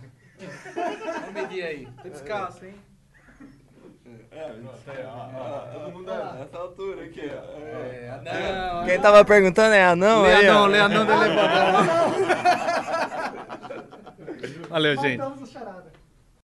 Vamos 0.75 1.33
medir 1.33 1.63
aí. 1.63 1.87
Tô 2.03 2.09
descalço, 2.09 2.65
hein? 2.65 2.75
Todo 5.73 5.91
mundo 5.91 6.11
nessa 6.13 6.57
altura 6.57 7.05
aqui, 7.05 7.29
ó. 7.29 7.59
É, 7.59 8.09
anão. 8.09 8.85
Quem 8.85 9.01
tava 9.01 9.25
perguntando 9.25 9.73
é 9.73 9.83
anão 9.85 10.23
aí, 10.23 10.41
Leanão, 10.43 10.63
ó. 10.63 10.67
Leanão 10.67 11.05
de 11.05 11.11
Bandana. 11.11 11.79
Valeu, 14.69 14.95
gente. 14.97 15.17
Matamos 15.17 15.43
a 15.43 15.45
charada. 15.51 15.91